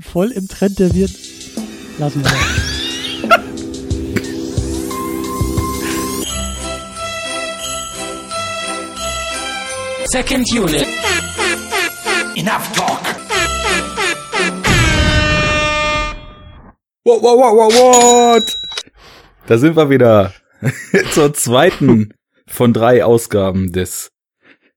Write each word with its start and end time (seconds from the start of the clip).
voll 0.00 0.30
im 0.32 0.48
Trend 0.48 0.78
der 0.78 0.94
wird. 0.94 1.10
Lassen 1.98 2.22
wir 2.24 2.30
das. 2.30 3.36
Second 10.12 10.50
unit. 10.52 10.86
Enough 12.36 12.72
talk. 12.74 13.02
What, 17.04 17.22
what, 17.22 17.38
what, 17.38 17.54
what, 17.54 17.72
what? 17.72 18.56
Da 19.46 19.58
sind 19.58 19.76
wir 19.76 19.90
wieder 19.90 20.32
zur 21.12 21.34
zweiten 21.34 22.12
von 22.46 22.72
drei 22.72 23.04
Ausgaben 23.04 23.72
des 23.72 24.10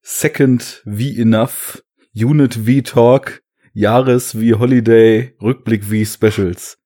Second 0.02 0.82
wie 0.86 1.20
Enough, 1.20 1.84
Unit 2.14 2.66
wie 2.66 2.84
Talk, 2.84 3.42
Jahres 3.80 4.38
wie 4.38 4.56
Holiday, 4.56 5.34
Rückblick 5.42 5.90
wie 5.90 6.06
Specials. 6.06 6.78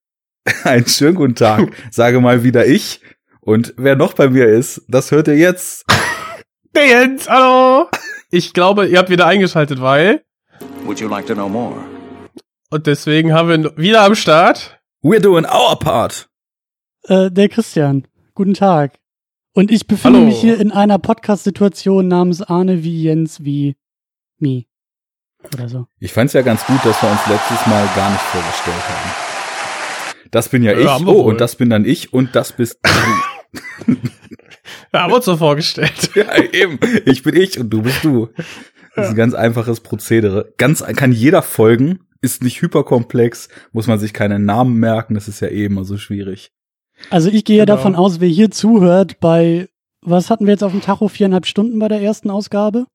Einen 0.64 0.86
schönen 0.86 1.16
guten 1.16 1.34
Tag, 1.34 1.72
sage 1.90 2.22
mal 2.22 2.44
wieder 2.44 2.68
ich. 2.68 3.02
Und 3.42 3.74
wer 3.78 3.96
noch 3.96 4.14
bei 4.14 4.30
mir 4.30 4.48
ist, 4.48 4.84
das 4.88 5.10
hört 5.10 5.28
ihr 5.28 5.38
jetzt. 5.38 5.86
Der 6.76 6.86
Jens, 6.86 7.28
hallo! 7.28 7.90
Ich 8.30 8.54
glaube, 8.54 8.86
ihr 8.86 9.00
habt 9.00 9.10
wieder 9.10 9.26
eingeschaltet, 9.26 9.82
weil. 9.82 10.24
Would 10.84 11.00
you 11.00 11.08
like 11.08 11.26
to 11.26 11.34
know 11.34 11.50
more? 11.50 11.84
Und 12.70 12.86
deswegen 12.86 13.34
haben 13.34 13.50
wir 13.50 13.78
wieder 13.78 14.04
am 14.04 14.14
Start. 14.14 14.80
We're 15.02 15.20
doing 15.20 15.46
our 15.46 15.78
part. 15.80 16.30
Äh, 17.08 17.32
der 17.32 17.50
Christian, 17.50 18.08
guten 18.36 18.54
Tag. 18.54 19.00
Und 19.56 19.72
ich 19.72 19.88
befinde 19.88 20.20
Hallo. 20.20 20.28
mich 20.28 20.40
hier 20.40 20.60
in 20.60 20.72
einer 20.72 21.00
Podcast-Situation 21.00 22.08
namens 22.08 22.44
Arne 22.44 22.84
wie 22.84 23.02
Jens 23.02 23.44
wie 23.44 23.76
me. 24.38 24.66
Oder 25.54 25.70
so. 25.70 25.86
Ich 26.00 26.14
fand's 26.14 26.34
ja 26.34 26.42
ganz 26.42 26.66
gut, 26.66 26.80
dass 26.84 27.02
wir 27.02 27.10
uns 27.12 27.20
letztes 27.28 27.66
Mal 27.68 27.88
gar 27.96 28.10
nicht 28.12 28.22
vorgestellt 28.22 28.90
haben. 28.90 29.12
Das 30.32 30.50
bin 30.50 30.64
ja, 30.64 30.72
Ja, 30.74 30.96
ich, 30.98 31.06
wir 31.06 31.08
oh, 31.14 31.24
wohl. 31.26 31.34
und 31.34 31.42
das 31.42 31.56
bin 31.56 31.70
dann 31.70 31.86
ich 31.86 32.12
und 32.14 32.36
das 32.36 32.54
bist 32.54 32.80
du. 32.84 33.94
Ja, 34.94 35.02
haben 35.04 35.12
wir 35.12 35.18
uns 35.18 35.26
so 35.26 35.38
vorgestellt. 35.38 36.12
ja, 36.16 36.36
eben. 36.54 36.80
Ich 37.06 37.24
bin 37.24 37.36
ich 37.36 37.60
und 37.60 37.70
du 37.70 37.82
bist 37.82 38.04
du. 38.04 38.30
Das 38.96 39.06
ist 39.08 39.12
ein 39.12 39.18
ganz 39.18 39.34
einfaches 39.34 39.80
Prozedere. 39.82 40.54
Ganz, 40.58 40.84
kann 40.84 41.12
jeder 41.12 41.42
folgen, 41.42 42.02
ist 42.22 42.44
nicht 42.44 42.62
hyperkomplex, 42.62 43.50
muss 43.72 43.88
man 43.88 44.00
sich 44.00 44.14
keine 44.14 44.40
Namen 44.40 44.78
merken, 44.78 45.16
das 45.16 45.28
ist 45.28 45.40
ja 45.42 45.48
eh 45.50 45.66
immer 45.66 45.84
so 45.84 45.98
schwierig. 45.98 46.52
Also 47.10 47.30
ich 47.30 47.44
gehe 47.44 47.58
Genau. 47.66 47.76
davon 47.76 47.96
aus, 47.96 48.20
wer 48.20 48.30
hier 48.30 48.52
zuhört 48.52 49.20
bei, 49.20 49.68
was 50.02 50.30
hatten 50.30 50.46
wir 50.46 50.52
jetzt 50.54 50.64
auf 50.64 50.72
dem 50.72 50.82
Tacho, 50.82 51.08
viereinhalb 51.08 51.46
Stunden 51.48 51.80
bei 51.80 51.88
der 51.88 52.02
ersten 52.02 52.30
Ausgabe? 52.30 52.86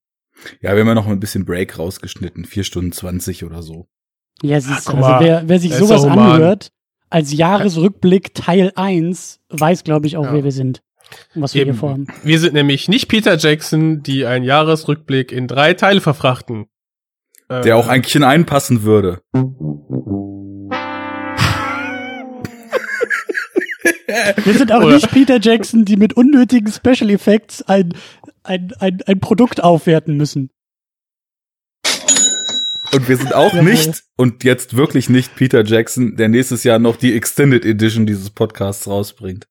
Ja, 0.60 0.72
wir 0.74 0.80
haben 0.80 0.88
ja 0.88 0.94
noch 0.94 1.06
ein 1.06 1.20
bisschen 1.20 1.44
Break 1.44 1.78
rausgeschnitten, 1.78 2.44
vier 2.44 2.64
Stunden 2.64 2.92
zwanzig 2.92 3.44
oder 3.44 3.62
so. 3.62 3.88
Ja, 4.42 4.60
siehst 4.60 4.88
du, 4.88 4.92
guck 4.92 5.02
also 5.04 5.24
wer, 5.24 5.42
wer 5.48 5.58
sich 5.58 5.74
sowas 5.74 6.04
anhört, 6.04 6.70
als 7.10 7.32
Jahresrückblick 7.32 8.34
Teil 8.34 8.72
1, 8.76 9.40
weiß, 9.48 9.82
glaube 9.84 10.06
ich, 10.06 10.16
auch, 10.16 10.24
Ja. 10.26 10.32
wer 10.34 10.44
wir 10.44 10.52
sind. 10.52 10.82
Und 11.34 11.42
was 11.42 11.54
wir 11.54 11.62
hier 11.62 11.70
Eben. 11.70 11.78
vorhaben. 11.78 12.06
Wir 12.22 12.38
sind 12.38 12.52
nämlich 12.54 12.88
nicht 12.88 13.08
Peter 13.08 13.36
Jackson, 13.36 14.02
die 14.02 14.26
einen 14.26 14.44
Jahresrückblick 14.44 15.32
in 15.32 15.48
drei 15.48 15.74
Teile 15.74 16.00
verfrachten. 16.00 16.66
Äh, 17.48 17.62
Der 17.62 17.76
auch 17.76 17.88
eigentlich 17.88 18.22
einpassen 18.22 18.82
würde. 18.82 19.20
Wir 24.44 24.54
sind 24.54 24.72
auch 24.72 24.82
Oder- 24.82 24.94
nicht 24.94 25.10
Peter 25.10 25.38
Jackson, 25.40 25.84
die 25.84 25.96
mit 25.96 26.14
unnötigen 26.14 26.70
Special 26.72 27.10
Effects 27.10 27.62
ein, 27.62 27.94
ein, 28.48 28.72
ein, 28.78 29.02
ein 29.06 29.20
Produkt 29.20 29.62
aufwerten 29.62 30.16
müssen. 30.16 30.50
Und 32.92 33.06
wir 33.06 33.18
sind 33.18 33.34
auch 33.34 33.52
nicht, 33.52 34.02
und 34.16 34.44
jetzt 34.44 34.74
wirklich 34.74 35.10
nicht 35.10 35.36
Peter 35.36 35.62
Jackson, 35.62 36.16
der 36.16 36.28
nächstes 36.28 36.64
Jahr 36.64 36.78
noch 36.78 36.96
die 36.96 37.14
Extended 37.14 37.66
Edition 37.66 38.06
dieses 38.06 38.30
Podcasts 38.30 38.88
rausbringt. 38.88 39.46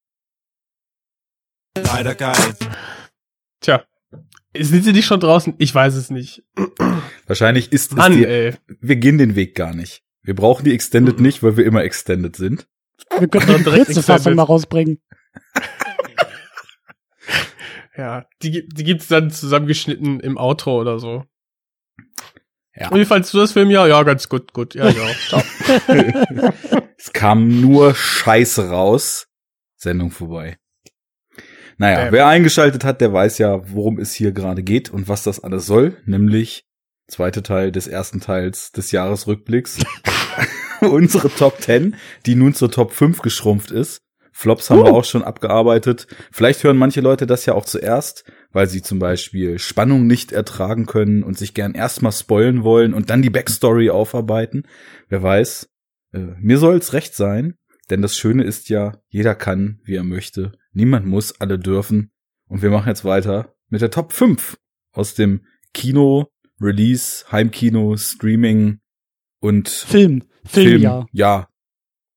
Leider 1.78 2.16
geil. 2.16 2.36
Tja. 3.62 3.84
Sind 4.58 4.84
sie 4.84 4.94
nicht 4.94 5.06
schon 5.06 5.20
draußen? 5.20 5.54
Ich 5.60 5.74
weiß 5.74 5.94
es 5.94 6.10
nicht. 6.10 6.44
Wahrscheinlich 7.28 7.72
ist 7.72 7.92
es 7.92 7.98
Mann, 7.98 8.14
die, 8.14 8.26
ey. 8.26 8.56
wir 8.82 8.96
gehen 8.96 9.20
den 9.20 9.36
Weg 9.36 9.54
gar 9.54 9.76
nicht. 9.76 10.02
Wir 10.24 10.34
brauchen 10.34 10.66
die 10.66 10.74
Extended 10.74 11.20
nicht, 11.20 11.44
weil 11.44 11.58
wir 11.58 11.66
immer 11.66 11.84
Extended 11.84 12.36
sind. 12.36 12.68
Wir 13.20 13.28
könnten 13.28 13.58
die 13.58 13.64
kurze 13.64 14.02
Fassung 14.02 14.34
mal 14.34 14.44
rausbringen. 14.44 15.00
Ja, 17.98 18.26
die, 18.44 18.52
gibt- 18.52 18.78
die 18.78 18.84
gibt's 18.84 19.08
dann 19.08 19.32
zusammengeschnitten 19.32 20.20
im 20.20 20.38
Outro 20.38 20.80
oder 20.80 21.00
so. 21.00 21.24
Ja. 22.76 22.90
Und 22.90 23.00
wie 23.00 23.06
fandst 23.06 23.34
du 23.34 23.40
das 23.40 23.54
Film? 23.54 23.72
Ja, 23.72 23.88
ja, 23.88 24.04
ganz 24.04 24.30
gut, 24.30 24.54
gut. 24.54 24.76
Ja, 24.76 24.88
ja. 24.90 25.08
Ciao. 25.28 25.42
Es 26.98 27.12
kam 27.14 27.60
nur 27.62 27.96
Scheiße 27.96 28.70
raus. 28.70 29.28
Sendung 29.78 30.12
vorbei. 30.12 30.58
Naja, 31.80 32.06
Bam. 32.06 32.12
wer 32.14 32.28
eingeschaltet 32.28 32.84
hat, 32.84 33.02
der 33.02 33.14
weiß 33.14 33.38
ja, 33.40 33.62
worum 33.72 34.00
es 34.00 34.14
hier 34.14 34.32
gerade 34.32 34.64
geht 34.64 34.90
und 34.90 35.08
was 35.08 35.24
das 35.24 35.40
alles 35.40 35.66
soll, 35.68 35.98
nämlich 36.06 36.66
zweite 37.08 37.44
Teil 37.44 37.72
des 37.72 37.88
ersten 37.88 38.20
Teils 38.20 38.72
des 38.72 38.92
Jahresrückblicks. 38.92 39.80
Unsere 40.82 41.30
Top 41.30 41.60
10, 41.62 41.96
die 42.26 42.36
nun 42.36 42.54
zur 42.54 42.70
Top 42.72 42.92
5 42.94 43.22
geschrumpft 43.22 43.72
ist. 43.72 44.02
Flops 44.40 44.70
haben 44.70 44.84
wir 44.84 44.94
auch 44.94 45.04
schon 45.04 45.24
abgearbeitet. 45.24 46.06
Vielleicht 46.32 46.64
hören 46.64 46.78
manche 46.78 47.02
Leute 47.02 47.26
das 47.26 47.48
ja 47.48 47.56
auch 47.56 47.66
zuerst, 47.66 48.24
weil 48.52 48.68
sie 48.68 48.84
zum 48.84 49.00
Beispiel 49.00 49.58
Spannung 49.58 50.06
nicht 50.06 50.32
ertragen 50.32 50.86
können 50.86 51.24
und 51.24 51.40
sich 51.40 51.56
gern 51.56 51.74
erstmal 51.74 52.12
spoilen 52.12 52.64
wollen 52.64 52.94
und 52.94 53.10
dann 53.10 53.24
die 53.24 53.32
Backstory 53.32 53.90
aufarbeiten. 53.90 54.68
Wer 55.10 55.24
weiß. 55.24 55.70
Äh, 56.14 56.20
mir 56.40 56.60
soll's 56.60 56.94
recht 56.94 57.16
sein, 57.16 57.56
denn 57.90 58.04
das 58.04 58.16
Schöne 58.16 58.44
ist 58.44 58.70
ja, 58.70 59.00
jeder 59.10 59.34
kann, 59.34 59.80
wie 59.86 59.96
er 59.96 60.04
möchte. 60.04 60.52
Niemand 60.72 61.08
muss, 61.08 61.42
alle 61.42 61.58
dürfen. 61.58 62.12
Und 62.48 62.62
wir 62.62 62.70
machen 62.70 62.90
jetzt 62.90 63.06
weiter 63.06 63.56
mit 63.70 63.82
der 63.82 63.90
Top 63.90 64.14
5 64.14 64.56
aus 64.92 65.16
dem 65.16 65.48
Kino, 65.74 66.28
Release, 66.62 67.26
Heimkino, 67.32 67.98
Streaming 67.98 68.82
und 69.40 69.68
Film. 69.68 70.26
Filmjahr. 70.46 71.08
ja. 71.12 71.48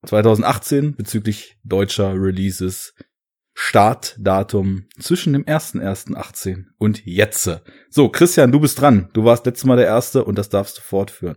2018 0.07 0.97
bezüglich 0.97 1.57
deutscher 1.65 2.15
Releases. 2.15 2.95
Startdatum 3.53 4.87
zwischen 4.99 5.33
dem 5.35 5.45
1.1.18 5.45 6.65
und 6.79 7.05
jetzt. 7.05 7.51
So, 7.91 8.09
Christian, 8.09 8.53
du 8.53 8.61
bist 8.61 8.81
dran. 8.81 9.11
Du 9.13 9.25
warst 9.25 9.45
letztes 9.45 9.67
Mal 9.67 9.77
der 9.77 9.87
Erste 9.87 10.25
und 10.25 10.39
das 10.39 10.49
darfst 10.49 10.79
du 10.79 10.83
fortführen. 10.83 11.37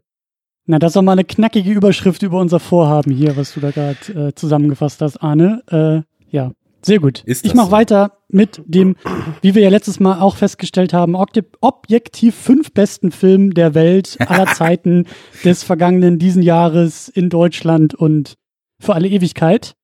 Na, 0.65 0.79
das 0.79 0.91
ist 0.91 0.95
doch 0.95 1.01
mal 1.01 1.11
eine 1.13 1.25
knackige 1.25 1.69
Überschrift 1.71 2.23
über 2.23 2.39
unser 2.39 2.61
Vorhaben 2.61 3.11
hier, 3.11 3.35
was 3.35 3.53
du 3.53 3.59
da 3.59 3.71
gerade 3.71 4.29
äh, 4.29 4.33
zusammengefasst 4.35 5.01
hast, 5.01 5.17
Arne. 5.17 5.61
Äh, 5.69 6.01
ja, 6.33 6.51
sehr 6.81 6.99
gut. 6.99 7.23
Ist 7.25 7.45
ich 7.45 7.53
mache 7.53 7.67
so? 7.67 7.71
weiter 7.73 8.19
mit 8.29 8.61
dem, 8.65 8.95
wie 9.41 9.55
wir 9.55 9.61
ja 9.61 9.69
letztes 9.69 9.99
Mal 9.99 10.21
auch 10.21 10.37
festgestellt 10.37 10.93
haben, 10.93 11.15
objek- 11.17 11.57
objektiv 11.59 12.35
fünf 12.35 12.71
besten 12.71 13.11
Filmen 13.11 13.51
der 13.51 13.73
Welt 13.73 14.15
aller 14.19 14.45
Zeiten 14.53 15.07
des 15.43 15.63
vergangenen 15.63 16.19
diesen 16.19 16.41
Jahres 16.41 17.09
in 17.09 17.29
Deutschland 17.29 17.93
und 17.93 18.35
für 18.79 18.93
alle 18.93 19.07
Ewigkeit. 19.07 19.75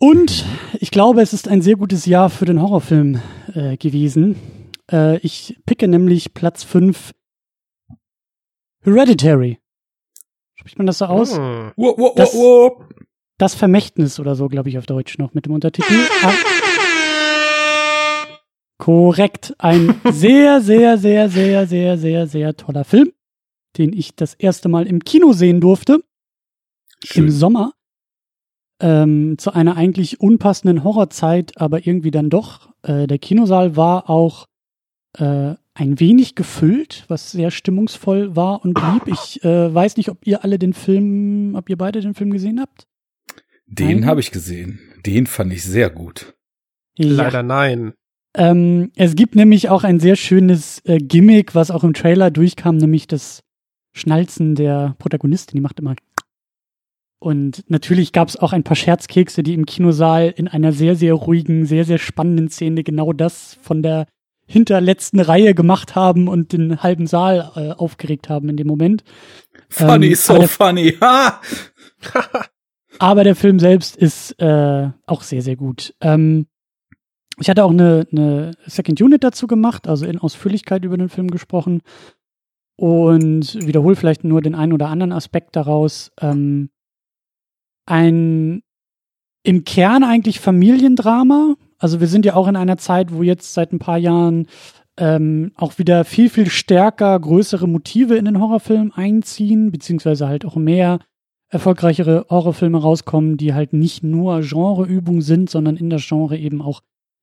Und 0.00 0.44
ich 0.78 0.90
glaube, 0.90 1.22
es 1.22 1.32
ist 1.32 1.48
ein 1.48 1.60
sehr 1.60 1.76
gutes 1.76 2.06
Jahr 2.06 2.30
für 2.30 2.44
den 2.44 2.62
Horrorfilm 2.62 3.20
äh, 3.54 3.76
gewesen. 3.76 4.36
Äh, 4.90 5.18
ich 5.18 5.58
picke 5.66 5.88
nämlich 5.88 6.34
Platz 6.34 6.62
fünf 6.62 7.12
Hereditary. 8.82 9.58
Spricht 10.54 10.78
man 10.78 10.86
das 10.86 10.98
so 10.98 11.06
aus? 11.06 11.36
Hm. 11.36 11.72
Wo, 11.76 12.12
Das-. 12.16 12.36
Das 13.38 13.54
Vermächtnis 13.54 14.18
oder 14.18 14.34
so, 14.34 14.48
glaube 14.48 14.68
ich, 14.68 14.78
auf 14.78 14.86
Deutsch 14.86 15.16
noch 15.18 15.32
mit 15.32 15.46
dem 15.46 15.52
Untertitel. 15.52 15.94
Ah. 16.22 16.32
Korrekt. 18.78 19.54
Ein 19.58 20.00
sehr, 20.10 20.60
sehr, 20.60 20.98
sehr, 20.98 21.28
sehr, 21.28 21.66
sehr, 21.66 21.98
sehr, 21.98 22.26
sehr 22.26 22.56
toller 22.56 22.84
Film, 22.84 23.12
den 23.76 23.92
ich 23.92 24.16
das 24.16 24.34
erste 24.34 24.68
Mal 24.68 24.88
im 24.88 25.04
Kino 25.04 25.32
sehen 25.32 25.60
durfte, 25.60 26.02
im 27.02 27.26
Schön. 27.26 27.30
Sommer. 27.30 27.72
Ähm, 28.80 29.36
zu 29.38 29.52
einer 29.52 29.76
eigentlich 29.76 30.20
unpassenden 30.20 30.84
Horrorzeit, 30.84 31.60
aber 31.60 31.86
irgendwie 31.86 32.12
dann 32.12 32.30
doch. 32.30 32.70
Äh, 32.82 33.08
der 33.08 33.18
Kinosaal 33.18 33.76
war 33.76 34.08
auch 34.08 34.46
äh, 35.18 35.54
ein 35.74 36.00
wenig 36.00 36.34
gefüllt, 36.34 37.04
was 37.08 37.32
sehr 37.32 37.50
stimmungsvoll 37.50 38.36
war 38.36 38.64
und 38.64 38.74
blieb. 38.74 39.08
Ich 39.08 39.44
äh, 39.44 39.72
weiß 39.72 39.96
nicht, 39.96 40.10
ob 40.10 40.26
ihr 40.26 40.44
alle 40.44 40.58
den 40.58 40.74
Film, 40.74 41.54
ob 41.56 41.68
ihr 41.68 41.76
beide 41.76 42.00
den 42.00 42.14
Film 42.14 42.30
gesehen 42.30 42.60
habt. 42.60 42.86
Den 43.66 44.06
habe 44.06 44.20
ich 44.20 44.30
gesehen. 44.30 44.80
Den 45.04 45.26
fand 45.26 45.52
ich 45.52 45.62
sehr 45.62 45.90
gut. 45.90 46.34
Leider 46.96 47.42
nein. 47.42 47.92
Ähm, 48.34 48.90
es 48.96 49.14
gibt 49.14 49.34
nämlich 49.34 49.68
auch 49.68 49.84
ein 49.84 50.00
sehr 50.00 50.16
schönes 50.16 50.80
äh, 50.84 50.98
Gimmick, 50.98 51.54
was 51.54 51.70
auch 51.70 51.84
im 51.84 51.94
Trailer 51.94 52.30
durchkam, 52.30 52.76
nämlich 52.76 53.06
das 53.06 53.42
Schnalzen 53.92 54.54
der 54.54 54.96
Protagonistin. 54.98 55.56
Die 55.56 55.60
macht 55.60 55.78
immer. 55.78 55.94
Und 57.20 57.64
natürlich 57.68 58.12
gab 58.12 58.28
es 58.28 58.36
auch 58.36 58.52
ein 58.52 58.62
paar 58.62 58.76
Scherzkekse, 58.76 59.42
die 59.42 59.54
im 59.54 59.66
Kinosaal 59.66 60.32
in 60.36 60.46
einer 60.46 60.72
sehr, 60.72 60.94
sehr 60.94 61.14
ruhigen, 61.14 61.66
sehr, 61.66 61.84
sehr 61.84 61.98
spannenden 61.98 62.48
Szene 62.48 62.84
genau 62.84 63.12
das 63.12 63.58
von 63.60 63.82
der 63.82 64.06
hinterletzten 64.46 65.20
Reihe 65.20 65.54
gemacht 65.54 65.94
haben 65.94 66.28
und 66.28 66.52
den 66.52 66.82
halben 66.82 67.06
Saal 67.06 67.52
äh, 67.54 67.70
aufgeregt 67.72 68.28
haben 68.28 68.48
in 68.48 68.56
dem 68.56 68.66
Moment. 68.66 69.04
Funny, 69.68 70.08
Ähm, 70.08 70.14
so 70.14 70.46
funny. 70.46 70.96
Ha! 71.00 71.40
Aber 72.98 73.24
der 73.24 73.36
Film 73.36 73.58
selbst 73.58 73.96
ist 73.96 74.40
äh, 74.40 74.88
auch 75.06 75.22
sehr, 75.22 75.42
sehr 75.42 75.56
gut. 75.56 75.94
Ähm, 76.00 76.46
ich 77.38 77.48
hatte 77.50 77.64
auch 77.64 77.70
eine, 77.70 78.06
eine 78.10 78.52
Second 78.66 79.00
Unit 79.00 79.22
dazu 79.22 79.46
gemacht, 79.46 79.86
also 79.86 80.06
in 80.06 80.18
Ausführlichkeit 80.18 80.84
über 80.84 80.96
den 80.96 81.08
Film 81.08 81.30
gesprochen 81.30 81.82
und 82.76 83.54
wiederhole 83.66 83.96
vielleicht 83.96 84.24
nur 84.24 84.40
den 84.40 84.54
einen 84.54 84.72
oder 84.72 84.88
anderen 84.88 85.12
Aspekt 85.12 85.54
daraus. 85.54 86.10
Ähm, 86.20 86.70
ein 87.88 88.62
im 89.42 89.64
Kern 89.64 90.04
eigentlich 90.04 90.40
Familiendrama. 90.40 91.54
Also 91.78 92.00
wir 92.00 92.06
sind 92.06 92.24
ja 92.24 92.34
auch 92.34 92.48
in 92.48 92.56
einer 92.56 92.76
Zeit, 92.76 93.12
wo 93.12 93.22
jetzt 93.22 93.54
seit 93.54 93.72
ein 93.72 93.78
paar 93.78 93.98
Jahren 93.98 94.46
ähm, 94.96 95.52
auch 95.54 95.78
wieder 95.78 96.04
viel, 96.04 96.28
viel 96.28 96.50
stärker 96.50 97.18
größere 97.18 97.68
Motive 97.68 98.16
in 98.16 98.24
den 98.24 98.40
Horrorfilm 98.40 98.92
einziehen, 98.94 99.70
beziehungsweise 99.70 100.28
halt 100.28 100.44
auch 100.44 100.56
mehr 100.56 100.98
erfolgreichere 101.48 102.26
Horrorfilme 102.28 102.78
rauskommen, 102.78 103.36
die 103.36 103.54
halt 103.54 103.72
nicht 103.72 104.02
nur 104.02 104.40
Genreübung 104.40 105.22
sind, 105.22 105.48
sondern 105.48 105.76
in 105.76 105.88
das 105.88 106.06
Genre 106.06 106.36
eben 106.36 106.60
auch 106.60 106.82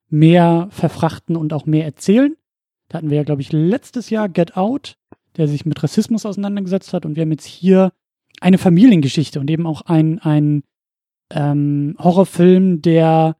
mehr 0.09 0.67
verfrachten 0.71 1.35
und 1.35 1.53
auch 1.53 1.65
mehr 1.65 1.85
erzählen. 1.85 2.35
Da 2.87 2.97
hatten 2.97 3.09
wir 3.09 3.17
ja, 3.17 3.23
glaube 3.23 3.41
ich, 3.41 3.51
letztes 3.51 4.09
Jahr 4.09 4.29
Get 4.29 4.55
Out, 4.55 4.97
der 5.37 5.47
sich 5.47 5.65
mit 5.65 5.83
Rassismus 5.83 6.25
auseinandergesetzt 6.25 6.93
hat. 6.93 7.05
Und 7.05 7.15
wir 7.15 7.21
haben 7.21 7.31
jetzt 7.31 7.45
hier 7.45 7.91
eine 8.41 8.57
Familiengeschichte 8.57 9.39
und 9.39 9.49
eben 9.49 9.65
auch 9.67 9.81
ein, 9.81 10.19
ein 10.19 10.63
ähm, 11.31 11.95
Horrorfilm, 11.99 12.81
der 12.81 13.37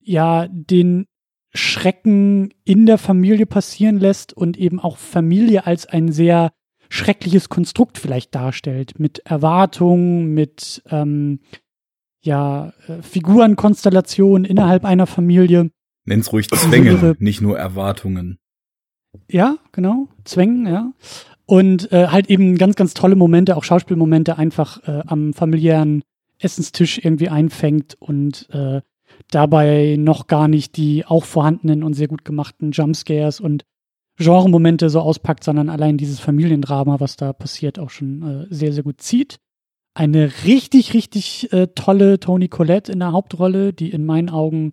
ja 0.00 0.48
den 0.48 1.06
Schrecken 1.52 2.52
in 2.64 2.86
der 2.86 2.98
Familie 2.98 3.46
passieren 3.46 3.98
lässt 3.98 4.32
und 4.32 4.56
eben 4.56 4.78
auch 4.78 4.98
Familie 4.98 5.66
als 5.66 5.86
ein 5.86 6.12
sehr 6.12 6.52
schreckliches 6.88 7.48
Konstrukt 7.48 7.98
vielleicht 7.98 8.34
darstellt, 8.34 8.98
mit 8.98 9.20
Erwartungen, 9.20 10.34
mit 10.34 10.82
ähm, 10.90 11.40
ja, 12.22 12.72
äh, 12.86 13.02
Figurenkonstellationen 13.02 14.44
innerhalb 14.44 14.84
einer 14.84 15.06
Familie. 15.06 15.70
Nenn's 16.04 16.32
ruhig 16.32 16.48
Zwänge, 16.48 17.16
nicht 17.18 17.40
nur 17.40 17.58
Erwartungen. 17.58 18.38
Ja, 19.30 19.56
genau, 19.72 20.08
Zwängen, 20.24 20.66
ja. 20.66 20.92
Und 21.46 21.92
äh, 21.92 22.08
halt 22.08 22.28
eben 22.28 22.58
ganz, 22.58 22.74
ganz 22.74 22.92
tolle 22.92 23.14
Momente, 23.14 23.56
auch 23.56 23.64
Schauspielmomente 23.64 24.36
einfach 24.36 24.82
äh, 24.88 25.02
am 25.06 25.32
familiären 25.32 26.02
Essenstisch 26.38 26.98
irgendwie 26.98 27.28
einfängt 27.28 27.96
und 27.98 28.48
äh, 28.50 28.82
dabei 29.30 29.96
noch 29.98 30.26
gar 30.26 30.48
nicht 30.48 30.76
die 30.76 31.06
auch 31.06 31.24
vorhandenen 31.24 31.82
und 31.82 31.94
sehr 31.94 32.08
gut 32.08 32.24
gemachten 32.24 32.72
Jumpscares 32.72 33.40
und 33.40 33.64
Genremomente 34.18 34.88
so 34.88 35.00
auspackt, 35.00 35.44
sondern 35.44 35.68
allein 35.68 35.98
dieses 35.98 36.20
Familiendrama, 36.20 37.00
was 37.00 37.16
da 37.16 37.32
passiert, 37.32 37.78
auch 37.78 37.90
schon 37.90 38.46
äh, 38.50 38.54
sehr, 38.54 38.72
sehr 38.72 38.82
gut 38.82 39.00
zieht. 39.00 39.38
Eine 39.94 40.30
richtig, 40.44 40.94
richtig 40.94 41.52
äh, 41.52 41.68
tolle 41.68 42.18
Toni 42.18 42.48
Collette 42.48 42.92
in 42.92 43.00
der 43.00 43.12
Hauptrolle, 43.12 43.72
die 43.72 43.90
in 43.90 44.04
meinen 44.04 44.30
Augen 44.30 44.72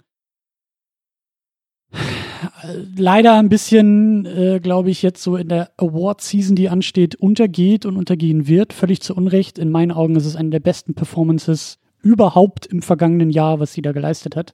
leider 2.95 3.35
ein 3.35 3.49
bisschen, 3.49 4.25
äh, 4.25 4.59
glaube 4.61 4.89
ich, 4.89 5.01
jetzt 5.01 5.21
so 5.21 5.35
in 5.35 5.49
der 5.49 5.71
Award-Season, 5.77 6.55
die 6.55 6.69
ansteht, 6.69 7.15
untergeht 7.15 7.85
und 7.85 7.97
untergehen 7.97 8.47
wird. 8.47 8.73
Völlig 8.73 9.01
zu 9.01 9.15
Unrecht. 9.15 9.57
In 9.59 9.69
meinen 9.69 9.91
Augen 9.91 10.15
ist 10.15 10.25
es 10.25 10.35
eine 10.35 10.49
der 10.49 10.59
besten 10.59 10.93
Performances 10.93 11.79
überhaupt 12.01 12.65
im 12.65 12.81
vergangenen 12.81 13.29
Jahr, 13.29 13.59
was 13.59 13.73
sie 13.73 13.81
da 13.81 13.91
geleistet 13.91 14.35
hat. 14.35 14.53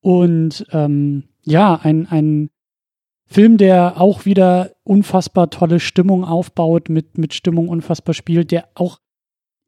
Und 0.00 0.66
ähm, 0.72 1.24
ja, 1.42 1.76
ein, 1.76 2.06
ein 2.06 2.50
Film, 3.26 3.56
der 3.56 4.00
auch 4.00 4.24
wieder 4.24 4.72
unfassbar 4.82 5.50
tolle 5.50 5.80
Stimmung 5.80 6.24
aufbaut, 6.24 6.88
mit, 6.88 7.18
mit 7.18 7.34
Stimmung 7.34 7.68
unfassbar 7.68 8.14
spielt, 8.14 8.50
der 8.50 8.68
auch 8.74 8.98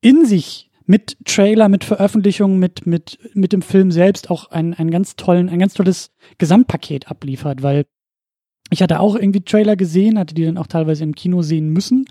in 0.00 0.24
sich 0.24 0.70
mit 0.86 1.16
Trailer, 1.24 1.68
mit 1.68 1.84
Veröffentlichung, 1.84 2.58
mit, 2.58 2.86
mit, 2.86 3.18
mit 3.34 3.52
dem 3.52 3.62
Film 3.62 3.90
selbst 3.90 4.30
auch 4.30 4.50
einen, 4.50 4.74
einen 4.74 4.90
ganz 4.90 5.16
tollen, 5.16 5.48
ein 5.48 5.58
ganz 5.58 5.74
tolles 5.74 6.10
Gesamtpaket 6.38 7.10
abliefert, 7.10 7.62
weil 7.62 7.86
ich 8.70 8.82
hatte 8.82 9.00
auch 9.00 9.14
irgendwie 9.14 9.42
Trailer 9.42 9.76
gesehen, 9.76 10.18
hatte 10.18 10.34
die 10.34 10.44
dann 10.44 10.58
auch 10.58 10.66
teilweise 10.66 11.04
im 11.04 11.14
Kino 11.14 11.42
sehen 11.42 11.68
müssen. 11.68 12.06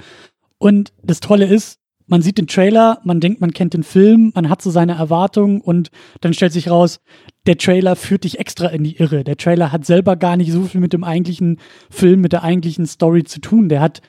Und 0.58 0.94
das 1.04 1.20
Tolle 1.20 1.46
ist, 1.46 1.80
man 2.08 2.22
sieht 2.22 2.38
den 2.38 2.48
Trailer, 2.48 3.00
man 3.04 3.20
denkt, 3.20 3.42
man 3.42 3.52
kennt 3.52 3.74
den 3.74 3.84
Film, 3.84 4.32
man 4.36 4.50
hat 4.50 4.62
so 4.62 4.70
seine 4.70 4.94
Erwartungen 4.94 5.60
und 5.60 5.90
dann 6.22 6.34
stellt 6.34 6.54
sich 6.54 6.70
raus, 6.70 7.00
der 7.48 7.58
Trailer 7.58 7.96
führt 7.96 8.26
dich 8.26 8.40
extra 8.40 8.68
in 8.68 8.84
die 8.84 8.98
Irre. 8.98 9.24
Der 9.24 9.38
Trailer 9.38 9.72
hat 9.72 9.86
selber 9.86 10.16
gar 10.16 10.38
nicht 10.38 10.52
so 10.52 10.64
viel 10.64 10.82
mit 10.82 10.94
dem 10.94 11.04
eigentlichen 11.04 11.60
Film, 11.90 12.22
mit 12.22 12.32
der 12.32 12.44
eigentlichen 12.44 12.86
Story 12.86 13.24
zu 13.24 13.42
tun. 13.42 13.70
Der 13.70 13.82
hat 13.82 14.02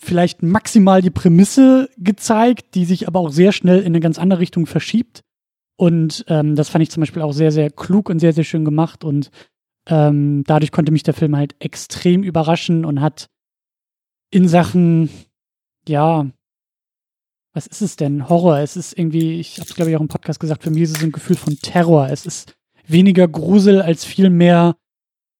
vielleicht 0.00 0.42
maximal 0.42 1.02
die 1.02 1.10
Prämisse 1.10 1.88
gezeigt, 1.96 2.74
die 2.74 2.84
sich 2.84 3.06
aber 3.06 3.20
auch 3.20 3.30
sehr 3.30 3.52
schnell 3.52 3.80
in 3.80 3.86
eine 3.86 4.00
ganz 4.00 4.18
andere 4.18 4.40
Richtung 4.40 4.66
verschiebt. 4.66 5.22
Und 5.76 6.24
ähm, 6.28 6.56
das 6.56 6.68
fand 6.68 6.82
ich 6.82 6.90
zum 6.90 7.00
Beispiel 7.00 7.22
auch 7.22 7.32
sehr, 7.32 7.52
sehr 7.52 7.70
klug 7.70 8.08
und 8.08 8.18
sehr, 8.18 8.32
sehr 8.32 8.44
schön 8.44 8.64
gemacht. 8.64 9.04
Und 9.04 9.30
ähm, 9.88 10.44
dadurch 10.46 10.72
konnte 10.72 10.92
mich 10.92 11.02
der 11.02 11.14
Film 11.14 11.36
halt 11.36 11.56
extrem 11.58 12.22
überraschen 12.22 12.84
und 12.84 13.00
hat 13.00 13.28
in 14.30 14.48
Sachen, 14.48 15.10
ja, 15.88 16.26
was 17.52 17.66
ist 17.66 17.82
es 17.82 17.96
denn? 17.96 18.28
Horror. 18.28 18.58
Es 18.58 18.76
ist 18.76 18.98
irgendwie, 18.98 19.38
ich 19.38 19.58
habe 19.58 19.68
es 19.68 19.74
glaube 19.74 19.90
ich 19.90 19.96
auch 19.96 20.00
im 20.00 20.08
Podcast 20.08 20.40
gesagt, 20.40 20.64
für 20.64 20.70
mich 20.70 20.82
ist 20.82 20.96
es 20.96 21.02
ein 21.02 21.12
Gefühl 21.12 21.36
von 21.36 21.56
Terror. 21.58 22.08
Es 22.08 22.26
ist 22.26 22.56
weniger 22.86 23.28
Grusel 23.28 23.80
als 23.80 24.04
vielmehr 24.04 24.76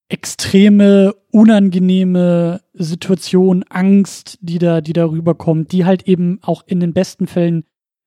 extreme, 0.08 1.14
unangenehme 1.30 2.60
Situation, 2.72 3.64
Angst, 3.68 4.38
die 4.40 4.58
da, 4.58 4.80
die 4.80 4.92
da 4.92 5.06
rüberkommt, 5.06 5.72
die 5.72 5.84
halt 5.84 6.06
eben 6.06 6.38
auch 6.42 6.62
in 6.66 6.80
den 6.80 6.92
besten 6.92 7.26
Fällen 7.26 7.64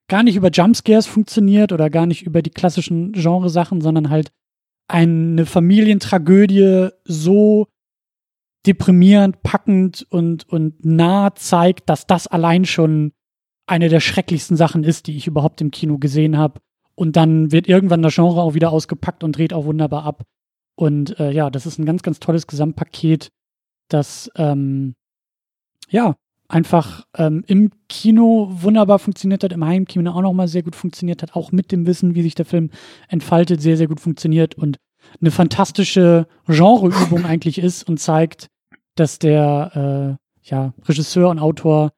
gar 0.08 0.24
nicht 0.24 0.36
über 0.36 0.50
Jumpscares 0.50 1.06
funktioniert 1.06 1.72
oder 1.72 1.90
gar 1.90 2.06
nicht 2.06 2.24
über 2.24 2.42
die 2.42 2.50
klassischen 2.50 3.12
Genresachen, 3.12 3.82
sondern 3.82 4.10
halt 4.10 4.32
eine 4.88 5.46
Familientragödie 5.46 6.90
so 7.04 7.68
deprimierend, 8.66 9.44
packend 9.44 10.06
und, 10.10 10.48
und 10.50 10.86
nah 10.86 11.36
zeigt, 11.36 11.90
dass 11.90 12.08
das 12.08 12.28
allein 12.28 12.66
schon 12.66 13.12
eine 13.66 13.90
der 13.90 14.00
schrecklichsten 14.00 14.56
Sachen 14.56 14.84
ist, 14.84 15.08
die 15.08 15.18
ich 15.18 15.28
überhaupt 15.28 15.62
im 15.62 15.72
Kino 15.72 15.98
gesehen 15.98 16.38
habe. 16.38 16.62
Und 16.96 17.16
dann 17.16 17.52
wird 17.52 17.68
irgendwann 17.68 18.02
das 18.02 18.16
Genre 18.16 18.42
auch 18.42 18.54
wieder 18.54 18.72
ausgepackt 18.72 19.24
und 19.24 19.38
dreht 19.38 19.54
auch 19.54 19.66
wunderbar 19.66 20.04
ab. 20.04 20.24
Und 20.78 21.20
äh, 21.20 21.32
ja, 21.32 21.50
das 21.50 21.66
ist 21.66 21.80
ein 21.80 21.86
ganz, 21.86 22.04
ganz 22.04 22.20
tolles 22.20 22.46
Gesamtpaket, 22.46 23.30
das 23.90 24.30
ähm, 24.36 24.94
ja 25.90 26.16
einfach 26.48 27.06
ähm, 27.16 27.44
im 27.48 27.72
Kino 27.90 28.50
wunderbar 28.52 29.00
funktioniert 29.00 29.44
hat, 29.44 29.52
im 29.52 29.66
Heimkino 29.66 30.12
auch 30.12 30.22
nochmal 30.22 30.48
sehr 30.48 30.62
gut 30.62 30.76
funktioniert 30.76 31.24
hat, 31.24 31.36
auch 31.36 31.52
mit 31.52 31.72
dem 31.72 31.88
Wissen, 31.88 32.14
wie 32.14 32.22
sich 32.22 32.36
der 32.36 32.46
Film 32.46 32.70
entfaltet, 33.10 33.60
sehr, 33.60 33.76
sehr 33.76 33.88
gut 33.88 34.00
funktioniert 34.00 34.56
und 34.56 34.78
eine 35.20 35.32
fantastische 35.32 36.28
Genreübung 36.46 37.26
eigentlich 37.26 37.58
ist 37.58 37.88
und 37.90 38.00
zeigt, 38.00 38.48
dass 38.96 39.18
der 39.18 40.20
äh, 40.46 40.48
ja, 40.48 40.74
Regisseur 40.88 41.30
und 41.30 41.40
Autor 41.40 41.92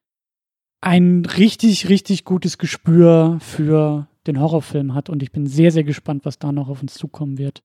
ein 0.81 1.25
richtig, 1.25 1.89
richtig 1.89 2.23
gutes 2.23 2.57
Gespür 2.57 3.37
für 3.41 4.07
den 4.25 4.39
Horrorfilm 4.39 4.93
hat 4.93 5.09
und 5.09 5.21
ich 5.21 5.31
bin 5.31 5.47
sehr, 5.47 5.71
sehr 5.71 5.83
gespannt, 5.83 6.23
was 6.23 6.39
da 6.39 6.53
noch 6.53 6.69
auf 6.69 6.81
uns 6.81 6.93
zukommen 6.93 7.37
wird. 7.37 7.61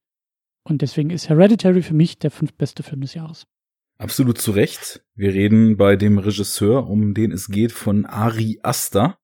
Und 0.65 0.83
deswegen 0.83 1.11
ist 1.11 1.29
Hereditary 1.29 1.83
für 1.83 1.95
mich 1.95 2.19
der 2.19 2.31
fünftbeste 2.31 2.83
Film 2.83 3.03
des 3.03 3.15
Jahres. 3.15 3.47
Absolut 3.99 4.39
zu 4.39 4.51
Recht. 4.51 5.05
Wir 5.15 5.33
reden 5.33 5.77
bei 5.77 5.97
dem 5.97 6.19
Regisseur, 6.19 6.89
um 6.89 7.15
den 7.15 7.31
es 7.31 7.49
geht, 7.49 7.71
von 7.71 8.07
Ari 8.07 8.59
Aster, 8.63 9.19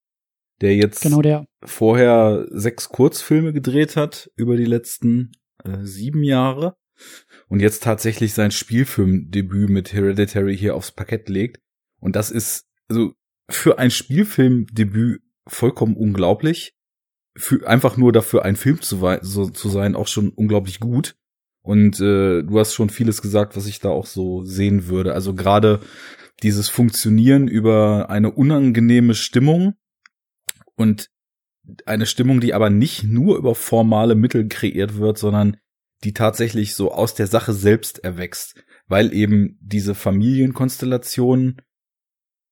der 0.61 0.76
jetzt 0.76 1.02
Genau 1.02 1.23
der. 1.23 1.47
vorher 1.64 2.47
sechs 2.50 2.88
Kurzfilme 2.88 3.52
gedreht 3.52 3.97
hat 3.97 4.30
über 4.37 4.56
die 4.56 4.66
letzten 4.66 5.32
äh, 5.64 5.78
sieben 5.82 6.23
Jahre 6.23 6.76
und 7.49 7.61
jetzt 7.61 7.82
tatsächlich 7.82 8.35
sein 8.35 8.50
Spielfilmdebüt 8.50 9.70
mit 9.70 9.92
Hereditary 9.92 10.56
hier 10.56 10.76
aufs 10.76 10.92
Parkett 10.92 11.28
legt. 11.28 11.61
Und 11.99 12.14
das 12.16 12.30
ist 12.30 12.66
also 12.88 13.14
für 13.50 13.78
ein 13.78 13.90
Spielfilmdebüt 13.90 15.23
vollkommen 15.47 15.97
unglaublich. 15.97 16.75
Für, 17.37 17.66
einfach 17.66 17.97
nur 17.97 18.12
dafür 18.12 18.44
ein 18.44 18.56
Film 18.56 18.82
zu, 18.82 19.00
so, 19.23 19.49
zu 19.49 19.68
sein, 19.68 19.94
auch 19.94 20.09
schon 20.09 20.30
unglaublich 20.30 20.80
gut. 20.80 21.16
Und 21.62 22.00
äh, 22.00 22.43
du 22.43 22.59
hast 22.59 22.75
schon 22.75 22.90
vieles 22.90 23.23
gesagt, 23.23 23.57
was 23.57 23.67
ich 23.67 23.81
da 23.81 23.90
auch 23.90 24.07
so 24.07 24.45
sehen 24.45 24.88
würde. 24.88 25.14
Also 25.14 25.35
gerade 25.35 25.81
dieses 26.43 26.69
Funktionieren 26.69 27.49
über 27.49 28.09
eine 28.09 28.31
unangenehme 28.31 29.14
Stimmung 29.14 29.75
und 30.75 31.11
eine 31.85 32.07
Stimmung, 32.07 32.40
die 32.40 32.55
aber 32.55 32.71
nicht 32.71 33.05
nur 33.05 33.37
über 33.37 33.55
formale 33.55 34.14
Mittel 34.14 34.49
kreiert 34.49 34.97
wird, 34.97 35.19
sondern 35.19 35.59
die 36.02 36.14
tatsächlich 36.14 36.75
so 36.75 36.93
aus 36.93 37.14
der 37.14 37.26
Sache 37.26 37.52
selbst 37.52 38.02
erwächst, 38.02 38.64
weil 38.87 39.12
eben 39.12 39.59
diese 39.61 39.95
Familienkonstellation, 39.95 41.61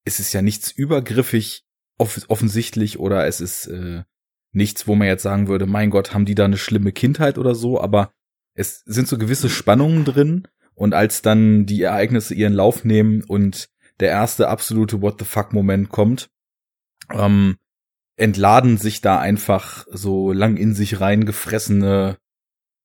es 0.05 0.21
ist 0.21 0.33
ja 0.35 0.43
nichts 0.43 0.71
übergriffig 0.71 1.65
off 1.97 2.21
offensichtlich 2.29 2.99
oder 2.99 3.27
es 3.27 3.41
ist 3.41 3.67
äh, 3.67 4.03
nichts, 4.53 4.87
wo 4.87 4.95
man 4.95 5.09
jetzt 5.09 5.23
sagen 5.23 5.49
würde, 5.49 5.67
mein 5.67 5.91
Gott, 5.91 6.15
haben 6.15 6.27
die 6.27 6.35
da 6.35 6.45
eine 6.45 6.59
schlimme 6.59 6.93
Kindheit 6.93 7.39
oder 7.39 7.55
so, 7.55 7.81
aber 7.81 8.13
es 8.59 8.83
sind 8.87 9.07
so 9.07 9.19
gewisse 9.19 9.49
Spannungen 9.49 10.05
drin 10.05 10.49
und 10.75 10.93
als 10.93 11.23
dann 11.23 11.65
die 11.65 11.83
Ereignisse 11.83 12.35
ihren 12.35 12.53
Lauf 12.53 12.85
nehmen 12.85 13.23
und 13.23 13.69
der 14.01 14.11
erste 14.11 14.49
absolute 14.49 15.01
What 15.01 15.21
the 15.21 15.25
fuck 15.25 15.53
Moment 15.53 15.91
kommt, 15.91 16.29
ähm, 17.13 17.57
entladen 18.17 18.77
sich 18.77 19.01
da 19.01 19.21
einfach 19.21 19.87
so 19.91 20.33
lang 20.33 20.57
in 20.57 20.75
sich 20.75 21.01
reingefressene 21.01 22.19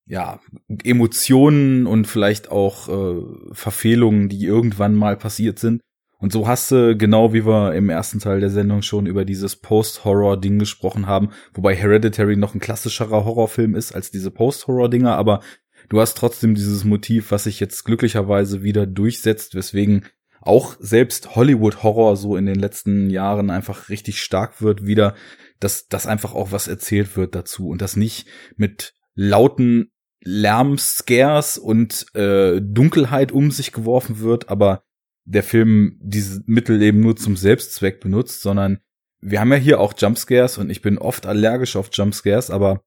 ja, 0.05 0.39
Emotionen 0.83 1.87
und 1.87 2.05
vielleicht 2.05 2.51
auch 2.51 2.89
äh, 2.89 3.21
Verfehlungen, 3.53 4.29
die 4.29 4.45
irgendwann 4.45 4.95
mal 4.95 5.17
passiert 5.17 5.57
sind. 5.57 5.81
Und 6.23 6.31
so 6.31 6.47
hast 6.47 6.71
du, 6.71 6.95
genau 6.95 7.33
wie 7.33 7.45
wir 7.45 7.73
im 7.73 7.89
ersten 7.89 8.19
Teil 8.19 8.39
der 8.39 8.49
Sendung 8.49 8.81
schon 8.81 9.07
über 9.07 9.25
dieses 9.25 9.57
Post-Horror-Ding 9.57 10.57
gesprochen 10.57 11.05
haben, 11.05 11.31
wobei 11.53 11.75
Hereditary 11.75 12.37
noch 12.37 12.53
ein 12.53 12.61
klassischerer 12.61 13.25
Horrorfilm 13.25 13.75
ist 13.75 13.93
als 13.93 14.09
diese 14.09 14.31
Post-Horror-Dinger, 14.31 15.17
aber 15.17 15.41
du 15.89 15.99
hast 16.01 16.17
trotzdem 16.17 16.55
dieses 16.55 16.83
Motiv, 16.83 17.31
was 17.31 17.45
sich 17.45 17.59
jetzt 17.59 17.83
glücklicherweise 17.83 18.63
wieder 18.63 18.85
durchsetzt, 18.85 19.55
weswegen 19.55 20.05
auch 20.41 20.75
selbst 20.79 21.35
Hollywood-Horror 21.35 22.17
so 22.17 22.35
in 22.35 22.45
den 22.45 22.59
letzten 22.59 23.09
Jahren 23.09 23.49
einfach 23.49 23.89
richtig 23.89 24.21
stark 24.21 24.61
wird, 24.61 24.85
wieder, 24.85 25.15
dass, 25.59 25.87
dass 25.87 26.05
einfach 26.05 26.33
auch 26.33 26.51
was 26.51 26.67
erzählt 26.67 27.15
wird 27.15 27.33
dazu 27.33 27.69
und 27.69 27.81
das 27.81 27.95
nicht 27.95 28.27
mit 28.57 28.93
lauten 29.15 29.91
Lärm-Scares 30.21 31.57
und 31.57 32.05
äh, 32.13 32.59
Dunkelheit 32.61 33.31
um 33.31 33.51
sich 33.51 33.71
geworfen 33.71 34.19
wird, 34.19 34.49
aber 34.49 34.83
der 35.25 35.43
Film 35.43 35.97
diese 36.01 36.43
Mittel 36.45 36.81
eben 36.81 36.99
nur 36.99 37.15
zum 37.15 37.37
Selbstzweck 37.37 38.01
benutzt, 38.01 38.41
sondern 38.41 38.79
wir 39.21 39.39
haben 39.39 39.51
ja 39.51 39.57
hier 39.57 39.79
auch 39.79 39.93
Jumpscares 39.97 40.57
und 40.57 40.69
ich 40.69 40.81
bin 40.81 40.97
oft 40.97 41.25
allergisch 41.25 41.77
auf 41.77 41.89
Jumpscares, 41.93 42.49
aber 42.49 42.83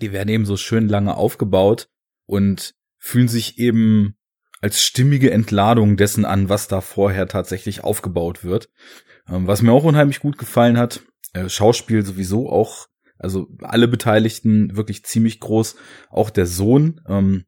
die 0.00 0.12
werden 0.12 0.28
eben 0.28 0.46
so 0.46 0.56
schön 0.56 0.88
lange 0.88 1.16
aufgebaut 1.16 1.88
und 2.26 2.74
fühlen 2.98 3.28
sich 3.28 3.58
eben 3.58 4.16
als 4.60 4.82
stimmige 4.82 5.30
Entladung 5.30 5.96
dessen 5.96 6.24
an, 6.24 6.48
was 6.48 6.68
da 6.68 6.80
vorher 6.80 7.28
tatsächlich 7.28 7.84
aufgebaut 7.84 8.44
wird. 8.44 8.70
Ähm, 9.28 9.46
was 9.46 9.62
mir 9.62 9.72
auch 9.72 9.84
unheimlich 9.84 10.20
gut 10.20 10.38
gefallen 10.38 10.78
hat, 10.78 11.02
äh, 11.34 11.48
Schauspiel 11.48 12.04
sowieso 12.04 12.48
auch 12.48 12.88
also 13.18 13.48
alle 13.60 13.88
Beteiligten 13.88 14.76
wirklich 14.76 15.04
ziemlich 15.04 15.40
groß. 15.40 15.76
Auch 16.10 16.30
der 16.30 16.46
Sohn, 16.46 17.00
ähm, 17.08 17.44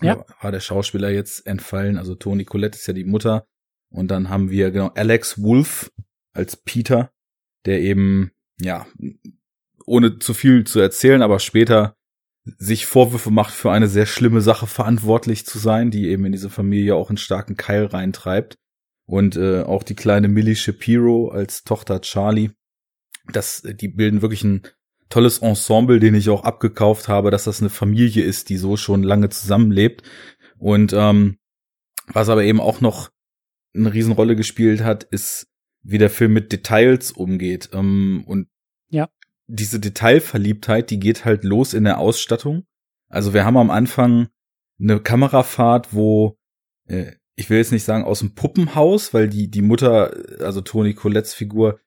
ja. 0.00 0.24
war 0.40 0.52
der 0.52 0.60
Schauspieler 0.60 1.10
jetzt 1.10 1.46
entfallen. 1.46 1.96
Also 1.96 2.14
Toni 2.14 2.44
Colette 2.44 2.76
ist 2.76 2.86
ja 2.86 2.92
die 2.92 3.04
Mutter. 3.04 3.46
Und 3.88 4.10
dann 4.10 4.28
haben 4.28 4.50
wir 4.50 4.70
genau 4.70 4.88
Alex 4.88 5.42
Wolf 5.42 5.90
als 6.32 6.56
Peter, 6.56 7.12
der 7.64 7.80
eben, 7.80 8.32
ja, 8.60 8.86
ohne 9.86 10.18
zu 10.18 10.34
viel 10.34 10.64
zu 10.64 10.80
erzählen, 10.80 11.22
aber 11.22 11.38
später 11.38 11.95
sich 12.58 12.86
Vorwürfe 12.86 13.30
macht, 13.30 13.52
für 13.52 13.72
eine 13.72 13.88
sehr 13.88 14.06
schlimme 14.06 14.40
Sache 14.40 14.66
verantwortlich 14.66 15.46
zu 15.46 15.58
sein, 15.58 15.90
die 15.90 16.08
eben 16.08 16.24
in 16.24 16.32
diese 16.32 16.50
Familie 16.50 16.94
auch 16.94 17.10
einen 17.10 17.16
starken 17.16 17.56
Keil 17.56 17.86
reintreibt. 17.86 18.56
Und 19.04 19.36
äh, 19.36 19.62
auch 19.62 19.82
die 19.82 19.94
kleine 19.94 20.28
Millie 20.28 20.56
Shapiro 20.56 21.28
als 21.28 21.62
Tochter 21.62 22.00
Charlie, 22.00 22.50
das, 23.32 23.62
die 23.62 23.88
bilden 23.88 24.22
wirklich 24.22 24.42
ein 24.44 24.62
tolles 25.08 25.38
Ensemble, 25.38 26.00
den 26.00 26.14
ich 26.14 26.28
auch 26.28 26.44
abgekauft 26.44 27.08
habe, 27.08 27.30
dass 27.30 27.44
das 27.44 27.60
eine 27.60 27.70
Familie 27.70 28.24
ist, 28.24 28.48
die 28.48 28.56
so 28.56 28.76
schon 28.76 29.02
lange 29.02 29.28
zusammenlebt. 29.28 30.02
Und 30.58 30.92
ähm, 30.92 31.38
was 32.08 32.28
aber 32.28 32.44
eben 32.44 32.60
auch 32.60 32.80
noch 32.80 33.10
eine 33.74 33.92
Riesenrolle 33.92 34.36
gespielt 34.36 34.82
hat, 34.82 35.04
ist, 35.04 35.48
wie 35.82 35.98
der 35.98 36.10
Film 36.10 36.32
mit 36.32 36.52
Details 36.52 37.12
umgeht. 37.12 37.70
Ähm, 37.72 38.24
und 38.26 38.48
ja. 38.88 39.08
Diese 39.46 39.80
Detailverliebtheit, 39.80 40.90
die 40.90 40.98
geht 40.98 41.24
halt 41.24 41.44
los 41.44 41.74
in 41.74 41.84
der 41.84 41.98
Ausstattung. 41.98 42.64
Also 43.08 43.32
wir 43.32 43.44
haben 43.44 43.56
am 43.56 43.70
Anfang 43.70 44.28
eine 44.80 45.00
Kamerafahrt, 45.00 45.94
wo 45.94 46.36
äh, 46.86 47.12
ich 47.36 47.50
will 47.50 47.58
jetzt 47.58 47.72
nicht 47.72 47.84
sagen 47.84 48.04
aus 48.04 48.20
dem 48.20 48.34
Puppenhaus, 48.34 49.12
weil 49.14 49.28
die 49.28 49.50
die 49.50 49.62
Mutter, 49.62 50.14
also 50.40 50.62
Toni 50.62 50.94
Colettes 50.94 51.34
Figur, 51.34 51.78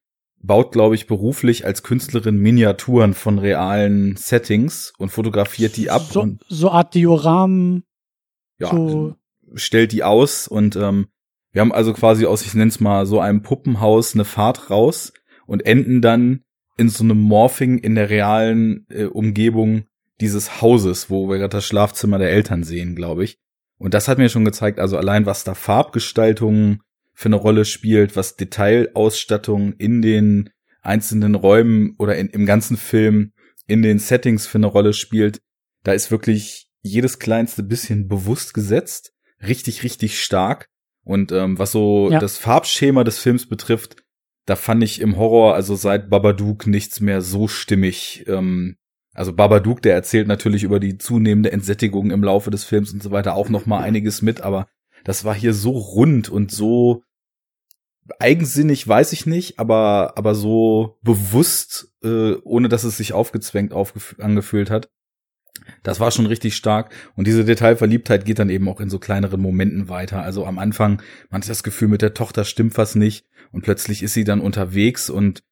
baut, 0.42 0.72
glaube 0.72 0.96
ich, 0.96 1.08
beruflich 1.08 1.66
als 1.66 1.84
Künstlerin 1.84 2.38
Miniaturen 2.38 3.14
von 3.14 3.40
realen 3.40 4.16
Settings 4.16 4.94
und 4.98 5.10
fotografiert 5.10 5.76
die 5.76 5.90
ab. 5.90 6.04
So, 6.10 6.22
und, 6.22 6.46
so 6.48 6.72
Art 6.72 6.94
Dioramen. 6.94 7.84
Ja, 8.60 8.70
so. 8.70 9.16
stellt 9.56 9.92
die 9.92 10.04
aus 10.04 10.48
und 10.48 10.76
ähm, 10.76 11.08
wir 11.52 11.62
haben 11.62 11.74
also 11.74 11.94
quasi 11.94 12.26
aus, 12.26 12.44
ich 12.44 12.54
nenne 12.54 12.70
es 12.70 12.80
mal, 12.80 13.06
so 13.06 13.20
einem 13.20 13.42
Puppenhaus 13.42 14.14
eine 14.14 14.26
Fahrt 14.26 14.70
raus 14.70 15.14
und 15.48 15.66
enden 15.66 16.02
dann 16.02 16.44
in 16.80 16.88
so 16.90 17.04
einem 17.04 17.20
Morphing 17.20 17.78
in 17.78 17.96
der 17.96 18.10
realen 18.10 18.86
äh, 18.90 19.04
Umgebung 19.04 19.84
dieses 20.22 20.62
Hauses, 20.62 21.10
wo 21.10 21.30
wir 21.30 21.38
gerade 21.38 21.58
das 21.58 21.66
Schlafzimmer 21.66 22.18
der 22.18 22.32
Eltern 22.32 22.64
sehen, 22.64 22.96
glaube 22.96 23.26
ich. 23.26 23.38
Und 23.78 23.94
das 23.94 24.08
hat 24.08 24.18
mir 24.18 24.30
schon 24.30 24.46
gezeigt, 24.46 24.80
also 24.80 24.98
allein 24.98 25.26
was 25.26 25.44
da 25.44 25.56
Farbgestaltungen 25.56 26.82
für 27.14 27.28
eine 27.28 27.36
Rolle 27.36 27.66
spielt, 27.66 28.16
was 28.16 28.38
Detailausstattung 28.38 29.74
in 29.74 30.02
den 30.02 30.52
einzelnen 30.82 31.36
Räumen 31.36 31.96
oder 31.98 32.16
in, 32.16 32.30
im 32.30 32.46
ganzen 32.46 32.78
Film 32.78 33.34
in 33.68 33.82
den 33.82 34.00
Settings 34.00 34.48
für 34.48 34.58
eine 34.58 34.68
Rolle 34.68 34.94
spielt. 34.94 35.42
Da 35.84 35.92
ist 35.92 36.12
wirklich 36.12 36.70
jedes 36.82 37.20
kleinste 37.20 37.62
bisschen 37.62 38.08
bewusst 38.08 38.54
gesetzt, 38.54 39.12
richtig, 39.46 39.84
richtig 39.84 40.22
stark. 40.22 40.70
Und 41.04 41.34
ähm, 41.34 41.60
was 41.60 41.74
so 41.74 42.10
ja. 42.10 42.20
das 42.20 42.38
Farbschema 42.38 43.04
des 43.04 43.20
Films 43.20 43.50
betrifft, 43.50 43.98
da 44.50 44.56
fand 44.56 44.84
ich 44.84 45.00
im 45.00 45.18
Horror, 45.18 45.54
also 45.54 45.76
seit 45.76 46.10
Babadook, 46.10 46.66
nichts 46.66 47.02
mehr 47.02 47.22
so 47.22 47.48
stimmig. 47.48 48.26
Ähm, 48.28 48.78
also 49.14 49.32
Babadook, 49.34 49.82
der 49.82 49.94
erzählt 49.94 50.28
natürlich 50.28 50.64
über 50.64 50.80
die 50.80 50.98
zunehmende 50.98 51.52
Entsättigung 51.52 52.10
im 52.10 52.24
Laufe 52.24 52.50
des 52.50 52.64
Films 52.64 52.92
und 52.92 53.04
so 53.04 53.12
weiter 53.12 53.36
auch 53.36 53.50
noch 53.50 53.68
mal 53.68 53.82
einiges 53.82 54.22
mit, 54.22 54.42
aber 54.42 54.68
das 55.04 55.24
war 55.24 55.36
hier 55.36 55.54
so 55.54 55.72
rund 55.72 56.30
und 56.30 56.52
so 56.52 57.04
eigensinnig 58.18 58.88
weiß 58.88 59.14
ich 59.14 59.28
nicht, 59.28 59.60
aber, 59.60 60.14
aber 60.18 60.34
so 60.34 60.98
bewusst, 61.04 61.94
äh, 62.04 62.34
ohne 62.44 62.70
dass 62.70 62.84
es 62.84 62.98
sich 62.98 63.14
aufgezwängt 63.14 63.72
angefühlt 64.18 64.72
hat. 64.72 64.90
Das 65.84 66.00
war 66.00 66.10
schon 66.10 66.26
richtig 66.26 66.56
stark. 66.56 66.92
Und 67.16 67.28
diese 67.28 67.46
Detailverliebtheit 67.46 68.26
geht 68.26 68.40
dann 68.40 68.50
eben 68.50 68.68
auch 68.68 68.80
in 68.80 68.90
so 68.90 68.98
kleineren 68.98 69.42
Momenten 69.42 69.90
weiter. 69.90 70.24
Also 70.24 70.46
am 70.46 70.58
Anfang, 70.58 71.04
man 71.30 71.42
hat 71.42 71.50
das 71.50 71.62
Gefühl, 71.62 71.88
mit 71.88 72.02
der 72.02 72.16
Tochter 72.16 72.46
stimmt 72.46 72.78
was 72.78 72.96
nicht. 72.96 73.26
Und 73.52 73.64
plötzlich 73.64 74.04
ist 74.04 74.14
sie 74.14 74.24
dann 74.24 74.42
unterwegs 74.42 75.10
und 75.10 75.44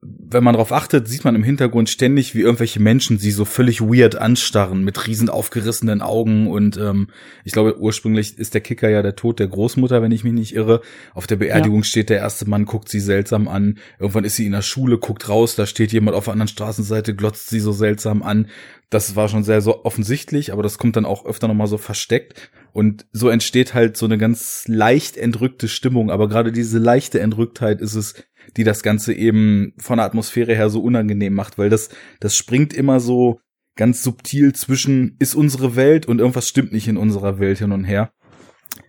wenn 0.00 0.44
man 0.44 0.54
darauf 0.54 0.70
achtet, 0.70 1.08
sieht 1.08 1.24
man 1.24 1.34
im 1.34 1.42
Hintergrund 1.42 1.90
ständig, 1.90 2.36
wie 2.36 2.42
irgendwelche 2.42 2.78
Menschen 2.78 3.18
sie 3.18 3.32
so 3.32 3.44
völlig 3.44 3.80
weird 3.80 4.14
anstarren 4.14 4.84
mit 4.84 5.08
riesen 5.08 5.28
aufgerissenen 5.28 6.02
Augen 6.02 6.46
und 6.46 6.76
ähm, 6.76 7.08
ich 7.44 7.52
glaube 7.52 7.80
ursprünglich 7.80 8.38
ist 8.38 8.54
der 8.54 8.60
Kicker 8.60 8.88
ja 8.88 9.02
der 9.02 9.16
Tod 9.16 9.40
der 9.40 9.48
Großmutter, 9.48 10.00
wenn 10.00 10.12
ich 10.12 10.22
mich 10.22 10.34
nicht 10.34 10.54
irre. 10.54 10.82
Auf 11.14 11.26
der 11.26 11.36
Beerdigung 11.36 11.80
ja. 11.80 11.84
steht 11.84 12.10
der 12.10 12.18
erste 12.18 12.48
Mann, 12.48 12.64
guckt 12.64 12.88
sie 12.88 13.00
seltsam 13.00 13.48
an. 13.48 13.78
Irgendwann 13.98 14.24
ist 14.24 14.36
sie 14.36 14.46
in 14.46 14.52
der 14.52 14.62
Schule, 14.62 14.98
guckt 14.98 15.28
raus, 15.28 15.56
da 15.56 15.66
steht 15.66 15.92
jemand 15.92 16.16
auf 16.16 16.24
der 16.24 16.32
anderen 16.32 16.48
Straßenseite, 16.48 17.16
glotzt 17.16 17.48
sie 17.48 17.60
so 17.60 17.72
seltsam 17.72 18.22
an. 18.22 18.46
Das 18.90 19.16
war 19.16 19.28
schon 19.28 19.42
sehr 19.42 19.60
so 19.60 19.84
offensichtlich, 19.84 20.52
aber 20.52 20.62
das 20.62 20.78
kommt 20.78 20.96
dann 20.96 21.06
auch 21.06 21.26
öfter 21.26 21.48
nochmal 21.48 21.66
so 21.66 21.76
versteckt. 21.76 22.52
Und 22.72 23.06
so 23.12 23.30
entsteht 23.30 23.74
halt 23.74 23.96
so 23.96 24.06
eine 24.06 24.18
ganz 24.18 24.64
leicht 24.68 25.16
entrückte 25.16 25.66
Stimmung. 25.66 26.10
Aber 26.10 26.28
gerade 26.28 26.52
diese 26.52 26.78
leichte 26.78 27.18
Entrücktheit 27.18 27.80
ist 27.80 27.94
es, 27.94 28.14
die 28.56 28.64
das 28.64 28.82
Ganze 28.82 29.12
eben 29.12 29.72
von 29.78 29.98
der 29.98 30.06
Atmosphäre 30.06 30.54
her 30.54 30.70
so 30.70 30.80
unangenehm 30.82 31.34
macht, 31.34 31.58
weil 31.58 31.70
das, 31.70 31.90
das 32.20 32.34
springt 32.34 32.72
immer 32.72 33.00
so 33.00 33.40
ganz 33.76 34.02
subtil 34.02 34.52
zwischen 34.52 35.16
ist 35.18 35.34
unsere 35.34 35.76
Welt 35.76 36.06
und 36.06 36.18
irgendwas 36.18 36.48
stimmt 36.48 36.72
nicht 36.72 36.88
in 36.88 36.96
unserer 36.96 37.38
Welt 37.38 37.58
hin 37.58 37.72
und 37.72 37.84
her. 37.84 38.12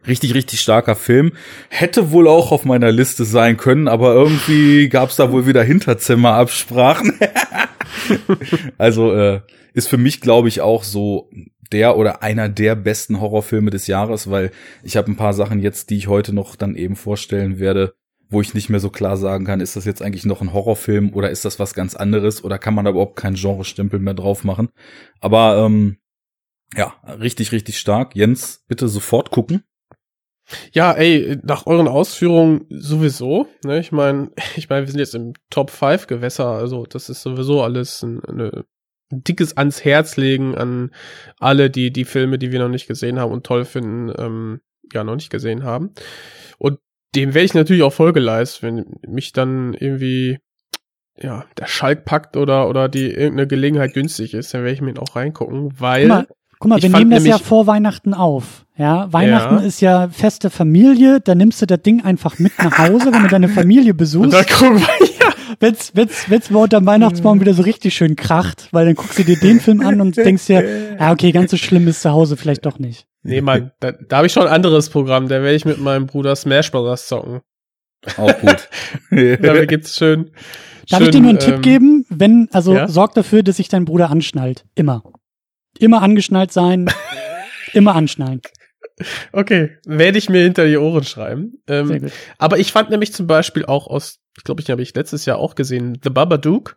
Richtig, 0.07 0.33
richtig 0.33 0.61
starker 0.61 0.95
Film. 0.95 1.33
Hätte 1.69 2.11
wohl 2.11 2.27
auch 2.27 2.51
auf 2.51 2.65
meiner 2.65 2.91
Liste 2.91 3.25
sein 3.25 3.57
können, 3.57 3.87
aber 3.87 4.13
irgendwie 4.13 4.89
gab's 4.89 5.17
da 5.17 5.31
wohl 5.31 5.45
wieder 5.45 5.63
Hinterzimmerabsprachen. 5.63 7.19
also 8.77 9.13
äh, 9.13 9.41
ist 9.73 9.87
für 9.87 9.97
mich, 9.97 10.21
glaube 10.21 10.47
ich, 10.47 10.61
auch 10.61 10.83
so 10.83 11.29
der 11.71 11.97
oder 11.97 12.23
einer 12.23 12.49
der 12.49 12.75
besten 12.75 13.21
Horrorfilme 13.21 13.69
des 13.69 13.87
Jahres, 13.87 14.29
weil 14.29 14.51
ich 14.83 14.97
habe 14.97 15.11
ein 15.11 15.17
paar 15.17 15.33
Sachen 15.33 15.59
jetzt, 15.59 15.89
die 15.89 15.97
ich 15.97 16.07
heute 16.07 16.33
noch 16.33 16.55
dann 16.55 16.75
eben 16.75 16.95
vorstellen 16.95 17.59
werde, 17.59 17.93
wo 18.29 18.41
ich 18.41 18.53
nicht 18.53 18.69
mehr 18.69 18.79
so 18.79 18.89
klar 18.89 19.17
sagen 19.17 19.45
kann, 19.45 19.59
ist 19.59 19.75
das 19.75 19.85
jetzt 19.85 20.01
eigentlich 20.01 20.25
noch 20.25 20.41
ein 20.41 20.53
Horrorfilm 20.53 21.13
oder 21.13 21.31
ist 21.31 21.45
das 21.45 21.59
was 21.59 21.73
ganz 21.73 21.95
anderes 21.95 22.43
oder 22.43 22.59
kann 22.59 22.75
man 22.75 22.85
da 22.85 22.91
überhaupt 22.91 23.15
keinen 23.15 23.35
Genre-Stempel 23.35 23.99
mehr 23.99 24.13
drauf 24.13 24.43
machen. 24.43 24.69
Aber 25.19 25.65
ähm, 25.65 25.97
ja, 26.75 26.93
richtig, 27.19 27.51
richtig 27.51 27.79
stark. 27.79 28.15
Jens, 28.15 28.63
bitte 28.67 28.87
sofort 28.87 29.31
gucken. 29.31 29.63
Ja, 30.71 30.93
ey, 30.93 31.37
nach 31.43 31.67
euren 31.67 31.87
Ausführungen 31.87 32.65
sowieso. 32.69 33.47
Ne? 33.63 33.79
Ich 33.79 33.91
meine, 33.91 34.31
ich 34.55 34.69
meine, 34.69 34.85
wir 34.85 34.91
sind 34.91 34.99
jetzt 34.99 35.15
im 35.15 35.33
Top 35.49 35.71
5 35.71 36.07
Gewässer, 36.07 36.47
also 36.47 36.85
das 36.85 37.09
ist 37.09 37.21
sowieso 37.21 37.63
alles 37.63 38.03
ein, 38.03 38.23
eine, 38.25 38.65
ein 39.11 39.23
dickes 39.23 39.57
ans 39.57 39.83
Herz 39.83 40.17
legen 40.17 40.55
an 40.55 40.91
alle, 41.39 41.71
die 41.71 41.91
die 41.91 42.05
Filme, 42.05 42.37
die 42.37 42.51
wir 42.51 42.59
noch 42.59 42.69
nicht 42.69 42.87
gesehen 42.87 43.19
haben 43.19 43.31
und 43.31 43.45
toll 43.45 43.65
finden, 43.65 44.13
ähm, 44.17 44.61
ja, 44.93 45.03
noch 45.03 45.15
nicht 45.15 45.29
gesehen 45.29 45.63
haben. 45.63 45.93
Und 46.57 46.79
dem 47.15 47.33
wäre 47.33 47.45
ich 47.45 47.53
natürlich 47.53 47.83
auch 47.83 47.93
Folge 47.93 48.19
leist, 48.19 48.61
wenn 48.63 48.85
mich 49.07 49.33
dann 49.33 49.73
irgendwie 49.73 50.37
ja, 51.21 51.45
der 51.57 51.67
Schalk 51.67 52.05
packt 52.05 52.37
oder, 52.37 52.69
oder 52.69 52.87
die 52.87 53.07
irgendeine 53.11 53.47
Gelegenheit 53.47 53.93
günstig 53.93 54.33
ist, 54.33 54.53
dann 54.53 54.61
werde 54.63 54.73
ich 54.73 54.81
mir 54.81 54.93
auch 55.01 55.15
reingucken, 55.15 55.73
weil. 55.79 56.07
Mal, 56.07 56.27
Guck 56.59 56.69
mal, 56.69 56.81
wir 56.81 56.89
nehmen 56.89 57.11
das 57.11 57.25
ja 57.25 57.37
vor 57.37 57.67
Weihnachten 57.67 58.13
auf. 58.13 58.65
Ja, 58.77 59.11
Weihnachten 59.13 59.55
Ja. 59.55 59.61
ist 59.61 59.79
ja 59.81 60.09
feste 60.09 60.49
Familie, 60.49 61.21
da 61.21 61.33
nimmst 61.35 61.61
du 61.61 61.65
das 61.65 61.81
Ding 61.81 62.03
einfach 62.03 62.37
mit 62.37 62.51
nach 62.59 62.77
Hause, 62.77 63.13
wenn 63.13 63.23
du 63.23 63.29
deine 63.29 63.47
Familie 63.49 63.91
Und 63.91 63.97
besuchst. 63.97 64.33
da 64.33 64.43
gucken 64.43 64.77
wir, 64.79 65.07
ja. 65.19 65.33
Wenn's, 65.61 65.91
wenn's, 65.95 66.29
wenn's 66.29 66.49
mal 66.49 66.63
unterm 66.63 66.85
Weihnachtsbaum 66.85 67.39
wieder 67.41 67.53
so 67.53 67.63
richtig 67.63 67.93
schön 67.93 68.15
kracht, 68.17 68.67
weil 68.71 68.85
dann 68.85 68.95
guckst 68.95 69.17
du 69.19 69.23
dir 69.23 69.37
den 69.37 69.59
Film 69.61 69.81
an 69.81 69.99
und 70.01 70.15
denkst 70.17 70.47
dir, 70.47 70.95
ja, 70.99 71.11
okay, 71.11 71.31
ganz 71.31 71.51
so 71.51 71.57
schlimm 71.57 71.87
ist 71.87 72.01
zu 72.01 72.11
Hause 72.11 72.35
vielleicht 72.37 72.65
doch 72.65 72.77
nicht. 72.79 73.05
Nee, 73.23 73.41
Mann, 73.41 73.71
da, 73.79 73.91
da 73.91 74.17
habe 74.17 74.27
ich 74.27 74.33
schon 74.33 74.43
ein 74.47 74.53
anderes 74.53 74.89
Programm. 74.89 75.27
Da 75.27 75.41
werde 75.41 75.55
ich 75.55 75.65
mit 75.65 75.79
meinem 75.79 76.07
Bruder 76.07 76.35
Smash 76.35 76.71
Bros. 76.71 77.07
zocken. 77.07 77.41
Auch 78.17 78.37
gut. 78.39 78.69
Da 79.41 79.65
gibt's 79.65 79.97
schön. 79.97 80.31
Darf 80.89 80.99
schön, 80.99 81.07
ich 81.07 81.11
dir 81.11 81.21
nur 81.21 81.29
einen 81.31 81.39
ähm, 81.39 81.45
Tipp 81.45 81.61
geben? 81.61 82.05
Wenn, 82.09 82.47
also 82.51 82.73
ja? 82.73 82.87
sorg 82.87 83.13
dafür, 83.13 83.43
dass 83.43 83.57
sich 83.57 83.67
dein 83.67 83.85
Bruder 83.85 84.09
anschnallt. 84.09 84.65
Immer. 84.75 85.03
Immer 85.77 86.01
angeschnallt 86.01 86.51
sein. 86.51 86.89
immer 87.73 87.95
anschnallen. 87.95 88.41
Okay, 89.31 89.77
werde 89.85 90.17
ich 90.17 90.29
mir 90.29 90.43
hinter 90.43 90.65
die 90.65 90.77
Ohren 90.77 91.03
schreiben. 91.03 91.61
Sehr 91.67 91.79
Ähm, 91.81 92.01
gut. 92.01 92.11
aber 92.37 92.57
ich 92.57 92.71
fand 92.71 92.89
nämlich 92.89 93.13
zum 93.13 93.27
Beispiel 93.27 93.65
auch 93.65 93.87
aus, 93.87 94.19
ich 94.37 94.43
glaube, 94.43 94.61
ich 94.61 94.69
habe 94.69 94.81
ich 94.81 94.93
letztes 94.95 95.25
Jahr 95.25 95.37
auch 95.37 95.55
gesehen, 95.55 95.99
The 96.03 96.09
Babadook. 96.09 96.75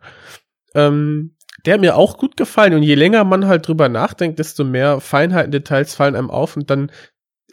Ähm, 0.75 1.35
der 1.65 1.79
mir 1.79 1.95
auch 1.95 2.17
gut 2.17 2.37
gefallen. 2.37 2.73
Und 2.73 2.83
je 2.83 2.95
länger 2.95 3.23
man 3.23 3.47
halt 3.47 3.67
drüber 3.67 3.89
nachdenkt, 3.89 4.39
desto 4.39 4.63
mehr 4.63 4.99
Feinheiten, 4.99 5.51
Details 5.51 5.95
fallen 5.95 6.15
einem 6.15 6.29
auf. 6.29 6.57
Und 6.57 6.69
dann 6.69 6.91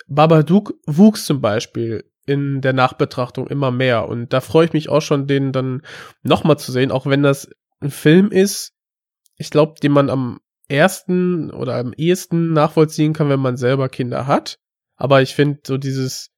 Babadook 0.08 0.74
wuchs 0.86 1.24
zum 1.24 1.40
Beispiel 1.40 2.04
in 2.26 2.60
der 2.60 2.72
Nachbetrachtung 2.72 3.46
immer 3.46 3.70
mehr. 3.70 4.08
Und 4.08 4.32
da 4.32 4.40
freue 4.40 4.66
ich 4.66 4.72
mich 4.72 4.88
auch 4.88 5.00
schon, 5.00 5.26
den 5.26 5.52
dann 5.52 5.82
nochmal 6.22 6.58
zu 6.58 6.72
sehen, 6.72 6.90
auch 6.90 7.06
wenn 7.06 7.22
das 7.22 7.48
ein 7.80 7.90
Film 7.90 8.30
ist, 8.30 8.72
ich 9.36 9.50
glaube, 9.50 9.74
den 9.82 9.92
man 9.92 10.10
am 10.10 10.40
ersten 10.68 11.50
oder 11.50 11.76
am 11.76 11.92
ehesten 11.94 12.52
nachvollziehen 12.52 13.12
kann, 13.12 13.28
wenn 13.28 13.40
man 13.40 13.56
selber 13.56 13.88
Kinder 13.88 14.26
hat. 14.26 14.58
Aber 14.96 15.22
ich 15.22 15.34
finde 15.34 15.60
so 15.66 15.78
dieses, 15.78 16.30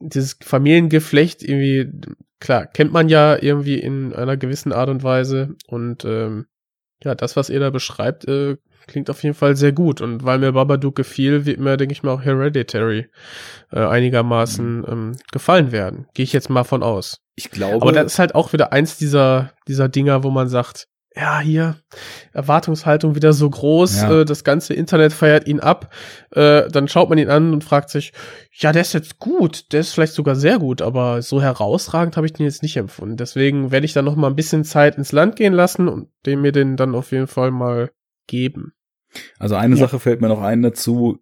dieses 0.00 0.36
Familiengeflecht 0.42 1.42
irgendwie, 1.42 1.90
klar, 2.40 2.66
kennt 2.66 2.92
man 2.92 3.08
ja 3.08 3.40
irgendwie 3.40 3.78
in 3.78 4.12
einer 4.12 4.36
gewissen 4.36 4.72
Art 4.72 4.88
und 4.88 5.02
Weise. 5.04 5.54
Und 5.68 6.04
ähm, 6.04 6.46
ja, 7.04 7.14
das, 7.14 7.36
was 7.36 7.50
ihr 7.50 7.60
da 7.60 7.70
beschreibt, 7.70 8.26
äh, 8.26 8.56
klingt 8.86 9.10
auf 9.10 9.22
jeden 9.22 9.34
Fall 9.34 9.56
sehr 9.56 9.72
gut. 9.72 10.00
Und 10.00 10.24
weil 10.24 10.38
mir 10.38 10.52
Babadook 10.52 10.96
gefiel, 10.96 11.46
wird 11.46 11.60
mir, 11.60 11.76
denke 11.76 11.92
ich 11.92 12.02
mal, 12.02 12.12
auch 12.12 12.22
Hereditary 12.22 13.08
äh, 13.72 13.80
einigermaßen 13.80 14.84
ähm, 14.88 15.12
gefallen 15.30 15.72
werden. 15.72 16.06
Gehe 16.14 16.24
ich 16.24 16.32
jetzt 16.32 16.50
mal 16.50 16.64
von 16.64 16.82
aus. 16.82 17.18
Ich 17.34 17.50
glaube, 17.50 17.82
Aber 17.82 17.92
das 17.92 18.12
ist 18.12 18.18
halt 18.18 18.34
auch 18.34 18.52
wieder 18.52 18.72
eins 18.72 18.98
dieser, 18.98 19.52
dieser 19.66 19.88
Dinger, 19.88 20.22
wo 20.22 20.30
man 20.30 20.48
sagt, 20.48 20.88
ja, 21.14 21.40
hier, 21.40 21.76
Erwartungshaltung 22.32 23.14
wieder 23.14 23.32
so 23.32 23.48
groß, 23.50 24.00
Ja. 24.02 24.20
äh, 24.20 24.24
das 24.24 24.44
ganze 24.44 24.74
Internet 24.74 25.12
feiert 25.12 25.46
ihn 25.46 25.60
ab, 25.60 25.92
äh, 26.30 26.68
dann 26.70 26.88
schaut 26.88 27.08
man 27.08 27.18
ihn 27.18 27.28
an 27.28 27.52
und 27.52 27.64
fragt 27.64 27.90
sich, 27.90 28.12
ja, 28.52 28.72
der 28.72 28.82
ist 28.82 28.94
jetzt 28.94 29.18
gut, 29.18 29.72
der 29.72 29.80
ist 29.80 29.92
vielleicht 29.92 30.14
sogar 30.14 30.36
sehr 30.36 30.58
gut, 30.58 30.80
aber 30.82 31.20
so 31.22 31.42
herausragend 31.42 32.16
habe 32.16 32.26
ich 32.26 32.32
den 32.32 32.46
jetzt 32.46 32.62
nicht 32.62 32.76
empfunden. 32.76 33.16
Deswegen 33.16 33.70
werde 33.70 33.84
ich 33.86 33.92
da 33.92 34.02
noch 34.02 34.16
mal 34.16 34.28
ein 34.28 34.36
bisschen 34.36 34.64
Zeit 34.64 34.96
ins 34.96 35.12
Land 35.12 35.36
gehen 35.36 35.52
lassen 35.52 35.88
und 35.88 36.08
dem 36.26 36.40
mir 36.42 36.52
den 36.52 36.76
dann 36.76 36.94
auf 36.94 37.12
jeden 37.12 37.26
Fall 37.26 37.50
mal 37.50 37.90
geben. 38.26 38.72
Also 39.38 39.56
eine 39.56 39.74
Ja. 39.76 39.80
Sache 39.86 39.98
fällt 40.00 40.20
mir 40.22 40.28
noch 40.28 40.40
ein 40.40 40.62
dazu. 40.62 41.18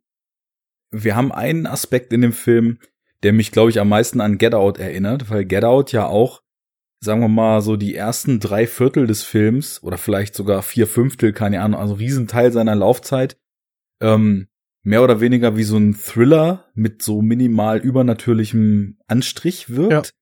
Wir 0.93 1.17
haben 1.17 1.33
einen 1.33 1.67
Aspekt 1.67 2.13
in 2.13 2.21
dem 2.21 2.33
Film, 2.33 2.79
der 3.23 3.33
mich, 3.33 3.53
glaube 3.53 3.71
ich, 3.71 3.81
am 3.81 3.89
meisten 3.89 4.21
an 4.21 4.39
Get 4.39 4.55
Out 4.55 4.79
erinnert, 4.79 5.31
weil 5.31 5.45
Get 5.45 5.65
Out 5.65 5.93
ja 5.93 6.07
auch, 6.07 6.43
sagen 7.03 7.21
wir 7.21 7.29
mal, 7.29 7.63
so 7.63 7.77
die 7.77 7.95
ersten 7.95 8.41
drei 8.41 8.67
Viertel 8.67 9.07
des 9.07 9.23
Films 9.23 9.83
oder 9.83 9.97
vielleicht 9.99 10.35
sogar 10.35 10.63
vier 10.63 10.87
Fünftel, 10.87 11.33
keine 11.33 11.63
Ahnung, 11.63 11.81
also 11.81 11.95
Riesenteil 11.95 12.53
seiner 12.53 12.75
Laufzeit, 12.77 13.37
ähm, 14.03 14.49
mehr 14.83 15.03
oder 15.03 15.21
weniger 15.21 15.57
wie 15.57 15.63
so 15.65 15.77
ein 15.79 15.95
Thriller 15.95 16.67
mit 16.75 17.03
so 17.03 17.23
minimal 17.23 17.79
übernatürlichem 17.79 18.99
Anstrich 19.07 19.71
wirkt. 19.75 20.13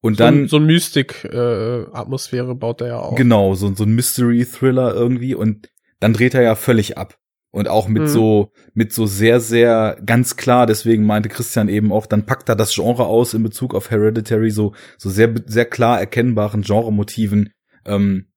Und 0.00 0.14
So, 0.16 0.24
dann 0.24 0.42
ein- 0.44 0.48
so 0.48 0.56
ein 0.58 0.66
Mystik-Atmosphäre 0.66 2.54
baut 2.54 2.80
er 2.82 2.86
ja 2.88 2.98
auch. 3.00 3.16
Genau, 3.16 3.54
so, 3.54 3.74
so 3.74 3.84
ein 3.84 3.94
Mystery-Thriller 3.94 4.94
irgendwie 4.94 5.34
und 5.34 5.70
dann 6.00 6.12
dreht 6.12 6.34
er 6.34 6.42
ja 6.42 6.54
völlig 6.54 6.96
ab. 6.96 7.18
Und 7.58 7.66
auch 7.66 7.88
mit 7.88 8.04
Mhm. 8.04 8.06
so, 8.06 8.52
mit 8.72 8.92
so 8.92 9.06
sehr, 9.06 9.40
sehr 9.40 10.00
ganz 10.06 10.36
klar, 10.36 10.64
deswegen 10.64 11.04
meinte 11.04 11.28
Christian 11.28 11.68
eben 11.68 11.90
auch, 11.90 12.06
dann 12.06 12.24
packt 12.24 12.48
er 12.48 12.54
das 12.54 12.72
Genre 12.72 13.06
aus 13.06 13.34
in 13.34 13.42
Bezug 13.42 13.74
auf 13.74 13.90
Hereditary, 13.90 14.52
so, 14.52 14.74
so 14.96 15.10
sehr, 15.10 15.34
sehr 15.44 15.64
klar 15.64 15.98
erkennbaren 15.98 16.62
Genremotiven, 16.62 17.50
ähm, 17.84 18.28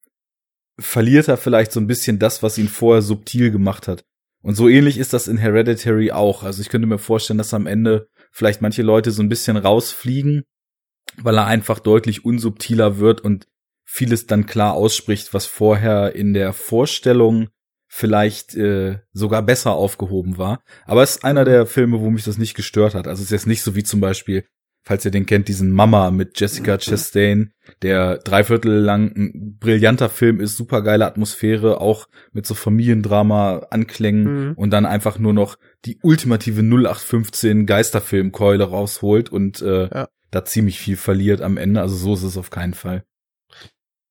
verliert 0.80 1.28
er 1.28 1.38
vielleicht 1.38 1.72
so 1.72 1.80
ein 1.80 1.86
bisschen 1.86 2.18
das, 2.18 2.42
was 2.42 2.58
ihn 2.58 2.68
vorher 2.68 3.04
subtil 3.04 3.52
gemacht 3.52 3.88
hat. 3.88 4.06
Und 4.42 4.56
so 4.56 4.68
ähnlich 4.68 4.98
ist 4.98 5.14
das 5.14 5.28
in 5.28 5.38
Hereditary 5.38 6.12
auch. 6.12 6.42
Also 6.42 6.64
ich 6.64 6.70
könnte 6.70 6.88
mir 6.88 6.98
vorstellen, 6.98 7.38
dass 7.38 7.54
am 7.54 7.68
Ende 7.68 8.08
vielleicht 8.32 8.64
manche 8.64 8.82
Leute 8.82 9.12
so 9.12 9.22
ein 9.22 9.30
bisschen 9.30 9.56
rausfliegen, 9.56 10.46
weil 11.18 11.38
er 11.38 11.46
einfach 11.46 11.78
deutlich 11.78 12.26
unsubtiler 12.26 12.98
wird 12.98 13.22
und 13.22 13.46
vieles 13.86 14.26
dann 14.26 14.48
klar 14.48 14.74
ausspricht, 14.74 15.32
was 15.36 15.46
vorher 15.46 16.16
in 16.16 16.34
der 16.34 16.54
Vorstellung 16.54 17.50
vielleicht 17.94 18.56
äh, 18.56 19.00
sogar 19.12 19.42
besser 19.42 19.74
aufgehoben 19.74 20.38
war. 20.38 20.64
Aber 20.86 21.04
es 21.04 21.18
ist 21.18 21.26
einer 21.26 21.44
der 21.44 21.66
Filme, 21.66 22.00
wo 22.00 22.10
mich 22.10 22.24
das 22.24 22.38
nicht 22.38 22.54
gestört 22.56 22.96
hat. 22.96 23.06
Also 23.06 23.20
es 23.20 23.26
ist 23.26 23.32
jetzt 23.32 23.48
nicht 23.48 23.64
so 23.64 23.76
wie 23.76 23.84
zum 23.84 24.00
Beispiel, 24.00 24.46
falls 24.84 25.04
ihr 25.04 25.12
den 25.12 25.26
kennt, 25.26 25.50
diesen 25.50 25.72
Mama 25.72 26.10
mit 26.10 26.40
Jessica 26.40 26.78
Chastain, 26.78 27.52
der 27.82 28.18
dreiviertel 28.20 28.72
lang 28.80 29.12
ein 29.16 29.58
brillanter 29.60 30.08
Film 30.08 30.40
ist, 30.40 30.56
super 30.56 30.82
geile 30.84 31.06
Atmosphäre, 31.06 31.82
auch 31.82 32.08
mit 32.32 32.46
so 32.48 32.54
Familiendrama-Anklängen 32.56 34.24
Mhm. 34.50 34.54
und 34.56 34.72
dann 34.72 34.86
einfach 34.86 35.20
nur 35.20 35.34
noch 35.34 35.58
die 35.86 36.00
ultimative 36.02 36.62
0815 36.64 37.66
Geisterfilmkeule 37.66 38.64
rausholt 38.64 39.30
und 39.30 39.62
äh, 39.62 39.90
Ja. 39.94 40.08
da 40.32 40.46
ziemlich 40.46 40.80
viel 40.80 40.96
verliert 40.96 41.42
am 41.42 41.58
Ende. 41.58 41.82
Also 41.82 41.96
so 41.98 42.14
ist 42.14 42.24
es 42.24 42.38
auf 42.38 42.50
keinen 42.52 42.74
Fall. 42.74 43.04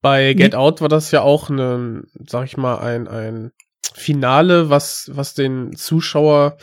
Bei 0.02 0.34
Get 0.34 0.54
Out 0.54 0.80
war 0.82 0.88
das 0.88 1.10
ja 1.10 1.22
auch 1.22 1.50
eine, 1.50 2.04
sag 2.26 2.44
ich 2.46 2.56
mal, 2.56 2.78
ein, 2.78 3.08
ein 3.08 3.50
Finale, 3.94 4.70
was, 4.70 5.10
was 5.12 5.34
den 5.34 5.74
Zuschauer, 5.76 6.56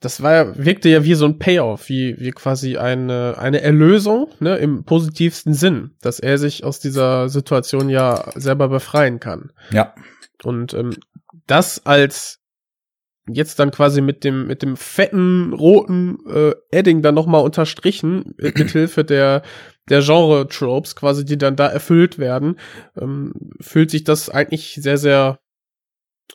das 0.00 0.22
war 0.22 0.34
ja, 0.34 0.64
wirkte 0.64 0.88
ja 0.88 1.04
wie 1.04 1.14
so 1.14 1.24
ein 1.26 1.38
Payoff, 1.38 1.88
wie, 1.88 2.16
wie 2.18 2.30
quasi 2.30 2.76
eine, 2.76 3.36
eine 3.38 3.60
Erlösung, 3.60 4.28
ne, 4.40 4.56
im 4.56 4.84
positivsten 4.84 5.54
Sinn, 5.54 5.96
dass 6.00 6.20
er 6.20 6.38
sich 6.38 6.64
aus 6.64 6.80
dieser 6.80 7.28
Situation 7.28 7.88
ja 7.88 8.30
selber 8.34 8.68
befreien 8.68 9.20
kann. 9.20 9.52
Ja, 9.70 9.94
Und 10.42 10.74
ähm, 10.74 10.96
das 11.46 11.84
als 11.86 12.40
jetzt 13.28 13.58
dann 13.58 13.70
quasi 13.70 14.00
mit 14.00 14.24
dem 14.24 14.46
mit 14.46 14.62
dem 14.62 14.76
fetten 14.76 15.52
roten 15.52 16.18
äh, 16.28 16.52
Edding 16.70 17.02
dann 17.02 17.14
nochmal 17.14 17.42
unterstrichen 17.42 18.34
äh, 18.38 18.52
mit 18.56 18.70
Hilfe 18.70 19.04
der 19.04 19.42
der 19.88 20.00
Genre 20.00 20.48
Tropes 20.48 20.96
quasi 20.96 21.24
die 21.24 21.38
dann 21.38 21.56
da 21.56 21.66
erfüllt 21.66 22.18
werden 22.18 22.58
ähm, 23.00 23.32
fühlt 23.60 23.90
sich 23.90 24.04
das 24.04 24.30
eigentlich 24.30 24.78
sehr 24.80 24.96
sehr 24.96 25.38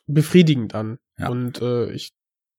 befriedigend 0.08 0.75
an 0.75 0.97
Ja. 1.17 1.29
und 1.29 1.62
äh, 1.62 1.91
ich 1.91 2.12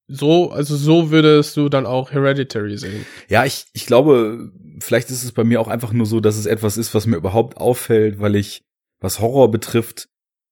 so 0.08 0.50
also 0.52 0.76
so 0.76 1.10
würdest 1.10 1.56
du 1.56 1.68
dann 1.68 1.84
auch 1.86 2.12
Hereditary 2.12 2.78
sehen 2.78 3.04
Ja, 3.28 3.44
ich, 3.44 3.66
ich 3.72 3.86
glaube, 3.86 4.52
vielleicht 4.78 5.10
ist 5.10 5.24
es 5.24 5.32
bei 5.32 5.42
mir 5.44 5.60
auch 5.60 5.68
einfach 5.68 5.92
nur 5.92 6.06
so, 6.06 6.20
dass 6.20 6.36
es 6.36 6.46
etwas 6.46 6.76
ist, 6.76 6.94
was 6.94 7.06
mir 7.06 7.16
überhaupt 7.16 7.56
auffällt, 7.56 8.20
weil 8.20 8.36
ich, 8.36 8.62
was 9.00 9.18
Horror 9.20 9.50
betrifft, 9.50 10.08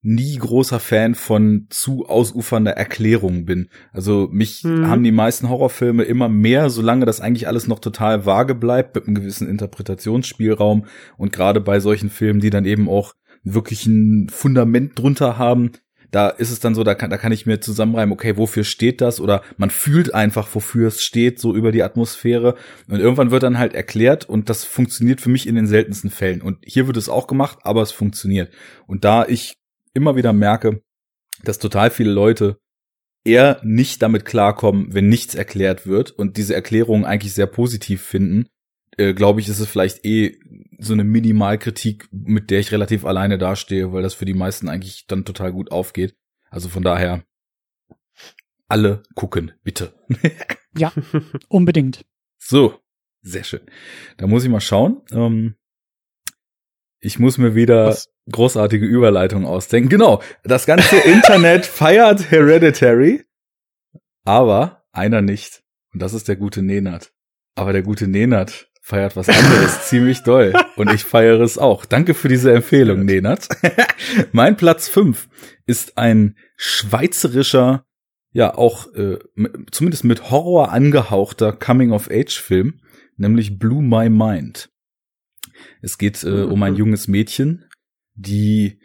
nie 0.07 0.37
großer 0.37 0.81
Fan 0.81 1.15
von 1.15 1.67
zu 1.71 2.07
ausufernder 2.07 2.73
Erklärung 2.73 3.47
bin. 3.47 3.71
Also 3.93 4.29
mich 4.31 4.63
Mhm. 4.65 4.89
haben 4.89 5.03
die 5.05 5.13
meisten 5.13 5.49
Horrorfilme 5.49 6.03
immer 6.03 6.29
mehr, 6.29 6.69
solange 6.69 7.07
das 7.07 7.21
eigentlich 7.21 7.47
alles 7.49 7.69
noch 7.69 7.79
total 7.79 8.27
vage 8.27 8.55
bleibt, 8.57 8.97
mit 8.97 9.07
einem 9.07 9.15
gewissen 9.15 9.49
Interpretationsspielraum 9.49 10.87
und 11.17 11.33
gerade 11.33 11.61
bei 11.61 11.81
solchen 11.81 12.11
Filmen, 12.11 12.41
die 12.41 12.51
dann 12.51 12.65
eben 12.67 12.89
auch 12.89 13.15
wirklich 13.45 13.87
ein 13.87 14.29
Fundament 14.31 14.99
drunter 14.99 15.39
haben, 15.39 15.73
da 16.15 16.29
ist 16.29 16.53
es 16.53 16.61
dann 16.61 16.77
so, 16.77 16.85
da 16.85 16.95
kann, 16.95 17.11
da 17.11 17.19
kann 17.19 17.33
ich 17.33 17.45
mir 17.45 17.61
zusammenreimen, 17.61 18.13
okay, 18.13 18.37
wofür 18.37 18.63
steht 18.63 19.01
das? 19.01 19.21
Oder 19.21 19.43
man 19.57 19.71
fühlt 19.71 20.15
einfach, 20.15 20.49
wofür 20.55 20.89
es 20.89 21.03
steht, 21.03 21.41
so 21.41 21.57
über 21.57 21.73
die 21.73 21.83
Atmosphäre. 21.83 22.55
Und 22.87 23.01
irgendwann 23.01 23.33
wird 23.33 23.43
dann 23.43 23.59
halt 23.59 23.75
erklärt 23.75 24.29
und 24.29 24.49
das 24.49 24.65
funktioniert 24.65 25.21
für 25.21 25.31
mich 25.31 25.49
in 25.49 25.57
den 25.57 25.67
seltensten 25.67 26.11
Fällen. 26.11 26.41
Und 26.41 26.59
hier 26.65 26.87
wird 26.87 26.97
es 26.97 27.09
auch 27.09 27.27
gemacht, 27.27 27.59
aber 27.63 27.83
es 27.83 27.91
funktioniert. 27.91 28.53
Und 28.87 29.05
da 29.05 29.27
ich 29.27 29.55
immer 29.93 30.15
wieder 30.15 30.33
merke, 30.33 30.83
dass 31.43 31.59
total 31.59 31.91
viele 31.91 32.13
Leute 32.13 32.59
eher 33.25 33.61
nicht 33.65 34.01
damit 34.01 34.25
klarkommen, 34.25 34.95
wenn 34.95 35.09
nichts 35.09 35.35
erklärt 35.35 35.87
wird 35.87 36.13
und 36.13 36.37
diese 36.37 36.55
Erklärungen 36.55 37.05
eigentlich 37.05 37.35
sehr 37.35 37.47
positiv 37.47 38.03
finden, 38.03 38.47
äh, 38.97 39.15
glaube 39.15 39.41
ich, 39.41 39.49
ist 39.49 39.61
es 39.61 39.69
vielleicht 39.69 40.05
eh 40.05 40.39
so 40.79 40.93
eine 40.93 41.05
Minimalkritik, 41.05 42.09
mit 42.13 42.51
der 42.51 42.61
ich 42.61 42.73
relativ 42.73 43.05
alleine 43.05 43.39
dastehe, 43.39 43.93
weil 43.93 44.03
das 44.03 44.15
für 44.15 44.25
die 44.25 44.35
meisten 44.35 44.69
eigentlich 44.69 45.07
dann 45.07 45.25
total 45.25 45.53
gut 45.53 45.73
aufgeht. 45.73 46.17
Also 46.51 46.69
von 46.69 46.83
daher 46.83 47.25
alle 48.69 49.03
gucken, 49.15 49.53
bitte. 49.63 49.95
Ja, 50.77 50.93
unbedingt. 51.49 52.05
So, 52.37 52.81
sehr 53.23 53.45
schön. 53.45 53.61
Da 54.17 54.27
muss 54.27 54.43
ich 54.43 54.51
mal 54.51 54.61
schauen. 54.61 55.03
Ähm, 55.13 55.55
ich 56.99 57.21
muss 57.21 57.39
mir 57.39 57.55
wieder 57.55 57.87
Was? 57.87 58.11
großartige 58.29 58.85
Überleitungen 58.85 59.47
ausdenken. 59.47 59.89
Genau, 59.89 60.21
das 60.43 60.67
ganze 60.67 60.97
Internet 60.97 61.65
feiert 61.67 62.29
Hereditary. 62.33 63.25
Aber 64.25 64.85
einer 64.91 65.23
nicht. 65.23 65.63
Und 65.93 66.03
das 66.03 66.13
ist 66.13 66.27
der 66.27 66.35
gute 66.35 66.61
Nenat. 66.61 67.13
Aber 67.55 67.73
der 67.73 67.83
gute 67.83 68.09
Nenat 68.09 68.69
feiert 68.85 69.17
was 69.17 69.31
anderes 69.31 69.83
ziemlich 69.89 70.23
doll. 70.25 70.53
Und 70.77 70.93
ich 70.93 71.05
feiere 71.05 71.41
es 71.41 71.57
auch. 71.57 71.87
Danke 71.87 72.13
für 72.13 72.29
diese 72.29 72.53
Empfehlung, 72.53 73.07
Nenat. 73.07 73.49
mein 74.33 74.59
Platz 74.59 74.89
fünf 74.89 75.31
ist 75.65 75.97
ein 75.97 76.37
schweizerischer, 76.59 77.87
ja 78.33 78.55
auch 78.55 78.93
äh, 78.95 79.19
zumindest 79.71 80.05
mit 80.05 80.31
Horror 80.31 80.71
angehauchter 80.71 81.55
Coming-of-Age-Film, 81.55 82.83
nämlich 83.17 83.59
Blew 83.59 83.81
My 83.81 84.11
Mind. 84.11 84.69
Es 85.81 85.97
geht 85.97 86.23
äh, 86.23 86.43
um 86.43 86.63
ein 86.63 86.77
junges 86.77 87.09
Mädchen, 87.09 87.65
die 88.15 88.81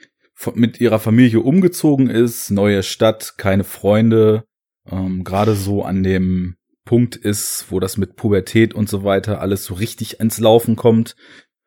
mit 0.54 0.80
ihrer 0.80 1.00
Familie 1.00 1.42
umgezogen 1.42 2.10
ist, 2.10 2.52
neue 2.52 2.84
Stadt, 2.84 3.34
keine 3.36 3.66
Freunde, 3.66 4.46
ähm, 4.90 5.26
gerade 5.26 5.56
so 5.56 5.84
an 5.84 6.04
dem 6.04 6.56
Punkt 6.86 7.16
ist, 7.16 7.68
wo 7.70 7.80
das 7.80 7.98
mit 7.98 8.16
Pubertät 8.16 8.74
und 8.74 8.90
so 8.90 9.04
weiter 9.04 9.42
alles 9.42 9.66
so 9.66 9.74
richtig 9.76 10.20
ins 10.20 10.40
Laufen 10.40 10.76
kommt 10.76 11.16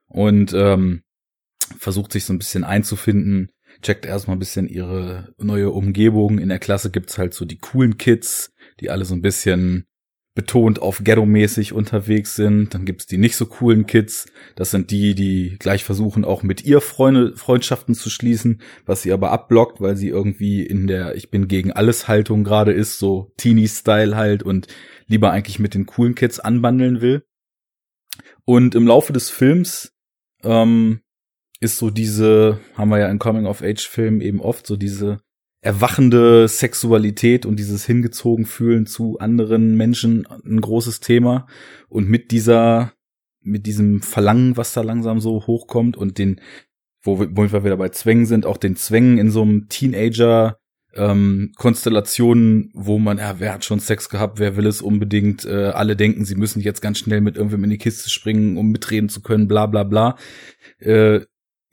und 0.06 0.52
ähm, 0.52 1.02
versucht 1.78 2.12
sich 2.12 2.24
so 2.24 2.32
ein 2.32 2.38
bisschen 2.38 2.64
einzufinden, 2.64 3.50
checkt 3.82 4.04
erstmal 4.04 4.36
ein 4.36 4.40
bisschen 4.40 4.68
ihre 4.68 5.32
neue 5.38 5.70
Umgebung. 5.70 6.38
In 6.38 6.48
der 6.48 6.58
Klasse 6.58 6.90
gibt's 6.90 7.18
halt 7.18 7.34
so 7.34 7.44
die 7.44 7.58
coolen 7.58 7.98
Kids, 7.98 8.52
die 8.80 8.90
alle 8.90 9.04
so 9.04 9.14
ein 9.14 9.22
bisschen 9.22 9.86
betont 10.34 10.80
auf 10.80 11.02
Ghetto-mäßig 11.04 11.72
unterwegs 11.74 12.36
sind. 12.36 12.72
Dann 12.72 12.84
gibt's 12.84 13.06
die 13.06 13.18
nicht 13.18 13.36
so 13.36 13.46
coolen 13.46 13.86
Kids. 13.86 14.26
Das 14.54 14.70
sind 14.70 14.90
die, 14.90 15.14
die 15.14 15.56
gleich 15.58 15.84
versuchen, 15.84 16.24
auch 16.24 16.42
mit 16.42 16.64
ihr 16.64 16.80
Freunde, 16.80 17.36
Freundschaften 17.36 17.94
zu 17.94 18.08
schließen, 18.08 18.62
was 18.86 19.02
sie 19.02 19.12
aber 19.12 19.30
abblockt, 19.30 19.80
weil 19.80 19.96
sie 19.96 20.08
irgendwie 20.08 20.64
in 20.64 20.86
der 20.86 21.16
Ich 21.16 21.30
bin 21.30 21.48
gegen 21.48 21.72
alles 21.72 22.08
Haltung 22.08 22.44
gerade 22.44 22.72
ist, 22.72 22.98
so 22.98 23.32
Teenie-Style 23.36 24.16
halt 24.16 24.42
und 24.42 24.68
lieber 25.06 25.32
eigentlich 25.32 25.58
mit 25.58 25.74
den 25.74 25.86
coolen 25.86 26.14
Kids 26.14 26.40
anbandeln 26.40 27.02
will. 27.02 27.24
Und 28.44 28.74
im 28.74 28.86
Laufe 28.86 29.12
des 29.12 29.28
Films 29.28 29.92
ähm, 30.42 31.00
ist 31.60 31.76
so 31.76 31.90
diese, 31.90 32.58
haben 32.74 32.88
wir 32.88 32.98
ja 32.98 33.10
in 33.10 33.18
Coming-of-Age-Filmen 33.18 34.20
eben 34.22 34.40
oft, 34.40 34.66
so 34.66 34.76
diese 34.76 35.20
erwachende 35.62 36.48
Sexualität 36.48 37.46
und 37.46 37.56
dieses 37.56 37.86
hingezogen 37.86 38.46
fühlen 38.46 38.84
zu 38.84 39.18
anderen 39.20 39.76
Menschen 39.76 40.26
ein 40.26 40.60
großes 40.60 40.98
Thema. 41.00 41.46
Und 41.88 42.10
mit 42.10 42.32
dieser, 42.32 42.92
mit 43.40 43.66
diesem 43.66 44.02
Verlangen, 44.02 44.56
was 44.56 44.74
da 44.74 44.82
langsam 44.82 45.20
so 45.20 45.46
hochkommt 45.46 45.96
und 45.96 46.18
den, 46.18 46.40
wo 47.02 47.20
wir, 47.20 47.28
wo 47.36 47.50
wir 47.50 47.64
wieder 47.64 47.76
bei 47.76 47.90
Zwängen 47.90 48.26
sind, 48.26 48.44
auch 48.44 48.56
den 48.56 48.74
Zwängen 48.74 49.18
in 49.18 49.30
so 49.30 49.42
einem 49.42 49.68
Teenager, 49.68 50.58
ähm, 50.94 51.52
Konstellationen, 51.56 52.70
wo 52.74 52.98
man, 52.98 53.18
ja, 53.18 53.36
wer 53.38 53.54
hat 53.54 53.64
schon 53.64 53.80
Sex 53.80 54.08
gehabt, 54.08 54.40
wer 54.40 54.56
will 54.56 54.66
es 54.66 54.82
unbedingt, 54.82 55.44
äh, 55.44 55.66
alle 55.68 55.94
denken, 55.94 56.24
sie 56.24 56.34
müssen 56.34 56.60
jetzt 56.60 56.82
ganz 56.82 56.98
schnell 56.98 57.20
mit 57.20 57.36
irgendwem 57.36 57.64
in 57.64 57.70
die 57.70 57.78
Kiste 57.78 58.10
springen, 58.10 58.56
um 58.56 58.72
mitreden 58.72 59.08
zu 59.08 59.22
können, 59.22 59.46
bla 59.46 59.66
bla 59.66 59.84
bla. 59.84 60.16
Äh, 60.80 61.20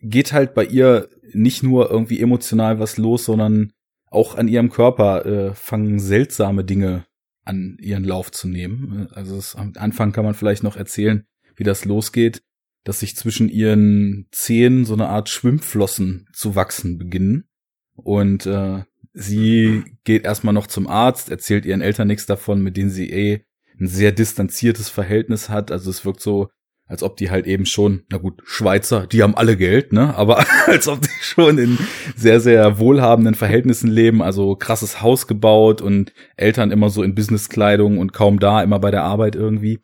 geht 0.02 0.32
halt 0.32 0.54
bei 0.54 0.64
ihr 0.64 1.10
nicht 1.34 1.64
nur 1.64 1.90
irgendwie 1.90 2.22
emotional 2.22 2.80
was 2.80 2.98
los, 2.98 3.26
sondern 3.26 3.74
auch 4.12 4.36
an 4.36 4.48
ihrem 4.48 4.70
Körper 4.70 5.26
äh, 5.26 5.54
fangen 5.54 6.00
seltsame 6.00 6.64
Dinge 6.64 7.06
an 7.44 7.78
ihren 7.80 8.04
Lauf 8.04 8.32
zu 8.32 8.48
nehmen. 8.48 9.08
Also 9.12 9.38
es, 9.38 9.56
am 9.56 9.74
Anfang 9.76 10.12
kann 10.12 10.26
man 10.26 10.34
vielleicht 10.34 10.64
noch 10.64 10.76
erzählen, 10.76 11.26
wie 11.56 11.64
das 11.64 11.86
losgeht, 11.86 12.42
dass 12.84 13.00
sich 13.00 13.16
zwischen 13.16 13.50
ihren 13.50 14.28
Zehen 14.32 14.86
so 14.86 14.94
eine 14.94 15.10
Art 15.10 15.30
Schwimmflossen 15.30 16.28
zu 16.34 16.56
wachsen 16.56 16.98
beginnen. 16.98 17.50
Und 17.96 18.46
äh, 18.46 18.84
sie 19.14 19.84
geht 20.04 20.24
erstmal 20.24 20.54
noch 20.54 20.68
zum 20.68 20.88
Arzt, 20.88 21.30
erzählt 21.30 21.66
ihren 21.66 21.82
Eltern 21.82 22.08
nichts 22.08 22.26
davon, 22.26 22.62
mit 22.62 22.78
denen 22.78 22.90
sie 22.90 23.10
eh 23.10 23.46
ein 23.80 23.88
sehr 23.88 24.12
distanziertes 24.12 24.90
Verhältnis 24.90 25.50
hat. 25.50 25.72
Also 25.72 25.90
es 25.90 26.06
wirkt 26.06 26.22
so, 26.22 26.50
als 26.90 27.04
ob 27.04 27.16
die 27.18 27.30
halt 27.30 27.46
eben 27.46 27.68
schon, 27.68 28.02
na 28.10 28.18
gut, 28.18 28.42
Schweizer, 28.44 29.06
die 29.06 29.22
haben 29.22 29.36
alle 29.36 29.56
Geld, 29.56 29.94
ne? 29.94 30.16
Aber 30.16 30.44
als 30.66 30.88
ob 30.88 31.02
die 31.02 31.10
schon 31.22 31.60
in 31.60 31.78
sehr, 32.16 32.40
sehr 32.40 32.80
wohlhabenden 32.80 33.36
Verhältnissen 33.36 33.90
leben, 33.90 34.24
also 34.24 34.56
krasses 34.56 35.02
Haus 35.02 35.28
gebaut 35.28 35.82
und 35.82 36.12
Eltern 36.36 36.72
immer 36.72 36.90
so 36.90 37.04
in 37.04 37.14
Businesskleidung 37.14 38.00
und 38.00 38.12
kaum 38.12 38.40
da, 38.40 38.64
immer 38.64 38.80
bei 38.80 38.90
der 38.90 39.04
Arbeit 39.04 39.36
irgendwie. 39.36 39.80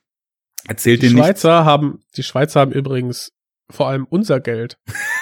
Erzählt 0.68 1.04
die 1.04 1.10
Schweizer 1.10 1.60
nicht. 1.60 1.66
haben, 1.66 2.00
die 2.18 2.24
Schweizer 2.24 2.60
haben 2.60 2.72
übrigens 2.72 3.32
vor 3.70 3.88
allem 3.88 4.08
unser 4.10 4.40
Geld. 4.40 4.80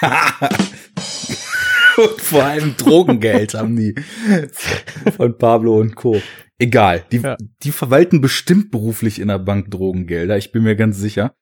und 1.98 2.20
vor 2.22 2.44
allem 2.44 2.76
Drogengeld 2.78 3.52
haben 3.52 3.76
die 3.76 3.94
von 5.16 5.36
Pablo 5.36 5.80
und 5.80 5.96
Co. 5.96 6.22
Egal, 6.58 7.04
die, 7.12 7.18
ja. 7.18 7.36
die 7.62 7.72
verwalten 7.72 8.22
bestimmt 8.22 8.70
beruflich 8.70 9.20
in 9.20 9.28
der 9.28 9.38
Bank 9.38 9.70
Drogengelder, 9.70 10.38
ich 10.38 10.50
bin 10.50 10.62
mir 10.62 10.76
ganz 10.76 10.96
sicher. 10.96 11.34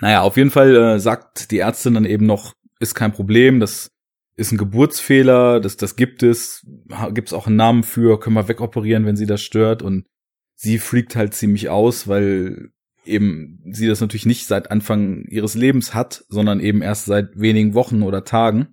Naja, 0.00 0.22
auf 0.22 0.36
jeden 0.36 0.50
Fall 0.50 0.76
äh, 0.76 1.00
sagt 1.00 1.50
die 1.50 1.58
Ärztin 1.58 1.94
dann 1.94 2.04
eben 2.04 2.26
noch, 2.26 2.54
ist 2.78 2.94
kein 2.94 3.12
Problem, 3.12 3.60
das 3.60 3.90
ist 4.36 4.52
ein 4.52 4.58
Geburtsfehler, 4.58 5.60
das, 5.60 5.76
das 5.76 5.96
gibt 5.96 6.22
es, 6.22 6.66
gibt 7.12 7.28
es 7.28 7.34
auch 7.34 7.46
einen 7.46 7.56
Namen 7.56 7.82
für, 7.82 8.18
können 8.18 8.36
wir 8.36 8.48
wegoperieren, 8.48 9.04
wenn 9.04 9.16
sie 9.16 9.26
das 9.26 9.42
stört 9.42 9.82
und 9.82 10.06
sie 10.54 10.78
fliegt 10.78 11.16
halt 11.16 11.34
ziemlich 11.34 11.68
aus, 11.68 12.08
weil 12.08 12.70
eben 13.04 13.60
sie 13.70 13.86
das 13.86 14.00
natürlich 14.00 14.26
nicht 14.26 14.46
seit 14.46 14.70
Anfang 14.70 15.24
ihres 15.28 15.54
Lebens 15.54 15.94
hat, 15.94 16.24
sondern 16.28 16.60
eben 16.60 16.82
erst 16.82 17.06
seit 17.06 17.38
wenigen 17.38 17.74
Wochen 17.74 18.02
oder 18.02 18.24
Tagen. 18.24 18.68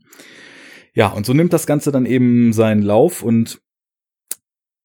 Ja, 0.93 1.07
und 1.07 1.25
so 1.25 1.33
nimmt 1.33 1.53
das 1.53 1.67
Ganze 1.67 1.91
dann 1.91 2.05
eben 2.05 2.53
seinen 2.53 2.81
Lauf 2.81 3.21
und 3.21 3.61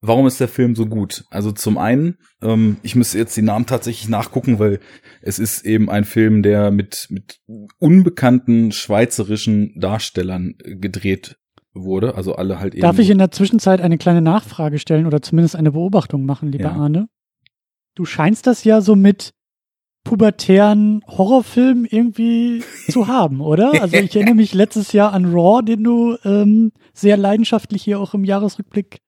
Warum 0.04 0.26
ist 0.26 0.40
der 0.40 0.48
Film 0.48 0.74
so 0.74 0.86
gut? 0.86 1.24
Also 1.30 1.52
zum 1.52 1.78
einen, 1.78 2.18
ähm, 2.42 2.78
ich 2.82 2.96
müsste 2.96 3.18
jetzt 3.18 3.36
die 3.36 3.42
Namen 3.42 3.66
tatsächlich 3.66 4.08
nachgucken, 4.08 4.58
weil 4.58 4.80
es 5.22 5.38
ist 5.38 5.64
eben 5.64 5.88
ein 5.88 6.04
Film, 6.04 6.42
der 6.42 6.72
mit, 6.72 7.06
mit 7.08 7.38
unbekannten 7.78 8.72
schweizerischen 8.72 9.78
Darstellern 9.78 10.54
gedreht 10.58 11.36
wurde. 11.72 12.16
Also 12.16 12.34
alle 12.34 12.58
halt 12.58 12.74
eben. 12.74 12.82
Darf 12.82 12.98
ich 12.98 13.10
in 13.10 13.18
der 13.18 13.30
Zwischenzeit 13.30 13.80
eine 13.80 13.96
kleine 13.96 14.22
Nachfrage 14.22 14.80
stellen 14.80 15.06
oder 15.06 15.22
zumindest 15.22 15.54
eine 15.54 15.70
Beobachtung 15.70 16.26
machen, 16.26 16.50
lieber 16.50 16.64
ja. 16.64 16.72
Arne? 16.72 17.06
Du 17.94 18.04
scheinst 18.04 18.48
das 18.48 18.64
ja 18.64 18.80
so 18.80 18.96
mit 18.96 19.32
pubertären 20.02 21.02
Horrorfilmen 21.06 21.84
irgendwie 21.84 22.64
zu 22.90 23.06
haben, 23.06 23.40
oder? 23.40 23.80
Also 23.80 23.96
ich 23.98 24.16
erinnere 24.16 24.34
mich 24.36 24.52
letztes 24.52 24.92
Jahr 24.92 25.12
an 25.12 25.26
Raw, 25.26 25.62
den 25.62 25.84
du 25.84 26.16
ähm, 26.24 26.72
sehr 26.92 27.16
leidenschaftlich 27.16 27.84
hier 27.84 28.00
auch 28.00 28.14
im 28.14 28.24
Jahresrückblick 28.24 28.98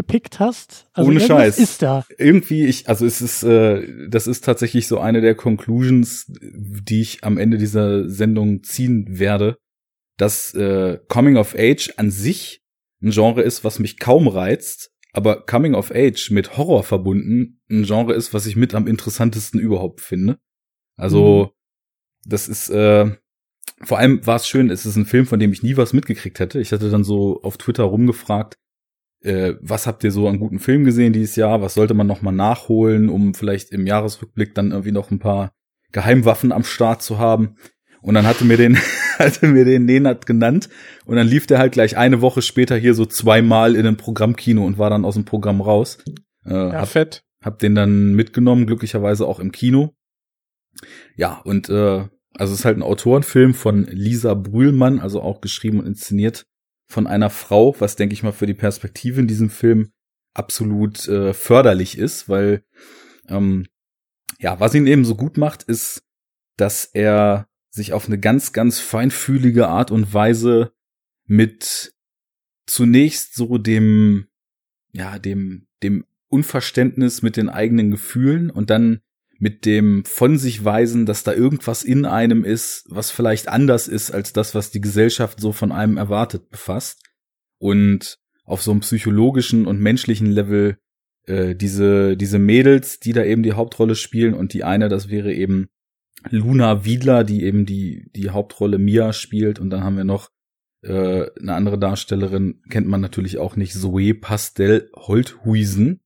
gepickt 0.00 0.40
hast? 0.40 0.88
Also 0.94 1.10
Ohne 1.10 1.20
Scheiß. 1.20 1.58
ist 1.58 1.82
da. 1.82 2.06
Irgendwie, 2.16 2.64
ich, 2.64 2.88
also 2.88 3.04
es 3.04 3.20
ist, 3.20 3.42
äh, 3.42 4.08
das 4.08 4.26
ist 4.26 4.44
tatsächlich 4.44 4.86
so 4.86 4.98
eine 4.98 5.20
der 5.20 5.34
Conclusions, 5.34 6.24
die 6.26 7.02
ich 7.02 7.22
am 7.22 7.36
Ende 7.36 7.58
dieser 7.58 8.08
Sendung 8.08 8.62
ziehen 8.62 9.18
werde, 9.18 9.58
dass 10.16 10.54
äh, 10.54 10.98
Coming 11.08 11.36
of 11.36 11.54
Age 11.54 11.92
an 11.98 12.10
sich 12.10 12.62
ein 13.02 13.10
Genre 13.10 13.42
ist, 13.42 13.62
was 13.62 13.78
mich 13.78 13.98
kaum 13.98 14.26
reizt, 14.26 14.90
aber 15.12 15.44
Coming 15.44 15.74
of 15.74 15.90
Age 15.94 16.30
mit 16.30 16.56
Horror 16.56 16.82
verbunden 16.82 17.60
ein 17.70 17.84
Genre 17.84 18.14
ist, 18.14 18.32
was 18.32 18.46
ich 18.46 18.56
mit 18.56 18.74
am 18.74 18.86
interessantesten 18.86 19.60
überhaupt 19.60 20.00
finde. 20.00 20.38
Also, 20.96 21.44
mhm. 21.44 22.30
das 22.30 22.48
ist, 22.48 22.70
äh, 22.70 23.10
vor 23.82 23.98
allem 23.98 24.26
war 24.26 24.36
es 24.36 24.48
schön, 24.48 24.70
es 24.70 24.86
ist 24.86 24.96
ein 24.96 25.06
Film, 25.06 25.26
von 25.26 25.38
dem 25.38 25.52
ich 25.52 25.62
nie 25.62 25.76
was 25.76 25.92
mitgekriegt 25.92 26.40
hätte. 26.40 26.58
Ich 26.60 26.72
hatte 26.72 26.90
dann 26.90 27.04
so 27.04 27.42
auf 27.42 27.58
Twitter 27.58 27.84
rumgefragt, 27.84 28.56
äh, 29.22 29.54
was 29.60 29.86
habt 29.86 30.02
ihr 30.04 30.12
so 30.12 30.28
an 30.28 30.38
guten 30.38 30.58
Filmen 30.58 30.84
gesehen 30.84 31.12
dieses 31.12 31.36
Jahr? 31.36 31.60
Was 31.60 31.74
sollte 31.74 31.94
man 31.94 32.06
noch 32.06 32.22
mal 32.22 32.32
nachholen, 32.32 33.08
um 33.08 33.34
vielleicht 33.34 33.70
im 33.70 33.86
Jahresrückblick 33.86 34.54
dann 34.54 34.70
irgendwie 34.70 34.92
noch 34.92 35.10
ein 35.10 35.18
paar 35.18 35.52
Geheimwaffen 35.92 36.52
am 36.52 36.64
Start 36.64 37.02
zu 37.02 37.18
haben? 37.18 37.56
Und 38.02 38.14
dann 38.14 38.26
hatte 38.26 38.44
mir 38.44 38.56
den, 38.56 38.78
hatte 39.18 39.46
mir 39.46 39.64
den 39.64 39.84
Nenat 39.84 40.26
genannt. 40.26 40.70
Und 41.04 41.16
dann 41.16 41.26
lief 41.26 41.46
der 41.46 41.58
halt 41.58 41.72
gleich 41.72 41.96
eine 41.96 42.22
Woche 42.22 42.40
später 42.40 42.76
hier 42.76 42.94
so 42.94 43.04
zweimal 43.04 43.74
in 43.76 43.86
einem 43.86 43.98
Programmkino 43.98 44.64
und 44.64 44.78
war 44.78 44.90
dann 44.90 45.04
aus 45.04 45.14
dem 45.14 45.26
Programm 45.26 45.60
raus. 45.60 45.98
Äh, 46.46 46.54
ja, 46.54 46.72
hab, 46.72 46.88
fett. 46.88 47.22
Hab 47.44 47.58
den 47.58 47.74
dann 47.74 48.14
mitgenommen, 48.14 48.66
glücklicherweise 48.66 49.26
auch 49.26 49.38
im 49.38 49.52
Kino. 49.52 49.94
Ja, 51.14 51.40
und 51.44 51.68
äh, 51.68 52.06
also 52.34 52.54
es 52.54 52.60
ist 52.60 52.64
halt 52.64 52.78
ein 52.78 52.82
Autorenfilm 52.82 53.52
von 53.52 53.84
Lisa 53.90 54.32
Brühlmann, 54.32 54.98
also 54.98 55.20
auch 55.20 55.42
geschrieben 55.42 55.80
und 55.80 55.86
inszeniert 55.86 56.46
von 56.90 57.06
einer 57.06 57.30
Frau, 57.30 57.76
was 57.78 57.94
denke 57.94 58.14
ich 58.14 58.24
mal 58.24 58.32
für 58.32 58.46
die 58.46 58.54
Perspektive 58.54 59.20
in 59.20 59.28
diesem 59.28 59.48
Film 59.48 59.92
absolut 60.34 61.06
äh, 61.06 61.32
förderlich 61.32 61.96
ist, 61.96 62.28
weil 62.28 62.64
ähm, 63.28 63.66
ja, 64.40 64.58
was 64.58 64.74
ihn 64.74 64.88
eben 64.88 65.04
so 65.04 65.14
gut 65.14 65.36
macht, 65.36 65.62
ist, 65.62 66.02
dass 66.56 66.84
er 66.84 67.46
sich 67.70 67.92
auf 67.92 68.06
eine 68.06 68.18
ganz, 68.18 68.52
ganz 68.52 68.80
feinfühlige 68.80 69.68
Art 69.68 69.92
und 69.92 70.12
Weise 70.12 70.72
mit 71.26 71.94
zunächst 72.66 73.34
so 73.34 73.56
dem, 73.56 74.26
ja, 74.92 75.20
dem, 75.20 75.68
dem 75.84 76.04
Unverständnis 76.28 77.22
mit 77.22 77.36
den 77.36 77.48
eigenen 77.48 77.92
Gefühlen 77.92 78.50
und 78.50 78.70
dann 78.70 79.00
mit 79.40 79.64
dem 79.64 80.04
von 80.04 80.38
sich 80.38 80.64
weisen, 80.64 81.06
dass 81.06 81.24
da 81.24 81.32
irgendwas 81.32 81.82
in 81.82 82.04
einem 82.04 82.44
ist, 82.44 82.84
was 82.88 83.10
vielleicht 83.10 83.48
anders 83.48 83.88
ist 83.88 84.10
als 84.10 84.34
das, 84.34 84.54
was 84.54 84.70
die 84.70 84.82
Gesellschaft 84.82 85.40
so 85.40 85.52
von 85.52 85.72
einem 85.72 85.96
erwartet, 85.96 86.50
befasst. 86.50 87.02
Und 87.58 88.18
auf 88.44 88.62
so 88.62 88.70
einem 88.70 88.80
psychologischen 88.80 89.66
und 89.66 89.80
menschlichen 89.80 90.26
Level 90.26 90.76
äh, 91.26 91.54
diese, 91.54 92.18
diese 92.18 92.38
Mädels, 92.38 93.00
die 93.00 93.12
da 93.12 93.24
eben 93.24 93.42
die 93.42 93.54
Hauptrolle 93.54 93.94
spielen 93.94 94.34
und 94.34 94.52
die 94.52 94.62
eine, 94.62 94.88
das 94.88 95.08
wäre 95.08 95.32
eben 95.32 95.68
Luna 96.28 96.84
Wiedler, 96.84 97.24
die 97.24 97.44
eben 97.44 97.64
die, 97.64 98.10
die 98.14 98.28
Hauptrolle 98.30 98.78
Mia 98.78 99.14
spielt 99.14 99.58
und 99.58 99.70
dann 99.70 99.82
haben 99.82 99.96
wir 99.96 100.04
noch 100.04 100.30
äh, 100.82 101.26
eine 101.40 101.54
andere 101.54 101.78
Darstellerin, 101.78 102.60
kennt 102.68 102.88
man 102.88 103.00
natürlich 103.00 103.38
auch 103.38 103.56
nicht, 103.56 103.72
Zoe 103.72 104.12
Pastel 104.12 104.90
Holthuisen. 104.94 106.00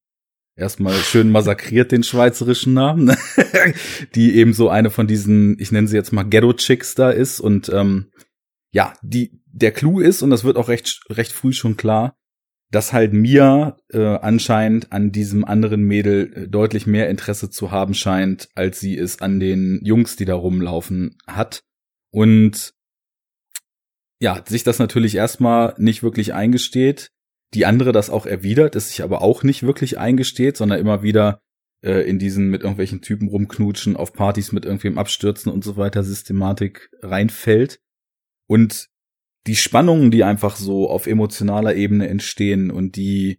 Erstmal 0.56 0.94
schön 0.94 1.30
massakriert 1.30 1.90
den 1.90 2.04
schweizerischen 2.04 2.74
Namen, 2.74 3.16
die 4.14 4.36
eben 4.36 4.52
so 4.52 4.68
eine 4.68 4.90
von 4.90 5.06
diesen, 5.06 5.58
ich 5.58 5.72
nenne 5.72 5.88
sie 5.88 5.96
jetzt 5.96 6.12
mal 6.12 6.22
Ghetto-Chicks 6.22 6.94
da 6.94 7.10
ist 7.10 7.40
und 7.40 7.68
ähm, 7.70 8.12
ja, 8.70 8.92
die 9.02 9.40
der 9.46 9.72
Clou 9.72 10.00
ist, 10.00 10.22
und 10.22 10.30
das 10.30 10.44
wird 10.44 10.56
auch 10.56 10.68
recht, 10.68 11.00
recht 11.10 11.32
früh 11.32 11.52
schon 11.52 11.76
klar, 11.76 12.16
dass 12.70 12.92
halt 12.92 13.12
Mia 13.12 13.76
äh, 13.92 14.04
anscheinend 14.04 14.92
an 14.92 15.12
diesem 15.12 15.44
anderen 15.44 15.82
Mädel 15.82 16.32
äh, 16.34 16.48
deutlich 16.48 16.86
mehr 16.86 17.08
Interesse 17.08 17.50
zu 17.50 17.70
haben 17.70 17.94
scheint, 17.94 18.48
als 18.54 18.80
sie 18.80 18.98
es 18.98 19.20
an 19.20 19.38
den 19.38 19.80
Jungs, 19.84 20.16
die 20.16 20.24
da 20.24 20.34
rumlaufen, 20.34 21.16
hat. 21.26 21.62
Und 22.10 22.74
ja, 24.20 24.42
sich 24.46 24.64
das 24.64 24.78
natürlich 24.78 25.14
erstmal 25.14 25.74
nicht 25.78 26.02
wirklich 26.02 26.34
eingesteht. 26.34 27.10
Die 27.54 27.66
andere 27.66 27.92
das 27.92 28.10
auch 28.10 28.26
erwidert, 28.26 28.76
es 28.76 28.88
sich 28.88 29.02
aber 29.02 29.22
auch 29.22 29.42
nicht 29.42 29.62
wirklich 29.62 29.98
eingesteht, 29.98 30.56
sondern 30.56 30.80
immer 30.80 31.02
wieder 31.02 31.40
äh, 31.82 32.08
in 32.08 32.18
diesen 32.18 32.48
mit 32.48 32.62
irgendwelchen 32.62 33.00
Typen 33.00 33.28
rumknutschen, 33.28 33.96
auf 33.96 34.12
Partys 34.12 34.52
mit 34.52 34.64
irgendwem 34.64 34.98
abstürzen 34.98 35.52
und 35.52 35.62
so 35.62 35.76
weiter 35.76 36.02
Systematik 36.02 36.90
reinfällt. 37.00 37.78
Und 38.46 38.88
die 39.46 39.56
Spannungen, 39.56 40.10
die 40.10 40.24
einfach 40.24 40.56
so 40.56 40.88
auf 40.88 41.06
emotionaler 41.06 41.74
Ebene 41.74 42.08
entstehen 42.08 42.70
und 42.70 42.96
die, 42.96 43.38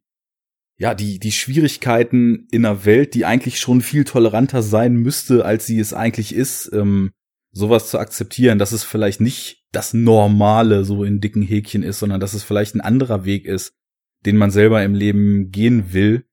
ja, 0.77 0.93
die, 0.93 1.19
die 1.19 1.31
Schwierigkeiten 1.31 2.47
in 2.51 2.65
einer 2.65 2.85
Welt, 2.85 3.15
die 3.15 3.25
eigentlich 3.25 3.59
schon 3.59 3.81
viel 3.81 4.03
toleranter 4.03 4.61
sein 4.61 4.95
müsste, 4.95 5.43
als 5.43 5.65
sie 5.65 5.79
es 5.79 5.93
eigentlich 5.93 6.33
ist, 6.33 6.71
ähm, 6.73 7.11
sowas 7.51 7.89
zu 7.89 7.97
akzeptieren, 7.97 8.59
dass 8.59 8.71
es 8.71 8.83
vielleicht 8.83 9.21
nicht 9.21 9.63
das 9.71 9.93
Normale 9.93 10.85
so 10.85 11.03
in 11.03 11.21
dicken 11.21 11.41
Häkchen 11.41 11.83
ist, 11.83 11.99
sondern 11.99 12.19
dass 12.19 12.33
es 12.33 12.43
vielleicht 12.43 12.75
ein 12.75 12.81
anderer 12.81 13.25
Weg 13.25 13.45
ist, 13.45 13.73
den 14.25 14.37
man 14.37 14.51
selber 14.51 14.83
im 14.83 14.95
Leben 14.95 15.51
gehen 15.51 15.93
will. 15.93 16.25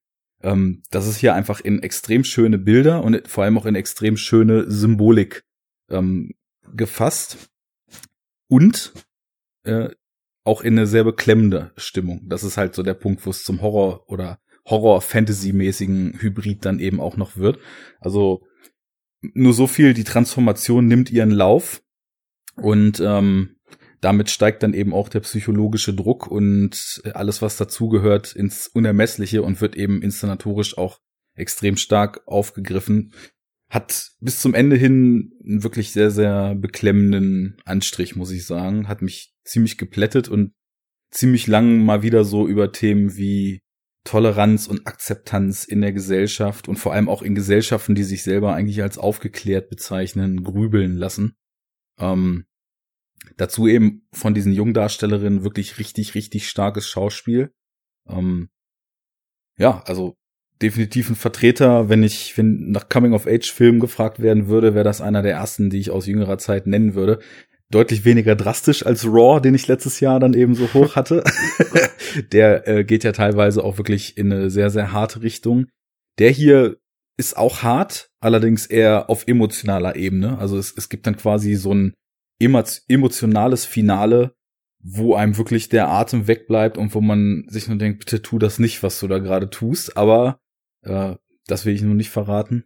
Ähm, 0.42 0.82
das 0.90 1.06
ist 1.06 1.18
hier 1.18 1.34
einfach 1.34 1.60
in 1.60 1.82
extrem 1.82 2.24
schöne 2.24 2.58
Bilder 2.58 3.04
und 3.04 3.28
vor 3.28 3.44
allem 3.44 3.58
auch 3.58 3.66
in 3.66 3.74
extrem 3.74 4.16
schöne 4.16 4.70
Symbolik 4.70 5.44
ähm, 5.90 6.32
gefasst. 6.74 7.50
Und 8.48 8.92
äh, 9.64 9.90
auch 10.44 10.62
in 10.62 10.76
eine 10.76 10.86
sehr 10.86 11.04
beklemmende 11.04 11.72
Stimmung. 11.76 12.28
Das 12.28 12.44
ist 12.44 12.56
halt 12.56 12.74
so 12.74 12.82
der 12.82 12.94
Punkt, 12.94 13.24
wo 13.24 13.30
es 13.30 13.44
zum 13.44 13.62
Horror 13.62 14.08
oder 14.10 14.40
Horror-Fantasy-mäßigen 14.66 16.20
Hybrid 16.20 16.64
dann 16.64 16.78
eben 16.78 17.00
auch 17.00 17.16
noch 17.16 17.36
wird. 17.36 17.58
Also 18.00 18.42
nur 19.20 19.54
so 19.54 19.66
viel, 19.66 19.94
die 19.94 20.04
Transformation 20.04 20.86
nimmt 20.86 21.10
ihren 21.10 21.30
Lauf 21.30 21.82
und 22.56 23.00
ähm, 23.00 23.56
damit 24.02 24.28
steigt 24.28 24.62
dann 24.62 24.74
eben 24.74 24.92
auch 24.92 25.08
der 25.08 25.20
psychologische 25.20 25.94
Druck 25.94 26.26
und 26.26 27.00
alles, 27.14 27.40
was 27.40 27.56
dazugehört, 27.56 28.34
ins 28.34 28.68
Unermessliche 28.68 29.42
und 29.42 29.62
wird 29.62 29.76
eben 29.76 30.02
inszenatorisch 30.02 30.76
auch 30.76 31.00
extrem 31.34 31.78
stark 31.78 32.20
aufgegriffen 32.26 33.12
hat 33.72 34.10
bis 34.20 34.38
zum 34.38 34.52
Ende 34.52 34.76
hin 34.76 35.32
einen 35.42 35.62
wirklich 35.62 35.92
sehr, 35.92 36.10
sehr 36.10 36.54
beklemmenden 36.54 37.56
Anstrich, 37.64 38.14
muss 38.16 38.30
ich 38.30 38.44
sagen. 38.44 38.86
Hat 38.86 39.00
mich 39.00 39.34
ziemlich 39.44 39.78
geplättet 39.78 40.28
und 40.28 40.52
ziemlich 41.10 41.46
lang 41.46 41.82
mal 41.82 42.02
wieder 42.02 42.24
so 42.24 42.46
über 42.46 42.70
Themen 42.72 43.16
wie 43.16 43.62
Toleranz 44.04 44.66
und 44.66 44.86
Akzeptanz 44.86 45.64
in 45.64 45.80
der 45.80 45.94
Gesellschaft 45.94 46.68
und 46.68 46.76
vor 46.76 46.92
allem 46.92 47.08
auch 47.08 47.22
in 47.22 47.34
Gesellschaften, 47.34 47.94
die 47.94 48.02
sich 48.02 48.24
selber 48.24 48.52
eigentlich 48.52 48.82
als 48.82 48.98
aufgeklärt 48.98 49.70
bezeichnen, 49.70 50.44
grübeln 50.44 50.98
lassen. 50.98 51.32
Ähm, 51.98 52.44
dazu 53.36 53.66
eben 53.66 54.06
von 54.12 54.34
diesen 54.34 54.52
Jungdarstellerinnen 54.52 55.44
wirklich 55.44 55.78
richtig, 55.78 56.14
richtig 56.14 56.48
starkes 56.48 56.88
Schauspiel. 56.88 57.52
Ähm, 58.08 58.48
ja, 59.58 59.82
also 59.86 60.16
definitiv 60.60 61.10
ein 61.10 61.16
Vertreter. 61.16 61.88
Wenn 61.88 62.02
ich 62.02 62.36
wenn 62.38 62.70
nach 62.70 62.88
Coming-of-Age-Filmen 62.88 63.80
gefragt 63.80 64.20
werden 64.20 64.48
würde, 64.48 64.74
wäre 64.74 64.84
das 64.84 65.00
einer 65.00 65.22
der 65.22 65.32
ersten, 65.32 65.70
die 65.70 65.78
ich 65.78 65.90
aus 65.90 66.06
jüngerer 66.06 66.38
Zeit 66.38 66.66
nennen 66.66 66.94
würde. 66.94 67.18
Deutlich 67.70 68.04
weniger 68.04 68.36
drastisch 68.36 68.84
als 68.84 69.06
Raw, 69.06 69.40
den 69.40 69.54
ich 69.54 69.66
letztes 69.66 70.00
Jahr 70.00 70.20
dann 70.20 70.34
eben 70.34 70.54
so 70.54 70.72
hoch 70.74 70.94
hatte. 70.94 71.24
der 72.32 72.68
äh, 72.68 72.84
geht 72.84 73.02
ja 73.02 73.12
teilweise 73.12 73.64
auch 73.64 73.78
wirklich 73.78 74.18
in 74.18 74.32
eine 74.32 74.50
sehr, 74.50 74.70
sehr 74.70 74.92
harte 74.92 75.22
Richtung. 75.22 75.66
Der 76.18 76.30
hier 76.30 76.76
ist 77.16 77.36
auch 77.36 77.62
hart, 77.62 78.10
allerdings 78.20 78.66
eher 78.66 79.08
auf 79.08 79.26
emotionaler 79.26 79.96
Ebene. 79.96 80.38
Also 80.38 80.58
es, 80.58 80.72
es 80.76 80.88
gibt 80.88 81.06
dann 81.06 81.16
quasi 81.16 81.54
so 81.54 81.74
ein 81.74 81.94
emotionales 82.42 83.64
Finale, 83.64 84.34
wo 84.80 85.14
einem 85.14 85.36
wirklich 85.36 85.68
der 85.68 85.88
Atem 85.88 86.26
wegbleibt 86.26 86.76
und 86.76 86.94
wo 86.94 87.00
man 87.00 87.44
sich 87.48 87.68
nur 87.68 87.78
denkt, 87.78 88.00
bitte 88.00 88.22
tu 88.22 88.38
das 88.38 88.58
nicht, 88.58 88.82
was 88.82 88.98
du 89.00 89.08
da 89.08 89.18
gerade 89.18 89.48
tust. 89.48 89.96
Aber 89.96 90.40
äh, 90.82 91.14
das 91.46 91.64
will 91.64 91.74
ich 91.74 91.82
nur 91.82 91.94
nicht 91.94 92.10
verraten. 92.10 92.64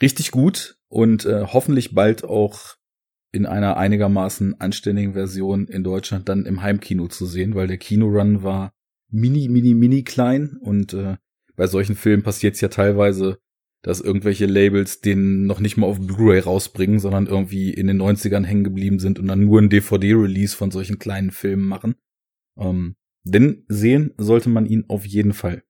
Richtig 0.00 0.30
gut 0.30 0.78
und 0.88 1.26
äh, 1.26 1.44
hoffentlich 1.46 1.94
bald 1.94 2.24
auch 2.24 2.76
in 3.32 3.46
einer 3.46 3.76
einigermaßen 3.76 4.60
anständigen 4.60 5.14
Version 5.14 5.66
in 5.66 5.84
Deutschland 5.84 6.28
dann 6.28 6.44
im 6.44 6.62
Heimkino 6.62 7.08
zu 7.08 7.24
sehen, 7.24 7.54
weil 7.54 7.66
der 7.66 7.78
Kinorun 7.78 8.42
war 8.42 8.74
mini, 9.08 9.48
mini, 9.48 9.74
mini 9.74 10.02
klein 10.02 10.58
und 10.60 10.92
äh, 10.92 11.16
bei 11.56 11.66
solchen 11.66 11.96
Filmen 11.96 12.22
passiert 12.22 12.54
es 12.54 12.60
ja 12.60 12.68
teilweise, 12.68 13.38
dass 13.82 14.00
irgendwelche 14.00 14.46
Labels 14.46 15.00
den 15.00 15.46
noch 15.46 15.58
nicht 15.58 15.76
mal 15.76 15.86
auf 15.86 15.98
Blu-ray 15.98 16.38
rausbringen, 16.38 17.00
sondern 17.00 17.26
irgendwie 17.26 17.74
in 17.74 17.88
den 17.88 18.00
90ern 18.00 18.44
hängen 18.44 18.64
geblieben 18.64 19.00
sind 19.00 19.18
und 19.18 19.26
dann 19.26 19.44
nur 19.44 19.60
ein 19.60 19.68
DVD-Release 19.70 20.56
von 20.56 20.70
solchen 20.70 20.98
kleinen 20.98 21.32
Filmen 21.32 21.66
machen. 21.66 21.96
Ähm, 22.56 22.96
denn 23.24 23.64
sehen 23.68 24.14
sollte 24.18 24.48
man 24.48 24.66
ihn 24.66 24.84
auf 24.88 25.04
jeden 25.04 25.32
Fall. 25.32 25.64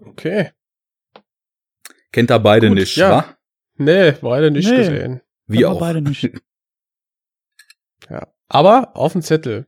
Okay. 0.00 0.50
Kennt 2.12 2.30
er 2.30 2.40
beide 2.40 2.68
Gut, 2.68 2.78
nicht, 2.78 2.96
ja. 2.96 3.10
wa? 3.10 3.36
Nee, 3.76 4.12
beide 4.20 4.50
nicht 4.50 4.68
nee, 4.68 4.76
gesehen. 4.76 5.20
Wie 5.46 5.64
auch. 5.64 5.78
Beide 5.78 6.00
nicht. 6.00 6.22
ja. 8.10 8.32
Aber 8.48 8.96
auf 8.96 9.12
dem 9.12 9.22
Zettel. 9.22 9.66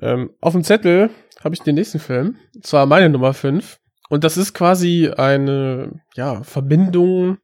Ähm, 0.00 0.30
auf 0.40 0.52
dem 0.52 0.64
Zettel 0.64 1.10
habe 1.40 1.54
ich 1.54 1.60
den 1.60 1.74
nächsten 1.74 1.98
Film. 1.98 2.36
Und 2.54 2.66
zwar 2.66 2.86
meine 2.86 3.08
Nummer 3.08 3.34
5. 3.34 3.81
Und 4.12 4.24
das 4.24 4.36
ist 4.36 4.52
quasi 4.52 5.08
eine, 5.08 6.02
ja, 6.16 6.42
Verbindung 6.42 7.38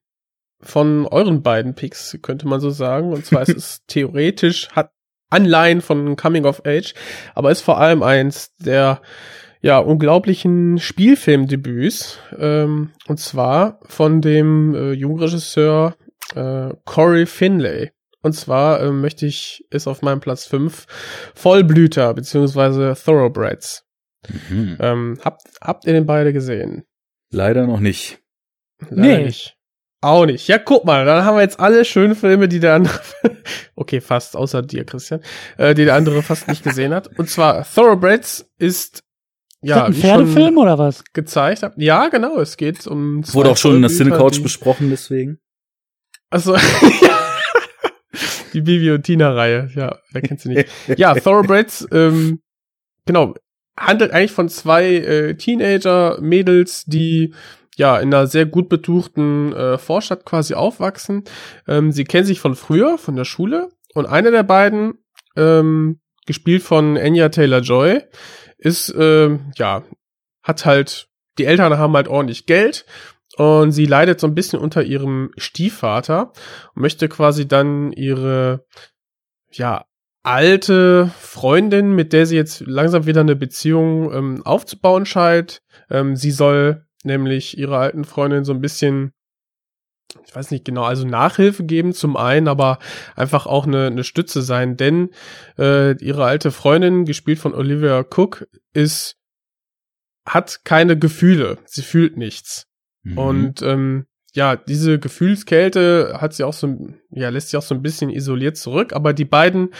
von 0.60 1.06
euren 1.06 1.42
beiden 1.42 1.74
Picks, 1.74 2.18
könnte 2.20 2.46
man 2.46 2.60
so 2.60 2.68
sagen. 2.68 3.14
Und 3.14 3.24
zwar 3.24 3.40
ist 3.40 3.56
es 3.56 3.80
theoretisch, 3.86 4.68
hat 4.72 4.90
Anleihen 5.30 5.80
von 5.80 6.14
Coming 6.16 6.44
of 6.44 6.66
Age, 6.66 6.92
aber 7.34 7.50
ist 7.50 7.62
vor 7.62 7.78
allem 7.78 8.02
eins 8.02 8.54
der 8.56 9.00
ja, 9.62 9.78
unglaublichen 9.78 10.76
Spielfilmdebüts. 10.76 12.18
Ähm, 12.38 12.90
und 13.06 13.18
zwar 13.18 13.80
von 13.86 14.20
dem 14.20 14.74
äh, 14.74 14.92
Jungregisseur 14.92 15.96
äh, 16.34 16.74
Corey 16.84 17.24
Finlay. 17.24 17.92
Und 18.20 18.34
zwar 18.34 18.82
äh, 18.82 18.92
möchte 18.92 19.24
ich, 19.24 19.64
ist 19.70 19.86
auf 19.86 20.02
meinem 20.02 20.20
Platz 20.20 20.44
5 20.44 20.84
Vollblüter 21.34 22.12
beziehungsweise 22.12 22.94
Thoroughbreds. 22.94 23.87
Mhm. 24.48 24.76
Ähm, 24.80 25.18
habt, 25.24 25.42
habt 25.60 25.84
ihr 25.86 25.92
den 25.92 26.06
beide 26.06 26.32
gesehen? 26.32 26.84
Leider 27.30 27.66
noch 27.66 27.80
nicht. 27.80 28.20
Leider 28.90 29.18
nee. 29.18 29.24
nicht. 29.24 29.56
Auch 30.00 30.26
nicht. 30.26 30.46
Ja, 30.46 30.58
guck 30.58 30.84
mal, 30.84 31.04
dann 31.04 31.24
haben 31.24 31.36
wir 31.36 31.42
jetzt 31.42 31.58
alle 31.58 31.84
schönen 31.84 32.14
Filme, 32.14 32.48
die 32.48 32.60
der 32.60 32.74
andere, 32.74 33.00
okay, 33.74 34.00
fast, 34.00 34.36
außer 34.36 34.62
dir, 34.62 34.84
Christian, 34.84 35.20
äh, 35.56 35.74
die 35.74 35.84
der 35.84 35.96
andere 35.96 36.22
fast 36.22 36.46
nicht 36.46 36.62
gesehen 36.62 36.94
hat. 36.94 37.18
Und 37.18 37.28
zwar 37.28 37.64
Thoroughbreds 37.64 38.48
ist 38.58 39.02
ja, 39.60 39.86
ein 39.86 39.94
Pferdefilm 39.94 40.56
oder 40.56 40.78
was? 40.78 41.02
Gezeigt 41.12 41.64
habe. 41.64 41.74
Ja, 41.82 42.08
genau, 42.08 42.38
es 42.38 42.56
geht 42.56 42.86
um. 42.86 43.26
Wurde 43.34 43.50
auch 43.50 43.56
schon 43.56 43.76
in 43.76 43.82
der 43.82 43.90
Cinecouch 43.90 44.40
besprochen, 44.40 44.88
deswegen. 44.90 45.40
Also, 46.30 46.56
die 48.52 48.60
Bibi 48.60 48.92
und 48.92 49.02
Tina-Reihe, 49.02 49.70
ja, 49.74 49.98
wer 50.12 50.22
kennt 50.22 50.40
sie 50.40 50.50
nicht? 50.50 50.68
Ja, 50.96 51.14
Thoroughbreds, 51.14 51.88
ähm, 51.90 52.40
genau, 53.04 53.34
handelt 53.78 54.12
eigentlich 54.12 54.32
von 54.32 54.48
zwei 54.48 54.94
äh, 54.96 55.34
Teenager-Mädels, 55.34 56.84
die 56.86 57.34
ja 57.76 57.98
in 57.98 58.12
einer 58.12 58.26
sehr 58.26 58.46
gut 58.46 58.68
betuchten 58.68 59.52
äh, 59.52 59.78
Vorstadt 59.78 60.24
quasi 60.24 60.54
aufwachsen. 60.54 61.24
Ähm, 61.66 61.92
sie 61.92 62.04
kennen 62.04 62.26
sich 62.26 62.40
von 62.40 62.56
früher, 62.56 62.98
von 62.98 63.16
der 63.16 63.24
Schule, 63.24 63.70
und 63.94 64.06
eine 64.06 64.30
der 64.30 64.42
beiden, 64.42 64.94
ähm, 65.36 66.00
gespielt 66.26 66.62
von 66.62 66.98
Anya 66.98 67.30
Taylor 67.30 67.60
Joy, 67.60 68.02
ist, 68.58 68.90
äh, 68.90 69.38
ja, 69.56 69.84
hat 70.42 70.66
halt, 70.66 71.08
die 71.38 71.44
Eltern 71.44 71.78
haben 71.78 71.94
halt 71.94 72.08
ordentlich 72.08 72.46
Geld 72.46 72.84
und 73.36 73.72
sie 73.72 73.86
leidet 73.86 74.18
so 74.20 74.26
ein 74.26 74.34
bisschen 74.34 74.58
unter 74.58 74.82
ihrem 74.82 75.30
Stiefvater 75.36 76.32
und 76.74 76.82
möchte 76.82 77.08
quasi 77.08 77.46
dann 77.46 77.92
ihre, 77.92 78.66
ja, 79.52 79.84
alte 80.22 81.10
Freundin, 81.18 81.94
mit 81.94 82.12
der 82.12 82.26
sie 82.26 82.36
jetzt 82.36 82.60
langsam 82.60 83.06
wieder 83.06 83.20
eine 83.20 83.36
Beziehung 83.36 84.12
ähm, 84.12 84.42
aufzubauen 84.44 85.06
scheint. 85.06 85.62
Ähm, 85.90 86.16
sie 86.16 86.30
soll 86.30 86.86
nämlich 87.04 87.56
ihrer 87.56 87.78
alten 87.78 88.04
Freundin 88.04 88.44
so 88.44 88.52
ein 88.52 88.60
bisschen 88.60 89.12
ich 90.26 90.34
weiß 90.34 90.50
nicht 90.50 90.64
genau, 90.64 90.84
also 90.84 91.06
Nachhilfe 91.06 91.64
geben 91.64 91.92
zum 91.92 92.16
einen, 92.16 92.48
aber 92.48 92.78
einfach 93.14 93.46
auch 93.46 93.66
eine, 93.66 93.86
eine 93.86 94.04
Stütze 94.04 94.42
sein, 94.42 94.76
denn 94.76 95.10
äh, 95.58 95.92
ihre 96.02 96.24
alte 96.24 96.50
Freundin, 96.50 97.04
gespielt 97.04 97.38
von 97.38 97.54
Olivia 97.54 98.00
Cook, 98.00 98.46
ist 98.72 99.16
hat 100.26 100.64
keine 100.64 100.98
Gefühle, 100.98 101.58
sie 101.64 101.82
fühlt 101.82 102.16
nichts. 102.16 102.66
Mhm. 103.02 103.18
Und 103.18 103.62
ähm, 103.62 104.06
ja, 104.34 104.56
diese 104.56 104.98
Gefühlskälte 104.98 106.18
hat 106.20 106.34
sie 106.34 106.44
auch 106.44 106.52
so, 106.52 106.76
ja, 107.10 107.28
lässt 107.28 107.50
sie 107.50 107.56
auch 107.56 107.62
so 107.62 107.74
ein 107.74 107.82
bisschen 107.82 108.10
isoliert 108.10 108.56
zurück, 108.56 108.92
aber 108.92 109.12
die 109.12 109.24
beiden 109.24 109.70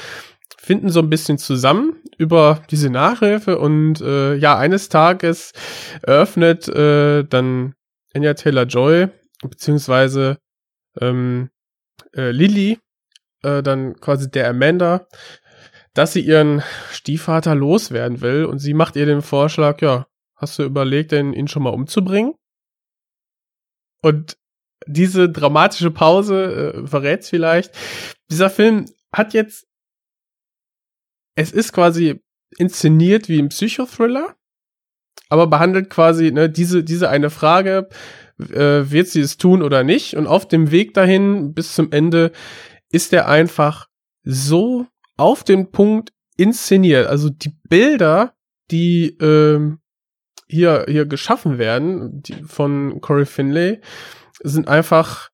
finden 0.57 0.89
so 0.89 1.01
ein 1.01 1.11
bisschen 1.11 1.39
zusammen 1.39 1.97
über 2.17 2.63
diese 2.71 2.91
Nachhilfe 2.91 3.59
und 3.59 4.01
äh, 4.01 4.35
ja, 4.35 4.59
eines 4.59 4.89
Tages 4.89 5.53
eröffnet 6.03 6.69
äh, 6.69 7.25
dann 7.25 7.75
Anya 8.15 8.35
Taylor 8.35 8.65
Joy 8.65 9.09
beziehungsweise 9.43 10.39
ähm, 11.01 11.51
äh, 12.15 12.31
Lily, 12.31 12.79
äh, 13.43 13.63
dann 13.63 13.95
quasi 14.01 14.31
der 14.31 14.49
Amanda, 14.49 15.07
dass 15.95 16.13
sie 16.13 16.21
ihren 16.21 16.63
Stiefvater 16.91 17.55
loswerden 17.55 18.21
will 18.21 18.45
und 18.45 18.59
sie 18.59 18.75
macht 18.75 18.97
ihr 18.97 19.07
den 19.07 19.23
Vorschlag, 19.23 19.81
ja, 19.81 20.07
hast 20.37 20.59
du 20.59 20.65
überlegt, 20.65 21.13
denn 21.13 21.33
ihn 21.33 21.49
schon 21.49 21.63
mal 21.63 21.71
umzubringen? 21.71 22.35
Und 24.03 24.37
diese 24.87 25.29
dramatische 25.29 25.91
Pause 25.91 26.75
äh, 26.75 26.87
verrät's 26.87 27.29
vielleicht. 27.29 27.73
Dieser 28.31 28.51
Film 28.51 28.87
hat 29.13 29.35
jetzt, 29.35 29.67
es 31.35 31.53
ist 31.53 31.73
quasi 31.73 32.21
inszeniert 32.57 33.29
wie 33.29 33.39
ein 33.39 33.49
Psychothriller, 33.49 34.37
aber 35.29 35.47
behandelt 35.47 35.91
quasi 35.91 36.33
ne, 36.33 36.49
diese 36.49 36.83
diese 36.83 37.11
eine 37.11 37.31
Frage, 37.31 37.89
äh, 38.39 38.91
wird 38.91 39.09
sie 39.09 39.21
es 39.21 39.37
tun 39.37 39.63
oder 39.63 39.85
nicht. 39.85 40.15
Und 40.15 40.27
auf 40.27 40.49
dem 40.49 40.71
Weg 40.71 40.95
dahin 40.95 41.55
bis 41.55 41.75
zum 41.75 41.93
Ende 41.93 42.33
ist 42.91 43.13
er 43.13 43.29
einfach 43.29 43.89
so 44.23 44.87
auf 45.17 45.45
den 45.45 45.71
Punkt 45.71 46.13
inszeniert. 46.37 47.07
Also 47.07 47.29
die 47.29 47.53
Bilder, 47.69 48.35
die 48.71 49.17
ähm, 49.21 49.81
hier 50.49 50.87
hier 50.89 51.07
geschaffen 51.07 51.59
werden 51.59 52.23
die, 52.23 52.43
von 52.45 53.01
Corey 53.01 53.27
Finlay, 53.27 53.81
sind 54.43 54.69
einfach 54.69 55.31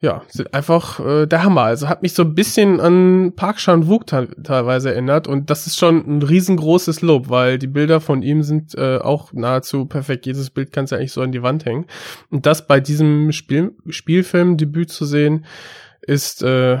ja, 0.00 0.22
sind 0.28 0.54
einfach 0.54 1.00
äh, 1.00 1.26
der 1.26 1.42
Hammer. 1.42 1.62
Also 1.62 1.88
hat 1.88 2.02
mich 2.02 2.14
so 2.14 2.22
ein 2.22 2.34
bisschen 2.34 2.78
an 2.80 3.32
Park 3.34 3.56
Chan-wook 3.56 4.06
teilweise 4.06 4.92
erinnert 4.92 5.26
und 5.26 5.50
das 5.50 5.66
ist 5.66 5.76
schon 5.76 6.06
ein 6.06 6.22
riesengroßes 6.22 7.02
Lob, 7.02 7.30
weil 7.30 7.58
die 7.58 7.66
Bilder 7.66 8.00
von 8.00 8.22
ihm 8.22 8.44
sind 8.44 8.76
äh, 8.76 8.98
auch 8.98 9.32
nahezu 9.32 9.86
perfekt. 9.86 10.26
Jedes 10.26 10.50
Bild 10.50 10.72
kannst 10.72 10.92
du 10.92 10.96
eigentlich 10.96 11.12
so 11.12 11.20
an 11.20 11.32
die 11.32 11.42
Wand 11.42 11.64
hängen. 11.64 11.86
Und 12.30 12.46
das 12.46 12.68
bei 12.68 12.78
diesem 12.78 13.32
Spiel 13.32 13.74
Spielfilmdebüt 13.88 14.90
zu 14.90 15.04
sehen, 15.04 15.46
ist 16.00 16.44
äh, 16.44 16.78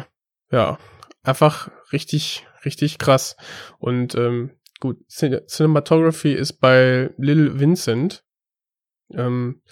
ja 0.52 0.78
einfach 1.24 1.70
richtig, 1.92 2.46
richtig 2.64 2.98
krass. 2.98 3.36
Und 3.78 4.14
ähm, 4.14 4.52
gut, 4.80 4.98
Cin 5.08 5.40
Cinematography 5.46 6.32
ist 6.32 6.54
bei 6.54 7.10
Lil 7.16 7.58
Vincent. 7.58 8.24
Ähm, 9.12 9.62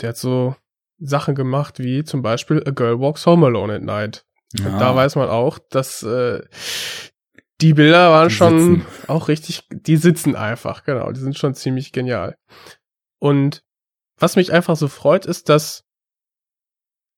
der 0.00 0.10
hat 0.10 0.16
so 0.16 0.56
Sachen 0.98 1.34
gemacht, 1.34 1.78
wie 1.78 2.04
zum 2.04 2.22
Beispiel 2.22 2.62
A 2.66 2.70
Girl 2.70 2.98
Walks 3.00 3.26
Home 3.26 3.46
Alone 3.46 3.76
at 3.76 3.82
Night. 3.82 4.26
Ja. 4.58 4.66
Und 4.66 4.78
da 4.78 4.94
weiß 4.94 5.16
man 5.16 5.28
auch, 5.28 5.58
dass 5.58 6.02
äh, 6.02 6.42
die 7.60 7.74
Bilder 7.74 8.10
waren 8.10 8.28
die 8.28 8.34
schon 8.34 8.76
sitzen. 8.76 8.86
auch 9.08 9.28
richtig, 9.28 9.62
die 9.70 9.96
sitzen 9.96 10.36
einfach, 10.36 10.84
genau, 10.84 11.10
die 11.12 11.20
sind 11.20 11.36
schon 11.36 11.54
ziemlich 11.54 11.92
genial. 11.92 12.36
Und 13.18 13.64
was 14.18 14.36
mich 14.36 14.52
einfach 14.52 14.76
so 14.76 14.88
freut, 14.88 15.26
ist, 15.26 15.48
dass 15.48 15.84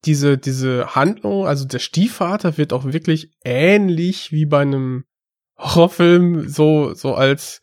diese, 0.05 0.39
diese 0.39 0.95
Handlung, 0.95 1.47
also 1.47 1.67
der 1.67 1.79
Stiefvater 1.79 2.57
wird 2.57 2.73
auch 2.73 2.85
wirklich 2.87 3.37
ähnlich 3.45 4.33
wie 4.33 4.47
bei 4.47 4.63
einem 4.63 5.05
Horrorfilm 5.61 6.49
so, 6.49 6.95
so 6.95 7.15
als 7.15 7.61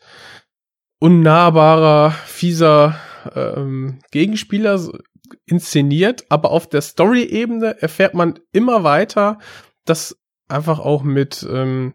unnahbarer, 0.99 2.11
fieser 2.11 2.99
ähm, 3.35 3.99
Gegenspieler 4.11 4.79
inszeniert, 5.45 6.25
aber 6.29 6.51
auf 6.51 6.69
der 6.69 6.81
Story-Ebene 6.81 7.81
erfährt 7.81 8.13
man 8.13 8.39
immer 8.51 8.83
weiter, 8.83 9.39
dass 9.85 10.17
einfach 10.47 10.79
auch 10.79 11.03
mit, 11.03 11.45
ähm, 11.49 11.93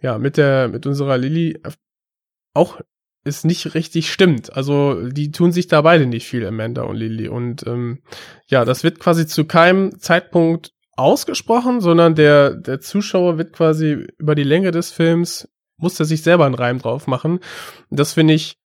ja, 0.00 0.18
mit 0.18 0.36
der, 0.36 0.68
mit 0.68 0.86
unserer 0.86 1.18
Lilly 1.18 1.60
auch 2.54 2.80
es 3.22 3.44
nicht 3.44 3.74
richtig 3.74 4.10
stimmt. 4.10 4.54
Also 4.56 5.08
die 5.08 5.30
tun 5.30 5.52
sich 5.52 5.68
da 5.68 5.82
beide 5.82 6.06
nicht 6.06 6.26
viel, 6.26 6.46
Amanda 6.46 6.82
und 6.82 6.96
Lilly. 6.96 7.28
Und 7.28 7.66
ähm, 7.66 8.02
ja, 8.46 8.64
das 8.64 8.82
wird 8.82 8.98
quasi 8.98 9.26
zu 9.26 9.44
keinem 9.44 9.98
Zeitpunkt 9.98 10.72
ausgesprochen, 11.00 11.80
sondern 11.80 12.14
der, 12.14 12.54
der 12.54 12.80
Zuschauer 12.80 13.38
wird 13.38 13.52
quasi 13.52 14.06
über 14.18 14.34
die 14.34 14.44
Länge 14.44 14.70
des 14.70 14.90
Films, 14.90 15.48
muss 15.76 15.98
er 15.98 16.06
sich 16.06 16.22
selber 16.22 16.46
einen 16.46 16.54
Reim 16.54 16.78
drauf 16.78 17.06
machen. 17.06 17.40
Das 17.90 18.12
finde 18.12 18.34
ich 18.34 18.58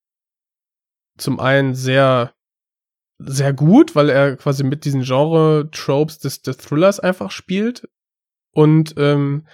zum 1.17 1.39
einen 1.39 1.75
sehr 1.75 2.35
sehr 3.17 3.53
gut, 3.53 3.95
weil 3.95 4.09
er 4.09 4.35
quasi 4.35 4.63
mit 4.63 4.85
diesen 4.85 5.03
Genre-Tropes 5.03 6.19
des, 6.19 6.41
des 6.41 6.57
Thrillers 6.57 6.99
einfach 6.99 7.31
spielt. 7.31 7.87
Und 8.51 8.95
ähm, 8.97 9.47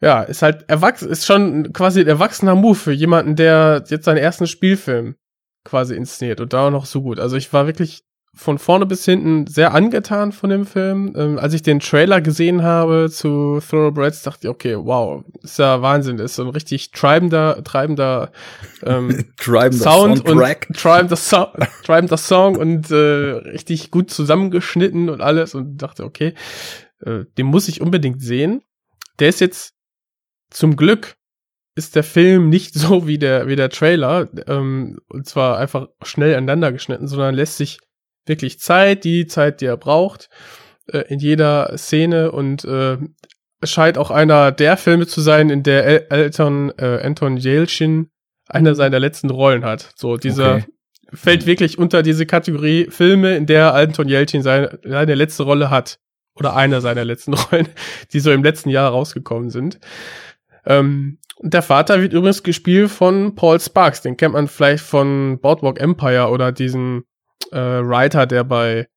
ja, 0.00 0.22
ist 0.22 0.42
halt 0.42 0.68
erwachsen, 0.68 1.10
ist 1.10 1.26
schon 1.26 1.72
quasi 1.72 2.00
ein 2.00 2.08
erwachsener 2.08 2.54
Move 2.54 2.74
für 2.74 2.92
jemanden, 2.92 3.36
der 3.36 3.84
jetzt 3.86 4.04
seinen 4.04 4.16
ersten 4.18 4.46
Spielfilm 4.46 5.16
quasi 5.64 5.94
inszeniert 5.94 6.40
und 6.40 6.52
da 6.52 6.66
auch 6.66 6.70
noch 6.70 6.86
so 6.86 7.02
gut. 7.02 7.20
Also 7.20 7.36
ich 7.36 7.52
war 7.52 7.66
wirklich 7.66 8.04
von 8.34 8.58
vorne 8.58 8.86
bis 8.86 9.04
hinten 9.04 9.46
sehr 9.46 9.74
angetan 9.74 10.32
von 10.32 10.48
dem 10.48 10.64
Film. 10.64 11.12
Ähm, 11.16 11.38
als 11.38 11.52
ich 11.52 11.62
den 11.62 11.80
Trailer 11.80 12.22
gesehen 12.22 12.62
habe 12.62 13.10
zu 13.10 13.60
Thoroughbreds, 13.60 14.22
dachte 14.22 14.46
ich, 14.46 14.48
okay, 14.48 14.76
wow, 14.76 15.22
ist 15.42 15.58
ja 15.58 15.82
Wahnsinn, 15.82 16.18
ist 16.18 16.36
so 16.36 16.42
ein 16.42 16.48
richtig 16.48 16.92
treibender, 16.92 17.62
treibender 17.62 18.32
ähm, 18.84 19.26
treibender 19.36 19.84
Sound 19.84 20.26
und 20.26 20.38
treibender, 20.74 21.16
so 21.16 21.46
treibender 21.84 22.16
Song 22.16 22.56
und 22.56 22.90
äh, 22.90 22.94
richtig 22.94 23.90
gut 23.90 24.10
zusammengeschnitten 24.10 25.10
und 25.10 25.20
alles 25.20 25.54
und 25.54 25.76
dachte, 25.76 26.04
okay, 26.04 26.34
äh, 27.04 27.24
den 27.36 27.46
muss 27.46 27.68
ich 27.68 27.82
unbedingt 27.82 28.22
sehen. 28.22 28.62
Der 29.18 29.28
ist 29.28 29.40
jetzt 29.40 29.74
zum 30.50 30.76
Glück 30.76 31.16
ist 31.74 31.96
der 31.96 32.04
Film 32.04 32.48
nicht 32.48 32.74
so 32.78 33.06
wie 33.06 33.18
der 33.18 33.46
wie 33.46 33.56
der 33.56 33.68
Trailer 33.68 34.28
ähm, 34.46 35.00
und 35.08 35.26
zwar 35.26 35.58
einfach 35.58 35.88
schnell 36.02 36.34
aneinander 36.34 36.72
geschnitten, 36.72 37.08
sondern 37.08 37.34
lässt 37.34 37.58
sich 37.58 37.78
wirklich 38.26 38.58
Zeit, 38.58 39.04
die 39.04 39.26
Zeit, 39.26 39.60
die 39.60 39.66
er 39.66 39.76
braucht, 39.76 40.28
äh, 40.86 41.04
in 41.08 41.18
jeder 41.18 41.76
Szene 41.76 42.32
und 42.32 42.64
äh, 42.64 42.98
scheint 43.64 43.98
auch 43.98 44.10
einer 44.10 44.52
der 44.52 44.76
Filme 44.76 45.06
zu 45.06 45.20
sein, 45.20 45.50
in 45.50 45.62
der 45.62 45.84
El 45.84 46.06
Elton 46.10 46.72
äh, 46.78 47.00
Anton 47.02 47.36
Yelchin 47.36 48.10
eine 48.48 48.74
seiner 48.74 48.98
letzten 48.98 49.30
Rollen 49.30 49.64
hat. 49.64 49.92
So 49.96 50.16
dieser 50.16 50.56
okay. 50.56 50.64
fällt 51.12 51.46
wirklich 51.46 51.78
unter 51.78 52.02
diese 52.02 52.26
Kategorie 52.26 52.88
Filme, 52.90 53.36
in 53.36 53.46
der 53.46 53.74
Anton 53.74 54.08
Yelchin 54.08 54.42
seine, 54.42 54.78
seine 54.82 55.14
letzte 55.14 55.44
Rolle 55.44 55.70
hat 55.70 55.98
oder 56.34 56.56
einer 56.56 56.80
seiner 56.80 57.04
letzten 57.04 57.34
Rollen, 57.50 57.68
die 58.12 58.20
so 58.20 58.32
im 58.32 58.42
letzten 58.42 58.70
Jahr 58.70 58.90
rausgekommen 58.90 59.50
sind. 59.50 59.78
Ähm, 60.64 61.18
der 61.40 61.62
Vater 61.62 62.00
wird 62.00 62.12
übrigens 62.12 62.42
gespielt 62.42 62.90
von 62.90 63.34
Paul 63.34 63.58
Sparks, 63.58 64.02
den 64.02 64.16
kennt 64.16 64.34
man 64.34 64.48
vielleicht 64.48 64.84
von 64.84 65.40
Boardwalk 65.40 65.80
Empire 65.80 66.28
oder 66.28 66.52
diesen 66.52 67.04
äh, 67.52 67.86
Writer, 67.86 68.26
der 68.26 68.44
bei 68.44 68.88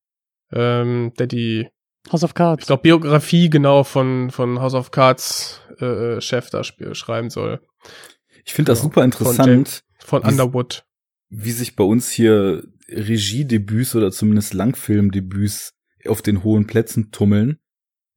ähm, 0.51 1.13
der 1.19 1.27
die 1.27 1.67
House 2.11 2.23
of 2.23 2.33
Cards. 2.33 2.63
Ich 2.63 2.67
glaube, 2.67 2.83
Biografie 2.83 3.49
genau 3.49 3.83
von, 3.83 4.29
von 4.29 4.59
House 4.59 4.73
of 4.73 4.91
Cards 4.91 5.61
äh, 5.79 6.21
Chef 6.21 6.49
da 6.49 6.63
schreiben 6.63 7.29
soll. 7.29 7.61
Ich 8.45 8.53
finde 8.53 8.71
das 8.71 8.81
super 8.81 9.03
interessant. 9.03 9.83
Von, 9.97 10.21
von 10.21 10.31
Underwood. 10.31 10.85
Wie 11.29 11.51
sich 11.51 11.75
bei 11.75 11.83
uns 11.83 12.11
hier 12.11 12.63
Regiedebüts 12.87 13.95
oder 13.95 14.11
zumindest 14.11 14.53
Langfilmdebüts 14.53 15.73
auf 16.07 16.21
den 16.21 16.43
hohen 16.43 16.67
Plätzen 16.67 17.11
tummeln, 17.11 17.57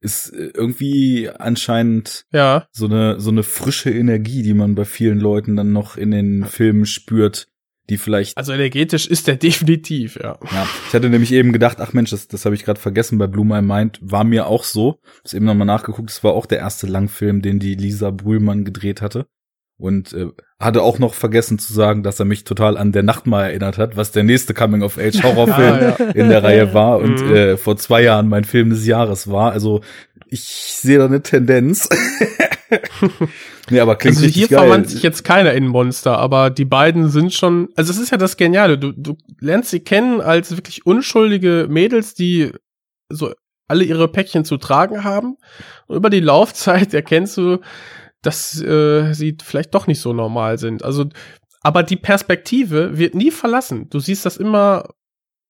ist 0.01 0.31
äh, 0.31 0.51
irgendwie 0.53 1.29
anscheinend 1.29 2.25
ja. 2.31 2.67
so 2.71 2.85
eine 2.85 3.19
so 3.19 3.31
eine 3.31 3.43
frische 3.43 3.89
Energie, 3.89 4.43
die 4.43 4.53
man 4.53 4.75
bei 4.75 4.85
vielen 4.85 5.19
Leuten 5.19 5.55
dann 5.55 5.73
noch 5.73 5.97
in 5.97 6.11
den 6.11 6.45
Filmen 6.45 6.85
spürt, 6.85 7.48
die 7.89 7.97
vielleicht. 7.97 8.37
Also 8.37 8.53
energetisch 8.53 9.07
ist 9.07 9.27
der 9.27 9.35
definitiv, 9.37 10.15
ja. 10.15 10.37
Ja, 10.51 10.67
ich 10.87 10.93
hatte 10.93 11.09
nämlich 11.09 11.31
eben 11.31 11.51
gedacht, 11.51 11.77
ach 11.79 11.93
Mensch, 11.93 12.11
das, 12.11 12.27
das 12.27 12.45
habe 12.45 12.55
ich 12.55 12.63
gerade 12.63 12.79
vergessen 12.79 13.17
bei 13.17 13.27
Blue 13.27 13.45
My 13.45 13.61
Mind, 13.61 13.99
war 14.01 14.23
mir 14.23 14.47
auch 14.47 14.63
so. 14.63 14.99
Ich 15.23 15.33
eben 15.33 15.45
nochmal 15.45 15.67
nachgeguckt, 15.67 16.09
es 16.09 16.23
war 16.23 16.33
auch 16.33 16.45
der 16.45 16.59
erste 16.59 16.87
Langfilm, 16.87 17.41
den 17.41 17.59
die 17.59 17.75
Lisa 17.75 18.11
Brühlmann 18.11 18.65
gedreht 18.65 19.01
hatte. 19.01 19.25
Und 19.77 20.11
äh, 20.11 20.27
hatte 20.59 20.81
auch 20.81 20.99
noch 20.99 21.13
vergessen 21.13 21.57
zu 21.57 21.71
sagen, 21.71 22.03
dass 22.03 22.19
er 22.19 22.25
mich 22.25 22.43
total 22.43 22.77
an 22.77 22.91
Der 22.91 23.01
Nachtmahl 23.01 23.45
erinnert 23.45 23.77
hat, 23.77 23.95
was 23.95 24.11
der 24.11 24.23
nächste 24.23 24.53
Coming-of-Age-Horrorfilm 24.53 25.73
ah, 25.79 25.95
ja. 25.97 26.05
in 26.09 26.27
der 26.27 26.43
Reihe 26.43 26.73
war 26.73 26.99
und 26.99 27.21
mhm. 27.23 27.33
äh, 27.33 27.57
vor 27.57 27.77
zwei 27.77 28.03
Jahren 28.03 28.27
mein 28.27 28.43
Film 28.43 28.71
des 28.71 28.85
Jahres 28.85 29.31
war. 29.31 29.53
Also 29.53 29.79
ich 30.29 30.43
sehe 30.43 30.97
da 30.97 31.05
eine 31.05 31.21
Tendenz. 31.21 31.89
nee, 33.69 33.79
aber 33.79 33.95
klingt 33.95 34.17
Also 34.17 34.27
hier 34.27 34.47
geil. 34.47 34.59
verwandt 34.59 34.89
sich 34.89 35.03
jetzt 35.03 35.23
keiner 35.23 35.53
in 35.53 35.67
Monster, 35.67 36.17
aber 36.17 36.49
die 36.49 36.65
beiden 36.65 37.09
sind 37.09 37.33
schon, 37.33 37.69
also 37.75 37.91
es 37.91 37.97
ist 37.97 38.11
ja 38.11 38.17
das 38.17 38.37
Geniale, 38.37 38.77
du, 38.77 38.91
du 38.91 39.17
lernst 39.39 39.71
sie 39.71 39.79
kennen 39.79 40.21
als 40.21 40.51
wirklich 40.55 40.85
unschuldige 40.85 41.67
Mädels, 41.69 42.13
die 42.13 42.51
so 43.09 43.33
alle 43.69 43.83
ihre 43.83 44.07
Päckchen 44.07 44.45
zu 44.45 44.57
tragen 44.57 45.03
haben. 45.03 45.37
Und 45.87 45.95
über 45.95 46.09
die 46.09 46.19
Laufzeit 46.19 46.93
erkennst 46.93 47.37
du, 47.37 47.59
dass 48.21 48.59
äh, 48.61 49.13
sie 49.13 49.37
vielleicht 49.41 49.73
doch 49.73 49.87
nicht 49.87 50.01
so 50.01 50.11
normal 50.11 50.57
sind. 50.57 50.83
Also, 50.83 51.05
aber 51.61 51.83
die 51.83 51.95
Perspektive 51.95 52.97
wird 52.97 53.15
nie 53.15 53.31
verlassen. 53.31 53.89
Du 53.89 53.99
siehst 53.99 54.25
das 54.25 54.37
immer, 54.37 54.89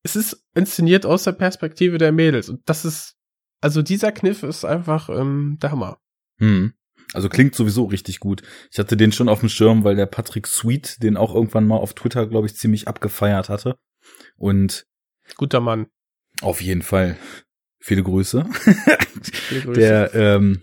es 0.04 0.16
ist 0.16 0.46
inszeniert 0.54 1.06
aus 1.06 1.24
der 1.24 1.32
Perspektive 1.32 1.98
der 1.98 2.12
Mädels. 2.12 2.50
Und 2.50 2.62
das 2.66 2.86
ist, 2.86 3.16
also 3.62 3.82
dieser 3.82 4.12
Kniff 4.12 4.44
ist 4.44 4.66
einfach 4.66 5.10
ähm, 5.10 5.58
der 5.62 5.72
Hammer. 5.72 6.00
Hm. 6.38 6.74
Also 7.14 7.28
klingt 7.28 7.56
sowieso 7.56 7.86
richtig 7.86 8.20
gut. 8.20 8.44
Ich 8.72 8.78
hatte 8.78 8.96
den 8.96 9.12
schon 9.12 9.30
auf 9.30 9.40
dem 9.40 9.50
Schirm, 9.50 9.84
weil 9.84 9.96
der 9.96 10.06
Patrick 10.06 10.46
Sweet 10.48 11.02
den 11.02 11.18
auch 11.18 11.34
irgendwann 11.34 11.66
mal 11.66 11.78
auf 11.78 11.94
Twitter, 11.94 12.28
glaube 12.28 12.48
ich, 12.48 12.56
ziemlich 12.56 12.88
abgefeiert 12.88 13.50
hatte. 13.50 13.78
Und 14.38 14.86
Guter 15.36 15.60
Mann. 15.60 15.88
auf 16.42 16.62
jeden 16.62 16.84
Fall 16.84 17.18
viele 17.80 18.04
Grüße. 18.04 18.46
Viele 19.32 19.62
Grüße. 19.62 19.80
Der, 19.80 20.14
ähm, 20.14 20.62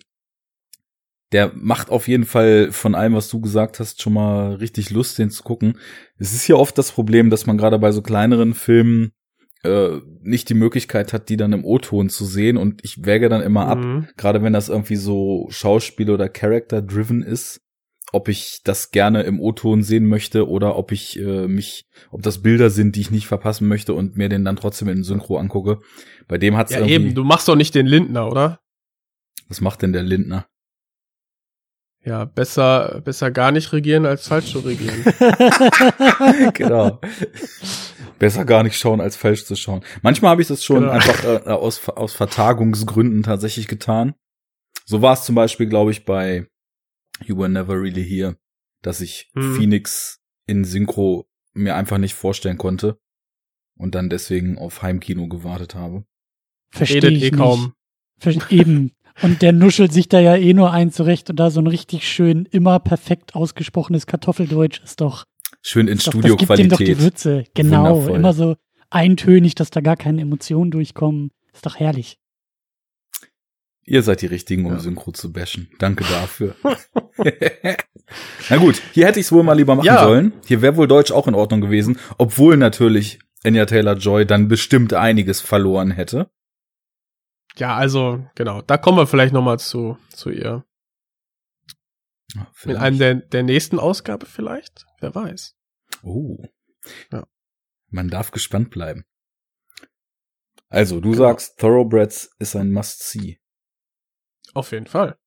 der 1.32 1.52
macht 1.54 1.90
auf 1.90 2.08
jeden 2.08 2.24
Fall 2.24 2.70
von 2.72 2.94
allem, 2.94 3.14
was 3.14 3.28
du 3.28 3.40
gesagt 3.40 3.80
hast, 3.80 4.00
schon 4.00 4.12
mal 4.12 4.54
richtig 4.54 4.90
Lust, 4.90 5.18
den 5.18 5.30
zu 5.30 5.42
gucken. 5.42 5.78
Es 6.18 6.32
ist 6.32 6.46
ja 6.46 6.56
oft 6.56 6.78
das 6.78 6.92
Problem, 6.92 7.30
dass 7.30 7.46
man 7.46 7.58
gerade 7.58 7.78
bei 7.78 7.90
so 7.92 8.00
kleineren 8.00 8.54
Filmen 8.54 9.12
äh, 9.66 10.00
nicht 10.22 10.48
die 10.48 10.54
Möglichkeit 10.54 11.12
hat, 11.12 11.28
die 11.28 11.36
dann 11.36 11.52
im 11.52 11.64
O-Ton 11.64 12.08
zu 12.08 12.24
sehen. 12.24 12.56
Und 12.56 12.84
ich 12.84 13.04
wäge 13.04 13.28
dann 13.28 13.42
immer 13.42 13.66
ab, 13.68 13.78
Mhm. 13.78 14.08
gerade 14.16 14.42
wenn 14.42 14.52
das 14.52 14.68
irgendwie 14.68 14.96
so 14.96 15.46
Schauspiel- 15.50 16.10
oder 16.10 16.28
Character-driven 16.28 17.22
ist, 17.22 17.60
ob 18.12 18.28
ich 18.28 18.60
das 18.64 18.92
gerne 18.92 19.22
im 19.24 19.40
O-Ton 19.40 19.82
sehen 19.82 20.06
möchte 20.06 20.48
oder 20.48 20.76
ob 20.76 20.92
ich 20.92 21.18
äh, 21.18 21.48
mich, 21.48 21.84
ob 22.10 22.22
das 22.22 22.40
Bilder 22.40 22.70
sind, 22.70 22.94
die 22.96 23.00
ich 23.00 23.10
nicht 23.10 23.26
verpassen 23.26 23.66
möchte 23.68 23.94
und 23.94 24.16
mir 24.16 24.28
den 24.28 24.44
dann 24.44 24.56
trotzdem 24.56 24.88
in 24.88 25.02
Synchro 25.02 25.38
angucke. 25.38 25.80
Bei 26.28 26.38
dem 26.38 26.56
hat's 26.56 26.70
Ja, 26.72 26.78
irgendwie. 26.78 26.94
eben, 26.94 27.14
du 27.14 27.24
machst 27.24 27.48
doch 27.48 27.56
nicht 27.56 27.74
den 27.74 27.86
Lindner, 27.86 28.28
oder? 28.30 28.60
Was 29.48 29.60
macht 29.60 29.82
denn 29.82 29.92
der 29.92 30.02
Lindner? 30.04 30.46
Ja, 32.04 32.24
besser, 32.24 33.02
besser 33.04 33.32
gar 33.32 33.50
nicht 33.50 33.72
regieren 33.72 34.06
als 34.06 34.28
falsch 34.28 34.52
zu 34.52 34.60
regieren. 34.60 35.04
genau. 36.54 37.00
Besser 38.18 38.44
gar 38.44 38.62
nicht 38.62 38.78
schauen, 38.78 39.00
als 39.00 39.16
falsch 39.16 39.44
zu 39.44 39.56
schauen. 39.56 39.84
Manchmal 40.02 40.30
habe 40.30 40.42
ich 40.42 40.48
das 40.48 40.64
schon 40.64 40.80
Genau. 40.80 40.92
einfach 40.92 41.24
äh, 41.24 41.50
aus, 41.50 41.86
aus 41.88 42.14
Vertagungsgründen 42.14 43.22
tatsächlich 43.22 43.68
getan. 43.68 44.14
So 44.84 45.02
war 45.02 45.14
es 45.14 45.22
zum 45.24 45.34
Beispiel, 45.34 45.66
glaube 45.66 45.90
ich, 45.90 46.04
bei 46.04 46.46
You 47.24 47.36
Were 47.38 47.48
Never 47.48 47.74
Really 47.74 48.04
Here, 48.04 48.36
dass 48.82 49.00
ich 49.00 49.30
Hm. 49.34 49.54
Phoenix 49.56 50.20
in 50.46 50.64
Synchro 50.64 51.26
mir 51.52 51.74
einfach 51.76 51.98
nicht 51.98 52.14
vorstellen 52.14 52.58
konnte 52.58 52.98
und 53.76 53.94
dann 53.94 54.08
deswegen 54.08 54.58
auf 54.58 54.82
Heimkino 54.82 55.26
gewartet 55.28 55.74
habe. 55.74 56.04
Verstehe 56.70 57.10
ich 57.10 57.22
eh 57.22 57.30
nicht. 57.30 57.36
kaum. 57.36 57.72
Ver- 58.18 58.50
Eben. 58.50 58.92
Und 59.22 59.40
der 59.40 59.52
nuschelt 59.52 59.92
sich 59.94 60.08
da 60.08 60.20
ja 60.20 60.36
eh 60.36 60.52
nur 60.52 60.72
ein 60.72 60.90
zurecht 60.92 61.30
und 61.30 61.36
da 61.36 61.50
so 61.50 61.60
ein 61.60 61.66
richtig 61.66 62.06
schön, 62.06 62.44
immer 62.50 62.78
perfekt 62.80 63.34
ausgesprochenes 63.34 64.06
Kartoffeldeutsch 64.06 64.82
ist 64.84 65.00
doch, 65.00 65.24
Schön 65.68 65.88
in 65.88 65.98
doch 65.98 66.04
das 66.04 66.14
gibt 66.14 66.22
dem 66.22 66.68
doch 66.68 66.76
die 66.78 66.84
Studioqualität. 66.84 67.00
Würze. 67.00 67.44
Genau. 67.54 67.96
Wundervoll. 67.96 68.16
Immer 68.16 68.32
so 68.32 68.56
eintönig, 68.90 69.54
dass 69.56 69.70
da 69.70 69.80
gar 69.80 69.96
keine 69.96 70.22
Emotionen 70.22 70.70
durchkommen. 70.70 71.32
Ist 71.52 71.66
doch 71.66 71.76
herrlich. 71.76 72.18
Ihr 73.84 74.02
seid 74.02 74.22
die 74.22 74.26
Richtigen, 74.26 74.64
um 74.66 74.72
Ja. 74.74 74.78
Synchro 74.78 75.10
zu 75.12 75.32
bashen. 75.32 75.68
Danke 75.78 76.04
dafür. 76.04 76.54
Na 78.48 78.56
gut, 78.58 78.80
hier 78.92 79.06
hätte 79.06 79.18
ich 79.20 79.26
es 79.26 79.32
wohl 79.32 79.42
mal 79.42 79.54
lieber 79.54 79.74
machen 79.74 79.86
Ja. 79.86 80.04
sollen. 80.04 80.32
Hier 80.46 80.62
wäre 80.62 80.76
wohl 80.76 80.86
Deutsch 80.88 81.10
auch 81.10 81.26
in 81.28 81.34
Ordnung 81.34 81.60
gewesen, 81.60 81.98
obwohl 82.18 82.56
natürlich 82.56 83.18
Anya 83.44 83.66
Taylor-Joy 83.66 84.24
dann 84.26 84.48
bestimmt 84.48 84.92
einiges 84.92 85.40
verloren 85.40 85.90
hätte. 85.90 86.30
Ja, 87.58 87.74
also, 87.76 88.24
genau. 88.34 88.60
Da 88.62 88.76
kommen 88.76 88.98
wir 88.98 89.06
vielleicht 89.06 89.32
noch 89.32 89.42
mal 89.42 89.58
zu, 89.58 89.98
zu 90.10 90.30
ihr. 90.30 90.64
In 92.34 92.46
Vielleicht. 92.52 92.80
einem 92.82 92.98
der, 92.98 93.14
der 93.14 93.42
nächsten 93.44 93.78
Ausgabe 93.78 94.26
vielleicht? 94.26 94.84
Wer 95.00 95.14
weiß. 95.14 95.55
Oh. 96.06 96.38
Ja. 97.12 97.26
Man 97.88 98.08
darf 98.08 98.30
gespannt 98.30 98.70
bleiben. 98.70 99.04
Also, 100.68 101.00
du 101.00 101.10
Genau. 101.10 101.24
sagst, 101.24 101.58
Thoroughbreds 101.58 102.30
ist 102.38 102.54
ein 102.56 102.70
Must-See. 102.72 103.38
Auf 104.54 104.72
jeden 104.72 104.86
Fall. 104.86 105.18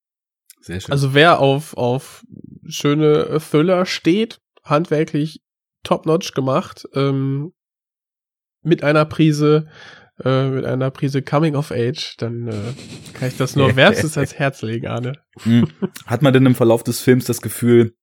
Sehr 0.61 0.80
schön. 0.80 0.91
Also 0.91 1.13
wer 1.13 1.39
auf, 1.39 1.75
auf 1.75 2.25
schöne 2.67 3.39
Thriller 3.39 3.86
steht, 3.86 4.41
handwerklich 4.63 5.41
top-notch 5.84 6.34
gemacht, 6.34 6.86
ähm, 6.93 7.53
mit 8.61 8.84
einer 8.84 9.05
Prise, 9.05 9.69
äh, 10.23 10.49
mit 10.49 10.65
einer 10.65 10.91
Prise 10.91 11.21
Coming 11.21 11.55
of 11.55 11.71
Age, 11.71 12.15
dann 12.17 12.47
äh, 12.47 12.73
kann 13.13 13.30
ich 13.30 13.38
das 13.38 13.55
nur 13.55 13.73
wärmstens 13.77 14.17
ans 14.17 14.34
Herz 14.36 14.61
legen, 14.61 14.88
Arne. 14.88 15.13
Hm. 15.43 15.69
Hat 16.05 16.21
man 16.21 16.34
denn 16.34 16.45
im 16.45 16.55
Verlauf 16.55 16.84
des 16.84 16.99
Films 16.99 17.25
das 17.25 17.41
Gefühl, 17.41 17.95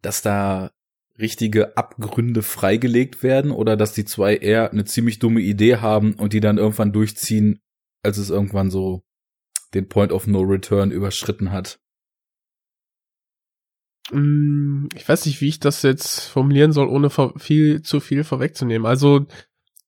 dass 0.00 0.22
da 0.22 0.70
richtige 1.18 1.76
Abgründe 1.76 2.42
freigelegt 2.42 3.22
werden 3.22 3.50
oder 3.50 3.76
dass 3.76 3.92
die 3.92 4.04
zwei 4.04 4.36
eher 4.36 4.70
eine 4.70 4.84
ziemlich 4.84 5.18
dumme 5.18 5.40
Idee 5.40 5.76
haben 5.76 6.14
und 6.14 6.32
die 6.32 6.40
dann 6.40 6.58
irgendwann 6.58 6.92
durchziehen, 6.92 7.60
als 8.02 8.18
es 8.18 8.30
irgendwann 8.30 8.70
so 8.70 9.02
den 9.74 9.88
Point 9.88 10.12
of 10.12 10.26
No 10.26 10.40
Return 10.40 10.90
überschritten 10.90 11.52
hat? 11.52 11.80
Mm, 14.10 14.88
Ich 14.94 15.08
weiß 15.08 15.26
nicht, 15.26 15.40
wie 15.40 15.48
ich 15.48 15.60
das 15.60 15.82
jetzt 15.82 16.20
formulieren 16.20 16.72
soll, 16.72 16.88
ohne 16.88 17.10
viel 17.38 17.82
zu 17.82 18.00
viel 18.00 18.24
vorwegzunehmen. 18.24 18.86
Also 18.86 19.26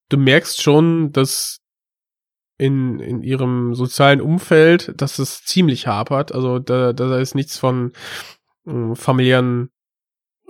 du 0.08 0.16
merkst 0.16 0.62
schon, 0.62 1.12
dass 1.12 1.60
in, 2.58 2.98
in 2.98 3.22
ihrem 3.22 3.74
sozialen 3.74 4.20
Umfeld, 4.20 4.92
dass 5.00 5.20
es 5.20 5.44
ziemlich 5.44 5.86
hapert. 5.86 6.32
Also 6.32 6.58
da, 6.58 6.92
da 6.92 7.18
ist 7.18 7.36
nichts 7.36 7.56
von 7.56 7.92
ähm, 8.66 8.96
familiären 8.96 9.70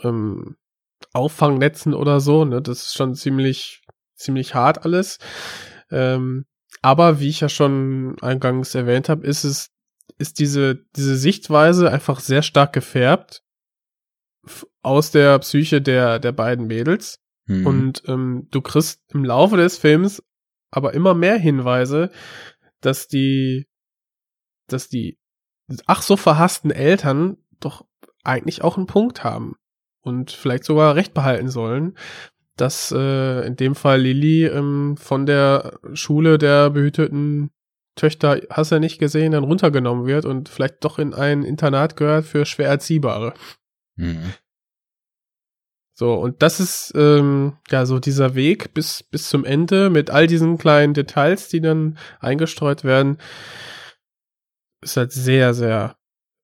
ähm, 0.03 0.57
Auffangnetzen 1.13 1.95
oder 1.95 2.21
so. 2.21 2.45
Ne? 2.45 2.63
Das 2.63 2.83
ist 2.83 2.95
schon 2.95 3.15
ziemlich, 3.15 3.83
ziemlich 4.15 4.55
hart 4.55 4.85
alles. 4.85 5.19
Ähm, 5.91 6.47
aber 6.83 7.21
wie 7.21 7.29
ich 7.29 7.41
ja 7.41 7.49
schon 7.49 8.17
eingangs 8.21 8.75
erwähnt 8.75 9.09
habe, 9.09 9.27
ist 9.27 9.45
es, 9.45 9.71
ist 10.19 10.39
diese, 10.39 10.85
diese 10.97 11.17
Sichtweise 11.17 11.91
einfach 11.91 12.21
sehr 12.21 12.43
stark 12.43 12.73
gefärbt 12.73 13.43
aus 14.83 15.11
der 15.11 15.39
Psyche 15.41 15.83
der, 15.83 16.19
der 16.19 16.33
beiden 16.33 16.67
Mädels. 16.67 17.21
Hm. 17.47 17.67
Und 17.67 18.03
ähm, 18.07 18.49
du 18.51 18.61
kriegst 18.61 19.03
im 19.13 19.25
Laufe 19.25 19.57
des 19.57 19.79
Films 19.79 20.23
aber 20.71 20.95
immer 20.95 21.15
mehr 21.15 21.39
Hinweise, 21.39 22.11
dass 22.81 23.09
die, 23.09 23.67
dass 24.69 24.89
die 24.89 25.19
ach 25.87 26.03
so 26.03 26.17
verhassten 26.17 26.71
Eltern 26.71 27.39
doch 27.61 27.87
eigentlich 28.23 28.63
auch 28.63 28.77
einen 28.77 28.87
Punkt 28.87 29.25
haben 29.25 29.57
und 30.03 30.31
vielleicht 30.31 30.65
sogar 30.65 30.95
recht 30.95 31.15
behalten 31.15 31.49
sollen, 31.49 31.97
dass 32.57 32.93
äh, 32.93 33.47
in 33.47 33.57
dem 33.57 33.75
Fall 33.75 34.01
Lilly 34.01 34.47
ähm, 34.47 34.97
von 34.97 35.27
der 35.27 35.79
Schule 35.95 36.39
der 36.39 36.71
behüteten 36.71 37.51
Töchter, 37.97 38.41
hast 38.51 38.71
du 38.71 38.77
ja 38.77 38.81
nicht 38.81 38.99
gesehen, 38.99 39.33
dann 39.33 39.45
runtergenommen 39.45 40.07
wird 40.07 40.25
und 40.25 40.49
vielleicht 40.49 40.85
doch 40.85 40.99
in 40.99 41.15
ein 41.15 41.43
Internat 41.43 41.97
gehört 41.97 42.25
für 42.25 42.47
schwer 42.47 42.69
Erziehbare. 42.69 43.35
Hm. 43.97 44.33
So, 45.95 46.15
und 46.15 46.43
das 46.43 46.61
ist 46.61 46.93
ähm, 46.95 47.57
ja 47.71 47.85
so 47.85 47.99
dieser 47.99 48.37
Weg 48.37 48.73
bis, 48.73 49.03
bis 49.03 49.29
zum 49.29 49.45
Ende 49.45 49.91
mit 49.91 50.11
all 50.11 50.29
diesen 50.29 50.57
kleinen 50.57 50.95
Details, 50.95 51.49
die 51.49 51.61
dann 51.61 51.99
eingestreut 52.21 52.85
werden, 52.85 53.19
ist 54.81 54.97
halt 54.97 55.11
sehr, 55.11 55.55
sehr 55.55 55.97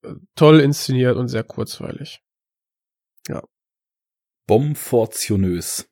äh, 0.02 0.14
toll 0.34 0.58
inszeniert 0.58 1.16
und 1.16 1.28
sehr 1.28 1.44
kurzweilig. 1.44 2.20
Bomfortionös. 4.46 5.88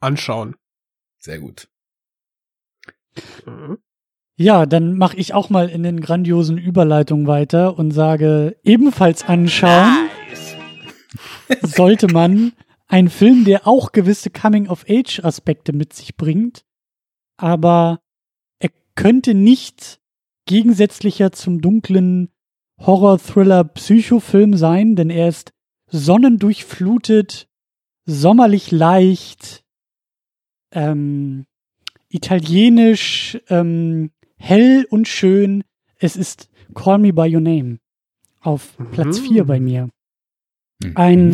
Anschauen. 0.00 0.56
Sehr 1.18 1.38
gut. 1.38 1.68
Mhm. 3.46 3.78
Ja, 4.36 4.66
dann 4.66 4.96
mache 4.96 5.18
ich 5.18 5.34
auch 5.34 5.50
mal 5.50 5.68
in 5.68 5.82
den 5.82 6.00
grandiosen 6.00 6.56
Überleitungen 6.56 7.26
weiter 7.26 7.78
und 7.78 7.90
sage 7.92 8.58
ebenfalls 8.62 9.24
anschauen 9.24 10.08
sollte 11.62 12.08
man 12.08 12.52
einen 12.88 13.10
Film, 13.10 13.44
der 13.44 13.66
auch 13.66 13.92
gewisse 13.92 14.30
Coming-of-Age-Aspekte 14.30 15.72
mit 15.72 15.92
sich 15.92 16.16
bringt, 16.16 16.64
aber 17.36 18.00
er 18.58 18.70
könnte 18.94 19.34
nicht 19.34 20.00
gegensätzlicher 20.46 21.32
zum 21.32 21.60
dunklen 21.60 22.32
Horror-Thriller-Psychofilm 22.86 24.56
sein, 24.56 24.96
denn 24.96 25.10
er 25.10 25.28
ist 25.28 25.52
sonnendurchflutet, 25.88 27.48
sommerlich 28.06 28.70
leicht, 28.70 29.62
ähm, 30.72 31.44
italienisch, 32.08 33.38
ähm, 33.48 34.10
hell 34.36 34.86
und 34.90 35.06
schön. 35.08 35.64
Es 35.98 36.16
ist 36.16 36.48
Call 36.74 36.98
Me 36.98 37.12
By 37.12 37.34
Your 37.34 37.40
Name 37.40 37.78
auf 38.40 38.76
Platz 38.92 39.20
Mhm. 39.20 39.24
4 39.24 39.44
bei 39.44 39.60
mir. 39.60 39.88
Ein 40.94 41.32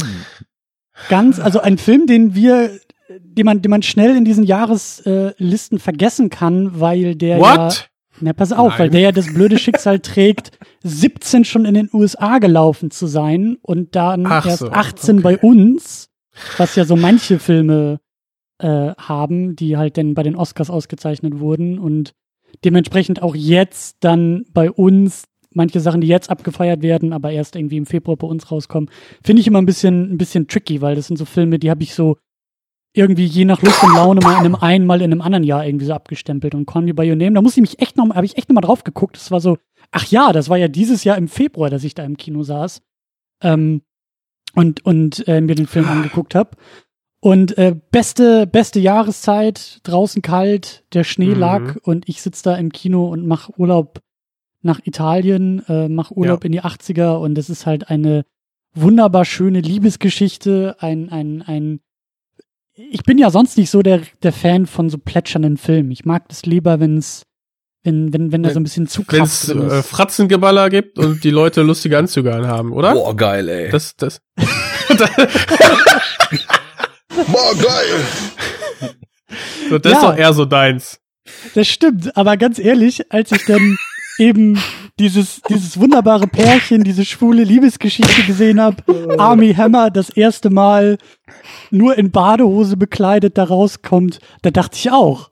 ganz, 1.09 1.41
also 1.41 1.61
ein 1.61 1.79
Film, 1.79 2.07
den 2.07 2.35
wir, 2.35 2.79
den 3.09 3.47
man, 3.47 3.63
den 3.63 3.71
man 3.71 3.83
schnell 3.83 4.15
in 4.17 4.25
diesen 4.27 4.45
Jahreslisten 4.45 5.79
äh, 5.79 5.81
vergessen 5.81 6.29
kann, 6.29 6.79
weil 6.81 7.15
der 7.15 7.39
ja, 7.39 7.57
What? 7.57 7.89
na 8.21 8.33
pass 8.35 8.53
auf, 8.53 8.73
Nein. 8.73 8.79
weil 8.79 8.91
der 8.91 9.01
ja 9.01 9.13
das 9.13 9.33
blöde 9.33 9.59
Schicksal 9.59 10.01
trägt, 10.01 10.59
17 10.89 11.45
schon 11.45 11.65
in 11.65 11.75
den 11.75 11.91
USA 11.93 12.39
gelaufen 12.39 12.91
zu 12.91 13.07
sein 13.07 13.57
und 13.63 13.95
dann 13.95 14.27
Ach 14.27 14.47
erst 14.47 14.61
so, 14.61 14.71
18 14.71 15.19
okay. 15.19 15.23
bei 15.23 15.39
uns, 15.39 16.09
was 16.57 16.75
ja 16.77 16.85
so 16.85 16.97
manche 16.97 17.39
Filme 17.39 18.01
äh, 18.59 18.93
haben, 18.97 19.57
die 19.57 19.77
halt 19.77 19.97
dann 19.99 20.15
bei 20.15 20.23
den 20.23 20.37
Oscars 20.37 20.71
ausgezeichnet 20.71 21.39
wurden 21.39 21.79
und 21.79 22.15
dementsprechend 22.65 23.23
auch 23.23 23.35
jetzt 23.37 23.99
dann 24.01 24.45
bei 24.53 24.71
uns 24.71 25.25
manche 25.53 25.81
Sachen, 25.81 26.01
die 26.01 26.09
jetzt 26.09 26.31
abgefeiert 26.31 26.83
werden, 26.83 27.13
aber 27.13 27.33
erst 27.33 27.57
irgendwie 27.57 27.79
im 27.79 27.87
Februar 27.87 28.17
bei 28.17 28.27
uns 28.27 28.51
rauskommen, 28.51 28.91
finde 29.23 29.41
ich 29.41 29.47
immer 29.47 29.61
ein 29.61 29.67
bisschen, 29.67 30.13
ein 30.13 30.19
bisschen 30.19 30.47
tricky, 30.47 30.81
weil 30.81 30.95
das 30.95 31.07
sind 31.07 31.17
so 31.17 31.25
Filme, 31.25 31.59
die 31.59 31.71
habe 31.71 31.83
ich 31.83 31.95
so 31.95 32.17
irgendwie 32.99 33.25
je 33.25 33.45
nach 33.45 33.63
Lust 33.63 33.83
und 33.83 33.95
Laune 33.95 34.21
mal 34.21 34.33
in 34.33 34.39
einem 34.41 34.55
einen, 34.57 34.87
mal 34.87 35.01
in 35.01 35.13
einem 35.13 35.23
anderen 35.23 35.45
Jahr 35.45 35.65
irgendwie 35.65 35.87
so 35.87 35.95
abgestempelt 35.95 36.55
und 36.55 36.67
Call 36.67 36.83
Me 36.83 36.93
By 36.95 37.09
Your 37.09 37.17
Name, 37.17 37.33
da 37.33 37.41
muss 37.43 37.57
ich 37.57 37.61
mich 37.63 37.81
echt 37.81 37.97
noch, 37.97 38.11
habe 38.15 38.27
ich 38.27 38.37
echt 38.37 38.49
noch 38.49 38.55
mal 38.55 38.61
drauf 38.61 38.85
geguckt, 38.85 39.17
das 39.17 39.31
war 39.31 39.41
so, 39.41 39.57
ach 39.93 40.05
ja, 40.07 40.33
das 40.33 40.49
war 40.49 40.57
ja 40.59 40.69
dieses 40.69 41.05
Jahr 41.05 41.17
im 41.17 41.29
Februar, 41.29 41.71
dass 41.71 41.85
ich 41.85 41.95
da 41.95 42.05
im 42.05 42.17
Kino 42.17 42.43
saß 42.43 42.83
ähm, 43.43 43.83
und, 44.55 44.85
und 44.85 45.27
äh, 45.29 45.41
mir 45.41 45.55
den 45.55 45.67
Film 45.67 45.89
angeguckt 45.89 46.35
habe. 46.35 46.51
Und 47.21 47.59
äh, 47.59 47.75
beste, 47.91 48.47
beste 48.47 48.79
Jahreszeit, 48.79 49.81
draußen 49.83 50.23
kalt, 50.23 50.85
der 50.93 51.03
Schnee 51.05 51.35
Mhm. 51.35 51.41
lag 51.41 51.77
und 51.83 52.09
ich 52.09 52.23
sitz 52.23 52.43
da 52.43 52.55
im 52.57 52.71
Kino 52.71 53.09
und 53.09 53.27
mach 53.27 53.51
Urlaub 53.57 54.01
nach 54.63 54.81
Italien, 54.85 55.63
äh, 55.69 55.89
mach 55.89 56.11
Urlaub 56.13 56.45
Ja. 56.45 56.47
in 56.47 56.53
die 56.53 56.63
80er 56.63 57.17
und 57.21 57.37
es 57.39 57.51
ist 57.51 57.67
halt 57.67 57.91
eine 57.91 58.25
wunderbar 58.75 59.25
schöne 59.25 59.61
Liebesgeschichte, 59.61 60.77
ein, 60.79 61.09
ein, 61.11 61.43
ein 61.43 61.81
ich 62.79 63.03
bin 63.03 63.19
ja 63.19 63.31
sonst 63.31 63.59
nicht 63.59 63.71
so 63.71 63.83
der, 63.83 64.03
der 64.23 64.33
Fan 64.33 64.67
von 64.67 64.89
so 64.89 64.99
plätschernden 64.99 65.57
Filmen. 65.57 65.91
Ich 65.91 66.05
mag 66.05 66.29
das 66.29 66.47
lieber, 66.47 66.79
wenn's, 66.81 67.25
wenn, 67.83 68.13
wenn, 68.13 68.31
wenn 68.33 68.43
da 68.45 68.51
so 68.51 68.61
ein 68.61 68.63
bisschen 68.63 68.85
Wenn 68.85 68.91
Zugkraft 68.91 69.33
es 69.33 69.49
äh, 69.49 69.79
ist. 69.81 69.89
Fratzengeballer 69.89 70.71
gibt 70.71 70.99
und 70.99 71.25
die 71.25 71.31
Leute 71.31 71.63
lustige 71.63 71.99
Anzüge 71.99 72.35
anhaben, 72.35 72.73
oder? 72.73 72.93
Boah, 72.95 73.17
geil, 73.17 73.49
ey. 73.49 73.71
Das, 73.71 73.97
das. 73.97 74.21
Boah, 77.09 77.55
geil. 77.57 78.01
so, 79.69 79.79
das 79.79 79.93
ist 79.93 80.03
Ja. 80.03 80.11
doch 80.11 80.17
eher 80.19 80.33
so 80.33 80.45
deins. 80.45 81.01
Das 81.55 81.69
stimmt, 81.69 82.17
aber 82.17 82.37
ganz 82.37 82.59
ehrlich, 82.59 83.13
als 83.13 83.33
ich 83.33 83.45
dann 83.45 83.77
eben 84.19 84.59
dieses, 84.99 85.41
dieses 85.49 85.79
wunderbare 85.79 86.27
Pärchen, 86.27 86.85
diese 86.85 87.05
schwule 87.05 87.45
Liebesgeschichte 87.45 88.23
gesehen 88.23 88.61
habe, 88.61 88.83
Army 89.19 89.55
Hammer 89.55 89.91
das 89.91 90.11
erste 90.11 90.51
Mal 90.51 90.99
nur 91.71 91.97
in 91.97 92.11
Badehose 92.11 92.77
bekleidet 92.77 93.39
da 93.39 93.45
rauskommt, 93.45 94.19
da 94.43 94.51
dachte 94.51 94.77
ich 94.77 94.91
auch, 94.91 95.31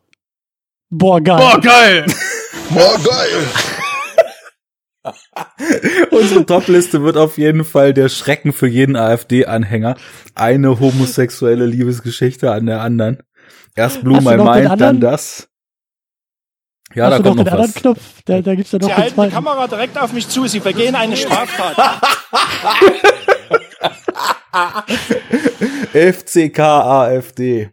boah, 0.91 1.21
geil. 1.21 1.39
Boah, 1.39 1.61
geil! 1.61 2.07
Boah, 2.71 2.99
geil. 3.05 3.47
Unsere 6.11 6.45
Topliste 6.45 7.03
wird 7.03 7.17
auf 7.17 7.39
jeden 7.39 7.65
Fall 7.65 7.95
der 7.95 8.09
Schrecken 8.09 8.53
für 8.53 8.67
jeden 8.67 8.97
AfD-Anhänger. 8.97 9.97
Eine 10.35 10.81
homosexuelle 10.81 11.67
Liebesgeschichte 11.67 12.51
an 12.51 12.67
der 12.67 12.81
anderen. 12.81 13.23
Erst 13.77 14.03
Blue 14.03 14.21
My 14.21 14.37
Mind, 14.37 14.81
dann 14.81 15.01
das. 15.01 15.49
Ja, 16.95 17.07
Hast 17.07 17.13
da 17.13 17.17
kommt 17.23 17.25
noch 17.25 17.35
noch 17.37 17.45
den 17.45 17.53
anderen 17.53 17.75
was. 17.75 17.83
Knopf? 17.83 18.01
Da, 18.25 18.41
da 18.41 18.55
gibt's 18.55 18.73
ja 18.73 18.79
noch 18.79 18.89
Sie 18.89 18.95
halten 18.95 19.23
die. 19.23 19.29
Kamera 19.31 19.67
direkt 19.67 19.99
auf 19.99 20.13
mich 20.13 20.29
zu. 20.29 20.47
Sie 20.47 20.61
vergehen 20.61 20.95
eine 20.95 21.17
Straftat. 21.17 21.77
FCK 25.93 26.59
AfD. 26.61 27.71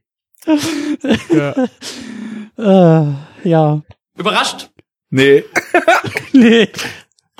Ja. 1.31 1.53
Äh, 2.55 3.49
ja. 3.49 3.81
Überrascht? 4.15 4.69
Nee. 5.09 5.43
Nee. 6.33 6.69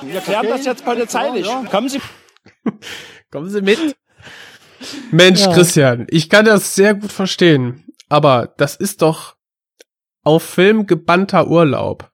Wir 0.01 0.21
klären 0.21 0.47
das 0.49 0.65
jetzt 0.65 0.83
polizeilich. 0.83 1.47
Kommen 1.69 1.87
Sie. 1.87 2.01
Kommen 3.31 3.47
Sie 3.49 3.61
mit. 3.61 3.95
Mensch, 5.11 5.41
Ja. 5.41 5.53
Christian, 5.53 6.07
ich 6.09 6.31
kann 6.31 6.45
das 6.45 6.73
sehr 6.73 6.95
gut 6.95 7.11
verstehen, 7.11 7.85
aber 8.09 8.55
das 8.57 8.75
ist 8.75 9.03
doch 9.03 9.35
auf 10.23 10.43
Film 10.43 10.85
gebannter 10.87 11.47
Urlaub. 11.47 12.11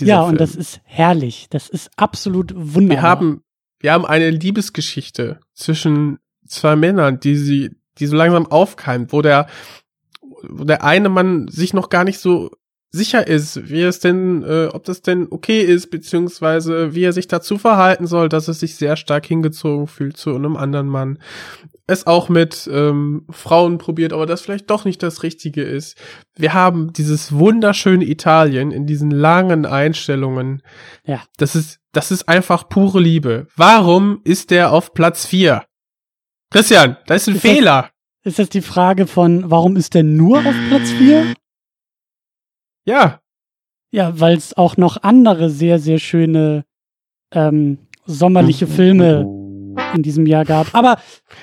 Ja, 0.00 0.22
und 0.22 0.30
Film. 0.30 0.38
das 0.38 0.56
ist 0.56 0.80
herrlich. 0.84 1.46
Das 1.50 1.68
ist 1.68 1.90
absolut 1.96 2.52
wunderbar. 2.54 2.88
wir 2.88 3.02
haben, 3.02 3.42
wir 3.80 3.92
haben 3.92 4.06
eine 4.06 4.30
Liebesgeschichte 4.30 5.40
zwischen 5.54 6.18
zwei 6.46 6.76
Männern, 6.76 7.20
die 7.20 7.36
sie, 7.36 7.70
die 7.98 8.06
so 8.06 8.16
langsam 8.16 8.46
aufkeimt, 8.46 9.12
wo 9.12 9.22
der, 9.22 9.46
wo 10.42 10.64
der 10.64 10.84
eine 10.84 11.08
Mann 11.08 11.48
sich 11.48 11.74
noch 11.74 11.88
gar 11.88 12.04
nicht 12.04 12.18
so 12.18 12.50
sicher 12.90 13.26
ist, 13.26 13.68
wie 13.68 13.82
es 13.82 13.98
denn, 13.98 14.44
äh, 14.44 14.68
ob 14.72 14.84
das 14.84 15.02
denn 15.02 15.26
okay 15.30 15.62
ist, 15.62 15.90
beziehungsweise 15.90 16.94
wie 16.94 17.02
er 17.02 17.12
sich 17.12 17.26
dazu 17.26 17.58
verhalten 17.58 18.06
soll, 18.06 18.28
dass 18.28 18.46
er 18.46 18.54
sich 18.54 18.76
sehr 18.76 18.96
stark 18.96 19.26
hingezogen 19.26 19.88
fühlt 19.88 20.16
zu 20.16 20.34
einem 20.34 20.56
anderen 20.56 20.86
Mann. 20.86 21.18
Es 21.86 22.06
auch 22.06 22.28
mit 22.30 22.68
ähm, 22.72 23.26
Frauen 23.30 23.76
probiert, 23.78 24.12
aber 24.14 24.24
das 24.24 24.40
vielleicht 24.40 24.70
doch 24.70 24.84
nicht 24.86 25.02
das 25.02 25.22
Richtige 25.22 25.62
ist. 25.62 25.98
Wir 26.34 26.54
haben 26.54 26.92
dieses 26.94 27.32
wunderschöne 27.32 28.04
Italien 28.06 28.70
in 28.70 28.86
diesen 28.86 29.10
langen 29.10 29.66
Einstellungen. 29.66 30.62
Ja. 31.04 31.22
Das 31.36 31.54
ist, 31.54 31.80
das 31.92 32.10
ist 32.10 32.26
einfach 32.28 32.68
pure 32.70 33.00
Liebe. 33.00 33.48
Warum 33.56 34.20
ist 34.24 34.50
der 34.50 34.72
auf 34.72 34.94
Platz 34.94 35.26
vier? 35.26 35.64
Christian, 36.50 36.96
da 37.06 37.14
ist 37.16 37.28
ein 37.28 37.34
Ist 37.36 37.44
das- 37.44 37.50
Fehler. 37.52 37.90
Ist 38.26 38.38
das 38.38 38.48
die 38.48 38.62
Frage 38.62 39.06
von, 39.06 39.50
warum 39.50 39.76
ist 39.76 39.92
der 39.92 40.02
nur 40.04 40.38
auf 40.38 40.54
Platz 40.70 40.90
4? 40.92 41.34
Ja, 42.86 43.20
Ja, 43.90 44.18
weil 44.18 44.36
es 44.36 44.56
auch 44.56 44.76
noch 44.78 45.02
andere 45.02 45.50
sehr, 45.50 45.78
sehr 45.78 45.98
schöne 45.98 46.64
ähm, 47.32 47.78
sommerliche 48.06 48.66
Filme 48.66 49.24
in 49.94 50.02
diesem 50.02 50.26
Jahr 50.26 50.44
gab. 50.44 50.74
Aber 50.74 50.98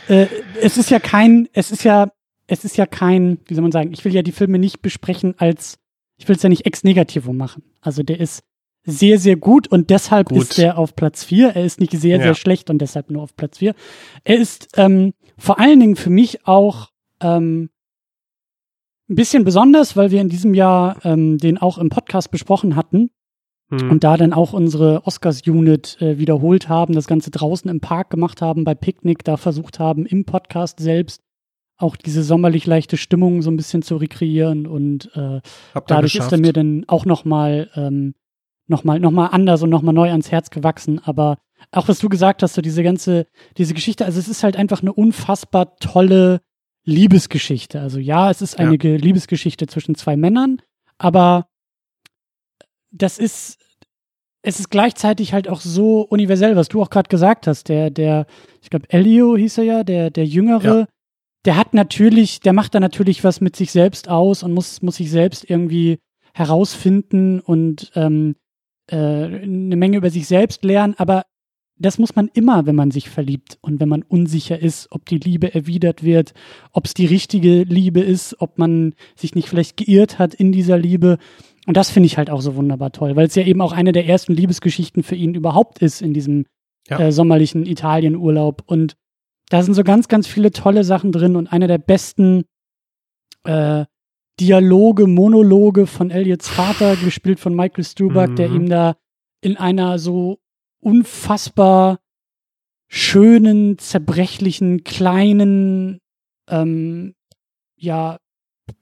äh, 0.07 0.27
es 0.61 0.77
ist 0.77 0.89
ja 0.89 0.99
kein, 0.99 1.47
es 1.53 1.71
ist 1.71 1.83
ja, 1.83 2.11
es 2.47 2.65
ist 2.65 2.77
ja 2.77 2.85
kein, 2.85 3.39
wie 3.47 3.53
soll 3.55 3.61
man 3.63 3.71
sagen, 3.71 3.91
ich 3.93 4.03
will 4.05 4.13
ja 4.13 4.21
die 4.21 4.31
Filme 4.31 4.59
nicht 4.59 4.81
besprechen 4.81 5.35
als, 5.37 5.79
ich 6.17 6.27
will 6.27 6.35
es 6.35 6.43
ja 6.43 6.49
nicht 6.49 6.65
ex 6.65 6.83
negativo 6.83 7.33
machen. 7.33 7.63
Also 7.81 8.03
der 8.03 8.19
ist 8.19 8.43
sehr, 8.83 9.19
sehr 9.19 9.35
gut 9.35 9.67
und 9.67 9.89
deshalb 9.89 10.29
Gut. 10.29 10.41
ist 10.41 10.59
er 10.59 10.77
auf 10.77 10.95
Platz 10.95 11.23
4. 11.23 11.55
Er 11.55 11.63
ist 11.65 11.79
nicht 11.79 11.91
sehr, 11.93 12.17
Ja. 12.17 12.23
sehr 12.23 12.35
schlecht 12.35 12.69
und 12.69 12.79
deshalb 12.79 13.11
nur 13.11 13.21
auf 13.21 13.35
Platz 13.35 13.59
4. 13.59 13.75
Er 14.23 14.37
ist 14.37 14.69
ähm, 14.75 15.13
vor 15.37 15.59
allen 15.59 15.79
Dingen 15.79 15.95
für 15.95 16.09
mich 16.09 16.47
auch 16.47 16.89
ähm, 17.21 17.69
ein 19.09 19.15
bisschen 19.15 19.43
besonders, 19.43 19.95
weil 19.95 20.11
wir 20.11 20.21
in 20.21 20.29
diesem 20.29 20.53
Jahr 20.53 20.97
ähm, 21.05 21.37
den 21.37 21.57
auch 21.57 21.77
im 21.77 21.89
Podcast 21.89 22.31
besprochen 22.31 22.75
hatten 22.75 23.11
Hm. 23.71 23.89
und 23.89 24.03
da 24.03 24.17
dann 24.17 24.33
auch 24.33 24.53
unsere 24.53 25.05
Oscars-Unit 25.07 26.01
äh, 26.01 26.17
wiederholt 26.19 26.67
haben, 26.69 26.93
das 26.93 27.07
Ganze 27.07 27.31
draußen 27.31 27.69
im 27.71 27.79
Park 27.79 28.09
gemacht 28.09 28.41
haben, 28.41 28.63
bei 28.63 28.75
Picknick, 28.75 29.23
da 29.23 29.37
versucht 29.37 29.79
haben, 29.79 30.05
im 30.05 30.25
Podcast 30.25 30.79
selbst 30.79 31.21
auch 31.77 31.95
diese 31.95 32.21
sommerlich 32.21 32.67
leichte 32.67 32.97
Stimmung 32.97 33.41
so 33.41 33.49
ein 33.49 33.57
bisschen 33.57 33.81
zu 33.81 33.95
rekreieren 33.97 34.67
und 34.67 35.09
äh, 35.15 35.41
dadurch 35.87 36.13
ist 36.13 36.19
geschafft. 36.19 36.31
er 36.33 36.37
mir 36.39 36.53
dann 36.53 36.83
auch 36.87 37.05
nochmal 37.05 37.69
ähm, 37.75 38.13
noch 38.67 38.83
mal, 38.83 38.99
noch 38.99 39.11
mal 39.11 39.27
anders 39.27 39.63
und 39.63 39.69
nochmal 39.71 39.93
neu 39.95 40.09
ans 40.11 40.31
Herz 40.31 40.49
gewachsen. 40.51 40.99
Aber 41.03 41.37
auch 41.71 41.87
was 41.87 41.99
du 41.99 42.07
gesagt 42.09 42.43
hast, 42.43 42.53
so 42.53 42.61
diese 42.61 42.83
ganze, 42.83 43.25
diese 43.57 43.73
Geschichte, 43.73 44.05
also 44.05 44.19
es 44.19 44.27
ist 44.27 44.43
halt 44.43 44.57
einfach 44.57 44.81
eine 44.81 44.93
unfassbar 44.93 45.75
tolle 45.77 46.41
Liebesgeschichte. 46.85 47.79
Also 47.81 47.99
ja, 47.99 48.29
es 48.29 48.41
ist 48.41 48.59
eine 48.59 48.71
Ja. 48.71 48.77
Ge- 48.77 48.97
Liebesgeschichte 48.97 49.67
zwischen 49.67 49.95
zwei 49.95 50.15
Männern, 50.17 50.61
aber 50.97 51.47
das 52.91 53.17
ist, 53.17 53.57
es 54.41 54.59
ist 54.59 54.69
gleichzeitig 54.69 55.33
halt 55.33 55.47
auch 55.47 55.61
so 55.61 56.01
universell, 56.01 56.55
was 56.55 56.67
du 56.69 56.81
auch 56.81 56.89
gerade 56.89 57.09
gesagt 57.09 57.47
hast. 57.47 57.69
Der, 57.69 57.89
der, 57.89 58.25
ich 58.61 58.69
glaube, 58.69 58.89
Elio 58.89 59.35
hieß 59.35 59.59
er 59.59 59.63
ja, 59.63 59.83
der, 59.83 60.09
der 60.09 60.25
Jüngere, 60.25 60.79
Ja. 60.79 60.87
der 61.45 61.57
hat 61.57 61.73
natürlich, 61.73 62.39
der 62.39 62.53
macht 62.53 62.75
da 62.75 62.79
natürlich 62.79 63.23
was 63.23 63.41
mit 63.41 63.55
sich 63.55 63.71
selbst 63.71 64.09
aus 64.09 64.43
und 64.43 64.53
muss, 64.53 64.81
muss 64.81 64.95
sich 64.97 65.11
selbst 65.11 65.49
irgendwie 65.49 65.99
herausfinden 66.33 67.39
und 67.39 67.91
ähm, 67.95 68.35
äh, 68.89 68.95
eine 68.95 69.75
Menge 69.75 69.97
über 69.97 70.09
sich 70.09 70.27
selbst 70.27 70.63
lernen, 70.63 70.95
aber 70.97 71.23
das 71.77 71.97
muss 71.97 72.15
man 72.15 72.29
immer, 72.33 72.67
wenn 72.67 72.75
man 72.75 72.91
sich 72.91 73.09
verliebt 73.09 73.57
und 73.61 73.79
wenn 73.79 73.89
man 73.89 74.03
unsicher 74.03 74.59
ist, 74.59 74.91
ob 74.91 75.05
die 75.07 75.17
Liebe 75.17 75.53
erwidert 75.53 76.03
wird, 76.03 76.33
ob 76.73 76.85
es 76.85 76.93
die 76.93 77.07
richtige 77.07 77.63
Liebe 77.63 78.01
ist, 78.01 78.39
ob 78.39 78.59
man 78.59 78.93
sich 79.15 79.33
nicht 79.33 79.49
vielleicht 79.49 79.77
geirrt 79.77 80.19
hat 80.19 80.33
in 80.35 80.51
dieser 80.51 80.77
Liebe. 80.77 81.17
Und 81.67 81.77
das 81.77 81.91
finde 81.91 82.07
ich 82.07 82.17
halt 82.17 82.29
auch 82.29 82.41
so 82.41 82.55
wunderbar 82.55 82.91
toll, 82.91 83.15
weil 83.15 83.27
es 83.27 83.35
ja 83.35 83.43
eben 83.43 83.61
auch 83.61 83.71
eine 83.71 83.91
der 83.91 84.07
ersten 84.07 84.33
Liebesgeschichten 84.33 85.03
für 85.03 85.15
ihn 85.15 85.35
überhaupt 85.35 85.79
ist 85.79 86.01
in 86.01 86.13
diesem 86.13 86.45
Ja. 86.89 86.99
äh, 86.99 87.11
sommerlichen 87.11 87.65
Italienurlaub. 87.65 88.63
Und 88.65 88.95
da 89.49 89.61
sind 89.61 89.75
so 89.75 89.83
ganz, 89.83 90.07
ganz 90.07 90.27
viele 90.27 90.51
tolle 90.51 90.83
Sachen 90.83 91.11
drin 91.11 91.35
und 91.35 91.47
einer 91.51 91.67
der 91.67 91.77
besten 91.77 92.45
äh, 93.43 93.85
Dialoge, 94.39 95.05
Monologe 95.07 95.85
von 95.85 96.09
Elliots 96.09 96.47
Vater, 96.49 96.95
gespielt 96.95 97.39
von 97.39 97.53
Michael 97.55 97.83
der 98.35 98.49
Mhm. 98.49 98.55
ihm 98.55 98.69
da 98.69 98.95
in 99.41 99.57
einer 99.57 99.99
so 99.99 100.39
unfassbar 100.79 101.99
schönen, 102.87 103.77
zerbrechlichen, 103.77 104.83
kleinen, 104.83 105.99
ähm, 106.49 107.13
ja, 107.75 108.17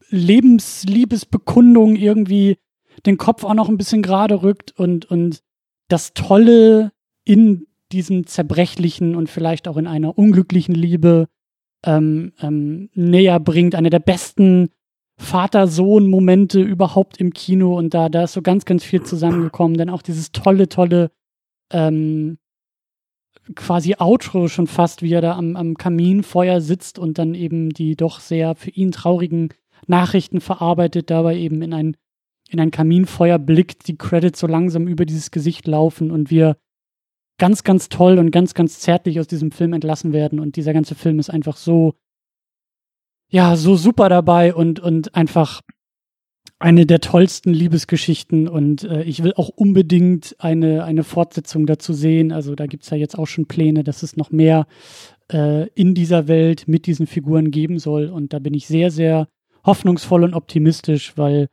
Lebensliebesbekundung 0.09 1.95
irgendwie 1.95 2.57
den 3.05 3.17
Kopf 3.17 3.43
auch 3.43 3.53
noch 3.53 3.69
ein 3.69 3.77
bisschen 3.77 4.01
gerade 4.01 4.41
rückt 4.41 4.77
und, 4.77 5.05
und 5.05 5.41
das 5.87 6.13
Tolle 6.13 6.91
in 7.25 7.67
diesem 7.91 8.27
zerbrechlichen 8.27 9.15
und 9.15 9.29
vielleicht 9.29 9.67
auch 9.67 9.77
in 9.77 9.87
einer 9.87 10.17
unglücklichen 10.17 10.75
Liebe 10.75 11.27
ähm, 11.85 12.33
ähm, 12.41 12.89
näher 12.93 13.39
bringt. 13.39 13.75
Eine 13.75 13.89
der 13.89 13.99
besten 13.99 14.69
Vater-Sohn-Momente 15.17 16.61
überhaupt 16.61 17.17
im 17.17 17.33
Kino 17.33 17.77
und 17.77 17.93
da, 17.93 18.09
da 18.09 18.23
ist 18.23 18.33
so 18.33 18.41
ganz, 18.41 18.65
ganz 18.65 18.83
viel 18.83 19.03
zusammengekommen. 19.03 19.77
Denn 19.77 19.89
auch 19.89 20.01
dieses 20.01 20.31
tolle, 20.31 20.69
tolle 20.69 21.11
ähm, 21.71 22.37
quasi 23.55 23.95
Outro 23.97 24.47
schon 24.47 24.67
fast, 24.67 25.01
wie 25.01 25.13
er 25.13 25.21
da 25.21 25.35
am, 25.35 25.55
am 25.55 25.75
Kaminfeuer 25.75 26.61
sitzt 26.61 26.99
und 26.99 27.17
dann 27.17 27.33
eben 27.33 27.69
die 27.69 27.95
doch 27.95 28.19
sehr 28.19 28.55
für 28.55 28.71
ihn 28.71 28.91
traurigen 28.91 29.49
Nachrichten 29.87 30.41
verarbeitet, 30.41 31.09
dabei 31.09 31.37
eben 31.37 31.61
in 31.61 31.73
ein, 31.73 31.97
in 32.49 32.59
ein 32.59 32.71
Kaminfeuer 32.71 33.37
blickt, 33.37 33.87
die 33.87 33.97
Credits 33.97 34.39
so 34.39 34.47
langsam 34.47 34.87
über 34.87 35.05
dieses 35.05 35.31
Gesicht 35.31 35.67
laufen 35.67 36.11
und 36.11 36.31
wir 36.31 36.57
ganz, 37.37 37.63
ganz 37.63 37.89
toll 37.89 38.17
und 38.17 38.31
ganz, 38.31 38.53
ganz 38.53 38.79
zärtlich 38.79 39.19
aus 39.19 39.27
diesem 39.27 39.51
Film 39.51 39.73
entlassen 39.73 40.13
werden. 40.13 40.39
Und 40.39 40.55
dieser 40.55 40.73
ganze 40.73 40.95
Film 40.95 41.19
ist 41.19 41.29
einfach 41.29 41.57
so, 41.57 41.93
ja, 43.29 43.55
so 43.55 43.75
super 43.75 44.09
dabei 44.09 44.53
und, 44.53 44.79
und 44.79 45.15
einfach 45.15 45.61
eine 46.57 46.85
der 46.85 46.99
tollsten 46.99 47.53
Liebesgeschichten. 47.53 48.47
Und 48.47 48.83
äh, 48.83 49.03
ich 49.03 49.23
will 49.23 49.33
auch 49.35 49.49
unbedingt 49.49 50.35
eine, 50.39 50.83
eine 50.83 51.03
Fortsetzung 51.03 51.65
dazu 51.65 51.93
sehen. 51.93 52.31
Also 52.31 52.55
da 52.55 52.65
gibt's 52.65 52.89
ja 52.89 52.97
jetzt 52.97 53.17
auch 53.17 53.27
schon 53.27 53.45
Pläne, 53.45 53.83
dass 53.83 54.03
es 54.03 54.17
noch 54.17 54.31
mehr 54.31 54.67
äh, 55.31 55.67
in 55.69 55.93
dieser 55.93 56.27
Welt 56.27 56.67
mit 56.67 56.87
diesen 56.87 57.07
Figuren 57.07 57.51
geben 57.51 57.79
soll. 57.79 58.07
Und 58.07 58.33
da 58.33 58.39
bin 58.39 58.53
ich 58.53 58.67
sehr, 58.67 58.91
sehr 58.91 59.27
hoffnungsvoll 59.63 60.23
und 60.23 60.33
optimistisch, 60.33 61.13
weil 61.15 61.47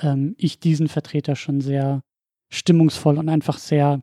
ähm, 0.00 0.34
ich 0.38 0.58
diesen 0.60 0.88
Vertreter 0.88 1.36
schon 1.36 1.60
sehr 1.60 2.02
stimmungsvoll 2.50 3.18
und 3.18 3.28
einfach 3.28 3.58
sehr, 3.58 4.02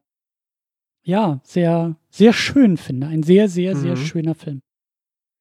ja, 1.04 1.42
sehr, 1.44 1.98
sehr 2.10 2.34
schön 2.34 2.78
finde. 2.78 3.08
Ein 3.08 3.24
sehr, 3.24 3.50
sehr, 3.50 3.76
sehr 3.76 3.96
Mhm. 3.96 4.06
schöner 4.06 4.36
Film. 4.36 4.62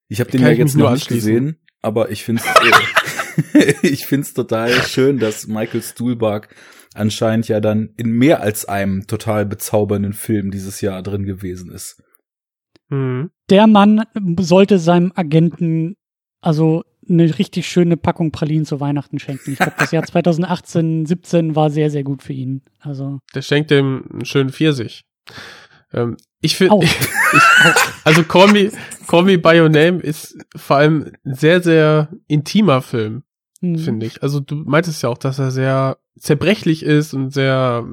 Ich 0.08 0.20
habe 0.20 0.30
den 0.30 0.42
ja 0.42 0.50
jetzt 0.50 0.74
nur 0.76 0.88
noch 0.88 0.94
nicht 0.94 1.08
gesehen, 1.08 1.58
aber 1.80 2.10
ich 2.10 2.24
finde 2.24 2.42
äh, 3.54 3.72
ich 3.82 4.06
find's 4.06 4.34
total 4.34 4.70
schön, 4.70 5.18
dass 5.18 5.46
Michael 5.46 5.82
Stuhlbarg 5.82 6.54
anscheinend 6.94 7.48
ja 7.48 7.60
dann 7.60 7.94
in 7.96 8.10
mehr 8.10 8.42
als 8.42 8.66
einem 8.66 9.06
total 9.06 9.46
bezaubernden 9.46 10.12
Film 10.12 10.50
dieses 10.50 10.80
Jahr 10.82 11.02
drin 11.02 11.24
gewesen 11.24 11.70
ist. 11.70 12.02
Mhm. 12.90 13.30
Der 13.48 13.66
Mann 13.66 14.04
sollte 14.38 14.78
seinem 14.78 15.12
Agenten 15.14 15.96
also 16.42 16.84
eine 17.08 17.38
richtig 17.38 17.68
schöne 17.68 17.96
Packung 17.96 18.30
Pralinen 18.32 18.64
zu 18.64 18.80
Weihnachten 18.80 19.18
schenken. 19.18 19.52
Ich 19.52 19.58
glaube, 19.58 19.74
das 19.78 19.90
Jahr 19.90 20.02
2018, 20.06 21.06
17 21.06 21.56
war 21.56 21.70
sehr, 21.70 21.90
sehr 21.90 22.04
gut 22.04 22.22
für 22.22 22.32
ihn. 22.32 22.62
Also 22.80 23.18
Der 23.34 23.42
schenkt 23.42 23.70
dem 23.70 24.04
einen 24.12 24.24
schönen 24.24 24.50
Pfirsich. 24.50 25.04
Ähm, 25.92 26.16
ich 26.40 26.56
finde, 26.56 26.86
also 28.04 28.24
Call 28.24 28.52
Me, 28.52 28.70
Call 29.06 29.24
Me 29.24 29.38
By 29.38 29.60
Your 29.60 29.68
Name 29.68 30.00
ist 30.00 30.36
vor 30.56 30.76
allem 30.76 31.12
ein 31.24 31.34
sehr, 31.34 31.62
sehr 31.62 32.08
intimer 32.26 32.82
Film, 32.82 33.22
hm, 33.60 33.78
finde 33.78 34.06
ich. 34.06 34.22
Also 34.22 34.40
du 34.40 34.56
meintest 34.56 35.02
ja 35.02 35.08
auch, 35.08 35.18
dass 35.18 35.38
er 35.38 35.50
sehr 35.50 35.98
zerbrechlich 36.18 36.82
ist 36.82 37.14
und 37.14 37.32
sehr, 37.32 37.86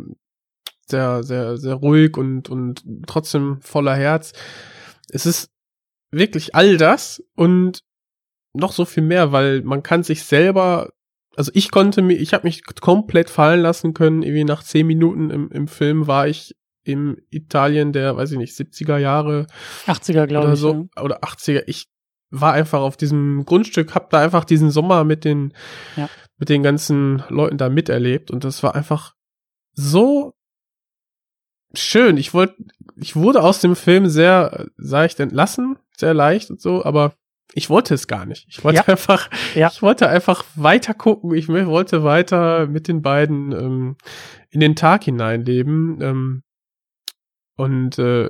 sehr, 0.88 1.24
sehr, 1.24 1.58
sehr 1.58 1.76
ruhig 1.76 2.18
und, 2.18 2.50
und 2.50 2.84
trotzdem 3.06 3.60
voller 3.62 3.96
Herz. 3.96 4.34
Es 5.10 5.26
ist 5.26 5.52
wirklich 6.12 6.56
all 6.56 6.78
das 6.78 7.24
und 7.36 7.84
noch 8.54 8.72
so 8.72 8.86
viel 8.86 9.04
mehr, 9.04 9.32
weil 9.32 9.62
man 9.62 9.84
kann 9.84 10.04
sich 10.04 10.24
selber, 10.24 10.90
also 11.36 11.52
ich 11.54 11.72
konnte 11.72 12.02
mir, 12.02 12.16
ich 12.16 12.34
habe 12.34 12.48
mich 12.48 12.64
komplett 12.82 13.30
fallen 13.30 13.62
lassen 13.62 13.94
können. 13.94 14.24
Irgendwie 14.24 14.44
nach 14.44 14.64
zehn 14.64 14.88
Minuten 14.88 15.30
im, 15.30 15.52
im 15.52 15.68
Film 15.68 16.08
war 16.08 16.28
ich 16.28 16.56
im 16.84 17.18
Italien 17.30 17.94
der, 17.94 18.18
weiß 18.18 18.32
ich 18.32 18.38
nicht, 18.38 18.56
70er 18.58 18.98
Jahre 18.98 19.46
80er, 19.86 20.26
glaube 20.26 20.46
oder 20.48 20.54
ich. 20.54 20.60
so 20.60 20.88
ja. 20.96 21.04
oder 21.04 21.24
80er. 21.24 21.64
Ich 21.68 21.86
war 22.32 22.54
einfach 22.54 22.80
auf 22.82 22.98
diesem 22.98 23.46
Grundstück, 23.46 23.94
hab 23.96 24.10
da 24.10 24.20
einfach 24.20 24.46
diesen 24.46 24.72
Sommer 24.72 25.04
mit 25.04 25.26
den 25.26 25.54
Ja. 25.96 26.10
mit 26.38 26.50
den 26.50 26.64
ganzen 26.64 27.24
Leuten 27.30 27.58
da 27.58 27.70
miterlebt 27.70 28.32
und 28.32 28.44
das 28.44 28.64
war 28.64 28.76
einfach 28.76 29.14
so 29.74 30.34
schön. 31.74 32.18
Ich 32.18 32.34
wollte, 32.34 32.56
ich 32.96 33.16
wurde 33.16 33.44
aus 33.44 33.62
dem 33.62 33.76
Film 33.76 34.08
sehr 34.08 34.68
seicht 34.78 35.20
entlassen, 35.20 35.78
sehr 35.98 36.14
leicht 36.14 36.50
und 36.50 36.62
so, 36.62 36.84
aber 36.84 37.14
ich 37.54 37.70
wollte 37.70 37.94
es 37.96 38.08
gar 38.08 38.26
nicht. 38.26 38.46
Ich 38.50 38.64
wollte 38.64 38.78
Ja. 38.78 38.88
einfach, 38.88 39.30
Ja. 39.56 39.70
ich 39.74 39.82
wollte 39.82 40.08
einfach 40.10 40.44
weiter 40.56 40.94
gucken. 40.94 41.34
Ich 41.34 41.48
wollte 41.48 42.04
weiter 42.04 42.68
mit 42.68 42.88
den 42.88 43.02
beiden 43.02 43.52
ähm, 43.52 43.98
in 44.50 44.60
den 44.60 44.76
Tag 44.76 45.04
hineinleben. 45.06 46.00
Ähm, 46.02 46.44
und 47.56 47.98
äh, 48.00 48.30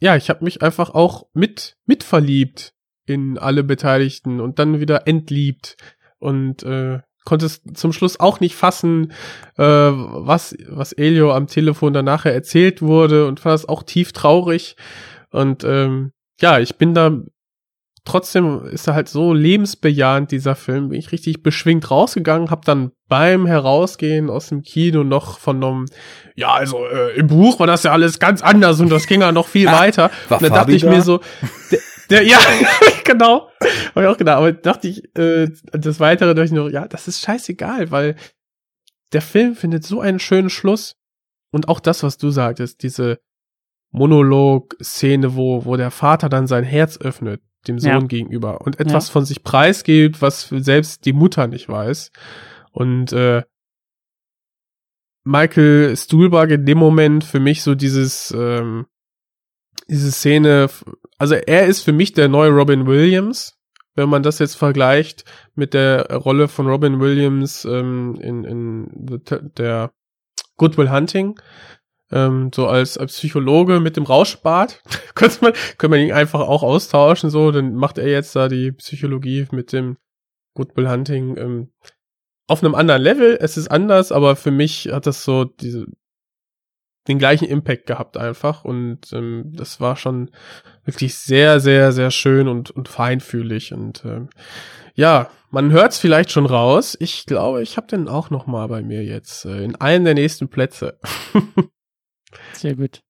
ja, 0.00 0.16
ich 0.16 0.28
habe 0.28 0.44
mich 0.44 0.62
einfach 0.62 0.90
auch 0.90 1.26
mit 1.32 1.76
mit 1.86 2.04
verliebt 2.04 2.72
in 3.06 3.38
alle 3.38 3.62
Beteiligten 3.64 4.40
und 4.40 4.58
dann 4.58 4.80
wieder 4.80 5.06
entliebt 5.06 5.76
und 6.18 6.62
äh, 6.64 7.00
konnte 7.24 7.46
es 7.46 7.62
zum 7.74 7.92
Schluss 7.92 8.20
auch 8.20 8.40
nicht 8.40 8.54
fassen, 8.54 9.12
äh, 9.56 9.62
was 9.64 10.54
was 10.68 10.92
Elio 10.92 11.32
am 11.32 11.46
Telefon 11.46 11.92
danach 11.92 12.26
erzählt 12.26 12.82
wurde 12.82 13.26
und 13.26 13.40
fand 13.40 13.54
das 13.54 13.68
auch 13.68 13.82
tief 13.84 14.12
traurig 14.12 14.76
und 15.30 15.64
ähm, 15.64 16.12
ja, 16.40 16.58
ich 16.58 16.76
bin 16.76 16.92
da 16.92 17.22
trotzdem 18.06 18.64
ist 18.64 18.86
er 18.86 18.94
halt 18.94 19.08
so 19.08 19.34
lebensbejahend 19.34 20.30
dieser 20.30 20.54
Film, 20.54 20.88
bin 20.88 20.98
ich 20.98 21.12
richtig 21.12 21.42
beschwingt 21.42 21.90
rausgegangen, 21.90 22.50
hab 22.50 22.64
dann 22.64 22.92
beim 23.08 23.46
Herausgehen 23.46 24.30
aus 24.30 24.48
dem 24.48 24.62
Kino 24.62 25.04
noch 25.04 25.38
vernommen, 25.38 25.86
ja, 26.34 26.54
also 26.54 26.86
äh, 26.86 27.16
im 27.16 27.26
Buch 27.26 27.58
war 27.60 27.66
das 27.66 27.82
ja 27.82 27.92
alles 27.92 28.18
ganz 28.18 28.42
anders 28.42 28.80
und 28.80 28.90
das 28.90 29.06
ging 29.06 29.20
ja 29.20 29.32
noch 29.32 29.48
viel 29.48 29.66
weiter. 29.72 30.10
War 30.28 30.38
und 30.38 30.44
dann 30.44 30.52
dachte 30.52 30.72
ich 30.72 30.82
da? 30.82 30.90
mir 30.90 31.02
so, 31.02 31.20
der, 31.70 31.80
der 32.10 32.22
ja, 32.22 32.38
genau, 33.04 33.50
hab 33.94 34.02
ich 34.02 34.08
auch 34.08 34.16
gedacht, 34.16 34.38
aber 34.38 34.52
dachte 34.52 34.88
ich, 34.88 35.04
äh, 35.18 35.48
das 35.72 36.00
Weitere 36.00 36.34
dachte 36.34 36.46
ich 36.46 36.52
noch, 36.52 36.68
ja, 36.68 36.86
das 36.88 37.08
ist 37.08 37.20
scheißegal, 37.20 37.90
weil 37.90 38.16
der 39.12 39.22
Film 39.22 39.54
findet 39.54 39.84
so 39.84 40.00
einen 40.00 40.18
schönen 40.18 40.50
Schluss 40.50 40.96
und 41.52 41.68
auch 41.68 41.80
das, 41.80 42.02
was 42.02 42.18
du 42.18 42.30
sagtest, 42.30 42.82
diese 42.82 43.18
Monolog-Szene, 43.92 45.36
wo, 45.36 45.64
wo 45.64 45.76
der 45.76 45.90
Vater 45.90 46.28
dann 46.28 46.46
sein 46.46 46.64
Herz 46.64 46.98
öffnet, 46.98 47.40
dem 47.68 47.78
Sohn 47.78 47.90
Ja. 47.90 47.98
gegenüber 48.00 48.60
und 48.62 48.80
etwas 48.80 49.08
von 49.08 49.24
sich 49.24 49.42
preisgibt, 49.42 50.22
was 50.22 50.48
selbst 50.48 51.04
die 51.04 51.12
Mutter 51.12 51.46
nicht 51.46 51.68
weiß. 51.68 52.10
Und 52.72 53.12
äh, 53.12 53.42
Michael 55.24 55.96
Stuhlbarg 55.96 56.50
in 56.50 56.64
dem 56.66 56.78
Moment 56.78 57.24
für 57.24 57.40
mich 57.40 57.62
so 57.62 57.74
dieses, 57.74 58.32
ähm, 58.36 58.86
diese 59.88 60.12
Szene, 60.12 60.68
also 61.18 61.34
er 61.34 61.66
ist 61.66 61.82
für 61.82 61.92
mich 61.92 62.12
der 62.12 62.28
neue 62.28 62.50
Robin 62.50 62.86
Williams, 62.86 63.58
wenn 63.96 64.08
man 64.08 64.22
das 64.22 64.38
jetzt 64.38 64.54
vergleicht 64.56 65.24
mit 65.54 65.74
der 65.74 66.12
Rolle 66.12 66.48
von 66.48 66.66
Robin 66.66 67.00
Williams 67.00 67.64
ähm, 67.64 68.16
in, 68.20 68.44
in 68.44 69.06
the, 69.08 69.18
der 69.56 69.92
Good 70.56 70.78
Will 70.78 70.90
Hunting, 70.90 71.40
ähm, 72.12 72.50
so 72.54 72.66
als, 72.66 72.98
als 72.98 73.14
Psychologe 73.14 73.80
mit 73.80 73.96
dem 73.96 74.04
Rauschbart, 74.04 74.82
könnte 75.14 75.38
man, 75.42 75.52
könnte 75.78 75.96
man 75.96 76.00
ihn 76.00 76.12
einfach 76.12 76.40
auch 76.40 76.62
austauschen, 76.62 77.30
so, 77.30 77.50
dann 77.50 77.74
macht 77.74 77.98
er 77.98 78.08
jetzt 78.08 78.34
da 78.36 78.48
die 78.48 78.72
Psychologie 78.72 79.46
mit 79.50 79.72
dem 79.72 79.96
Good 80.54 80.76
Will 80.76 80.88
Hunting 80.88 81.36
ähm, 81.36 81.72
auf 82.46 82.62
einem 82.62 82.74
anderen 82.74 83.02
Level. 83.02 83.36
Es 83.40 83.56
ist 83.56 83.68
anders, 83.68 84.12
aber 84.12 84.36
für 84.36 84.50
mich 84.50 84.88
hat 84.92 85.06
das 85.06 85.24
so 85.24 85.44
diese 85.44 85.86
den 87.08 87.18
gleichen 87.18 87.46
Impact 87.46 87.86
gehabt 87.86 88.16
einfach 88.16 88.64
und 88.64 89.12
ähm, 89.12 89.52
das 89.54 89.80
war 89.80 89.96
schon 89.96 90.30
wirklich 90.84 91.14
sehr, 91.14 91.60
sehr, 91.60 91.92
sehr 91.92 92.10
schön 92.10 92.48
und, 92.48 92.70
und 92.70 92.88
feinfühlig 92.88 93.72
und 93.72 94.04
ähm, 94.04 94.28
ja, 94.94 95.30
man 95.50 95.70
hört's 95.70 95.98
vielleicht 95.98 96.32
schon 96.32 96.46
raus. 96.46 96.96
Ich 96.98 97.26
glaube, 97.26 97.62
ich 97.62 97.76
habe 97.76 97.86
den 97.86 98.08
auch 98.08 98.30
noch 98.30 98.46
mal 98.46 98.66
bei 98.66 98.82
mir 98.82 99.04
jetzt 99.04 99.44
äh, 99.44 99.62
in 99.62 99.76
einen 99.76 100.04
der 100.04 100.14
nächsten 100.14 100.48
Plätze. 100.48 100.98
Sehr 102.52 102.74
gut. 102.74 103.02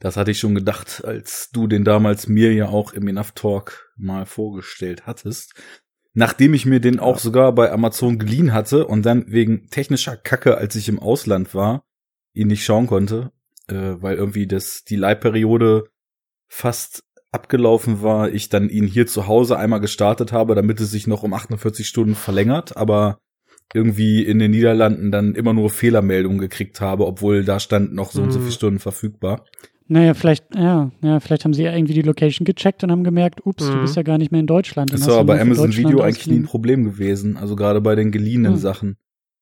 Das 0.00 0.16
hatte 0.16 0.30
ich 0.30 0.38
schon 0.38 0.54
gedacht, 0.54 1.04
als 1.04 1.50
du 1.52 1.66
den 1.66 1.84
damals 1.84 2.28
mir 2.28 2.52
ja 2.52 2.68
auch 2.68 2.92
im 2.92 3.08
Enough 3.08 3.32
Talk 3.32 3.92
mal 3.96 4.26
vorgestellt 4.26 5.06
hattest. 5.06 5.54
Nachdem 6.14 6.54
ich 6.54 6.66
mir 6.66 6.80
den 6.80 7.00
auch 7.00 7.18
sogar 7.18 7.52
bei 7.54 7.70
Amazon 7.70 8.18
geliehen 8.18 8.52
hatte 8.52 8.86
und 8.86 9.04
dann 9.04 9.26
wegen 9.28 9.68
technischer 9.68 10.16
Kacke, 10.16 10.56
als 10.56 10.74
ich 10.74 10.88
im 10.88 10.98
Ausland 10.98 11.54
war, 11.54 11.84
ihn 12.32 12.48
nicht 12.48 12.64
schauen 12.64 12.86
konnte, 12.86 13.32
äh, 13.68 13.94
weil 14.00 14.16
irgendwie 14.16 14.46
das 14.46 14.84
die 14.84 14.96
Leihperiode 14.96 15.84
fast 16.48 17.04
abgelaufen 17.30 18.02
war, 18.02 18.30
ich 18.30 18.48
dann 18.48 18.70
ihn 18.70 18.86
hier 18.86 19.06
zu 19.06 19.26
Hause 19.26 19.58
einmal 19.58 19.80
gestartet 19.80 20.32
habe, 20.32 20.54
damit 20.54 20.80
es 20.80 20.90
sich 20.90 21.06
noch 21.06 21.22
um 21.22 21.34
48 21.34 21.86
Stunden 21.86 22.14
verlängert, 22.14 22.76
aber 22.76 23.20
irgendwie 23.74 24.22
in 24.22 24.38
den 24.38 24.50
Niederlanden 24.50 25.10
dann 25.10 25.34
immer 25.34 25.52
nur 25.52 25.70
Fehlermeldungen 25.70 26.38
gekriegt 26.38 26.80
habe, 26.80 27.06
obwohl 27.06 27.44
da 27.44 27.60
stand 27.60 27.92
noch 27.94 28.12
so 28.12 28.22
und 28.22 28.32
so 28.32 28.38
Mhm. 28.38 28.42
viele 28.42 28.54
Stunden 28.54 28.78
verfügbar. 28.78 29.44
Naja, 29.90 30.12
vielleicht, 30.12 30.54
ja, 30.54 30.90
ja, 31.02 31.18
vielleicht 31.20 31.44
haben 31.44 31.54
sie 31.54 31.62
ja 31.62 31.74
irgendwie 31.74 31.94
die 31.94 32.02
Location 32.02 32.44
gecheckt 32.44 32.84
und 32.84 32.90
haben 32.90 33.04
gemerkt, 33.04 33.46
ups, 33.46 33.70
du 33.70 33.78
Mhm. 33.78 33.82
bist 33.82 33.96
ja 33.96 34.02
gar 34.02 34.18
nicht 34.18 34.30
mehr 34.30 34.40
in 34.40 34.46
Deutschland. 34.46 34.92
Das 34.92 35.00
Dann 35.00 35.08
hast 35.10 35.18
du 35.20 35.24
bei 35.24 35.40
Amazon 35.40 35.74
Video 35.76 36.02
eigentlich 36.02 36.26
nie 36.26 36.40
ein. 36.40 36.42
Problem 36.44 36.84
gewesen. 36.84 37.36
Also 37.38 37.56
gerade 37.56 37.80
bei 37.80 37.94
den 37.94 38.10
geliehenen 38.12 38.52
Hm. 38.52 38.58
Sachen. 38.58 38.96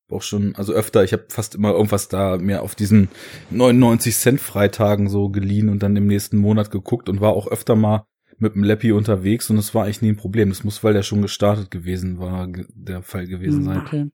Auch 0.09 0.23
schon, 0.23 0.55
also 0.55 0.73
öfter, 0.73 1.03
ich 1.03 1.13
habe 1.13 1.25
fast 1.29 1.57
immer 1.57 1.73
irgendwas 1.73 2.09
da 2.09 2.39
mir 2.39 2.63
auf 2.63 2.77
diesen 2.77 3.09
99 3.51 4.15
Cent 4.17 4.41
Freitagen 4.41 5.09
so 5.09 5.31
geliehen 5.31 5.69
und 5.69 5.83
dann 5.83 5.97
im 5.97 6.07
nächsten 6.07 6.37
Monat 6.39 6.71
geguckt 6.71 7.09
und 7.09 7.21
war 7.21 7.33
auch 7.33 7.49
öfter 7.49 7.75
mal 7.75 8.05
mit 8.39 8.55
dem 8.55 8.63
Lappy 8.63 8.93
unterwegs 8.93 9.51
und 9.51 9.57
es 9.57 9.75
war 9.75 9.83
eigentlich 9.85 10.03
nie 10.03 10.11
ein 10.13 10.17
Problem. 10.17 10.51
Das 10.51 10.63
muss, 10.63 10.85
weil 10.85 10.93
der 10.93 11.03
schon 11.03 11.23
gestartet 11.23 11.73
gewesen 11.73 12.21
war, 12.21 12.47
der 12.73 13.03
Fall 13.03 13.27
gewesen 13.27 13.59
Hm, 13.59 13.65
sein. 13.65 13.79
Okay. 13.81 14.07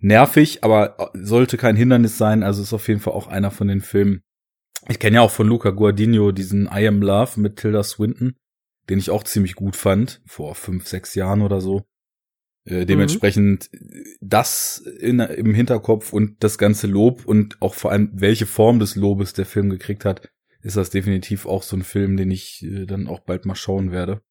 Nervig, 0.00 0.64
aber 0.64 1.10
sollte 1.14 1.56
kein 1.56 1.76
Hindernis 1.76 2.18
sein. 2.18 2.42
Also 2.42 2.62
ist 2.62 2.72
auf 2.72 2.88
jeden 2.88 3.00
Fall 3.00 3.12
auch 3.12 3.26
einer 3.26 3.50
von 3.50 3.68
den 3.68 3.80
Filmen. 3.80 4.22
Ich 4.88 4.98
kenne 4.98 5.16
ja 5.16 5.22
auch 5.22 5.30
von 5.30 5.46
Luca 5.46 5.70
Guardino 5.70 6.32
diesen 6.32 6.66
I 6.66 6.86
Am 6.86 7.00
Love 7.00 7.40
mit 7.40 7.56
Tilda 7.56 7.82
Swinton, 7.82 8.36
den 8.90 8.98
ich 8.98 9.10
auch 9.10 9.24
ziemlich 9.24 9.54
gut 9.54 9.76
fand, 9.76 10.20
vor 10.26 10.54
fünf, 10.54 10.86
sechs 10.86 11.14
Jahren 11.14 11.42
oder 11.42 11.60
so. 11.60 11.84
Äh, 12.66 12.86
dementsprechend 12.86 13.70
das 14.20 14.78
in, 14.78 15.20
im 15.20 15.54
Hinterkopf 15.54 16.12
und 16.12 16.42
das 16.42 16.56
ganze 16.56 16.86
Lob 16.86 17.26
und 17.26 17.60
auch 17.60 17.74
vor 17.74 17.92
allem 17.92 18.10
welche 18.14 18.46
Form 18.46 18.78
des 18.78 18.96
Lobes 18.96 19.34
der 19.34 19.44
Film 19.44 19.68
gekriegt 19.68 20.04
hat, 20.04 20.30
ist 20.62 20.78
das 20.78 20.88
definitiv 20.88 21.44
auch 21.44 21.62
so 21.62 21.76
ein 21.76 21.82
Film, 21.82 22.16
den 22.16 22.30
ich 22.30 22.62
äh, 22.62 22.86
dann 22.86 23.06
auch 23.06 23.20
bald 23.20 23.44
mal 23.44 23.54
schauen 23.54 23.90
werde. 23.90 24.22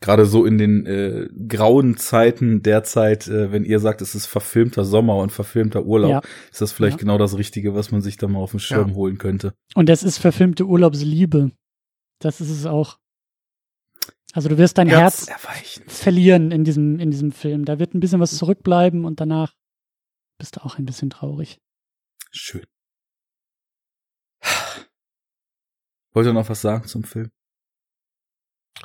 Gerade 0.00 0.24
so 0.26 0.44
in 0.46 0.56
den 0.58 0.86
äh, 0.86 1.28
grauen 1.48 1.96
Zeiten 1.96 2.62
derzeit, 2.62 3.28
äh, 3.28 3.52
wenn 3.52 3.64
ihr 3.64 3.78
sagt, 3.80 4.00
es 4.00 4.14
ist 4.14 4.26
verfilmter 4.26 4.84
Sommer 4.84 5.16
und 5.16 5.30
verfilmter 5.30 5.84
Urlaub, 5.84 6.10
Ja. 6.10 6.22
ist 6.50 6.60
das 6.60 6.72
vielleicht 6.72 6.96
Ja. 6.98 7.00
genau 7.00 7.18
das 7.18 7.36
Richtige, 7.36 7.74
was 7.74 7.90
man 7.92 8.00
sich 8.00 8.16
da 8.16 8.26
mal 8.28 8.38
auf 8.40 8.52
den 8.52 8.60
Schirm 8.60 8.88
Ja. 8.90 8.94
holen 8.94 9.18
könnte. 9.18 9.52
Und 9.74 9.88
das 9.88 10.02
ist 10.02 10.18
verfilmte 10.18 10.64
Urlaubsliebe. 10.64 11.52
Das 12.18 12.40
ist 12.40 12.50
es 12.50 12.66
auch. 12.66 12.98
Also 14.32 14.48
du 14.48 14.58
wirst 14.58 14.78
dein 14.78 14.88
Herz 14.88 15.26
erweichen. 15.28 15.82
verlieren 15.88 16.50
in 16.52 16.64
diesem, 16.64 16.98
in 17.00 17.10
diesem 17.10 17.32
Film. 17.32 17.64
Da 17.64 17.78
wird 17.78 17.94
ein 17.94 18.00
bisschen 18.00 18.20
was 18.20 18.36
zurückbleiben 18.36 19.04
und 19.04 19.20
danach 19.20 19.54
bist 20.38 20.56
du 20.56 20.64
auch 20.64 20.78
ein 20.78 20.84
bisschen 20.86 21.10
traurig. 21.10 21.60
Schön. 22.30 22.64
Wollt 26.12 26.26
ihr 26.26 26.32
noch 26.32 26.48
was 26.48 26.60
sagen 26.60 26.86
zum 26.86 27.04
Film? 27.04 27.30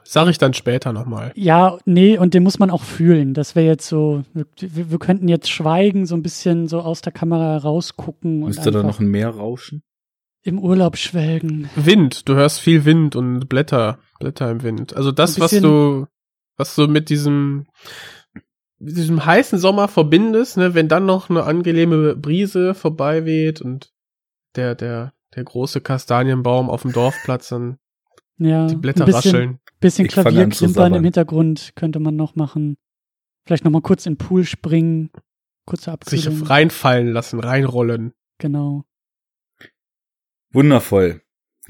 Sag 0.04 0.28
ich 0.28 0.38
dann 0.38 0.54
später 0.54 0.94
nochmal. 0.94 1.32
Ja, 1.36 1.78
nee, 1.86 2.18
und 2.18 2.34
den 2.34 2.44
muss 2.44 2.60
man 2.60 2.70
auch 2.70 2.84
fühlen. 2.84 3.34
Das 3.34 3.56
wäre 3.56 3.66
jetzt 3.66 3.88
so, 3.88 4.24
wir, 4.34 4.46
wir 4.60 5.00
könnten 5.00 5.28
jetzt 5.28 5.50
schweigen, 5.50 6.06
so 6.06 6.16
ein 6.16 6.22
bisschen 6.22 6.68
so 6.68 6.82
aus 6.82 7.02
der 7.02 7.12
Kamera 7.14 7.58
rausgucken 7.58 8.44
und 8.44 8.50
Müsste 8.50 8.72
da 8.72 8.84
noch 8.84 9.00
ein 9.00 9.08
Meer 9.08 9.30
rauschen? 9.30 9.84
im 10.46 10.60
Urlaub 10.60 10.96
schwelgen. 10.96 11.72
Wind, 11.76 12.30
du 12.30 12.36
hörst 12.36 12.60
viel 12.60 12.86
Wind 12.86 13.16
und 13.16 13.50
Blätter, 13.50 13.98
Blätter 14.20 14.52
im 14.52 14.62
Wind. 14.62 14.96
Also 14.96 15.12
das, 15.12 15.40
was 15.40 15.50
du, 15.52 16.06
was 16.56 16.76
du 16.76 16.88
mit 16.88 17.10
diesem, 17.10 17.66
mit 18.78 18.96
diesem 18.96 19.26
heißen 19.26 19.58
Sommer 19.58 19.88
verbindest, 19.88 20.58
ne, 20.58 20.76
wenn 20.76 20.88
dann 20.88 21.08
noch 21.08 21.32
eine 21.32 21.46
angenehme 21.46 22.16
Brise 22.16 22.76
vorbei 22.76 23.26
weht 23.26 23.60
und 23.60 23.92
der, 24.56 24.76
der, 24.76 25.14
der 25.36 25.44
große 25.44 25.82
Kastanienbaum 25.82 26.70
auf 26.70 26.84
dem 26.84 26.94
Dorfplatz 26.94 27.50
dann 27.50 27.80
Ja, 28.38 28.68
die 28.68 28.76
Blätter 28.76 29.06
ein 29.06 29.08
bisschen, 29.08 29.32
rascheln. 29.36 29.60
Bisschen 29.80 30.08
Klavierklimpern 30.08 30.94
im 30.94 31.04
Hintergrund 31.04 31.74
könnte 31.76 32.00
man 32.00 32.16
noch 32.16 32.36
machen. 32.36 32.78
Vielleicht 33.46 33.64
noch 33.64 33.72
mal 33.72 33.82
kurz 33.82 34.06
in 34.06 34.14
den 34.14 34.18
Pool 34.18 34.44
springen, 34.44 35.12
kurze 35.66 35.96
Sich 36.06 36.28
Abkühlung. 36.28 36.48
reinfallen 36.48 37.12
lassen, 37.12 37.40
reinrollen. 37.40 38.14
Genau. 38.40 38.86
Wundervoll. 40.52 41.22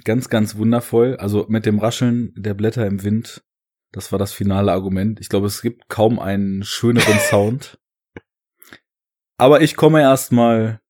Ganz, 0.04 0.30
ganz 0.30 0.56
wundervoll. 0.56 1.18
Also 1.18 1.46
mit 1.50 1.66
dem 1.66 1.80
Rascheln 1.80 2.34
der 2.36 2.54
Blätter 2.54 2.86
im 2.86 3.04
Wind, 3.04 3.44
das 3.92 4.12
war 4.12 4.20
das 4.20 4.34
finale 4.34 4.72
Argument. 4.72 5.20
Ich 5.20 5.30
glaube, 5.30 5.48
es 5.48 5.62
gibt 5.62 5.90
kaum 5.90 6.20
einen 6.20 6.64
schöneren 6.64 7.20
Sound. 7.30 7.80
Aber 9.38 9.62
ich 9.62 9.76
komme 9.76 10.02
erstmal 10.02 10.82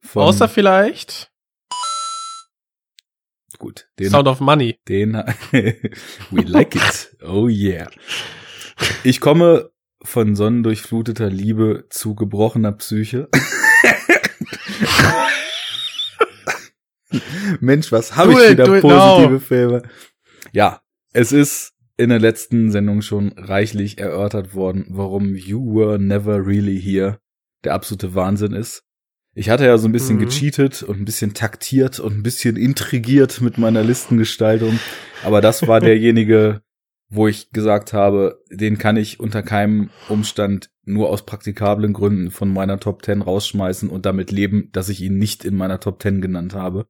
von. 0.00 0.22
Außer 0.22 0.48
vielleicht 0.48 1.32
gut, 3.64 3.88
den, 3.98 4.10
Sound 4.10 4.28
of 4.28 4.40
Money. 4.40 4.78
den 4.88 5.14
we 6.30 6.42
like 6.42 6.74
it. 6.74 7.16
Oh 7.22 7.48
yeah. 7.48 7.88
Ich 9.04 9.20
komme 9.20 9.70
von 10.02 10.36
sonnendurchfluteter 10.36 11.30
Liebe 11.30 11.86
zu 11.88 12.14
gebrochener 12.14 12.72
Psyche. 12.72 13.30
Mensch, 17.60 17.90
was 17.90 18.16
habe 18.16 18.32
ich 18.32 18.50
wieder 18.50 18.66
positive 18.80 19.32
now. 19.32 19.38
Filme. 19.38 19.82
Ja, 20.52 20.82
es 21.14 21.32
ist 21.32 21.72
in 21.96 22.10
der 22.10 22.18
letzten 22.18 22.70
Sendung 22.70 23.00
schon 23.00 23.32
reichlich 23.38 23.96
erörtert 23.98 24.54
worden, 24.54 24.84
warum 24.90 25.34
You 25.34 25.74
Were 25.74 25.98
Never 25.98 26.44
Really 26.44 26.78
Here 26.78 27.18
der 27.64 27.72
absolute 27.72 28.14
Wahnsinn 28.14 28.52
ist. 28.52 28.84
Ich 29.34 29.50
hatte 29.50 29.64
ja 29.66 29.76
so 29.78 29.88
ein 29.88 29.92
bisschen 29.92 30.16
Mhm. 30.16 30.20
gecheatet 30.20 30.82
und 30.82 31.00
ein 31.00 31.04
bisschen 31.04 31.34
taktiert 31.34 31.98
und 32.00 32.16
ein 32.18 32.22
bisschen 32.22 32.56
intrigiert 32.56 33.40
mit 33.40 33.58
meiner 33.58 33.82
Listengestaltung, 33.82 34.78
aber 35.24 35.40
das 35.40 35.66
war 35.66 35.80
derjenige, 35.96 36.62
wo 37.08 37.26
ich 37.28 37.50
gesagt 37.50 37.92
habe, 37.92 38.40
den 38.50 38.78
kann 38.78 38.96
ich 38.96 39.20
unter 39.20 39.42
keinem 39.42 39.90
Umstand 40.08 40.70
nur 40.84 41.08
aus 41.10 41.24
praktikablen 41.26 41.92
Gründen 41.92 42.30
von 42.30 42.52
meiner 42.52 42.78
Top 42.78 43.04
10 43.04 43.22
rausschmeißen 43.22 43.88
und 43.88 44.06
damit 44.06 44.30
leben, 44.30 44.68
dass 44.72 44.88
ich 44.88 45.00
ihn 45.00 45.18
nicht 45.18 45.44
in 45.44 45.56
meiner 45.56 45.80
Top 45.80 46.00
10 46.02 46.20
genannt 46.20 46.54
habe. 46.54 46.86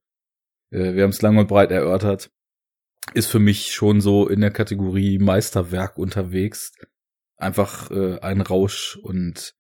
Äh, 0.71 0.95
Wir 0.95 1.03
haben 1.05 1.11
es 1.11 1.23
lang 1.23 1.37
und 1.37 1.49
breit 1.49 1.71
erörtert. 1.71 2.31
Ist 3.13 3.27
für 3.31 3.39
mich 3.39 3.73
schon 3.73 4.01
so 4.01 4.29
in 4.29 4.41
der 4.41 4.51
Kategorie 4.51 5.19
Meisterwerk 5.19 5.99
unterwegs. 5.99 6.73
Einfach 7.37 7.91
äh, 7.91 8.19
ein 8.21 8.41
Rausch 8.41 8.97
und 9.03 9.55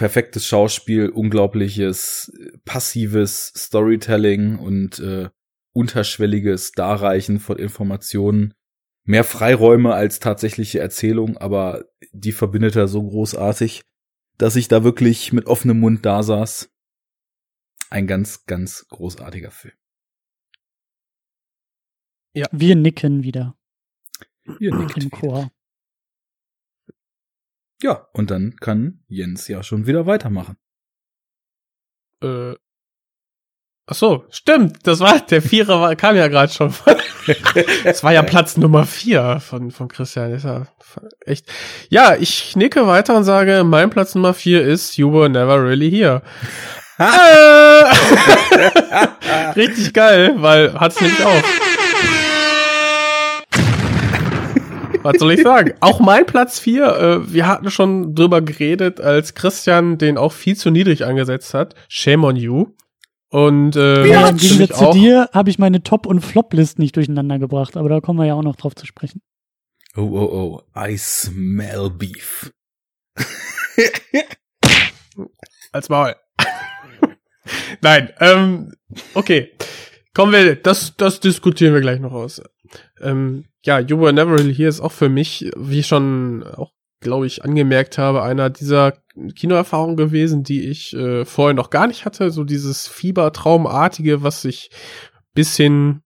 perfektes 0.00 0.46
Schauspiel, 0.46 1.10
unglaubliches 1.10 2.32
passives 2.64 3.52
Storytelling 3.54 4.58
und 4.58 4.98
äh, 4.98 5.28
unterschwelliges 5.74 6.72
Darreichen 6.72 7.38
von 7.38 7.58
Informationen. 7.58 8.54
Mehr 9.04 9.24
Freiräume 9.24 9.92
als 9.92 10.18
tatsächliche 10.18 10.78
Erzählung, 10.80 11.36
aber 11.36 11.84
die 12.12 12.32
verbindet 12.32 12.76
er 12.76 12.88
so 12.88 13.02
großartig, 13.02 13.82
dass 14.38 14.56
ich 14.56 14.68
da 14.68 14.84
wirklich 14.84 15.34
mit 15.34 15.44
offenem 15.44 15.80
Mund 15.80 16.06
da 16.06 16.22
saß. 16.22 16.72
Ein 17.90 18.06
ganz, 18.06 18.46
ganz 18.46 18.86
großartiger 18.88 19.50
Film. 19.50 19.74
Wir 22.52 22.74
nicken 22.74 23.22
wieder 23.22 23.54
Ihr 24.60 24.74
nickt 24.74 24.96
im 24.96 25.04
wieder. 25.04 25.18
Chor. 25.18 25.50
Ja, 27.82 28.06
und 28.12 28.30
dann 28.30 28.56
kann 28.60 29.00
Jens 29.08 29.48
ja 29.48 29.62
schon 29.62 29.86
wieder 29.86 30.06
weitermachen. 30.06 30.56
Äh, 32.22 32.52
ach 33.86 33.94
so, 33.94 34.26
stimmt. 34.30 34.86
Das 34.86 35.00
war 35.00 35.20
der 35.20 35.40
Vierer 35.40 35.80
war, 35.80 35.96
kam 35.96 36.16
ja 36.16 36.28
gerade 36.28 36.52
schon. 36.52 36.74
Das 37.84 38.02
war 38.02 38.12
ja 38.12 38.22
Platz 38.22 38.56
Nummer 38.56 38.86
vier 38.86 39.40
von 39.40 39.70
von 39.70 39.88
Christian. 39.88 40.32
Ist 40.32 40.44
ja 40.44 40.66
echt. 41.24 41.46
Ja, 41.88 42.16
ich 42.16 42.56
nicke 42.56 42.86
weiter 42.86 43.16
und 43.16 43.24
sage, 43.24 43.62
mein 43.62 43.90
Platz 43.90 44.14
Nummer 44.14 44.34
vier 44.34 44.62
ist 44.62 44.96
You 44.96 45.12
Were 45.12 45.28
Never 45.28 45.62
Really 45.62 45.90
Here. 45.90 46.22
äh, 46.98 47.04
richtig 49.54 49.92
geil, 49.92 50.34
weil 50.38 50.74
hat's 50.74 51.00
nämlich 51.00 51.24
auch. 51.24 51.42
Was 55.02 55.18
soll 55.18 55.32
ich 55.32 55.42
sagen? 55.42 55.72
Auch 55.80 56.00
mein 56.00 56.26
Platz 56.26 56.58
vier. 56.58 56.84
Äh, 56.96 57.32
wir 57.32 57.46
hatten 57.46 57.70
schon 57.70 58.14
drüber 58.14 58.42
geredet, 58.42 59.00
als 59.00 59.34
Christian 59.34 59.98
den 59.98 60.18
auch 60.18 60.32
viel 60.32 60.56
zu 60.56 60.70
niedrig 60.70 61.04
angesetzt 61.04 61.54
hat. 61.54 61.74
Shame 61.88 62.24
on 62.24 62.36
you. 62.36 62.66
Und 63.30 63.76
äh, 63.76 64.06
Ja, 64.06 64.28
Im 64.28 64.36
Gegensatz 64.36 64.78
zu 64.78 64.90
dir 64.90 65.30
habe 65.32 65.50
ich 65.50 65.58
meine 65.58 65.82
Top- 65.82 66.06
und 66.06 66.20
Flop-List 66.20 66.78
nicht 66.78 66.96
durcheinander 66.96 67.38
gebracht, 67.38 67.76
aber 67.76 67.88
da 67.88 68.00
kommen 68.00 68.18
wir 68.18 68.26
ja 68.26 68.34
auch 68.34 68.42
noch 68.42 68.56
drauf 68.56 68.74
zu 68.74 68.86
sprechen. 68.86 69.22
Oh, 69.96 70.02
oh, 70.02 70.28
oh, 70.32 70.62
I 70.76 70.96
smell 70.98 71.90
beef. 71.90 72.52
als 75.72 75.88
Maul. 75.88 76.14
Nein, 77.80 78.10
ähm, 78.20 78.72
okay. 79.14 79.52
Kommen 80.14 80.32
wir, 80.32 80.56
das, 80.56 80.96
das 80.96 81.20
diskutieren 81.20 81.74
wir 81.74 81.80
gleich 81.80 82.00
noch 82.00 82.12
aus. 82.12 82.42
Ähm, 83.00 83.44
ja, 83.64 83.78
You 83.78 84.00
Were 84.00 84.12
Never 84.12 84.32
Really 84.32 84.54
Here 84.54 84.68
ist 84.68 84.80
auch 84.80 84.92
für 84.92 85.08
mich, 85.08 85.50
wie 85.56 85.80
ich 85.80 85.86
schon 85.86 86.42
auch, 86.42 86.72
glaube 87.00 87.26
ich, 87.26 87.44
angemerkt 87.44 87.98
habe, 87.98 88.22
einer 88.22 88.50
dieser 88.50 88.94
Kinoerfahrungen 89.36 89.96
gewesen, 89.96 90.42
die 90.42 90.68
ich 90.68 90.94
äh, 90.94 91.24
vorher 91.24 91.54
noch 91.54 91.70
gar 91.70 91.86
nicht 91.86 92.04
hatte. 92.04 92.30
So 92.30 92.44
dieses 92.44 92.88
Fiebertraumartige, 92.88 94.22
was 94.22 94.44
ich 94.44 94.70
bis 95.34 95.56
hin, 95.56 96.02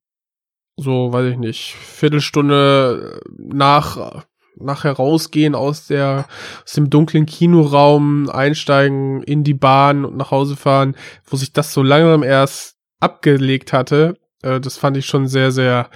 so, 0.76 1.12
weiß 1.12 1.32
ich 1.32 1.38
nicht, 1.38 1.74
Viertelstunde 1.74 3.20
nach 3.38 4.24
nachher 4.57 4.92
rausgehen 4.92 5.55
aus 5.55 5.86
der, 5.86 6.26
aus 6.64 6.72
dem 6.72 6.90
dunklen 6.90 7.26
Kinoraum, 7.26 8.30
einsteigen 8.30 9.22
in 9.22 9.44
die 9.44 9.55
Bahn 9.55 10.05
und 10.05 10.16
nach 10.16 10.30
Hause 10.30 10.57
fahren, 10.57 10.96
wo 11.26 11.36
sich 11.36 11.52
das 11.52 11.72
so 11.72 11.82
langsam 11.82 12.22
erst 12.22 12.73
abgelegt 13.05 13.72
hatte, 13.72 14.16
äh, 14.42 14.61
das 14.61 14.76
fand 14.76 14.96
ich 14.96 15.07
schon 15.07 15.28
sehr, 15.28 15.52
sehr, 15.52 15.90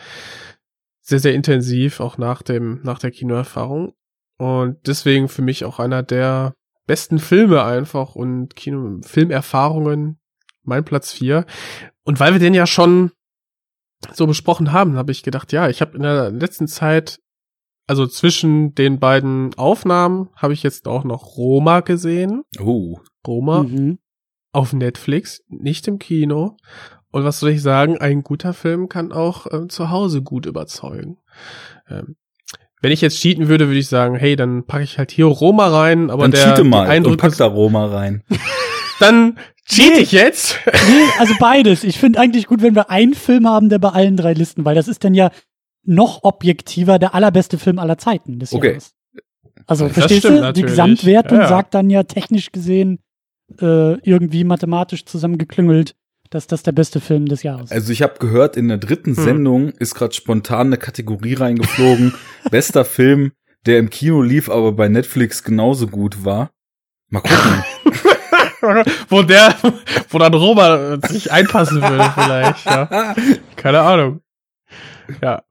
sehr, 1.00 1.18
sehr 1.18 1.34
intensiv, 1.34 2.00
auch 2.00 2.18
nach 2.18 2.42
dem, 2.42 2.80
nach 2.82 2.98
der 2.98 3.10
Kinoerfahrung. 3.10 3.94
Und 4.38 4.76
deswegen 4.86 5.28
für 5.28 5.42
mich 5.42 5.64
auch 5.64 5.80
einer 5.80 6.02
der 6.02 6.54
besten 6.86 7.18
Filme 7.18 7.64
einfach 7.64 8.14
und 8.14 8.54
Kino, 8.56 9.00
Filmerfahrungen, 9.02 10.18
mein 10.62 10.84
Platz 10.84 11.12
vier. 11.12 11.44
Und 12.04 12.20
weil 12.20 12.32
wir 12.32 12.40
den 12.40 12.54
ja 12.54 12.66
schon 12.66 13.10
so 14.12 14.26
besprochen 14.26 14.72
haben, 14.72 14.96
habe 14.96 15.10
ich 15.12 15.22
gedacht, 15.22 15.52
ja, 15.52 15.68
ich 15.68 15.80
habe 15.80 15.96
in 15.96 16.02
der 16.02 16.30
letzten 16.30 16.68
Zeit, 16.68 17.18
also 17.88 18.06
zwischen 18.06 18.74
den 18.74 19.00
beiden 19.00 19.54
Aufnahmen, 19.56 20.28
habe 20.36 20.52
ich 20.52 20.62
jetzt 20.62 20.86
auch 20.86 21.04
noch 21.04 21.36
Roma 21.36 21.80
gesehen. 21.80 22.42
Oh. 22.60 23.00
Roma 23.26 23.64
Mhm. 23.64 23.98
auf 24.52 24.72
Netflix, 24.72 25.42
nicht 25.48 25.88
im 25.88 25.98
Kino. 25.98 26.56
Und 27.10 27.24
was 27.24 27.40
soll 27.40 27.50
ich 27.50 27.62
sagen, 27.62 27.98
ein 27.98 28.22
guter 28.22 28.52
Film 28.52 28.88
kann 28.88 29.12
auch 29.12 29.46
ähm, 29.50 29.68
zu 29.68 29.90
Hause 29.90 30.22
gut 30.22 30.46
überzeugen. 30.46 31.18
Ähm, 31.88 32.16
wenn 32.80 32.92
ich 32.92 33.00
jetzt 33.00 33.18
cheaten 33.20 33.48
würde, 33.48 33.66
würde 33.66 33.78
ich 33.80 33.88
sagen, 33.88 34.14
hey, 34.16 34.36
dann 34.36 34.64
packe 34.64 34.84
ich 34.84 34.98
halt 34.98 35.10
hier 35.10 35.24
Roma 35.26 35.68
rein, 35.68 36.10
aber 36.10 36.22
Dann 36.22 36.30
der 36.32 36.44
cheate 36.44 36.62
die 36.62 36.68
mal 36.68 36.82
und 36.82 36.88
Eindrücke, 36.88 37.16
pack 37.16 37.36
da 37.36 37.46
Roma 37.46 37.86
rein. 37.86 38.22
dann 39.00 39.38
cheat 39.66 39.96
ich 39.98 40.12
jetzt. 40.12 40.58
Nee, 40.66 41.04
also 41.18 41.34
beides. 41.40 41.82
Ich 41.82 41.98
finde 41.98 42.20
eigentlich 42.20 42.46
gut, 42.46 42.62
wenn 42.62 42.74
wir 42.74 42.90
einen 42.90 43.14
Film 43.14 43.48
haben, 43.48 43.68
der 43.68 43.78
bei 43.78 43.88
allen 43.90 44.16
drei 44.16 44.32
Listen, 44.32 44.64
weil 44.64 44.74
das 44.74 44.86
ist 44.86 45.02
dann 45.02 45.14
ja 45.14 45.30
noch 45.84 46.22
objektiver 46.22 46.98
der 46.98 47.14
allerbeste 47.14 47.58
Film 47.58 47.78
aller 47.78 47.98
Zeiten 47.98 48.38
des 48.38 48.52
Okay. 48.52 48.68
Jahres. 48.68 48.94
Also 49.66 49.86
Das 49.86 49.94
verstehst 49.94 50.24
du? 50.24 50.28
Die 50.30 50.40
natürlich. 50.40 50.70
Gesamtwertung 50.70 51.38
Ja, 51.38 51.44
ja. 51.44 51.48
sagt 51.48 51.74
dann 51.74 51.90
ja 51.90 52.02
technisch 52.04 52.52
gesehen 52.52 53.00
äh, 53.60 53.94
irgendwie 54.00 54.44
mathematisch 54.44 55.04
zusammengeklüngelt, 55.04 55.94
dass 56.30 56.46
das 56.46 56.62
der 56.62 56.72
beste 56.72 57.00
Film 57.00 57.26
des 57.26 57.42
Jahres 57.42 57.70
ist. 57.70 57.72
Also 57.72 57.92
ich 57.92 58.02
habe 58.02 58.18
gehört, 58.18 58.56
in 58.56 58.68
der 58.68 58.78
dritten 58.78 59.16
Hm. 59.16 59.24
Sendung 59.24 59.68
ist 59.70 59.94
gerade 59.94 60.14
spontan 60.14 60.68
eine 60.68 60.76
Kategorie 60.78 61.34
reingeflogen. 61.34 62.14
Bester 62.50 62.84
Film, 62.84 63.32
der 63.66 63.78
im 63.78 63.90
Kino 63.90 64.22
lief, 64.22 64.48
aber 64.48 64.72
bei 64.72 64.88
Netflix 64.88 65.42
genauso 65.42 65.86
gut 65.86 66.24
war. 66.24 66.50
Mal 67.10 67.20
gucken. 67.20 67.64
wo 69.08 69.22
der, 69.22 69.54
wo 70.10 70.18
dann 70.18 70.34
Roma 70.34 70.94
äh, 70.94 71.08
sich 71.08 71.32
einpassen 71.32 71.80
würde 71.80 72.12
vielleicht, 72.14 72.66
ja. 72.66 73.14
Keine 73.56 73.80
Ahnung. 73.80 74.20
Ja. 75.22 75.42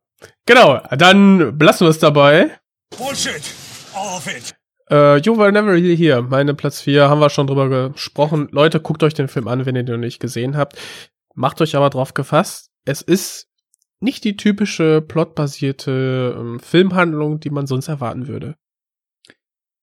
Genau, 0.46 0.82
dann 0.92 1.58
belassen 1.58 1.86
wir 1.86 1.90
es 1.92 2.00
dabei. 2.00 2.52
Bullshit. 2.98 3.42
All 3.94 4.18
of 4.18 4.28
it. 4.28 4.57
Äh, 4.90 5.18
You 5.18 5.38
Were 5.38 5.52
Never 5.52 5.72
Really 5.72 5.98
Here, 5.98 6.22
meine 6.22 6.54
Platz 6.54 6.82
4, 6.82 7.10
haben 7.10 7.20
wir 7.20 7.30
schon 7.30 7.48
drüber 7.48 7.90
gesprochen. 7.90 8.48
Leute, 8.52 8.80
guckt 8.80 9.04
euch 9.04 9.14
den 9.14 9.28
Film 9.28 9.48
an, 9.48 9.66
wenn 9.66 9.76
ihr 9.76 9.84
den 9.84 9.96
noch 9.96 10.06
nicht 10.06 10.20
gesehen 10.20 10.58
habt. 10.58 10.78
Macht 11.34 11.62
euch 11.62 11.76
aber 11.76 11.90
drauf 11.90 12.14
gefasst, 12.14 12.72
es 12.86 13.02
ist 13.02 13.50
nicht 14.00 14.24
die 14.24 14.38
typische 14.38 15.02
plotbasierte 15.02 16.36
ähm, 16.38 16.60
Filmhandlung, 16.60 17.40
die 17.40 17.50
man 17.50 17.68
sonst 17.68 17.88
erwarten 17.88 18.28
würde. 18.28 18.56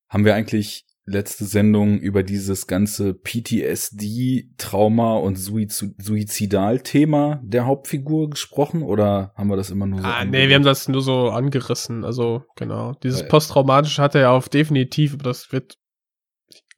Haben 0.09 0.25
wir 0.25 0.35
eigentlich 0.35 0.87
letzte 1.07 1.45
Sendung 1.45 1.99
über 1.99 2.23
dieses 2.23 2.67
ganze 2.67 3.15
PTSD-Trauma 3.15 5.17
und 5.17 5.37
Suiz 5.37 5.85
Suizidal-Thema 5.99 7.41
der 7.45 7.67
Hauptfigur 7.67 8.31
gesprochen 8.31 8.83
oder 8.83 9.33
haben 9.37 9.49
wir 9.49 9.57
das 9.57 9.71
immer 9.71 9.87
nur 9.87 10.01
so? 10.01 10.07
Ah, 10.07 10.25
nee, 10.25 10.27
angerissen? 10.45 10.49
wir 10.49 10.57
haben 10.57 10.65
das 10.65 10.89
nur 10.89 11.03
so 11.03 11.29
angerissen. 11.29 12.05
Also, 12.05 12.43
genau. 12.57 12.95
Dieses 13.03 13.23
Weil- 13.23 13.29
Posttraumatische 13.29 14.03
hat 14.03 14.15
er 14.15 14.21
ja 14.23 14.31
auf 14.31 14.49
definitiv, 14.49 15.15
aber 15.15 15.25
das 15.25 15.53
wird. 15.53 15.75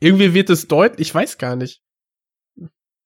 Irgendwie 0.01 0.35
wird 0.35 0.51
es 0.51 0.67
deutlich, 0.67 1.09
ich 1.09 1.15
weiß 1.15 1.39
gar 1.39 1.57
nicht. 1.57 1.81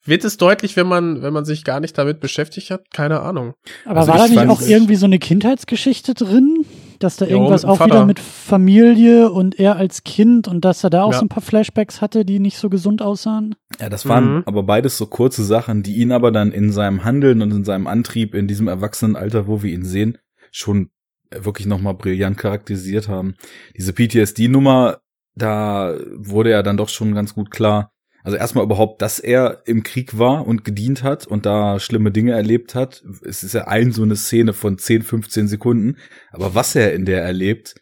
Wird 0.05 0.25
es 0.25 0.39
deutlich, 0.39 0.77
wenn 0.77 0.87
man, 0.87 1.21
wenn 1.21 1.35
man 1.35 1.45
sich 1.45 1.63
gar 1.63 1.79
nicht 1.79 1.99
damit 1.99 2.21
beschäftigt 2.21 2.71
hat? 2.71 2.91
Keine 2.91 3.21
Ahnung. 3.21 3.53
Aber 3.85 4.01
also 4.01 4.13
war 4.13 4.19
da 4.19 4.25
ich 4.25 4.31
nicht 4.31 4.49
auch 4.49 4.63
irgendwie 4.63 4.97
so 4.97 5.05
eine 5.05 5.19
Kindheitsgeschichte 5.19 6.15
drin? 6.15 6.65
Dass 7.01 7.17
da 7.17 7.27
irgendwas 7.27 7.65
auch 7.65 7.79
Vater. 7.79 7.95
wieder 7.95 8.05
mit 8.07 8.21
Familie 8.21 9.31
und 9.31 9.59
er 9.59 9.77
als 9.77 10.05
Kind 10.05 10.47
und 10.47 10.65
dass 10.65 10.85
er 10.85 10.91
da 10.91 11.03
auch 11.03 11.13
Ja. 11.13 11.19
so 11.19 11.25
ein 11.25 11.29
paar 11.31 11.43
Flashbacks 11.43 12.01
hatte, 12.01 12.25
die 12.25 12.39
nicht 12.39 12.59
so 12.59 12.69
gesund 12.71 13.03
aussahen? 13.03 13.55
Ja, 13.81 13.89
das 13.89 14.07
waren 14.07 14.37
Mhm. 14.37 14.43
aber 14.47 14.63
beides 14.63 14.99
so 14.99 15.07
kurze 15.07 15.43
Sachen, 15.43 15.83
die 15.83 15.97
ihn 15.97 16.13
aber 16.13 16.31
dann 16.31 16.53
in 16.53 16.71
seinem 16.71 17.03
Handeln 17.03 17.41
und 17.43 17.51
in 17.53 17.65
seinem 17.65 17.87
Antrieb 17.87 18.35
in 18.35 18.47
diesem 18.47 18.69
Erwachsenenalter, 18.69 19.47
wo 19.49 19.63
wir 19.63 19.73
ihn 19.73 19.85
sehen, 19.85 20.19
schon 20.53 20.91
wirklich 21.31 21.67
nochmal 21.67 21.95
brillant 21.95 22.37
charakterisiert 22.37 23.09
haben. 23.09 23.35
Diese 23.77 23.93
PTSD-Nummer, 23.95 24.99
da 25.35 25.95
wurde 26.17 26.51
ja 26.51 26.63
dann 26.63 26.77
doch 26.77 26.89
schon 26.91 27.15
ganz 27.15 27.35
gut 27.35 27.51
klar. 27.51 27.93
Also 28.23 28.37
erstmal 28.37 28.65
überhaupt, 28.65 29.03
dass 29.03 29.19
er 29.19 29.63
im 29.67 29.83
Krieg 29.83 30.19
war 30.19 30.47
und 30.47 30.65
gedient 30.65 31.03
hat 31.03 31.27
und 31.27 31.47
da 31.47 31.81
schlimme 31.81 32.11
Dinge 32.11 32.33
erlebt 32.33 32.75
hat. 32.75 33.03
Es 33.25 33.43
ist 33.43 33.55
ja 33.55 33.67
ein 33.67 33.93
so 33.93 34.03
eine 34.03 34.17
Szene 34.17 34.53
von 34.53 34.79
10, 34.79 35.03
15 35.03 35.49
Sekunden. 35.49 35.97
Aber 36.31 36.55
was 36.55 36.75
er 36.75 36.93
in 36.93 37.05
der 37.05 37.23
erlebt, 37.23 37.75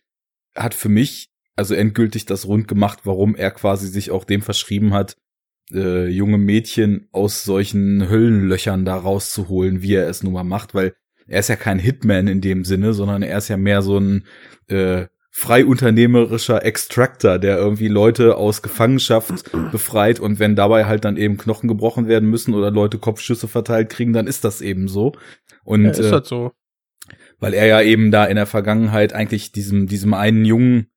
hat 0.55 0.74
für 0.74 0.89
mich 0.89 1.30
also 1.57 1.74
endgültig 1.74 2.24
das 2.24 2.47
rund 2.47 2.68
gemacht, 2.68 3.01
warum 3.03 3.34
er 3.34 3.51
quasi 3.51 3.89
sich 3.89 4.12
auch 4.12 4.24
dem 4.24 4.43
verschrieben 4.43 4.95
hat, 4.95 5.16
äh, 5.72 6.07
junge 6.07 6.39
Mädchen 6.39 7.09
aus 7.11 7.43
solchen 7.43 8.09
Höllenlöchern 8.09 8.84
da 8.84 8.97
rauszuholen, 8.97 9.82
wie 9.82 9.95
er 9.95 10.09
es 10.09 10.22
nun 10.22 10.34
mal 10.34 10.45
macht, 10.45 10.74
weil 10.74 10.95
er 11.26 11.41
ist 11.41 11.49
ja 11.49 11.57
kein 11.57 11.80
Hitman 11.80 12.28
in 12.28 12.41
dem 12.41 12.64
Sinne, 12.64 12.93
sondern 12.95 13.22
er 13.22 13.39
ist 13.39 13.49
ja 13.49 13.57
mehr 13.57 13.82
so 13.82 13.99
ein 13.99 14.24
äh, 14.68 15.07
freiunternehmerischer 15.39 16.64
Extractor, 16.64 17.39
der 17.39 17.59
irgendwie 17.59 17.86
Leute 17.86 18.36
aus 18.36 18.61
Gefangenschaft 18.61 19.53
befreit 19.70 20.18
und 20.18 20.41
wenn 20.41 20.57
dabei 20.57 20.86
halt 20.86 21.05
dann 21.05 21.16
eben 21.16 21.36
Knochen 21.36 21.68
gebrochen 21.68 22.09
werden 22.09 22.28
müssen 22.28 22.55
oder 22.55 22.72
Leute 22.72 22.99
Kopfschüsse 22.99 23.47
verteilt 23.47 23.89
kriegen, 23.89 24.12
dann 24.12 24.26
ist 24.26 24.45
das 24.45 24.61
eben 24.61 24.89
so. 24.89 25.12
Und 25.62 25.84
Ja, 25.84 25.91
ist 25.93 26.01
äh, 26.01 26.11
halt 26.11 26.26
so. 26.26 26.51
weil 27.39 27.55
er 27.55 27.66
ja 27.66 27.80
eben 27.80 28.11
da 28.11 28.24
in 28.24 28.34
der 28.34 28.47
Vergangenheit 28.47 29.12
eigentlich 29.12 29.53
diesem 29.53 29.86
diesem 29.86 30.12
einen 30.12 30.45
Jungen 30.45 30.89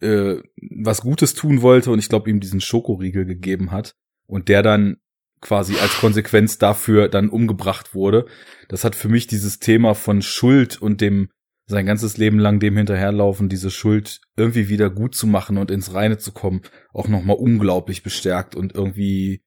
äh, 0.00 0.36
was 0.78 1.00
Gutes 1.00 1.34
tun 1.34 1.60
wollte 1.60 1.90
und 1.90 1.98
ich 1.98 2.08
glaube 2.08 2.30
ihm 2.30 2.38
diesen 2.38 2.60
Schokoriegel 2.60 3.24
gegeben 3.24 3.72
hat 3.72 3.96
und 4.28 4.48
der 4.48 4.62
dann 4.62 4.98
quasi 5.40 5.74
als 5.76 5.98
Konsequenz 5.98 6.58
dafür 6.58 7.08
dann 7.08 7.30
umgebracht 7.30 7.96
wurde. 7.96 8.26
Das 8.68 8.84
hat 8.84 8.94
für 8.94 9.08
mich 9.08 9.26
dieses 9.26 9.58
Thema 9.58 9.96
von 9.96 10.22
Schuld 10.22 10.80
und 10.80 11.00
dem 11.00 11.30
sein 11.68 11.84
ganzes 11.84 12.16
Leben 12.16 12.38
lang 12.38 12.60
dem 12.60 12.76
hinterherlaufen, 12.76 13.50
diese 13.50 13.70
Schuld 13.70 14.22
irgendwie 14.36 14.68
wieder 14.70 14.88
gut 14.88 15.14
zu 15.14 15.26
machen 15.26 15.58
und 15.58 15.70
ins 15.70 15.92
Reine 15.92 16.16
zu 16.16 16.32
kommen, 16.32 16.62
auch 16.94 17.08
nochmal 17.08 17.36
unglaublich 17.36 18.02
bestärkt 18.02 18.56
und 18.56 18.74
irgendwie 18.74 19.44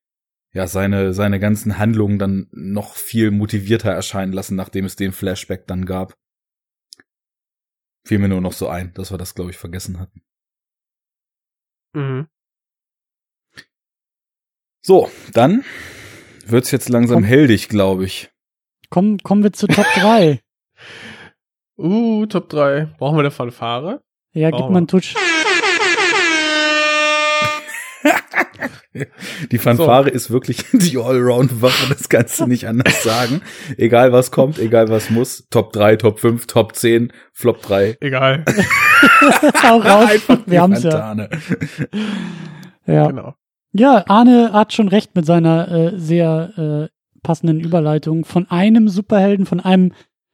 ja 0.53 0.67
seine 0.67 1.13
seine 1.13 1.39
ganzen 1.39 1.79
Handlungen 1.79 2.19
dann 2.19 2.47
noch 2.51 2.93
viel 2.93 3.31
motivierter 3.31 3.91
erscheinen 3.91 4.33
lassen, 4.33 4.55
nachdem 4.55 4.85
es 4.85 4.95
den 4.95 5.13
Flashback 5.13 5.65
dann 5.65 5.85
gab. 5.85 6.15
Fiel 8.05 8.19
mir 8.19 8.29
nur 8.29 8.41
noch 8.41 8.53
so 8.53 8.67
ein, 8.67 8.93
dass 8.93 9.11
wir 9.11 9.17
das 9.17 9.33
glaube 9.33 9.49
ich 9.49 9.57
vergessen 9.57 9.99
hatten. 9.99 10.21
Mhm. 11.93 12.27
So, 14.83 15.09
dann 15.33 15.63
wird's 16.45 16.69
jetzt 16.69 16.89
langsam 16.89 17.17
Komm. 17.17 17.23
heldig, 17.23 17.67
glaube 17.67 18.05
ich. 18.05 18.29
Kommen, 18.89 19.17
kommen 19.19 19.41
wir 19.41 19.53
zu 19.53 19.65
Top 19.65 19.85
3. 19.95 20.39
Uh, 21.81 22.27
Top 22.27 22.49
3. 22.49 22.89
Brauchen 22.99 23.15
wir 23.15 23.21
eine 23.21 23.31
Fanfare? 23.31 24.01
Ja, 24.33 24.51
gib 24.51 24.69
mal 24.69 24.77
einen 24.77 24.87
Touch. 24.87 25.15
Die 29.51 29.57
Fanfare 29.57 30.09
ist 30.09 30.29
wirklich 30.29 30.65
die 30.73 30.97
Allround-Waffe, 30.97 31.93
das 31.93 32.09
kannst 32.09 32.39
du 32.39 32.45
nicht 32.45 32.67
anders 32.67 33.03
sagen. 33.03 33.41
Egal 33.77 34.11
was 34.11 34.31
kommt, 34.31 34.59
egal 34.59 34.89
was 34.89 35.09
muss. 35.09 35.47
Top 35.49 35.73
3, 35.73 35.95
Top 35.95 36.19
5, 36.19 36.45
Top 36.45 36.75
10, 36.75 37.11
Flop 37.33 37.61
3. 37.61 37.97
Egal. 37.99 38.45
Hau 39.63 39.77
raus. 39.77 40.09
Einfach 40.09 40.39
wir 40.45 40.61
haben's 40.61 40.83
ja. 40.83 41.15
Ja. 42.85 43.07
Genau. 43.07 43.33
Ja, 43.73 44.03
Arne 44.07 44.51
hat 44.53 44.73
schon 44.73 44.89
recht 44.89 45.15
mit 45.15 45.25
seiner 45.25 45.71
äh, 45.71 45.97
sehr 45.97 46.89
äh, 46.91 47.21
passenden 47.23 47.59
Überleitung. 47.59 48.25
Von 48.25 48.51
einem 48.51 48.89
Superhelden, 48.89 49.45
von 49.45 49.61
einem 49.61 49.93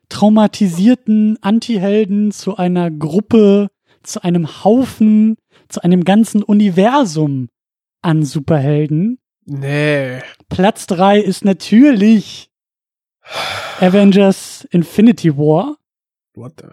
traumatisierten 0.09 1.37
Antihelden 1.41 2.31
zu 2.31 2.57
einer 2.57 2.91
Gruppe, 2.91 3.69
zu 4.03 4.23
einem 4.23 4.63
Haufen, 4.63 5.37
zu 5.67 5.83
einem 5.83 6.03
ganzen 6.03 6.43
Universum 6.43 7.49
an 8.01 8.23
Superhelden. 8.23 9.19
Nee. 9.45 10.21
Platz 10.49 10.87
drei 10.87 11.19
ist 11.19 11.45
natürlich 11.45 12.49
Avengers 13.79 14.67
Infinity 14.71 15.35
War. 15.37 15.77
What 16.35 16.53
the? 16.61 16.67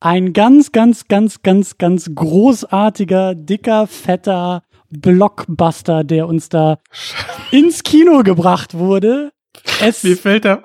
Ein 0.00 0.32
ganz, 0.32 0.72
ganz, 0.72 1.08
ganz, 1.08 1.42
ganz, 1.42 1.78
ganz 1.78 2.10
großartiger, 2.14 3.34
dicker, 3.34 3.86
fetter 3.86 4.62
Blockbuster, 4.90 6.04
der 6.04 6.28
uns 6.28 6.48
da 6.48 6.78
ins 7.50 7.82
Kino 7.82 8.22
gebracht 8.22 8.74
wurde. 8.74 9.32
Es, 9.80 10.04
Mir 10.04 10.16
fällt 10.16 10.44
da. 10.44 10.62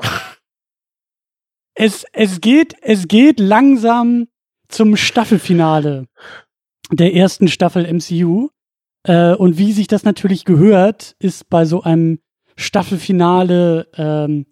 Es, 1.76 2.06
es 2.14 2.42
geht, 2.42 2.76
es 2.82 3.08
geht 3.08 3.40
langsam 3.40 4.28
zum 4.68 4.96
Staffelfinale 4.96 6.08
der 6.92 7.14
ersten 7.14 7.48
Staffel 7.48 7.92
MCU. 7.92 8.50
Äh, 9.04 9.34
und 9.34 9.58
wie 9.58 9.72
sich 9.72 9.88
das 9.88 10.04
natürlich 10.04 10.46
gehört, 10.46 11.16
ist 11.20 11.50
bei 11.50 11.66
so 11.66 11.82
einem 11.84 12.20
Staffelfinale 12.56 13.88
ähm, 13.96 14.46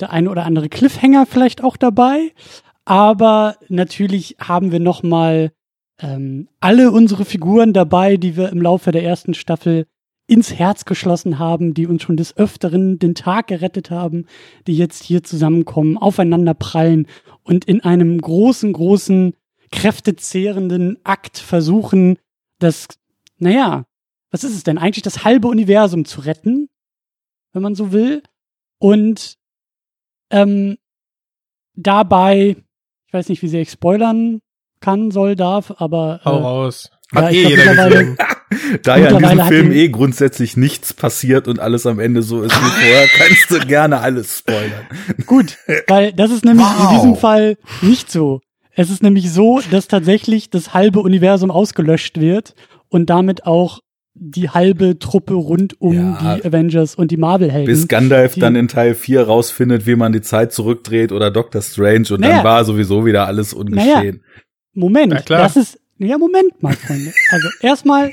der 0.00 0.10
eine 0.10 0.30
oder 0.30 0.44
andere 0.44 0.68
Cliffhanger 0.68 1.26
vielleicht 1.26 1.62
auch 1.62 1.76
dabei. 1.76 2.32
Aber 2.84 3.56
natürlich 3.68 4.36
haben 4.40 4.72
wir 4.72 4.80
noch 4.80 5.02
mal 5.02 5.52
ähm, 6.00 6.48
alle 6.60 6.90
unsere 6.90 7.24
Figuren 7.24 7.72
dabei, 7.72 8.16
die 8.16 8.36
wir 8.36 8.50
im 8.50 8.60
Laufe 8.60 8.90
der 8.90 9.04
ersten 9.04 9.34
Staffel 9.34 9.86
ins 10.32 10.54
Herz 10.54 10.86
geschlossen 10.86 11.38
haben, 11.38 11.74
die 11.74 11.86
uns 11.86 12.02
schon 12.02 12.16
des 12.16 12.34
Öfteren 12.38 12.98
den 12.98 13.14
Tag 13.14 13.48
gerettet 13.48 13.90
haben, 13.90 14.24
die 14.66 14.74
jetzt 14.74 15.02
hier 15.02 15.22
zusammenkommen, 15.22 15.98
aufeinander 15.98 16.54
prallen 16.54 17.06
und 17.42 17.66
in 17.66 17.82
einem 17.82 18.18
großen, 18.18 18.72
großen, 18.72 19.34
kräftezehrenden 19.70 20.96
Akt 21.04 21.36
versuchen, 21.36 22.16
das, 22.58 22.88
naja, 23.36 23.84
was 24.30 24.42
ist 24.42 24.54
es 24.54 24.64
denn? 24.64 24.78
Eigentlich 24.78 25.02
das 25.02 25.22
halbe 25.22 25.48
Universum 25.48 26.06
zu 26.06 26.22
retten, 26.22 26.70
wenn 27.52 27.60
man 27.60 27.74
so 27.74 27.92
will. 27.92 28.22
Und 28.78 29.36
ähm, 30.30 30.78
dabei, 31.74 32.56
ich 33.06 33.12
weiß 33.12 33.28
nicht, 33.28 33.42
wie 33.42 33.48
sehr 33.48 33.60
ich 33.60 33.70
spoilern 33.70 34.40
kann, 34.80 35.10
soll, 35.10 35.36
darf, 35.36 35.74
aber. 35.76 36.22
Hau 36.24 36.38
äh, 36.38 36.42
raus. 36.42 36.90
Ja, 37.12 37.22
Hat 37.22 37.32
ich 37.32 37.44
eh 37.44 37.48
jeder 37.48 37.90
gesehen. 37.90 38.16
Da 38.82 38.96
ja 38.96 39.08
in 39.10 39.18
diesem 39.18 39.40
Film 39.46 39.72
eh 39.72 39.88
grundsätzlich 39.88 40.56
nichts 40.56 40.92
passiert 40.94 41.48
und 41.48 41.60
alles 41.60 41.86
am 41.86 41.98
Ende 42.00 42.22
so 42.22 42.42
ist 42.42 42.52
wie 42.52 42.70
vorher, 42.70 43.06
kannst 43.16 43.50
du 43.50 43.66
gerne 43.66 44.00
alles 44.00 44.38
spoilern. 44.38 44.86
Gut, 45.26 45.58
weil 45.88 46.12
das 46.12 46.30
ist 46.30 46.44
nämlich 46.44 46.66
in 46.66 46.84
Wow. 46.84 46.94
diesem 46.94 47.16
Fall 47.16 47.56
nicht 47.82 48.10
so. 48.10 48.40
Es 48.74 48.90
ist 48.90 49.02
nämlich 49.02 49.30
so, 49.30 49.60
dass 49.70 49.86
tatsächlich 49.88 50.48
das 50.50 50.72
halbe 50.74 51.00
Universum 51.00 51.50
ausgelöscht 51.50 52.18
wird 52.20 52.54
und 52.88 53.10
damit 53.10 53.44
auch 53.46 53.80
die 54.14 54.50
halbe 54.50 54.98
Truppe 54.98 55.34
rund 55.34 55.80
um 55.80 55.94
Ja. 55.94 56.36
die 56.36 56.44
Avengers 56.44 56.94
und 56.94 57.10
die 57.10 57.16
Marvel-Helden. 57.16 57.66
Bis 57.66 57.88
Gandalf 57.88 58.34
die- 58.34 58.40
dann 58.40 58.56
in 58.56 58.68
Teil 58.68 58.94
4 58.94 59.22
rausfindet, 59.22 59.86
wie 59.86 59.96
man 59.96 60.12
die 60.12 60.20
Zeit 60.20 60.52
zurückdreht 60.52 61.12
oder 61.12 61.30
Doctor 61.30 61.62
Strange 61.62 62.06
und 62.12 62.20
Naja. 62.20 62.36
dann 62.36 62.44
war 62.44 62.64
sowieso 62.66 63.06
wieder 63.06 63.26
alles 63.26 63.54
ungeschehen. 63.54 64.22
Moment, 64.74 65.12
Na 65.14 65.20
klar. 65.20 65.40
das 65.42 65.56
ist, 65.56 65.78
ja, 65.98 66.16
Moment 66.18 66.62
mal, 66.62 66.74
Freunde. 66.74 67.12
Also 67.30 67.48
erstmal 67.62 68.10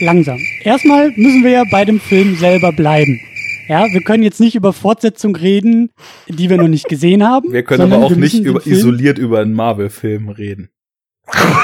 langsam. 0.00 0.38
Erstmal 0.62 1.12
müssen 1.16 1.44
wir 1.44 1.50
ja 1.50 1.64
bei 1.70 1.84
dem 1.84 2.00
Film 2.00 2.36
selber 2.36 2.72
bleiben. 2.72 3.20
Ja, 3.68 3.86
wir 3.90 4.02
können 4.02 4.22
jetzt 4.22 4.40
nicht 4.40 4.54
über 4.54 4.72
Fortsetzung 4.72 5.34
reden, 5.34 5.90
die 6.28 6.50
wir 6.50 6.56
noch 6.56 6.68
nicht 6.68 6.88
gesehen 6.88 7.26
haben. 7.26 7.52
Wir 7.52 7.64
können 7.64 7.92
aber 7.92 8.04
auch 8.04 8.14
nicht 8.14 8.38
über, 8.38 8.64
isoliert 8.64 9.18
über 9.18 9.40
einen 9.40 9.54
Marvel-Film 9.54 10.28
reden. 10.28 10.70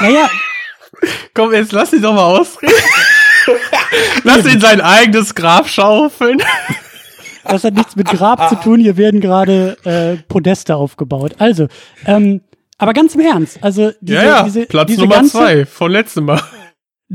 Naja, 0.01 0.29
Komm, 1.33 1.53
jetzt 1.53 1.71
lass 1.71 1.93
ihn 1.93 2.01
doch 2.01 2.13
mal 2.13 2.25
ausreden. 2.25 2.73
lass 4.23 4.45
ihn 4.45 4.59
sein 4.59 4.81
eigenes 4.81 5.35
Grab 5.35 5.67
schaufeln. 5.67 6.41
Das 7.43 7.63
hat 7.63 7.73
nichts 7.73 7.95
mit 7.95 8.07
Grab 8.07 8.49
zu 8.49 8.55
tun. 8.55 8.79
Hier 8.79 8.97
werden 8.97 9.19
gerade 9.19 9.77
äh, 9.83 10.17
Podeste 10.27 10.75
aufgebaut. 10.75 11.35
Also, 11.39 11.67
ähm, 12.05 12.41
aber 12.77 12.93
ganz 12.93 13.15
im 13.15 13.21
Ernst. 13.21 13.59
Also 13.61 13.91
diese, 14.01 14.17
ja, 14.17 14.23
ja, 14.23 14.43
diese, 14.43 14.65
Platz 14.65 14.87
diese 14.87 15.01
Nummer 15.01 15.15
ganze, 15.15 15.31
zwei, 15.31 15.65
von 15.65 15.91
letztem 15.91 16.25
Mal. 16.25 16.41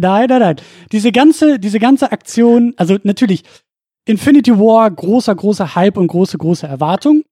Nein, 0.00 0.28
nein, 0.28 0.40
nein. 0.40 0.56
Diese 0.92 1.10
ganze, 1.10 1.58
diese 1.58 1.80
ganze 1.80 2.12
Aktion, 2.12 2.72
also 2.76 2.98
natürlich 3.02 3.42
Infinity 4.04 4.52
War, 4.52 4.88
großer, 4.88 5.34
großer 5.34 5.74
Hype 5.74 5.96
und 5.96 6.06
große, 6.06 6.38
große 6.38 6.66
Erwartung. 6.66 7.24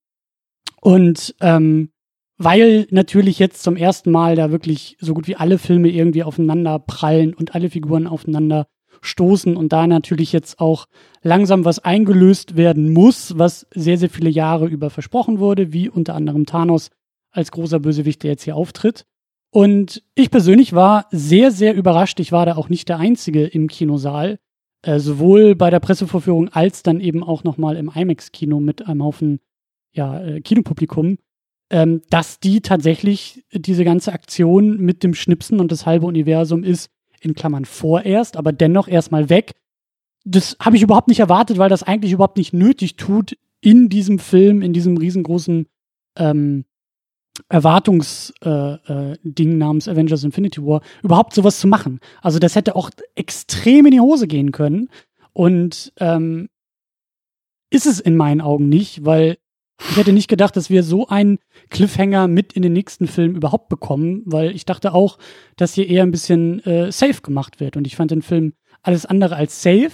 Und 0.80 1.34
ähm, 1.40 1.90
weil 2.38 2.88
natürlich 2.90 3.38
jetzt 3.38 3.62
zum 3.62 3.76
ersten 3.76 4.10
Mal 4.10 4.34
da 4.34 4.50
wirklich 4.50 4.96
so 5.00 5.14
gut 5.14 5.28
wie 5.28 5.36
alle 5.36 5.58
Filme 5.58 5.88
irgendwie 5.88 6.24
aufeinander 6.24 6.80
prallen 6.80 7.34
und 7.34 7.54
alle 7.54 7.70
Figuren 7.70 8.08
aufeinander 8.08 8.66
stoßen 9.00 9.56
und 9.56 9.72
da 9.72 9.86
natürlich 9.86 10.32
jetzt 10.32 10.58
auch 10.58 10.86
langsam 11.22 11.64
was 11.64 11.78
eingelöst 11.78 12.56
werden 12.56 12.92
muss, 12.92 13.38
was 13.38 13.66
sehr, 13.72 13.96
sehr 13.96 14.10
viele 14.10 14.30
Jahre 14.30 14.66
über 14.66 14.90
versprochen 14.90 15.38
wurde, 15.38 15.72
wie 15.72 15.88
unter 15.88 16.14
anderem 16.14 16.46
Thanos 16.46 16.90
als 17.30 17.52
großer 17.52 17.78
Bösewicht, 17.78 18.24
der 18.24 18.32
jetzt 18.32 18.42
hier 18.42 18.56
auftritt. 18.56 19.06
Und 19.56 20.02
ich 20.14 20.30
persönlich 20.30 20.74
war 20.74 21.06
sehr, 21.10 21.50
sehr 21.50 21.74
überrascht. 21.74 22.20
Ich 22.20 22.30
war 22.30 22.44
da 22.44 22.56
auch 22.56 22.68
nicht 22.68 22.90
der 22.90 22.98
Einzige 22.98 23.46
im 23.46 23.68
Kinosaal, 23.68 24.38
äh, 24.82 24.98
sowohl 24.98 25.54
bei 25.54 25.70
der 25.70 25.80
Pressevorführung 25.80 26.50
als 26.50 26.82
dann 26.82 27.00
eben 27.00 27.24
auch 27.24 27.42
nochmal 27.42 27.76
im 27.76 27.90
IMAX-Kino 27.90 28.60
mit 28.60 28.86
einem 28.86 29.02
Haufen 29.02 29.40
ja, 29.92 30.22
äh, 30.22 30.42
Kinopublikum, 30.42 31.16
ähm, 31.70 32.02
dass 32.10 32.38
die 32.38 32.60
tatsächlich 32.60 33.46
diese 33.50 33.84
ganze 33.84 34.12
Aktion 34.12 34.76
mit 34.76 35.02
dem 35.02 35.14
Schnipsen 35.14 35.58
und 35.58 35.72
das 35.72 35.86
halbe 35.86 36.04
Universum 36.04 36.62
ist 36.62 36.90
in 37.22 37.32
Klammern 37.32 37.64
vorerst, 37.64 38.36
aber 38.36 38.52
dennoch 38.52 38.88
erstmal 38.88 39.30
weg. 39.30 39.52
Das 40.26 40.58
habe 40.60 40.76
ich 40.76 40.82
überhaupt 40.82 41.08
nicht 41.08 41.20
erwartet, 41.20 41.56
weil 41.56 41.70
das 41.70 41.82
eigentlich 41.82 42.12
überhaupt 42.12 42.36
nicht 42.36 42.52
nötig 42.52 42.96
tut, 42.96 43.38
in 43.62 43.88
diesem 43.88 44.18
Film, 44.18 44.60
in 44.60 44.74
diesem 44.74 44.98
riesengroßen 44.98 45.66
ähm, 46.18 46.66
Erwartungsding 47.48 48.38
äh, 48.44 49.42
äh, 49.42 49.44
namens 49.44 49.88
Avengers 49.88 50.24
Infinity 50.24 50.64
War 50.64 50.82
überhaupt 51.02 51.34
sowas 51.34 51.58
zu 51.58 51.68
machen. 51.68 52.00
Also 52.22 52.38
das 52.38 52.54
hätte 52.54 52.76
auch 52.76 52.90
extrem 53.14 53.86
in 53.86 53.92
die 53.92 54.00
Hose 54.00 54.26
gehen 54.26 54.52
können. 54.52 54.88
Und 55.32 55.92
ähm, 55.98 56.48
ist 57.70 57.86
es 57.86 58.00
in 58.00 58.16
meinen 58.16 58.40
Augen 58.40 58.68
nicht, 58.68 59.04
weil 59.04 59.38
ich 59.90 59.96
hätte 59.96 60.12
nicht 60.12 60.28
gedacht, 60.28 60.56
dass 60.56 60.70
wir 60.70 60.82
so 60.82 61.08
einen 61.08 61.38
Cliffhanger 61.68 62.28
mit 62.28 62.54
in 62.54 62.62
den 62.62 62.72
nächsten 62.72 63.06
Film 63.06 63.36
überhaupt 63.36 63.68
bekommen, 63.68 64.22
weil 64.24 64.54
ich 64.54 64.64
dachte 64.64 64.94
auch, 64.94 65.18
dass 65.56 65.74
hier 65.74 65.88
eher 65.88 66.02
ein 66.02 66.10
bisschen 66.10 66.64
äh, 66.64 66.90
safe 66.90 67.20
gemacht 67.20 67.60
wird. 67.60 67.76
Und 67.76 67.86
ich 67.86 67.96
fand 67.96 68.10
den 68.10 68.22
Film 68.22 68.54
alles 68.82 69.04
andere 69.04 69.36
als 69.36 69.62
safe. 69.62 69.92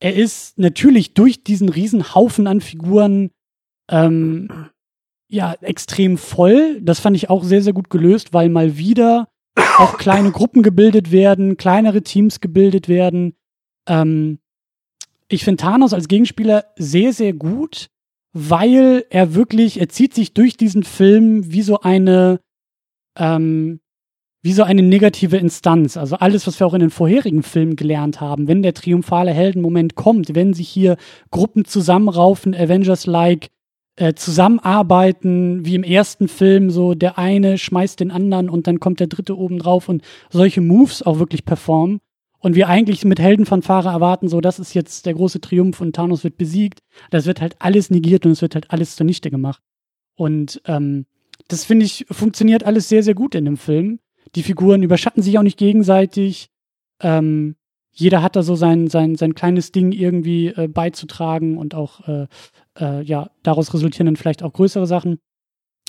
Er 0.00 0.14
ist 0.14 0.58
natürlich 0.58 1.14
durch 1.14 1.42
diesen 1.42 1.68
riesen 1.68 2.14
Haufen 2.14 2.46
an 2.46 2.60
Figuren 2.60 3.30
ähm, 3.90 4.48
ja 5.28 5.54
extrem 5.60 6.18
voll. 6.18 6.80
Das 6.80 7.00
fand 7.00 7.16
ich 7.16 7.30
auch 7.30 7.44
sehr, 7.44 7.62
sehr 7.62 7.72
gut 7.72 7.90
gelöst, 7.90 8.32
weil 8.32 8.48
mal 8.48 8.76
wieder 8.76 9.28
auch 9.78 9.98
kleine 9.98 10.30
Gruppen 10.30 10.62
gebildet 10.62 11.12
werden, 11.12 11.56
kleinere 11.56 12.02
Teams 12.02 12.40
gebildet 12.40 12.88
werden. 12.88 13.34
Ähm, 13.86 14.38
ich 15.28 15.44
finde 15.44 15.62
Thanos 15.62 15.92
als 15.92 16.08
Gegenspieler 16.08 16.64
sehr, 16.76 17.12
sehr 17.12 17.32
gut, 17.32 17.88
weil 18.32 19.04
er 19.10 19.34
wirklich, 19.34 19.80
er 19.80 19.88
zieht 19.88 20.14
sich 20.14 20.32
durch 20.32 20.56
diesen 20.56 20.84
Film 20.84 21.52
wie 21.52 21.62
so 21.62 21.80
eine, 21.80 22.40
ähm, 23.16 23.80
wie 24.42 24.52
so 24.52 24.62
eine 24.62 24.82
negative 24.82 25.36
Instanz. 25.36 25.96
Also 25.96 26.16
alles, 26.16 26.46
was 26.46 26.58
wir 26.60 26.66
auch 26.66 26.74
in 26.74 26.80
den 26.80 26.90
vorherigen 26.90 27.42
Filmen 27.42 27.76
gelernt 27.76 28.20
haben, 28.20 28.48
wenn 28.48 28.62
der 28.62 28.74
triumphale 28.74 29.32
Heldenmoment 29.32 29.96
kommt, 29.96 30.34
wenn 30.34 30.54
sich 30.54 30.68
hier 30.68 30.96
Gruppen 31.30 31.64
zusammenraufen, 31.64 32.54
Avengers-like, 32.54 33.48
äh, 33.98 34.14
zusammenarbeiten, 34.14 35.64
wie 35.64 35.74
im 35.74 35.82
ersten 35.82 36.28
Film, 36.28 36.70
so 36.70 36.94
der 36.94 37.18
eine 37.18 37.58
schmeißt 37.58 37.98
den 37.98 38.12
anderen 38.12 38.48
und 38.48 38.68
dann 38.68 38.78
kommt 38.78 39.00
der 39.00 39.08
dritte 39.08 39.36
oben 39.36 39.58
drauf 39.58 39.88
und 39.88 40.02
solche 40.30 40.60
Moves 40.60 41.02
auch 41.02 41.18
wirklich 41.18 41.44
performen. 41.44 41.98
Und 42.38 42.54
wir 42.54 42.68
eigentlich 42.68 43.04
mit 43.04 43.18
Heldenfanfare 43.18 43.88
erwarten, 43.88 44.28
so 44.28 44.40
das 44.40 44.60
ist 44.60 44.72
jetzt 44.72 45.06
der 45.06 45.14
große 45.14 45.40
Triumph 45.40 45.80
und 45.80 45.96
Thanos 45.96 46.22
wird 46.22 46.36
besiegt. 46.36 46.78
Das 47.10 47.26
wird 47.26 47.40
halt 47.40 47.56
alles 47.58 47.90
negiert 47.90 48.24
und 48.24 48.32
es 48.32 48.40
wird 48.42 48.54
halt 48.54 48.70
alles 48.70 48.94
zunichte 48.94 49.30
gemacht. 49.30 49.60
Und 50.14 50.62
ähm, 50.66 51.06
das 51.48 51.64
finde 51.64 51.84
ich, 51.84 52.06
funktioniert 52.08 52.62
alles 52.62 52.88
sehr, 52.88 53.02
sehr 53.02 53.14
gut 53.14 53.34
in 53.34 53.44
dem 53.46 53.56
Film. 53.56 53.98
Die 54.36 54.44
Figuren 54.44 54.84
überschatten 54.84 55.24
sich 55.24 55.36
auch 55.38 55.42
nicht 55.42 55.58
gegenseitig. 55.58 56.50
Ähm, 57.00 57.56
jeder 57.90 58.22
hat 58.22 58.36
da 58.36 58.44
so 58.44 58.54
sein, 58.54 58.86
sein, 58.86 59.16
sein 59.16 59.34
kleines 59.34 59.72
Ding 59.72 59.90
irgendwie 59.90 60.48
äh, 60.48 60.68
beizutragen 60.68 61.58
und 61.58 61.74
auch 61.74 62.06
äh, 62.06 62.28
äh, 62.80 63.02
ja, 63.02 63.30
daraus 63.42 63.72
resultieren 63.74 64.06
dann 64.06 64.16
vielleicht 64.16 64.42
auch 64.42 64.52
größere 64.52 64.86
Sachen. 64.86 65.18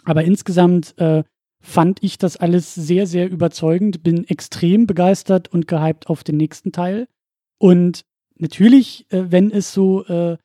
Aber 0.05 0.23
insgesamt 0.23 0.97
äh, 0.97 1.23
fand 1.61 2.03
ich 2.03 2.17
das 2.17 2.37
alles 2.37 2.73
sehr, 2.73 3.05
sehr 3.05 3.29
überzeugend, 3.29 4.03
bin 4.03 4.27
extrem 4.27 4.87
begeistert 4.87 5.49
und 5.49 5.67
gehypt 5.67 6.07
auf 6.07 6.23
den 6.23 6.37
nächsten 6.37 6.71
Teil. 6.71 7.07
Und 7.57 8.05
natürlich, 8.37 9.05
äh, 9.11 9.31
wenn 9.31 9.51
es 9.51 9.73
so 9.73 10.05
äh, 10.05 10.37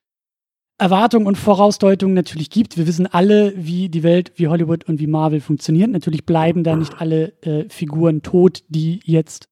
Erwartungen 0.77 1.27
und 1.27 1.39
Vorausdeutungen 1.39 2.15
natürlich 2.15 2.51
gibt, 2.51 2.77
wir 2.77 2.87
wissen 2.87 3.07
alle, 3.07 3.55
wie 3.57 3.89
die 3.89 4.03
Welt, 4.03 4.33
wie 4.37 4.49
Hollywood 4.49 4.89
und 4.89 4.99
wie 4.99 5.07
Marvel 5.07 5.41
funktioniert. 5.41 5.91
Natürlich 5.91 6.27
bleiben 6.27 6.65
da 6.65 6.75
nicht 6.75 7.01
alle 7.01 7.41
äh, 7.43 7.69
Figuren 7.69 8.23
tot, 8.23 8.65
die 8.69 9.01
jetzt 9.05 9.47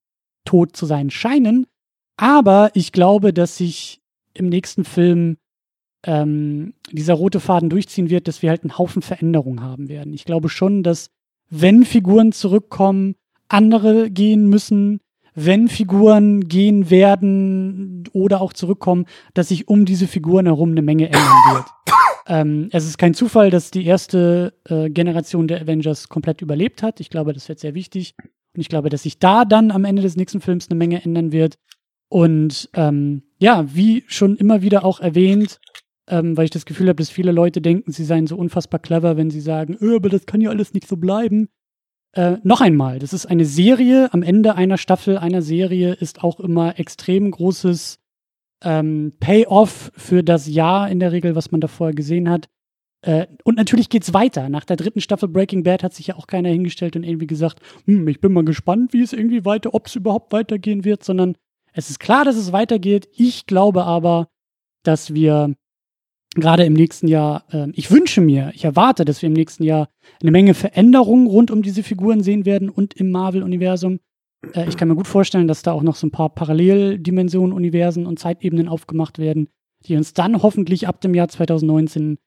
tot 0.45 0.77
zu 0.77 0.85
sein 0.87 1.11
scheinen. 1.11 1.67
Aber 2.17 2.71
ich 2.75 2.91
glaube, 2.91 3.33
dass 3.33 3.57
sich 3.57 4.01
im 4.35 4.49
nächsten 4.49 4.85
Film 4.85 5.37
ähm, 6.05 6.75
dieser 6.91 7.15
rote 7.15 7.41
Faden 7.41 7.71
durchziehen 7.71 8.11
wird, 8.11 8.29
dass 8.29 8.43
wir 8.43 8.51
halt 8.51 8.63
einen 8.63 8.79
Haufen 8.79 9.03
Veränderungen 9.03 9.63
haben 9.63 9.89
werden. 9.89 10.13
Ich 10.13 10.25
glaube 10.25 10.49
schon, 10.49 10.83
dass 10.83 11.11
wenn 11.51 11.85
Figuren 11.85 12.33
zurückkommen, 12.33 13.15
andere 13.49 14.11
gehen 14.11 14.49
müssen, 14.49 15.01
wenn 15.35 15.69
Figuren 15.69 16.49
gehen 16.49 16.91
werden 16.91 18.05
oder 18.13 18.41
auch 18.41 18.53
zurückkommen, 18.53 19.07
dass 19.35 19.49
sich 19.49 19.69
um 19.69 19.85
diese 19.85 20.07
Figuren 20.07 20.47
herum 20.47 20.71
eine 20.71 20.83
Menge 20.83 21.07
ändern 21.07 21.55
wird. 21.55 21.67
Ähm, 22.29 22.69
es 22.71 22.87
ist 22.87 22.99
kein 22.99 23.15
Zufall, 23.15 23.51
dass 23.51 23.73
die 23.73 23.85
erste 23.85 24.55
äh, 24.69 24.89
Generation 24.91 25.49
der 25.49 25.61
Avengers 25.61 26.09
komplett 26.09 26.41
überlebt 26.41 26.81
hat. 26.81 27.01
Ich 27.01 27.11
glaube, 27.11 27.33
das 27.33 27.49
wird 27.49 27.59
sehr 27.59 27.75
wichtig. 27.75 28.15
Und 28.55 28.61
ich 28.61 28.69
glaube, 28.69 28.91
dass 28.91 29.03
sich 29.03 29.19
da 29.19 29.45
dann 29.45 29.73
am 29.73 29.85
Ende 29.85 30.03
des 30.03 30.15
nächsten 30.15 30.41
Films 30.41 30.71
eine 30.71 30.79
Menge 30.79 31.03
ändern 31.03 31.33
wird. 31.33 31.59
Und 32.09 32.71
ähm, 32.75 33.25
ja, 33.39 33.75
wie 33.75 34.05
schon 34.07 34.37
immer 34.37 34.63
wieder 34.63 34.85
auch 34.85 35.01
erwähnt, 35.01 35.59
ähm, 36.09 36.37
weil 36.37 36.45
ich 36.45 36.51
das 36.51 36.67
Gefühl 36.67 36.89
habe, 36.89 36.97
dass 36.97 37.11
viele 37.11 37.33
Leute 37.33 37.61
denken, 37.61 37.93
sie 37.93 38.05
seien 38.05 38.27
so 38.27 38.37
unfassbar 38.37 38.81
clever, 38.81 39.17
wenn 39.17 39.31
sie 39.31 39.41
sagen, 39.41 39.77
öh, 39.81 39.97
aber 39.97 40.09
das 40.09 40.27
kann 40.27 40.41
ja 40.41 40.51
alles 40.51 40.75
nicht 40.75 40.87
so 40.87 40.97
bleiben. 40.97 41.49
Äh, 42.15 42.37
noch 42.43 42.61
einmal, 42.61 42.99
das 42.99 43.13
ist 43.13 43.27
eine 43.27 43.45
Serie. 43.45 44.13
Am 44.13 44.23
Ende 44.23 44.55
einer 44.55 44.79
Staffel 44.79 45.17
einer 45.17 45.43
Serie 45.43 45.95
ist 45.95 46.23
auch 46.23 46.41
immer 46.41 46.79
extrem 46.79 47.31
großes 47.31 47.99
ähm, 48.63 49.13
Payoff 49.19 49.91
für 49.97 50.23
das 50.23 50.47
Jahr 50.47 50.91
in 50.91 51.01
der 51.01 51.13
Regel, 51.13 51.35
was 51.35 51.51
man 51.51 51.61
da 51.61 51.69
vorher 51.69 51.95
gesehen 51.95 52.29
hat. 52.29 52.49
Äh, 53.03 53.27
und 53.45 53.57
natürlich 53.57 53.89
geht's 53.89 54.13
weiter. 54.13 54.49
Nach 54.49 54.65
der 54.65 54.77
dritten 54.77 55.01
Staffel 55.01 55.29
Breaking 55.29 55.63
Bad 55.63 55.83
hat 55.83 55.95
sich 55.95 56.09
ja 56.09 56.17
auch 56.17 56.27
keiner 56.27 56.51
hingestellt 56.51 56.97
und 56.97 57.03
irgendwie 57.03 57.27
gesagt, 57.27 57.61
hm, 57.87 58.07
ich 58.09 58.21
bin 58.21 58.33
mal 58.33 58.45
gespannt, 58.45 58.93
wie 58.93 59.03
es 59.03 59.13
irgendwie 59.13 59.45
weiter, 59.45 59.75
ob 59.75 59.87
es 59.87 59.97
überhaupt 59.97 60.33
weitergehen 60.33 60.85
wird, 60.85 61.03
sondern 61.05 61.37
es 61.73 61.91
ist 61.91 61.99
klar, 61.99 62.25
dass 62.25 62.37
es 62.37 62.53
weitergeht. 62.53 63.09
Ich 63.15 63.47
glaube 63.47 63.85
aber, 63.85 64.29
dass 64.85 65.15
wir 65.15 65.55
gerade 66.35 66.65
im 66.65 66.73
nächsten 66.73 67.09
Jahr, 67.09 67.45
äh, 67.51 67.69
ich 67.75 67.91
wünsche 67.91 68.21
mir, 68.21 68.53
ich 68.55 68.65
erwarte, 68.65 69.05
dass 69.05 69.23
wir 69.23 69.29
im 69.29 69.33
nächsten 69.35 69.65
Jahr 69.65 69.89
eine 70.21 70.31
Menge 70.31 70.55
Veränderungen 70.55 71.27
rund 71.27 71.51
um 71.51 71.63
diese 71.63 71.83
Figuren 71.83 72.23
sehen 72.23 72.45
werden 72.45 72.69
und 72.71 72.95
im 72.95 73.11
Marvel-Universum. 73.11 74.01
Äh, 74.55 74.69
ich 74.69 74.77
kann 74.77 74.89
mir 74.89 74.97
gut 74.97 75.09
vorstellen, 75.09 75.49
dass 75.49 75.63
da 75.63 75.73
auch 75.73 75.83
noch 75.83 75.97
so 75.97 76.07
ein 76.07 76.11
paar 76.13 76.35
Paralleldimensionen, 76.35 77.53
Universen 77.53 78.07
und 78.07 78.19
Zeitebenen 78.19 78.69
aufgemacht 78.69 79.19
werden, 79.19 79.49
die 79.85 79.97
uns 79.97 80.15
dann 80.15 80.43
hoffentlich 80.43 80.89
ab 80.89 81.01
dem 81.01 81.15
Jahr 81.15 81.29
2019 81.29 82.19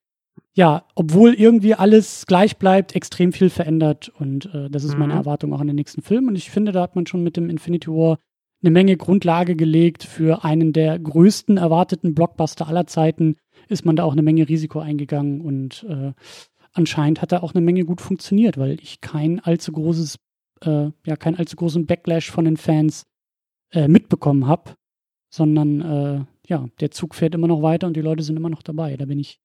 ja, 0.53 0.85
obwohl 0.95 1.33
irgendwie 1.33 1.75
alles 1.75 2.25
gleich 2.27 2.57
bleibt, 2.57 2.95
extrem 2.95 3.33
viel 3.33 3.49
verändert. 3.49 4.09
Und 4.19 4.53
äh, 4.53 4.69
das 4.69 4.83
ist 4.83 4.97
meine 4.97 5.13
Mhm. 5.13 5.19
Erwartung 5.19 5.53
auch 5.53 5.59
an 5.59 5.67
den 5.67 5.75
nächsten 5.75 6.01
Film. 6.01 6.27
Und 6.27 6.35
ich 6.35 6.49
finde, 6.49 6.71
da 6.71 6.81
hat 6.81 6.95
man 6.95 7.05
schon 7.07 7.23
mit 7.23 7.37
dem 7.37 7.49
Infinity 7.49 7.89
War 7.89 8.19
eine 8.61 8.71
Menge 8.71 8.97
Grundlage 8.97 9.55
gelegt 9.55 10.03
für 10.03 10.43
einen 10.43 10.73
der 10.73 10.97
größten 10.97 11.57
erwarteten 11.57 12.15
Blockbuster 12.15 12.67
aller 12.67 12.87
Zeiten. 12.87 13.35
Ist 13.67 13.85
man 13.85 13.95
da 13.95 14.03
auch 14.03 14.13
eine 14.13 14.21
Menge 14.21 14.47
Risiko 14.47 14.79
eingegangen 14.79 15.41
und 15.41 15.85
äh, 15.89 16.13
anscheinend 16.73 17.21
hat 17.21 17.31
da 17.31 17.39
auch 17.41 17.53
eine 17.53 17.61
Menge 17.63 17.85
gut 17.85 18.01
funktioniert, 18.01 18.57
weil 18.57 18.79
ich 18.81 19.01
kein 19.01 19.39
allzu 19.39 19.71
großes, 19.71 20.17
äh, 20.61 20.89
ja, 21.05 21.15
keinen 21.15 21.35
allzu 21.35 21.55
großen 21.55 21.85
Backlash 21.85 22.29
von 22.31 22.45
den 22.45 22.57
Fans 22.57 23.05
äh, 23.71 23.87
mitbekommen 23.87 24.47
habe, 24.47 24.75
sondern 25.29 25.81
äh, 25.81 26.25
ja, 26.47 26.67
der 26.79 26.91
Zug 26.91 27.15
fährt 27.15 27.33
immer 27.35 27.47
noch 27.47 27.61
weiter 27.61 27.87
und 27.87 27.95
die 27.97 28.01
Leute 28.01 28.23
sind 28.23 28.37
immer 28.37 28.49
noch 28.49 28.61
dabei. 28.61 28.95
Da 28.97 29.05
bin 29.05 29.19
ich 29.19 29.39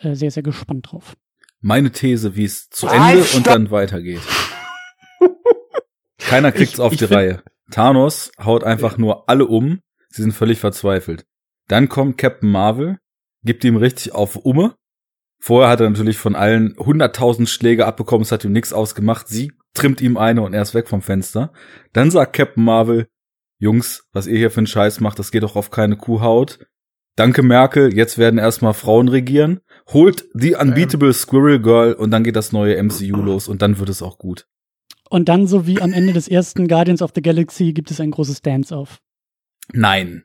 äh, 0.00 0.14
sehr, 0.14 0.30
sehr 0.30 0.42
gespannt 0.42 0.90
drauf. 0.92 1.16
Meine 1.60 1.90
These, 1.90 2.36
wie 2.36 2.44
es 2.44 2.68
zu 2.68 2.86
Ende 2.86 3.18
und 3.18 3.24
stopp! 3.26 3.44
dann 3.44 3.70
weitergeht. 3.70 4.20
Keiner 6.18 6.52
kriegt's 6.52 6.74
Ich- 6.74 6.80
auf 6.80 6.92
ich 6.92 6.98
die 6.98 7.04
Reihe. 7.04 7.42
Thanos 7.70 8.30
haut 8.42 8.64
einfach 8.64 8.98
nur 8.98 9.28
alle 9.28 9.46
um. 9.46 9.80
Sie 10.08 10.22
sind 10.22 10.32
völlig 10.32 10.58
verzweifelt. 10.58 11.26
Dann 11.68 11.88
kommt 11.88 12.16
Captain 12.18 12.50
Marvel, 12.50 12.98
gibt 13.46 13.64
ihm 13.64 13.76
richtig 13.76 14.12
auf 14.12 14.36
Umme. 14.36 14.74
Vorher 15.38 15.70
hat 15.70 15.80
er 15.80 15.88
natürlich 15.88 16.18
von 16.18 16.34
allen 16.34 16.74
100.000 16.76 17.46
Schläge 17.46 17.86
abbekommen, 17.86 18.22
es 18.22 18.32
hat 18.32 18.44
ihm 18.44 18.52
nichts 18.52 18.72
ausgemacht. 18.72 19.28
Sie 19.28 19.52
trimmt 19.74 20.00
ihm 20.00 20.16
eine 20.16 20.42
und 20.42 20.54
er 20.54 20.62
ist 20.62 20.74
weg 20.74 20.88
vom 20.88 21.02
Fenster. 21.02 21.52
Dann 21.92 22.10
sagt 22.10 22.34
Captain 22.34 22.64
Marvel, 22.64 23.06
Jungs, 23.58 24.04
was 24.12 24.26
ihr 24.26 24.38
hier 24.38 24.50
für 24.50 24.58
einen 24.58 24.66
Scheiß 24.66 25.00
macht, 25.00 25.18
das 25.18 25.30
geht 25.30 25.42
doch 25.42 25.56
auf 25.56 25.70
keine 25.70 25.96
Kuhhaut. 25.96 26.66
Danke 27.16 27.42
Merkel, 27.42 27.94
jetzt 27.94 28.18
werden 28.18 28.38
erstmal 28.38 28.74
Frauen 28.74 29.08
regieren. 29.08 29.60
Holt 29.88 30.28
The 30.34 30.56
Unbeatable 30.56 31.12
Squirrel 31.14 31.60
Girl 31.60 31.94
und 31.94 32.10
dann 32.10 32.24
geht 32.24 32.36
das 32.36 32.52
neue 32.52 32.82
MCU 32.82 33.16
los 33.16 33.48
und 33.48 33.62
dann 33.62 33.78
wird 33.78 33.88
es 33.88 34.02
auch 34.02 34.18
gut. 34.18 34.46
Und 35.08 35.28
dann, 35.28 35.46
so 35.46 35.66
wie 35.66 35.80
am 35.80 35.92
Ende 35.92 36.12
des 36.12 36.28
ersten 36.28 36.68
Guardians 36.68 37.00
of 37.00 37.12
the 37.14 37.22
Galaxy, 37.22 37.72
gibt 37.72 37.90
es 37.90 38.00
ein 38.00 38.10
großes 38.10 38.42
Dance-Off. 38.42 39.00
Nein. 39.72 40.24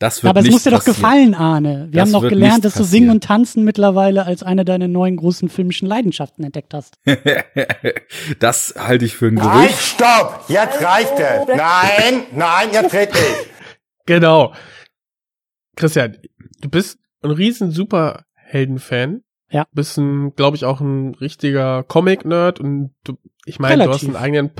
Das 0.00 0.22
wird 0.22 0.30
Aber 0.30 0.40
es 0.40 0.50
muss 0.50 0.62
dir 0.62 0.70
doch 0.70 0.78
passieren. 0.78 0.96
gefallen, 0.96 1.34
Arne. 1.34 1.88
Wir 1.90 2.00
Das 2.00 2.12
haben 2.12 2.22
doch 2.22 2.28
gelernt, 2.28 2.64
dass 2.64 2.72
du 2.72 2.80
passieren. 2.80 2.90
Singen 2.90 3.10
und 3.10 3.22
Tanzen 3.22 3.64
mittlerweile 3.64 4.24
als 4.24 4.42
eine 4.42 4.64
deiner 4.64 4.88
neuen 4.88 5.16
großen 5.16 5.50
filmischen 5.50 5.86
Leidenschaften 5.86 6.42
entdeckt 6.42 6.72
hast. 6.72 6.96
das 8.38 8.74
halte 8.78 9.04
ich 9.04 9.14
für 9.14 9.26
ein 9.26 9.36
Gerücht. 9.36 9.78
stopp! 9.78 10.44
Jetzt 10.48 10.82
reicht 10.82 11.12
es! 11.18 11.46
Nein, 11.48 12.22
nein, 12.32 12.68
jetzt 12.72 12.94
red 12.94 13.10
ich! 13.12 13.46
Genau. 14.06 14.54
Christian, 15.76 16.16
du 16.62 16.68
bist 16.70 16.98
ein 17.22 17.30
riesen 17.30 17.70
Superhelden-Fan. 17.70 19.22
Ja. 19.50 19.66
Bist 19.72 19.98
ein, 19.98 20.34
glaube 20.34 20.56
ich, 20.56 20.64
auch 20.64 20.80
ein 20.80 21.14
richtiger 21.16 21.82
Comic-Nerd 21.82 22.58
und 22.58 22.94
du, 23.04 23.18
ich 23.44 23.58
meine, 23.58 23.84
du 23.84 23.90
hast 23.90 24.04
einen 24.04 24.16
eigenen, 24.16 24.50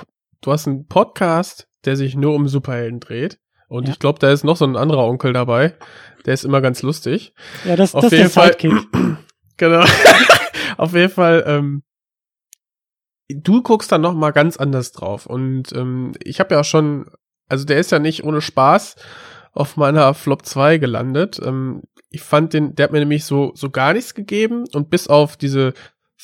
du 0.43 0.53
hast 0.53 0.67
einen 0.69 0.87
Podcast, 0.87 1.67
der 1.87 1.97
sich 1.97 2.15
nur 2.15 2.35
um 2.35 2.47
Superhelden 2.47 3.01
dreht. 3.01 3.39
Und 3.71 3.87
Ja. 3.87 3.93
ich 3.95 3.99
glaube, 4.01 4.19
da 4.19 4.31
ist 4.33 4.43
noch 4.45 4.57
so 4.57 4.65
ein 4.67 4.77
anderer 4.77 5.05
Onkel 5.07 5.33
dabei. 5.33 5.75
Der 6.27 6.35
ist 6.35 6.45
immer 6.45 6.61
ganz 6.61 6.83
lustig. 6.83 7.33
Ja, 7.65 7.77
das, 7.77 7.95
Auf 7.95 8.03
das 8.03 8.13
ist 8.13 8.13
der 8.13 8.19
jeden 8.19 8.31
Fall. 8.33 8.53
Sidekick. 8.53 8.89
Genau. 9.57 9.85
Auf 10.79 10.95
jeden 10.95 11.11
Fall, 11.13 11.45
ähm, 11.47 11.83
du 13.29 13.63
guckst 13.63 13.93
dann 13.93 14.01
noch 14.01 14.15
mal 14.15 14.31
ganz 14.31 14.57
anders 14.57 14.91
drauf. 14.93 15.27
Und 15.27 15.71
ähm, 15.73 16.13
ich 16.25 16.41
habe 16.41 16.55
ja 16.55 16.65
schon, 16.65 17.11
also 17.47 17.67
der 17.67 17.79
ist 17.79 17.93
ja 17.93 17.99
nicht 17.99 18.25
ohne 18.25 18.41
Spaß 18.41 18.97
auf 19.53 19.77
meiner 19.77 20.15
Flop 20.15 20.47
2 20.47 20.79
gelandet. 20.79 21.39
Ähm, 21.45 21.83
ich 22.09 22.23
fand 22.23 22.55
den, 22.55 22.75
der 22.75 22.85
hat 22.85 22.93
mir 22.93 23.01
nämlich 23.01 23.25
so, 23.27 23.53
so 23.55 23.69
gar 23.69 23.93
nichts 23.93 24.15
gegeben. 24.15 24.65
Und 24.73 24.89
bis 24.89 25.09
auf 25.09 25.37
diese 25.37 25.75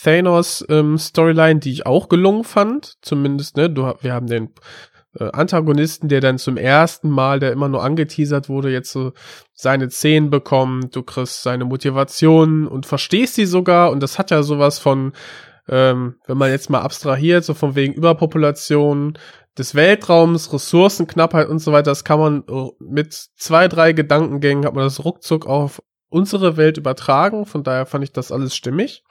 Thanos-Storyline, 0.03 1.61
die 1.61 1.72
ich 1.72 1.86
auch 1.86 2.09
gelungen 2.09 2.44
fand, 2.44 2.94
zumindest, 3.03 3.57
ne, 3.57 3.68
du, 3.70 3.92
wir 4.01 4.12
haben 4.14 4.26
den 4.28 4.51
äh, 5.18 5.30
Antagonisten, 5.32 6.08
der 6.08 6.20
dann 6.20 6.38
zum 6.38 6.56
ersten 6.56 7.10
Mal, 7.10 7.40
der 7.40 7.52
immer 7.52 7.68
nur 7.68 7.82
angeteasert 7.82 8.48
wurde, 8.48 8.70
jetzt 8.70 8.92
so 8.92 9.12
seine 9.52 9.90
Szenen 9.90 10.30
bekommt, 10.30 10.94
du 10.94 11.02
kriegst 11.02 11.42
seine 11.42 11.64
Motivation 11.64 12.66
und 12.66 12.86
verstehst 12.86 13.34
sie 13.34 13.46
sogar. 13.46 13.90
Und 13.90 14.02
das 14.02 14.18
hat 14.18 14.30
ja 14.30 14.42
sowas 14.42 14.78
von, 14.78 15.12
ähm, 15.68 16.16
wenn 16.26 16.38
man 16.38 16.50
jetzt 16.50 16.70
mal 16.70 16.80
abstrahiert, 16.80 17.44
so 17.44 17.54
von 17.54 17.74
wegen 17.74 17.94
Überpopulation 17.94 19.18
des 19.58 19.74
Weltraums, 19.74 20.52
Ressourcenknappheit 20.52 21.48
und 21.48 21.60
so 21.60 21.72
weiter, 21.72 21.90
das 21.90 22.04
kann 22.04 22.18
man 22.18 22.44
äh, 22.48 22.70
mit 22.78 23.14
zwei, 23.14 23.68
drei 23.68 23.92
Gedankengängen 23.92 24.66
hat 24.66 24.74
man 24.74 24.84
das 24.84 25.04
ruckzuck 25.04 25.46
auf 25.46 25.82
unsere 26.08 26.56
Welt 26.56 26.78
übertragen, 26.78 27.46
von 27.46 27.62
daher 27.62 27.86
fand 27.86 28.04
ich 28.04 28.12
das 28.12 28.30
alles 28.32 28.54
stimmig. 28.54 29.02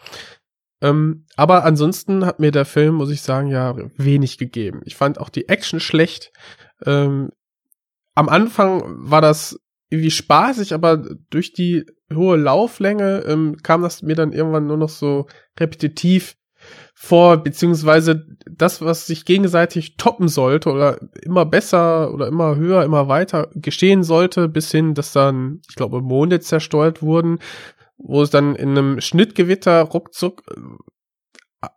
Ähm, 0.81 1.25
aber 1.35 1.63
ansonsten 1.63 2.25
hat 2.25 2.39
mir 2.39 2.51
der 2.51 2.65
Film, 2.65 2.95
muss 2.95 3.09
ich 3.09 3.21
sagen, 3.21 3.47
ja 3.49 3.75
wenig 3.97 4.37
gegeben. 4.37 4.81
Ich 4.85 4.95
fand 4.95 5.19
auch 5.19 5.29
die 5.29 5.47
Action 5.47 5.79
schlecht. 5.79 6.31
Ähm, 6.85 7.29
am 8.13 8.29
Anfang 8.29 8.83
war 8.97 9.21
das 9.21 9.59
irgendwie 9.89 10.11
spaßig, 10.11 10.73
aber 10.73 10.97
durch 11.29 11.53
die 11.53 11.85
hohe 12.13 12.37
Lauflänge 12.37 13.23
ähm, 13.27 13.57
kam 13.61 13.81
das 13.81 14.01
mir 14.01 14.15
dann 14.15 14.33
irgendwann 14.33 14.67
nur 14.67 14.77
noch 14.77 14.89
so 14.89 15.27
repetitiv 15.59 16.35
vor, 16.93 17.37
beziehungsweise 17.37 18.25
das, 18.49 18.81
was 18.81 19.05
sich 19.05 19.25
gegenseitig 19.25 19.97
toppen 19.97 20.27
sollte 20.27 20.71
oder 20.71 20.99
immer 21.21 21.45
besser 21.45 22.13
oder 22.13 22.27
immer 22.27 22.55
höher, 22.55 22.83
immer 22.83 23.07
weiter 23.07 23.49
geschehen 23.53 24.03
sollte, 24.03 24.47
bis 24.47 24.71
hin, 24.71 24.93
dass 24.93 25.11
dann, 25.11 25.61
ich 25.69 25.75
glaube, 25.75 26.01
Monde 26.01 26.39
zerstört 26.39 27.01
wurden, 27.01 27.39
wo 27.97 28.21
es 28.21 28.29
dann 28.29 28.55
in 28.55 28.69
einem 28.69 29.01
Schnittgewitter 29.01 29.81
ruckzuck 29.81 30.43
äh, 30.55 30.61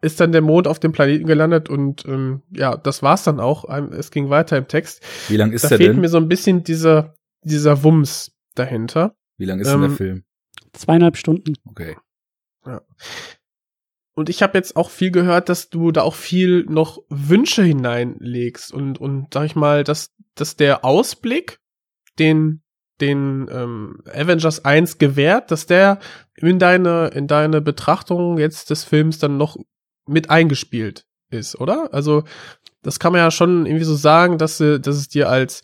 ist 0.03 0.20
dann 0.20 0.32
der 0.32 0.43
Mond 0.43 0.66
auf 0.66 0.78
dem 0.81 0.93
Planeten 0.93 1.27
gelandet 1.27 1.69
und 1.69 2.05
ähm, 2.07 2.43
ja, 2.51 2.77
das 2.77 3.03
war's 3.03 3.24
dann 3.24 3.40
auch. 3.40 3.65
Ähm, 3.74 3.90
Es 3.93 4.11
ging 4.11 4.28
weiter 4.28 4.57
im 4.59 4.69
Text. 4.69 5.03
Wie 5.28 5.36
lang 5.36 5.53
ist 5.53 5.65
da 5.65 5.69
der 5.69 5.78
fehlt 5.78 5.95
denn? 5.95 6.01
mir 6.01 6.09
so 6.09 6.19
ein 6.19 6.28
bisschen 6.28 6.62
dieser, 6.62 7.15
dieser 7.43 7.82
Wumms 7.85 8.36
dahinter. 8.55 9.16
Wie 9.39 9.47
lang 9.47 9.61
ist 9.61 9.70
denn 9.70 9.81
der 9.81 9.90
ähm, 9.90 9.97
Film? 9.97 10.24
Zweieinhalb 10.73 11.16
Stunden. 11.16 11.55
Okay. 11.65 11.97
Und 14.15 14.28
ich 14.28 14.43
habe 14.43 14.59
jetzt 14.59 14.77
auch 14.77 14.90
viel 14.90 15.11
gehört, 15.11 15.49
dass 15.49 15.70
du 15.70 15.93
da 15.93 16.03
auch 16.03 16.16
viel 16.16 16.65
noch 16.65 16.99
Wünsche 17.09 17.62
hineinlegst 17.62 18.73
und 18.73 18.99
und 18.99 19.32
sag 19.32 19.47
ich 19.47 19.55
mal, 19.55 19.85
dass 19.85 20.12
dass 20.35 20.57
der 20.57 20.85
Ausblick, 20.85 21.61
den 22.19 22.62
den 23.01 23.49
ähm, 23.51 24.03
Avengers 24.12 24.65
1 24.65 24.99
gewährt, 24.99 25.51
dass 25.51 25.66
der 25.66 25.99
in 26.37 26.59
deine 26.59 27.09
in 27.09 27.27
deine 27.27 27.61
Betrachtung 27.61 28.39
jetzt 28.39 28.70
des 28.70 28.85
Films 28.85 29.19
dann 29.19 29.37
noch 29.37 29.57
mit 30.07 30.31
eingespielt 30.31 31.07
ist, 31.31 31.61
oder? 31.61 31.93
Also 31.93 32.25
das 32.83 32.99
kann 32.99 33.12
man 33.12 33.20
ja 33.20 33.31
schon 33.31 33.66
irgendwie 33.66 33.85
so 33.85 33.95
sagen, 33.95 34.39
dass 34.39 34.61
äh, 34.61 34.81
dass 34.81 34.97
es 34.97 35.09
dir 35.09 35.29
als 35.29 35.62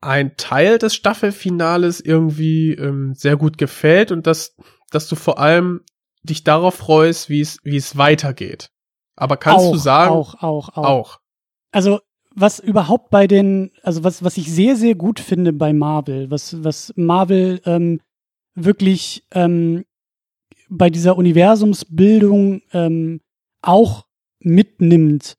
ein 0.00 0.36
Teil 0.36 0.78
des 0.78 0.94
Staffelfinales 0.94 2.00
irgendwie 2.00 2.72
ähm, 2.72 3.14
sehr 3.14 3.36
gut 3.36 3.58
gefällt 3.58 4.12
und 4.12 4.26
dass 4.26 4.54
dass 4.90 5.08
du 5.08 5.16
vor 5.16 5.38
allem 5.38 5.80
dich 6.22 6.44
darauf 6.44 6.74
freust, 6.74 7.28
wie 7.28 7.40
es 7.40 7.58
wie 7.64 7.76
es 7.76 7.96
weitergeht. 7.96 8.70
Aber 9.16 9.36
kannst 9.36 9.66
auch, 9.66 9.72
du 9.72 9.78
sagen 9.78 10.12
Auch, 10.12 10.34
auch, 10.42 10.68
auch. 10.70 10.84
auch. 10.84 11.18
Also, 11.70 12.00
was 12.34 12.58
überhaupt 12.58 13.10
bei 13.10 13.26
den, 13.26 13.70
also 13.82 14.04
was, 14.04 14.24
was 14.24 14.36
ich 14.36 14.50
sehr, 14.50 14.76
sehr 14.76 14.94
gut 14.94 15.20
finde 15.20 15.52
bei 15.52 15.72
Marvel, 15.72 16.30
was, 16.30 16.62
was 16.64 16.92
Marvel 16.96 17.60
ähm, 17.64 18.00
wirklich 18.54 19.24
ähm, 19.32 19.84
bei 20.68 20.90
dieser 20.90 21.16
Universumsbildung 21.16 22.62
ähm, 22.72 23.20
auch 23.62 24.06
mitnimmt, 24.40 25.36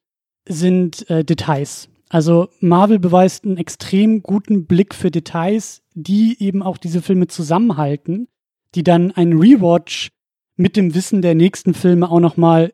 sind 0.47 1.09
äh, 1.09 1.23
Details. 1.23 1.89
Also 2.09 2.49
Marvel 2.59 2.99
beweist 2.99 3.45
einen 3.45 3.57
extrem 3.57 4.21
guten 4.21 4.65
Blick 4.65 4.93
für 4.93 5.11
Details, 5.11 5.81
die 5.93 6.37
eben 6.39 6.61
auch 6.63 6.77
diese 6.77 7.01
Filme 7.01 7.27
zusammenhalten, 7.27 8.27
die 8.75 8.83
dann 8.83 9.11
ein 9.11 9.33
Rewatch 9.33 10.11
mit 10.55 10.77
dem 10.77 10.95
Wissen 10.95 11.21
der 11.21 11.35
nächsten 11.35 11.73
Filme 11.73 12.09
auch 12.09 12.19
noch 12.19 12.37
mal, 12.37 12.73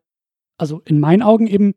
also 0.57 0.81
in 0.85 0.99
meinen 0.99 1.21
Augen 1.21 1.47
eben 1.47 1.73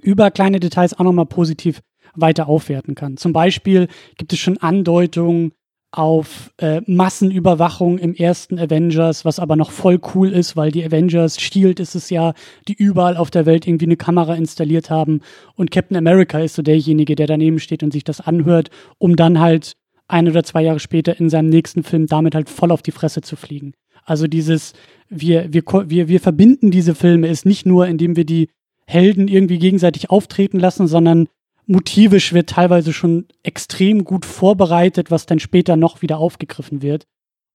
über 0.00 0.30
kleine 0.30 0.60
Details 0.60 0.94
auch 0.94 1.04
noch 1.04 1.12
mal 1.12 1.26
positiv 1.26 1.80
weiter 2.14 2.48
aufwerten 2.48 2.94
kann. 2.94 3.16
Zum 3.16 3.32
Beispiel 3.32 3.88
gibt 4.16 4.32
es 4.32 4.38
schon 4.38 4.58
Andeutungen 4.58 5.52
auf 5.92 6.50
äh, 6.56 6.80
Massenüberwachung 6.86 7.98
im 7.98 8.14
ersten 8.14 8.58
Avengers, 8.58 9.26
was 9.26 9.38
aber 9.38 9.56
noch 9.56 9.70
voll 9.70 10.00
cool 10.14 10.32
ist, 10.32 10.56
weil 10.56 10.70
die 10.70 10.82
Avengers 10.82 11.38
Shield 11.38 11.80
ist 11.80 11.94
es 11.94 12.08
ja, 12.08 12.32
die 12.66 12.72
überall 12.72 13.18
auf 13.18 13.30
der 13.30 13.44
Welt 13.44 13.66
irgendwie 13.66 13.84
eine 13.84 13.98
Kamera 13.98 14.34
installiert 14.34 14.88
haben 14.88 15.20
und 15.54 15.70
Captain 15.70 15.96
America 15.96 16.38
ist 16.38 16.54
so 16.54 16.62
derjenige, 16.62 17.14
der 17.14 17.26
daneben 17.26 17.58
steht 17.58 17.82
und 17.82 17.92
sich 17.92 18.04
das 18.04 18.22
anhört, 18.22 18.70
um 18.96 19.16
dann 19.16 19.38
halt 19.38 19.74
ein 20.08 20.28
oder 20.28 20.42
zwei 20.44 20.62
Jahre 20.62 20.80
später 20.80 21.18
in 21.20 21.28
seinem 21.28 21.50
nächsten 21.50 21.82
Film 21.82 22.06
damit 22.06 22.34
halt 22.34 22.48
voll 22.48 22.70
auf 22.70 22.82
die 22.82 22.90
Fresse 22.90 23.20
zu 23.20 23.36
fliegen. 23.36 23.74
Also 24.04 24.26
dieses, 24.26 24.72
wir, 25.10 25.52
wir, 25.52 25.62
wir, 25.88 26.08
wir 26.08 26.20
verbinden 26.20 26.70
diese 26.70 26.94
Filme 26.94 27.28
ist 27.28 27.44
nicht 27.44 27.66
nur, 27.66 27.86
indem 27.86 28.16
wir 28.16 28.24
die 28.24 28.48
Helden 28.86 29.28
irgendwie 29.28 29.58
gegenseitig 29.58 30.10
auftreten 30.10 30.58
lassen, 30.58 30.86
sondern 30.86 31.28
motivisch 31.66 32.32
wird 32.32 32.50
teilweise 32.50 32.92
schon 32.92 33.26
extrem 33.42 34.04
gut 34.04 34.26
vorbereitet, 34.26 35.10
was 35.10 35.26
dann 35.26 35.38
später 35.38 35.76
noch 35.76 36.02
wieder 36.02 36.18
aufgegriffen 36.18 36.82
wird. 36.82 37.06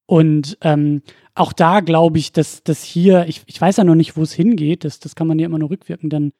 Und 0.05 0.57
ähm, 0.61 1.01
auch 1.35 1.51
da 1.51 1.81
glaube 1.81 2.17
ich, 2.17 2.31
dass 2.31 2.63
das 2.63 2.81
hier, 2.83 3.25
ich, 3.27 3.43
ich 3.45 3.59
weiß 3.59 3.77
ja 3.77 3.83
noch 3.83 3.95
nicht, 3.95 4.15
wo 4.15 4.23
es 4.23 4.33
hingeht, 4.33 4.85
das, 4.85 4.99
das 4.99 5.15
kann 5.15 5.27
man 5.27 5.37
ja 5.37 5.45
immer 5.45 5.59
nur 5.59 5.69
rückwirkend 5.69 6.13
dann 6.13 6.31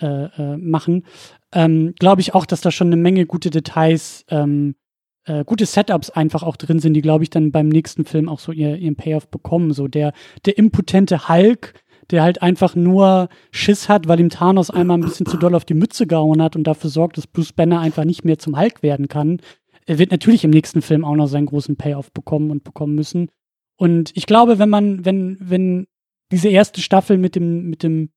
äh, 0.00 0.26
äh, 0.26 0.56
machen, 0.56 1.04
ähm, 1.52 1.94
glaube 1.98 2.20
ich 2.20 2.34
auch, 2.34 2.46
dass 2.46 2.60
da 2.60 2.70
schon 2.70 2.88
eine 2.88 2.96
Menge 2.96 3.26
gute 3.26 3.50
Details, 3.50 4.24
ähm, 4.28 4.76
äh, 5.24 5.44
gute 5.44 5.66
Setups 5.66 6.10
einfach 6.10 6.42
auch 6.42 6.56
drin 6.56 6.78
sind, 6.78 6.94
die, 6.94 7.02
glaube 7.02 7.24
ich, 7.24 7.30
dann 7.30 7.50
beim 7.50 7.68
nächsten 7.68 8.04
Film 8.04 8.28
auch 8.28 8.38
so 8.38 8.52
ihr, 8.52 8.76
ihren 8.76 8.96
Payoff 8.96 9.28
bekommen. 9.28 9.72
So 9.72 9.88
der, 9.88 10.12
der 10.44 10.58
impotente 10.58 11.28
Hulk, 11.28 11.74
der 12.10 12.22
halt 12.22 12.42
einfach 12.42 12.74
nur 12.74 13.28
Schiss 13.50 13.88
hat, 13.88 14.08
weil 14.08 14.20
ihm 14.20 14.30
Thanos 14.30 14.70
einmal 14.70 14.98
ein 14.98 15.02
bisschen 15.02 15.26
zu 15.26 15.36
doll 15.36 15.54
auf 15.54 15.64
die 15.64 15.74
Mütze 15.74 16.06
gehauen 16.06 16.42
hat 16.42 16.56
und 16.56 16.64
dafür 16.64 16.90
sorgt, 16.90 17.16
dass 17.16 17.26
Bruce 17.26 17.52
Banner 17.52 17.80
einfach 17.80 18.04
nicht 18.04 18.24
mehr 18.24 18.38
zum 18.38 18.58
Hulk 18.58 18.82
werden 18.82 19.08
kann. 19.08 19.40
Er 19.86 19.98
wird 19.98 20.10
natürlich 20.10 20.44
im 20.44 20.50
nächsten 20.50 20.82
Film 20.82 21.04
auch 21.04 21.14
noch 21.14 21.28
seinen 21.28 21.46
großen 21.46 21.76
Payoff 21.76 22.12
bekommen 22.12 22.50
und 22.50 22.64
bekommen 22.64 22.94
müssen. 22.94 23.28
Und 23.76 24.12
ich 24.14 24.26
glaube, 24.26 24.58
wenn 24.58 24.70
man, 24.70 25.04
wenn, 25.04 25.36
wenn 25.40 25.86
diese 26.32 26.48
erste 26.48 26.80
Staffel 26.80 27.18
mit 27.18 27.36
dem, 27.36 27.68
mit 27.68 27.82
dem 27.82 28.10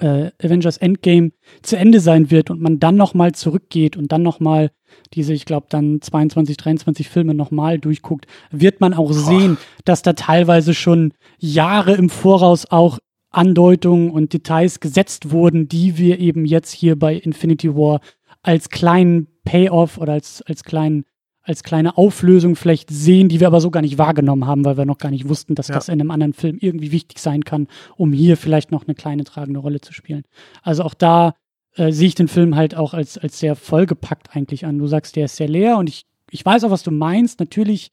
äh, 0.00 0.30
Avengers 0.42 0.76
Endgame 0.78 1.32
zu 1.62 1.76
Ende 1.76 2.00
sein 2.00 2.30
wird 2.30 2.50
und 2.50 2.60
man 2.60 2.78
dann 2.78 2.96
nochmal 2.96 3.32
zurückgeht 3.32 3.96
und 3.96 4.12
dann 4.12 4.22
nochmal 4.22 4.70
diese, 5.14 5.32
ich 5.32 5.44
glaube, 5.44 5.66
dann 5.70 6.00
22, 6.00 6.56
23 6.56 7.08
Filme 7.08 7.34
nochmal 7.34 7.78
durchguckt, 7.78 8.26
wird 8.50 8.80
man 8.80 8.94
auch 8.94 9.12
sehen, 9.12 9.56
dass 9.84 10.02
da 10.02 10.14
teilweise 10.14 10.74
schon 10.74 11.12
Jahre 11.38 11.94
im 11.94 12.10
Voraus 12.10 12.66
auch 12.66 12.98
Andeutungen 13.30 14.10
und 14.10 14.32
Details 14.32 14.80
gesetzt 14.80 15.30
wurden, 15.30 15.68
die 15.68 15.98
wir 15.98 16.18
eben 16.18 16.44
jetzt 16.44 16.72
hier 16.72 16.98
bei 16.98 17.14
Infinity 17.14 17.74
War 17.74 18.00
als 18.42 18.70
kleinen 18.70 19.28
Payoff 19.44 19.98
oder 19.98 20.14
als, 20.14 20.42
als 20.42 20.64
kleinen 20.64 21.04
als 21.50 21.64
kleine 21.64 21.98
Auflösung 21.98 22.56
vielleicht 22.56 22.90
sehen, 22.90 23.28
die 23.28 23.40
wir 23.40 23.48
aber 23.48 23.60
so 23.60 23.70
gar 23.70 23.82
nicht 23.82 23.98
wahrgenommen 23.98 24.46
haben, 24.46 24.64
weil 24.64 24.78
wir 24.78 24.86
noch 24.86 24.98
gar 24.98 25.10
nicht 25.10 25.28
wussten, 25.28 25.54
dass 25.54 25.68
ja. 25.68 25.74
das 25.74 25.88
in 25.88 26.00
einem 26.00 26.10
anderen 26.10 26.32
Film 26.32 26.56
irgendwie 26.60 26.92
wichtig 26.92 27.18
sein 27.18 27.44
kann, 27.44 27.66
um 27.96 28.12
hier 28.12 28.36
vielleicht 28.36 28.70
noch 28.70 28.86
eine 28.86 28.94
kleine 28.94 29.24
tragende 29.24 29.60
Rolle 29.60 29.80
zu 29.80 29.92
spielen. 29.92 30.22
Also 30.62 30.84
auch 30.84 30.94
da 30.94 31.34
äh, 31.74 31.92
sehe 31.92 32.08
ich 32.08 32.14
den 32.14 32.28
Film 32.28 32.56
halt 32.56 32.74
auch 32.76 32.94
als, 32.94 33.18
als 33.18 33.38
sehr 33.38 33.56
vollgepackt 33.56 34.34
eigentlich 34.34 34.64
an. 34.64 34.78
Du 34.78 34.86
sagst, 34.86 35.16
der 35.16 35.26
ist 35.26 35.36
sehr 35.36 35.48
leer 35.48 35.76
und 35.76 35.88
ich, 35.88 36.06
ich 36.30 36.46
weiß 36.46 36.64
auch, 36.64 36.70
was 36.70 36.84
du 36.84 36.92
meinst. 36.92 37.40
Natürlich 37.40 37.90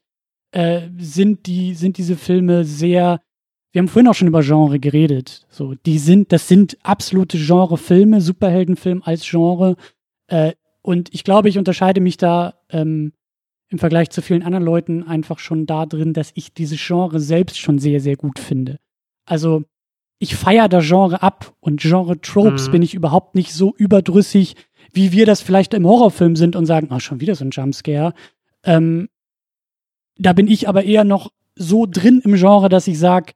äh, 0.51 0.81
sind, 0.97 1.47
die, 1.47 1.73
sind 1.73 1.97
diese 1.97 2.15
Filme 2.15 2.63
sehr, 2.63 3.21
wir 3.71 3.79
haben 3.79 3.87
vorhin 3.87 4.07
auch 4.07 4.15
schon 4.15 4.27
über 4.27 4.41
Genre 4.41 4.79
geredet. 4.79 5.45
So, 5.49 5.73
die 5.73 5.97
sind, 5.97 6.31
das 6.31 6.47
sind 6.47 6.77
absolute 6.83 7.37
Genrefilme, 7.37 8.21
Superheldenfilm 8.21 9.01
als 9.03 9.27
Genre. 9.27 9.75
Äh, 10.27 10.53
und 10.81 11.13
ich 11.13 11.23
glaube, 11.23 11.49
ich 11.49 11.57
unterscheide 11.57 12.01
mich 12.01 12.17
da 12.17 12.55
ähm, 12.69 13.13
im 13.69 13.79
Vergleich 13.79 14.09
zu 14.09 14.21
vielen 14.21 14.43
anderen 14.43 14.65
Leuten 14.65 15.03
einfach 15.03 15.39
schon 15.39 15.65
da 15.65 15.85
drin, 15.85 16.13
dass 16.13 16.31
ich 16.35 16.53
dieses 16.53 16.79
Genre 16.79 17.19
selbst 17.19 17.59
schon 17.59 17.79
sehr, 17.79 17.99
sehr 17.99 18.15
gut 18.15 18.39
finde. 18.39 18.77
Also 19.25 19.63
ich 20.19 20.35
feiere 20.35 20.69
das 20.69 20.87
Genre 20.87 21.21
ab 21.21 21.53
und 21.59 21.81
Genre-Tropes 21.81 22.67
mhm. 22.67 22.71
bin 22.71 22.81
ich 22.81 22.93
überhaupt 22.93 23.35
nicht 23.35 23.53
so 23.53 23.75
überdrüssig, 23.75 24.55
wie 24.91 25.11
wir 25.11 25.25
das 25.25 25.41
vielleicht 25.41 25.73
im 25.73 25.85
Horrorfilm 25.85 26.35
sind 26.35 26.55
und 26.55 26.65
sagen, 26.65 26.87
ah, 26.89 26.99
schon 26.99 27.19
wieder 27.19 27.35
so 27.35 27.45
ein 27.45 27.51
Jumpscare. 27.51 28.13
Ähm, 28.63 29.09
da 30.17 30.33
bin 30.33 30.47
ich 30.47 30.67
aber 30.67 30.83
eher 30.83 31.03
noch 31.03 31.31
so 31.55 31.85
drin 31.85 32.21
im 32.23 32.35
Genre, 32.35 32.69
dass 32.69 32.87
ich 32.87 32.97
sage, 32.97 33.33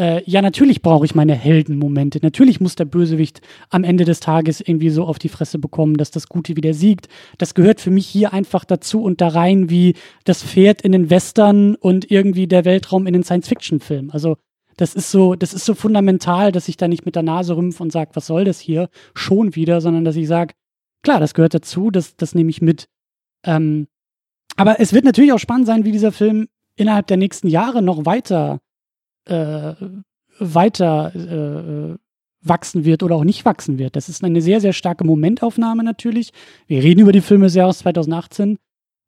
äh, 0.00 0.22
ja, 0.24 0.40
natürlich 0.40 0.80
brauche 0.80 1.04
ich 1.04 1.14
meine 1.14 1.34
Heldenmomente. 1.34 2.20
Natürlich 2.22 2.58
muss 2.58 2.74
der 2.74 2.86
Bösewicht 2.86 3.42
am 3.68 3.84
Ende 3.84 4.06
des 4.06 4.20
Tages 4.20 4.62
irgendwie 4.62 4.88
so 4.88 5.04
auf 5.04 5.18
die 5.18 5.28
Fresse 5.28 5.58
bekommen, 5.58 5.98
dass 5.98 6.10
das 6.10 6.28
Gute 6.28 6.56
wieder 6.56 6.72
siegt. 6.72 7.08
Das 7.36 7.52
gehört 7.52 7.82
für 7.82 7.90
mich 7.90 8.06
hier 8.06 8.32
einfach 8.32 8.64
dazu 8.64 9.02
und 9.02 9.20
da 9.20 9.28
rein 9.28 9.68
wie 9.68 9.94
das 10.24 10.42
Pferd 10.42 10.80
in 10.80 10.92
den 10.92 11.10
Western 11.10 11.74
und 11.74 12.10
irgendwie 12.10 12.46
der 12.46 12.64
Weltraum 12.64 13.06
in 13.06 13.12
den 13.12 13.24
Science-Fiction-Film. 13.24 14.10
Also 14.10 14.38
das 14.78 14.94
ist 14.94 15.10
so, 15.10 15.34
das 15.34 15.52
ist 15.52 15.66
so 15.66 15.74
fundamental, 15.74 16.50
dass 16.50 16.68
ich 16.68 16.78
da 16.78 16.88
nicht 16.88 17.04
mit 17.04 17.14
der 17.14 17.22
Nase 17.22 17.54
rümpfe 17.54 17.82
und 17.82 17.92
sage, 17.92 18.12
was 18.14 18.26
soll 18.26 18.44
das 18.44 18.58
hier? 18.58 18.88
Schon 19.14 19.54
wieder, 19.54 19.82
sondern 19.82 20.06
dass 20.06 20.16
ich 20.16 20.28
sage, 20.28 20.54
klar, 21.02 21.20
das 21.20 21.34
gehört 21.34 21.52
dazu, 21.52 21.90
das, 21.90 22.16
das 22.16 22.34
nehme 22.34 22.48
ich 22.48 22.62
mit. 22.62 22.88
Ähm, 23.44 23.86
aber 24.56 24.80
es 24.80 24.94
wird 24.94 25.04
natürlich 25.04 25.34
auch 25.34 25.38
spannend 25.38 25.66
sein, 25.66 25.84
wie 25.84 25.92
dieser 25.92 26.12
Film 26.12 26.48
innerhalb 26.76 27.06
der 27.06 27.18
nächsten 27.18 27.48
Jahre 27.48 27.82
noch 27.82 28.06
weiter 28.06 28.60
äh, 29.26 29.74
weiter 30.38 31.14
äh, 31.14 31.98
wachsen 32.42 32.84
wird 32.84 33.02
oder 33.02 33.16
auch 33.16 33.24
nicht 33.24 33.44
wachsen 33.44 33.78
wird. 33.78 33.96
Das 33.96 34.08
ist 34.08 34.24
eine 34.24 34.40
sehr, 34.40 34.60
sehr 34.60 34.72
starke 34.72 35.04
Momentaufnahme 35.04 35.84
natürlich. 35.84 36.32
Wir 36.66 36.82
reden 36.82 37.00
über 37.00 37.12
die 37.12 37.20
Filme 37.20 37.46
des 37.46 37.54
Jahres 37.54 37.78
2018. 37.78 38.56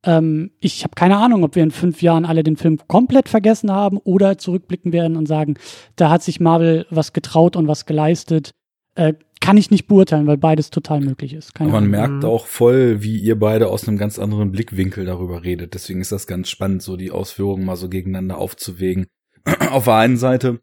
Ähm, 0.04 0.50
ich 0.60 0.84
habe 0.84 0.94
keine 0.94 1.16
Ahnung, 1.16 1.44
ob 1.44 1.54
wir 1.54 1.62
in 1.62 1.70
fünf 1.70 2.02
Jahren 2.02 2.24
alle 2.24 2.42
den 2.42 2.56
Film 2.56 2.78
komplett 2.88 3.28
vergessen 3.28 3.70
haben 3.70 3.98
oder 3.98 4.36
zurückblicken 4.36 4.92
werden 4.92 5.16
und 5.16 5.26
sagen, 5.26 5.54
da 5.96 6.10
hat 6.10 6.22
sich 6.22 6.40
Marvel 6.40 6.86
was 6.90 7.12
getraut 7.12 7.56
und 7.56 7.68
was 7.68 7.86
geleistet. 7.86 8.50
Äh, 8.94 9.14
kann 9.40 9.56
ich 9.56 9.70
nicht 9.70 9.88
beurteilen, 9.88 10.26
weil 10.28 10.36
beides 10.36 10.70
total 10.70 11.00
möglich 11.00 11.34
ist. 11.34 11.54
Keine 11.54 11.70
man 11.70 11.78
Ahnung. 11.78 11.90
merkt 11.90 12.22
mhm. 12.22 12.28
auch 12.28 12.46
voll, 12.46 13.02
wie 13.02 13.18
ihr 13.18 13.38
beide 13.38 13.68
aus 13.68 13.88
einem 13.88 13.98
ganz 13.98 14.18
anderen 14.18 14.52
Blickwinkel 14.52 15.04
darüber 15.04 15.42
redet. 15.42 15.74
Deswegen 15.74 16.00
ist 16.00 16.12
das 16.12 16.28
ganz 16.28 16.48
spannend, 16.48 16.82
so 16.82 16.96
die 16.96 17.10
Ausführungen 17.10 17.64
mal 17.64 17.76
so 17.76 17.88
gegeneinander 17.88 18.38
aufzuwägen. 18.38 19.06
auf 19.70 19.84
der 19.84 19.94
einen 19.94 20.16
Seite 20.16 20.60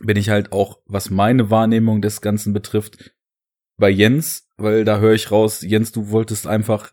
bin 0.00 0.16
ich 0.16 0.28
halt 0.28 0.52
auch, 0.52 0.80
was 0.86 1.10
meine 1.10 1.50
Wahrnehmung 1.50 2.02
des 2.02 2.20
Ganzen 2.20 2.52
betrifft, 2.52 3.14
bei 3.78 3.90
Jens, 3.90 4.48
weil 4.56 4.84
da 4.84 4.98
höre 4.98 5.14
ich 5.14 5.30
raus, 5.30 5.62
Jens, 5.62 5.92
du 5.92 6.10
wolltest 6.10 6.46
einfach 6.46 6.92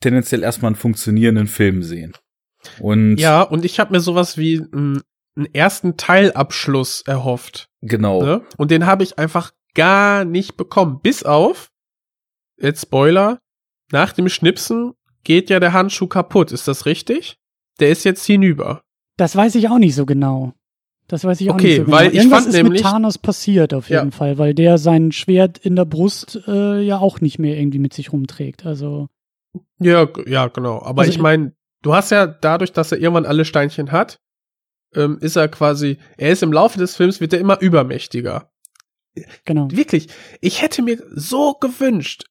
tendenziell 0.00 0.42
erstmal 0.42 0.70
einen 0.70 0.76
funktionierenden 0.76 1.46
Film 1.46 1.82
sehen. 1.82 2.14
Und 2.80 3.16
ja, 3.16 3.42
und 3.42 3.64
ich 3.64 3.78
habe 3.78 3.92
mir 3.92 4.00
sowas 4.00 4.38
wie 4.38 4.58
einen, 4.58 5.02
einen 5.36 5.54
ersten 5.54 5.96
Teilabschluss 5.96 7.02
erhofft. 7.02 7.68
Genau. 7.82 8.22
Ne? 8.22 8.46
Und 8.56 8.70
den 8.70 8.86
habe 8.86 9.02
ich 9.02 9.18
einfach 9.18 9.52
gar 9.74 10.24
nicht 10.24 10.56
bekommen. 10.56 11.00
Bis 11.02 11.22
auf, 11.22 11.70
jetzt 12.58 12.82
Spoiler, 12.82 13.40
nach 13.92 14.12
dem 14.12 14.28
Schnipsen 14.28 14.92
geht 15.24 15.50
ja 15.50 15.60
der 15.60 15.72
Handschuh 15.72 16.06
kaputt. 16.06 16.52
Ist 16.52 16.68
das 16.68 16.86
richtig? 16.86 17.38
Der 17.80 17.90
ist 17.90 18.04
jetzt 18.04 18.24
hinüber. 18.24 18.83
Das 19.16 19.36
weiß 19.36 19.54
ich 19.54 19.68
auch 19.68 19.78
nicht 19.78 19.94
so 19.94 20.06
genau. 20.06 20.52
Das 21.06 21.24
weiß 21.24 21.40
ich 21.40 21.50
auch 21.50 21.54
okay, 21.54 21.66
nicht 21.66 21.76
so 21.76 21.84
genau. 21.84 21.96
Weil 21.96 22.14
ich 22.14 22.28
fand 22.28 22.46
ist 22.46 22.52
nämlich, 22.54 22.82
mit 22.82 22.90
Thanos 22.90 23.18
passiert 23.18 23.74
auf 23.74 23.90
jeden 23.90 24.10
ja. 24.10 24.16
Fall, 24.16 24.38
weil 24.38 24.54
der 24.54 24.78
sein 24.78 25.12
Schwert 25.12 25.58
in 25.58 25.76
der 25.76 25.84
Brust 25.84 26.40
äh, 26.46 26.80
ja 26.80 26.98
auch 26.98 27.20
nicht 27.20 27.38
mehr 27.38 27.58
irgendwie 27.58 27.78
mit 27.78 27.92
sich 27.92 28.12
rumträgt. 28.12 28.64
Also 28.66 29.08
ja, 29.78 30.08
ja, 30.26 30.48
genau. 30.48 30.82
Aber 30.82 31.02
also 31.02 31.12
ich 31.12 31.18
meine, 31.18 31.52
du 31.82 31.94
hast 31.94 32.10
ja 32.10 32.26
dadurch, 32.26 32.72
dass 32.72 32.92
er 32.92 32.98
irgendwann 32.98 33.26
alle 33.26 33.44
Steinchen 33.44 33.92
hat, 33.92 34.18
ähm, 34.94 35.18
ist 35.20 35.36
er 35.36 35.48
quasi, 35.48 35.98
er 36.16 36.30
ist 36.30 36.42
im 36.42 36.52
Laufe 36.52 36.78
des 36.78 36.96
Films 36.96 37.20
wird 37.20 37.32
er 37.32 37.40
immer 37.40 37.60
übermächtiger. 37.60 38.50
Genau. 39.44 39.70
Wirklich, 39.70 40.08
ich 40.40 40.62
hätte 40.62 40.82
mir 40.82 41.02
so 41.14 41.54
gewünscht. 41.54 42.24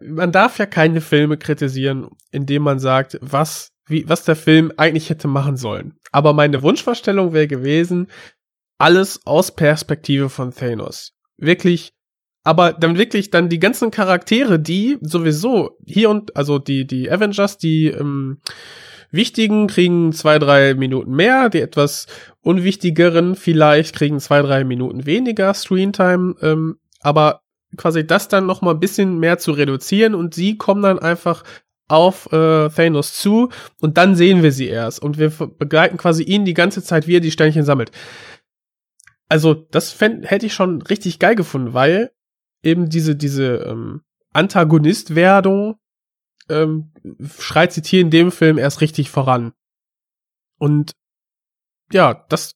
Man 0.00 0.30
darf 0.30 0.58
ja 0.58 0.66
keine 0.66 1.00
Filme 1.00 1.36
kritisieren, 1.36 2.08
indem 2.30 2.62
man 2.62 2.78
sagt, 2.78 3.18
was 3.20 3.71
wie, 3.92 4.08
was 4.08 4.24
der 4.24 4.34
Film 4.34 4.72
eigentlich 4.76 5.10
hätte 5.10 5.28
machen 5.28 5.56
sollen. 5.56 5.94
Aber 6.10 6.32
meine 6.32 6.62
Wunschvorstellung 6.62 7.32
wäre 7.32 7.46
gewesen, 7.46 8.08
alles 8.78 9.24
aus 9.24 9.54
Perspektive 9.54 10.28
von 10.28 10.52
Thanos. 10.52 11.12
Wirklich, 11.36 11.92
aber 12.42 12.72
dann 12.72 12.98
wirklich 12.98 13.30
dann 13.30 13.48
die 13.48 13.60
ganzen 13.60 13.92
Charaktere, 13.92 14.58
die 14.58 14.98
sowieso 15.00 15.78
hier 15.86 16.10
und, 16.10 16.36
also 16.36 16.58
die, 16.58 16.86
die 16.86 17.08
Avengers, 17.10 17.58
die, 17.58 17.86
ähm, 17.86 18.40
wichtigen 19.12 19.68
kriegen 19.68 20.12
zwei, 20.12 20.38
drei 20.38 20.74
Minuten 20.74 21.12
mehr, 21.12 21.50
die 21.50 21.60
etwas 21.60 22.06
unwichtigeren 22.40 23.36
vielleicht 23.36 23.94
kriegen 23.94 24.18
zwei, 24.18 24.42
drei 24.42 24.64
Minuten 24.64 25.06
weniger 25.06 25.54
Screentime, 25.54 26.34
ähm, 26.40 26.78
aber 27.00 27.42
quasi 27.76 28.06
das 28.06 28.28
dann 28.28 28.46
noch 28.46 28.62
mal 28.62 28.72
ein 28.72 28.80
bisschen 28.80 29.18
mehr 29.18 29.38
zu 29.38 29.52
reduzieren 29.52 30.14
und 30.14 30.34
sie 30.34 30.56
kommen 30.56 30.82
dann 30.82 30.98
einfach 30.98 31.44
auf 31.92 32.32
äh, 32.32 32.70
Thanos 32.70 33.18
zu 33.18 33.50
und 33.80 33.98
dann 33.98 34.16
sehen 34.16 34.42
wir 34.42 34.50
sie 34.50 34.66
erst 34.66 35.00
und 35.02 35.18
wir 35.18 35.28
begleiten 35.30 35.98
quasi 35.98 36.22
ihn 36.22 36.46
die 36.46 36.54
ganze 36.54 36.82
Zeit, 36.82 37.06
wie 37.06 37.16
er 37.16 37.20
die 37.20 37.30
Sternchen 37.30 37.64
sammelt. 37.64 37.92
Also 39.28 39.52
das 39.52 39.92
fänd, 39.92 40.30
hätte 40.30 40.46
ich 40.46 40.54
schon 40.54 40.80
richtig 40.80 41.18
geil 41.18 41.34
gefunden, 41.34 41.74
weil 41.74 42.12
eben 42.62 42.88
diese 42.88 43.14
diese 43.14 43.56
ähm, 43.66 44.00
Antagonistwerdung 44.32 45.76
ähm, 46.48 46.92
schreitet 47.38 47.86
hier 47.86 48.00
in 48.00 48.10
dem 48.10 48.32
Film 48.32 48.56
erst 48.56 48.80
richtig 48.80 49.10
voran. 49.10 49.52
Und 50.58 50.92
ja, 51.92 52.24
das 52.30 52.54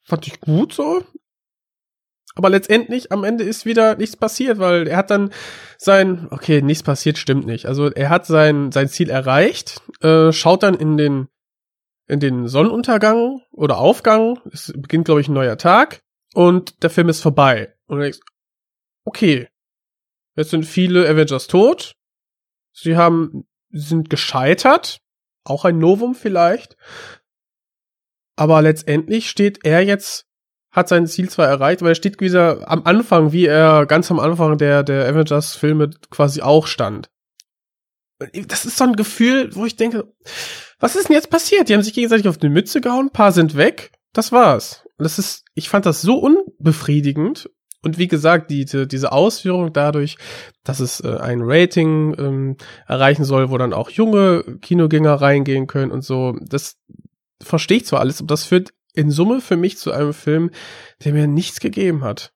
fand 0.00 0.26
ich 0.26 0.40
gut 0.40 0.72
so. 0.72 1.04
Aber 2.34 2.48
letztendlich 2.48 3.10
am 3.10 3.24
Ende 3.24 3.44
ist 3.44 3.66
wieder 3.66 3.96
nichts 3.96 4.16
passiert, 4.16 4.58
weil 4.58 4.86
er 4.86 4.96
hat 4.96 5.10
dann 5.10 5.32
sein, 5.78 6.28
okay, 6.30 6.62
nichts 6.62 6.82
passiert, 6.82 7.18
stimmt 7.18 7.46
nicht. 7.46 7.66
Also 7.66 7.90
er 7.90 8.08
hat 8.08 8.26
sein, 8.26 8.70
sein 8.72 8.88
Ziel 8.88 9.10
erreicht, 9.10 9.82
äh, 10.00 10.32
schaut 10.32 10.62
dann 10.62 10.74
in 10.74 10.96
den, 10.96 11.28
in 12.06 12.20
den 12.20 12.46
Sonnenuntergang 12.46 13.40
oder 13.50 13.78
Aufgang, 13.78 14.40
es 14.52 14.72
beginnt, 14.76 15.06
glaube 15.06 15.20
ich, 15.20 15.28
ein 15.28 15.34
neuer 15.34 15.58
Tag 15.58 16.02
und 16.34 16.82
der 16.82 16.90
Film 16.90 17.08
ist 17.08 17.20
vorbei. 17.20 17.74
Und 17.86 17.98
er 17.98 18.04
denkt, 18.04 18.20
okay, 19.04 19.48
jetzt 20.36 20.50
sind 20.50 20.64
viele 20.64 21.08
Avengers 21.08 21.48
tot, 21.48 21.96
sie 22.72 22.96
haben, 22.96 23.44
sind 23.70 24.08
gescheitert, 24.08 25.00
auch 25.44 25.64
ein 25.64 25.78
Novum 25.78 26.14
vielleicht, 26.14 26.76
aber 28.36 28.62
letztendlich 28.62 29.28
steht 29.28 29.64
er 29.64 29.82
jetzt 29.84 30.29
hat 30.70 30.88
sein 30.88 31.06
Ziel 31.06 31.28
zwar 31.28 31.48
erreicht, 31.48 31.82
aber 31.82 31.90
er 31.90 31.94
steht 31.96 32.20
wieder 32.20 32.70
am 32.70 32.82
Anfang, 32.84 33.32
wie 33.32 33.46
er 33.46 33.86
ganz 33.86 34.10
am 34.10 34.20
Anfang 34.20 34.56
der, 34.58 34.82
der 34.82 35.08
Avengers-Filme 35.08 35.90
quasi 36.10 36.42
auch 36.42 36.66
stand. 36.66 37.10
Das 38.46 38.64
ist 38.64 38.76
so 38.76 38.84
ein 38.84 38.96
Gefühl, 38.96 39.50
wo 39.54 39.64
ich 39.64 39.76
denke, 39.76 40.12
was 40.78 40.94
ist 40.94 41.08
denn 41.08 41.16
jetzt 41.16 41.30
passiert? 41.30 41.68
Die 41.68 41.74
haben 41.74 41.82
sich 41.82 41.94
gegenseitig 41.94 42.28
auf 42.28 42.38
die 42.38 42.48
Mütze 42.48 42.80
gehauen, 42.80 43.06
ein 43.06 43.12
paar 43.12 43.32
sind 43.32 43.56
weg, 43.56 43.92
das 44.12 44.30
war's. 44.30 44.84
Und 44.98 45.04
das 45.04 45.18
ist, 45.18 45.44
ich 45.54 45.68
fand 45.68 45.86
das 45.86 46.02
so 46.02 46.18
unbefriedigend. 46.18 47.50
Und 47.82 47.96
wie 47.96 48.08
gesagt, 48.08 48.50
die, 48.50 48.66
die, 48.66 48.86
diese 48.86 49.10
Ausführung 49.10 49.72
dadurch, 49.72 50.18
dass 50.64 50.80
es 50.80 51.00
äh, 51.00 51.16
ein 51.16 51.40
Rating 51.40 52.14
ähm, 52.18 52.56
erreichen 52.86 53.24
soll, 53.24 53.50
wo 53.50 53.56
dann 53.56 53.72
auch 53.72 53.88
junge 53.88 54.58
Kinogänger 54.60 55.14
reingehen 55.14 55.66
können 55.66 55.90
und 55.90 56.02
so, 56.02 56.36
das 56.42 56.76
verstehe 57.42 57.78
ich 57.78 57.86
zwar 57.86 58.00
alles, 58.00 58.20
aber 58.20 58.26
das 58.26 58.44
führt 58.44 58.74
in 58.94 59.10
Summe 59.10 59.40
für 59.40 59.56
mich 59.56 59.78
zu 59.78 59.92
einem 59.92 60.12
Film, 60.12 60.50
der 61.04 61.12
mir 61.12 61.26
nichts 61.26 61.60
gegeben 61.60 62.02
hat. 62.02 62.32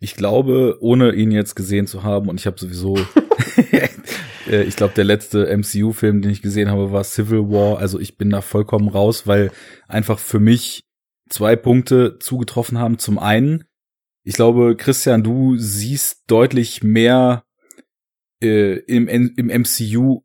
Ich 0.00 0.14
glaube, 0.14 0.76
ohne 0.80 1.12
ihn 1.12 1.30
jetzt 1.30 1.54
gesehen 1.54 1.86
zu 1.86 2.02
haben, 2.02 2.28
und 2.28 2.38
ich 2.38 2.46
habe 2.46 2.58
sowieso, 2.58 2.96
äh, 4.48 4.62
ich 4.62 4.76
glaube, 4.76 4.94
der 4.94 5.04
letzte 5.04 5.46
MCU-Film, 5.56 6.22
den 6.22 6.30
ich 6.30 6.42
gesehen 6.42 6.70
habe, 6.70 6.92
war 6.92 7.04
Civil 7.04 7.50
War. 7.50 7.78
Also 7.78 7.98
ich 7.98 8.16
bin 8.16 8.30
da 8.30 8.42
vollkommen 8.42 8.88
raus, 8.88 9.26
weil 9.26 9.50
einfach 9.88 10.18
für 10.18 10.40
mich 10.40 10.84
zwei 11.28 11.56
Punkte 11.56 12.18
zugetroffen 12.18 12.78
haben. 12.78 12.98
Zum 12.98 13.18
einen, 13.18 13.64
ich 14.22 14.34
glaube, 14.34 14.76
Christian, 14.76 15.22
du 15.22 15.56
siehst 15.56 16.24
deutlich 16.26 16.82
mehr 16.82 17.44
äh, 18.42 18.78
im, 18.80 19.08
im 19.08 19.46
MCU, 19.46 20.22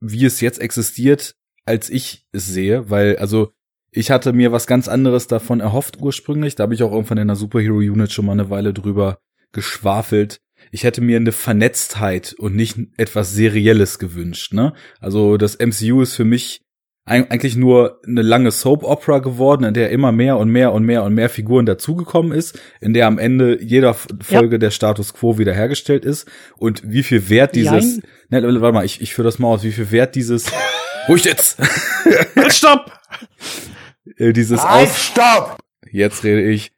wie 0.00 0.24
es 0.24 0.40
jetzt 0.40 0.60
existiert, 0.60 1.34
als 1.64 1.90
ich 1.90 2.26
es 2.32 2.46
sehe, 2.46 2.90
weil 2.90 3.16
also 3.16 3.52
ich 3.92 4.10
hatte 4.10 4.32
mir 4.32 4.52
was 4.52 4.66
ganz 4.66 4.88
anderes 4.88 5.26
davon 5.26 5.60
erhofft 5.60 5.98
ursprünglich. 6.00 6.54
Da 6.54 6.64
habe 6.64 6.74
ich 6.74 6.82
auch 6.82 6.92
irgendwann 6.92 7.18
in 7.18 7.28
der 7.28 7.36
Superhero 7.36 7.76
Unit 7.76 8.10
schon 8.10 8.26
mal 8.26 8.32
eine 8.32 8.48
Weile 8.48 8.72
drüber 8.72 9.18
geschwafelt. 9.52 10.40
Ich 10.70 10.84
hätte 10.84 11.02
mir 11.02 11.18
eine 11.18 11.32
Vernetztheit 11.32 12.34
und 12.38 12.56
nicht 12.56 12.78
etwas 12.96 13.34
Serielles 13.34 13.98
gewünscht. 13.98 14.54
Ne? 14.54 14.72
Also 15.00 15.36
das 15.36 15.58
MCU 15.58 16.00
ist 16.00 16.14
für 16.14 16.24
mich 16.24 16.62
eigentlich 17.04 17.56
nur 17.56 18.00
eine 18.06 18.22
lange 18.22 18.52
Soap 18.52 18.84
Opera 18.84 19.18
geworden, 19.18 19.64
in 19.64 19.74
der 19.74 19.90
immer 19.90 20.12
mehr 20.12 20.38
und 20.38 20.48
mehr 20.48 20.72
und 20.72 20.84
mehr 20.84 21.02
und 21.02 21.14
mehr 21.14 21.28
Figuren 21.28 21.66
dazugekommen 21.66 22.30
ist, 22.30 22.58
in 22.80 22.94
der 22.94 23.08
am 23.08 23.18
Ende 23.18 23.60
jeder 23.60 23.94
Folge 23.94 24.54
ja. 24.54 24.58
der 24.58 24.70
Status 24.70 25.12
quo 25.12 25.36
wiederhergestellt 25.36 26.04
ist 26.04 26.30
und 26.56 26.80
wie 26.84 27.02
viel 27.02 27.28
Wert 27.28 27.56
dieses, 27.56 28.00
ne, 28.30 28.42
warte 28.42 28.72
mal, 28.72 28.84
ich, 28.84 29.00
ich 29.00 29.14
führe 29.14 29.26
das 29.26 29.40
mal 29.40 29.48
aus, 29.48 29.64
wie 29.64 29.72
viel 29.72 29.90
Wert 29.90 30.14
dieses, 30.14 30.46
ruhig 31.08 31.24
jetzt, 31.24 31.58
halt, 31.58 32.52
stopp, 32.52 32.92
äh, 34.16 34.32
dieses 34.32 34.62
halt, 34.62 34.88
Aus 34.88 34.98
stopp, 34.98 35.58
jetzt 35.90 36.24
rede 36.24 36.42
ich, 36.42 36.72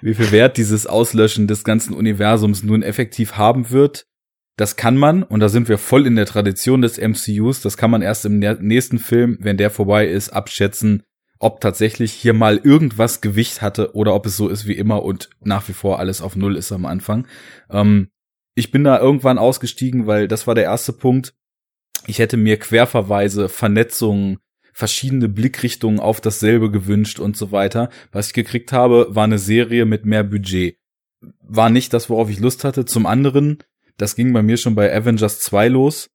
wie 0.00 0.14
viel 0.14 0.30
Wert 0.30 0.56
dieses 0.56 0.86
Auslöschen 0.86 1.46
des 1.46 1.64
ganzen 1.64 1.94
Universums 1.94 2.62
nun 2.62 2.82
effektiv 2.82 3.36
haben 3.36 3.70
wird 3.70 4.06
das 4.56 4.76
kann 4.76 4.96
man, 4.96 5.22
und 5.22 5.40
da 5.40 5.48
sind 5.48 5.68
wir 5.68 5.78
voll 5.78 6.06
in 6.06 6.16
der 6.16 6.26
Tradition 6.26 6.82
des 6.82 6.98
MCUs, 6.98 7.62
das 7.62 7.76
kann 7.76 7.90
man 7.90 8.02
erst 8.02 8.26
im 8.26 8.38
nächsten 8.38 8.98
Film, 8.98 9.38
wenn 9.40 9.56
der 9.56 9.70
vorbei 9.70 10.06
ist, 10.06 10.30
abschätzen, 10.30 11.02
ob 11.38 11.60
tatsächlich 11.60 12.12
hier 12.12 12.34
mal 12.34 12.58
irgendwas 12.58 13.20
Gewicht 13.20 13.62
hatte 13.62 13.94
oder 13.94 14.14
ob 14.14 14.26
es 14.26 14.36
so 14.36 14.48
ist 14.48 14.66
wie 14.66 14.76
immer 14.76 15.02
und 15.02 15.30
nach 15.40 15.68
wie 15.68 15.72
vor 15.72 15.98
alles 15.98 16.20
auf 16.20 16.36
Null 16.36 16.56
ist 16.56 16.70
am 16.70 16.86
Anfang. 16.86 17.26
Ähm, 17.70 18.10
ich 18.54 18.70
bin 18.70 18.84
da 18.84 19.00
irgendwann 19.00 19.38
ausgestiegen, 19.38 20.06
weil 20.06 20.28
das 20.28 20.46
war 20.46 20.54
der 20.54 20.64
erste 20.64 20.92
Punkt. 20.92 21.34
Ich 22.06 22.18
hätte 22.18 22.36
mir 22.36 22.58
Querverweise, 22.58 23.48
Vernetzungen, 23.48 24.38
verschiedene 24.72 25.28
Blickrichtungen 25.28 26.00
auf 26.00 26.20
dasselbe 26.20 26.70
gewünscht 26.70 27.20
und 27.20 27.36
so 27.36 27.52
weiter. 27.52 27.90
Was 28.10 28.28
ich 28.28 28.32
gekriegt 28.32 28.72
habe, 28.72 29.06
war 29.10 29.24
eine 29.24 29.38
Serie 29.38 29.84
mit 29.84 30.04
mehr 30.04 30.24
Budget. 30.24 30.78
War 31.40 31.70
nicht 31.70 31.92
das, 31.92 32.10
worauf 32.10 32.30
ich 32.30 32.40
Lust 32.40 32.64
hatte. 32.64 32.84
Zum 32.84 33.06
anderen 33.06 33.58
das 33.96 34.16
ging 34.16 34.32
bei 34.32 34.42
mir 34.42 34.56
schon 34.56 34.74
bei 34.74 34.94
Avengers 34.94 35.40
2 35.40 35.68
los, 35.68 36.10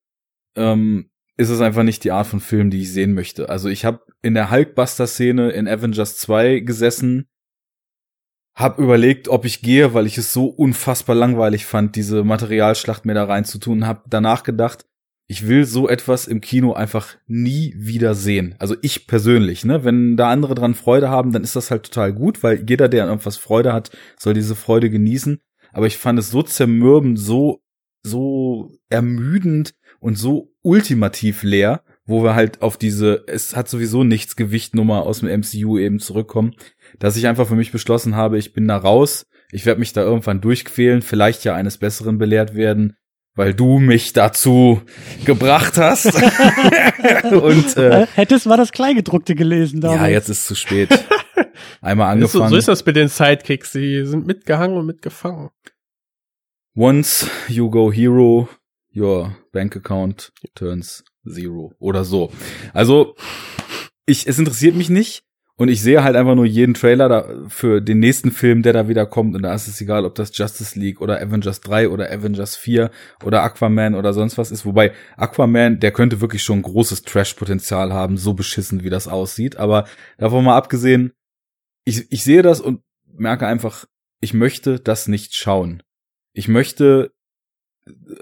ähm, 0.55 1.09
ist 1.37 1.49
es 1.49 1.61
einfach 1.61 1.83
nicht 1.83 2.03
die 2.03 2.11
Art 2.11 2.27
von 2.27 2.39
Film, 2.39 2.69
die 2.69 2.81
ich 2.81 2.91
sehen 2.91 3.13
möchte. 3.13 3.49
Also 3.49 3.69
ich 3.69 3.85
habe 3.85 4.01
in 4.21 4.33
der 4.33 4.49
Hulkbuster-Szene 4.51 5.51
in 5.51 5.67
Avengers 5.67 6.17
2 6.17 6.59
gesessen, 6.59 7.27
hab 8.55 8.79
überlegt, 8.79 9.27
ob 9.27 9.45
ich 9.45 9.61
gehe, 9.61 9.93
weil 9.93 10.07
ich 10.07 10.17
es 10.17 10.33
so 10.33 10.47
unfassbar 10.47 11.15
langweilig 11.15 11.65
fand, 11.65 11.95
diese 11.95 12.23
Materialschlacht 12.23 13.05
mir 13.05 13.13
da 13.13 13.25
reinzutun, 13.25 13.85
hab 13.85 14.03
danach 14.09 14.43
gedacht, 14.43 14.85
ich 15.27 15.47
will 15.47 15.65
so 15.65 15.89
etwas 15.89 16.27
im 16.27 16.39
Kino 16.41 16.73
einfach 16.73 17.17
nie 17.27 17.73
wieder 17.77 18.15
sehen. 18.15 18.55
Also 18.59 18.75
ich 18.81 19.07
persönlich, 19.07 19.65
ne? 19.65 19.83
Wenn 19.83 20.15
da 20.15 20.29
andere 20.31 20.55
dran 20.55 20.73
Freude 20.73 21.09
haben, 21.09 21.31
dann 21.33 21.43
ist 21.43 21.55
das 21.55 21.69
halt 21.69 21.83
total 21.83 22.13
gut, 22.13 22.43
weil 22.43 22.63
jeder, 22.67 22.87
der 22.87 23.03
an 23.03 23.09
irgendwas 23.09 23.37
Freude 23.37 23.73
hat, 23.73 23.91
soll 24.17 24.33
diese 24.33 24.55
Freude 24.55 24.89
genießen. 24.89 25.39
Aber 25.73 25.85
ich 25.85 25.97
fand 25.97 26.17
es 26.17 26.31
so 26.31 26.41
zermürbend, 26.43 27.19
so 27.19 27.61
so 28.07 28.71
ermüdend 28.89 29.73
und 29.99 30.17
so 30.17 30.53
ultimativ 30.61 31.43
leer, 31.43 31.83
wo 32.05 32.23
wir 32.23 32.35
halt 32.35 32.61
auf 32.61 32.77
diese, 32.77 33.25
es 33.27 33.55
hat 33.55 33.69
sowieso 33.69 34.03
nichts 34.03 34.35
Gewichtnummer 34.35 35.03
aus 35.03 35.19
dem 35.19 35.29
MCU 35.41 35.77
eben 35.77 35.99
zurückkommen, 35.99 36.55
dass 36.99 37.17
ich 37.17 37.27
einfach 37.27 37.47
für 37.47 37.55
mich 37.55 37.71
beschlossen 37.71 38.15
habe, 38.15 38.37
ich 38.37 38.53
bin 38.53 38.67
da 38.67 38.77
raus, 38.77 39.25
ich 39.51 39.65
werde 39.65 39.79
mich 39.79 39.93
da 39.93 40.01
irgendwann 40.01 40.41
durchquälen, 40.41 41.01
vielleicht 41.01 41.43
ja 41.43 41.53
eines 41.53 41.77
Besseren 41.77 42.17
belehrt 42.17 42.55
werden, 42.55 42.95
weil 43.37 43.53
du 43.53 43.79
mich 43.79 44.13
dazu 44.13 44.81
gebracht 45.23 45.77
hast. 45.77 46.07
und 47.31 47.77
äh, 47.77 48.07
hättest 48.15 48.47
mal 48.47 48.57
das 48.57 48.71
Kleingedruckte 48.71 49.35
gelesen 49.35 49.79
damals. 49.79 50.01
Ja, 50.01 50.07
jetzt 50.07 50.29
ist 50.29 50.45
zu 50.47 50.55
spät. 50.55 50.89
Einmal 51.81 52.11
angefangen. 52.11 52.45
So, 52.45 52.49
so 52.49 52.57
ist 52.57 52.67
das 52.67 52.85
mit 52.85 52.95
den 52.95 53.07
Sidekicks, 53.07 53.71
sie 53.71 54.05
sind 54.05 54.25
mitgehangen 54.25 54.75
und 54.75 54.87
mitgefangen. 54.87 55.51
Once 56.75 57.29
you 57.47 57.69
go 57.69 57.91
hero, 57.91 58.49
your 58.95 59.37
bank 59.51 59.75
account 59.75 60.33
turns 60.55 61.03
zero 61.31 61.73
oder 61.79 62.03
so. 62.03 62.31
Also 62.73 63.15
ich, 64.07 64.27
es 64.27 64.39
interessiert 64.39 64.75
mich 64.75 64.89
nicht 64.89 65.26
und 65.59 65.69
ich 65.69 65.81
sehe 65.81 66.03
halt 66.03 66.15
einfach 66.15 66.35
nur 66.35 66.45
jeden 66.45 66.75
Trailer 66.75 67.09
da 67.09 67.27
für 67.47 67.81
den 67.81 67.99
nächsten 67.99 68.31
Film, 68.31 68.61
der 68.61 68.73
da 68.73 68.87
wieder 68.87 69.07
kommt 69.07 69.35
und 69.35 69.41
da 69.41 69.55
ist 69.55 69.67
es 69.67 69.81
egal, 69.81 70.05
ob 70.05 70.13
das 70.13 70.35
Justice 70.37 70.79
League 70.79 71.01
oder 71.01 71.19
Avengers 71.19 71.61
3 71.61 71.89
oder 71.89 72.11
Avengers 72.11 72.55
4 72.55 72.91
oder 73.23 73.41
Aquaman 73.41 73.95
oder 73.95 74.13
sonst 74.13 74.37
was 74.37 74.51
ist. 74.51 74.65
Wobei 74.67 74.93
Aquaman, 75.15 75.79
der 75.79 75.91
könnte 75.91 76.21
wirklich 76.21 76.43
schon 76.43 76.61
großes 76.61 77.01
Trash-Potenzial 77.01 77.91
haben, 77.91 78.17
so 78.17 78.33
beschissen 78.33 78.83
wie 78.83 78.91
das 78.91 79.07
aussieht. 79.07 79.57
Aber 79.57 79.87
davon 80.19 80.45
mal 80.45 80.55
abgesehen, 80.55 81.13
ich, 81.85 82.11
ich 82.11 82.23
sehe 82.23 82.43
das 82.43 82.61
und 82.61 82.81
merke 83.11 83.47
einfach, 83.47 83.85
ich 84.21 84.35
möchte 84.35 84.79
das 84.79 85.07
nicht 85.07 85.35
schauen. 85.35 85.81
Ich 86.33 86.47
möchte 86.47 87.11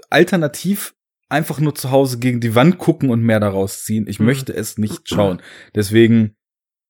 alternativ 0.08 0.94
einfach 1.28 1.58
nur 1.58 1.74
zu 1.74 1.90
Hause 1.90 2.18
gegen 2.18 2.40
die 2.40 2.54
Wand 2.54 2.78
gucken 2.78 3.10
und 3.10 3.22
mehr 3.22 3.40
daraus 3.40 3.84
ziehen. 3.84 4.06
Ich 4.08 4.20
mhm. 4.20 4.26
möchte 4.26 4.54
es 4.54 4.78
nicht 4.78 5.08
schauen. 5.08 5.42
Deswegen 5.74 6.35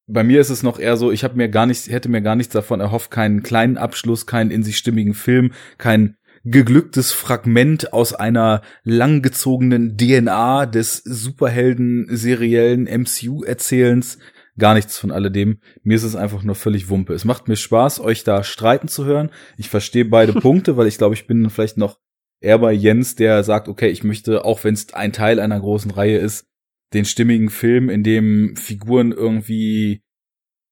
bei 0.06 0.22
mir 0.22 0.40
ist 0.40 0.50
es 0.50 0.62
noch 0.62 0.78
eher 0.78 0.96
so, 0.96 1.10
ich 1.10 1.24
habe 1.24 1.36
mir 1.36 1.48
gar 1.48 1.66
nichts, 1.66 1.88
hätte 1.88 2.08
mir 2.08 2.22
gar 2.22 2.36
nichts 2.36 2.52
davon 2.52 2.80
erhofft, 2.80 3.10
keinen 3.10 3.42
kleinen 3.42 3.76
Abschluss, 3.76 4.26
keinen 4.26 4.50
in 4.50 4.62
sich 4.62 4.76
stimmigen 4.76 5.14
Film, 5.14 5.52
kein 5.78 6.16
geglücktes 6.44 7.10
Fragment 7.10 7.92
aus 7.92 8.14
einer 8.14 8.62
langgezogenen 8.84 9.96
DNA 9.96 10.66
des 10.66 10.98
Superhelden 10.98 12.06
seriellen 12.08 12.84
MCU-Erzählens. 12.84 14.18
Gar 14.56 14.74
nichts 14.74 14.96
von 14.96 15.10
alledem. 15.10 15.58
Mir 15.82 15.96
ist 15.96 16.04
es 16.04 16.14
einfach 16.14 16.44
nur 16.44 16.54
völlig 16.54 16.88
Wumpe. 16.88 17.12
Es 17.14 17.24
macht 17.24 17.48
mir 17.48 17.56
Spaß, 17.56 18.00
euch 18.00 18.22
da 18.22 18.44
streiten 18.44 18.86
zu 18.86 19.04
hören. 19.04 19.30
Ich 19.58 19.68
verstehe 19.68 20.04
beide 20.04 20.32
Punkte, 20.40 20.76
weil 20.76 20.86
ich 20.86 20.98
glaube, 20.98 21.14
ich 21.14 21.26
bin 21.26 21.50
vielleicht 21.50 21.78
noch 21.78 21.98
eher 22.40 22.58
bei 22.58 22.72
Jens, 22.72 23.16
der 23.16 23.42
sagt, 23.42 23.66
okay, 23.66 23.88
ich 23.88 24.04
möchte, 24.04 24.44
auch 24.44 24.62
wenn 24.62 24.74
es 24.74 24.94
ein 24.94 25.12
Teil 25.12 25.40
einer 25.40 25.58
großen 25.58 25.90
Reihe 25.90 26.18
ist, 26.18 26.46
den 26.92 27.04
stimmigen 27.04 27.50
Film, 27.50 27.88
in 27.88 28.02
dem 28.02 28.56
Figuren 28.56 29.12
irgendwie 29.12 30.02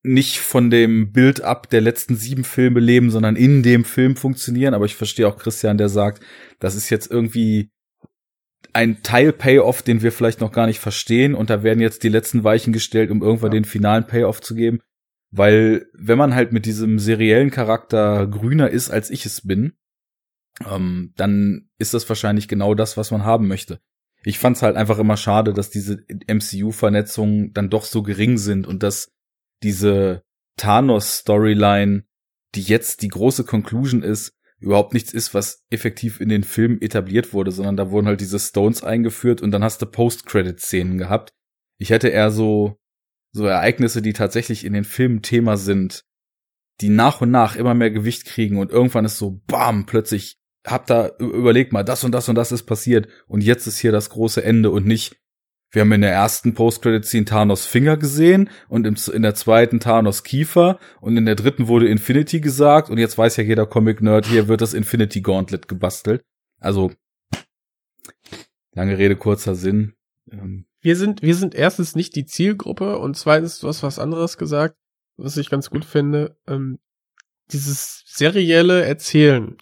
nicht 0.03 0.39
von 0.39 0.71
dem 0.71 1.13
Bild 1.13 1.41
ab 1.41 1.71
der 1.71 1.81
letzten 1.81 2.15
sieben 2.17 2.45
Filme 2.45 2.79
leben, 2.79 3.11
sondern 3.11 3.37
in 3.37 3.63
dem 3.63 3.85
Film 3.85 4.17
funktionieren. 4.17 4.75
Aber 4.75 4.85
ich 4.85 4.97
verstehe 4.97 5.27
auch 5.27 5.39
Christian, 5.39 5.79
der 5.79 5.89
sagt, 5.89 6.23
das 6.61 6.75
ist 6.75 6.91
jetzt 6.91 7.11
irgendwie 7.11 7.71
ein 8.75 9.03
Teil 9.03 9.33
Payoff, 9.33 9.83
den 9.83 10.03
wir 10.03 10.13
vielleicht 10.13 10.41
noch 10.41 10.53
gar 10.53 10.67
nicht 10.67 10.81
verstehen. 10.81 11.35
Und 11.35 11.49
da 11.49 11.63
werden 11.63 11.81
jetzt 11.81 12.03
die 12.03 12.11
letzten 12.11 12.45
Weichen 12.45 12.73
gestellt, 12.73 13.11
um 13.11 13.23
irgendwann 13.23 13.53
ja. 13.53 13.61
den 13.61 13.65
finalen 13.65 14.07
Payoff 14.07 14.43
zu 14.43 14.55
geben. 14.55 14.81
Weil 15.31 15.87
wenn 15.95 16.19
man 16.19 16.35
halt 16.35 16.53
mit 16.53 16.67
diesem 16.67 16.99
seriellen 16.99 17.51
Charakter 17.51 18.27
grüner 18.27 18.71
ist, 18.71 18.91
als 18.91 19.11
ich 19.11 19.25
es 19.27 19.47
bin, 19.47 19.73
ähm, 20.71 21.13
dann 21.17 21.69
ist 21.79 21.95
das 21.95 22.09
wahrscheinlich 22.09 22.47
genau 22.47 22.75
das, 22.75 22.97
was 22.97 23.11
man 23.11 23.25
haben 23.25 23.49
möchte. 23.49 23.81
Ich 24.25 24.39
fand's 24.39 24.63
halt 24.63 24.77
einfach 24.77 24.99
immer 24.99 25.17
schade, 25.17 25.53
dass 25.53 25.71
diese 25.71 26.05
MCU-Vernetzungen 26.27 27.53
dann 27.53 27.71
doch 27.71 27.85
so 27.85 28.03
gering 28.03 28.39
sind 28.39 28.67
und 28.67 28.83
dass 28.83 29.13
diese 29.63 30.23
Thanos-Storyline, 30.57 32.05
die 32.55 32.63
jetzt 32.63 33.03
die 33.03 33.09
große 33.09 33.45
Conclusion 33.45 34.03
ist, 34.03 34.35
überhaupt 34.59 34.95
nichts 34.95 35.13
ist, 35.13 35.35
was 35.35 35.65
effektiv 35.71 36.21
in 36.21 36.31
den 36.31 36.43
Filmen 36.43 36.81
etabliert 36.81 37.35
wurde, 37.35 37.51
sondern 37.51 37.77
da 37.77 37.91
wurden 37.91 38.07
halt 38.07 38.21
diese 38.21 38.39
Stones 38.39 38.83
eingeführt 38.83 39.43
und 39.43 39.51
dann 39.51 39.63
hast 39.63 39.83
du 39.83 39.87
Post-Credit-Szenen 39.87 40.97
gehabt. 40.97 41.35
Ich 41.79 41.91
hätte 41.91 42.09
eher 42.09 42.31
so, 42.31 42.79
so 43.33 43.45
Ereignisse, 43.45 44.01
die 44.01 44.15
tatsächlich 44.15 44.65
in 44.65 44.73
den 44.73 44.85
Filmen 44.85 45.21
Thema 45.21 45.59
sind, 45.59 46.05
die 46.81 46.89
nach 46.89 47.21
und 47.21 47.31
nach 47.31 47.57
immer 47.57 47.75
mehr 47.75 47.91
Gewicht 47.91 48.25
kriegen 48.25 48.59
und 48.59 48.71
irgendwann 48.71 49.05
ist 49.05 49.19
so, 49.19 49.43
bam, 49.47 49.87
plötzlich 49.87 50.39
hab 50.65 50.87
da 50.87 51.11
überlegt 51.19 51.73
mal, 51.73 51.83
das 51.83 52.05
und 52.05 52.13
das 52.13 52.29
und 52.29 52.35
das 52.37 52.53
ist 52.53 52.65
passiert 52.65 53.09
und 53.27 53.43
jetzt 53.43 53.67
ist 53.67 53.79
hier 53.79 53.93
das 53.93 54.11
große 54.11 54.43
Ende 54.43 54.71
und 54.71 54.87
nicht, 54.87 55.17
wir 55.71 55.83
haben 55.83 55.93
in 55.93 56.01
der 56.01 56.13
ersten 56.13 56.55
Post-Credit-Scene 56.55 57.25
Thanos 57.25 57.67
Finger 57.67 57.97
gesehen 57.97 58.49
und 58.69 58.87
in 59.09 59.23
der 59.23 59.35
zweiten 59.35 59.81
Thanos 59.81 60.23
Kiefer 60.23 60.79
und 61.01 61.17
in 61.17 61.27
der 61.27 61.35
dritten 61.35 61.69
wurde 61.69 61.89
Infinity 61.89 62.41
gesagt 62.41 62.89
und 62.91 62.99
jetzt 62.99 63.19
weiß 63.19 63.37
ja 63.37 63.45
jeder 63.45 63.67
Comic-Nerd, 63.67 64.27
hier 64.27 64.49
wird 64.49 64.61
das 64.61 64.73
Infinity 64.73 65.21
Gauntlet 65.21 65.69
gebastelt. 65.69 66.23
Also, 66.61 66.93
lange 68.73 68.97
Rede, 68.97 69.17
kurzer 69.17 69.55
Sinn. 69.55 69.95
Ähm, 70.31 70.67
wir 70.81 70.97
sind, 70.97 71.23
wir 71.23 71.35
sind 71.35 71.55
erstens 71.55 71.95
nicht 71.95 72.15
die 72.15 72.25
Zielgruppe 72.25 72.99
und 72.99 73.17
zweitens, 73.17 73.59
du 73.59 73.69
hast 73.69 73.83
was 73.83 73.99
anderes 73.99 74.39
gesagt, 74.39 74.77
was 75.17 75.37
ich 75.37 75.51
ganz 75.51 75.71
gut 75.71 75.85
finde. 75.85 76.39
Ähm, 76.47 76.79
dieses 77.53 78.03
serielle 78.07 78.85
Erzählen 78.85 79.59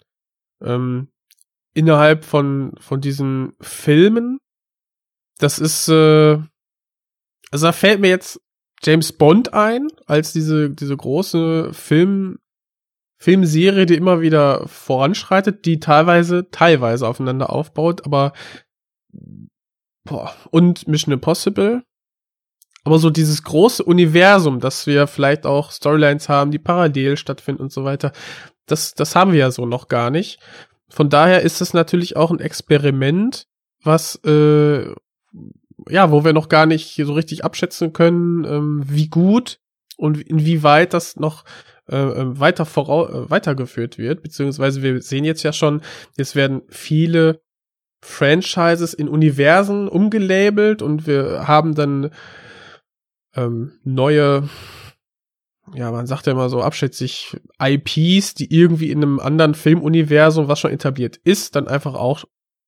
ähm, 0.63 1.09
innerhalb 1.73 2.25
von, 2.25 2.73
von 2.79 3.01
diesen 3.01 3.53
Filmen, 3.61 4.39
das 5.39 5.59
ist, 5.59 5.89
äh, 5.89 6.39
also 7.51 7.65
da 7.67 7.71
fällt 7.71 7.99
mir 7.99 8.09
jetzt 8.09 8.39
James 8.83 9.13
Bond 9.13 9.53
ein, 9.53 9.87
als 10.05 10.33
diese, 10.33 10.69
diese 10.69 10.95
große 10.95 11.73
Film, 11.73 12.39
Filmserie, 13.17 13.85
die 13.85 13.95
immer 13.95 14.19
wieder 14.21 14.67
voranschreitet, 14.67 15.65
die 15.65 15.79
teilweise, 15.79 16.49
teilweise 16.51 17.07
aufeinander 17.07 17.51
aufbaut, 17.51 18.05
aber, 18.05 18.33
boah, 20.03 20.33
und 20.51 20.87
Mission 20.87 21.13
Impossible. 21.13 21.83
Aber 22.85 22.99
so 22.99 23.09
dieses 23.09 23.43
große 23.43 23.81
Universum, 23.81 24.59
dass 24.59 24.87
wir 24.87 25.07
vielleicht 25.07 25.45
auch 25.45 25.71
Storylines 25.71 26.27
haben, 26.27 26.51
die 26.51 26.59
parallel 26.59 27.15
stattfinden 27.15 27.61
und 27.61 27.71
so 27.71 27.85
weiter, 27.85 28.11
das, 28.65 28.93
das 28.93 29.15
haben 29.15 29.31
wir 29.31 29.39
ja 29.39 29.51
so 29.51 29.65
noch 29.65 29.87
gar 29.87 30.09
nicht. 30.09 30.39
Von 30.89 31.09
daher 31.09 31.41
ist 31.41 31.61
es 31.61 31.73
natürlich 31.73 32.15
auch 32.15 32.31
ein 32.31 32.39
Experiment, 32.39 33.47
was 33.83 34.15
äh, 34.23 34.93
ja, 35.89 36.11
wo 36.11 36.23
wir 36.23 36.33
noch 36.33 36.49
gar 36.49 36.65
nicht 36.65 36.95
so 36.95 37.13
richtig 37.13 37.43
abschätzen 37.43 37.93
können, 37.93 38.45
ähm, 38.45 38.83
wie 38.85 39.07
gut 39.07 39.59
und 39.97 40.21
inwieweit 40.21 40.93
das 40.93 41.17
noch 41.17 41.43
äh, 41.89 41.97
ähm, 41.97 42.39
weiter 42.39 42.65
vorau 42.65 43.07
äh, 43.09 43.29
weitergeführt 43.29 43.97
wird, 43.97 44.23
beziehungsweise 44.23 44.81
wir 44.81 45.01
sehen 45.01 45.25
jetzt 45.25 45.43
ja 45.43 45.51
schon, 45.51 45.81
es 46.15 46.35
werden 46.35 46.61
viele 46.69 47.41
Franchises 48.01 48.93
in 48.93 49.09
Universen 49.09 49.87
umgelabelt 49.87 50.81
und 50.81 51.07
wir 51.07 51.47
haben 51.47 51.75
dann 51.75 52.11
ähm, 53.35 53.73
neue 53.83 54.49
ja, 55.73 55.91
man 55.91 56.07
sagt 56.07 56.27
ja 56.27 56.33
immer 56.33 56.49
so 56.49 56.61
abschätzig 56.61 57.37
IPs, 57.61 58.33
die 58.33 58.53
irgendwie 58.53 58.91
in 58.91 59.01
einem 59.01 59.19
anderen 59.19 59.53
Filmuniversum, 59.53 60.47
was 60.47 60.59
schon 60.59 60.71
etabliert 60.71 61.17
ist, 61.17 61.55
dann 61.55 61.67
einfach 61.67 61.93
auch 61.93 62.25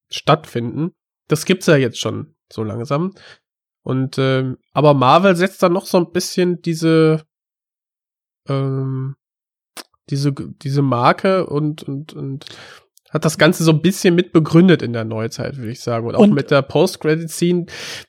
stattfinden. 0.09 0.91
Das 1.27 1.45
gibt's 1.45 1.67
ja 1.67 1.76
jetzt 1.76 1.99
schon 1.99 2.35
so 2.51 2.63
langsam. 2.63 3.13
Und 3.84 4.17
ähm, 4.17 4.57
aber 4.73 4.93
Marvel 4.93 5.35
setzt 5.35 5.61
dann 5.61 5.73
noch 5.73 5.85
so 5.85 5.97
ein 5.97 6.11
bisschen 6.11 6.61
diese 6.61 7.23
ähm, 8.47 9.15
diese 10.09 10.34
diese 10.34 10.81
Marke 10.81 11.47
und 11.47 11.84
und 11.84 12.13
und 12.13 12.45
hat 13.11 13.26
das 13.26 13.38
Ganze 13.38 13.63
so 13.63 13.72
ein 13.72 13.81
bisschen 13.81 14.15
mit 14.15 14.31
begründet 14.34 14.81
in 14.81 14.93
der 14.93 15.05
Neuzeit, 15.05 15.57
würde 15.57 15.72
ich 15.72 15.81
sagen. 15.81 16.07
Und 16.07 16.15
auch 16.15 16.22
und 16.22 16.34
mit 16.34 16.51
der 16.51 16.61
Post-Credit-Scene. 16.61 17.67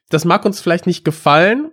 Das 0.09 0.25
mag 0.25 0.45
uns 0.45 0.61
vielleicht 0.61 0.87
nicht 0.87 1.05
gefallen, 1.05 1.73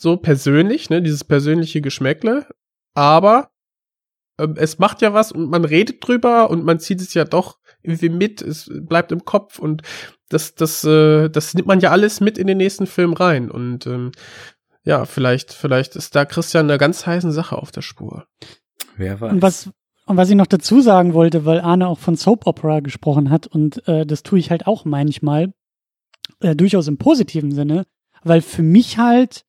so 0.00 0.16
persönlich, 0.16 0.90
ne, 0.90 1.02
dieses 1.02 1.24
persönliche 1.24 1.80
Geschmäckle, 1.80 2.46
aber 2.94 3.50
ähm, 4.38 4.54
es 4.56 4.78
macht 4.78 5.02
ja 5.02 5.12
was 5.12 5.32
und 5.32 5.50
man 5.50 5.64
redet 5.64 6.06
drüber 6.06 6.50
und 6.50 6.64
man 6.64 6.80
zieht 6.80 7.00
es 7.00 7.14
ja 7.14 7.24
doch 7.24 7.58
irgendwie 7.82 8.08
mit, 8.08 8.42
es 8.42 8.70
bleibt 8.72 9.12
im 9.12 9.24
Kopf 9.24 9.58
und 9.58 9.82
das, 10.28 10.54
das, 10.54 10.84
äh, 10.84 11.28
das 11.28 11.54
nimmt 11.54 11.68
man 11.68 11.80
ja 11.80 11.90
alles 11.90 12.20
mit 12.20 12.38
in 12.38 12.46
den 12.46 12.58
nächsten 12.58 12.86
Film 12.86 13.12
rein 13.12 13.50
und 13.50 13.86
ähm, 13.86 14.12
ja, 14.84 15.04
vielleicht, 15.04 15.52
vielleicht 15.52 15.96
ist 15.96 16.16
da 16.16 16.24
Christian 16.24 16.70
eine 16.70 16.78
ganz 16.78 17.06
heißen 17.06 17.32
Sache 17.32 17.58
auf 17.58 17.70
der 17.70 17.82
Spur. 17.82 18.26
Wer 18.96 19.20
weiß. 19.20 19.32
Und 19.32 19.42
was, 19.42 19.70
und 20.06 20.16
was 20.16 20.30
ich 20.30 20.36
noch 20.36 20.46
dazu 20.46 20.80
sagen 20.80 21.12
wollte, 21.12 21.44
weil 21.44 21.60
Arne 21.60 21.86
auch 21.86 21.98
von 21.98 22.16
Soap 22.16 22.46
Opera 22.46 22.80
gesprochen 22.80 23.30
hat 23.30 23.46
und 23.46 23.86
äh, 23.88 24.06
das 24.06 24.22
tue 24.22 24.38
ich 24.38 24.50
halt 24.50 24.66
auch 24.66 24.84
manchmal, 24.84 25.52
äh, 26.40 26.56
durchaus 26.56 26.88
im 26.88 26.98
positiven 26.98 27.52
Sinne, 27.52 27.86
weil 28.22 28.40
für 28.40 28.62
mich 28.62 28.98
halt 28.98 29.44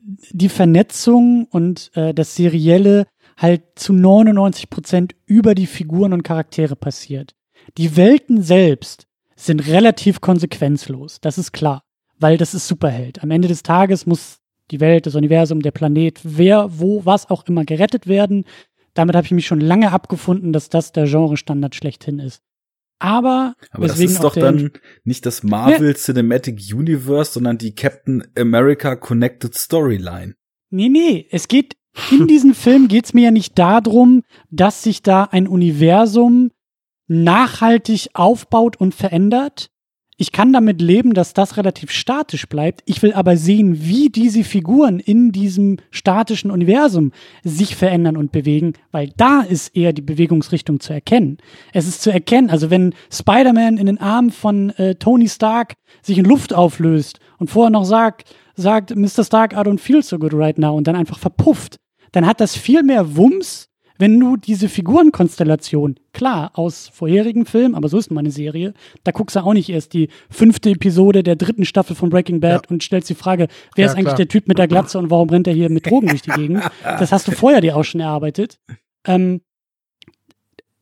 die 0.00 0.48
Vernetzung 0.48 1.46
und 1.50 1.90
äh, 1.94 2.14
das 2.14 2.34
Serielle 2.34 3.06
halt 3.36 3.62
zu 3.76 3.92
99 3.92 4.70
Prozent 4.70 5.14
über 5.26 5.54
die 5.54 5.66
Figuren 5.66 6.12
und 6.12 6.22
Charaktere 6.22 6.76
passiert. 6.76 7.34
Die 7.76 7.96
Welten 7.96 8.42
selbst 8.42 9.06
sind 9.36 9.66
relativ 9.66 10.20
konsequenzlos, 10.20 11.20
das 11.20 11.38
ist 11.38 11.52
klar, 11.52 11.82
weil 12.18 12.36
das 12.36 12.54
ist 12.54 12.68
Superheld. 12.68 13.22
Am 13.22 13.30
Ende 13.30 13.48
des 13.48 13.62
Tages 13.62 14.06
muss 14.06 14.38
die 14.70 14.80
Welt, 14.80 15.06
das 15.06 15.14
Universum, 15.14 15.60
der 15.60 15.72
Planet, 15.72 16.20
wer, 16.22 16.78
wo, 16.78 17.04
was 17.04 17.28
auch 17.30 17.44
immer 17.46 17.64
gerettet 17.64 18.06
werden. 18.06 18.44
Damit 18.94 19.16
habe 19.16 19.26
ich 19.26 19.32
mich 19.32 19.46
schon 19.46 19.60
lange 19.60 19.92
abgefunden, 19.92 20.52
dass 20.52 20.68
das 20.68 20.92
der 20.92 21.06
Genre-Standard 21.06 21.74
schlechthin 21.74 22.18
ist. 22.18 22.42
Aber, 22.98 23.54
Aber 23.70 23.86
das 23.86 23.98
ist 23.98 24.22
doch 24.22 24.34
dann 24.34 24.70
nicht 25.04 25.26
das 25.26 25.42
Marvel 25.42 25.88
ja. 25.88 25.94
Cinematic 25.94 26.60
Universe, 26.72 27.32
sondern 27.32 27.58
die 27.58 27.74
Captain 27.74 28.26
America 28.36 28.96
Connected 28.96 29.54
Storyline. 29.54 30.34
Nee, 30.70 30.88
nee, 30.88 31.26
es 31.30 31.48
geht, 31.48 31.76
in 32.10 32.26
diesem 32.28 32.54
Film 32.54 32.88
geht's 32.88 33.14
mir 33.14 33.24
ja 33.24 33.30
nicht 33.30 33.58
darum, 33.58 34.22
dass 34.50 34.82
sich 34.82 35.02
da 35.02 35.24
ein 35.24 35.48
Universum 35.48 36.50
nachhaltig 37.06 38.08
aufbaut 38.14 38.76
und 38.76 38.94
verändert, 38.94 39.70
ich 40.16 40.30
kann 40.30 40.52
damit 40.52 40.80
leben, 40.80 41.12
dass 41.12 41.34
das 41.34 41.56
relativ 41.56 41.90
statisch 41.90 42.48
bleibt. 42.48 42.82
Ich 42.86 43.02
will 43.02 43.12
aber 43.12 43.36
sehen, 43.36 43.84
wie 43.84 44.10
diese 44.10 44.44
Figuren 44.44 45.00
in 45.00 45.32
diesem 45.32 45.78
statischen 45.90 46.52
Universum 46.52 47.10
sich 47.42 47.74
verändern 47.74 48.16
und 48.16 48.30
bewegen, 48.30 48.74
weil 48.92 49.10
da 49.16 49.40
ist 49.40 49.76
eher 49.76 49.92
die 49.92 50.02
Bewegungsrichtung 50.02 50.78
zu 50.78 50.92
erkennen. 50.92 51.38
Es 51.72 51.88
ist 51.88 52.00
zu 52.00 52.12
erkennen, 52.12 52.50
also 52.50 52.70
wenn 52.70 52.94
Spider-Man 53.10 53.76
in 53.76 53.86
den 53.86 53.98
Armen 53.98 54.30
von 54.30 54.70
äh, 54.70 54.94
Tony 54.94 55.28
Stark 55.28 55.74
sich 56.00 56.18
in 56.18 56.24
Luft 56.24 56.52
auflöst 56.52 57.18
und 57.38 57.50
vorher 57.50 57.70
noch 57.70 57.84
sagt, 57.84 58.32
sagt 58.54 58.94
Mr. 58.94 59.24
Stark, 59.24 59.52
I 59.52 59.56
don't 59.56 59.80
feel 59.80 60.02
so 60.02 60.18
good 60.18 60.32
right 60.32 60.58
now 60.58 60.76
und 60.76 60.86
dann 60.86 60.94
einfach 60.94 61.18
verpufft, 61.18 61.76
dann 62.12 62.24
hat 62.24 62.40
das 62.40 62.56
viel 62.56 62.84
mehr 62.84 63.16
Wumms, 63.16 63.68
wenn 63.98 64.18
du 64.18 64.36
diese 64.36 64.68
Figurenkonstellation, 64.68 65.96
klar, 66.12 66.50
aus 66.54 66.88
vorherigen 66.92 67.46
Filmen, 67.46 67.74
aber 67.74 67.88
so 67.88 67.98
ist 67.98 68.10
meine 68.10 68.30
Serie, 68.30 68.74
da 69.04 69.12
guckst 69.12 69.36
du 69.36 69.40
auch 69.40 69.52
nicht 69.52 69.68
erst 69.68 69.92
die 69.92 70.08
fünfte 70.30 70.70
Episode 70.70 71.22
der 71.22 71.36
dritten 71.36 71.64
Staffel 71.64 71.94
von 71.94 72.10
Breaking 72.10 72.40
Bad 72.40 72.66
ja. 72.66 72.70
und 72.70 72.82
stellst 72.82 73.08
die 73.08 73.14
Frage, 73.14 73.48
wer 73.76 73.84
ja, 73.84 73.90
ist 73.90 73.96
eigentlich 73.96 74.06
klar. 74.06 74.16
der 74.16 74.28
Typ 74.28 74.48
mit 74.48 74.58
der 74.58 74.68
Glatze 74.68 74.98
und 74.98 75.10
warum 75.10 75.30
rennt 75.30 75.46
er 75.46 75.54
hier 75.54 75.70
mit 75.70 75.86
Drogen 75.86 76.08
durch 76.08 76.22
die 76.22 76.30
Gegend? 76.30 76.62
Das 76.84 77.12
hast 77.12 77.28
du 77.28 77.32
vorher 77.32 77.60
dir 77.60 77.76
auch 77.76 77.82
schon 77.82 78.00
erarbeitet. 78.00 78.58
Ähm, 79.06 79.40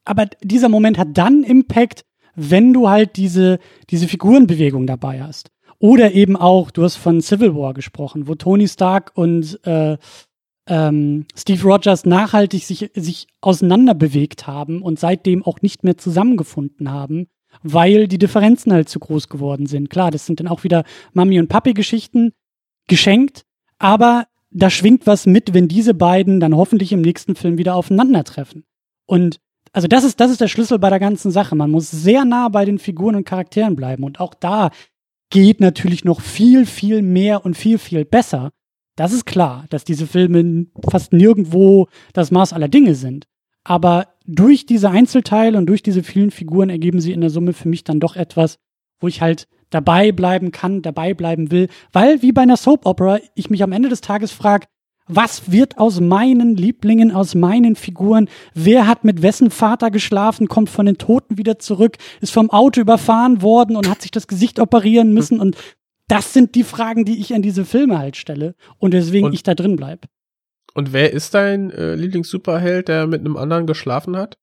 aber 0.04 0.26
dieser 0.42 0.68
Moment 0.68 0.98
hat 0.98 1.08
dann 1.12 1.42
Impact, 1.42 2.04
wenn 2.34 2.72
du 2.72 2.88
halt 2.88 3.16
diese, 3.16 3.58
diese 3.90 4.08
Figurenbewegung 4.08 4.86
dabei 4.86 5.22
hast. 5.22 5.50
Oder 5.78 6.12
eben 6.12 6.36
auch, 6.36 6.70
du 6.70 6.84
hast 6.84 6.96
von 6.96 7.20
Civil 7.20 7.54
War 7.54 7.74
gesprochen, 7.74 8.28
wo 8.28 8.34
Tony 8.34 8.68
Stark 8.68 9.12
und 9.14 9.58
äh, 9.66 9.96
ähm, 10.72 11.26
Steve 11.36 11.62
Rogers 11.64 12.06
nachhaltig 12.06 12.64
sich, 12.64 12.90
sich 12.94 13.26
auseinander 13.42 13.94
bewegt 13.94 14.46
haben 14.46 14.80
und 14.80 14.98
seitdem 14.98 15.44
auch 15.44 15.60
nicht 15.60 15.84
mehr 15.84 15.98
zusammengefunden 15.98 16.90
haben, 16.90 17.26
weil 17.62 18.08
die 18.08 18.16
Differenzen 18.16 18.72
halt 18.72 18.88
zu 18.88 18.98
groß 18.98 19.28
geworden 19.28 19.66
sind. 19.66 19.90
Klar, 19.90 20.10
das 20.10 20.24
sind 20.24 20.40
dann 20.40 20.48
auch 20.48 20.64
wieder 20.64 20.84
Mami- 21.12 21.38
und 21.38 21.48
Papi-Geschichten 21.48 22.32
geschenkt, 22.88 23.42
aber 23.78 24.26
da 24.50 24.70
schwingt 24.70 25.06
was 25.06 25.26
mit, 25.26 25.52
wenn 25.52 25.68
diese 25.68 25.92
beiden 25.92 26.40
dann 26.40 26.56
hoffentlich 26.56 26.90
im 26.92 27.02
nächsten 27.02 27.34
Film 27.34 27.58
wieder 27.58 27.74
aufeinandertreffen. 27.74 28.64
Und 29.04 29.40
also 29.72 29.88
das 29.88 30.04
ist, 30.04 30.20
das 30.20 30.30
ist 30.30 30.40
der 30.40 30.48
Schlüssel 30.48 30.78
bei 30.78 30.88
der 30.88 31.00
ganzen 31.00 31.30
Sache. 31.30 31.54
Man 31.54 31.70
muss 31.70 31.90
sehr 31.90 32.24
nah 32.24 32.48
bei 32.48 32.64
den 32.64 32.78
Figuren 32.78 33.16
und 33.16 33.24
Charakteren 33.24 33.76
bleiben. 33.76 34.04
Und 34.04 34.20
auch 34.20 34.32
da 34.32 34.70
geht 35.28 35.60
natürlich 35.60 36.04
noch 36.04 36.22
viel, 36.22 36.64
viel 36.64 37.02
mehr 37.02 37.44
und 37.44 37.58
viel, 37.58 37.76
viel 37.76 38.06
besser. 38.06 38.52
Das 38.96 39.12
ist 39.12 39.24
klar, 39.24 39.64
dass 39.70 39.84
diese 39.84 40.06
Filme 40.06 40.66
fast 40.88 41.12
nirgendwo 41.12 41.88
das 42.12 42.30
Maß 42.30 42.52
aller 42.52 42.68
Dinge 42.68 42.94
sind. 42.94 43.26
Aber 43.64 44.08
durch 44.26 44.66
diese 44.66 44.90
Einzelteile 44.90 45.56
und 45.56 45.66
durch 45.66 45.82
diese 45.82 46.02
vielen 46.02 46.30
Figuren 46.30 46.68
ergeben 46.68 47.00
sie 47.00 47.12
in 47.12 47.20
der 47.20 47.30
Summe 47.30 47.52
für 47.52 47.68
mich 47.68 47.84
dann 47.84 48.00
doch 48.00 48.16
etwas, 48.16 48.58
wo 49.00 49.08
ich 49.08 49.20
halt 49.20 49.48
dabei 49.70 50.12
bleiben 50.12 50.52
kann, 50.52 50.82
dabei 50.82 51.14
bleiben 51.14 51.50
will, 51.50 51.68
weil 51.92 52.22
wie 52.22 52.32
bei 52.32 52.42
einer 52.42 52.56
Soap 52.56 52.84
Opera 52.86 53.18
ich 53.34 53.50
mich 53.50 53.62
am 53.62 53.72
Ende 53.72 53.88
des 53.88 54.02
Tages 54.02 54.30
frage, 54.30 54.66
was 55.08 55.50
wird 55.50 55.78
aus 55.78 56.00
meinen 56.00 56.56
Lieblingen, 56.56 57.10
aus 57.10 57.34
meinen 57.34 57.74
Figuren? 57.74 58.28
Wer 58.54 58.86
hat 58.86 59.04
mit 59.04 59.20
wessen 59.22 59.50
Vater 59.50 59.90
geschlafen, 59.90 60.46
kommt 60.46 60.70
von 60.70 60.86
den 60.86 60.98
Toten 60.98 61.38
wieder 61.38 61.58
zurück, 61.58 61.96
ist 62.20 62.32
vom 62.32 62.50
Auto 62.50 62.80
überfahren 62.80 63.42
worden 63.42 63.76
und 63.76 63.88
hat 63.88 64.02
sich 64.02 64.12
das 64.12 64.28
Gesicht 64.28 64.60
operieren 64.60 65.12
müssen? 65.12 65.40
Und 65.40 65.56
das 66.08 66.32
sind 66.32 66.54
die 66.54 66.64
Fragen, 66.64 67.04
die 67.04 67.20
ich 67.20 67.34
an 67.34 67.42
diese 67.42 67.64
Filme 67.64 67.98
halt 67.98 68.16
stelle 68.16 68.54
und 68.78 68.92
deswegen 68.94 69.26
Und- 69.26 69.32
ich 69.34 69.42
da 69.42 69.54
drin 69.54 69.76
bleib. 69.76 70.06
Und 70.74 70.92
wer 70.94 71.12
ist 71.12 71.34
dein 71.34 71.70
äh, 71.70 71.94
Lieblings-Superheld, 71.96 72.88
der 72.88 73.06
mit 73.06 73.20
einem 73.20 73.36
anderen 73.36 73.66
geschlafen 73.66 74.16
hat? 74.16 74.38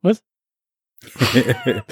Was? 0.00 0.22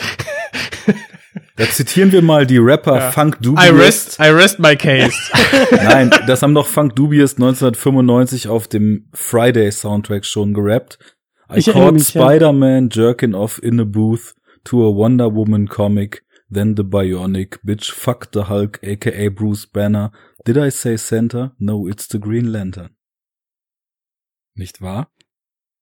Da 1.57 1.65
zitieren 1.67 2.11
wir 2.11 2.23
mal 2.23 2.47
die 2.47 2.57
Rapper 2.59 2.97
Ja. 2.97 3.11
Funk 3.13 3.37
I 3.41 3.45
Dubious. 3.45 3.73
rest, 3.75 4.19
I 4.19 4.29
rest 4.31 4.59
my 4.59 4.75
case. 4.77 5.15
Nein, 5.73 6.11
das 6.27 6.43
haben 6.43 6.55
doch 6.55 6.67
Funk 6.67 6.97
Dubious 6.97 7.35
1995 7.35 8.49
auf 8.49 8.67
dem 8.67 9.09
Friday 9.13 9.71
Soundtrack 9.71 10.25
schon 10.25 10.55
gerappt. 10.55 10.99
I 11.53 11.59
Ich 11.59 11.67
caught 11.67 11.93
mich, 11.93 12.15
ja. 12.15 12.23
Spider-Man 12.23 12.89
jerking 12.91 13.35
off 13.35 13.63
in 13.63 13.79
a 13.79 13.85
booth 13.85 14.35
to 14.65 14.79
a 14.89 14.95
Wonder 14.97 15.35
Woman 15.35 15.69
comic, 15.69 16.25
then 16.51 16.75
the 16.77 16.83
Bionic 16.85 17.59
bitch 17.65 17.91
fucked 17.93 18.33
the 18.35 18.49
Hulk 18.49 18.81
aka 18.83 19.29
Bruce 19.29 19.67
Banner. 19.67 20.11
Did 20.45 20.57
I 20.59 20.71
say 20.71 20.97
Santa? 20.97 21.55
No, 21.59 21.87
it's 21.89 22.09
the 22.09 22.19
Green 22.19 22.47
Lantern. 22.47 22.91
Nicht 24.55 24.81
wahr? 24.81 25.09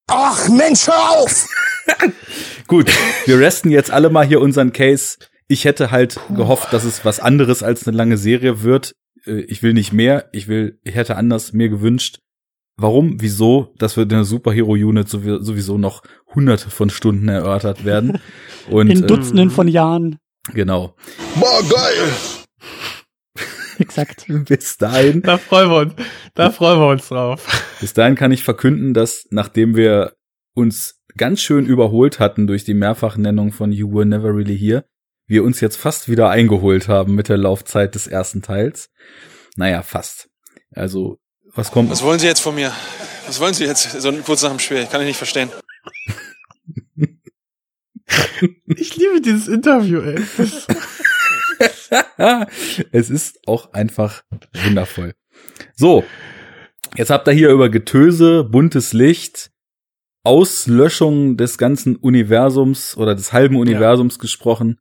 Ach, 0.07 0.47
Mensch, 0.49 0.87
hör 0.87 1.09
auf! 1.19 1.47
Gut, 2.67 2.91
wir 3.25 3.39
resten 3.39 3.69
jetzt 3.71 3.91
alle 3.91 4.09
mal 4.09 4.25
hier 4.25 4.41
unseren 4.41 4.73
Case. 4.73 5.17
Ich 5.47 5.65
hätte 5.65 5.91
halt 5.91 6.19
gehofft, 6.35 6.71
dass 6.73 6.83
es 6.83 7.03
was 7.05 7.19
anderes 7.19 7.63
als 7.63 7.87
eine 7.87 7.97
lange 7.97 8.17
Serie 8.17 8.61
wird. 8.63 8.93
Äh, 9.25 9.41
Ich 9.41 9.63
will 9.63 9.73
nicht 9.73 9.91
mehr. 9.93 10.29
Ich 10.31 10.47
will, 10.47 10.79
ich 10.83 10.95
hätte 10.95 11.15
anders 11.15 11.53
mir 11.53 11.69
gewünscht. 11.69 12.19
Warum? 12.77 13.19
Wieso? 13.21 13.73
Das 13.77 13.97
wird 13.97 14.11
in 14.11 14.17
der 14.19 14.23
Superhero-Unit 14.25 15.09
sowie- 15.09 15.43
sowieso 15.43 15.77
noch 15.77 16.01
hunderte 16.33 16.69
von 16.69 16.89
Stunden 16.89 17.27
erörtert 17.27 17.83
werden. 17.85 18.19
Und 18.69 18.89
In 18.89 19.03
äh, 19.03 19.07
Dutzenden 19.07 19.49
von 19.49 19.67
Jahren. 19.67 20.17
Genau. 20.53 20.95
Boah, 21.35 21.61
geil! 21.69 22.13
Exakt. 23.79 24.25
Bis 24.45 24.77
dahin, 24.77 25.21
da 25.21 25.37
freuen 25.37 25.69
wir 25.69 25.77
uns, 25.77 25.93
da 26.35 26.51
freuen 26.51 26.79
wir 26.79 26.87
uns 26.87 27.07
drauf. 27.07 27.45
bis 27.79 27.93
dahin 27.93 28.15
kann 28.15 28.31
ich 28.31 28.43
verkünden, 28.43 28.93
dass 28.93 29.25
nachdem 29.31 29.75
wir 29.75 30.15
uns 30.53 31.01
ganz 31.17 31.41
schön 31.41 31.65
überholt 31.65 32.19
hatten 32.19 32.45
durch 32.47 32.65
die 32.65 32.73
Mehrfachnennung 32.73 33.51
von 33.51 33.71
You 33.71 33.91
Were 33.93 34.05
Never 34.05 34.35
Really 34.35 34.57
Here, 34.57 34.85
wir 35.27 35.43
uns 35.43 35.61
jetzt 35.61 35.77
fast 35.77 36.09
wieder 36.09 36.29
eingeholt 36.29 36.87
haben 36.87 37.15
mit 37.15 37.29
der 37.29 37.37
Laufzeit 37.37 37.95
des 37.95 38.07
ersten 38.07 38.41
Teils. 38.41 38.89
Naja, 39.55 39.81
fast. 39.83 40.29
Also, 40.73 41.17
was 41.53 41.71
kommt? 41.71 41.89
Was 41.89 42.03
wollen 42.03 42.19
Sie 42.19 42.27
jetzt 42.27 42.41
von 42.41 42.55
mir? 42.55 42.71
Was 43.27 43.39
wollen 43.39 43.53
Sie 43.53 43.65
jetzt 43.65 44.01
so 44.01 44.11
kurz 44.23 44.43
nach 44.43 44.49
dem 44.49 44.59
Spiel? 44.59 44.85
Kann 44.85 45.01
ich 45.01 45.07
nicht 45.07 45.17
verstehen. 45.17 45.49
Ich 48.65 48.95
liebe 48.95 49.21
dieses 49.21 49.47
Interview, 49.47 50.01
ey. 50.01 50.19
Es 52.91 53.09
ist 53.09 53.47
auch 53.47 53.73
einfach 53.73 54.23
wundervoll. 54.53 55.13
So, 55.75 56.03
jetzt 56.95 57.09
habt 57.09 57.27
ihr 57.27 57.33
hier 57.33 57.49
über 57.49 57.69
Getöse, 57.69 58.43
buntes 58.43 58.93
Licht, 58.93 59.51
Auslöschung 60.23 61.37
des 61.37 61.57
ganzen 61.57 61.95
Universums 61.95 62.97
oder 62.97 63.15
des 63.15 63.33
halben 63.33 63.55
Universums 63.55 64.19
gesprochen. 64.19 64.79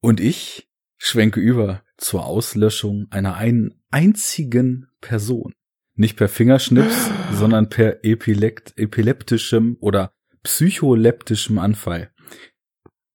Und 0.00 0.20
ich 0.20 0.68
schwenke 0.98 1.40
über 1.40 1.82
zur 1.96 2.26
Auslöschung 2.26 3.06
einer 3.10 3.34
einen 3.34 3.82
einzigen 3.90 4.88
Person. 5.00 5.54
Nicht 5.94 6.16
per 6.16 6.28
Fingerschnips, 6.28 7.10
sondern 7.32 7.68
per 7.68 8.04
epilekt, 8.04 8.74
epileptischem 8.76 9.76
oder 9.80 10.12
psycholeptischem 10.42 11.58
Anfall. 11.58 12.10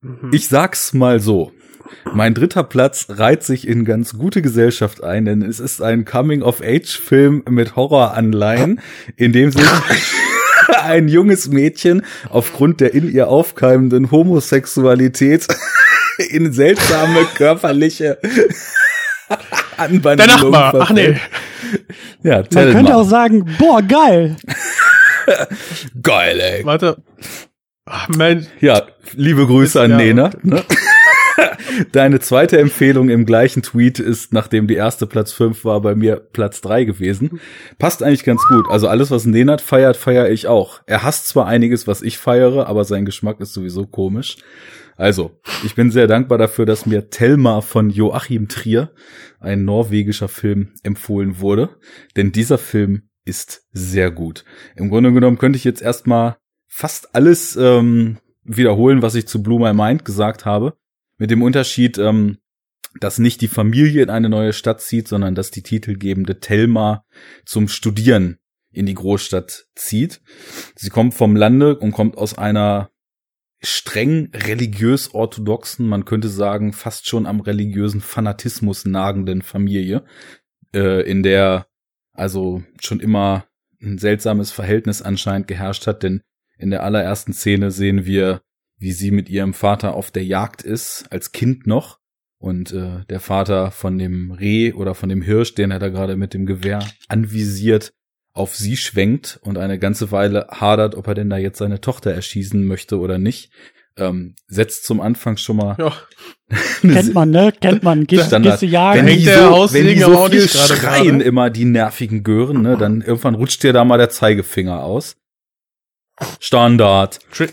Mhm. 0.04 0.30
Ich 0.34 0.48
sag's 0.48 0.94
mal 0.94 1.20
so. 1.20 1.52
Mein 2.14 2.34
dritter 2.34 2.64
Platz 2.64 3.08
reiht 3.10 3.44
sich 3.44 3.68
in 3.68 3.86
ganz 3.86 4.18
gute 4.18 4.42
Gesellschaft 4.42 5.04
ein, 5.04 5.26
denn 5.26 5.42
es 5.42 5.60
ist 5.60 5.82
ein 5.82 6.06
Coming-of-Age-Film 6.06 7.44
mit 7.50 7.76
Horroranleihen, 7.76 8.82
in 9.16 9.32
dem 9.32 9.52
sich 9.52 9.62
ein 10.84 11.08
junges 11.08 11.48
Mädchen 11.50 12.04
aufgrund 12.30 12.82
der 12.82 12.94
in 12.94 13.12
ihr 13.12 13.28
aufkeimenden 13.28 14.12
Homosexualität 14.12 15.48
in 16.30 16.52
seltsame 16.52 17.26
körperliche 17.36 18.18
Der 18.22 19.40
Anwandlungen 19.78 20.52
Nachbar. 20.52 20.76
Ach 20.82 20.90
nee. 20.92 21.14
verfällt. 21.14 21.22
Ja, 22.24 22.38
Man 22.38 22.72
könnte 22.72 22.92
mal. 22.92 22.94
auch 22.94 23.08
sagen, 23.10 23.46
boah, 23.58 23.82
geil. 23.82 24.36
Geil, 26.02 26.40
ey. 26.40 26.66
Warte. 26.66 26.98
Ach, 27.86 28.08
Mensch. 28.10 28.48
Ja, 28.62 28.84
liebe 29.14 29.46
Grüße 29.46 29.82
an 29.82 29.92
Ja. 29.92 29.98
Nena. 29.98 30.32
Ne? 30.42 30.64
Deine 31.92 32.20
zweite 32.20 32.60
Empfehlung 32.60 33.10
im 33.10 33.26
gleichen 33.26 33.64
Tweet 33.64 34.00
ist, 34.00 34.32
nachdem 34.32 34.68
die 34.68 34.76
erste 34.76 35.08
Platz 35.08 35.32
5 35.34 35.66
war, 35.66 35.82
bei 35.82 35.96
mir 35.96 36.18
Platz 36.18 36.62
3 36.62 36.84
gewesen. 36.86 37.42
Passt 37.80 38.04
eigentlich 38.04 38.24
ganz 38.24 38.42
gut. 38.48 38.66
Also 38.70 38.88
alles, 38.88 39.12
was 39.12 39.26
Nenad 39.26 39.60
feiert, 39.60 39.98
feiere 39.98 40.30
ich 40.30 40.48
auch. 40.48 40.82
Er 40.86 41.04
hasst 41.04 41.28
zwar 41.28 41.48
einiges, 41.48 41.88
was 41.88 42.02
ich 42.02 42.18
feiere, 42.18 42.68
aber 42.68 42.86
sein 42.86 43.06
Geschmack 43.06 43.40
ist 43.40 43.54
sowieso 43.54 43.86
komisch. 43.88 44.38
Also, 44.96 45.40
ich 45.66 45.74
bin 45.74 45.90
sehr 45.90 46.06
dankbar 46.06 46.38
dafür, 46.38 46.68
dass 46.68 46.86
mir 46.86 47.10
Telma 47.10 47.62
von 47.62 47.90
Joachim 47.90 48.48
Trier, 48.48 48.92
ein 49.40 49.66
norwegischer 49.66 50.28
Film, 50.28 50.74
empfohlen 50.84 51.40
wurde. 51.40 51.70
Denn 52.16 52.32
dieser 52.32 52.60
Film 52.60 53.10
ist 53.26 53.66
sehr 53.72 54.12
gut. 54.12 54.46
Im 54.76 54.90
Grunde 54.90 55.12
genommen 55.12 55.40
könnte 55.40 55.58
ich 55.58 55.64
jetzt 55.64 55.82
erstmal 55.82 56.36
fast 56.76 57.14
alles 57.14 57.56
ähm, 57.56 58.18
wiederholen, 58.44 59.04
was 59.04 59.14
ich 59.14 59.28
zu 59.28 59.44
Blue 59.44 59.60
My 59.60 59.76
Mind 59.76 60.06
gesagt 60.06 60.44
habe. 60.44 60.76
Mit 61.20 61.30
dem 61.30 61.44
Unterschied, 61.44 62.00
ähm, 62.00 62.40
dass 63.00 63.20
nicht 63.20 63.42
die 63.42 63.48
Familie 63.48 64.02
in 64.02 64.10
eine 64.10 64.28
neue 64.28 64.54
Stadt 64.54 64.82
zieht, 64.82 65.08
sondern 65.08 65.36
dass 65.36 65.52
die 65.52 65.62
titelgebende 65.62 66.40
Thelma 66.40 67.06
zum 67.46 67.68
Studieren 67.68 68.40
in 68.72 68.88
die 68.88 68.96
Großstadt 68.96 69.68
zieht. 69.76 70.22
Sie 70.76 70.90
kommt 70.90 71.14
vom 71.14 71.36
Lande 71.36 71.78
und 71.78 71.92
kommt 71.92 72.18
aus 72.18 72.36
einer 72.36 72.90
streng 73.62 74.32
religiös 74.34 75.14
orthodoxen, 75.14 75.88
man 75.88 76.06
könnte 76.06 76.28
sagen, 76.28 76.74
fast 76.74 77.08
schon 77.08 77.28
am 77.28 77.40
religiösen 77.40 78.02
Fanatismus 78.02 78.86
nagenden 78.86 79.44
Familie, 79.44 80.04
äh, 80.74 81.08
in 81.08 81.22
der 81.22 81.68
also 82.14 82.64
schon 82.82 83.00
immer 83.00 83.46
ein 83.80 84.00
seltsames 84.00 84.52
Verhältnis 84.52 85.04
anscheinend 85.04 85.48
geherrscht 85.48 85.86
hat, 85.86 86.02
denn 86.02 86.24
in 86.64 86.72
der 86.72 86.84
allerersten 86.84 87.34
Szene 87.34 87.70
sehen 87.70 88.06
wir, 88.06 88.42
wie 88.78 88.94
sie 88.94 89.12
mit 89.12 89.30
ihrem 89.30 89.54
Vater 89.54 89.94
auf 89.94 90.10
der 90.12 90.24
Jagd 90.24 90.64
ist, 90.64 91.06
als 91.10 91.32
Kind 91.34 91.68
noch. 91.68 92.00
Und 92.40 92.74
äh, 92.74 93.06
der 93.10 93.20
Vater 93.20 93.72
von 93.72 93.98
dem 93.98 94.32
Reh 94.32 94.74
oder 94.74 94.96
von 94.96 95.10
dem 95.10 95.22
Hirsch, 95.22 95.56
den 95.56 95.72
er 95.72 95.80
da 95.80 95.90
gerade 95.90 96.16
mit 96.16 96.34
dem 96.34 96.46
Gewehr 96.46 96.80
anvisiert, 97.08 97.94
auf 98.34 98.56
sie 98.56 98.78
schwenkt 98.78 99.40
und 99.44 99.58
eine 99.58 99.78
ganze 99.78 100.12
Weile 100.12 100.48
hadert, 100.50 100.96
ob 100.96 101.08
er 101.08 101.14
denn 101.14 101.30
da 101.30 101.38
jetzt 101.38 101.60
seine 101.60 101.82
Tochter 101.82 102.12
erschießen 102.12 102.66
möchte 102.66 102.98
oder 102.98 103.18
nicht. 103.18 103.52
Ähm, 103.96 104.34
setzt 104.48 104.86
zum 104.86 105.02
Anfang 105.02 105.38
schon 105.38 105.58
mal 105.58 105.76
Ja. 105.78 105.94
Kennt 106.82 107.14
man, 107.14 107.30
ne? 107.30 107.54
Kennt 107.62 107.84
man. 107.84 108.08
Gehst, 108.08 108.28
Standard. 108.28 108.54
gehst 108.54 108.64
du 108.64 108.66
jagen. 108.68 109.06
wenn 109.06 109.18
die 109.18 109.26
so, 109.26 109.68
wenn 109.72 109.88
die 109.88 110.04
aber 110.04 110.14
so 110.14 110.20
auch 110.20 110.30
viel 110.30 110.50
schreien 110.50 111.20
gerade. 111.20 111.24
immer 111.24 111.50
die 111.52 111.66
nervigen 111.66 112.24
Gören, 112.24 112.64
ne, 112.64 112.76
dann 112.76 113.02
irgendwann 113.02 113.36
rutscht 113.36 113.62
dir 113.62 113.72
da 113.72 113.86
mal 113.86 113.98
der 113.98 114.10
Zeigefinger 114.10 114.84
aus. 114.84 115.16
Standard. 116.40 117.20
Tri 117.32 117.48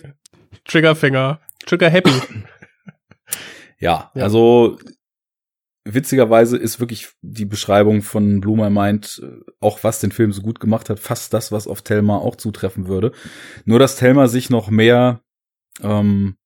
Triggerfinger. 0.65 1.41
Trigger 1.67 1.91
Happy. 1.91 2.11
Ja, 3.83 4.11
Ja. 4.15 4.25
also 4.25 4.79
witzigerweise 5.85 6.59
ist 6.59 6.81
wirklich 6.81 7.09
die 7.23 7.47
Beschreibung 7.47 8.03
von 8.03 8.41
Blue 8.43 8.57
My 8.59 8.69
Mind, 8.69 9.23
äh, 9.25 9.41
auch 9.61 9.83
was 9.83 10.01
den 10.01 10.13
Film 10.13 10.33
so 10.33 10.43
gut 10.43 10.61
gemacht 10.61 10.91
hat, 10.91 11.01
fast 11.01 11.33
das, 11.33 11.51
was 11.51 11.67
auf 11.67 11.81
Thelma 11.81 12.19
auch 12.19 12.37
zutreffen 12.37 12.89
würde. 12.89 13.13
Nur, 13.65 13.79
dass 13.79 13.97
Thelma 13.97 14.29
sich 14.29 14.51
noch 14.51 14.69
mehr, 14.69 15.23
ähm, 15.81 16.37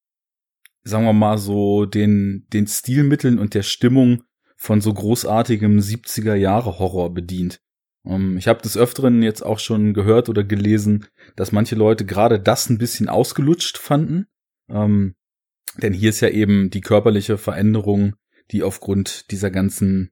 sagen 0.84 1.04
wir 1.06 1.12
mal 1.12 1.38
so, 1.38 1.86
den, 1.86 2.46
den 2.52 2.68
Stilmitteln 2.68 3.40
und 3.40 3.54
der 3.54 3.62
Stimmung 3.64 4.22
von 4.56 4.80
so 4.80 4.94
großartigem 4.94 5.78
70er 5.80 6.34
Jahre 6.34 6.78
Horror 6.78 7.12
bedient. 7.12 7.60
Ähm, 8.06 8.36
ich 8.36 8.48
habe 8.48 8.62
des 8.62 8.76
Öfteren 8.76 9.22
jetzt 9.22 9.42
auch 9.42 9.58
schon 9.58 9.94
gehört 9.94 10.28
oder 10.28 10.44
gelesen, 10.44 11.06
dass 11.36 11.52
manche 11.52 11.74
Leute 11.74 12.04
gerade 12.04 12.40
das 12.40 12.68
ein 12.68 12.78
bisschen 12.78 13.08
ausgelutscht 13.08 13.78
fanden. 13.78 14.26
Ähm, 14.68 15.14
denn 15.78 15.92
hier 15.92 16.10
ist 16.10 16.20
ja 16.20 16.28
eben 16.28 16.70
die 16.70 16.80
körperliche 16.80 17.38
Veränderung, 17.38 18.14
die 18.50 18.62
aufgrund 18.62 19.30
dieser 19.30 19.50
ganzen, 19.50 20.10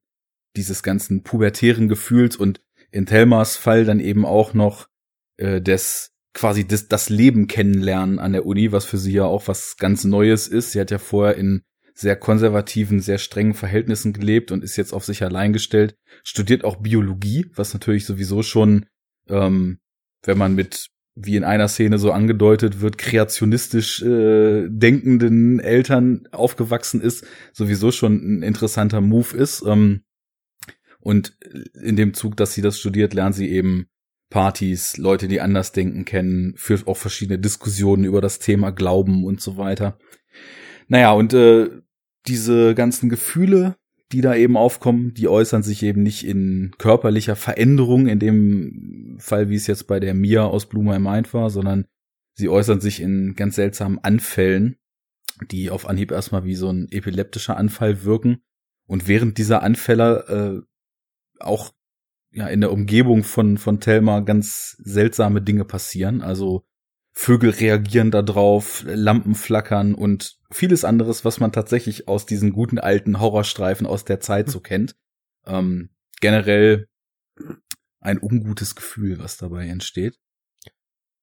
dieses 0.56 0.82
ganzen 0.82 1.23
pubertären 1.23 1.89
Gefühls 1.89 2.36
und 2.36 2.60
in 2.90 3.06
Thelmas 3.06 3.56
Fall 3.56 3.85
dann 3.85 4.01
eben 4.01 4.27
auch 4.27 4.55
noch 4.55 4.89
äh, 5.36 5.60
des 5.60 6.10
quasi 6.35 6.66
das, 6.66 6.89
das 6.89 7.10
Leben 7.10 7.47
kennenlernen 7.47 8.19
an 8.19 8.32
der 8.32 8.47
Uni, 8.47 8.73
was 8.73 8.85
für 8.85 8.98
sie 8.98 9.12
ja 9.12 9.24
auch 9.24 9.48
was 9.48 9.77
ganz 9.77 10.05
Neues 10.05 10.48
ist. 10.48 10.73
Sie 10.73 10.81
hat 10.81 10.90
ja 10.90 10.98
vorher 10.98 11.36
in 11.36 11.62
sehr 11.94 12.16
konservativen, 12.16 13.01
sehr 13.01 13.19
strengen 13.19 13.55
Verhältnissen 13.55 14.12
gelebt 14.12 14.51
und 14.51 14.64
ist 14.64 14.77
jetzt 14.77 14.93
auf 14.93 15.05
sich 15.05 15.23
allein 15.23 15.52
gestellt, 15.52 15.97
studiert 16.24 16.64
auch 16.64 16.77
Biologie, 16.77 17.51
was 17.55 17.74
natürlich 17.74 18.06
sowieso 18.06 18.43
schon, 18.43 18.86
ähm, 19.28 19.78
wenn 20.24 20.39
man 20.39 20.55
mit 20.55 20.89
wie 21.14 21.36
in 21.36 21.44
einer 21.44 21.69
Szene 21.69 21.98
so 21.98 22.10
angedeutet 22.10 22.81
wird, 22.81 22.97
kreationistisch 22.97 24.02
äh, 24.02 24.66
denkenden 24.69 25.60
Eltern 25.60 26.27
aufgewachsen 26.32 27.02
ist, 27.02 27.27
sowieso 27.52 27.93
schon 27.93 28.39
ein 28.39 28.43
interessanter 28.43 29.01
Move 29.02 29.36
ist. 29.36 29.62
Ähm, 29.66 30.05
und 31.01 31.36
in 31.74 31.97
dem 31.97 32.14
Zug, 32.14 32.36
dass 32.36 32.55
sie 32.55 32.62
das 32.62 32.78
studiert, 32.78 33.12
lernt 33.12 33.35
sie 33.35 33.51
eben 33.51 33.89
Partys, 34.31 34.97
Leute, 34.97 35.28
die 35.28 35.43
anders 35.43 35.73
denken, 35.73 36.06
kennen, 36.06 36.55
führt 36.56 36.86
auch 36.86 36.97
verschiedene 36.97 37.39
Diskussionen 37.39 38.05
über 38.05 38.23
das 38.23 38.39
Thema 38.39 38.70
Glauben 38.70 39.24
und 39.24 39.43
so 39.43 39.59
weiter. 39.59 39.98
Naja, 40.89 41.13
und 41.13 41.35
äh, 41.35 41.71
diese 42.27 42.75
ganzen 42.75 43.09
Gefühle, 43.09 43.77
die 44.13 44.21
da 44.21 44.35
eben 44.35 44.57
aufkommen, 44.57 45.15
die 45.15 45.29
äußern 45.29 45.63
sich 45.63 45.83
eben 45.83 46.03
nicht 46.03 46.25
in 46.25 46.73
körperlicher 46.79 47.37
Veränderung, 47.37 48.07
in 48.07 48.19
dem 48.19 49.17
Fall, 49.19 49.49
wie 49.49 49.55
es 49.55 49.67
jetzt 49.67 49.87
bei 49.87 50.01
der 50.01 50.15
Mia 50.15 50.45
aus 50.45 50.67
Blue 50.67 50.85
My 50.85 50.99
Mind 50.99 51.33
war, 51.33 51.51
sondern 51.51 51.87
sie 52.35 52.49
äußern 52.49 52.81
sich 52.81 53.01
in 53.01 53.35
ganz 53.35 53.57
seltsamen 53.57 53.99
Anfällen, 54.03 54.77
die 55.51 55.71
auf 55.71 55.89
Anhieb 55.89 56.11
erstmal 56.11 56.45
wie 56.45 56.55
so 56.55 56.71
ein 56.71 56.89
epileptischer 56.91 57.57
Anfall 57.57 58.05
wirken. 58.05 58.43
Und 58.87 59.09
während 59.09 59.39
dieser 59.39 59.63
Anfälle 59.63 60.63
äh, 60.63 61.43
auch 61.43 61.73
ja 62.33 62.47
in 62.49 62.61
der 62.61 62.73
Umgebung 62.73 63.25
von 63.25 63.59
von 63.59 63.81
Thelma 63.81 64.21
ganz 64.21 64.77
seltsame 64.83 65.43
Dinge 65.43 65.65
passieren. 65.65 66.23
Also 66.23 66.65
Vögel 67.13 67.51
reagieren 67.51 68.11
da 68.11 68.23
drauf, 68.23 68.85
Lampen 68.87 69.35
flackern 69.35 69.95
und 69.95 70.39
vieles 70.51 70.85
anderes, 70.85 71.25
was 71.25 71.41
man 71.41 71.53
tatsächlich 71.53 72.09
aus 72.09 72.25
diesen 72.27 72.53
guten 72.53 72.79
alten 72.79 73.21
Horrorstreifen 73.21 73.87
aus 73.87 74.05
der 74.05 74.21
Zeit 74.21 74.49
so 74.49 74.61
kennt. 74.61 74.97
Ähm, 75.47 75.91
generell 76.21 76.89
ein 78.01 78.19
ungutes 78.21 78.75
Gefühl, 78.75 79.19
was 79.19 79.37
dabei 79.37 79.67
entsteht. 79.67 80.17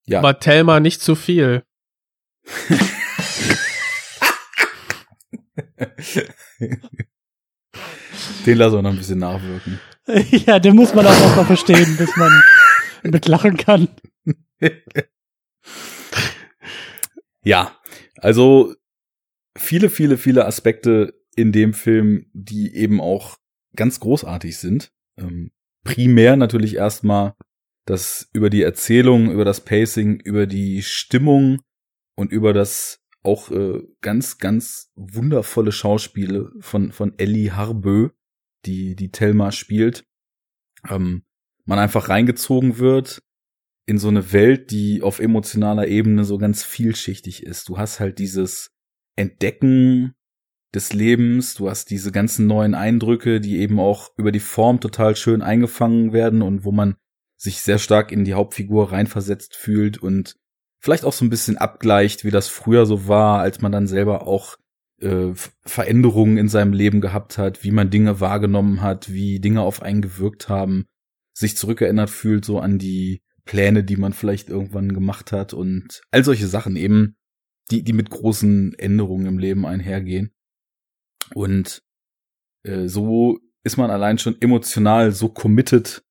Ja, 0.05 0.19
Aber 0.19 0.39
Thelma 0.39 0.79
nicht 0.79 1.01
zu 1.01 1.15
viel. 1.15 1.63
den 8.45 8.57
lassen 8.57 8.75
wir 8.75 8.81
noch 8.81 8.91
ein 8.91 8.97
bisschen 8.97 9.19
nachwirken. 9.19 9.79
ja, 10.45 10.59
den 10.59 10.75
muss 10.75 10.93
man 10.93 11.05
auch 11.05 11.19
erstmal 11.19 11.45
verstehen, 11.45 11.97
bis 11.97 12.15
man 12.15 12.31
mitlachen 13.03 13.57
kann. 13.57 13.87
Ja, 17.43 17.77
also 18.17 18.75
viele, 19.57 19.89
viele, 19.89 20.17
viele 20.17 20.45
Aspekte 20.45 21.13
in 21.35 21.51
dem 21.51 21.73
Film, 21.73 22.25
die 22.33 22.75
eben 22.75 22.99
auch 22.99 23.37
ganz 23.75 23.99
großartig 23.99 24.57
sind. 24.57 24.91
Ähm, 25.17 25.51
primär 25.83 26.35
natürlich 26.35 26.75
erstmal 26.75 27.35
das 27.85 28.29
über 28.33 28.49
die 28.49 28.61
Erzählung, 28.61 29.31
über 29.31 29.45
das 29.45 29.63
Pacing, 29.63 30.19
über 30.19 30.47
die 30.47 30.83
Stimmung 30.83 31.61
und 32.15 32.31
über 32.31 32.53
das 32.53 32.99
auch 33.23 33.51
äh, 33.51 33.81
ganz, 34.01 34.37
ganz 34.37 34.91
wundervolle 34.95 35.71
Schauspiele 35.71 36.51
von, 36.59 36.91
von 36.91 37.17
Ellie 37.17 37.55
Harbö, 37.55 38.09
die, 38.65 38.95
die 38.95 39.11
Thelma 39.11 39.51
spielt. 39.51 40.05
Ähm, 40.89 41.23
man 41.65 41.79
einfach 41.79 42.09
reingezogen 42.09 42.77
wird 42.77 43.21
in 43.89 43.97
so 43.97 44.07
eine 44.07 44.31
Welt, 44.31 44.69
die 44.69 45.01
auf 45.01 45.19
emotionaler 45.19 45.87
Ebene 45.87 46.23
so 46.23 46.37
ganz 46.37 46.63
vielschichtig 46.63 47.41
ist. 47.41 47.67
Du 47.69 47.79
hast 47.79 47.99
halt 47.99 48.19
dieses 48.19 48.69
Entdecken 49.15 50.13
des 50.75 50.93
Lebens, 50.93 51.55
du 51.55 51.71
hast 51.71 51.89
diese 51.89 52.11
ganzen 52.11 52.45
neuen 52.45 52.75
Eindrücke, 52.75 53.41
die 53.41 53.57
eben 53.57 53.79
auch 53.79 54.11
über 54.15 54.31
die 54.31 54.39
Form 54.39 54.79
total 54.79 55.15
schön 55.15 55.41
eingefangen 55.41 56.13
werden 56.13 56.43
und 56.43 56.63
wo 56.63 56.71
man 56.71 56.97
sich 57.35 57.61
sehr 57.61 57.79
stark 57.79 58.11
in 58.11 58.25
die 58.25 58.35
Hauptfigur 58.35 58.91
reinversetzt 58.91 59.55
fühlt 59.55 59.97
und 59.97 60.35
vielleicht 60.79 61.03
auch 61.03 61.13
so 61.13 61.25
ein 61.25 61.31
bisschen 61.31 61.57
abgleicht, 61.57 62.23
wie 62.23 62.31
das 62.31 62.47
früher 62.47 62.85
so 62.85 63.07
war, 63.07 63.39
als 63.39 63.59
man 63.59 63.71
dann 63.71 63.87
selber 63.87 64.27
auch 64.27 64.57
äh, 65.01 65.31
Veränderungen 65.65 66.37
in 66.37 66.47
seinem 66.47 66.73
Leben 66.73 67.01
gehabt 67.01 67.39
hat, 67.39 67.63
wie 67.63 67.71
man 67.71 67.89
Dinge 67.89 68.19
wahrgenommen 68.19 68.83
hat, 68.83 69.11
wie 69.11 69.39
Dinge 69.39 69.61
auf 69.61 69.81
einen 69.81 70.03
gewirkt 70.03 70.47
haben, 70.47 70.85
sich 71.33 71.57
zurückerinnert 71.57 72.11
fühlt 72.11 72.45
so 72.45 72.59
an 72.59 72.77
die 72.77 73.23
Pläne, 73.49 73.83
die 73.83 73.97
man 73.97 74.13
vielleicht 74.13 74.47
irgendwann 74.47 74.93
gemacht 74.93 75.31
hat 75.31 75.55
und 75.55 76.03
all 76.11 76.23
solche 76.23 76.45
Sachen 76.45 76.75
eben, 76.75 77.17
die, 77.71 77.81
die 77.81 77.93
mit 77.93 78.11
großen 78.11 78.75
Änderungen 78.77 79.25
im 79.25 79.39
Leben 79.39 79.65
einhergehen. 79.65 80.31
Und 81.33 81.81
äh, 82.63 82.87
so 82.87 83.39
ist 83.63 83.77
man 83.77 83.89
allein 83.89 84.19
schon 84.19 84.39
emotional 84.39 85.11
so 85.13 85.29
committed, 85.29 86.05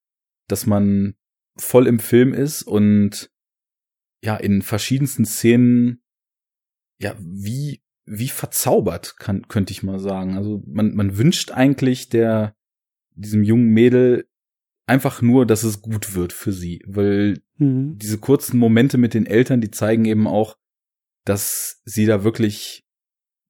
dass 0.48 0.66
man 0.66 1.14
voll 1.56 1.86
im 1.86 2.00
Film 2.00 2.34
ist 2.34 2.64
und 2.64 3.30
ja, 4.20 4.36
in 4.36 4.60
verschiedensten 4.60 5.24
Szenen, 5.24 6.02
ja, 7.00 7.14
wie, 7.20 7.84
wie 8.04 8.30
verzaubert, 8.30 9.16
kann, 9.16 9.46
könnte 9.46 9.70
ich 9.70 9.84
mal 9.84 10.00
sagen. 10.00 10.36
Also 10.36 10.60
man, 10.66 10.92
man 10.96 11.16
wünscht 11.16 11.52
eigentlich 11.52 12.08
der, 12.08 12.56
diesem 13.14 13.44
jungen 13.44 13.68
Mädel 13.68 14.27
einfach 14.88 15.22
nur, 15.22 15.46
dass 15.46 15.62
es 15.62 15.82
gut 15.82 16.14
wird 16.14 16.32
für 16.32 16.52
sie, 16.52 16.82
weil 16.86 17.40
Mhm. 17.58 17.98
diese 17.98 18.18
kurzen 18.18 18.58
Momente 18.58 18.98
mit 18.98 19.14
den 19.14 19.26
Eltern, 19.26 19.60
die 19.60 19.70
zeigen 19.70 20.04
eben 20.04 20.26
auch, 20.26 20.56
dass 21.24 21.82
sie 21.84 22.06
da 22.06 22.24
wirklich 22.24 22.84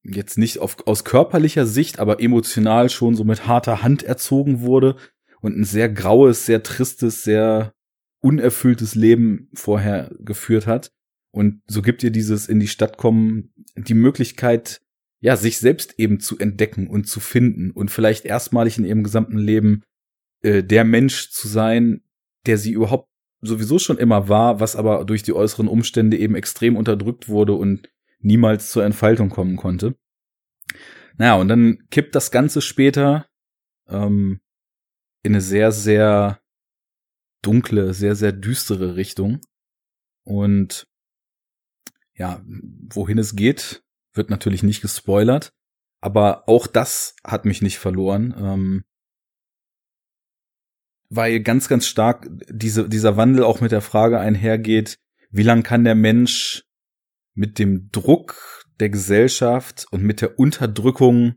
jetzt 0.03 0.39
nicht 0.39 0.59
auf, 0.59 0.87
aus 0.87 1.05
körperlicher 1.05 1.67
Sicht, 1.67 1.99
aber 1.99 2.21
emotional 2.21 2.89
schon 2.89 3.15
so 3.15 3.25
mit 3.25 3.47
harter 3.47 3.83
Hand 3.83 4.03
erzogen 4.03 4.61
wurde 4.61 4.97
und 5.41 5.57
ein 5.59 5.65
sehr 5.65 5.89
graues, 5.89 6.47
sehr 6.47 6.63
tristes, 6.63 7.23
sehr 7.23 7.73
unerfülltes 8.21 8.95
Leben 8.95 9.49
vorher 9.55 10.11
geführt 10.19 10.67
hat. 10.67 10.91
Und 11.31 11.61
so 11.67 11.83
gibt 11.83 12.03
ihr 12.03 12.11
dieses 12.11 12.49
in 12.49 12.59
die 12.59 12.69
Stadt 12.69 12.97
kommen 12.97 13.53
die 13.77 13.95
Möglichkeit, 13.95 14.81
ja, 15.21 15.37
sich 15.37 15.59
selbst 15.59 15.95
eben 15.99 16.21
zu 16.21 16.39
entdecken 16.39 16.87
und 16.87 17.07
zu 17.07 17.21
finden 17.21 17.71
und 17.71 17.91
vielleicht 17.91 18.25
erstmalig 18.25 18.79
in 18.79 18.85
ihrem 18.85 19.03
gesamten 19.03 19.39
Leben 19.39 19.83
äh, 20.43 20.63
der 20.63 20.85
Mensch 20.85 21.31
zu 21.31 21.49
sein, 21.49 22.03
der 22.47 22.59
sie 22.59 22.73
überhaupt 22.73 23.09
sowieso 23.41 23.79
schon 23.79 23.99
immer 23.99 24.29
war, 24.29 24.61
was 24.61 24.77
aber 24.77 25.05
durch 25.05 25.23
die 25.23 25.33
äußeren 25.33 25.69
Umstände 25.69 26.17
eben 26.17 26.35
extrem 26.35 26.77
unterdrückt 26.77 27.29
wurde 27.29 27.55
und 27.55 27.89
niemals 28.21 28.71
zur 28.71 28.85
Entfaltung 28.85 29.31
kommen 29.31 29.57
konnte. 29.57 29.97
Naja, 31.17 31.35
und 31.35 31.49
dann 31.49 31.89
kippt 31.91 32.15
das 32.15 32.31
Ganze 32.31 32.61
später 32.61 33.27
ähm, 33.89 34.41
in 35.23 35.33
eine 35.33 35.41
sehr, 35.41 35.73
sehr 35.73 36.41
dunkle, 37.43 37.95
sehr, 37.95 38.15
sehr 38.15 38.33
düstere 38.33 38.97
Richtung. 38.97 39.41
Und 40.25 40.87
ja, 42.15 42.43
wohin 42.91 43.19
es 43.19 43.37
geht, 43.37 43.83
wird 44.13 44.31
natürlich 44.31 44.63
nicht 44.63 44.81
gespoilert. 44.81 45.53
Aber 46.01 46.49
auch 46.49 46.67
das 46.67 47.17
hat 47.25 47.45
mich 47.45 47.63
nicht 47.63 47.79
verloren. 47.79 48.35
Ähm, 48.39 48.85
weil 51.11 51.41
ganz, 51.41 51.69
ganz 51.69 51.87
stark 51.87 52.29
diese, 52.51 52.89
dieser 52.89 53.17
Wandel 53.17 53.45
auch 53.45 53.61
mit 53.61 53.73
der 53.73 53.81
Frage 53.81 54.21
einhergeht, 54.21 54.99
wie 55.31 55.43
lang 55.43 55.63
kann 55.63 55.85
der 55.85 55.95
Mensch 55.95 56.65
mit 57.35 57.59
dem 57.59 57.91
Druck 57.91 58.65
der 58.81 58.91
Gesellschaft 58.91 59.87
und 59.91 60.03
mit 60.03 60.21
der 60.21 60.39
Unterdrückung 60.39 61.35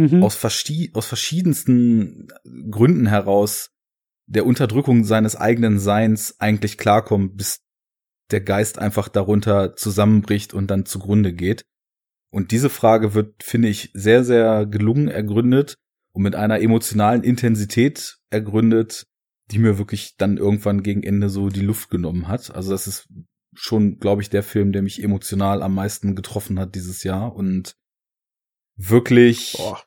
Mhm. 0.00 0.22
aus, 0.22 0.42
aus 0.94 1.06
verschiedensten 1.06 2.28
Gründen 2.70 3.06
heraus 3.06 3.70
der 4.26 4.46
Unterdrückung 4.46 5.04
seines 5.04 5.36
eigenen 5.36 5.78
Seins 5.78 6.40
eigentlich 6.40 6.78
klarkommen, 6.78 7.36
bis 7.36 7.60
der 8.30 8.40
Geist 8.40 8.78
einfach 8.78 9.08
darunter 9.08 9.76
zusammenbricht 9.76 10.54
und 10.54 10.68
dann 10.68 10.86
zugrunde 10.86 11.34
geht. 11.34 11.66
Und 12.30 12.50
diese 12.52 12.70
Frage 12.70 13.12
wird, 13.12 13.42
finde 13.42 13.68
ich, 13.68 13.90
sehr, 13.92 14.24
sehr 14.24 14.64
gelungen 14.64 15.08
ergründet 15.08 15.76
und 16.12 16.22
mit 16.22 16.34
einer 16.34 16.60
emotionalen 16.60 17.22
Intensität 17.22 18.18
ergründet, 18.30 19.06
die 19.50 19.58
mir 19.58 19.78
wirklich 19.78 20.16
dann 20.16 20.36
irgendwann 20.36 20.82
gegen 20.82 21.02
Ende 21.02 21.28
so 21.28 21.48
die 21.48 21.60
Luft 21.62 21.90
genommen 21.90 22.28
hat. 22.28 22.54
Also 22.54 22.70
das 22.70 22.86
ist 22.86 23.08
schon, 23.54 23.98
glaube 23.98 24.22
ich, 24.22 24.30
der 24.30 24.42
Film, 24.42 24.72
der 24.72 24.82
mich 24.82 25.02
emotional 25.02 25.62
am 25.62 25.74
meisten 25.74 26.14
getroffen 26.14 26.58
hat 26.58 26.74
dieses 26.74 27.02
Jahr 27.02 27.34
und 27.34 27.74
wirklich, 28.76 29.54
Boah. 29.56 29.82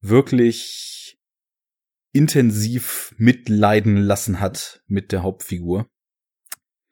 wirklich 0.00 1.16
intensiv 2.12 3.14
mitleiden 3.18 3.96
lassen 3.96 4.40
hat 4.40 4.82
mit 4.86 5.10
der 5.12 5.22
Hauptfigur. 5.22 5.88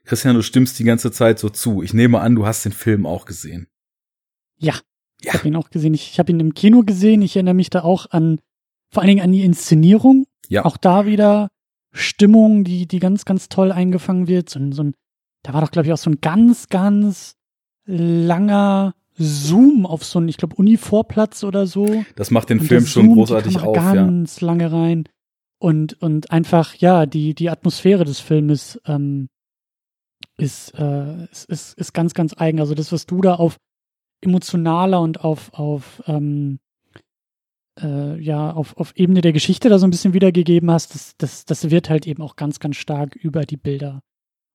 Christian, 0.04 0.34
du 0.34 0.42
stimmst 0.42 0.78
die 0.78 0.84
ganze 0.84 1.12
Zeit 1.12 1.38
so 1.38 1.48
zu. 1.48 1.82
Ich 1.82 1.94
nehme 1.94 2.20
an, 2.20 2.34
du 2.34 2.44
hast 2.44 2.64
den 2.64 2.72
Film 2.72 3.06
auch 3.06 3.24
gesehen. 3.24 3.68
Ja, 4.58 4.80
ich 5.20 5.26
Ja. 5.26 5.34
habe 5.34 5.46
ihn 5.46 5.54
auch 5.56 5.70
gesehen. 5.70 5.94
Ich, 5.94 6.10
ich 6.12 6.18
habe 6.18 6.32
ihn 6.32 6.40
im 6.40 6.54
Kino 6.54 6.82
gesehen. 6.82 7.22
Ich 7.22 7.36
erinnere 7.36 7.54
mich 7.54 7.70
da 7.70 7.82
auch 7.82 8.10
an, 8.10 8.40
vor 8.92 9.02
allen 9.02 9.08
Dingen 9.08 9.22
an 9.24 9.32
die 9.32 9.42
Inszenierung. 9.44 10.26
Ja. 10.48 10.64
Auch 10.64 10.76
da 10.76 11.06
wieder 11.06 11.48
Stimmung, 11.92 12.64
die, 12.64 12.86
die 12.86 12.98
ganz, 12.98 13.24
ganz 13.24 13.48
toll 13.48 13.72
eingefangen 13.72 14.28
wird. 14.28 14.50
So, 14.50 14.58
ein- 14.58 14.72
so 14.72 14.82
ein, 14.84 14.94
da 15.42 15.52
war 15.54 15.60
doch, 15.62 15.70
glaube 15.70 15.86
ich, 15.86 15.92
auch 15.92 15.98
so 15.98 16.10
ein 16.10 16.20
ganz, 16.20 16.68
ganz 16.68 17.34
langer 17.86 18.94
Zoom 19.14 19.84
auf 19.86 20.04
so 20.04 20.18
einen, 20.18 20.28
ich 20.28 20.36
glaube, 20.36 20.56
Univorplatz 20.56 21.44
oder 21.44 21.66
so. 21.66 22.04
Das 22.16 22.30
macht 22.30 22.48
den 22.50 22.60
Und 22.60 22.66
Film 22.66 22.86
schon 22.86 23.02
zoomt 23.04 23.10
die 23.10 23.18
großartig 23.20 23.58
auf, 23.60 23.76
ja. 23.76 23.94
ganz 23.94 24.40
lange 24.40 24.72
rein. 24.72 25.04
Und, 25.58 26.00
und 26.02 26.30
einfach, 26.30 26.74
ja, 26.76 27.06
die, 27.06 27.34
die 27.34 27.50
Atmosphäre 27.50 28.04
des 28.04 28.20
Filmes 28.20 28.80
ähm, 28.86 29.28
ist, 30.38 30.70
äh, 30.78 31.24
ist, 31.30 31.44
ist, 31.48 31.78
ist 31.78 31.92
ganz, 31.92 32.14
ganz 32.14 32.34
eigen. 32.36 32.58
Also 32.60 32.74
das, 32.74 32.90
was 32.90 33.06
du 33.06 33.20
da 33.20 33.34
auf 33.34 33.56
emotionaler 34.22 35.00
und 35.00 35.22
auf, 35.24 35.52
auf 35.54 36.02
ähm, 36.06 36.58
äh, 37.80 38.20
ja, 38.20 38.52
auf, 38.52 38.76
auf 38.76 38.96
Ebene 38.96 39.20
der 39.20 39.32
Geschichte 39.32 39.68
da 39.68 39.78
so 39.78 39.86
ein 39.86 39.90
bisschen 39.90 40.14
wiedergegeben 40.14 40.70
hast, 40.70 40.94
das, 40.94 41.16
das, 41.16 41.44
das 41.44 41.70
wird 41.70 41.90
halt 41.90 42.06
eben 42.06 42.22
auch 42.22 42.36
ganz, 42.36 42.60
ganz 42.60 42.76
stark 42.76 43.16
über 43.16 43.44
die 43.44 43.56
Bilder 43.56 44.02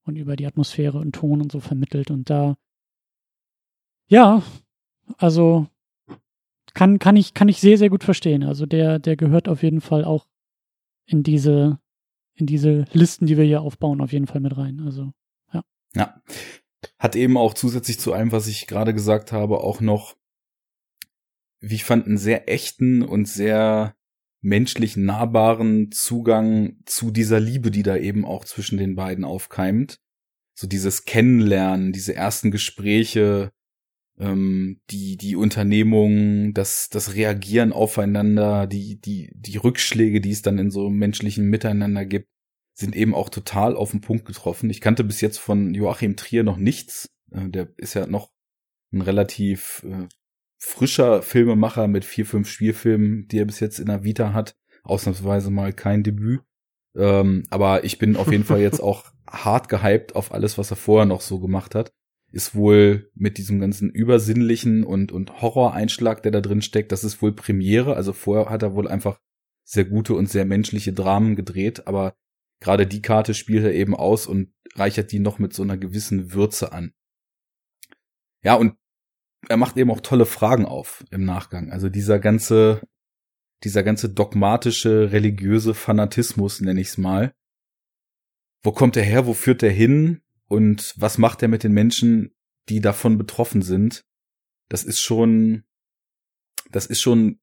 und 0.03 0.15
über 0.15 0.35
die 0.35 0.45
Atmosphäre 0.45 0.97
und 0.99 1.13
Ton 1.13 1.41
und 1.41 1.51
so 1.51 1.59
vermittelt. 1.59 2.11
Und 2.11 2.29
da, 2.29 2.55
ja, 4.07 4.41
also 5.17 5.67
kann, 6.73 6.99
kann 6.99 7.15
ich, 7.15 7.33
kann 7.33 7.49
ich 7.49 7.59
sehr, 7.59 7.77
sehr 7.77 7.89
gut 7.89 8.03
verstehen. 8.03 8.43
Also 8.43 8.65
der, 8.65 8.99
der 8.99 9.15
gehört 9.15 9.49
auf 9.49 9.63
jeden 9.63 9.81
Fall 9.81 10.05
auch 10.05 10.27
in 11.05 11.23
diese, 11.23 11.79
in 12.35 12.45
diese 12.45 12.85
Listen, 12.93 13.25
die 13.25 13.37
wir 13.37 13.45
hier 13.45 13.61
aufbauen, 13.61 14.01
auf 14.01 14.13
jeden 14.13 14.27
Fall 14.27 14.41
mit 14.41 14.55
rein. 14.57 14.81
Also, 14.85 15.11
Ja. 15.95 16.21
Hat 16.99 17.15
eben 17.15 17.37
auch 17.37 17.53
zusätzlich 17.53 17.99
zu 17.99 18.13
allem, 18.13 18.31
was 18.31 18.47
ich 18.47 18.67
gerade 18.67 18.93
gesagt 18.93 19.31
habe, 19.31 19.61
auch 19.61 19.81
noch, 19.81 20.15
wie 21.59 21.75
ich 21.75 21.83
fand, 21.83 22.05
einen 22.05 22.17
sehr 22.17 22.49
echten 22.49 23.01
und 23.01 23.27
sehr 23.27 23.95
menschlich 24.41 24.97
nahbaren 24.97 25.91
Zugang 25.91 26.77
zu 26.85 27.11
dieser 27.11 27.39
Liebe, 27.39 27.71
die 27.71 27.83
da 27.83 27.97
eben 27.97 28.25
auch 28.25 28.45
zwischen 28.45 28.77
den 28.77 28.95
beiden 28.95 29.23
aufkeimt. 29.23 29.99
So 30.53 30.67
dieses 30.67 31.05
Kennenlernen, 31.05 31.91
diese 31.91 32.15
ersten 32.15 32.51
Gespräche, 32.51 33.51
ähm, 34.19 34.79
die, 34.89 35.17
die 35.17 35.35
Unternehmungen, 35.35 36.53
das, 36.53 36.89
das 36.89 37.15
Reagieren 37.15 37.73
aufeinander, 37.73 38.67
die, 38.67 38.99
die, 38.99 39.31
die 39.35 39.57
Rückschläge, 39.57 40.21
die 40.21 40.31
es 40.31 40.41
dann 40.41 40.57
in 40.57 40.71
so 40.71 40.89
menschlichen 40.89 41.49
Miteinander 41.49 42.05
gibt 42.05 42.29
sind 42.77 42.95
eben 42.95 43.15
auch 43.15 43.29
total 43.29 43.75
auf 43.75 43.91
den 43.91 44.01
Punkt 44.01 44.25
getroffen. 44.25 44.69
Ich 44.69 44.81
kannte 44.81 45.03
bis 45.03 45.19
jetzt 45.19 45.39
von 45.39 45.73
Joachim 45.73 46.15
Trier 46.15 46.43
noch 46.43 46.57
nichts. 46.57 47.09
Äh, 47.31 47.49
Der 47.49 47.69
ist 47.77 47.95
ja 47.95 48.05
noch 48.05 48.31
ein 48.93 49.01
relativ 49.01 49.83
äh, 49.83 50.07
frischer 50.57 51.21
Filmemacher 51.21 51.87
mit 51.87 52.05
vier, 52.05 52.25
fünf 52.25 52.49
Spielfilmen, 52.49 53.27
die 53.27 53.39
er 53.39 53.45
bis 53.45 53.59
jetzt 53.59 53.79
in 53.79 53.87
der 53.87 54.03
Vita 54.03 54.33
hat. 54.33 54.55
Ausnahmsweise 54.83 55.51
mal 55.51 55.73
kein 55.73 56.03
Debüt. 56.03 56.41
Ähm, 56.95 57.43
aber 57.49 57.83
ich 57.83 57.99
bin 57.99 58.15
auf 58.15 58.31
jeden 58.31 58.43
Fall 58.43 58.59
jetzt 58.59 58.79
auch 58.83 59.05
hart 59.29 59.69
gehypt 59.69 60.15
auf 60.15 60.31
alles, 60.31 60.57
was 60.57 60.71
er 60.71 60.77
vorher 60.77 61.05
noch 61.05 61.21
so 61.21 61.39
gemacht 61.39 61.75
hat. 61.75 61.93
Ist 62.31 62.55
wohl 62.55 63.09
mit 63.13 63.37
diesem 63.37 63.59
ganzen 63.59 63.89
übersinnlichen 63.89 64.83
und, 64.83 65.11
und 65.11 65.41
Horror-Einschlag, 65.41 66.23
der 66.23 66.31
da 66.31 66.41
drin 66.41 66.61
steckt, 66.61 66.91
das 66.91 67.03
ist 67.03 67.21
wohl 67.21 67.33
Premiere. 67.33 67.95
Also 67.95 68.13
vorher 68.13 68.49
hat 68.49 68.63
er 68.63 68.73
wohl 68.73 68.87
einfach 68.87 69.19
sehr 69.63 69.85
gute 69.85 70.13
und 70.13 70.29
sehr 70.29 70.45
menschliche 70.45 70.93
Dramen 70.93 71.35
gedreht, 71.35 71.87
aber 71.87 72.15
gerade 72.59 72.87
die 72.87 73.01
Karte 73.01 73.33
spielt 73.33 73.65
er 73.65 73.73
eben 73.73 73.95
aus 73.95 74.25
und 74.27 74.53
reichert 74.75 75.11
die 75.11 75.19
noch 75.19 75.39
mit 75.39 75.53
so 75.53 75.63
einer 75.63 75.77
gewissen 75.77 76.33
Würze 76.33 76.71
an. 76.71 76.93
Ja, 78.43 78.55
und 78.55 78.75
er 79.47 79.57
macht 79.57 79.77
eben 79.77 79.91
auch 79.91 80.01
tolle 80.01 80.25
Fragen 80.25 80.65
auf 80.65 81.03
im 81.11 81.23
Nachgang. 81.25 81.71
Also 81.71 81.89
dieser 81.89 82.19
ganze, 82.19 82.81
dieser 83.63 83.83
ganze 83.83 84.09
dogmatische, 84.09 85.11
religiöse 85.11 85.73
Fanatismus, 85.73 86.61
nenne 86.61 86.81
ich 86.81 86.87
es 86.87 86.97
mal. 86.97 87.33
Wo 88.63 88.71
kommt 88.71 88.97
er 88.97 89.03
her? 89.03 89.25
Wo 89.25 89.33
führt 89.33 89.63
er 89.63 89.71
hin? 89.71 90.21
Und 90.47 90.93
was 90.97 91.17
macht 91.17 91.41
er 91.41 91.47
mit 91.47 91.63
den 91.63 91.73
Menschen, 91.73 92.35
die 92.69 92.81
davon 92.81 93.17
betroffen 93.17 93.61
sind? 93.61 94.05
Das 94.69 94.83
ist 94.83 94.99
schon, 94.99 95.63
das 96.71 96.85
ist 96.85 97.01
schon 97.01 97.39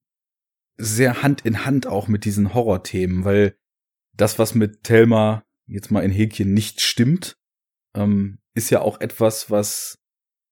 sehr 0.77 1.23
Hand 1.23 1.41
in 1.41 1.65
Hand 1.65 1.87
auch 1.87 2.07
mit 2.07 2.25
diesen 2.25 2.53
Horrorthemen, 2.53 3.23
weil 3.23 3.57
das, 4.13 4.39
was 4.39 4.55
mit 4.55 4.83
Thelma 4.83 5.43
jetzt 5.67 5.91
mal 5.91 6.03
in 6.03 6.11
Häkchen 6.11 6.53
nicht 6.53 6.81
stimmt, 6.81 7.37
ähm, 7.95 8.39
ist 8.53 8.69
ja 8.69 8.81
auch 8.81 9.01
etwas, 9.01 9.49
was 9.49 9.99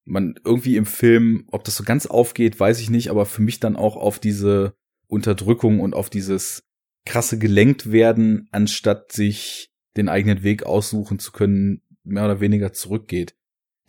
man 0.06 0.36
irgendwie 0.44 0.76
im 0.76 0.86
Film, 0.86 1.46
ob 1.52 1.64
das 1.64 1.76
so 1.76 1.84
ganz 1.84 2.06
aufgeht, 2.06 2.60
weiß 2.60 2.80
ich 2.80 2.90
nicht, 2.90 3.10
aber 3.10 3.26
für 3.26 3.42
mich 3.42 3.60
dann 3.60 3.76
auch 3.76 3.96
auf 3.96 4.20
diese 4.20 4.76
Unterdrückung 5.08 5.80
und 5.80 5.94
auf 5.94 6.10
dieses 6.10 6.64
krasse 7.06 7.38
gelenkt 7.38 7.92
werden, 7.92 8.48
anstatt 8.52 9.12
sich 9.12 9.72
den 9.96 10.10
eigenen 10.10 10.44
Weg 10.44 10.64
aussuchen 10.64 11.20
zu 11.20 11.32
können, 11.32 11.82
mehr 12.04 12.26
oder 12.26 12.40
weniger 12.40 12.74
zurückgeht. 12.74 13.36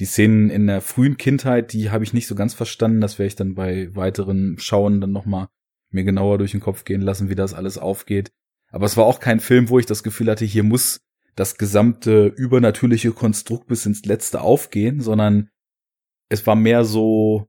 Die 0.00 0.04
Szenen 0.06 0.50
in 0.50 0.66
der 0.66 0.80
frühen 0.80 1.16
Kindheit, 1.16 1.72
die 1.72 1.90
habe 1.90 2.04
ich 2.04 2.12
nicht 2.12 2.26
so 2.26 2.34
ganz 2.34 2.52
verstanden. 2.52 3.00
Das 3.00 3.18
werde 3.18 3.28
ich 3.28 3.36
dann 3.36 3.54
bei 3.54 3.94
weiteren 3.94 4.58
Schauen 4.58 5.00
dann 5.00 5.12
nochmal 5.12 5.48
mir 5.90 6.04
genauer 6.04 6.38
durch 6.38 6.50
den 6.50 6.60
Kopf 6.60 6.84
gehen 6.84 7.00
lassen, 7.00 7.30
wie 7.30 7.36
das 7.36 7.54
alles 7.54 7.78
aufgeht. 7.78 8.32
Aber 8.70 8.86
es 8.86 8.96
war 8.96 9.04
auch 9.04 9.20
kein 9.20 9.38
Film, 9.38 9.68
wo 9.68 9.78
ich 9.78 9.86
das 9.86 10.02
Gefühl 10.02 10.30
hatte, 10.30 10.44
hier 10.44 10.64
muss 10.64 11.00
das 11.36 11.56
gesamte 11.56 12.26
übernatürliche 12.26 13.12
Konstrukt 13.12 13.68
bis 13.68 13.86
ins 13.86 14.04
Letzte 14.04 14.40
aufgehen, 14.40 15.00
sondern 15.00 15.48
es 16.28 16.46
war 16.46 16.56
mehr 16.56 16.84
so, 16.84 17.48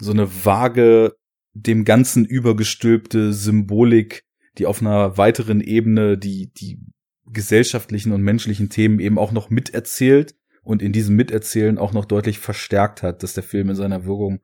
so 0.00 0.12
eine 0.12 0.44
vage, 0.44 1.16
dem 1.54 1.84
Ganzen 1.84 2.24
übergestülpte 2.24 3.32
Symbolik, 3.32 4.24
die 4.58 4.66
auf 4.66 4.80
einer 4.80 5.16
weiteren 5.16 5.60
Ebene 5.60 6.18
die, 6.18 6.52
die 6.52 6.78
gesellschaftlichen 7.24 8.12
und 8.12 8.22
menschlichen 8.22 8.68
Themen 8.68 9.00
eben 9.00 9.18
auch 9.18 9.32
noch 9.32 9.50
miterzählt 9.50 10.34
und 10.62 10.82
in 10.82 10.92
diesem 10.92 11.16
Miterzählen 11.16 11.78
auch 11.78 11.92
noch 11.92 12.04
deutlich 12.04 12.38
verstärkt 12.38 13.02
hat, 13.02 13.22
dass 13.22 13.34
der 13.34 13.42
Film 13.42 13.70
in 13.70 13.76
seiner 13.76 14.04
Wirkung 14.04 14.40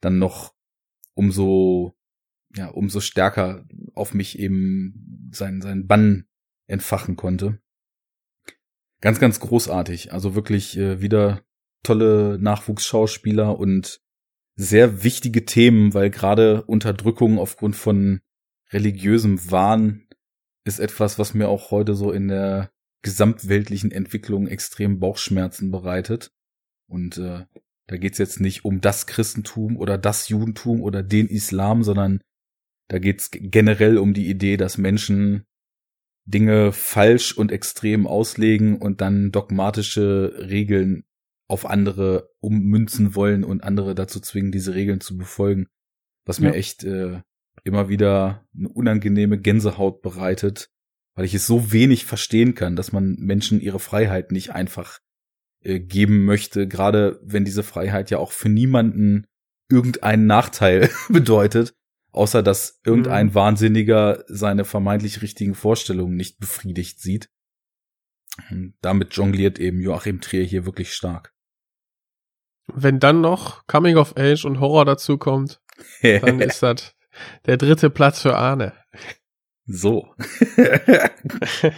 dann 0.00 0.18
noch 0.18 0.54
umso, 1.14 1.94
ja, 2.54 2.68
umso 2.68 3.00
stärker 3.00 3.66
auf 3.94 4.14
mich 4.14 4.38
eben 4.38 5.30
seinen, 5.32 5.62
seinen 5.62 5.86
Bann 5.86 6.26
entfachen 6.66 7.16
konnte. 7.16 7.60
Ganz, 9.00 9.20
ganz 9.20 9.40
großartig. 9.40 10.12
Also 10.12 10.34
wirklich 10.34 10.76
äh, 10.76 11.00
wieder 11.00 11.42
tolle 11.86 12.38
Nachwuchsschauspieler 12.40 13.58
und 13.58 14.00
sehr 14.56 15.04
wichtige 15.04 15.44
Themen, 15.44 15.94
weil 15.94 16.10
gerade 16.10 16.62
Unterdrückung 16.64 17.38
aufgrund 17.38 17.76
von 17.76 18.20
religiösem 18.72 19.50
Wahn 19.50 20.06
ist 20.64 20.80
etwas, 20.80 21.18
was 21.18 21.34
mir 21.34 21.48
auch 21.48 21.70
heute 21.70 21.94
so 21.94 22.10
in 22.10 22.28
der 22.28 22.70
gesamtweltlichen 23.02 23.92
Entwicklung 23.92 24.48
extrem 24.48 24.98
Bauchschmerzen 24.98 25.70
bereitet. 25.70 26.32
Und 26.88 27.18
äh, 27.18 27.44
da 27.86 27.96
geht's 27.96 28.18
jetzt 28.18 28.40
nicht 28.40 28.64
um 28.64 28.80
das 28.80 29.06
Christentum 29.06 29.76
oder 29.76 29.96
das 29.96 30.28
Judentum 30.28 30.80
oder 30.82 31.02
den 31.02 31.28
Islam, 31.28 31.84
sondern 31.84 32.20
da 32.88 32.98
geht's 32.98 33.30
generell 33.32 33.98
um 33.98 34.12
die 34.14 34.28
Idee, 34.28 34.56
dass 34.56 34.78
Menschen 34.78 35.44
Dinge 36.24 36.72
falsch 36.72 37.32
und 37.32 37.52
extrem 37.52 38.06
auslegen 38.06 38.78
und 38.78 39.00
dann 39.00 39.30
dogmatische 39.30 40.34
Regeln 40.48 41.04
auf 41.48 41.66
andere 41.66 42.30
ummünzen 42.40 43.14
wollen 43.14 43.44
und 43.44 43.62
andere 43.62 43.94
dazu 43.94 44.20
zwingen, 44.20 44.52
diese 44.52 44.74
Regeln 44.74 45.00
zu 45.00 45.16
befolgen, 45.16 45.66
was 46.24 46.40
mir 46.40 46.48
Ja. 46.48 46.54
echt 46.54 46.84
äh, 46.84 47.20
immer 47.64 47.88
wieder 47.88 48.46
eine 48.56 48.68
unangenehme 48.68 49.38
Gänsehaut 49.38 50.02
bereitet, 50.02 50.70
weil 51.14 51.24
ich 51.24 51.34
es 51.34 51.46
so 51.46 51.72
wenig 51.72 52.04
verstehen 52.04 52.54
kann, 52.54 52.76
dass 52.76 52.92
man 52.92 53.14
Menschen 53.16 53.60
ihre 53.60 53.78
Freiheit 53.78 54.32
nicht 54.32 54.50
einfach 54.50 54.98
äh, 55.62 55.80
geben 55.80 56.24
möchte, 56.24 56.66
gerade 56.68 57.20
wenn 57.22 57.44
diese 57.44 57.62
Freiheit 57.62 58.10
ja 58.10 58.18
auch 58.18 58.32
für 58.32 58.48
niemanden 58.48 59.26
irgendeinen 59.70 60.26
Nachteil 60.26 60.90
bedeutet, 61.08 61.74
außer 62.12 62.42
dass 62.42 62.80
irgendein 62.84 63.28
Mhm. 63.28 63.34
Wahnsinniger 63.34 64.24
seine 64.26 64.64
vermeintlich 64.64 65.22
richtigen 65.22 65.54
Vorstellungen 65.54 66.16
nicht 66.16 66.38
befriedigt 66.38 67.00
sieht. 67.00 67.28
Und 68.50 68.74
damit 68.82 69.14
jongliert 69.14 69.58
eben 69.58 69.80
Joachim 69.80 70.20
Trier 70.20 70.44
hier 70.44 70.66
wirklich 70.66 70.92
stark. 70.92 71.32
Wenn 72.72 72.98
dann 73.00 73.20
noch 73.20 73.66
Coming 73.66 73.96
of 73.96 74.16
Age 74.16 74.44
und 74.44 74.60
Horror 74.60 74.84
dazu 74.84 75.18
kommt, 75.18 75.60
dann 76.02 76.40
ist 76.40 76.62
das 76.62 76.94
der 77.46 77.56
dritte 77.56 77.90
Platz 77.90 78.20
für 78.22 78.36
Arne. 78.36 78.72
so. 79.66 80.08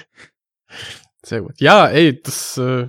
Sehr 1.22 1.42
gut. 1.42 1.60
Ja, 1.60 1.86
ey, 1.88 2.20
das 2.22 2.56
äh, 2.58 2.88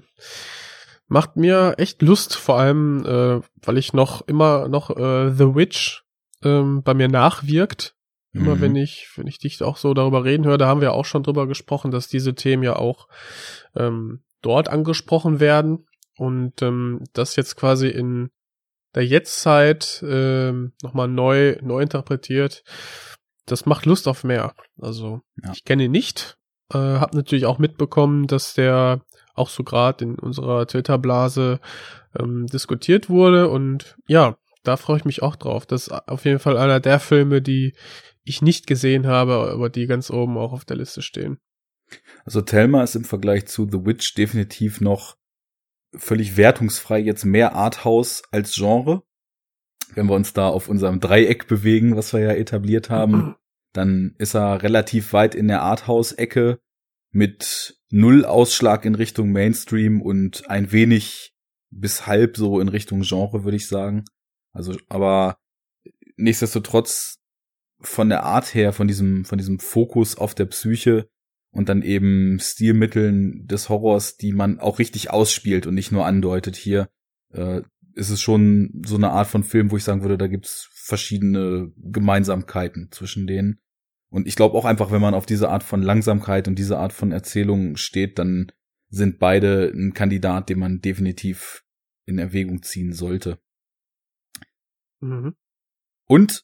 macht 1.07 1.35
mir 1.35 1.76
echt 1.77 2.01
Lust, 2.01 2.35
vor 2.35 2.59
allem, 2.59 3.05
äh, 3.05 3.41
weil 3.61 3.77
ich 3.77 3.93
noch 3.93 4.27
immer 4.27 4.67
noch 4.67 4.89
äh, 4.91 5.31
The 5.31 5.55
Witch 5.55 6.03
ähm, 6.43 6.84
bei 6.84 6.93
mir 6.93 7.07
nachwirkt. 7.07 7.95
Immer 8.31 8.55
Mhm. 8.55 8.61
wenn 8.61 8.76
ich, 8.76 9.09
wenn 9.15 9.26
ich 9.27 9.39
dich 9.39 9.61
auch 9.63 9.77
so 9.77 9.93
darüber 9.95 10.23
reden 10.23 10.45
höre, 10.45 10.59
da 10.59 10.67
haben 10.67 10.81
wir 10.81 10.93
auch 10.93 11.05
schon 11.05 11.23
drüber 11.23 11.47
gesprochen, 11.47 11.89
dass 11.89 12.07
diese 12.07 12.35
Themen 12.35 12.61
ja 12.61 12.76
auch 12.76 13.07
ähm, 13.76 14.21
dort 14.41 14.69
angesprochen 14.69 15.39
werden 15.39 15.88
und 16.19 16.61
ähm, 16.61 17.03
das 17.13 17.35
jetzt 17.35 17.55
quasi 17.55 17.87
in 17.87 18.29
der 18.95 19.05
Jetztzeit 19.05 20.03
ähm, 20.07 20.73
nochmal 20.81 21.07
neu, 21.07 21.57
neu 21.61 21.81
interpretiert. 21.81 22.63
Das 23.45 23.65
macht 23.65 23.85
Lust 23.85 24.07
auf 24.07 24.23
mehr. 24.23 24.53
Also 24.79 25.21
Ja. 25.43 25.51
ich 25.53 25.63
kenne 25.63 25.83
ihn 25.85 25.91
nicht, 25.91 26.37
äh, 26.73 26.77
habe 26.77 27.15
natürlich 27.15 27.45
auch 27.45 27.59
mitbekommen, 27.59 28.27
dass 28.27 28.53
der 28.53 29.01
auch 29.35 29.49
so 29.49 29.63
gerade 29.63 30.03
in 30.03 30.15
unserer 30.15 30.67
Twitter-Blase 30.67 31.59
ähm, 32.19 32.47
diskutiert 32.47 33.09
wurde 33.09 33.49
und 33.49 33.97
ja, 34.07 34.37
da 34.63 34.75
freue 34.75 34.97
ich 34.97 35.05
mich 35.05 35.21
auch 35.21 35.37
drauf. 35.37 35.65
Das 35.65 35.87
ist 35.87 35.93
auf 36.09 36.25
jeden 36.25 36.39
Fall 36.39 36.57
einer 36.57 36.79
der 36.81 36.99
Filme, 36.99 37.41
die 37.41 37.75
ich 38.23 38.41
nicht 38.41 38.67
gesehen 38.67 39.07
habe, 39.07 39.51
aber 39.51 39.69
die 39.69 39.87
ganz 39.87 40.11
oben 40.11 40.37
auch 40.37 40.51
auf 40.51 40.65
der 40.65 40.77
Liste 40.77 41.01
stehen. 41.01 41.39
Also 42.25 42.41
Thelma 42.41 42.83
ist 42.83 42.95
im 42.95 43.05
Vergleich 43.05 43.47
zu 43.47 43.67
The 43.71 43.85
Witch 43.85 44.13
definitiv 44.15 44.81
noch 44.81 45.15
völlig 45.95 46.38
wertungsfrei 46.38 46.99
jetzt 46.99 47.26
mehr 47.26 47.56
Arthouse 47.56 48.24
als 48.32 48.53
Genre. 48.56 49.03
Wenn 49.94 50.07
wir 50.07 50.16
uns 50.16 50.34
da 50.34 50.48
auf 50.48 50.70
unserem 50.70 50.99
Dreieck 50.99 51.48
bewegen, 51.48 51.95
was 51.95 52.14
wir 52.14 52.20
ja 52.20 52.32
etabliert 52.32 52.90
haben, 52.90 53.36
dann 53.74 54.16
ist 54.18 54.36
er 54.36 54.61
relativ 54.61 55.14
weit 55.14 55.36
in 55.36 55.48
der 55.48 55.61
Arthouse-Ecke 55.61 56.60
mit 57.11 57.80
null 57.90 58.26
Ausschlag 58.26 58.86
in 58.86 58.95
Richtung 58.95 59.32
Mainstream 59.32 60.02
und 60.02 60.49
ein 60.49 60.72
wenig 60.72 61.34
bis 61.72 62.07
halb 62.07 62.38
so 62.38 62.60
in 62.60 62.68
Richtung 62.68 63.02
Genre, 63.02 63.44
würde 63.44 63.57
ich 63.57 63.68
sagen. 63.68 64.06
Also, 64.52 64.78
aber 64.90 65.38
nichtsdestotrotz 66.18 67.18
von 67.82 68.10
der 68.10 68.24
Art 68.24 68.53
her, 68.53 68.74
von 68.74 68.88
diesem, 68.88 69.26
von 69.26 69.38
diesem 69.38 69.60
Fokus 69.60 70.18
auf 70.18 70.36
der 70.36 70.45
Psyche 70.45 71.10
und 71.51 71.69
dann 71.69 71.81
eben 71.81 72.39
Stilmitteln 72.39 73.47
des 73.47 73.69
Horrors, 73.69 74.17
die 74.17 74.34
man 74.34 74.59
auch 74.59 74.80
richtig 74.80 75.09
ausspielt 75.09 75.67
und 75.67 75.73
nicht 75.73 75.91
nur 75.91 76.05
andeutet 76.05 76.55
hier, 76.55 76.89
äh, 77.34 77.61
ist 77.95 78.09
es 78.09 78.21
schon 78.21 78.81
so 78.85 78.95
eine 78.95 79.11
Art 79.11 79.27
von 79.27 79.43
Film, 79.43 79.71
wo 79.71 79.77
ich 79.77 79.84
sagen 79.84 80.01
würde, 80.01 80.17
da 80.17 80.27
gibt's 80.27 80.69
verschiedene 80.73 81.71
Gemeinsamkeiten 81.77 82.91
zwischen 82.91 83.27
denen. 83.27 83.59
Und 84.09 84.27
ich 84.27 84.35
glaube 84.35 84.57
auch 84.57 84.65
einfach, 84.65 84.91
wenn 84.91 85.01
man 85.01 85.13
auf 85.13 85.26
diese 85.26 85.49
Art 85.49 85.63
von 85.63 85.81
Langsamkeit 85.81 86.47
und 86.47 86.57
diese 86.57 86.77
Art 86.77 86.93
von 86.93 87.11
Erzählung 87.11 87.77
steht, 87.77 88.17
dann 88.17 88.51
sind 88.89 89.19
beide 89.19 89.71
ein 89.73 89.93
Kandidat, 89.93 90.49
den 90.49 90.59
man 90.59 90.81
definitiv 90.81 91.63
in 92.05 92.17
Erwägung 92.17 92.63
ziehen 92.63 92.93
sollte. 92.93 93.39
Mhm. 94.99 95.35
Und 96.07 96.43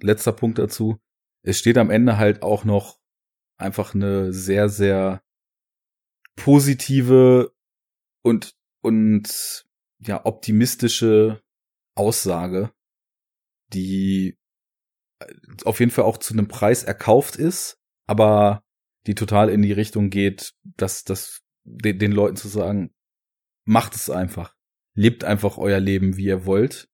letzter 0.00 0.32
Punkt 0.32 0.58
dazu, 0.58 0.98
es 1.42 1.58
steht 1.58 1.78
am 1.78 1.90
Ende 1.90 2.18
halt 2.18 2.42
auch 2.42 2.64
noch 2.64 2.98
einfach 3.58 3.94
eine 3.94 4.32
sehr, 4.32 4.68
sehr 4.68 5.22
positive 6.36 7.52
und, 8.22 8.54
und 8.80 9.66
ja, 9.98 10.24
optimistische 10.24 11.42
Aussage, 11.94 12.72
die 13.72 14.38
auf 15.64 15.80
jeden 15.80 15.90
Fall 15.90 16.04
auch 16.04 16.18
zu 16.18 16.32
einem 16.32 16.48
Preis 16.48 16.84
erkauft 16.84 17.36
ist, 17.36 17.80
aber 18.06 18.62
die 19.06 19.14
total 19.14 19.48
in 19.48 19.62
die 19.62 19.72
Richtung 19.72 20.10
geht, 20.10 20.54
dass 20.62 21.04
das 21.04 21.42
den, 21.64 21.98
den 21.98 22.12
Leuten 22.12 22.36
zu 22.36 22.48
sagen, 22.48 22.94
macht 23.64 23.94
es 23.94 24.08
einfach, 24.08 24.54
lebt 24.94 25.24
einfach 25.24 25.58
euer 25.58 25.80
Leben, 25.80 26.16
wie 26.16 26.26
ihr 26.26 26.46
wollt, 26.46 26.88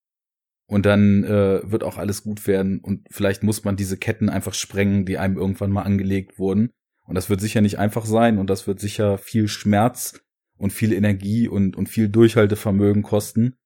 und 0.67 0.87
dann 0.87 1.25
äh, 1.25 1.61
wird 1.71 1.85
auch 1.85 1.99
alles 1.99 2.23
gut 2.23 2.47
werden 2.47 2.81
und 2.81 3.07
vielleicht 3.11 3.43
muss 3.43 3.65
man 3.65 3.77
diese 3.77 3.97
Ketten 3.97 4.29
einfach 4.29 4.55
sprengen, 4.55 5.05
die 5.05 5.19
einem 5.19 5.37
irgendwann 5.37 5.71
mal 5.71 5.83
angelegt 5.83 6.39
wurden. 6.39 6.71
Und 7.07 7.17
das 7.17 7.29
wird 7.29 7.41
sicher 7.41 7.61
nicht 7.61 7.79
einfach 7.79 8.07
sein 8.07 8.39
und 8.39 8.49
das 8.49 8.67
wird 8.67 8.81
sicher 8.81 9.19
viel 9.19 9.47
Schmerz 9.49 10.25
und 10.57 10.73
viel 10.73 10.93
Energie 10.93 11.49
und, 11.49 11.77
und 11.77 11.89
viel 11.89 12.09
Durchhaltevermögen 12.09 13.03
kosten. 13.03 13.57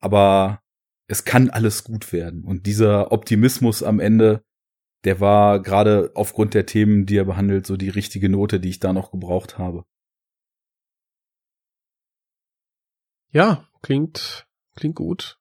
Aber 0.00 0.60
es 1.06 1.24
kann 1.24 1.50
alles 1.50 1.84
gut 1.84 2.12
werden. 2.12 2.44
Und 2.44 2.66
dieser 2.66 3.12
Optimismus 3.12 3.82
am 3.82 4.00
Ende, 4.00 4.44
der 5.04 5.20
war 5.20 5.62
gerade 5.62 6.10
aufgrund 6.14 6.54
der 6.54 6.66
Themen, 6.66 7.06
die 7.06 7.16
er 7.16 7.24
behandelt, 7.24 7.66
so 7.66 7.76
die 7.76 7.88
richtige 7.88 8.28
Note, 8.28 8.58
die 8.58 8.68
ich 8.68 8.80
da 8.80 8.92
noch 8.92 9.12
gebraucht 9.12 9.58
habe. 9.58 9.84
Ja, 13.30 13.68
klingt, 13.82 14.48
klingt 14.74 14.96
gut. 14.96 15.38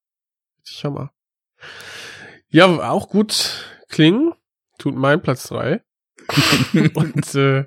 Richtig 0.67 0.83
Hammer. 0.83 1.11
Ja, 2.49 2.67
auch 2.89 3.07
gut 3.07 3.65
klingen, 3.87 4.33
tut 4.77 4.95
mein 4.95 5.21
Platz 5.21 5.47
drei. 5.47 5.81
Und 6.93 7.35
äh, 7.35 7.65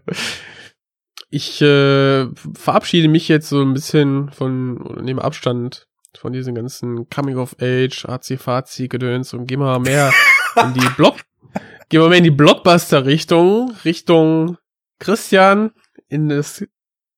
ich 1.30 1.62
äh, 1.62 2.26
verabschiede 2.54 3.08
mich 3.08 3.26
jetzt 3.28 3.48
so 3.48 3.62
ein 3.62 3.72
bisschen 3.72 4.30
von, 4.32 4.82
oder 4.82 5.00
nehme 5.00 5.24
Abstand 5.24 5.88
von 6.14 6.34
diesen 6.34 6.54
ganzen 6.54 7.08
Coming 7.08 7.38
of 7.38 7.56
Age, 7.58 8.04
Azi-Fazi-Gedöns 8.04 9.32
und 9.32 9.46
gehen 9.46 9.60
wir 9.60 9.78
mehr 9.78 10.12
in 10.62 10.74
die 10.74 10.88
Block, 10.96 11.20
gehen 11.88 12.02
wir 12.02 12.08
mehr 12.08 12.18
in 12.18 12.24
die 12.24 12.30
Blockbuster-Richtung, 12.30 13.72
Richtung 13.84 14.58
Christian 14.98 15.70
in 16.08 16.28
das 16.28 16.66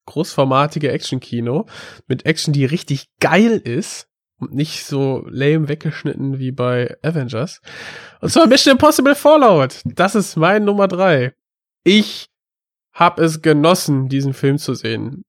großformatige 0.07 0.93
Action-Kino 0.93 1.67
mit 2.07 2.25
Action, 2.27 2.53
die 2.53 2.67
richtig 2.67 3.09
geil 3.19 3.57
ist 3.57 4.12
und 4.43 4.55
nicht 4.55 4.85
so 4.85 5.24
lame 5.28 5.69
weggeschnitten 5.69 6.39
wie 6.39 6.52
bei 6.52 6.97
Avengers. 7.02 7.60
Und 8.20 8.31
zwar 8.31 8.47
Mission 8.47 8.73
Impossible 8.73 9.14
Fallout. 9.14 9.81
Das 9.85 10.14
ist 10.14 10.36
mein 10.36 10.64
Nummer 10.64 10.89
drei. 10.89 11.35
Ich 11.85 12.28
hab 12.93 13.19
es 13.19 13.40
genossen, 13.40 14.09
diesen 14.09 14.35
Film 14.35 14.59
zu 14.59 14.74
sehen. 14.74 15.24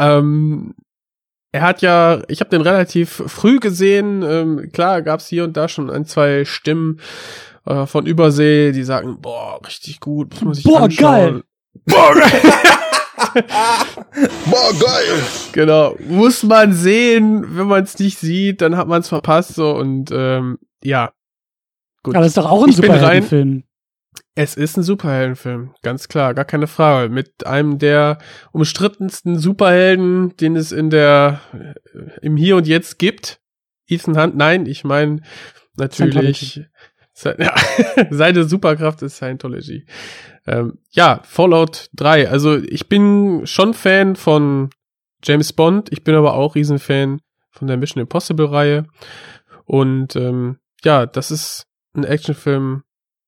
Ähm, 0.00 0.74
er 1.52 1.62
hat 1.62 1.82
ja, 1.82 2.22
ich 2.28 2.40
habe 2.40 2.50
den 2.50 2.62
relativ 2.62 3.22
früh 3.26 3.58
gesehen. 3.58 4.22
Ähm, 4.22 4.70
klar, 4.72 5.02
gab's 5.02 5.28
hier 5.28 5.44
und 5.44 5.56
da 5.56 5.68
schon 5.68 5.90
ein, 5.90 6.06
zwei 6.06 6.44
Stimmen 6.44 7.00
äh, 7.66 7.86
von 7.86 8.06
Übersee, 8.06 8.72
die 8.72 8.84
sagen, 8.84 9.20
boah, 9.20 9.60
richtig 9.66 10.00
gut, 10.00 10.32
muss 10.32 10.42
man 10.42 10.54
sich 10.54 10.64
Boah, 10.64 10.82
anschauen. 10.82 11.12
geil. 11.12 11.42
Boah, 11.86 12.14
geil. 12.14 12.42
Boah, 14.46 14.72
geil! 14.80 15.22
Genau, 15.52 15.96
muss 16.08 16.42
man 16.42 16.72
sehen. 16.72 17.56
Wenn 17.56 17.66
man 17.66 17.84
es 17.84 17.98
nicht 17.98 18.18
sieht, 18.18 18.60
dann 18.60 18.76
hat 18.76 18.88
man 18.88 19.00
es 19.00 19.08
verpasst 19.08 19.54
so 19.54 19.76
und 19.76 20.10
ähm, 20.12 20.58
ja. 20.82 21.12
Gut. 22.02 22.14
Aber 22.14 22.24
das 22.24 22.30
ist 22.30 22.38
doch 22.38 22.50
auch 22.50 22.64
ein 22.64 22.72
Superheldenfilm. 22.72 23.64
Es 24.34 24.56
ist 24.56 24.76
ein 24.76 24.82
Superheldenfilm, 24.82 25.74
ganz 25.82 26.08
klar, 26.08 26.34
gar 26.34 26.44
keine 26.44 26.66
Frage. 26.66 27.10
Mit 27.10 27.46
einem 27.46 27.78
der 27.78 28.18
umstrittensten 28.52 29.38
Superhelden, 29.38 30.36
den 30.36 30.56
es 30.56 30.72
in 30.72 30.88
der 30.88 31.40
äh, 31.52 31.74
im 32.22 32.36
Hier 32.36 32.56
und 32.56 32.66
Jetzt 32.66 32.98
gibt. 32.98 33.40
Ethan 33.86 34.16
Hunt, 34.16 34.36
nein, 34.36 34.66
ich 34.66 34.84
meine 34.84 35.20
natürlich 35.76 36.62
ja, 37.24 37.54
seine 38.10 38.44
Superkraft 38.44 39.02
ist 39.02 39.16
Scientology. 39.16 39.86
Ähm, 40.46 40.78
ja, 40.90 41.20
Fallout 41.24 41.90
3. 41.94 42.28
Also 42.28 42.56
ich 42.56 42.88
bin 42.88 43.42
schon 43.46 43.74
Fan 43.74 44.16
von 44.16 44.70
James 45.22 45.52
Bond, 45.52 45.92
ich 45.92 46.04
bin 46.04 46.14
aber 46.14 46.34
auch 46.34 46.54
Riesenfan 46.54 47.20
von 47.50 47.68
der 47.68 47.76
Mission 47.76 48.00
Impossible 48.00 48.46
Reihe. 48.46 48.86
Und 49.64 50.16
ähm, 50.16 50.58
ja, 50.82 51.06
das 51.06 51.30
ist 51.30 51.66
ein 51.94 52.04
Actionfilm 52.04 52.82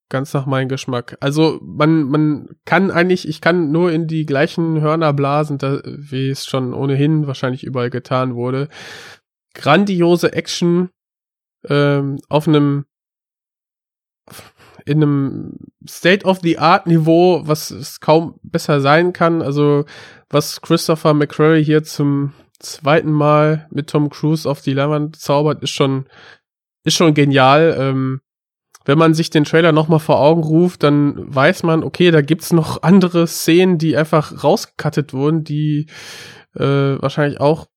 ganz 0.09 0.35
nach 0.35 0.47
meinem 0.47 0.69
Geschmack. 0.69 1.16
Also 1.20 1.59
man 1.62 2.05
man 2.05 2.48
kann 2.64 2.90
eigentlich, 2.90 3.27
ich 3.27 3.40
kann 3.40 3.73
nur 3.73 3.90
in 3.90 4.06
die 4.06 4.27
gleichen 4.27 4.81
Hörner 4.81 5.12
blasen, 5.12 5.59
da, 5.59 5.81
wie 5.85 6.28
es 6.28 6.47
schon 6.47 6.74
ohnehin 6.74 7.27
wahrscheinlich 7.27 7.64
überall 7.64 7.90
getan 7.90 8.35
wurde. 8.35 8.69
Grandiose 9.55 10.32
Action 10.32 10.90
ähm, 11.69 12.19
auf 12.28 12.47
einem 12.47 12.85
in 14.84 15.02
einem 15.02 15.58
State 15.88 16.24
of 16.26 16.40
the 16.42 16.58
Art 16.58 16.86
Niveau, 16.86 17.42
was 17.46 17.70
es 17.70 18.00
kaum 18.00 18.38
besser 18.42 18.80
sein 18.80 19.12
kann. 19.12 19.42
Also 19.42 19.84
was 20.28 20.60
Christopher 20.60 21.14
McQuarrie 21.14 21.62
hier 21.62 21.84
zum 21.84 22.32
zweiten 22.58 23.12
Mal 23.12 23.66
mit 23.70 23.88
Tom 23.90 24.10
Cruise 24.10 24.48
auf 24.48 24.60
die 24.60 24.72
Leinwand 24.72 25.16
zaubert, 25.16 25.62
ist 25.62 25.70
schon 25.70 26.06
ist 26.84 26.96
schon 26.96 27.14
genial. 27.14 27.76
Ähm, 27.78 28.20
wenn 28.84 28.98
man 28.98 29.14
sich 29.14 29.30
den 29.30 29.44
Trailer 29.44 29.70
nochmal 29.70 30.00
vor 30.00 30.20
Augen 30.20 30.42
ruft, 30.42 30.82
dann 30.82 31.32
weiß 31.32 31.62
man, 31.62 31.84
okay, 31.84 32.10
da 32.10 32.20
gibt's 32.20 32.52
noch 32.52 32.82
andere 32.82 33.28
Szenen, 33.28 33.78
die 33.78 33.96
einfach 33.96 34.42
rausgecuttet 34.42 35.12
wurden, 35.12 35.44
die 35.44 35.86
äh, 36.56 37.00
wahrscheinlich 37.00 37.40
auch 37.40 37.68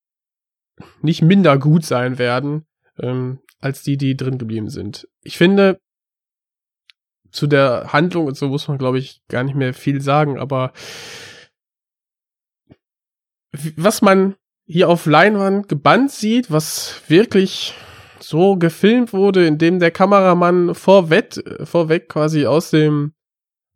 nicht 1.02 1.22
minder 1.22 1.60
gut 1.60 1.86
sein 1.86 2.18
werden, 2.18 2.66
ähm, 3.00 3.40
als 3.60 3.84
die, 3.84 3.98
die 3.98 4.18
drin 4.18 4.40
geblieben 4.40 4.70
sind. 4.70 5.08
Ich 5.22 5.38
finde, 5.38 5.80
zu 7.36 7.48
der 7.48 7.90
Handlung 7.92 8.28
und 8.28 8.38
so 8.38 8.48
muss 8.48 8.68
man, 8.68 8.78
glaube 8.78 8.98
ich, 8.98 9.22
gar 9.28 9.44
nicht 9.44 9.56
mehr 9.56 9.74
viel 9.74 10.02
sagen, 10.02 10.40
aber 10.40 10.72
was 13.76 14.02
man 14.02 14.36
hier 14.66 14.90
auf 14.90 15.06
Leinwand 15.06 15.68
gebannt 15.68 16.12
sieht, 16.12 16.52
was 16.52 17.02
wirklich 17.08 17.74
so 18.20 18.56
gefilmt 18.56 19.14
wurde, 19.14 19.46
indem 19.46 19.80
der 19.80 19.92
Kameramann 19.92 20.74
vorweg, 20.74 21.36
vorweg 21.64 22.10
quasi 22.10 22.46
aus 22.46 22.72
dem 22.72 23.14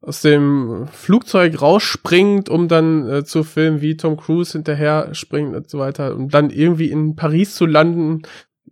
aus 0.02 0.22
dem 0.22 0.88
Flugzeug 0.94 1.62
rausspringt, 1.62 2.48
um 2.48 2.70
dann 2.70 3.06
äh, 3.10 3.26
zu 3.26 3.44
filmen, 3.44 3.82
wie 3.82 3.98
Tom 3.98 4.16
Cruise 4.16 4.54
hinterher 4.54 5.14
springt 5.14 5.54
und 5.54 5.70
so 5.70 5.78
weiter, 5.78 6.16
um 6.16 6.30
dann 6.30 6.52
irgendwie 6.52 6.90
in 6.90 7.18
Paris 7.18 7.56
zu 7.56 7.66
landen 7.66 8.22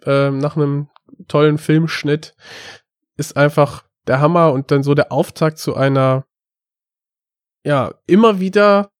äh, 0.05 0.31
nach 0.31 0.55
einem 0.55 0.87
tollen 1.27 1.57
Filmschnitt, 1.57 2.33
ist 3.17 3.35
einfach 3.35 3.86
der 4.07 4.19
Hammer 4.19 4.53
und 4.53 4.71
dann 4.71 4.83
so 4.83 4.93
der 4.93 5.11
Auftakt 5.11 5.57
zu 5.57 5.75
einer 5.75 6.25
ja 7.63 7.93
immer 8.05 8.39
wieder 8.39 8.91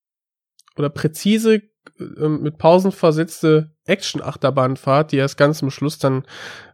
oder 0.78 0.90
präzise 0.90 1.62
äh, 2.00 2.28
mit 2.28 2.58
Pausen 2.58 2.92
versetzte 2.92 3.72
Action-Achterbahnfahrt, 3.86 5.12
die 5.12 5.18
erst 5.18 5.38
ganz 5.38 5.60
zum 5.60 5.72
Schluss 5.72 5.98
dann 5.98 6.26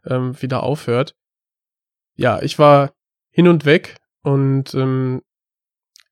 ähm, 0.06 0.40
wieder 0.42 0.64
aufhört. 0.64 1.16
Ja, 2.16 2.42
ich 2.42 2.60
war 2.60 2.94
hin 3.30 3.48
und 3.48 3.66
weg 3.66 3.96
und 4.24 4.74
ähm, 4.74 5.22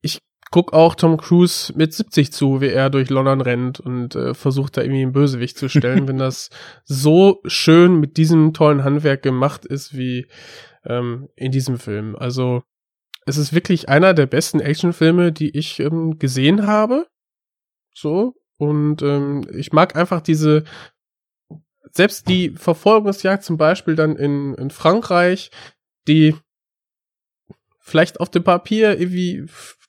ich 0.00 0.20
guck 0.50 0.72
auch 0.72 0.94
Tom 0.94 1.16
Cruise 1.16 1.72
mit 1.76 1.92
70 1.92 2.32
zu, 2.32 2.60
wie 2.60 2.68
er 2.68 2.90
durch 2.90 3.10
London 3.10 3.40
rennt 3.40 3.80
und 3.80 4.14
äh, 4.14 4.34
versucht 4.34 4.76
da 4.76 4.82
irgendwie 4.82 5.02
einen 5.02 5.12
Bösewicht 5.12 5.58
zu 5.58 5.68
stellen, 5.68 6.06
wenn 6.08 6.18
das 6.18 6.50
so 6.84 7.40
schön 7.46 8.00
mit 8.00 8.16
diesem 8.16 8.54
tollen 8.54 8.84
Handwerk 8.84 9.22
gemacht 9.22 9.64
ist 9.64 9.96
wie 9.96 10.26
ähm, 10.84 11.28
in 11.36 11.52
diesem 11.52 11.78
Film. 11.78 12.16
Also 12.16 12.62
es 13.26 13.36
ist 13.36 13.52
wirklich 13.52 13.88
einer 13.88 14.14
der 14.14 14.26
besten 14.26 14.60
Actionfilme, 14.60 15.32
die 15.32 15.56
ich 15.56 15.80
ähm, 15.80 16.18
gesehen 16.18 16.66
habe. 16.66 17.06
So. 17.94 18.34
Und 18.56 19.02
ähm, 19.02 19.46
ich 19.52 19.72
mag 19.72 19.96
einfach 19.96 20.20
diese, 20.20 20.64
selbst 21.90 22.28
die 22.28 22.50
Verfolgungsjagd 22.50 23.42
zum 23.44 23.56
Beispiel 23.56 23.96
dann 23.96 24.16
in, 24.16 24.54
in 24.54 24.70
Frankreich, 24.70 25.50
die 26.08 26.34
vielleicht 27.80 28.20
auf 28.20 28.30
dem 28.30 28.44
Papier 28.44 28.98
irgendwie 28.98 29.46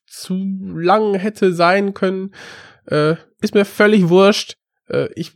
zu 0.07 0.35
lang 0.75 1.15
hätte 1.15 1.53
sein 1.53 1.93
können, 1.93 2.33
äh, 2.85 3.15
ist 3.41 3.53
mir 3.53 3.65
völlig 3.65 4.09
wurscht. 4.09 4.57
Äh, 4.87 5.09
ich 5.15 5.33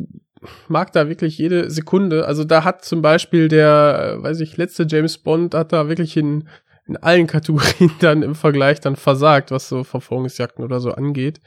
mag 0.67 0.91
da 0.93 1.07
wirklich 1.09 1.37
jede 1.37 1.69
Sekunde. 1.71 2.25
Also 2.25 2.43
da 2.43 2.63
hat 2.63 2.83
zum 2.85 3.01
Beispiel 3.01 3.47
der, 3.47 4.17
äh, 4.19 4.23
weiß 4.23 4.39
ich, 4.41 4.57
letzte 4.57 4.85
James 4.87 5.17
Bond 5.17 5.53
hat 5.53 5.73
da 5.73 5.89
wirklich 5.89 6.15
in, 6.17 6.47
in 6.87 6.97
allen 6.97 7.27
Kategorien 7.27 7.91
dann 7.99 8.23
im 8.23 8.35
Vergleich 8.35 8.79
dann 8.79 8.95
versagt, 8.95 9.51
was 9.51 9.67
so 9.69 9.83
Verfolgungsjagden 9.83 10.63
oder 10.63 10.79
so 10.79 10.91
angeht. 10.91 11.39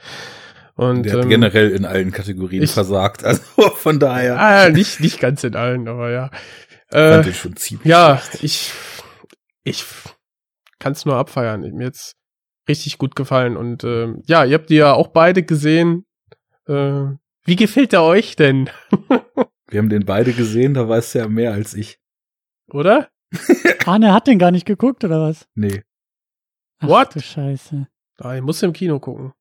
Und, 0.76 1.04
Der 1.04 1.12
hat 1.14 1.22
ähm, 1.24 1.28
generell 1.28 1.70
in 1.70 1.84
allen 1.84 2.10
Kategorien 2.10 2.62
ich- 2.62 2.70
versagt. 2.72 3.22
Also 3.24 3.42
von 3.76 3.98
daher 3.98 4.38
Ah, 4.40 4.68
nicht, 4.70 5.00
nicht 5.00 5.20
ganz 5.20 5.44
in 5.44 5.54
allen, 5.54 5.88
aber 5.88 6.10
ja. 6.10 6.30
fand 6.90 7.26
Äh, 7.26 7.28
ich 7.30 7.38
schon 7.38 7.56
ziemlich 7.56 7.86
ja, 7.86 8.18
schlecht. 8.18 8.44
ich, 8.44 8.72
ich 9.64 9.84
kann 10.78 10.92
es 10.92 11.04
nur 11.04 11.16
abfeiern. 11.16 11.60
Mir 11.60 11.84
jetzt 11.86 12.14
richtig 12.68 12.98
gut 12.98 13.14
gefallen. 13.14 13.56
Und 13.56 13.84
ähm, 13.84 14.22
ja, 14.26 14.44
ihr 14.44 14.54
habt 14.54 14.70
die 14.70 14.76
ja 14.76 14.94
auch 14.94 15.08
beide 15.08 15.42
gesehen. 15.42 16.06
Äh, 16.66 17.04
wie 17.44 17.56
gefällt 17.56 17.92
der 17.92 18.02
euch 18.02 18.36
denn? 18.36 18.70
Wir 19.70 19.78
haben 19.78 19.88
den 19.88 20.04
beide 20.04 20.32
gesehen, 20.32 20.74
da 20.74 20.88
weißt 20.88 21.14
du 21.14 21.18
ja 21.20 21.28
mehr 21.28 21.52
als 21.52 21.74
ich. 21.74 21.98
Oder? 22.72 23.08
Arne 23.86 24.12
hat 24.12 24.26
den 24.26 24.38
gar 24.38 24.50
nicht 24.50 24.66
geguckt, 24.66 25.04
oder 25.04 25.20
was? 25.20 25.46
Nee. 25.54 25.82
Ach, 26.80 26.88
What? 26.88 27.14
du 27.14 27.20
Scheiße. 27.20 27.86
Ah, 28.18 28.34
ich 28.34 28.42
muss 28.42 28.62
im 28.62 28.72
Kino 28.72 28.98
gucken. 28.98 29.32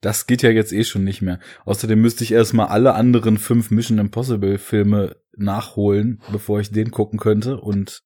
Das 0.00 0.26
geht 0.26 0.42
ja 0.42 0.50
jetzt 0.50 0.72
eh 0.72 0.84
schon 0.84 1.04
nicht 1.04 1.22
mehr. 1.22 1.38
Außerdem 1.64 2.00
müsste 2.00 2.24
ich 2.24 2.32
erstmal 2.32 2.68
alle 2.68 2.94
anderen 2.94 3.38
fünf 3.38 3.70
Mission 3.70 3.98
Impossible 3.98 4.58
Filme 4.58 5.16
nachholen, 5.36 6.20
bevor 6.32 6.60
ich 6.60 6.70
den 6.70 6.90
gucken 6.90 7.18
könnte. 7.18 7.60
Und 7.60 8.02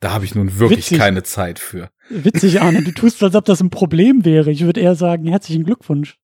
da 0.00 0.12
habe 0.12 0.24
ich 0.24 0.34
nun 0.34 0.58
wirklich 0.58 0.86
Witzig. 0.86 0.98
keine 0.98 1.22
Zeit 1.24 1.58
für. 1.58 1.90
Witzig, 2.08 2.60
Arne, 2.60 2.82
du 2.82 2.92
tust, 2.92 3.22
als 3.22 3.34
ob 3.34 3.44
das 3.44 3.60
ein 3.60 3.70
Problem 3.70 4.24
wäre. 4.24 4.50
Ich 4.50 4.64
würde 4.64 4.80
eher 4.80 4.94
sagen, 4.94 5.26
herzlichen 5.26 5.64
Glückwunsch. 5.64 6.18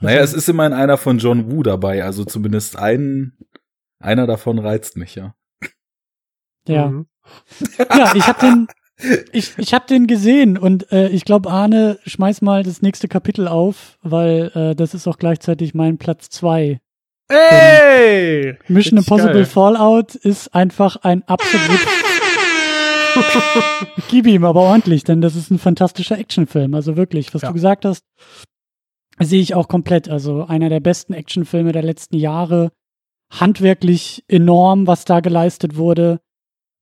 Naja, 0.00 0.20
es 0.22 0.32
ist 0.32 0.48
immerhin 0.48 0.72
einer 0.72 0.96
von 0.96 1.18
John 1.18 1.50
Woo 1.50 1.62
dabei, 1.62 2.02
also 2.04 2.24
zumindest 2.24 2.76
ein, 2.78 3.32
einer 3.98 4.26
davon 4.26 4.58
reizt 4.58 4.96
mich, 4.96 5.14
ja. 5.14 5.34
Ja. 6.66 6.88
Mhm. 6.88 7.06
Ja, 7.78 8.14
ich 8.14 8.26
habe 8.26 8.40
den, 8.40 8.66
ich, 9.32 9.52
ich 9.58 9.74
hab 9.74 9.86
den 9.86 10.06
gesehen 10.06 10.56
und 10.58 10.90
äh, 10.90 11.08
ich 11.08 11.24
glaube, 11.24 11.50
Arne, 11.50 11.98
schmeiß 12.06 12.40
mal 12.42 12.62
das 12.62 12.82
nächste 12.82 13.08
Kapitel 13.08 13.46
auf, 13.46 13.98
weil 14.02 14.50
äh, 14.54 14.74
das 14.74 14.94
ist 14.94 15.06
auch 15.06 15.18
gleichzeitig 15.18 15.74
mein 15.74 15.98
Platz 15.98 16.28
zwei. 16.30 16.80
Ey! 17.28 18.56
Mission 18.68 18.98
Richtig 18.98 18.98
Impossible 18.98 19.32
geil. 19.34 19.44
Fallout 19.46 20.14
ist 20.16 20.54
einfach 20.54 20.96
ein 20.96 21.22
absolut. 21.28 21.80
Gib 24.08 24.26
ihm 24.26 24.44
aber 24.44 24.60
ordentlich, 24.60 25.04
denn 25.04 25.20
das 25.20 25.36
ist 25.36 25.50
ein 25.50 25.58
fantastischer 25.58 26.18
Actionfilm. 26.18 26.74
Also 26.74 26.96
wirklich, 26.96 27.32
was 27.34 27.42
Ja. 27.42 27.48
du 27.48 27.54
gesagt 27.54 27.84
hast, 27.84 28.04
sehe 29.26 29.40
ich 29.40 29.54
auch 29.54 29.68
komplett. 29.68 30.08
Also 30.08 30.44
einer 30.44 30.68
der 30.68 30.80
besten 30.80 31.12
Actionfilme 31.12 31.72
der 31.72 31.82
letzten 31.82 32.16
Jahre. 32.16 32.70
Handwerklich 33.30 34.24
enorm, 34.28 34.86
was 34.86 35.04
da 35.04 35.20
geleistet 35.20 35.76
wurde. 35.76 36.20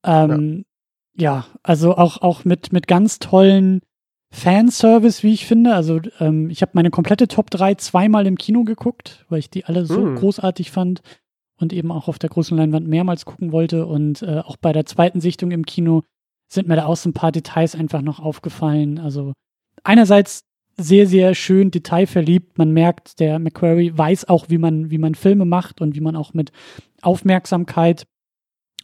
Ähm, 0.05 0.65
ja. 1.15 1.47
also 1.63 1.97
auch, 1.97 2.23
auch 2.23 2.45
mit, 2.45 2.73
mit 2.73 2.87
ganz 2.87 3.19
tollen 3.19 3.81
Fanservice, 4.31 5.23
wie 5.23 5.33
ich 5.33 5.47
finde. 5.47 5.75
Also 5.75 6.01
ähm, 6.21 6.49
ich 6.51 6.63
habe 6.63 6.73
meine 6.75 6.91
komplette 6.91 7.29
Top 7.29 7.51
3 7.51 7.75
zweimal 7.75 8.27
im 8.27 8.39
Kino 8.39 8.65
geguckt, 8.65 9.25
weil 9.29 9.41
ich 9.41 9.51
die 9.51 9.65
alle 9.65 9.85
so 9.85 10.01
Mm. 10.01 10.17
großartig 10.17 10.71
fand 10.71 11.01
und 11.61 11.73
eben 11.73 11.91
auch 11.91 12.09
auf 12.09 12.19
der 12.19 12.31
großen 12.31 12.57
Leinwand 12.57 12.87
mehrmals 12.87 13.25
gucken 13.25 13.53
wollte. 13.53 13.87
Und 13.87 14.23
äh, 14.23 14.41
auch 14.45 14.57
bei 14.57 14.73
der 14.73 14.87
zweiten 14.87 15.21
Sichtung 15.21 15.51
im 15.51 15.67
Kino 15.67 16.03
sind 16.51 16.69
mir 16.69 16.77
da 16.77 16.87
auch 16.87 16.97
so 16.97 17.09
ein 17.11 17.15
paar 17.15 17.33
Details 17.33 17.75
einfach 17.75 18.01
noch 18.01 18.21
aufgefallen. 18.21 18.99
Also 18.99 19.33
einerseits 19.83 20.45
sehr, 20.79 21.07
sehr 21.07 21.35
schön 21.35 21.71
detailverliebt. 21.71 22.57
Man 22.57 22.73
merkt, 22.73 23.21
der 23.21 23.39
McQuarrie 23.39 23.93
weiß 23.97 24.29
auch, 24.29 24.49
wie 24.49 24.59
man, 24.59 24.91
wie 24.91 24.99
man 24.99 25.15
Filme 25.15 25.45
macht 25.45 25.81
und 25.81 25.95
wie 25.95 26.01
man 26.01 26.17
auch 26.17 26.35
mit 26.35 26.53
Aufmerksamkeit 27.03 28.07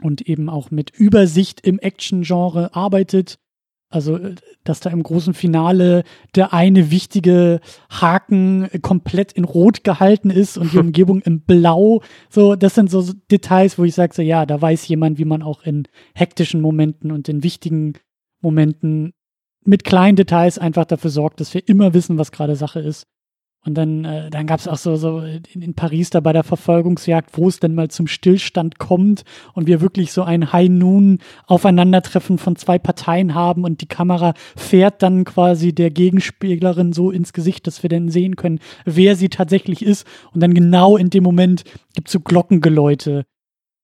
und 0.02 0.22
eben 0.22 0.48
auch 0.48 0.70
mit 0.70 0.90
Übersicht 0.90 1.60
im 1.66 1.78
Action-Genre 1.78 2.74
arbeitet. 2.74 3.38
Also, 3.90 4.16
äh, 4.16 4.34
dass 4.64 4.80
da 4.80 4.90
im 4.90 5.02
großen 5.02 5.34
Finale 5.34 6.02
der 6.34 6.52
eine 6.52 6.90
wichtige 6.90 7.60
Haken 7.90 8.68
komplett 8.82 9.32
in 9.32 9.44
Rot 9.44 9.84
gehalten 9.84 10.30
ist 10.30 10.58
und 10.58 10.72
die 10.72 10.78
Umgebung 10.80 11.20
in 11.20 11.42
Blau. 11.42 12.02
So, 12.28 12.56
das 12.56 12.74
sind 12.74 12.90
so 12.90 13.04
Details, 13.30 13.78
wo 13.78 13.84
ich 13.84 13.94
sage, 13.94 14.14
so, 14.14 14.22
ja, 14.22 14.46
da 14.46 14.60
weiß 14.60 14.88
jemand, 14.88 15.18
wie 15.18 15.24
man 15.24 15.42
auch 15.42 15.62
in 15.62 15.86
hektischen 16.14 16.60
Momenten 16.60 17.12
und 17.12 17.28
in 17.28 17.44
wichtigen 17.44 17.94
Momenten 18.40 19.12
mit 19.64 19.84
kleinen 19.84 20.16
Details 20.16 20.58
einfach 20.58 20.84
dafür 20.84 21.10
sorgt, 21.10 21.40
dass 21.40 21.54
wir 21.54 21.66
immer 21.68 21.94
wissen, 21.94 22.18
was 22.18 22.32
gerade 22.32 22.56
Sache 22.56 22.80
ist. 22.80 23.06
Und 23.66 23.74
dann, 23.74 24.04
äh, 24.04 24.28
dann 24.28 24.46
gab 24.46 24.60
es 24.60 24.68
auch 24.68 24.76
so, 24.76 24.96
so 24.96 25.20
in, 25.20 25.62
in 25.62 25.74
Paris 25.74 26.10
da 26.10 26.20
bei 26.20 26.34
der 26.34 26.44
Verfolgungsjagd, 26.44 27.30
wo 27.38 27.48
es 27.48 27.60
denn 27.60 27.74
mal 27.74 27.88
zum 27.88 28.06
Stillstand 28.06 28.78
kommt 28.78 29.24
und 29.54 29.66
wir 29.66 29.80
wirklich 29.80 30.12
so 30.12 30.22
ein 30.22 30.52
High-Noon-Aufeinandertreffen 30.52 32.36
von 32.36 32.56
zwei 32.56 32.78
Parteien 32.78 33.34
haben 33.34 33.64
und 33.64 33.80
die 33.80 33.88
Kamera 33.88 34.34
fährt 34.54 35.02
dann 35.02 35.24
quasi 35.24 35.74
der 35.74 35.90
Gegenspielerin 35.90 36.92
so 36.92 37.10
ins 37.10 37.32
Gesicht, 37.32 37.66
dass 37.66 37.82
wir 37.82 37.88
dann 37.88 38.10
sehen 38.10 38.36
können, 38.36 38.60
wer 38.84 39.16
sie 39.16 39.30
tatsächlich 39.30 39.82
ist. 39.82 40.06
Und 40.34 40.42
dann 40.42 40.52
genau 40.52 40.98
in 40.98 41.08
dem 41.08 41.24
Moment 41.24 41.64
gibt 41.94 42.08
es 42.08 42.12
so 42.12 42.20
Glockengeläute 42.20 43.24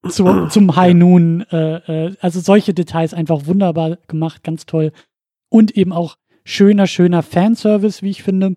zu, 0.08 0.46
zum 0.48 0.76
High 0.76 0.94
Noon. 0.94 1.46
Äh, 1.50 2.06
äh, 2.06 2.16
also 2.20 2.40
solche 2.40 2.74
Details 2.74 3.14
einfach 3.14 3.46
wunderbar 3.46 3.96
gemacht, 4.08 4.42
ganz 4.44 4.66
toll. 4.66 4.92
Und 5.50 5.76
eben 5.76 5.92
auch 5.92 6.16
schöner, 6.44 6.86
schöner 6.86 7.22
Fanservice, 7.22 8.02
wie 8.02 8.10
ich 8.10 8.22
finde. 8.22 8.56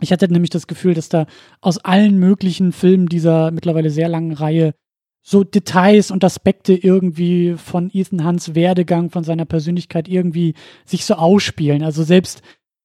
Ich 0.00 0.12
hatte 0.12 0.30
nämlich 0.30 0.50
das 0.50 0.66
Gefühl, 0.66 0.94
dass 0.94 1.08
da 1.08 1.26
aus 1.60 1.78
allen 1.78 2.18
möglichen 2.18 2.72
Filmen 2.72 3.06
dieser 3.06 3.50
mittlerweile 3.50 3.90
sehr 3.90 4.08
langen 4.08 4.32
Reihe 4.32 4.74
so 5.22 5.44
Details 5.44 6.10
und 6.10 6.24
Aspekte 6.24 6.72
irgendwie 6.74 7.54
von 7.56 7.90
Ethan 7.92 8.24
Hunts 8.24 8.54
Werdegang, 8.54 9.10
von 9.10 9.24
seiner 9.24 9.44
Persönlichkeit 9.44 10.08
irgendwie 10.08 10.54
sich 10.86 11.04
so 11.04 11.14
ausspielen. 11.14 11.82
Also 11.82 12.04
selbst, 12.04 12.42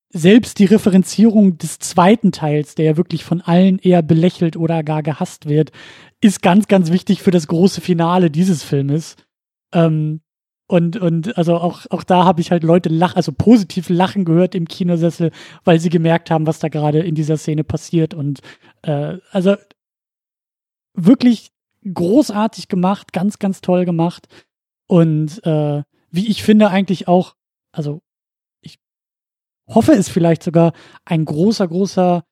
selbst 0.10 0.60
die 0.60 0.66
Referenzierung 0.66 1.58
des 1.58 1.80
zweiten 1.80 2.32
Teils, 2.32 2.76
der 2.76 2.86
ja 2.86 2.98
wirklich 2.98 3.24
von 3.24 3.42
allen 3.42 3.80
eher 3.80 4.02
belächelt 4.02 4.58
oder 4.58 4.84
gar 4.84 5.02
gehasst 5.02 5.48
wird, 5.48 5.72
ist 6.22 6.42
ganz, 6.42 6.68
ganz 6.68 6.92
wichtig 6.92 7.22
für 7.22 7.32
das 7.32 7.48
große 7.48 7.80
Finale 7.80 8.30
dieses 8.30 8.64
Filmes. 8.64 9.16
Ähm, 9.74 10.22
und, 10.68 10.98
und 10.98 11.38
also 11.38 11.58
auch, 11.58 11.86
auch 11.92 12.04
da 12.04 12.26
habe 12.26 12.42
ich 12.42 12.50
halt 12.50 12.64
Leute 12.64 12.90
lachen, 12.90 13.18
also 13.18 13.32
positiv 13.32 13.90
lachen 13.90 14.26
gehört 14.26 14.56
im 14.56 14.68
Kinosessel, 14.68 15.32
weil 15.64 15.80
sie 15.80 15.90
gemerkt 15.90 16.32
haben, 16.32 16.48
was 16.48 16.60
da 16.60 16.70
gerade 16.70 17.00
in 17.00 17.14
dieser 17.14 17.38
Szene 17.38 17.64
passiert. 17.64 18.16
Und 18.16 18.40
äh, 18.82 19.18
also 19.32 19.56
wirklich 20.96 21.52
großartig 21.94 22.68
gemacht, 22.68 23.14
ganz, 23.14 23.38
ganz 23.38 23.62
toll 23.62 23.86
gemacht. 23.86 24.28
Und 24.88 25.46
äh, 25.46 25.84
wie 26.10 26.28
ich 26.28 26.44
finde, 26.44 26.70
eigentlich 26.70 27.08
auch, 27.08 27.36
also 27.72 28.02
ich 28.62 28.80
hoffe 29.68 29.92
es 29.94 30.10
vielleicht 30.10 30.42
sogar 30.42 30.74
ein 31.06 31.26
großer, 31.26 31.68
großer, 31.68 32.24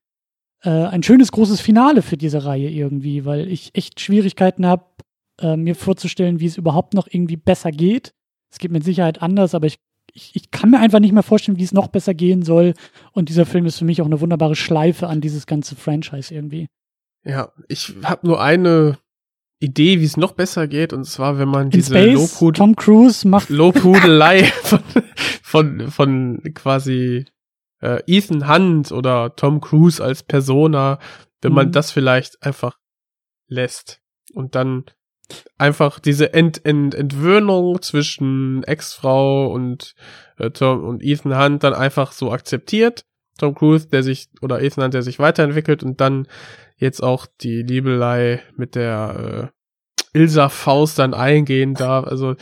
äh, 0.63 0.69
ein 0.69 1.03
schönes, 1.03 1.31
großes 1.31 1.61
Finale 1.61 2.01
für 2.01 2.17
diese 2.17 2.45
Reihe 2.45 2.69
irgendwie, 2.69 3.25
weil 3.25 3.47
ich 3.47 3.75
echt 3.75 3.99
Schwierigkeiten 3.99 4.65
habe, 4.65 4.85
äh, 5.39 5.55
mir 5.55 5.75
vorzustellen, 5.75 6.39
wie 6.39 6.47
es 6.47 6.57
überhaupt 6.57 6.95
noch 6.95 7.07
irgendwie 7.07 7.37
besser 7.37 7.69
geht. 7.69 8.13
Es 8.53 8.59
geht 8.59 8.71
mit 8.71 8.83
Sicherheit 8.83 9.19
anders, 9.23 9.55
aber 9.55 9.65
ich, 9.65 9.79
ich, 10.13 10.35
ich 10.35 10.51
kann 10.51 10.69
mir 10.69 10.79
einfach 10.79 10.99
nicht 10.99 11.11
mehr 11.11 11.23
vorstellen, 11.23 11.57
wie 11.57 11.63
es 11.63 11.73
noch 11.73 11.87
besser 11.87 12.13
gehen 12.13 12.43
soll. 12.43 12.75
Und 13.13 13.29
dieser 13.29 13.47
Film 13.47 13.65
ist 13.65 13.79
für 13.79 13.85
mich 13.85 13.99
auch 13.99 14.05
eine 14.05 14.21
wunderbare 14.21 14.55
Schleife 14.55 15.07
an 15.07 15.21
dieses 15.21 15.47
ganze 15.47 15.75
Franchise 15.75 16.31
irgendwie. 16.31 16.67
Ja, 17.25 17.51
ich 17.67 17.95
habe 18.03 18.27
nur 18.27 18.39
eine 18.39 18.99
Idee, 19.59 19.99
wie 20.01 20.05
es 20.05 20.15
noch 20.15 20.33
besser 20.33 20.67
geht, 20.67 20.93
und 20.93 21.05
zwar, 21.05 21.39
wenn 21.39 21.47
man 21.49 21.65
In 21.65 21.69
diese 21.71 21.93
Space, 21.95 22.13
Lobhud 22.13 22.57
Tom 22.57 22.75
Cruise 22.75 23.27
macht 23.27 23.49
Lobhudelei 23.49 24.43
von, 24.63 24.83
von, 25.41 25.89
von 25.91 26.41
quasi 26.53 27.25
äh, 27.81 28.01
Ethan 28.05 28.47
Hunt 28.47 28.91
oder 28.91 29.35
Tom 29.35 29.61
Cruise 29.61 30.03
als 30.03 30.21
Persona, 30.21 30.99
wenn 31.41 31.53
man 31.53 31.67
Mhm. 31.69 31.71
das 31.71 31.89
vielleicht 31.91 32.43
einfach 32.43 32.77
lässt 33.47 33.99
und 34.33 34.53
dann 34.53 34.85
einfach 35.57 35.99
diese 35.99 36.33
Ent 36.33 36.65
Ent 36.65 36.95
Entwöhnung 36.95 37.81
zwischen 37.81 38.63
Ex-Frau 38.63 39.47
und 39.51 39.95
äh, 40.37 40.51
Tom 40.51 40.83
und 40.83 41.03
Ethan 41.03 41.37
Hunt 41.37 41.63
dann 41.63 41.73
einfach 41.73 42.11
so 42.11 42.31
akzeptiert. 42.31 43.05
Tom 43.37 43.55
Cruise, 43.55 43.87
der 43.87 44.03
sich 44.03 44.29
oder 44.41 44.61
Ethan 44.61 44.85
Hunt, 44.85 44.93
der 44.93 45.03
sich 45.03 45.19
weiterentwickelt 45.19 45.83
und 45.83 46.01
dann 46.01 46.27
jetzt 46.77 47.01
auch 47.01 47.25
die 47.41 47.63
Liebelei 47.63 48.41
mit 48.55 48.75
der 48.75 49.51
äh, 50.13 50.17
Ilsa 50.17 50.49
Faust 50.49 50.99
dann 50.99 51.13
eingehen 51.13 51.73
darf. 51.73 52.05
Also 52.05 52.35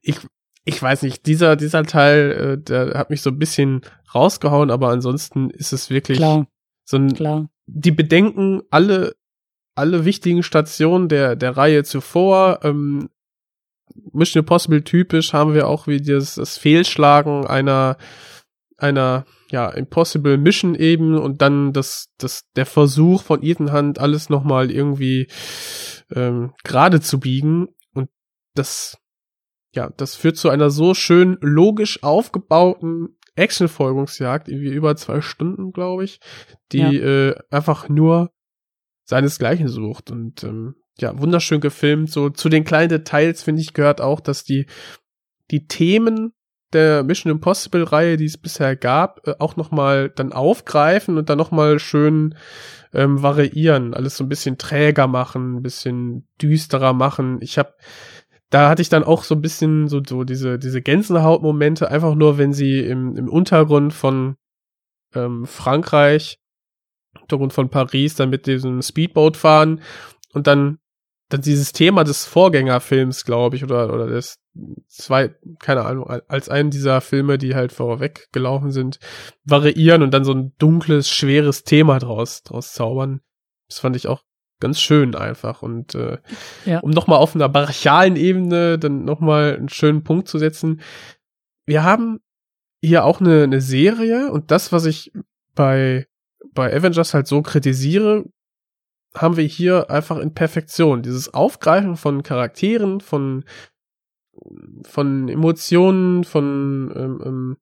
ich 0.00 0.18
ich 0.64 0.80
weiß 0.80 1.02
nicht, 1.02 1.26
dieser 1.26 1.56
dieser 1.56 1.84
Teil, 1.84 2.30
äh, 2.30 2.62
der 2.62 2.98
hat 2.98 3.10
mich 3.10 3.22
so 3.22 3.30
ein 3.30 3.38
bisschen 3.38 3.82
rausgehauen, 4.14 4.70
aber 4.70 4.90
ansonsten 4.90 5.50
ist 5.50 5.72
es 5.72 5.90
wirklich 5.90 6.18
klar, 6.18 6.46
so 6.84 6.96
ein 6.96 7.14
klar. 7.14 7.48
die 7.66 7.92
bedenken 7.92 8.62
alle 8.70 9.14
alle 9.78 10.04
wichtigen 10.04 10.42
Stationen 10.42 11.08
der 11.08 11.36
der 11.36 11.56
Reihe 11.56 11.84
zuvor. 11.84 12.60
Ähm, 12.62 13.08
Mission 14.12 14.42
Impossible 14.42 14.84
typisch 14.84 15.32
haben 15.32 15.54
wir 15.54 15.66
auch 15.66 15.86
wie 15.86 16.00
das, 16.00 16.34
das 16.36 16.58
Fehlschlagen 16.58 17.46
einer 17.46 17.96
einer 18.76 19.24
ja 19.50 19.68
Impossible 19.70 20.36
Mission 20.38 20.74
eben 20.74 21.18
und 21.18 21.42
dann 21.42 21.72
das 21.72 22.08
das 22.18 22.44
der 22.54 22.66
Versuch 22.66 23.22
von 23.22 23.42
Ethan 23.42 23.72
Hunt 23.72 23.98
alles 23.98 24.28
noch 24.28 24.44
mal 24.44 24.70
irgendwie 24.70 25.28
ähm, 26.14 26.52
gerade 26.64 27.00
zu 27.00 27.18
biegen 27.18 27.68
und 27.94 28.08
das 28.54 28.98
ja 29.74 29.90
das 29.96 30.14
führt 30.14 30.36
zu 30.36 30.50
einer 30.50 30.70
so 30.70 30.94
schön 30.94 31.38
logisch 31.40 32.02
aufgebauten 32.02 33.16
Action-Folgungsjagd, 33.38 34.48
irgendwie 34.48 34.72
über 34.72 34.96
zwei 34.96 35.20
Stunden, 35.20 35.72
glaube 35.72 36.04
ich, 36.04 36.18
die 36.72 36.78
Ja. 36.78 36.90
äh, 36.90 37.34
einfach 37.50 37.88
nur 37.88 38.30
seinesgleichen 39.08 39.68
sucht 39.68 40.10
und 40.10 40.44
ähm, 40.44 40.74
ja, 40.98 41.18
wunderschön 41.18 41.60
gefilmt. 41.60 42.10
So 42.10 42.28
zu 42.28 42.48
den 42.48 42.64
kleinen 42.64 42.90
Details, 42.90 43.42
finde 43.42 43.62
ich, 43.62 43.72
gehört 43.72 44.00
auch, 44.00 44.20
dass 44.20 44.44
die, 44.44 44.66
die 45.50 45.66
Themen 45.66 46.32
der 46.74 47.02
Mission 47.02 47.32
Impossible 47.32 47.84
Reihe, 47.84 48.18
die 48.18 48.26
es 48.26 48.36
bisher 48.36 48.76
gab, 48.76 49.26
äh, 49.26 49.34
auch 49.38 49.56
nochmal 49.56 50.10
dann 50.10 50.32
aufgreifen 50.32 51.16
und 51.16 51.30
dann 51.30 51.38
nochmal 51.38 51.78
schön 51.78 52.34
ähm, 52.92 53.22
variieren, 53.22 53.94
alles 53.94 54.18
so 54.18 54.24
ein 54.24 54.28
bisschen 54.28 54.58
träger 54.58 55.06
machen, 55.06 55.56
ein 55.56 55.62
bisschen 55.62 56.28
düsterer 56.40 56.92
machen. 56.92 57.38
Ich 57.40 57.56
habe 57.56 57.74
da 58.50 58.68
hatte 58.68 58.82
ich 58.82 58.88
dann 58.88 59.04
auch 59.04 59.24
so 59.24 59.34
ein 59.34 59.42
bisschen 59.42 59.88
so, 59.88 60.02
so 60.06 60.24
diese, 60.24 60.58
diese 60.58 60.80
Gänsehautmomente, 60.80 61.90
einfach 61.90 62.14
nur, 62.14 62.38
wenn 62.38 62.52
sie 62.54 62.80
im, 62.80 63.14
im 63.16 63.28
Untergrund 63.28 63.92
von 63.92 64.36
ähm, 65.14 65.44
Frankreich, 65.46 66.38
Untergrund 67.20 67.52
von 67.52 67.68
Paris, 67.70 68.14
dann 68.14 68.30
mit 68.30 68.46
diesem 68.46 68.82
Speedboat 68.82 69.36
fahren 69.36 69.80
und 70.32 70.46
dann, 70.46 70.78
dann 71.28 71.40
dieses 71.42 71.72
Thema 71.72 72.04
des 72.04 72.24
Vorgängerfilms, 72.26 73.24
glaube 73.24 73.56
ich, 73.56 73.64
oder, 73.64 73.92
oder 73.92 74.06
des 74.06 74.38
zwei, 74.88 75.34
keine 75.60 75.84
Ahnung, 75.84 76.06
als 76.06 76.48
einen 76.48 76.70
dieser 76.70 77.00
Filme, 77.00 77.38
die 77.38 77.54
halt 77.54 77.72
vorweg 77.72 78.28
gelaufen 78.32 78.72
sind, 78.72 78.98
variieren 79.44 80.02
und 80.02 80.12
dann 80.12 80.24
so 80.24 80.32
ein 80.32 80.52
dunkles, 80.58 81.08
schweres 81.08 81.64
Thema 81.64 81.98
draus, 81.98 82.42
draus 82.42 82.72
zaubern. 82.72 83.20
Das 83.68 83.78
fand 83.78 83.94
ich 83.94 84.08
auch 84.08 84.22
ganz 84.60 84.80
schön 84.80 85.14
einfach 85.14 85.62
und 85.62 85.94
äh, 85.94 86.18
Ja. 86.64 86.80
um 86.80 86.90
nochmal 86.90 87.18
auf 87.18 87.36
einer 87.36 87.48
brachialen 87.48 88.16
Ebene 88.16 88.76
dann 88.78 89.04
nochmal 89.04 89.54
einen 89.56 89.68
schönen 89.68 90.02
Punkt 90.02 90.26
zu 90.26 90.38
setzen. 90.38 90.80
Wir 91.64 91.84
haben 91.84 92.18
hier 92.80 93.04
auch 93.04 93.20
eine, 93.20 93.44
eine 93.44 93.60
Serie 93.60 94.32
und 94.32 94.50
das, 94.50 94.72
was 94.72 94.84
ich 94.86 95.12
bei, 95.54 96.07
bei 96.52 96.74
Avengers 96.74 97.14
halt 97.14 97.26
so 97.26 97.42
kritisiere, 97.42 98.24
haben 99.14 99.36
wir 99.36 99.44
hier 99.44 99.90
einfach 99.90 100.18
in 100.18 100.34
Perfektion. 100.34 101.02
Dieses 101.02 101.32
Aufgreifen 101.32 101.96
von 101.96 102.22
Charakteren, 102.22 103.00
von, 103.00 103.44
von 104.82 105.28
Emotionen, 105.28 106.24
von 106.24 106.92
ähm, 106.94 107.22
ähm, 107.24 107.56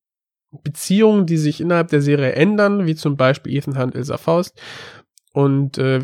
Beziehungen, 0.63 1.27
die 1.27 1.37
sich 1.37 1.61
innerhalb 1.61 1.89
der 1.89 2.03
Serie 2.03 2.33
ändern, 2.33 2.87
wie 2.87 2.95
zum 2.95 3.17
Beispiel 3.17 3.55
Ethan 3.55 3.79
Hunt, 3.79 3.95
Ilsa 3.95 4.17
Faust, 4.17 4.61
und 5.33 5.79
äh, 5.79 6.01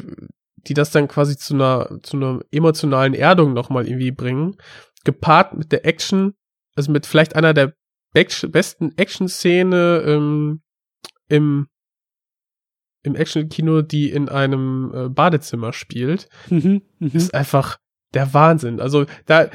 die 0.56 0.74
das 0.74 0.90
dann 0.90 1.08
quasi 1.08 1.36
zu 1.36 1.54
einer, 1.54 1.98
zu 2.02 2.16
einer 2.16 2.40
emotionalen 2.50 3.14
Erdung 3.14 3.52
nochmal 3.52 3.86
irgendwie 3.88 4.12
bringen, 4.12 4.56
gepaart 5.04 5.54
mit 5.54 5.72
der 5.72 5.84
Action, 5.86 6.34
also 6.76 6.92
mit 6.92 7.06
vielleicht 7.06 7.34
einer 7.34 7.52
der 7.52 7.74
be- 8.12 8.48
besten 8.48 8.92
Action-Szene 8.96 10.04
ähm, 10.06 10.62
im, 11.28 11.66
im 13.02 13.14
Action-Kino, 13.16 13.82
die 13.82 14.10
in 14.10 14.28
einem 14.28 14.92
äh, 14.94 15.08
Badezimmer 15.08 15.72
spielt, 15.72 16.28
Mhm, 16.48 16.82
mhm. 16.98 17.10
ist 17.12 17.34
einfach 17.34 17.78
der 18.14 18.32
Wahnsinn. 18.34 18.80
Also 18.80 19.06
da, 19.26 19.48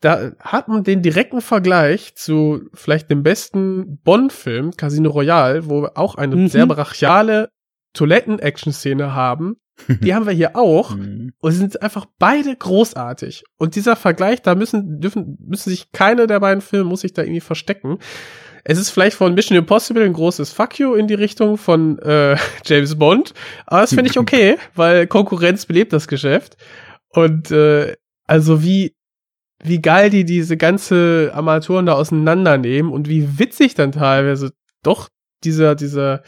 da 0.00 0.32
hat 0.40 0.68
man 0.68 0.84
den 0.84 1.02
direkten 1.02 1.40
Vergleich 1.40 2.14
zu 2.14 2.62
vielleicht 2.74 3.10
dem 3.10 3.22
besten 3.22 3.98
Bond-Film, 4.04 4.72
Casino 4.76 5.10
Royale, 5.10 5.68
wo 5.68 5.82
wir 5.82 5.96
auch 5.98 6.14
eine 6.16 6.36
Mhm. 6.36 6.48
sehr 6.48 6.66
brachiale 6.66 7.50
Toiletten-Action-Szene 7.94 9.14
haben. 9.14 9.56
Die 10.02 10.14
haben 10.14 10.26
wir 10.26 10.32
hier 10.32 10.56
auch. 10.56 10.96
Mhm. 10.96 11.32
Und 11.38 11.52
sind 11.52 11.82
einfach 11.82 12.06
beide 12.18 12.56
großartig. 12.56 13.44
Und 13.58 13.76
dieser 13.76 13.94
Vergleich, 13.96 14.42
da 14.42 14.54
müssen, 14.54 15.00
dürfen, 15.00 15.38
müssen 15.40 15.70
sich 15.70 15.92
keine 15.92 16.26
der 16.26 16.40
beiden 16.40 16.60
Filme 16.60 16.88
muss 16.90 17.02
sich 17.02 17.12
da 17.12 17.22
irgendwie 17.22 17.40
verstecken. 17.40 17.98
Es 18.64 18.78
ist 18.78 18.90
vielleicht 18.90 19.16
von 19.16 19.34
Mission 19.34 19.56
Impossible 19.56 20.04
ein 20.04 20.12
großes 20.12 20.52
Fuck 20.52 20.78
you 20.78 20.94
in 20.94 21.06
die 21.06 21.14
Richtung 21.14 21.56
von 21.56 21.98
äh, 21.98 22.36
James 22.64 22.98
Bond, 22.98 23.34
aber 23.66 23.82
das 23.82 23.94
finde 23.94 24.10
ich 24.10 24.18
okay, 24.18 24.56
weil 24.74 25.06
Konkurrenz 25.06 25.66
belebt 25.66 25.92
das 25.92 26.08
Geschäft. 26.08 26.56
Und 27.10 27.50
äh, 27.50 27.96
also 28.26 28.62
wie 28.62 28.94
wie 29.62 29.80
geil 29.80 30.10
die 30.10 30.24
diese 30.24 30.56
ganze 30.56 31.32
Armaturen 31.34 31.86
da 31.86 31.94
auseinandernehmen 31.94 32.92
und 32.92 33.08
wie 33.08 33.38
witzig 33.38 33.74
dann 33.74 33.92
teilweise 33.92 34.52
doch 34.82 35.08
dieser 35.44 35.74
dieser 35.74 36.22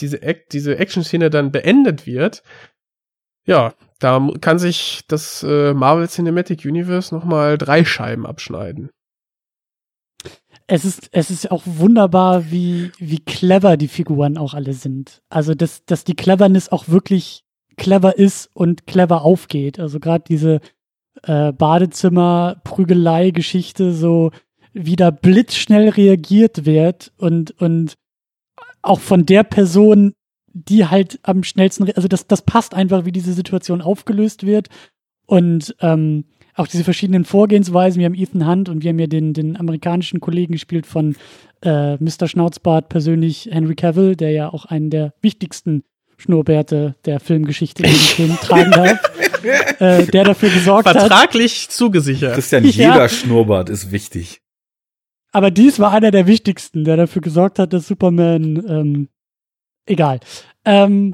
diese 0.00 0.20
diese 0.52 0.78
Action-Szene 0.78 1.30
dann 1.30 1.52
beendet 1.52 2.06
wird. 2.06 2.42
Ja, 3.46 3.74
da 4.00 4.28
kann 4.40 4.58
sich 4.58 5.04
das 5.08 5.42
äh, 5.42 5.72
Marvel 5.72 6.08
Cinematic 6.08 6.64
Universe 6.64 7.14
noch 7.14 7.24
mal 7.24 7.56
drei 7.56 7.84
Scheiben 7.84 8.26
abschneiden. 8.26 8.90
Es 10.66 10.84
ist, 10.84 11.08
es 11.12 11.30
ist 11.30 11.50
auch 11.50 11.62
wunderbar, 11.64 12.50
wie, 12.50 12.90
wie 12.98 13.20
clever 13.20 13.76
die 13.76 13.88
Figuren 13.88 14.36
auch 14.36 14.54
alle 14.54 14.72
sind. 14.72 15.22
Also, 15.28 15.54
dass, 15.54 15.84
dass 15.84 16.04
die 16.04 16.14
Cleverness 16.14 16.70
auch 16.70 16.88
wirklich 16.88 17.44
clever 17.76 18.18
ist 18.18 18.50
und 18.54 18.86
clever 18.86 19.22
aufgeht. 19.22 19.78
Also 19.78 20.00
gerade 20.00 20.24
diese 20.26 20.60
äh, 21.22 21.52
Badezimmer-Prügelei-Geschichte, 21.52 23.92
so 23.92 24.32
wie 24.72 24.96
da 24.96 25.10
blitzschnell 25.10 25.90
reagiert 25.90 26.64
wird 26.66 27.12
und, 27.16 27.52
und 27.60 27.94
auch 28.82 28.98
von 29.00 29.24
der 29.26 29.44
Person, 29.44 30.14
die 30.52 30.86
halt 30.86 31.20
am 31.22 31.44
schnellsten, 31.44 31.88
also 31.92 32.08
das, 32.08 32.26
das 32.26 32.42
passt 32.42 32.74
einfach, 32.74 33.04
wie 33.04 33.12
diese 33.12 33.34
Situation 33.34 33.82
aufgelöst 33.82 34.44
wird. 34.44 34.68
Und 35.26 35.76
ähm, 35.80 36.24
auch 36.56 36.66
diese 36.66 36.84
verschiedenen 36.84 37.24
Vorgehensweisen. 37.24 37.98
Wir 37.98 38.06
haben 38.06 38.14
Ethan 38.14 38.46
Hunt 38.48 38.68
und 38.68 38.82
wir 38.82 38.90
haben 38.90 38.98
ja 38.98 39.06
den, 39.06 39.32
den 39.34 39.56
amerikanischen 39.56 40.20
Kollegen 40.20 40.52
gespielt 40.52 40.86
von 40.86 41.16
äh, 41.62 41.96
Mr. 41.96 42.26
Schnauzbart 42.28 42.88
persönlich, 42.88 43.48
Henry 43.50 43.74
Cavill, 43.74 44.16
der 44.16 44.30
ja 44.30 44.48
auch 44.52 44.64
einen 44.64 44.90
der 44.90 45.14
wichtigsten 45.20 45.84
Schnurrbärte 46.16 46.96
der 47.04 47.20
Filmgeschichte 47.20 47.82
in 47.82 47.90
den 47.90 47.96
Film 47.98 48.36
tragen 48.40 48.70
darf, 48.70 48.98
äh, 49.80 50.06
der 50.06 50.24
dafür 50.24 50.48
gesorgt 50.48 50.88
hat. 50.88 50.96
Vertraglich 50.96 51.68
zugesichert. 51.68 52.34
Christian, 52.34 52.64
Ja. 52.64 52.70
jeder 52.70 53.08
Schnurrbart 53.08 53.68
ist 53.68 53.92
wichtig. 53.92 54.40
Aber 55.32 55.50
dies 55.50 55.78
war 55.78 55.92
einer 55.92 56.10
der 56.10 56.26
wichtigsten, 56.26 56.84
der 56.84 56.96
dafür 56.96 57.20
gesorgt 57.20 57.58
hat, 57.58 57.74
dass 57.74 57.86
Superman, 57.86 58.64
ähm, 58.66 59.08
egal. 59.84 60.20
Ähm, 60.64 61.12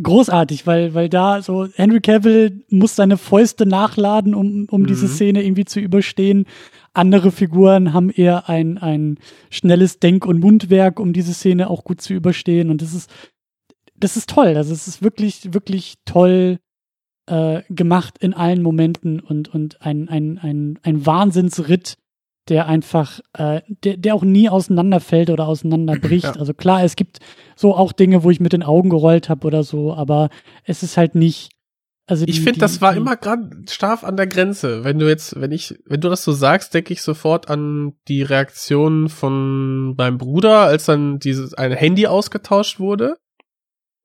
großartig, 0.00 0.66
weil, 0.66 0.94
weil 0.94 1.08
da 1.08 1.42
so 1.42 1.66
Henry 1.74 2.00
Cavill 2.00 2.64
muss 2.68 2.96
seine 2.96 3.16
Fäuste 3.16 3.66
nachladen, 3.66 4.34
um, 4.34 4.66
um 4.70 4.82
Mhm. 4.82 4.86
diese 4.86 5.08
Szene 5.08 5.42
irgendwie 5.42 5.64
zu 5.64 5.80
überstehen. 5.80 6.46
Andere 6.92 7.30
Figuren 7.30 7.92
haben 7.92 8.10
eher 8.10 8.48
ein, 8.48 8.78
ein 8.78 9.18
schnelles 9.50 9.98
Denk- 9.98 10.26
und 10.26 10.40
Mundwerk, 10.40 10.98
um 11.00 11.12
diese 11.12 11.34
Szene 11.34 11.70
auch 11.70 11.84
gut 11.84 12.00
zu 12.00 12.14
überstehen. 12.14 12.70
Und 12.70 12.82
das 12.82 12.94
ist, 12.94 13.10
das 13.96 14.16
ist 14.16 14.28
toll. 14.30 14.56
Also 14.56 14.72
es 14.72 14.88
ist 14.88 15.02
wirklich, 15.02 15.52
wirklich 15.52 15.94
toll 16.04 16.58
äh, 17.26 17.62
gemacht 17.68 18.18
in 18.18 18.34
allen 18.34 18.62
Momenten 18.62 19.20
und, 19.20 19.48
und 19.54 19.82
ein, 19.82 20.08
ein, 20.08 20.38
ein, 20.38 20.78
ein 20.82 21.06
Wahnsinnsritt, 21.06 21.96
der 22.48 22.66
einfach, 22.66 23.20
äh, 23.34 23.60
der, 23.68 23.96
der 23.96 24.14
auch 24.14 24.24
nie 24.24 24.48
auseinanderfällt 24.48 25.30
oder 25.30 25.46
auseinanderbricht. 25.46 26.24
Ja. 26.30 26.32
Also 26.32 26.52
klar, 26.52 26.84
es 26.84 26.96
gibt 26.96 27.18
so 27.56 27.74
auch 27.74 27.92
Dinge, 27.92 28.24
wo 28.24 28.30
ich 28.30 28.40
mit 28.40 28.52
den 28.52 28.62
Augen 28.62 28.90
gerollt 28.90 29.28
habe 29.28 29.46
oder 29.46 29.62
so, 29.62 29.94
aber 29.94 30.28
es 30.64 30.82
ist 30.82 30.96
halt 30.96 31.14
nicht. 31.14 31.50
Also 32.06 32.24
die, 32.24 32.32
Ich 32.32 32.40
finde, 32.40 32.60
das 32.60 32.80
war 32.80 32.92
die, 32.92 32.98
immer 32.98 33.16
gerade 33.16 33.50
scharf 33.70 34.04
an 34.04 34.16
der 34.16 34.26
Grenze. 34.26 34.84
Wenn 34.84 34.98
du 34.98 35.08
jetzt, 35.08 35.40
wenn 35.40 35.52
ich, 35.52 35.78
wenn 35.86 36.00
du 36.00 36.08
das 36.08 36.24
so 36.24 36.32
sagst, 36.32 36.74
denke 36.74 36.92
ich 36.92 37.02
sofort 37.02 37.48
an 37.48 37.94
die 38.08 38.22
Reaktion 38.22 39.08
von 39.08 39.94
meinem 39.94 40.18
Bruder, 40.18 40.62
als 40.62 40.86
dann 40.86 41.20
dieses 41.20 41.54
ein 41.54 41.72
Handy 41.72 42.06
ausgetauscht 42.06 42.80
wurde. 42.80 43.16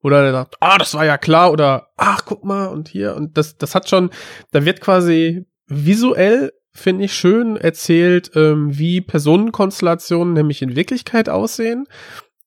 Oder 0.02 0.22
der 0.22 0.32
sagt, 0.32 0.56
ah, 0.60 0.78
das 0.78 0.94
war 0.94 1.04
ja 1.04 1.18
klar, 1.18 1.50
oder 1.50 1.88
ach, 1.96 2.24
guck 2.24 2.44
mal, 2.44 2.66
und 2.68 2.88
hier, 2.88 3.16
und 3.16 3.36
das, 3.36 3.56
das 3.56 3.74
hat 3.74 3.88
schon, 3.88 4.10
da 4.52 4.64
wird 4.64 4.80
quasi 4.80 5.46
visuell, 5.66 6.52
finde 6.76 7.04
ich, 7.04 7.14
schön 7.14 7.56
erzählt, 7.56 8.30
ähm, 8.34 8.76
wie 8.78 9.00
Personenkonstellationen 9.00 10.34
nämlich 10.34 10.62
in 10.62 10.76
Wirklichkeit 10.76 11.28
aussehen, 11.28 11.86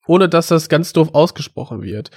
ohne 0.07 0.29
dass 0.29 0.47
das 0.47 0.69
ganz 0.69 0.93
doof 0.93 1.09
ausgesprochen 1.13 1.81
wird. 1.81 2.11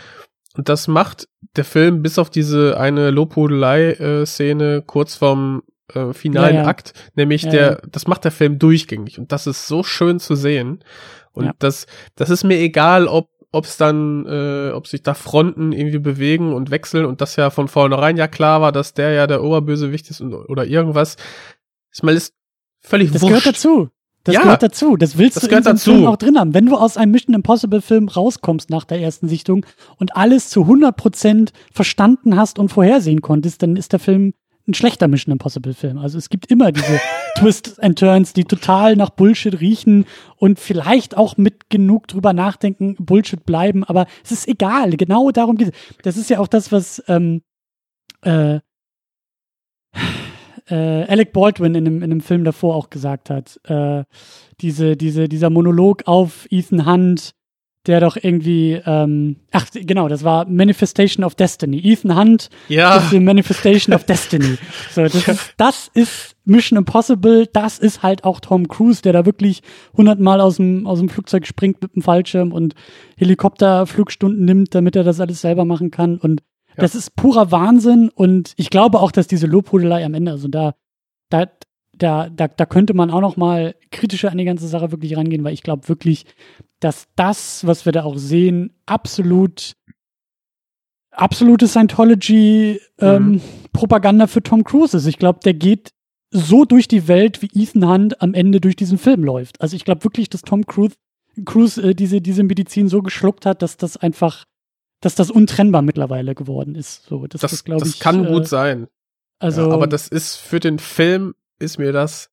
Und 0.55 0.69
das 0.69 0.87
macht 0.87 1.29
der 1.57 1.65
Film 1.65 2.03
bis 2.03 2.19
auf 2.19 2.31
diese 2.31 2.79
eine 2.79 3.11
Lobhudelei-Szene 3.11 4.83
kurz 4.87 5.15
vorm 5.15 5.63
äh, 5.95 6.13
finalen 6.13 6.57
Ja, 6.57 6.63
ja. 6.63 6.69
Akt, 6.69 6.93
nämlich 7.15 7.43
Ja, 7.45 7.51
der, 7.51 7.83
das 7.91 8.07
macht 8.07 8.25
der 8.25 8.33
Film 8.33 8.59
durchgängig 8.59 9.19
und 9.19 9.33
das 9.33 9.47
ist 9.47 9.67
so 9.67 9.83
schön 9.83 10.21
zu 10.21 10.35
sehen. 10.35 10.85
Und 11.33 11.51
das, 11.61 11.87
das 12.15 12.29
ist 12.29 12.45
mir 12.45 12.59
egal, 12.59 13.09
ob 13.09 13.31
ob 13.53 13.67
es 13.67 13.77
dann, 13.77 14.27
äh, 14.27 14.71
ob 14.73 14.87
sich 14.87 15.03
da 15.03 15.13
Fronten 15.13 15.73
irgendwie 15.73 15.99
bewegen 15.99 16.55
und 16.55 16.71
wechseln 16.71 17.05
und 17.05 17.21
das 17.21 17.37
ja 17.37 17.51
von 17.51 17.69
vornherein 17.69 18.17
ja 18.17 18.27
klar 18.27 18.63
war, 18.63 18.73
dass 18.73 18.95
der 18.95 19.11
ja 19.13 19.27
der 19.27 19.45
Oberbösewicht 19.45 20.09
ist 20.11 20.23
und, 20.23 20.33
oder 20.33 20.65
irgendwas. 20.65 21.17
Ich 21.94 22.02
meine, 22.02 22.16
ist 22.19 22.35
völlig 22.81 23.10
Das 23.12 23.23
wurscht. 23.23 23.28
gehört 23.31 23.47
dazu. 23.47 23.89
Das 24.24 24.36
Ja, 24.36 24.43
gehört 24.43 24.62
dazu. 24.62 24.97
Das 24.97 25.19
willst 25.19 25.36
das 25.36 25.48
du 25.48 25.56
in 25.56 25.62
dazu. 25.64 25.93
Film 25.93 26.06
auch 26.06 26.16
drin 26.16 26.39
haben. 26.39 26.55
Wenn 26.55 26.66
du 26.66 26.77
aus 26.77 26.97
einem 26.97 27.10
Mission 27.12 27.35
Impossible 27.35 27.81
Film 27.82 28.09
rauskommst 28.09 28.70
nach 28.70 28.85
der 28.85 29.01
ersten 29.01 29.28
Sichtung 29.28 29.66
und 29.98 30.16
alles 30.16 30.48
zu 30.48 30.60
100% 30.62 31.51
verstanden 31.73 32.36
hast 32.36 32.59
und 32.60 32.69
vorhersehen 32.69 33.20
konntest, 33.20 33.62
dann 33.62 33.74
ist 33.77 33.93
der 33.93 33.98
Film 33.98 34.35
ein 34.69 34.74
schlechter 34.74 35.09
Mission 35.09 35.32
Impossible 35.32 35.74
Film. 35.74 35.98
Also 35.98 36.19
es 36.19 36.28
gibt 36.28 36.47
immer 36.47 36.70
diese 36.70 37.01
Twists 37.36 37.81
and 37.81 37.98
Turns, 37.98 38.32
die 38.32 38.44
total 38.44 38.94
nach 38.94 39.10
Bullshit 39.10 39.60
riechen 39.60 40.06
und 40.36 40.60
vielleicht 40.60 41.16
auch 41.16 41.36
mit 41.36 41.69
genug 41.69 42.06
drüber 42.06 42.32
nachdenken 42.32 42.94
Bullshit 43.01 43.44
bleiben, 43.44 43.82
aber 43.82 44.06
es 44.23 44.31
ist 44.31 44.47
egal. 44.47 44.97
Genau 44.97 45.32
darum 45.32 45.56
geht 45.56 45.69
es. 45.74 45.97
Das 46.05 46.16
ist 46.16 46.31
ja 46.31 46.39
auch 46.39 46.47
das, 46.47 46.70
was 46.70 47.02
ähm, 47.09 47.43
äh, 48.23 48.60
äh, 50.73 51.05
Alec 51.05 51.32
Baldwin 51.32 51.74
in 51.74 51.86
einem, 51.86 51.97
in 51.99 52.05
einem 52.05 52.20
Film 52.20 52.44
davor 52.44 52.74
auch 52.74 52.89
gesagt 52.90 53.31
hat. 53.31 53.61
Äh, 53.65 54.05
diese, 54.61 54.97
diese, 54.97 55.28
dieser 55.28 55.51
Monolog 55.51 56.03
auf 56.07 56.47
Ethan 56.51 56.86
Hunt, 56.86 57.32
der 57.86 57.99
doch 57.99 58.16
irgendwie, 58.16 58.81
ähm, 58.86 59.36
ach 59.51 59.66
genau, 59.74 60.07
das 60.07 60.23
war 60.23 60.47
Manifestation 60.49 61.24
of 61.24 61.35
Destiny. 61.35 61.81
Ethan 61.85 62.16
Hunt 62.16 62.49
Ja. 62.69 62.97
ist 62.99 63.11
die 63.12 63.19
Manifestation 63.20 63.93
of 63.94 64.05
Destiny. 64.05 64.57
So, 64.94 65.03
das, 65.03 65.27
ist, 65.27 65.55
das 65.57 65.90
ist 65.93 66.36
Mission 66.44 66.78
Impossible, 66.78 67.49
das 67.53 67.78
ist 67.81 68.03
halt 68.05 68.23
auch 68.24 68.39
Tom 68.40 68.69
Cruise, 68.69 69.03
der 69.03 69.12
da 69.12 69.27
wirklich 69.27 69.62
hundertmal 69.97 70.40
aus 70.40 70.57
dem, 70.57 70.86
aus 70.86 71.01
dem 71.01 71.09
Flugzeug 71.09 71.44
springt 71.47 71.82
mit 71.82 71.94
dem 71.97 72.03
Fallschirm 72.03 72.53
und 72.53 72.74
Helikopterflugstunden 73.16 74.44
nimmt, 74.44 74.74
damit 74.74 74.94
er 74.97 75.05
das 75.05 75.20
alles 75.20 75.40
selber 75.40 75.65
machen 75.65 75.90
kann. 75.90 76.19
Und 76.19 76.43
das 76.77 76.94
ist 76.94 77.16
purer 77.16 77.51
Wahnsinn 77.51 78.09
und 78.09 78.55
ich 78.57 78.70
glaube 78.70 79.01
auch, 79.01 79.12
dass 79.12 79.27
diese 79.27 79.47
Lobhudelei 79.47 80.05
am 80.05 80.15
Ende, 80.15 80.32
also 80.32 80.49
da, 80.49 80.74
da, 81.28 81.47
da, 81.97 82.31
da, 82.31 82.49
da 82.49 82.66
könnte 82.66 82.94
man 82.94 83.11
auch 83.11 83.20
noch 83.20 83.36
mal 83.36 83.74
kritischer 83.90 84.31
an 84.31 84.39
die 84.39 84.44
ganze 84.44 84.69
Sache 84.69 84.93
wirklich 84.93 85.16
rangehen, 85.16 85.44
weil 85.44 85.55
ich 85.55 85.62
glaube 85.62 85.89
wirklich, 85.89 86.24
dass 86.81 87.07
das, 87.16 87.66
was 87.66 87.85
wir 87.85 87.93
da 87.93 88.05
auch 88.05 88.16
sehen, 88.16 88.73
absolut 88.86 89.77
absolute 91.12 91.69
Scientology 91.69 92.81
ähm, 92.99 93.40
Propaganda 93.73 94.27
für 94.27 94.43
Tom 94.43 94.65
Cruise 94.65 94.97
ist. 94.97 95.07
Ich 95.07 95.19
glaube, 95.19 95.40
der 95.44 95.55
geht 95.55 95.90
so 96.31 96.65
durch 96.65 96.89
die 96.89 97.09
Welt, 97.09 97.43
wie 97.43 97.51
Ethan 97.55 97.89
Hunt 97.89 98.23
am 98.23 98.35
Ende 98.35 98.61
durch 98.61 98.77
diesen 98.77 98.99
Film 98.99 99.23
läuft. 99.23 99.61
Also 99.61 99.77
ich 99.77 99.85
glaube 99.85 100.05
wirklich, 100.05 100.31
dass 100.31 100.43
Tom 100.43 100.66
Cruise, 100.66 100.97
Cruise 101.44 101.81
äh, 101.81 101.94
diese, 101.94 102.20
diese 102.20 102.43
Medizin 102.43 102.89
so 102.89 103.03
geschluckt 103.03 103.47
hat, 103.47 103.62
dass 103.62 103.77
das 103.77 103.97
einfach, 103.97 104.44
dass 105.03 105.15
das 105.15 105.31
untrennbar 105.31 105.83
mittlerweile 105.83 106.35
geworden 106.35 106.74
ist. 106.74 107.05
So, 107.05 107.27
das, 107.27 107.43
Das, 107.43 107.51
das 107.51 107.65
das 107.65 107.89
ich. 107.91 108.01
kann 108.01 108.24
äh, 108.24 108.29
gut 108.29 108.49
sein. 108.49 108.89
Also, 109.39 109.62
ja, 109.69 109.70
aber 109.74 109.87
das 109.87 110.09
ist 110.09 110.37
für 110.37 110.61
den 110.61 110.79
Film 110.79 111.35
ist 111.59 111.79
mir 111.79 111.93
das 111.93 112.31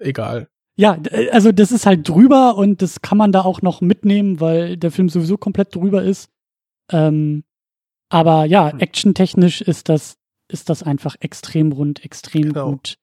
egal. 0.00 0.48
Ja, 0.76 0.96
d- 0.96 1.30
also 1.30 1.50
das 1.52 1.72
ist 1.72 1.86
halt 1.86 2.08
drüber 2.08 2.56
und 2.56 2.82
das 2.82 3.00
kann 3.00 3.18
man 3.18 3.32
da 3.32 3.42
auch 3.42 3.62
noch 3.62 3.80
mitnehmen, 3.80 4.40
weil 4.40 4.76
der 4.76 4.90
Film 4.90 5.08
sowieso 5.08 5.36
komplett 5.38 5.74
drüber 5.74 6.02
ist. 6.02 6.28
Ähm, 6.90 7.44
aber 8.10 8.44
ja, 8.44 8.72
Hm. 8.72 8.80
actiontechnisch 8.80 9.60
ist 9.60 9.88
das, 9.88 10.16
ist 10.48 10.68
das 10.70 10.82
einfach 10.82 11.16
extrem 11.20 11.72
rund, 11.72 12.04
extrem 12.04 12.52
Genau. 12.52 12.70
gut. 12.70 12.96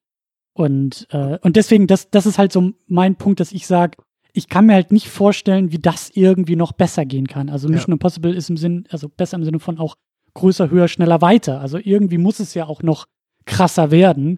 Und, 0.53 1.07
äh, 1.11 1.37
und 1.41 1.57
deswegen, 1.57 1.85
das, 1.87 2.09
das 2.09 2.25
ist 2.25 2.37
halt 2.37 2.51
so 2.53 2.71
mein 2.87 3.15
Punkt, 3.17 3.39
dass 3.41 3.51
ich 3.51 3.67
sage, 3.67 3.97
ich 4.35 4.49
kann 4.49 4.65
mir 4.67 4.73
halt 4.73 4.91
nicht 4.91 5.07
vorstellen, 5.09 5.71
wie 5.71 5.79
das 5.79 6.11
irgendwie 6.13 6.55
noch 6.55 6.71
besser 6.73 7.05
gehen 7.05 7.27
kann. 7.27 7.49
Also 7.49 7.67
Mission 7.69 7.93
Impossible 7.93 8.33
ist 8.35 8.49
im 8.49 8.57
Sinn, 8.57 8.85
also 8.89 9.09
besser 9.09 9.37
im 9.37 9.43
Sinne 9.43 9.59
von 9.59 9.79
auch 9.79 9.95
größer, 10.33 10.69
höher, 10.69 10.87
schneller, 10.87 11.21
weiter. 11.21 11.61
Also 11.61 11.79
irgendwie 11.81 12.17
muss 12.17 12.39
es 12.39 12.53
ja 12.53 12.65
auch 12.65 12.83
noch 12.83 13.05
krasser 13.45 13.91
werden. 13.91 14.37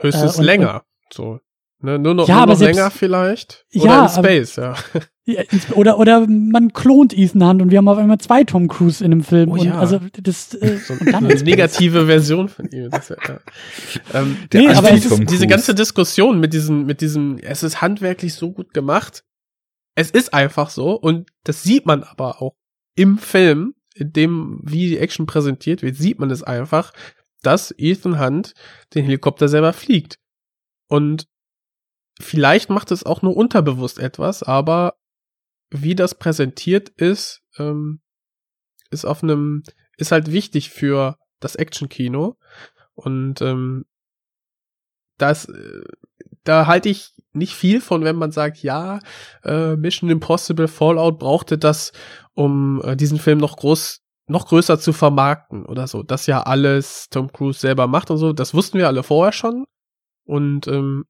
Höchstens 0.00 0.36
Äh, 0.36 0.38
und- 0.38 0.44
länger. 0.44 0.82
so. 1.12 1.40
Ne, 1.80 1.96
nur 1.96 2.12
noch, 2.12 2.26
Ja, 2.26 2.34
nur 2.34 2.42
aber 2.42 2.52
noch 2.54 2.58
selbst- 2.58 2.76
länger 2.76 2.90
vielleicht. 2.90 3.64
Ja, 3.70 3.82
Oder 3.82 3.92
in 3.92 3.98
aber- 4.00 4.08
Space, 4.10 4.56
ja. 4.56 4.74
Ja, 5.26 5.42
ins- 5.42 5.70
Oder, 5.74 5.98
oder 5.98 6.26
man 6.26 6.72
klont 6.72 7.16
Ethan 7.16 7.44
Hunt 7.46 7.62
und 7.62 7.70
wir 7.70 7.78
haben 7.78 7.86
auf 7.88 7.98
einmal 7.98 8.18
zwei 8.18 8.42
Tom 8.44 8.66
Cruise 8.66 9.04
in 9.04 9.12
einem 9.12 9.22
Film. 9.22 9.50
Oh 9.50 9.52
und 9.52 9.62
ja. 9.64 9.78
also 9.78 10.00
das 10.20 10.54
äh, 10.54 10.78
So 10.78 10.94
und 10.94 11.06
dann 11.06 11.26
eine 11.26 11.34
negative 11.42 12.06
Version 12.06 12.48
von 12.48 12.68
ihm. 12.70 12.90
Das, 12.90 13.10
ist 13.10 13.18
ja, 13.28 13.34
ja. 14.14 14.20
Ähm, 14.22 14.36
Der 14.52 14.60
Nee, 14.62 14.68
aber 14.70 14.88
Anti-Tom 14.88 15.26
diese 15.26 15.46
ganze 15.46 15.72
Diskussion 15.74 16.40
mit 16.40 16.52
diesem, 16.52 16.84
mit 16.86 17.00
diesem, 17.00 17.38
es 17.38 17.62
ist 17.62 17.80
handwerklich 17.80 18.34
so 18.34 18.50
gut 18.50 18.74
gemacht. 18.74 19.22
Es 19.98 20.12
ist 20.12 20.32
einfach 20.32 20.70
so 20.70 20.92
und 20.92 21.28
das 21.42 21.64
sieht 21.64 21.84
man 21.84 22.04
aber 22.04 22.40
auch 22.40 22.54
im 22.94 23.18
Film, 23.18 23.74
in 23.96 24.12
dem, 24.12 24.60
wie 24.62 24.86
die 24.86 24.98
Action 24.98 25.26
präsentiert 25.26 25.82
wird, 25.82 25.96
sieht 25.96 26.20
man 26.20 26.30
es 26.30 26.44
einfach, 26.44 26.92
dass 27.42 27.74
Ethan 27.76 28.20
Hunt 28.20 28.54
den 28.94 29.04
Helikopter 29.04 29.48
selber 29.48 29.72
fliegt. 29.72 30.20
Und 30.86 31.26
vielleicht 32.20 32.70
macht 32.70 32.92
es 32.92 33.04
auch 33.04 33.22
nur 33.22 33.36
unterbewusst 33.36 33.98
etwas, 33.98 34.44
aber 34.44 34.94
wie 35.70 35.96
das 35.96 36.14
präsentiert 36.14 36.90
ist, 36.90 37.42
ähm, 37.58 38.00
ist 38.90 39.04
auf 39.04 39.24
einem, 39.24 39.64
ist 39.96 40.12
halt 40.12 40.30
wichtig 40.30 40.70
für 40.70 41.18
das 41.40 41.56
Action-Kino. 41.56 42.38
Und 42.94 43.42
ähm, 43.42 43.84
das, 45.16 45.46
äh, 45.46 45.82
da 46.48 46.66
halte 46.66 46.88
ich 46.88 47.12
nicht 47.32 47.54
viel 47.54 47.80
von, 47.80 48.04
wenn 48.04 48.16
man 48.16 48.32
sagt, 48.32 48.62
ja, 48.62 49.00
äh, 49.44 49.76
Mission 49.76 50.08
Impossible 50.08 50.66
Fallout 50.66 51.18
brauchte 51.18 51.58
das, 51.58 51.92
um 52.34 52.80
äh, 52.82 52.96
diesen 52.96 53.18
Film 53.18 53.38
noch 53.38 53.56
groß, 53.56 54.00
noch 54.28 54.46
größer 54.46 54.78
zu 54.80 54.92
vermarkten 54.92 55.66
oder 55.66 55.86
so. 55.86 56.02
Das 56.02 56.26
ja 56.26 56.42
alles 56.42 57.08
Tom 57.10 57.30
Cruise 57.30 57.60
selber 57.60 57.86
macht 57.86 58.10
und 58.10 58.16
so. 58.16 58.32
Das 58.32 58.54
wussten 58.54 58.78
wir 58.78 58.86
alle 58.86 59.02
vorher 59.02 59.32
schon. 59.32 59.64
Und 60.24 60.66
ähm, 60.68 61.04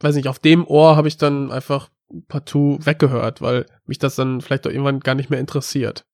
weiß 0.00 0.14
nicht, 0.14 0.28
auf 0.28 0.38
dem 0.38 0.66
Ohr 0.66 0.96
habe 0.96 1.08
ich 1.08 1.16
dann 1.16 1.50
einfach 1.50 1.88
partout 2.28 2.78
weggehört, 2.82 3.40
weil 3.40 3.66
mich 3.86 3.98
das 3.98 4.14
dann 4.16 4.40
vielleicht 4.40 4.66
auch 4.66 4.70
irgendwann 4.70 5.00
gar 5.00 5.14
nicht 5.14 5.30
mehr 5.30 5.40
interessiert. 5.40 6.04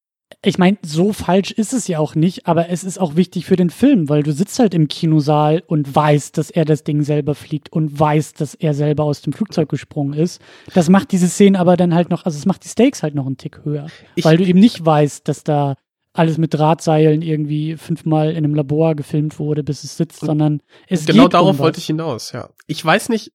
Ich 0.42 0.58
meine, 0.58 0.76
so 0.82 1.12
falsch 1.12 1.52
ist 1.52 1.72
es 1.72 1.86
ja 1.88 1.98
auch 1.98 2.14
nicht, 2.14 2.46
aber 2.46 2.68
es 2.68 2.84
ist 2.84 2.98
auch 2.98 3.16
wichtig 3.16 3.46
für 3.46 3.56
den 3.56 3.70
Film, 3.70 4.08
weil 4.08 4.22
du 4.22 4.32
sitzt 4.32 4.58
halt 4.58 4.74
im 4.74 4.88
Kinosaal 4.88 5.62
und 5.66 5.94
weißt, 5.94 6.36
dass 6.36 6.50
er 6.50 6.64
das 6.64 6.84
Ding 6.84 7.02
selber 7.02 7.34
fliegt 7.34 7.72
und 7.72 7.98
weißt, 7.98 8.40
dass 8.40 8.54
er 8.54 8.74
selber 8.74 9.04
aus 9.04 9.22
dem 9.22 9.32
Flugzeug 9.32 9.68
gesprungen 9.68 10.14
ist. 10.14 10.40
Das 10.74 10.88
macht 10.88 11.12
diese 11.12 11.28
Szene 11.28 11.58
aber 11.58 11.76
dann 11.76 11.94
halt 11.94 12.10
noch, 12.10 12.24
also 12.24 12.36
es 12.38 12.46
macht 12.46 12.64
die 12.64 12.68
Stakes 12.68 13.02
halt 13.02 13.14
noch 13.14 13.26
einen 13.26 13.36
Tick 13.36 13.64
höher, 13.64 13.86
Ich- 14.16 14.24
weil 14.24 14.36
du 14.36 14.44
eben 14.44 14.58
nicht 14.60 14.84
weißt, 14.84 15.26
dass 15.28 15.44
da 15.44 15.76
alles 16.12 16.38
mit 16.38 16.54
Drahtseilen 16.54 17.22
irgendwie 17.22 17.76
fünfmal 17.76 18.30
in 18.30 18.38
einem 18.38 18.54
Labor 18.54 18.94
gefilmt 18.94 19.38
wurde, 19.38 19.64
bis 19.64 19.82
es 19.82 19.96
sitzt, 19.96 20.20
sondern 20.20 20.60
es 20.88 21.06
genau 21.06 21.26
darauf 21.28 21.50
um 21.50 21.58
wollte 21.58 21.80
ich 21.80 21.86
hinaus, 21.86 22.32
ja. 22.32 22.50
Ich 22.66 22.84
weiß 22.84 23.08
nicht, 23.08 23.32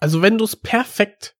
also 0.00 0.22
wenn 0.22 0.36
du 0.38 0.44
es 0.44 0.56
perfekt 0.56 1.35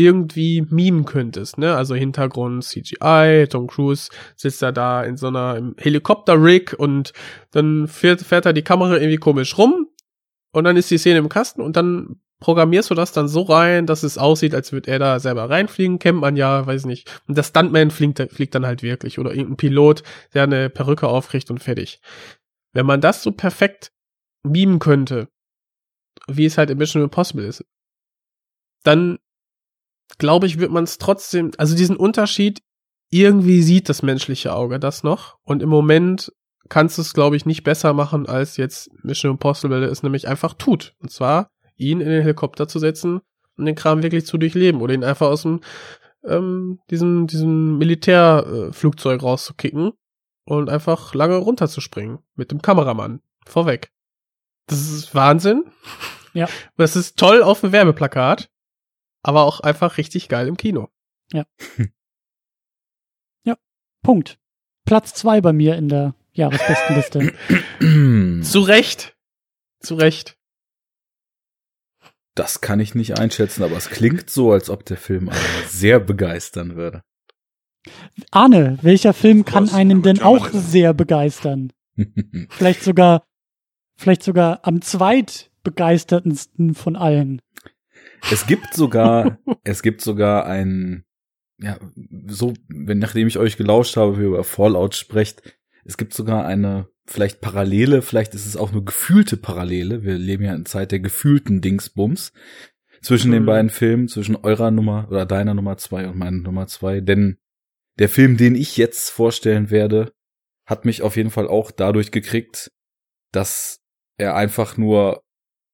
irgendwie 0.00 0.62
mimen 0.62 1.04
könntest, 1.04 1.58
ne? 1.58 1.76
Also 1.76 1.94
Hintergrund 1.94 2.64
CGI, 2.64 3.46
Tom 3.48 3.66
Cruise 3.66 4.10
sitzt 4.36 4.62
da 4.62 4.72
da 4.72 5.02
in 5.04 5.16
so 5.16 5.28
einer 5.28 5.72
Helikopter-Rig 5.76 6.78
und 6.78 7.12
dann 7.50 7.86
fährt, 7.86 8.22
fährt 8.22 8.46
da 8.46 8.52
die 8.52 8.62
Kamera 8.62 8.94
irgendwie 8.94 9.18
komisch 9.18 9.58
rum 9.58 9.88
und 10.52 10.64
dann 10.64 10.76
ist 10.76 10.90
die 10.90 10.98
Szene 10.98 11.18
im 11.18 11.28
Kasten 11.28 11.60
und 11.60 11.76
dann 11.76 12.20
programmierst 12.40 12.90
du 12.90 12.94
das 12.94 13.12
dann 13.12 13.28
so 13.28 13.42
rein, 13.42 13.86
dass 13.86 14.02
es 14.02 14.18
aussieht, 14.18 14.54
als 14.54 14.72
würde 14.72 14.90
er 14.90 14.98
da 14.98 15.20
selber 15.20 15.48
reinfliegen, 15.48 15.98
kennt 15.98 16.20
man 16.20 16.36
ja, 16.36 16.66
weiß 16.66 16.86
nicht. 16.86 17.22
Und 17.28 17.36
der 17.36 17.42
Stuntman 17.42 17.90
fliegt, 17.90 18.20
fliegt 18.32 18.54
dann 18.54 18.66
halt 18.66 18.82
wirklich 18.82 19.18
oder 19.18 19.30
irgendein 19.30 19.56
Pilot, 19.56 20.02
der 20.34 20.44
eine 20.44 20.70
Perücke 20.70 21.06
aufkriegt 21.06 21.50
und 21.50 21.58
fertig. 21.58 22.00
Wenn 22.72 22.86
man 22.86 23.00
das 23.00 23.22
so 23.22 23.30
perfekt 23.30 23.92
beamen 24.42 24.78
könnte, 24.78 25.28
wie 26.28 26.46
es 26.46 26.56
halt 26.56 26.70
in 26.70 26.78
Mission 26.78 27.02
Impossible 27.02 27.44
ist, 27.44 27.64
dann 28.82 29.18
glaube 30.18 30.46
ich, 30.46 30.58
wird 30.58 30.70
man 30.70 30.84
es 30.84 30.98
trotzdem, 30.98 31.50
also 31.58 31.76
diesen 31.76 31.96
Unterschied, 31.96 32.62
irgendwie 33.10 33.62
sieht 33.62 33.88
das 33.88 34.02
menschliche 34.02 34.54
Auge 34.54 34.78
das 34.78 35.02
noch. 35.02 35.36
Und 35.42 35.62
im 35.62 35.68
Moment 35.68 36.32
kannst 36.68 36.98
du 36.98 37.02
es, 37.02 37.12
glaube 37.12 37.36
ich, 37.36 37.46
nicht 37.46 37.64
besser 37.64 37.92
machen, 37.92 38.26
als 38.26 38.56
jetzt 38.56 38.90
Mission 39.02 39.32
Impossible 39.32 39.84
es 39.84 40.02
nämlich 40.02 40.28
einfach 40.28 40.54
tut. 40.54 40.94
Und 41.00 41.10
zwar, 41.10 41.50
ihn 41.76 42.00
in 42.00 42.08
den 42.08 42.22
Helikopter 42.22 42.68
zu 42.68 42.78
setzen 42.78 43.20
und 43.56 43.66
den 43.66 43.74
Kram 43.74 44.02
wirklich 44.02 44.26
zu 44.26 44.38
durchleben 44.38 44.80
oder 44.80 44.94
ihn 44.94 45.04
einfach 45.04 45.28
aus 45.28 45.42
dem 45.42 45.60
ähm, 46.24 46.80
diesem, 46.90 47.26
diesem 47.26 47.78
Militärflugzeug 47.78 49.22
äh, 49.22 49.24
rauszukicken 49.24 49.92
und 50.44 50.68
einfach 50.68 51.14
lange 51.14 51.36
runterzuspringen 51.36 52.18
mit 52.34 52.50
dem 52.50 52.62
Kameramann 52.62 53.20
vorweg. 53.46 53.90
Das 54.66 54.80
ist 54.80 55.14
Wahnsinn. 55.14 55.64
Ja. 56.32 56.48
Das 56.76 56.94
ist 56.94 57.18
toll 57.18 57.42
auf 57.42 57.62
dem 57.62 57.72
Werbeplakat 57.72 58.50
aber 59.22 59.44
auch 59.44 59.60
einfach 59.60 59.96
richtig 59.96 60.28
geil 60.28 60.48
im 60.48 60.56
Kino. 60.56 60.88
Ja. 61.32 61.46
ja, 63.44 63.56
Punkt. 64.02 64.38
Platz 64.84 65.14
zwei 65.14 65.40
bei 65.40 65.52
mir 65.52 65.76
in 65.76 65.88
der 65.88 66.14
Jahresbestenliste. 66.32 67.32
Zu 68.42 68.60
Recht. 68.60 69.16
Zu 69.80 69.94
Recht. 69.94 70.36
Das 72.34 72.60
kann 72.60 72.80
ich 72.80 72.94
nicht 72.94 73.18
einschätzen, 73.18 73.62
aber 73.62 73.76
es 73.76 73.90
klingt 73.90 74.30
so, 74.30 74.52
als 74.52 74.70
ob 74.70 74.84
der 74.84 74.96
Film 74.96 75.28
einen 75.28 75.68
sehr 75.68 76.00
begeistern 76.00 76.76
würde. 76.76 77.02
Arne, 78.30 78.78
welcher 78.82 79.12
Film 79.14 79.44
kann 79.44 79.68
einen 79.70 80.02
denn 80.02 80.22
auch 80.22 80.48
sehr 80.52 80.94
begeistern? 80.94 81.72
vielleicht 82.50 82.82
sogar, 82.82 83.24
vielleicht 83.96 84.22
sogar 84.22 84.60
am 84.62 84.80
zweitbegeistertsten 84.82 86.74
von 86.74 86.96
allen. 86.96 87.42
Es 88.30 88.46
gibt 88.46 88.74
sogar, 88.74 89.38
es 89.64 89.82
gibt 89.82 90.00
sogar 90.00 90.46
ein, 90.46 91.04
ja, 91.58 91.78
so, 92.26 92.54
wenn 92.68 92.98
nachdem 92.98 93.28
ich 93.28 93.38
euch 93.38 93.56
gelauscht 93.56 93.96
habe, 93.96 94.16
wie 94.16 94.22
ihr 94.22 94.28
über 94.28 94.44
Fallout 94.44 94.94
sprecht, 94.94 95.42
es 95.84 95.96
gibt 95.96 96.14
sogar 96.14 96.46
eine, 96.46 96.88
vielleicht 97.06 97.40
Parallele, 97.40 98.02
vielleicht 98.02 98.34
ist 98.34 98.46
es 98.46 98.56
auch 98.56 98.72
nur 98.72 98.84
gefühlte 98.84 99.36
Parallele. 99.36 100.04
Wir 100.04 100.16
leben 100.16 100.44
ja 100.44 100.54
in 100.54 100.66
Zeit 100.66 100.92
der 100.92 101.00
gefühlten 101.00 101.60
Dingsbums 101.60 102.32
zwischen 103.02 103.30
mhm. 103.30 103.34
den 103.34 103.46
beiden 103.46 103.70
Filmen, 103.70 104.08
zwischen 104.08 104.36
eurer 104.36 104.70
Nummer 104.70 105.08
oder 105.10 105.26
deiner 105.26 105.54
Nummer 105.54 105.76
zwei 105.76 106.08
und 106.08 106.16
meiner 106.16 106.38
Nummer 106.38 106.66
zwei, 106.66 107.00
denn 107.00 107.38
der 107.98 108.08
Film, 108.08 108.36
den 108.36 108.54
ich 108.54 108.76
jetzt 108.76 109.10
vorstellen 109.10 109.70
werde, 109.70 110.12
hat 110.64 110.84
mich 110.84 111.02
auf 111.02 111.16
jeden 111.16 111.30
Fall 111.30 111.48
auch 111.48 111.70
dadurch 111.70 112.12
gekriegt, 112.12 112.70
dass 113.32 113.80
er 114.16 114.36
einfach 114.36 114.76
nur 114.76 115.22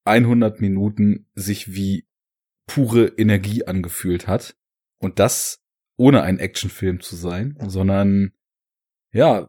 100 0.04 0.60
Minuten 0.60 1.28
sich 1.34 1.74
wie 1.74 2.05
pure 2.66 3.06
Energie 3.16 3.64
angefühlt 3.64 4.26
hat. 4.26 4.56
Und 4.98 5.18
das 5.18 5.62
ohne 5.96 6.22
ein 6.22 6.38
Actionfilm 6.38 7.00
zu 7.00 7.16
sein, 7.16 7.56
sondern 7.66 8.32
ja, 9.12 9.48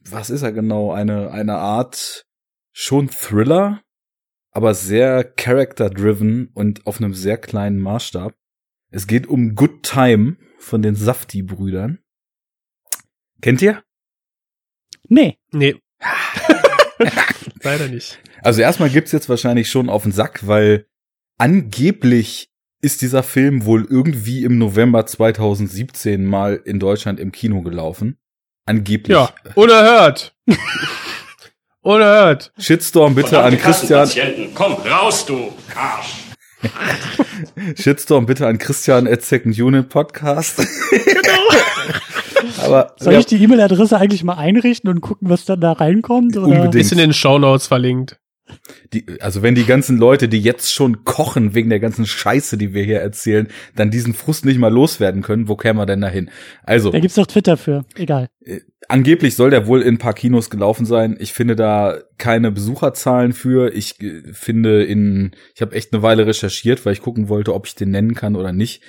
was 0.00 0.30
ist 0.30 0.42
er 0.42 0.52
genau? 0.52 0.92
Eine, 0.92 1.30
eine 1.30 1.56
Art 1.56 2.26
schon 2.72 3.08
Thriller, 3.08 3.82
aber 4.50 4.74
sehr 4.74 5.24
character-driven 5.24 6.48
und 6.54 6.86
auf 6.86 6.98
einem 6.98 7.14
sehr 7.14 7.38
kleinen 7.38 7.78
Maßstab. 7.78 8.34
Es 8.90 9.06
geht 9.06 9.26
um 9.26 9.54
Good 9.54 9.84
Time 9.84 10.36
von 10.58 10.82
den 10.82 10.94
Safti-Brüdern. 10.94 12.00
Kennt 13.40 13.62
ihr? 13.62 13.82
Nee. 15.08 15.38
Nee. 15.52 15.76
Leider 17.62 17.88
nicht. 17.88 18.20
Also 18.42 18.60
erstmal 18.60 18.90
gibt's 18.90 19.12
jetzt 19.12 19.28
wahrscheinlich 19.28 19.70
schon 19.70 19.88
auf 19.88 20.02
den 20.02 20.12
Sack, 20.12 20.46
weil 20.46 20.86
angeblich 21.42 22.50
ist 22.82 23.02
dieser 23.02 23.24
Film 23.24 23.64
wohl 23.64 23.84
irgendwie 23.90 24.44
im 24.44 24.58
November 24.58 25.06
2017 25.06 26.24
mal 26.24 26.60
in 26.64 26.78
Deutschland 26.78 27.18
im 27.18 27.32
Kino 27.32 27.62
gelaufen. 27.62 28.16
Angeblich. 28.64 29.16
Ja, 29.16 29.30
unerhört. 29.56 30.36
unerhört. 31.80 32.52
Shitstorm 32.58 33.16
bitte 33.16 33.42
an 33.42 33.58
Christian. 33.58 34.08
Komm, 34.54 34.74
raus, 34.74 35.26
du 35.26 35.52
Arsch. 35.74 36.14
Shitstorm 37.76 38.26
bitte 38.26 38.46
an 38.46 38.58
Christian 38.58 39.08
at 39.08 39.22
Second 39.22 39.58
Unit 39.58 39.88
Podcast. 39.88 40.58
genau. 40.90 42.62
Aber 42.64 42.94
soll 43.00 43.14
ich 43.14 43.26
die 43.26 43.42
E-Mail-Adresse 43.42 43.98
eigentlich 43.98 44.22
mal 44.22 44.34
einrichten 44.34 44.88
und 44.88 45.00
gucken, 45.00 45.28
was 45.28 45.44
dann 45.44 45.60
da 45.60 45.72
reinkommt? 45.72 46.36
Oder? 46.36 46.46
Unbedingt. 46.46 46.76
Ist 46.76 46.92
in 46.92 46.98
den 46.98 47.12
Show 47.12 47.40
Notes 47.40 47.66
verlinkt. 47.66 48.20
Die, 48.92 49.04
also 49.20 49.42
wenn 49.42 49.54
die 49.54 49.64
ganzen 49.64 49.98
Leute, 49.98 50.28
die 50.28 50.40
jetzt 50.40 50.72
schon 50.72 51.04
kochen 51.04 51.54
wegen 51.54 51.70
der 51.70 51.80
ganzen 51.80 52.06
Scheiße, 52.06 52.56
die 52.56 52.74
wir 52.74 52.84
hier 52.84 53.00
erzählen, 53.00 53.48
dann 53.76 53.90
diesen 53.90 54.14
Frust 54.14 54.44
nicht 54.44 54.58
mal 54.58 54.72
loswerden 54.72 55.22
können, 55.22 55.48
wo 55.48 55.56
kämen 55.56 55.78
wir 55.78 55.86
denn 55.86 56.00
dahin? 56.00 56.30
Also. 56.62 56.90
Da 56.90 57.00
gibt's 57.00 57.16
doch 57.16 57.26
Twitter 57.26 57.56
für, 57.56 57.84
egal. 57.96 58.28
Äh, 58.44 58.60
angeblich 58.88 59.36
soll 59.36 59.50
der 59.50 59.66
wohl 59.66 59.82
in 59.82 59.94
ein 59.94 59.98
paar 59.98 60.14
Kinos 60.14 60.50
gelaufen 60.50 60.86
sein. 60.86 61.16
Ich 61.18 61.32
finde 61.32 61.56
da 61.56 62.00
keine 62.18 62.50
Besucherzahlen 62.50 63.32
für. 63.32 63.72
Ich 63.74 64.00
äh, 64.00 64.32
finde 64.32 64.84
in, 64.84 65.32
ich 65.54 65.62
habe 65.62 65.74
echt 65.74 65.92
eine 65.92 66.02
Weile 66.02 66.26
recherchiert, 66.26 66.84
weil 66.84 66.92
ich 66.92 67.02
gucken 67.02 67.28
wollte, 67.28 67.54
ob 67.54 67.66
ich 67.66 67.74
den 67.74 67.90
nennen 67.90 68.14
kann 68.14 68.36
oder 68.36 68.52
nicht. 68.52 68.82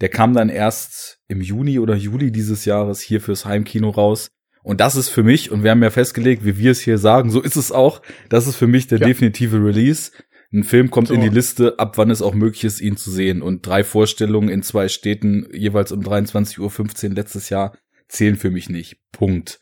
Der 0.00 0.08
kam 0.10 0.34
dann 0.34 0.50
erst 0.50 1.18
im 1.26 1.40
Juni 1.40 1.78
oder 1.78 1.94
Juli 1.94 2.30
dieses 2.30 2.64
Jahres 2.64 3.00
hier 3.00 3.20
fürs 3.20 3.46
Heimkino 3.46 3.90
raus. 3.90 4.28
Und 4.66 4.80
das 4.80 4.96
ist 4.96 5.10
für 5.10 5.22
mich, 5.22 5.52
und 5.52 5.62
wir 5.62 5.70
haben 5.70 5.82
ja 5.84 5.90
festgelegt, 5.90 6.44
wie 6.44 6.58
wir 6.58 6.72
es 6.72 6.80
hier 6.80 6.98
sagen, 6.98 7.30
so 7.30 7.40
ist 7.40 7.54
es 7.54 7.70
auch, 7.70 8.02
das 8.28 8.48
ist 8.48 8.56
für 8.56 8.66
mich 8.66 8.88
der 8.88 8.98
ja. 8.98 9.06
definitive 9.06 9.64
Release. 9.64 10.10
Ein 10.52 10.64
Film 10.64 10.90
kommt 10.90 11.06
so. 11.06 11.14
in 11.14 11.20
die 11.20 11.28
Liste, 11.28 11.78
ab 11.78 11.98
wann 11.98 12.10
es 12.10 12.20
auch 12.20 12.34
möglich 12.34 12.64
ist, 12.64 12.80
ihn 12.80 12.96
zu 12.96 13.12
sehen. 13.12 13.42
Und 13.42 13.64
drei 13.64 13.84
Vorstellungen 13.84 14.48
in 14.48 14.64
zwei 14.64 14.88
Städten, 14.88 15.46
jeweils 15.52 15.92
um 15.92 16.00
23.15 16.00 17.10
Uhr 17.10 17.14
letztes 17.14 17.48
Jahr, 17.48 17.78
zählen 18.08 18.34
für 18.34 18.50
mich 18.50 18.68
nicht. 18.68 18.96
Punkt. 19.12 19.60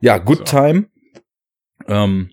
Ja, 0.00 0.16
Good 0.16 0.38
so. 0.38 0.44
Time. 0.44 0.86
Ähm, 1.86 2.30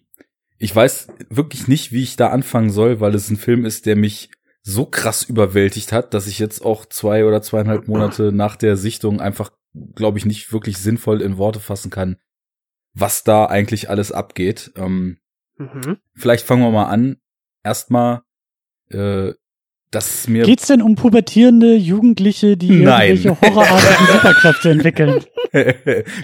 ich 0.57 0.73
weiß 0.73 1.09
wirklich 1.27 1.67
nicht, 1.67 1.91
wie 1.91 2.03
ich 2.03 2.15
da 2.15 2.29
anfangen 2.29 2.69
soll, 2.69 3.01
weil 3.01 3.13
es 3.13 3.29
ein 3.29 3.35
Film 3.35 3.65
ist, 3.65 3.85
der 3.85 3.97
mich 3.97 4.31
so 4.61 4.85
krass 4.85 5.23
überwältigt 5.23 5.91
hat, 5.91 6.13
dass 6.13 6.27
ich 6.27 6.39
jetzt 6.39 6.63
auch 6.63 6.85
zwei 6.85 7.25
oder 7.25 7.41
zweieinhalb 7.41 7.89
Monate 7.89 8.31
nach 8.31 8.55
der 8.55 8.77
Sichtung 8.77 9.19
einfach 9.19 9.51
glaube 9.73 10.17
ich, 10.17 10.25
nicht 10.25 10.51
wirklich 10.51 10.77
sinnvoll 10.77 11.21
in 11.21 11.37
Worte 11.37 11.59
fassen 11.59 11.89
kann, 11.89 12.17
was 12.93 13.23
da 13.23 13.45
eigentlich 13.45 13.89
alles 13.89 14.11
abgeht. 14.11 14.71
Ähm, 14.75 15.19
mhm. 15.57 15.97
Vielleicht 16.15 16.45
fangen 16.45 16.63
wir 16.63 16.71
mal 16.71 16.85
an. 16.85 17.17
Erstmal, 17.63 18.21
äh, 18.89 19.33
dass 19.91 20.27
mir. 20.27 20.45
Geht's 20.45 20.67
denn 20.67 20.81
um 20.81 20.95
pubertierende 20.95 21.75
Jugendliche, 21.75 22.57
die 22.57 22.83
Nein. 22.83 23.17
irgendwelche 23.17 23.41
horrorartigen 23.41 24.07
Superkräfte 24.13 24.69
entwickeln? 24.71 25.25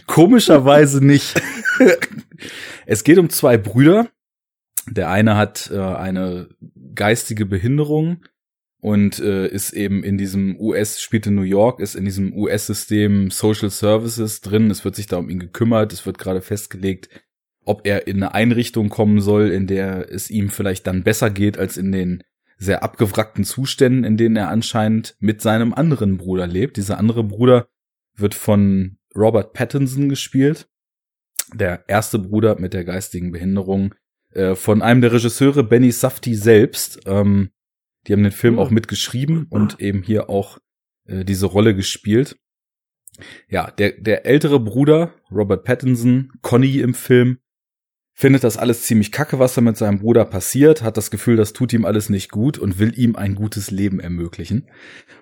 Komischerweise 0.07 1.03
nicht. 1.03 1.41
es 2.85 3.03
geht 3.03 3.17
um 3.17 3.29
zwei 3.29 3.57
Brüder. 3.57 4.07
Der 4.87 5.09
eine 5.09 5.35
hat 5.35 5.71
äh, 5.73 5.79
eine 5.79 6.49
geistige 6.93 7.45
Behinderung 7.45 8.23
und 8.85 9.17
äh, 9.17 9.47
ist 9.47 9.73
eben 9.73 10.03
in 10.03 10.15
diesem 10.15 10.59
US, 10.59 11.01
spielt 11.01 11.25
in 11.25 11.33
New 11.33 11.41
York, 11.41 11.79
ist 11.79 11.95
in 11.95 12.05
diesem 12.05 12.37
US-System 12.37 13.31
Social 13.31 13.71
Services 13.71 14.41
drin. 14.41 14.69
Es 14.69 14.85
wird 14.85 14.95
sich 14.95 15.07
da 15.07 15.17
um 15.17 15.27
ihn 15.27 15.39
gekümmert. 15.39 15.91
Es 15.91 16.05
wird 16.05 16.19
gerade 16.19 16.39
festgelegt, 16.39 17.09
ob 17.63 17.87
er 17.87 18.05
in 18.05 18.17
eine 18.17 18.35
Einrichtung 18.35 18.89
kommen 18.89 19.21
soll, 19.21 19.49
in 19.49 19.65
der 19.65 20.11
es 20.11 20.29
ihm 20.29 20.51
vielleicht 20.51 20.85
dann 20.85 21.01
besser 21.01 21.31
geht 21.31 21.57
als 21.57 21.77
in 21.77 21.91
den 21.91 22.21
sehr 22.59 22.83
abgewrackten 22.83 23.43
Zuständen, 23.43 24.03
in 24.03 24.17
denen 24.17 24.35
er 24.35 24.49
anscheinend 24.49 25.15
mit 25.19 25.41
seinem 25.41 25.73
anderen 25.73 26.17
Bruder 26.17 26.45
lebt. 26.45 26.77
Dieser 26.77 26.99
andere 26.99 27.23
Bruder 27.23 27.67
wird 28.15 28.35
von 28.35 28.99
Robert 29.15 29.53
Pattinson 29.53 30.09
gespielt. 30.09 30.67
Der 31.55 31.85
erste 31.87 32.19
Bruder 32.19 32.59
mit 32.59 32.75
der 32.75 32.83
geistigen 32.83 33.31
Behinderung 33.31 33.95
äh, 34.29 34.53
von 34.53 34.83
einem 34.83 35.01
der 35.01 35.11
Regisseure, 35.11 35.63
Benny 35.63 35.91
Safti 35.91 36.35
selbst. 36.35 36.99
Ähm, 37.07 37.49
die 38.07 38.13
haben 38.13 38.23
den 38.23 38.31
Film 38.31 38.59
auch 38.59 38.69
mitgeschrieben 38.69 39.47
und 39.49 39.79
eben 39.79 40.03
hier 40.03 40.29
auch 40.29 40.59
äh, 41.05 41.25
diese 41.25 41.45
Rolle 41.45 41.75
gespielt. 41.75 42.37
Ja, 43.49 43.71
der, 43.71 43.93
der 43.93 44.25
ältere 44.25 44.59
Bruder, 44.59 45.13
Robert 45.31 45.63
Pattinson, 45.63 46.31
Conny 46.41 46.79
im 46.79 46.93
Film, 46.93 47.39
findet 48.13 48.43
das 48.43 48.57
alles 48.57 48.83
ziemlich 48.83 49.11
kacke, 49.11 49.39
was 49.39 49.55
da 49.55 49.61
mit 49.61 49.77
seinem 49.77 49.99
Bruder 49.99 50.25
passiert, 50.25 50.81
hat 50.81 50.97
das 50.97 51.11
Gefühl, 51.11 51.35
das 51.35 51.53
tut 51.53 51.73
ihm 51.73 51.85
alles 51.85 52.09
nicht 52.09 52.31
gut 52.31 52.57
und 52.57 52.79
will 52.79 52.97
ihm 52.97 53.15
ein 53.15 53.35
gutes 53.35 53.71
Leben 53.71 53.99
ermöglichen 53.99 54.69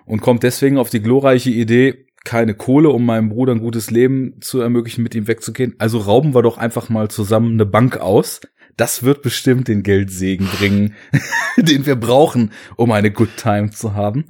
und 0.06 0.20
kommt 0.20 0.44
deswegen 0.44 0.78
auf 0.78 0.90
die 0.90 1.02
glorreiche 1.02 1.50
Idee, 1.50 2.06
keine 2.24 2.54
Kohle, 2.54 2.88
um 2.88 3.04
meinem 3.04 3.28
Bruder 3.28 3.52
ein 3.52 3.60
gutes 3.60 3.90
Leben 3.90 4.40
zu 4.40 4.60
ermöglichen, 4.60 5.02
mit 5.02 5.14
ihm 5.14 5.28
wegzugehen. 5.28 5.74
Also 5.78 5.98
rauben 5.98 6.34
wir 6.34 6.42
doch 6.42 6.56
einfach 6.56 6.88
mal 6.88 7.10
zusammen 7.10 7.52
eine 7.52 7.66
Bank 7.66 7.98
aus. 7.98 8.40
Das 8.76 9.02
wird 9.02 9.22
bestimmt 9.22 9.68
den 9.68 9.82
Geldsegen 9.82 10.46
bringen, 10.46 10.94
den 11.56 11.86
wir 11.86 11.96
brauchen, 11.96 12.52
um 12.76 12.92
eine 12.92 13.10
Good 13.10 13.36
Time 13.36 13.70
zu 13.70 13.94
haben. 13.94 14.24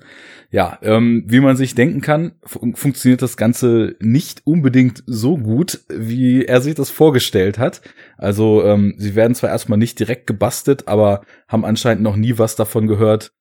Ja, 0.51 0.79
ähm, 0.83 1.25
wie 1.27 1.41
man 1.41 1.57
sich 1.57 1.75
denken 1.75 2.01
kann, 2.01 2.33
fun 2.45 2.77
funktioniert 2.77 3.23
das 3.23 3.37
Ganze 3.37 3.97
nicht 3.99 4.43
unbedingt 4.45 5.03
so 5.05 5.37
gut, 5.37 5.81
wie 5.89 6.45
er 6.45 6.61
sich 6.61 6.77
das 6.77 6.91
vorgestellt 6.91 7.59
hat. 7.59 7.81
Also 8.19 8.65
ähm, 8.65 8.95
sie 8.97 9.17
werden 9.17 9.35
zwar 9.35 9.51
erstmal 9.51 9.79
nicht 9.79 9.99
direkt 9.99 10.29
gebastelt, 10.29 10.87
aber 10.87 11.23
haben 11.49 11.65
anscheinend 11.65 12.05
noch 12.05 12.15
nie 12.15 12.39
was 12.39 12.55
davon 12.55 12.87
gehört, 12.87 13.33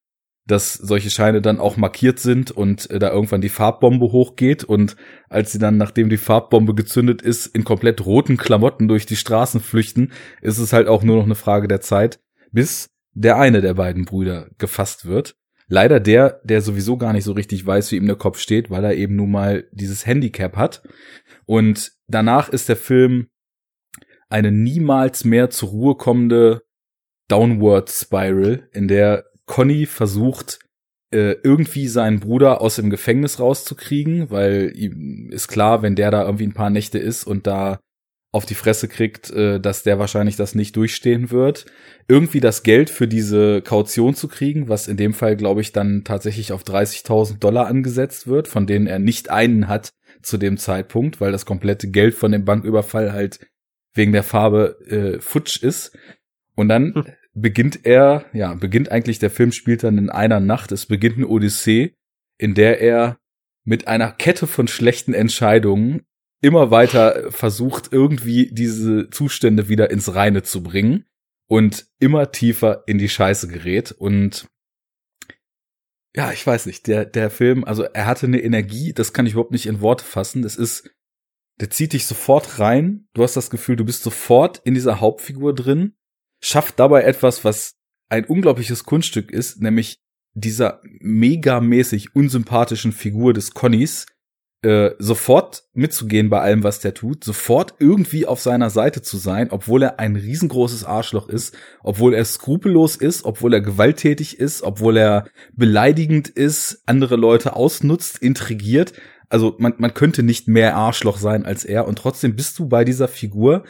dass 0.45 0.73
solche 0.73 1.09
Scheine 1.09 1.41
dann 1.41 1.59
auch 1.59 1.77
markiert 1.77 2.19
sind 2.19 2.51
und 2.51 2.89
äh, 2.91 2.99
da 2.99 3.11
irgendwann 3.11 3.41
die 3.41 3.49
Farbbombe 3.49 4.11
hochgeht 4.11 4.63
und 4.63 4.97
als 5.29 5.51
sie 5.51 5.59
dann, 5.59 5.77
nachdem 5.77 6.09
die 6.09 6.17
Farbbombe 6.17 6.75
gezündet 6.75 7.21
ist, 7.21 7.47
in 7.47 7.63
komplett 7.63 8.05
roten 8.05 8.37
Klamotten 8.37 8.87
durch 8.87 9.05
die 9.05 9.15
Straßen 9.15 9.61
flüchten, 9.61 10.11
ist 10.41 10.57
es 10.57 10.73
halt 10.73 10.87
auch 10.87 11.03
nur 11.03 11.15
noch 11.15 11.25
eine 11.25 11.35
Frage 11.35 11.67
der 11.67 11.81
Zeit, 11.81 12.19
bis 12.51 12.89
der 13.13 13.37
eine 13.37 13.61
der 13.61 13.75
beiden 13.75 14.05
Brüder 14.05 14.49
gefasst 14.57 15.05
wird. 15.05 15.35
Leider 15.67 15.99
der, 15.99 16.41
der 16.43 16.61
sowieso 16.61 16.97
gar 16.97 17.13
nicht 17.13 17.23
so 17.23 17.31
richtig 17.31 17.65
weiß, 17.65 17.91
wie 17.91 17.95
ihm 17.95 18.07
der 18.07 18.17
Kopf 18.17 18.39
steht, 18.39 18.69
weil 18.69 18.83
er 18.83 18.95
eben 18.95 19.15
nun 19.15 19.31
mal 19.31 19.65
dieses 19.71 20.05
Handicap 20.05 20.57
hat. 20.57 20.83
Und 21.45 21.93
danach 22.07 22.49
ist 22.49 22.67
der 22.67 22.75
Film 22.75 23.27
eine 24.29 24.51
niemals 24.51 25.23
mehr 25.23 25.49
zur 25.49 25.69
Ruhe 25.69 25.95
kommende 25.95 26.63
Downward 27.29 27.89
Spiral, 27.89 28.67
in 28.73 28.87
der 28.87 29.25
Conny 29.45 29.85
versucht, 29.85 30.59
äh, 31.13 31.37
irgendwie 31.43 31.87
seinen 31.87 32.19
Bruder 32.19 32.61
aus 32.61 32.77
dem 32.77 32.89
Gefängnis 32.89 33.39
rauszukriegen, 33.39 34.31
weil 34.31 34.71
ihm 34.75 35.29
ist 35.31 35.47
klar, 35.47 35.81
wenn 35.81 35.95
der 35.95 36.11
da 36.11 36.23
irgendwie 36.25 36.47
ein 36.47 36.53
paar 36.53 36.71
Nächte 36.71 36.97
ist 36.97 37.25
und 37.25 37.45
da 37.45 37.79
auf 38.31 38.47
die 38.47 38.55
Fresse 38.55 38.87
kriegt, 38.87 39.29
äh, 39.29 39.59
dass 39.59 39.83
der 39.83 39.99
wahrscheinlich 39.99 40.37
das 40.37 40.55
nicht 40.55 40.75
durchstehen 40.75 41.29
wird. 41.29 41.67
Irgendwie 42.07 42.39
das 42.39 42.63
Geld 42.63 42.89
für 42.89 43.07
diese 43.07 43.61
Kaution 43.61 44.15
zu 44.15 44.27
kriegen, 44.27 44.69
was 44.69 44.87
in 44.87 44.97
dem 44.97 45.13
Fall, 45.13 45.35
glaube 45.35 45.61
ich, 45.61 45.71
dann 45.71 46.03
tatsächlich 46.03 46.51
auf 46.51 46.63
30.000 46.63 47.37
Dollar 47.37 47.67
angesetzt 47.67 48.25
wird, 48.25 48.47
von 48.47 48.65
denen 48.65 48.87
er 48.87 48.97
nicht 48.97 49.29
einen 49.29 49.67
hat 49.67 49.89
zu 50.23 50.39
dem 50.39 50.57
Zeitpunkt, 50.57 51.21
weil 51.21 51.31
das 51.31 51.45
komplette 51.45 51.89
Geld 51.91 52.15
von 52.15 52.31
dem 52.31 52.43
Banküberfall 52.43 53.13
halt 53.13 53.39
wegen 53.93 54.13
der 54.13 54.23
Farbe 54.23 54.79
äh, 54.87 55.21
futsch 55.21 55.61
ist. 55.61 55.95
Und 56.55 56.69
dann 56.69 56.95
hm 56.95 57.05
beginnt 57.33 57.85
er, 57.85 58.25
ja, 58.33 58.53
beginnt 58.53 58.91
eigentlich 58.91 59.19
der 59.19 59.31
Film 59.31 59.51
spielt 59.51 59.83
dann 59.83 59.97
in 59.97 60.09
einer 60.09 60.39
Nacht. 60.39 60.71
Es 60.71 60.85
beginnt 60.85 61.17
eine 61.17 61.27
Odyssee, 61.27 61.95
in 62.37 62.53
der 62.53 62.79
er 62.81 63.17
mit 63.65 63.87
einer 63.87 64.11
Kette 64.11 64.47
von 64.47 64.67
schlechten 64.67 65.13
Entscheidungen 65.13 66.03
immer 66.41 66.71
weiter 66.71 67.31
versucht, 67.31 67.91
irgendwie 67.91 68.51
diese 68.51 69.09
Zustände 69.09 69.69
wieder 69.69 69.89
ins 69.89 70.13
Reine 70.13 70.43
zu 70.43 70.61
bringen 70.61 71.05
und 71.47 71.87
immer 71.99 72.31
tiefer 72.31 72.83
in 72.85 72.97
die 72.97 73.09
Scheiße 73.09 73.47
gerät. 73.47 73.91
Und 73.91 74.47
ja, 76.15 76.31
ich 76.31 76.45
weiß 76.45 76.65
nicht, 76.65 76.87
der, 76.87 77.05
der 77.05 77.31
Film, 77.31 77.63
also 77.63 77.83
er 77.83 78.05
hatte 78.05 78.25
eine 78.27 78.41
Energie, 78.41 78.93
das 78.93 79.13
kann 79.13 79.25
ich 79.25 79.33
überhaupt 79.33 79.51
nicht 79.51 79.65
in 79.65 79.81
Worte 79.81 80.03
fassen. 80.03 80.41
Das 80.41 80.57
ist, 80.57 80.93
der 81.61 81.69
zieht 81.69 81.93
dich 81.93 82.05
sofort 82.05 82.59
rein. 82.59 83.07
Du 83.13 83.23
hast 83.23 83.37
das 83.37 83.49
Gefühl, 83.49 83.77
du 83.77 83.85
bist 83.85 84.03
sofort 84.03 84.61
in 84.65 84.73
dieser 84.73 84.99
Hauptfigur 84.99 85.55
drin 85.55 85.95
schafft 86.43 86.79
dabei 86.79 87.03
etwas, 87.03 87.43
was 87.45 87.75
ein 88.09 88.25
unglaubliches 88.25 88.83
Kunststück 88.83 89.31
ist, 89.31 89.61
nämlich 89.61 89.99
dieser 90.33 90.81
megamäßig 90.99 92.15
unsympathischen 92.15 92.91
Figur 92.91 93.33
des 93.33 93.53
Connys 93.53 94.05
äh, 94.63 94.91
sofort 94.97 95.63
mitzugehen 95.73 96.29
bei 96.29 96.39
allem, 96.39 96.63
was 96.63 96.79
der 96.79 96.93
tut, 96.93 97.23
sofort 97.23 97.75
irgendwie 97.79 98.25
auf 98.25 98.39
seiner 98.39 98.69
Seite 98.69 99.01
zu 99.01 99.17
sein, 99.17 99.49
obwohl 99.51 99.83
er 99.83 99.99
ein 99.99 100.15
riesengroßes 100.15 100.85
Arschloch 100.85 101.27
ist, 101.27 101.55
obwohl 101.81 102.13
er 102.13 102.23
skrupellos 102.23 102.95
ist, 102.95 103.25
obwohl 103.25 103.53
er 103.53 103.61
gewalttätig 103.61 104.39
ist, 104.39 104.63
obwohl 104.63 104.97
er 104.97 105.27
beleidigend 105.53 106.29
ist, 106.29 106.81
andere 106.85 107.17
Leute 107.17 107.55
ausnutzt, 107.55 108.19
intrigiert. 108.19 108.93
Also 109.27 109.55
man, 109.59 109.73
man 109.77 109.93
könnte 109.93 110.23
nicht 110.23 110.47
mehr 110.47 110.75
Arschloch 110.75 111.17
sein 111.17 111.45
als 111.45 111.65
er 111.65 111.87
und 111.87 111.97
trotzdem 111.97 112.35
bist 112.35 112.57
du 112.57 112.67
bei 112.67 112.85
dieser 112.85 113.07
Figur, 113.09 113.65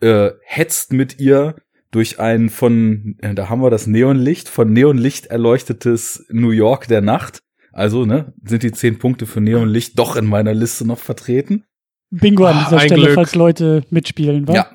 äh, 0.00 0.30
hetzt 0.44 0.92
mit 0.92 1.18
ihr, 1.18 1.56
durch 1.96 2.20
ein 2.20 2.50
von, 2.50 3.16
äh, 3.22 3.34
da 3.34 3.48
haben 3.48 3.62
wir 3.62 3.70
das 3.70 3.86
Neonlicht, 3.86 4.50
von 4.50 4.70
Neonlicht 4.70 5.28
erleuchtetes 5.28 6.26
New 6.28 6.50
York 6.50 6.88
der 6.88 7.00
Nacht. 7.00 7.40
Also, 7.72 8.04
ne, 8.04 8.34
sind 8.44 8.62
die 8.62 8.72
zehn 8.72 8.98
Punkte 8.98 9.24
für 9.24 9.40
Neonlicht 9.40 9.98
doch 9.98 10.14
in 10.14 10.26
meiner 10.26 10.52
Liste 10.52 10.86
noch 10.86 10.98
vertreten. 10.98 11.64
Bingo 12.10 12.44
an 12.44 12.58
dieser 12.58 12.76
ah, 12.76 12.80
Stelle, 12.80 13.04
Glück. 13.04 13.14
falls 13.14 13.34
Leute 13.34 13.82
mitspielen, 13.88 14.46
wa? 14.46 14.52
Ja, 14.52 14.70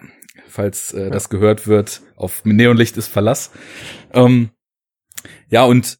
falls 0.47 0.95
äh, 0.95 1.11
das 1.11 1.29
gehört 1.29 1.67
wird, 1.67 2.01
auf 2.15 2.43
Neonlicht 2.43 2.97
ist 2.97 3.07
Verlass. 3.07 3.51
Ähm, 4.13 4.49
ja, 5.47 5.63
und 5.65 5.99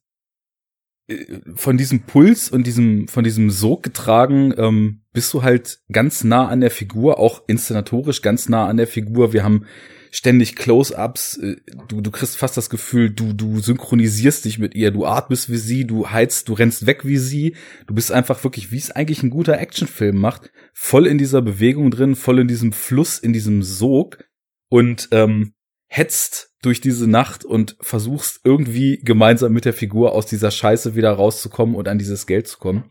äh, 1.06 1.38
von 1.54 1.76
diesem 1.76 2.00
Puls 2.00 2.50
und 2.50 2.66
diesem, 2.66 3.06
von 3.06 3.22
diesem 3.22 3.48
Sog 3.50 3.84
getragen, 3.84 4.52
ähm, 4.56 5.02
bist 5.12 5.32
du 5.32 5.44
halt 5.44 5.78
ganz 5.92 6.24
nah 6.24 6.48
an 6.48 6.60
der 6.60 6.72
Figur, 6.72 7.20
auch 7.20 7.44
inszenatorisch 7.46 8.22
ganz 8.22 8.48
nah 8.48 8.66
an 8.66 8.76
der 8.76 8.88
Figur. 8.88 9.32
Wir 9.32 9.44
haben 9.44 9.66
ständig 10.12 10.54
Close-ups, 10.54 11.38
äh, 11.38 11.56
du, 11.88 12.02
du 12.02 12.10
kriegst 12.10 12.36
fast 12.36 12.56
das 12.56 12.70
Gefühl, 12.70 13.10
du, 13.10 13.32
du 13.32 13.58
synchronisierst 13.58 14.44
dich 14.44 14.58
mit 14.58 14.74
ihr, 14.74 14.90
du 14.90 15.06
atmest 15.06 15.50
wie 15.50 15.56
sie, 15.56 15.86
du 15.86 16.10
heizt, 16.10 16.48
du 16.48 16.52
rennst 16.52 16.86
weg 16.86 17.04
wie 17.04 17.16
sie, 17.16 17.56
du 17.86 17.94
bist 17.94 18.12
einfach 18.12 18.44
wirklich, 18.44 18.70
wie 18.70 18.76
es 18.76 18.90
eigentlich 18.90 19.22
ein 19.22 19.30
guter 19.30 19.58
Actionfilm 19.58 20.16
macht, 20.16 20.52
voll 20.74 21.06
in 21.06 21.18
dieser 21.18 21.40
Bewegung 21.40 21.90
drin, 21.90 22.14
voll 22.14 22.40
in 22.40 22.48
diesem 22.48 22.72
Fluss, 22.72 23.18
in 23.18 23.32
diesem 23.32 23.62
Sog 23.62 24.22
und 24.68 25.08
ähm, 25.12 25.54
hetzt 25.88 26.52
durch 26.62 26.80
diese 26.80 27.08
Nacht 27.08 27.44
und 27.44 27.76
versuchst 27.80 28.40
irgendwie 28.44 29.00
gemeinsam 29.02 29.52
mit 29.52 29.64
der 29.64 29.72
Figur 29.72 30.12
aus 30.12 30.26
dieser 30.26 30.50
Scheiße 30.50 30.94
wieder 30.94 31.12
rauszukommen 31.12 31.74
und 31.74 31.88
an 31.88 31.98
dieses 31.98 32.26
Geld 32.26 32.46
zu 32.46 32.58
kommen. 32.58 32.84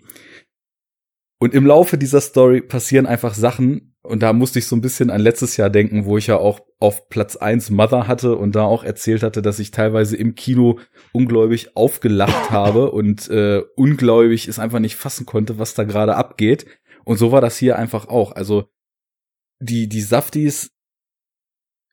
Und 1.39 1.53
im 1.53 1.65
Laufe 1.65 1.98
dieser 1.98 2.22
Story 2.22 2.61
passieren 2.61 3.06
einfach 3.06 3.34
Sachen, 3.34 3.91
und 4.03 4.23
da 4.23 4.34
musste 4.34 4.60
ich 4.60 4.65
so 4.65 4.76
ein 4.76 4.82
bisschen 4.82 5.11
an 5.11 5.22
letztes 5.22 5.57
Jahr 5.57 5.69
denken, 5.69 6.06
wo 6.06 6.18
ich 6.18 6.28
ja 6.28 6.38
auch 6.38 6.61
auf 6.80 7.07
Platz 7.10 7.36
eins 7.36 7.69
Mother 7.69 8.07
hatte 8.07 8.36
und 8.36 8.56
da 8.56 8.64
auch 8.64 8.84
erzählt 8.84 9.22
hatte, 9.22 9.44
dass 9.44 9.60
ich 9.60 9.69
teilweise 9.69 10.18
im 10.18 10.34
Kino 10.34 10.80
ungläubig 11.14 11.76
aufgelacht 11.76 12.49
habe 12.52 12.91
und 12.91 13.30
äh, 13.30 13.61
ungläubig 13.76 14.48
es 14.48 14.57
einfach 14.57 14.80
nicht 14.80 14.95
fassen 14.95 15.26
konnte, 15.26 15.60
was 15.60 15.76
da 15.76 15.84
gerade 15.84 16.15
abgeht. 16.15 16.65
Und 17.03 17.18
so 17.18 17.32
war 17.32 17.41
das 17.41 17.57
hier 17.57 17.78
einfach 17.78 18.07
auch. 18.07 18.32
Also 18.32 18.69
die, 19.60 19.88
die 19.88 20.02
Safties 20.02 20.72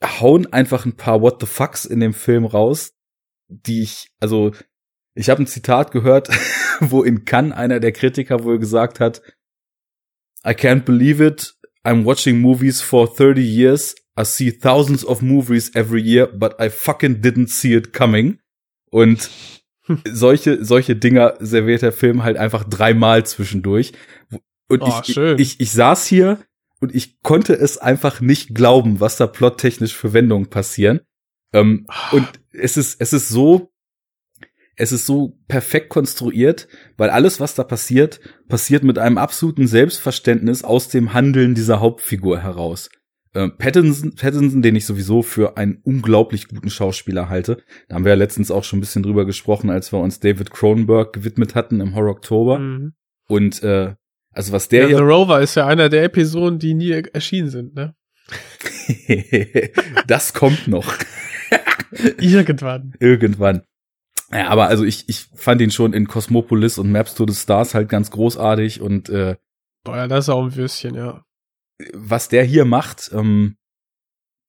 hauen 0.03 0.51
einfach 0.53 0.87
ein 0.87 0.97
paar 0.97 1.21
What 1.21 1.41
the 1.41 1.47
fucks 1.47 1.85
in 1.85 2.01
dem 2.01 2.15
Film 2.15 2.47
raus, 2.47 2.93
die 3.49 3.83
ich, 3.83 4.11
also 4.21 4.53
ich 5.15 5.29
habe 5.29 5.43
ein 5.43 5.47
Zitat 5.47 5.91
gehört, 5.91 6.31
wo 6.81 7.03
in 7.03 7.27
Cannes 7.27 7.53
einer 7.53 7.81
der 7.81 7.93
Kritiker 7.93 8.45
wohl 8.45 8.59
gesagt 8.59 9.01
hat, 9.01 9.21
I 10.47 10.51
can't 10.51 10.85
believe 10.85 11.25
it. 11.25 11.58
I'm 11.89 12.05
watching 12.05 12.41
movies 12.41 12.83
for 12.83 13.07
30 13.07 13.41
years. 13.41 13.95
I 14.15 14.25
see 14.25 14.51
thousands 14.51 15.05
of 15.05 15.23
movies 15.23 15.71
every 15.75 16.03
year, 16.03 16.27
but 16.27 16.61
I 16.61 16.69
fucking 16.69 17.23
didn't 17.23 17.49
see 17.49 17.75
it 17.75 17.93
coming. 17.95 18.41
Und 18.91 19.31
solche, 20.05 20.65
solche 20.65 20.97
Dinger 20.97 21.37
serviert 21.41 21.81
der 21.81 21.93
Film 21.93 22.25
halt 22.25 22.37
einfach 22.37 22.65
dreimal 22.65 23.25
zwischendurch. 23.25 23.93
Und 24.69 24.83
oh, 24.83 25.01
ich, 25.03 25.17
ich, 25.17 25.39
ich, 25.39 25.61
ich 25.61 25.73
saß 25.73 26.07
hier 26.07 26.39
und 26.81 26.95
ich 26.95 27.23
konnte 27.23 27.55
es 27.55 27.79
einfach 27.79 28.21
nicht 28.21 28.55
glauben, 28.55 29.01
was 29.01 29.17
da 29.17 29.27
plottechnisch 29.27 29.95
für 29.95 30.13
Wendungen 30.13 30.51
passieren. 30.51 31.01
Ähm, 31.55 31.87
und 32.13 32.29
es 32.53 32.77
ist, 32.77 33.01
es 33.01 33.15
ist 33.15 33.31
so 33.31 33.73
es 34.79 34.93
ist 34.93 35.07
so 35.07 35.37
perfekt 35.49 35.89
konstruiert, 35.91 36.69
weil 36.97 37.11
alles, 37.11 37.41
was 37.41 37.55
da 37.55 37.65
passiert, 37.65 38.21
passiert 38.49 38.85
mit 38.85 38.99
einem 38.99 39.19
absoluten 39.19 39.67
Selbstverständnis 39.67 40.63
aus 40.65 40.89
dem 40.89 41.13
Handeln 41.13 41.55
dieser 41.55 41.81
Hauptfigur 41.81 42.41
heraus. 42.41 42.89
Äh, 43.35 43.49
Pattinson, 43.49 44.15
Pattinson, 44.15 44.63
den 44.63 44.77
ich 44.77 44.87
sowieso 44.87 45.23
für 45.23 45.57
einen 45.57 45.81
unglaublich 45.83 46.49
guten 46.49 46.71
Schauspieler 46.71 47.29
halte. 47.29 47.63
Da 47.89 47.97
haben 47.97 48.05
wir 48.05 48.11
ja 48.11 48.17
letztens 48.17 48.51
auch 48.51 48.65
schon 48.65 48.79
ein 48.79 48.81
bisschen 48.81 49.03
drüber 49.03 49.27
gesprochen, 49.27 49.69
als 49.69 49.93
wir 49.93 49.99
uns 49.99 50.21
David 50.21 50.51
Cronenberg 50.51 51.13
gewidmet 51.13 51.55
hatten 51.55 51.81
im 51.81 51.95
Horror 51.95 52.13
Oktober. 52.13 52.59
Mhm. 52.61 52.93
Und 53.29 53.63
äh, 53.63 53.95
also 54.33 54.53
was 54.53 54.69
der 54.69 54.89
ja, 54.89 54.97
The 54.97 55.03
Rover 55.03 55.41
ist 55.41 55.57
ja 55.57 55.67
einer 55.67 55.89
der 55.89 56.05
Episoden, 56.05 56.59
die 56.59 56.75
nie 56.75 56.91
erschienen 56.91 57.51
sind, 57.51 57.75
ne? 57.75 57.95
das 60.07 60.33
kommt 60.33 60.69
noch. 60.69 60.95
Irgendwann. 62.21 62.95
Irgendwann. 63.01 63.63
Ja, 64.31 64.49
aber 64.49 64.67
also 64.67 64.85
ich, 64.85 65.09
ich 65.09 65.29
fand 65.35 65.61
ihn 65.61 65.71
schon 65.71 65.93
in 65.93 66.07
Cosmopolis 66.07 66.79
und 66.79 66.93
Maps 66.93 67.15
to 67.15 67.27
the 67.27 67.35
Stars 67.35 67.75
halt 67.75 67.89
ganz 67.89 68.11
großartig 68.11 68.81
und 68.81 69.09
äh, 69.09 69.37
Boah, 69.85 69.97
ja, 69.97 70.09
das 70.09 70.27
ist 70.27 70.29
auch 70.29 70.45
ein 70.45 70.55
Würstchen, 70.55 70.95
ja. 70.95 71.25
Was 71.95 72.29
der 72.29 72.45
hier 72.45 72.65
macht, 72.65 73.11
ähm, 73.15 73.57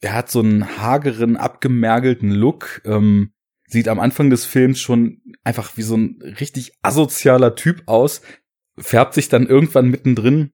er 0.01 0.13
hat 0.13 0.31
so 0.31 0.39
einen 0.39 0.77
hageren, 0.77 1.37
abgemergelten 1.37 2.31
Look, 2.31 2.81
ähm, 2.85 3.31
sieht 3.67 3.87
am 3.87 3.99
Anfang 3.99 4.29
des 4.29 4.45
Films 4.45 4.79
schon 4.79 5.21
einfach 5.43 5.77
wie 5.77 5.83
so 5.83 5.95
ein 5.95 6.21
richtig 6.39 6.73
asozialer 6.81 7.55
Typ 7.55 7.83
aus, 7.85 8.21
färbt 8.77 9.13
sich 9.13 9.29
dann 9.29 9.47
irgendwann 9.47 9.89
mittendrin 9.89 10.51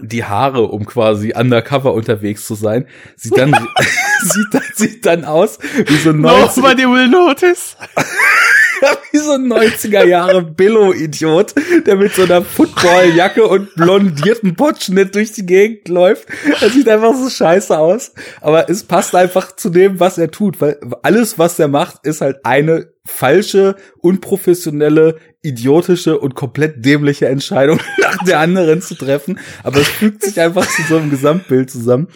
die 0.00 0.24
Haare, 0.24 0.62
um 0.62 0.86
quasi 0.86 1.34
undercover 1.34 1.94
unterwegs 1.94 2.46
zu 2.46 2.54
sein. 2.54 2.86
Sieht 3.16 3.38
dann, 3.38 3.52
sieht 4.22 4.52
dann, 4.52 4.62
sieht 4.74 5.06
dann 5.06 5.24
aus 5.24 5.58
wie 5.60 5.96
so 5.96 6.10
ein 6.10 6.20
90 6.20 6.62
Nobody 6.62 6.84
will 6.84 7.08
notice. 7.08 7.76
wie 9.12 9.18
so 9.18 9.32
ein 9.32 9.46
90er 9.46 10.04
Jahre 10.04 10.42
Billo-Idiot, 10.42 11.54
der 11.86 11.96
mit 11.96 12.14
so 12.14 12.22
einer 12.22 12.42
Footballjacke 12.42 13.46
und 13.46 13.74
blondierten 13.74 14.56
Potschnitt 14.56 15.14
durch 15.14 15.32
die 15.32 15.46
Gegend 15.46 15.88
läuft. 15.88 16.28
Er 16.60 16.70
sieht 16.70 16.88
einfach 16.88 17.14
so 17.14 17.28
scheiße 17.28 17.78
aus. 17.78 18.12
Aber 18.40 18.68
es 18.68 18.84
passt 18.84 19.14
einfach 19.14 19.54
zu 19.56 19.70
dem, 19.70 20.00
was 20.00 20.18
er 20.18 20.30
tut, 20.30 20.60
weil 20.60 20.78
alles, 21.02 21.38
was 21.38 21.58
er 21.58 21.68
macht, 21.68 22.06
ist 22.06 22.20
halt 22.20 22.44
eine 22.44 22.92
falsche, 23.06 23.76
unprofessionelle, 24.00 25.18
idiotische 25.42 26.18
und 26.18 26.34
komplett 26.34 26.84
dämliche 26.84 27.28
Entscheidung 27.28 27.80
nach 27.98 28.24
der 28.24 28.40
anderen 28.40 28.80
zu 28.80 28.94
treffen. 28.94 29.38
Aber 29.62 29.78
es 29.78 29.88
fügt 29.88 30.22
sich 30.22 30.40
einfach 30.40 30.66
zu 30.66 30.82
so 30.82 30.96
einem 30.96 31.10
Gesamtbild 31.10 31.70
zusammen. 31.70 32.08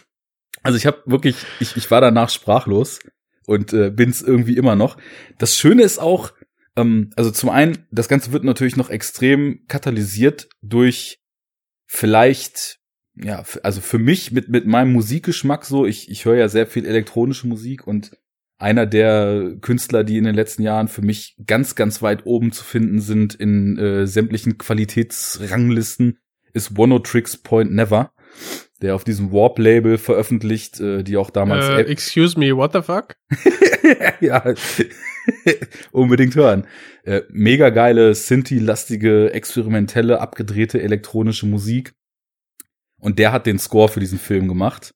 Also 0.62 0.76
ich 0.76 0.86
habe 0.86 1.02
wirklich, 1.06 1.36
ich, 1.60 1.76
ich 1.76 1.90
war 1.90 2.00
danach 2.00 2.30
sprachlos 2.30 2.98
und 3.46 3.72
äh, 3.72 3.90
bin's 3.90 4.22
irgendwie 4.22 4.56
immer 4.56 4.76
noch. 4.76 4.96
Das 5.38 5.56
Schöne 5.56 5.82
ist 5.82 5.98
auch, 5.98 6.32
ähm, 6.78 7.10
also 7.16 7.30
zum 7.30 7.50
einen, 7.50 7.86
das 7.90 8.08
Ganze 8.08 8.32
wird 8.32 8.44
natürlich 8.44 8.76
noch 8.76 8.90
extrem 8.90 9.66
katalysiert 9.68 10.48
durch 10.62 11.20
vielleicht, 11.86 12.78
ja, 13.14 13.44
also 13.62 13.80
für 13.80 13.98
mich 13.98 14.32
mit, 14.32 14.48
mit 14.48 14.66
meinem 14.66 14.92
Musikgeschmack 14.92 15.64
so, 15.64 15.86
ich, 15.86 16.10
ich 16.10 16.24
höre 16.24 16.36
ja 16.36 16.48
sehr 16.48 16.66
viel 16.66 16.86
elektronische 16.86 17.48
Musik 17.48 17.86
und 17.86 18.16
einer 18.58 18.86
der 18.86 19.56
Künstler, 19.60 20.04
die 20.04 20.18
in 20.18 20.24
den 20.24 20.34
letzten 20.34 20.62
Jahren 20.62 20.88
für 20.88 21.02
mich 21.02 21.36
ganz, 21.46 21.74
ganz 21.74 22.02
weit 22.02 22.26
oben 22.26 22.52
zu 22.52 22.64
finden 22.64 23.00
sind 23.00 23.34
in 23.34 23.78
äh, 23.78 24.06
sämtlichen 24.06 24.58
Qualitätsranglisten, 24.58 26.18
ist 26.52 26.76
One 26.76 27.02
Tricks 27.02 27.36
Point 27.36 27.72
Never, 27.72 28.12
der 28.82 28.94
auf 28.94 29.04
diesem 29.04 29.32
Warp-Label 29.32 29.98
veröffentlicht, 29.98 30.80
äh, 30.80 31.02
die 31.02 31.16
auch 31.16 31.30
damals. 31.30 31.68
Äh, 31.68 31.82
excuse 31.82 32.38
me, 32.38 32.56
what 32.56 32.72
the 32.72 32.82
fuck? 32.82 33.16
ja, 34.20 34.54
unbedingt 35.92 36.34
hören. 36.34 36.66
Äh, 37.04 37.22
mega 37.30 37.70
geile, 37.70 38.14
Synthi-lastige, 38.14 39.32
experimentelle, 39.32 40.20
abgedrehte 40.20 40.80
elektronische 40.82 41.46
Musik. 41.46 41.94
Und 43.00 43.18
der 43.18 43.32
hat 43.32 43.46
den 43.46 43.58
Score 43.58 43.88
für 43.88 44.00
diesen 44.00 44.18
Film 44.18 44.48
gemacht 44.48 44.92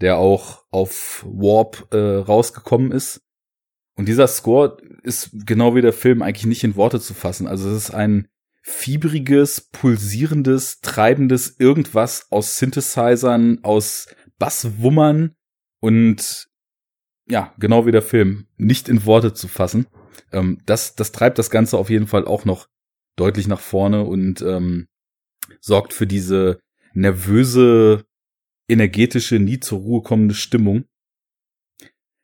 der 0.00 0.18
auch 0.18 0.64
auf 0.70 1.24
Warp 1.28 1.88
äh, 1.92 1.98
rausgekommen 1.98 2.92
ist. 2.92 3.22
Und 3.96 4.08
dieser 4.08 4.26
Score 4.26 4.78
ist 5.02 5.30
genau 5.46 5.74
wie 5.74 5.82
der 5.82 5.92
Film 5.92 6.22
eigentlich 6.22 6.46
nicht 6.46 6.64
in 6.64 6.76
Worte 6.76 7.00
zu 7.00 7.12
fassen. 7.12 7.46
Also 7.46 7.68
es 7.70 7.84
ist 7.84 7.90
ein 7.90 8.28
fiebriges, 8.70 9.60
pulsierendes, 9.60 10.80
treibendes 10.80 11.56
irgendwas 11.58 12.30
aus 12.30 12.56
Synthesizern, 12.58 13.58
aus 13.62 14.08
Basswummern 14.38 15.34
und 15.80 16.48
ja, 17.28 17.54
genau 17.58 17.86
wie 17.86 17.92
der 17.92 18.02
Film, 18.02 18.46
nicht 18.56 18.88
in 18.88 19.04
Worte 19.04 19.34
zu 19.34 19.48
fassen. 19.48 19.86
Ähm, 20.32 20.58
das, 20.66 20.94
das 20.94 21.12
treibt 21.12 21.38
das 21.38 21.50
Ganze 21.50 21.78
auf 21.78 21.90
jeden 21.90 22.06
Fall 22.06 22.24
auch 22.24 22.44
noch 22.44 22.68
deutlich 23.16 23.46
nach 23.46 23.60
vorne 23.60 24.04
und 24.04 24.40
ähm, 24.42 24.88
sorgt 25.60 25.92
für 25.92 26.06
diese 26.06 26.60
nervöse 26.94 28.04
energetische, 28.68 29.38
nie 29.38 29.60
zur 29.60 29.80
Ruhe 29.80 30.02
kommende 30.02 30.34
Stimmung. 30.34 30.84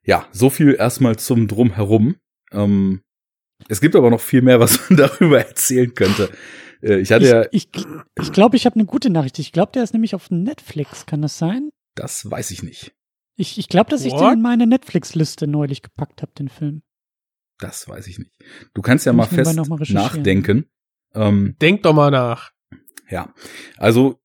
Ja, 0.03 0.29
so 0.33 0.51
viel 0.51 0.75
erstmal 0.79 1.17
zum 1.17 1.49
Drumherum. 1.49 2.17
Ähm, 2.53 3.03
es 3.69 3.81
gibt 3.81 3.97
aber 3.97 4.11
noch 4.11 4.21
viel 4.21 4.43
mehr, 4.43 4.61
was 4.61 4.89
man 4.89 4.97
darüber 4.99 5.39
erzählen 5.39 5.93
könnte. 5.95 6.31
Äh, 6.83 6.99
ich 6.99 7.13
hatte 7.13 7.25
ich, 7.25 7.31
ja. 7.31 7.47
Ich 7.51 7.73
glaube, 7.73 8.05
ich, 8.21 8.33
glaub, 8.33 8.55
ich 8.55 8.67
habe 8.67 8.75
eine 8.77 8.85
gute 8.87 9.11
Nachricht. 9.11 9.39
Ich 9.39 9.53
glaube, 9.53 9.73
der 9.73 9.83
ist 9.83 9.93
nämlich 9.93 10.15
auf 10.15 10.31
Netflix. 10.31 11.07
Kann 11.07 11.23
das 11.23 11.39
sein? 11.39 11.71
Das 11.95 12.31
weiß 12.31 12.51
ich 12.51 12.63
nicht. 12.63 12.93
Ich, 13.37 13.59
ich 13.59 13.69
glaube, 13.69 13.91
dass 13.91 14.05
ich 14.05 14.13
What? 14.13 14.23
den 14.23 14.33
in 14.35 14.43
meine 14.43 14.67
Netflix-Liste 14.67 15.47
neulich 15.47 15.83
gepackt 15.83 16.23
habe, 16.23 16.33
den 16.39 16.49
Film. 16.49 16.83
Das 17.59 17.89
weiß 17.89 18.07
ich 18.07 18.19
nicht. 18.19 18.31
Du 18.75 18.83
kannst 18.83 19.07
ja 19.07 19.13
Muss 19.13 19.31
mal 19.31 19.33
ich 19.33 19.45
fest 19.45 19.57
noch 19.57 19.69
mal 19.69 19.81
nachdenken. 19.89 20.67
Ähm, 21.15 21.57
Denk 21.61 21.83
doch 21.83 21.95
mal 21.95 22.11
nach. 22.11 22.53
Ja, 23.09 23.33
also 23.77 24.21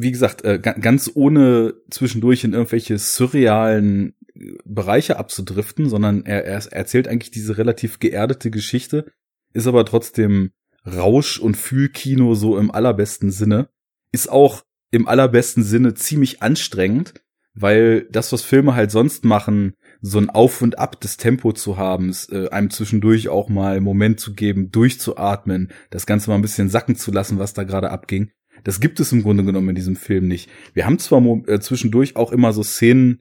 wie 0.00 0.12
gesagt, 0.12 0.44
äh, 0.44 0.58
ga- 0.58 0.72
ganz 0.72 1.10
ohne 1.14 1.74
zwischendurch 1.90 2.44
in 2.44 2.52
irgendwelche 2.52 2.98
surrealen 2.98 4.14
äh, 4.34 4.52
Bereiche 4.64 5.18
abzudriften, 5.18 5.88
sondern 5.88 6.24
er, 6.24 6.44
er 6.44 6.72
erzählt 6.72 7.08
eigentlich 7.08 7.30
diese 7.30 7.58
relativ 7.58 7.98
geerdete 7.98 8.50
Geschichte, 8.50 9.10
ist 9.52 9.66
aber 9.66 9.84
trotzdem 9.84 10.50
Rausch- 10.86 11.38
und 11.38 11.56
Fühlkino 11.56 12.34
so 12.34 12.56
im 12.56 12.70
allerbesten 12.70 13.30
Sinne, 13.30 13.68
ist 14.12 14.30
auch 14.30 14.64
im 14.90 15.06
allerbesten 15.06 15.62
Sinne 15.62 15.94
ziemlich 15.94 16.42
anstrengend, 16.42 17.14
weil 17.54 18.06
das, 18.10 18.32
was 18.32 18.42
Filme 18.42 18.74
halt 18.74 18.90
sonst 18.90 19.24
machen, 19.24 19.74
so 20.00 20.18
ein 20.18 20.30
Auf 20.30 20.62
und 20.62 20.78
Ab 20.78 21.00
des 21.00 21.16
Tempo 21.16 21.52
zu 21.52 21.76
haben, 21.76 22.08
es, 22.08 22.28
äh, 22.30 22.48
einem 22.50 22.70
zwischendurch 22.70 23.28
auch 23.28 23.48
mal 23.48 23.76
einen 23.76 23.84
Moment 23.84 24.20
zu 24.20 24.34
geben, 24.34 24.70
durchzuatmen, 24.70 25.72
das 25.90 26.06
Ganze 26.06 26.30
mal 26.30 26.36
ein 26.36 26.42
bisschen 26.42 26.68
sacken 26.68 26.94
zu 26.94 27.10
lassen, 27.10 27.38
was 27.38 27.54
da 27.54 27.64
gerade 27.64 27.90
abging. 27.90 28.30
Das 28.64 28.80
gibt 28.80 29.00
es 29.00 29.12
im 29.12 29.22
Grunde 29.22 29.44
genommen 29.44 29.70
in 29.70 29.74
diesem 29.74 29.96
Film 29.96 30.28
nicht. 30.28 30.50
Wir 30.74 30.86
haben 30.86 30.98
zwar 30.98 31.22
äh, 31.48 31.60
zwischendurch 31.60 32.16
auch 32.16 32.32
immer 32.32 32.52
so 32.52 32.62
Szenen, 32.62 33.20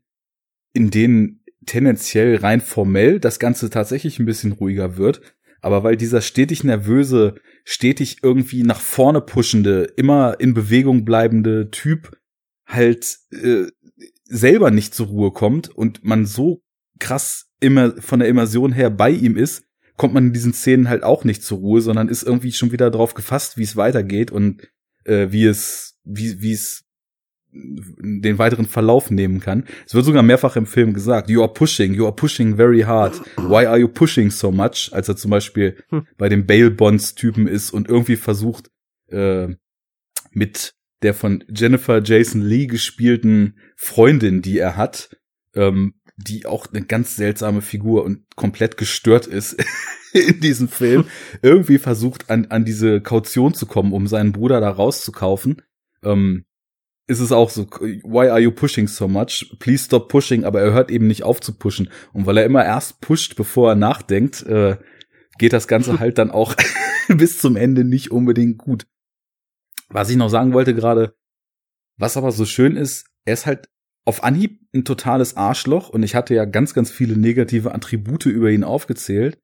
in 0.73 0.89
denen 0.89 1.43
tendenziell 1.65 2.37
rein 2.37 2.61
formell 2.61 3.19
das 3.19 3.39
Ganze 3.39 3.69
tatsächlich 3.69 4.19
ein 4.19 4.25
bisschen 4.25 4.53
ruhiger 4.53 4.97
wird, 4.97 5.21
aber 5.61 5.83
weil 5.83 5.97
dieser 5.97 6.21
stetig 6.21 6.63
nervöse, 6.63 7.35
stetig 7.65 8.17
irgendwie 8.23 8.63
nach 8.63 8.79
vorne 8.79 9.21
pushende, 9.21 9.83
immer 9.97 10.39
in 10.39 10.53
Bewegung 10.53 11.03
bleibende 11.03 11.69
Typ 11.71 12.17
halt 12.65 13.17
äh, 13.31 13.65
selber 14.25 14.71
nicht 14.71 14.93
zur 14.93 15.07
Ruhe 15.07 15.31
kommt 15.31 15.69
und 15.69 16.03
man 16.03 16.25
so 16.25 16.61
krass 16.99 17.49
immer 17.59 17.99
von 18.01 18.19
der 18.19 18.29
Immersion 18.29 18.71
her 18.71 18.89
bei 18.89 19.09
ihm 19.09 19.35
ist, 19.35 19.63
kommt 19.95 20.13
man 20.13 20.27
in 20.27 20.33
diesen 20.33 20.53
Szenen 20.53 20.89
halt 20.89 21.03
auch 21.03 21.23
nicht 21.23 21.43
zur 21.43 21.57
Ruhe, 21.57 21.81
sondern 21.81 22.07
ist 22.07 22.23
irgendwie 22.23 22.51
schon 22.51 22.71
wieder 22.71 22.91
drauf 22.91 23.13
gefasst, 23.13 23.57
wie 23.57 23.63
es 23.63 23.75
weitergeht 23.75 24.31
und 24.31 24.67
äh, 25.07 25.31
wie 25.31 25.45
es, 25.45 25.97
wie, 26.03 26.41
wie 26.41 26.53
es 26.53 26.83
den 27.51 28.37
weiteren 28.37 28.65
Verlauf 28.65 29.09
nehmen 29.09 29.39
kann. 29.39 29.65
Es 29.85 29.95
wird 29.95 30.05
sogar 30.05 30.21
mehrfach 30.21 30.55
im 30.57 30.65
Film 30.65 30.93
gesagt, 30.93 31.29
you 31.29 31.41
are 31.41 31.51
pushing, 31.51 31.93
you 31.93 32.05
are 32.05 32.15
pushing 32.15 32.55
very 32.55 32.81
hard. 32.81 33.19
Why 33.37 33.65
are 33.65 33.79
you 33.79 33.87
pushing 33.87 34.29
so 34.29 34.51
much? 34.51 34.89
Als 34.91 35.07
er 35.07 35.15
zum 35.15 35.31
Beispiel 35.31 35.77
Hm. 35.89 36.05
bei 36.17 36.29
dem 36.29 36.45
Bail 36.45 36.69
Bonds 36.69 37.15
Typen 37.15 37.47
ist 37.47 37.71
und 37.71 37.87
irgendwie 37.87 38.17
versucht, 38.17 38.69
äh, 39.07 39.47
mit 40.31 40.73
der 41.01 41.13
von 41.13 41.43
Jennifer 41.47 42.01
Jason 42.03 42.41
Lee 42.41 42.67
gespielten 42.67 43.57
Freundin, 43.75 44.41
die 44.41 44.59
er 44.59 44.75
hat, 44.75 45.15
ähm, 45.55 45.93
die 46.17 46.45
auch 46.45 46.67
eine 46.67 46.83
ganz 46.83 47.15
seltsame 47.15 47.61
Figur 47.61 48.03
und 48.03 48.23
komplett 48.35 48.77
gestört 48.77 49.27
ist 49.27 49.55
in 50.13 50.39
diesem 50.39 50.67
Film, 50.67 51.05
irgendwie 51.41 51.77
versucht 51.77 52.29
an, 52.29 52.47
an 52.47 52.65
diese 52.65 53.01
Kaution 53.01 53.53
zu 53.53 53.67
kommen, 53.67 53.93
um 53.93 54.07
seinen 54.07 54.31
Bruder 54.31 54.59
da 54.59 54.69
rauszukaufen. 54.69 55.61
Ähm, 56.03 56.45
ist 57.05 57.19
es 57.19 57.31
auch 57.31 57.49
so, 57.49 57.67
why 57.67 58.27
are 58.27 58.39
you 58.39 58.51
pushing 58.51 58.87
so 58.87 59.07
much? 59.07 59.55
Please 59.59 59.85
stop 59.85 60.09
pushing, 60.09 60.43
aber 60.43 60.59
er 60.61 60.73
hört 60.73 60.91
eben 60.91 61.07
nicht 61.07 61.23
auf 61.23 61.39
zu 61.39 61.53
pushen. 61.53 61.89
Und 62.11 62.25
weil 62.25 62.37
er 62.37 62.45
immer 62.45 62.65
erst 62.65 62.99
pusht, 62.99 63.35
bevor 63.35 63.71
er 63.71 63.75
nachdenkt, 63.75 64.43
äh, 64.43 64.77
geht 65.37 65.53
das 65.53 65.67
Ganze 65.67 65.99
halt 65.99 66.17
dann 66.17 66.31
auch 66.31 66.55
bis 67.07 67.39
zum 67.39 67.55
Ende 67.55 67.85
nicht 67.85 68.11
unbedingt 68.11 68.57
gut. 68.57 68.87
Was 69.89 70.09
ich 70.09 70.17
noch 70.17 70.29
sagen 70.29 70.51
wollte 70.51 70.73
gerade, 70.73 71.15
was 71.95 72.17
aber 72.17 72.31
so 72.31 72.45
schön 72.45 72.75
ist, 72.75 73.07
er 73.23 73.33
ist 73.33 73.45
halt 73.45 73.69
auf 74.07 74.23
Anhieb 74.23 74.61
ein 74.73 74.85
totales 74.85 75.35
Arschloch 75.35 75.89
und 75.89 76.01
ich 76.01 76.15
hatte 76.15 76.33
ja 76.33 76.45
ganz, 76.45 76.73
ganz 76.73 76.89
viele 76.89 77.17
negative 77.17 77.75
Attribute 77.75 78.25
über 78.27 78.49
ihn 78.49 78.63
aufgezählt. 78.63 79.37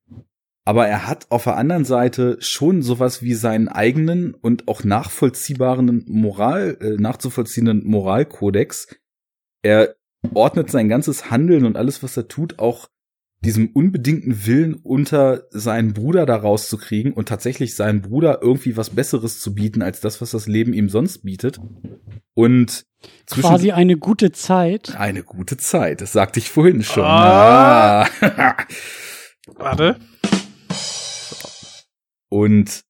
Aber 0.66 0.88
er 0.88 1.06
hat 1.06 1.30
auf 1.30 1.44
der 1.44 1.58
anderen 1.58 1.84
Seite 1.84 2.38
schon 2.40 2.82
sowas 2.82 3.22
wie 3.22 3.34
seinen 3.34 3.68
eigenen 3.68 4.34
und 4.34 4.70
auch 4.70 4.86
nachvollziehbaren 4.86 6.06
Moral, 6.08 6.78
äh, 6.80 6.92
nachzuvollziehenden 6.92 7.86
Moralkodex. 7.86 8.88
Er 9.64 9.96
ordnet 10.34 10.72
sein 10.72 10.88
ganzes 10.88 11.30
Handeln 11.30 11.66
und 11.66 11.76
alles, 11.76 12.02
was 12.02 12.16
er 12.16 12.30
tut, 12.30 12.60
auch 12.60 12.88
diesem 13.44 13.68
unbedingten 13.68 14.46
Willen 14.46 14.74
unter 14.74 15.44
seinen 15.52 15.94
Bruder 15.94 16.26
da 16.26 16.38
rauszukriegen 16.38 17.14
und 17.14 17.28
tatsächlich 17.28 17.76
seinen 17.76 18.02
Bruder 18.02 18.40
irgendwie 18.42 18.78
was 18.78 18.92
Besseres 18.92 19.40
zu 19.40 19.54
bieten 19.54 19.82
als 19.82 20.00
das, 20.00 20.22
was 20.22 20.32
das 20.32 20.48
Leben 20.48 20.74
ihm 20.74 20.90
sonst 20.90 21.20
bietet. 21.20 21.60
Und 22.34 22.86
Quasi 23.30 23.72
eine 23.72 23.98
gute 23.98 24.32
Zeit. 24.32 24.96
eine 24.98 25.24
gute 25.24 25.58
Zeit, 25.58 26.02
das 26.02 26.14
sagte 26.14 26.40
ich 26.40 26.50
vorhin 26.50 26.84
schon. 26.84 27.04
Ah. 27.04 28.04
Ah. 28.04 28.08
Warte. 29.58 29.98
Und 32.30 32.84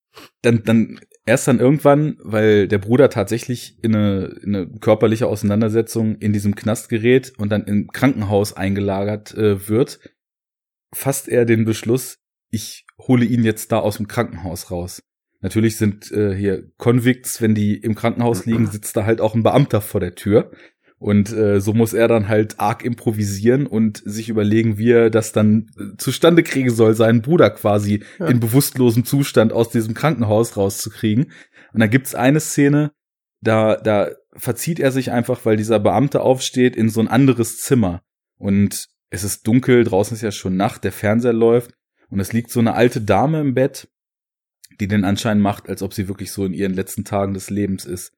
dann, 0.44 0.64
dann 0.64 1.00
erst 1.26 1.48
dann 1.48 1.60
irgendwann, 1.60 2.18
weil 2.22 2.68
der 2.68 2.78
Bruder 2.78 3.10
tatsächlich 3.10 3.84
in 3.84 3.96
eine, 3.96 4.26
in 4.44 4.56
eine 4.56 4.68
körperliche 4.68 5.28
Auseinandersetzung 5.28 6.16
in 6.18 6.32
diesem 6.32 6.56
Knast 6.56 6.90
gerät 6.90 7.34
und 7.38 7.52
dann 7.52 7.64
im 7.64 7.88
Krankenhaus 7.88 8.56
eingelagert 8.56 9.34
äh, 9.34 9.68
wird, 9.68 10.00
fasst 10.94 11.28
er 11.28 11.46
den 11.46 11.66
Beschluss, 11.66 12.18
ich 12.50 12.86
hole 13.00 13.26
ihn 13.26 13.44
jetzt 13.44 13.72
da 13.72 13.80
aus 13.80 13.98
dem 13.98 14.08
Krankenhaus 14.08 14.72
raus. 14.72 15.02
Natürlich 15.42 15.76
sind 15.78 16.12
äh, 16.12 16.34
hier 16.36 16.72
Convicts, 16.78 17.42
wenn 17.42 17.54
die 17.56 17.76
im 17.76 17.96
Krankenhaus 17.96 18.46
liegen, 18.46 18.68
sitzt 18.68 18.96
da 18.96 19.06
halt 19.06 19.20
auch 19.20 19.36
ein 19.36 19.44
Beamter 19.44 19.82
vor 19.82 20.00
der 20.00 20.16
Tür. 20.16 20.52
Und 20.98 21.34
äh, 21.34 21.60
so 21.60 21.74
muss 21.74 21.92
er 21.94 22.08
dann 22.08 22.30
halt 22.30 22.62
arg 22.62 22.86
improvisieren 22.86 23.68
und 23.68 24.02
sich 24.06 24.30
überlegen, 24.30 24.78
wie 24.78 24.92
er 24.92 25.10
das 25.10 25.34
dann 25.34 25.70
äh, 25.78 25.98
zustande 25.98 26.44
kriegen 26.44 26.70
soll, 26.70 26.94
seinen 26.94 27.22
Bruder 27.22 27.50
quasi 27.50 28.04
Ja. 28.20 28.28
in 28.28 28.40
bewusstlosem 28.40 29.04
Zustand 29.04 29.52
aus 29.52 29.70
diesem 29.70 29.96
Krankenhaus 29.96 30.56
rauszukriegen. 30.56 31.26
Und 31.74 31.80
da 31.82 31.88
gibt's 31.88 32.16
eine 32.16 32.40
Szene, 32.40 32.92
da, 33.42 33.76
da 33.76 34.12
verzieht 34.36 34.80
er 34.80 34.94
sich 34.94 35.12
einfach, 35.12 35.44
weil 35.44 35.58
dieser 35.58 35.80
Beamte 35.80 36.22
aufsteht, 36.22 36.78
in 36.78 36.88
so 36.90 37.02
ein 37.02 37.10
anderes 37.10 37.58
Zimmer. 37.58 38.02
Und 38.38 38.88
es 39.14 39.24
ist 39.24 39.46
dunkel, 39.46 39.84
draußen 39.84 40.16
ist 40.16 40.24
ja 40.24 40.32
schon 40.32 40.58
Nacht, 40.58 40.84
der 40.84 40.92
Fernseher 40.92 41.34
läuft 41.34 41.76
und 42.10 42.20
es 42.20 42.34
liegt 42.34 42.50
so 42.50 42.60
eine 42.60 42.74
alte 42.74 43.00
Dame 43.00 43.42
im 43.42 43.54
Bett, 43.54 43.88
die 44.80 44.88
den 44.88 45.06
Anschein 45.06 45.40
macht, 45.40 45.70
als 45.70 45.84
ob 45.84 45.94
sie 45.94 46.08
wirklich 46.08 46.32
so 46.32 46.46
in 46.46 46.54
ihren 46.54 46.74
letzten 46.74 47.06
Tagen 47.06 47.36
des 47.36 47.52
Lebens 47.52 47.86
ist. 47.86 48.14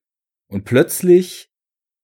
Und 0.47 0.63
plötzlich 0.63 1.51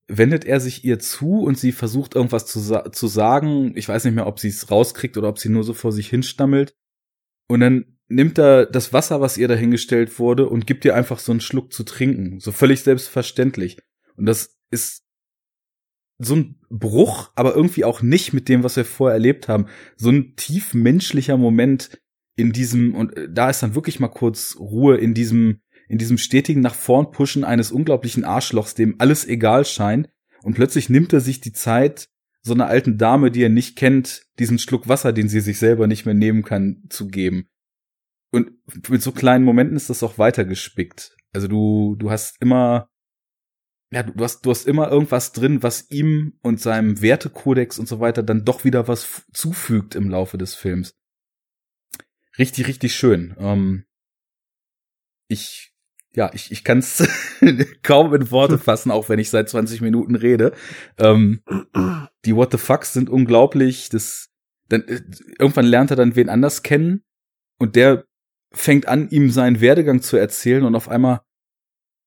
wendet 0.09 0.43
er 0.43 0.59
sich 0.59 0.84
ihr 0.84 0.99
zu 0.99 1.39
und 1.39 1.57
sie 1.57 1.72
versucht 1.72 2.15
irgendwas 2.15 2.45
zu, 2.45 2.59
sa 2.59 2.91
zu 2.91 3.07
sagen. 3.07 3.72
Ich 3.77 3.88
weiß 3.88 4.03
nicht 4.03 4.13
mehr, 4.13 4.27
ob 4.27 4.41
sie 4.41 4.49
es 4.49 4.69
rauskriegt 4.69 5.15
oder 5.15 5.30
ob 5.30 5.39
sie 5.39 5.47
nur 5.47 5.63
so 5.63 5.73
vor 5.73 5.93
sich 5.93 6.09
hinstammelt. 6.09 6.76
Und 7.47 7.61
dann 7.61 7.97
nimmt 8.09 8.38
er 8.38 8.65
das 8.65 8.91
Wasser, 8.91 9.22
was 9.22 9.38
ihr 9.38 9.47
dahingestellt 9.47 10.19
wurde, 10.19 10.49
und 10.49 10.68
gibt 10.68 10.84
ihr 10.84 10.95
einfach 10.95 11.19
so 11.19 11.31
einen 11.31 11.39
Schluck 11.39 11.72
zu 11.72 11.85
trinken. 11.85 12.41
So 12.41 12.51
völlig 12.51 12.84
selbstverständlich. 12.84 13.77
Und 14.18 14.26
das 14.26 14.57
ist 14.69 15.05
so 16.23 16.35
ein 16.35 16.56
Bruch, 16.69 17.31
aber 17.35 17.56
irgendwie 17.56 17.84
auch 17.84 18.02
nicht 18.02 18.34
mit 18.34 18.48
dem, 18.49 18.64
was 18.64 18.76
wir 18.76 18.85
vorher 18.85 19.15
erlebt 19.15 19.48
haben. 19.48 19.65
So 19.98 20.10
ein 20.10 20.35
tief 20.35 20.73
menschlicher 20.73 21.38
Moment 21.38 21.99
in 22.35 22.52
diesem, 22.52 22.95
und 22.95 23.15
äh, 23.18 23.27
da 23.30 23.49
ist 23.49 23.64
dann 23.64 23.76
wirklich 23.76 23.99
mal 23.99 24.07
kurz 24.07 24.56
Ruhe 24.60 24.98
in 24.98 25.14
diesem, 25.14 25.61
in 25.88 25.98
diesem 25.98 26.18
stetigen 26.18 26.61
nach 26.61 26.76
vorn 26.76 27.11
pushen 27.11 27.43
eines 27.43 27.72
unglaublichen 27.72 28.23
Arschlochs, 28.23 28.76
dem 28.76 28.95
alles 28.99 29.27
egal 29.27 29.65
scheint. 29.65 30.10
Und 30.43 30.56
plötzlich 30.56 30.89
nimmt 30.89 31.14
er 31.14 31.19
sich 31.19 31.41
die 31.41 31.52
Zeit, 31.52 32.07
so 32.41 32.53
einer 32.53 32.68
alten 32.68 32.98
Dame, 32.98 33.30
die 33.30 33.43
er 33.43 33.49
nicht 33.49 33.76
kennt, 33.76 34.23
diesen 34.39 34.57
Schluck 34.57 34.88
Wasser, 34.88 35.14
den 35.14 35.30
sie 35.30 35.41
sich 35.41 35.60
selber 35.60 35.88
nicht 35.88 36.06
mehr 36.06 36.15
nehmen 36.15 36.43
kann, 36.43 36.84
zu 36.89 37.07
geben. 37.07 37.48
Und 38.31 38.52
mit 38.89 39.02
so 39.02 39.11
kleinen 39.11 39.43
Momenten 39.43 39.76
ist 39.76 39.89
das 39.89 40.03
auch 40.03 40.18
weitergespickt. 40.18 41.15
Also 41.34 41.48
du, 41.48 41.95
du 41.98 42.10
hast 42.10 42.41
immer, 42.41 42.89
ja, 43.91 44.03
du, 44.03 44.23
hast, 44.23 44.45
du 44.45 44.51
hast 44.51 44.65
immer 44.68 44.89
irgendwas 44.89 45.34
drin, 45.34 45.63
was 45.63 45.91
ihm 45.91 46.34
und 46.41 46.61
seinem 46.61 47.01
Wertekodex 47.01 47.77
und 47.77 47.88
so 47.88 47.99
weiter 47.99 48.23
dann 48.23 48.45
doch 48.45 48.63
wieder 48.63 48.88
was 48.88 49.23
zufügt 49.34 49.95
im 49.95 50.09
Laufe 50.09 50.38
des 50.38 50.55
Films. 50.55 50.95
Richtig, 52.38 52.68
richtig 52.68 52.95
schön. 52.95 53.35
Ähm, 53.38 53.84
ich, 55.27 55.73
ja, 56.13 56.31
ich, 56.34 56.53
ich 56.53 56.63
kann 56.63 56.80
es 56.80 57.05
kaum 57.84 58.13
in 58.15 58.31
Worte 58.31 58.57
fassen, 58.57 58.91
auch 58.91 59.09
wenn 59.09 59.19
ich 59.19 59.30
seit 59.30 59.49
20 59.49 59.81
Minuten 59.81 60.15
rede. 60.15 60.53
Ähm, 60.97 61.43
die 62.23 62.35
What 62.35 62.53
the 62.53 62.57
Fucks 62.57 62.93
sind 62.93 63.09
unglaublich. 63.09 63.89
Das, 63.89 64.30
dann, 64.69 64.88
äh, 64.88 65.01
irgendwann 65.38 65.65
lernt 65.65 65.91
er 65.91 65.97
dann 65.97 66.15
wen 66.15 66.30
anders 66.30 66.63
kennen 66.63 67.03
und 67.59 67.76
der 67.76 68.05
fängt 68.53 68.88
an, 68.88 69.09
ihm 69.09 69.31
seinen 69.31 69.59
Werdegang 69.59 70.01
zu 70.01 70.15
erzählen 70.15 70.63
und 70.63 70.76
auf 70.76 70.88
einmal 70.88 71.22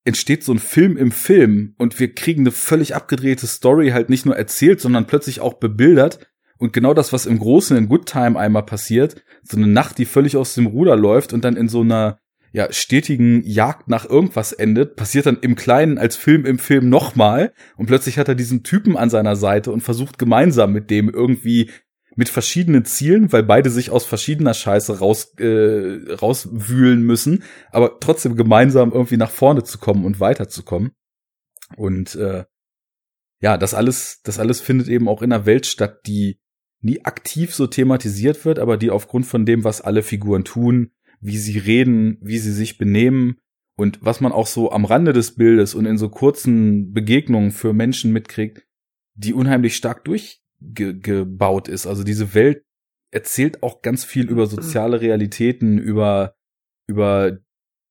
entsteht 0.05 0.43
so 0.43 0.53
ein 0.53 0.59
Film 0.59 0.95
im 0.97 1.11
Film 1.11 1.73
und 1.77 1.99
wir 1.99 2.13
kriegen 2.13 2.43
eine 2.43 2.51
völlig 2.51 2.95
abgedrehte 2.95 3.47
Story 3.47 3.89
halt 3.89 4.09
nicht 4.09 4.25
nur 4.25 4.37
erzählt, 4.37 4.79
sondern 4.79 5.07
plötzlich 5.07 5.41
auch 5.41 5.55
bebildert. 5.55 6.31
Und 6.57 6.71
genau 6.71 6.93
das, 6.93 7.11
was 7.11 7.25
im 7.25 7.39
Großen 7.39 7.75
in 7.75 7.89
Good 7.89 8.05
Time 8.05 8.39
einmal 8.39 8.63
passiert, 8.63 9.23
so 9.43 9.57
eine 9.57 9.67
Nacht, 9.67 9.97
die 9.97 10.05
völlig 10.05 10.37
aus 10.37 10.53
dem 10.55 10.67
Ruder 10.67 10.95
läuft 10.95 11.33
und 11.33 11.43
dann 11.43 11.57
in 11.57 11.67
so 11.67 11.81
einer 11.81 12.19
ja, 12.53 12.71
stetigen 12.71 13.43
Jagd 13.43 13.89
nach 13.89 14.09
irgendwas 14.09 14.53
endet, 14.53 14.95
passiert 14.95 15.25
dann 15.25 15.39
im 15.41 15.55
Kleinen 15.55 15.97
als 15.97 16.15
Film 16.15 16.45
im 16.45 16.57
Film 16.57 16.87
nochmal. 16.87 17.51
Und 17.75 17.87
plötzlich 17.87 18.17
hat 18.17 18.29
er 18.29 18.35
diesen 18.35 18.63
Typen 18.63 18.95
an 18.95 19.09
seiner 19.09 19.35
Seite 19.35 19.71
und 19.73 19.81
versucht 19.81 20.17
gemeinsam 20.17 20.71
mit 20.71 20.89
dem 20.89 21.09
irgendwie 21.09 21.69
mit 22.15 22.29
verschiedenen 22.29 22.85
Zielen, 22.85 23.31
weil 23.31 23.43
beide 23.43 23.69
sich 23.69 23.89
aus 23.89 24.05
verschiedener 24.05 24.53
Scheiße 24.53 24.99
raus, 24.99 25.33
äh, 25.37 26.13
rauswühlen 26.13 27.01
müssen, 27.03 27.43
aber 27.71 27.99
trotzdem 27.99 28.35
gemeinsam 28.35 28.91
irgendwie 28.91 29.17
nach 29.17 29.31
vorne 29.31 29.63
zu 29.63 29.77
kommen 29.77 30.05
und 30.05 30.19
weiterzukommen. 30.19 30.91
Und 31.75 32.15
äh, 32.15 32.45
ja, 33.41 33.57
das 33.57 33.73
alles, 33.73 34.21
das 34.23 34.39
alles 34.39 34.61
findet 34.61 34.87
eben 34.87 35.09
auch 35.09 35.21
in 35.21 35.33
einer 35.33 35.45
Welt 35.45 35.65
statt, 35.65 36.01
die 36.07 36.39
nie 36.81 37.03
aktiv 37.03 37.53
so 37.53 37.67
thematisiert 37.67 38.45
wird, 38.45 38.59
aber 38.59 38.77
die 38.77 38.91
aufgrund 38.91 39.25
von 39.25 39.45
dem, 39.45 39.63
was 39.63 39.81
alle 39.81 40.03
Figuren 40.03 40.45
tun, 40.45 40.91
wie 41.19 41.37
sie 41.37 41.57
reden, 41.57 42.17
wie 42.21 42.37
sie 42.37 42.53
sich 42.53 42.77
benehmen 42.77 43.37
und 43.75 43.99
was 44.01 44.21
man 44.21 44.31
auch 44.31 44.47
so 44.47 44.71
am 44.71 44.85
Rande 44.85 45.11
des 45.11 45.35
Bildes 45.35 45.73
und 45.73 45.85
in 45.85 45.97
so 45.97 46.09
kurzen 46.09 46.93
Begegnungen 46.93 47.51
für 47.51 47.73
Menschen 47.73 48.11
mitkriegt, 48.13 48.65
die 49.15 49.33
unheimlich 49.33 49.75
stark 49.75 50.05
durchgebaut 50.73 51.67
ist. 51.67 51.87
Also 51.87 52.03
diese 52.03 52.33
Welt 52.33 52.63
erzählt 53.11 53.63
auch 53.63 53.81
ganz 53.81 54.03
viel 54.03 54.29
über 54.29 54.47
soziale 54.47 55.01
Realitäten, 55.01 55.77
über 55.77 56.35
über 56.87 57.37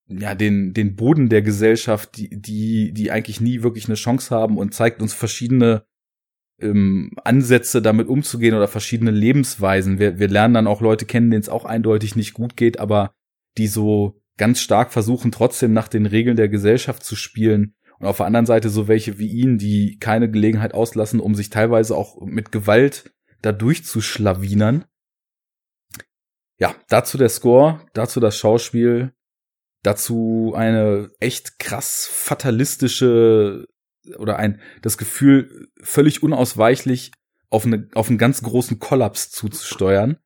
ja 0.07 0.35
den 0.35 0.75
den 0.75 0.97
Boden 0.97 1.29
der 1.29 1.43
Gesellschaft, 1.43 2.17
die 2.17 2.29
die 2.31 2.93
die 2.93 3.11
eigentlich 3.11 3.41
nie 3.41 3.63
wirklich 3.63 3.87
eine 3.87 3.95
Chance 3.95 4.35
haben 4.35 4.59
und 4.59 4.75
zeigt 4.75 5.01
uns 5.01 5.15
verschiedene 5.15 5.85
ähm, 6.61 7.13
Ansätze 7.25 7.83
damit 7.83 8.09
umzugehen 8.09 8.55
oder 8.55 8.69
verschiedene 8.69 9.11
Lebensweisen. 9.11 9.99
Wir, 9.99 10.19
wir 10.19 10.29
lernen 10.29 10.55
dann 10.55 10.67
auch 10.67 10.81
Leute 10.81 11.07
kennen, 11.07 11.31
denen 11.31 11.43
es 11.43 11.49
auch 11.49 11.65
eindeutig 11.65 12.17
nicht 12.17 12.35
gut 12.35 12.57
geht, 12.57 12.79
aber 12.79 13.13
die 13.59 13.67
so 13.67 14.21
ganz 14.37 14.61
stark 14.61 14.93
versuchen, 14.93 15.33
trotzdem 15.33 15.73
nach 15.73 15.89
den 15.89 16.07
Regeln 16.07 16.37
der 16.37 16.49
Gesellschaft 16.49 17.05
zu 17.05 17.17
spielen. 17.17 17.75
Und 18.05 18.11
auf 18.11 18.19
der 18.19 18.27
anderen 18.27 18.45
Seite 18.45 18.69
so 18.69 18.87
welche 18.87 19.19
wie 19.19 19.29
ihn, 19.29 19.57
die 19.57 19.97
keine 19.99 20.31
Gelegenheit 20.31 20.75
auslassen, 20.75 21.21
um 21.21 21.35
sich 21.35 21.49
teilweise 21.49 21.97
auch 21.97 22.21
mit 22.21 22.53
Gewalt 22.53 23.15
da 23.41 23.51
durchzuschlawinern. 23.51 24.85
Ja, 26.59 26.75
dazu 26.91 27.17
der 27.17 27.31
Score, 27.31 27.81
dazu 27.95 28.21
das 28.21 28.37
Schauspiel, 28.37 29.15
dazu 29.83 30.53
eine 30.55 31.13
echt 31.19 31.59
krass 31.59 32.07
fatalistische 32.13 33.69
oder 34.19 34.37
ein 34.37 34.61
das 34.83 34.99
Gefühl 34.99 35.71
völlig 35.83 36.23
unausweichlich 36.23 37.11
auf 37.49 37.65
eine 37.65 37.89
auf 37.95 38.11
einen 38.11 38.19
ganz 38.19 38.43
großen 38.43 38.81
Kollaps 38.81 39.31
zuzusteuern, 39.31 40.19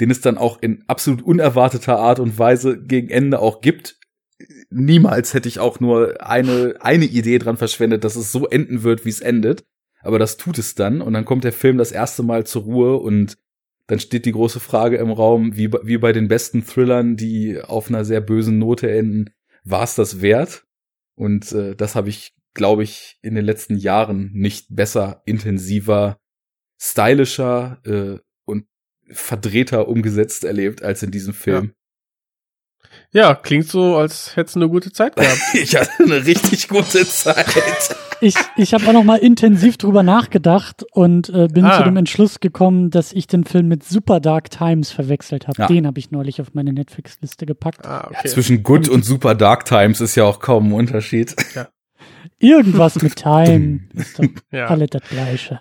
den 0.00 0.10
es 0.10 0.22
dann 0.22 0.38
auch 0.38 0.62
in 0.62 0.82
absolut 0.88 1.20
unerwarteter 1.20 1.98
Art 1.98 2.20
und 2.20 2.38
Weise 2.38 2.82
gegen 2.82 3.10
Ende 3.10 3.40
auch 3.40 3.60
gibt. 3.60 3.97
Niemals 4.70 5.34
hätte 5.34 5.48
ich 5.48 5.58
auch 5.58 5.80
nur 5.80 6.24
eine 6.24 6.76
eine 6.80 7.04
Idee 7.04 7.38
dran 7.38 7.56
verschwendet, 7.56 8.04
dass 8.04 8.16
es 8.16 8.30
so 8.30 8.46
enden 8.46 8.82
wird, 8.82 9.04
wie 9.04 9.10
es 9.10 9.20
endet, 9.20 9.64
aber 10.00 10.18
das 10.18 10.36
tut 10.36 10.58
es 10.58 10.74
dann 10.74 11.00
und 11.00 11.12
dann 11.12 11.24
kommt 11.24 11.44
der 11.44 11.52
Film 11.52 11.78
das 11.78 11.92
erste 11.92 12.22
Mal 12.22 12.46
zur 12.46 12.62
Ruhe 12.62 12.96
und 12.96 13.36
dann 13.88 13.98
steht 13.98 14.26
die 14.26 14.32
große 14.32 14.60
Frage 14.60 14.98
im 14.98 15.10
Raum, 15.10 15.56
wie, 15.56 15.72
wie 15.82 15.98
bei 15.98 16.12
den 16.12 16.28
besten 16.28 16.64
Thrillern, 16.64 17.16
die 17.16 17.60
auf 17.60 17.88
einer 17.88 18.04
sehr 18.04 18.20
bösen 18.20 18.58
Note 18.58 18.90
enden, 18.90 19.30
war 19.64 19.82
es 19.82 19.94
das 19.94 20.20
wert? 20.20 20.66
Und 21.14 21.50
äh, 21.52 21.74
das 21.74 21.94
habe 21.94 22.10
ich, 22.10 22.34
glaube 22.52 22.82
ich, 22.82 23.18
in 23.22 23.34
den 23.34 23.46
letzten 23.46 23.76
Jahren 23.76 24.30
nicht 24.34 24.66
besser, 24.68 25.22
intensiver, 25.24 26.20
stylischer 26.78 27.80
äh, 27.84 28.20
und 28.44 28.66
verdrehter 29.10 29.88
umgesetzt 29.88 30.44
erlebt 30.44 30.82
als 30.82 31.02
in 31.02 31.10
diesem 31.10 31.32
Film. 31.32 31.64
Ja, 31.64 31.72
klingt 33.42 33.66
so, 33.68 33.96
als 33.96 34.36
hättest 34.36 34.56
du 34.56 34.60
eine 34.60 34.68
gute 34.68 34.92
Zeit 34.92 35.16
gehabt. 35.16 35.38
Ich 35.54 35.74
hatte 35.76 35.90
eine 36.04 36.24
richtig 36.24 36.68
gute 36.68 37.06
Zeit. 37.06 37.46
Ich, 38.20 38.34
ich 38.56 38.74
habe 38.74 38.86
auch 38.88 38.92
noch 38.92 39.04
mal 39.04 39.16
intensiv 39.18 39.76
drüber 39.78 40.02
nachgedacht 40.02 40.84
und 40.92 41.28
äh, 41.28 41.46
bin 41.46 41.64
Ah. 41.64 41.78
zu 41.78 41.84
dem 41.84 41.96
Entschluss 41.96 42.40
gekommen, 42.40 42.90
dass 42.90 43.12
ich 43.12 43.26
den 43.28 43.44
Film 43.44 43.68
mit 43.68 43.84
Super 43.84 44.18
Dark 44.20 44.50
Times 44.50 44.90
verwechselt 44.90 45.46
habe. 45.46 45.62
Ja. 45.62 45.66
Den 45.68 45.86
habe 45.86 45.98
ich 46.00 46.10
neulich 46.10 46.40
auf 46.40 46.48
meine 46.54 46.72
Netflix-Liste 46.72 47.46
gepackt. 47.46 47.86
Ah, 47.86 48.08
okay. 48.10 48.28
Zwischen 48.28 48.62
Good 48.64 48.88
und 48.88 49.04
Super 49.04 49.34
Dark 49.36 49.64
Times 49.66 50.00
ist 50.00 50.16
ja 50.16 50.24
auch 50.24 50.40
kaum 50.40 50.68
ein 50.68 50.72
Unterschied. 50.72 51.34
Irgendwas 52.38 53.00
mit 53.02 53.16
Time 53.22 53.80
ist 53.94 54.18
doch 54.18 54.24
ja. 54.50 54.66
alle 54.66 54.86
das 54.86 55.02
Gleiche. 55.08 55.60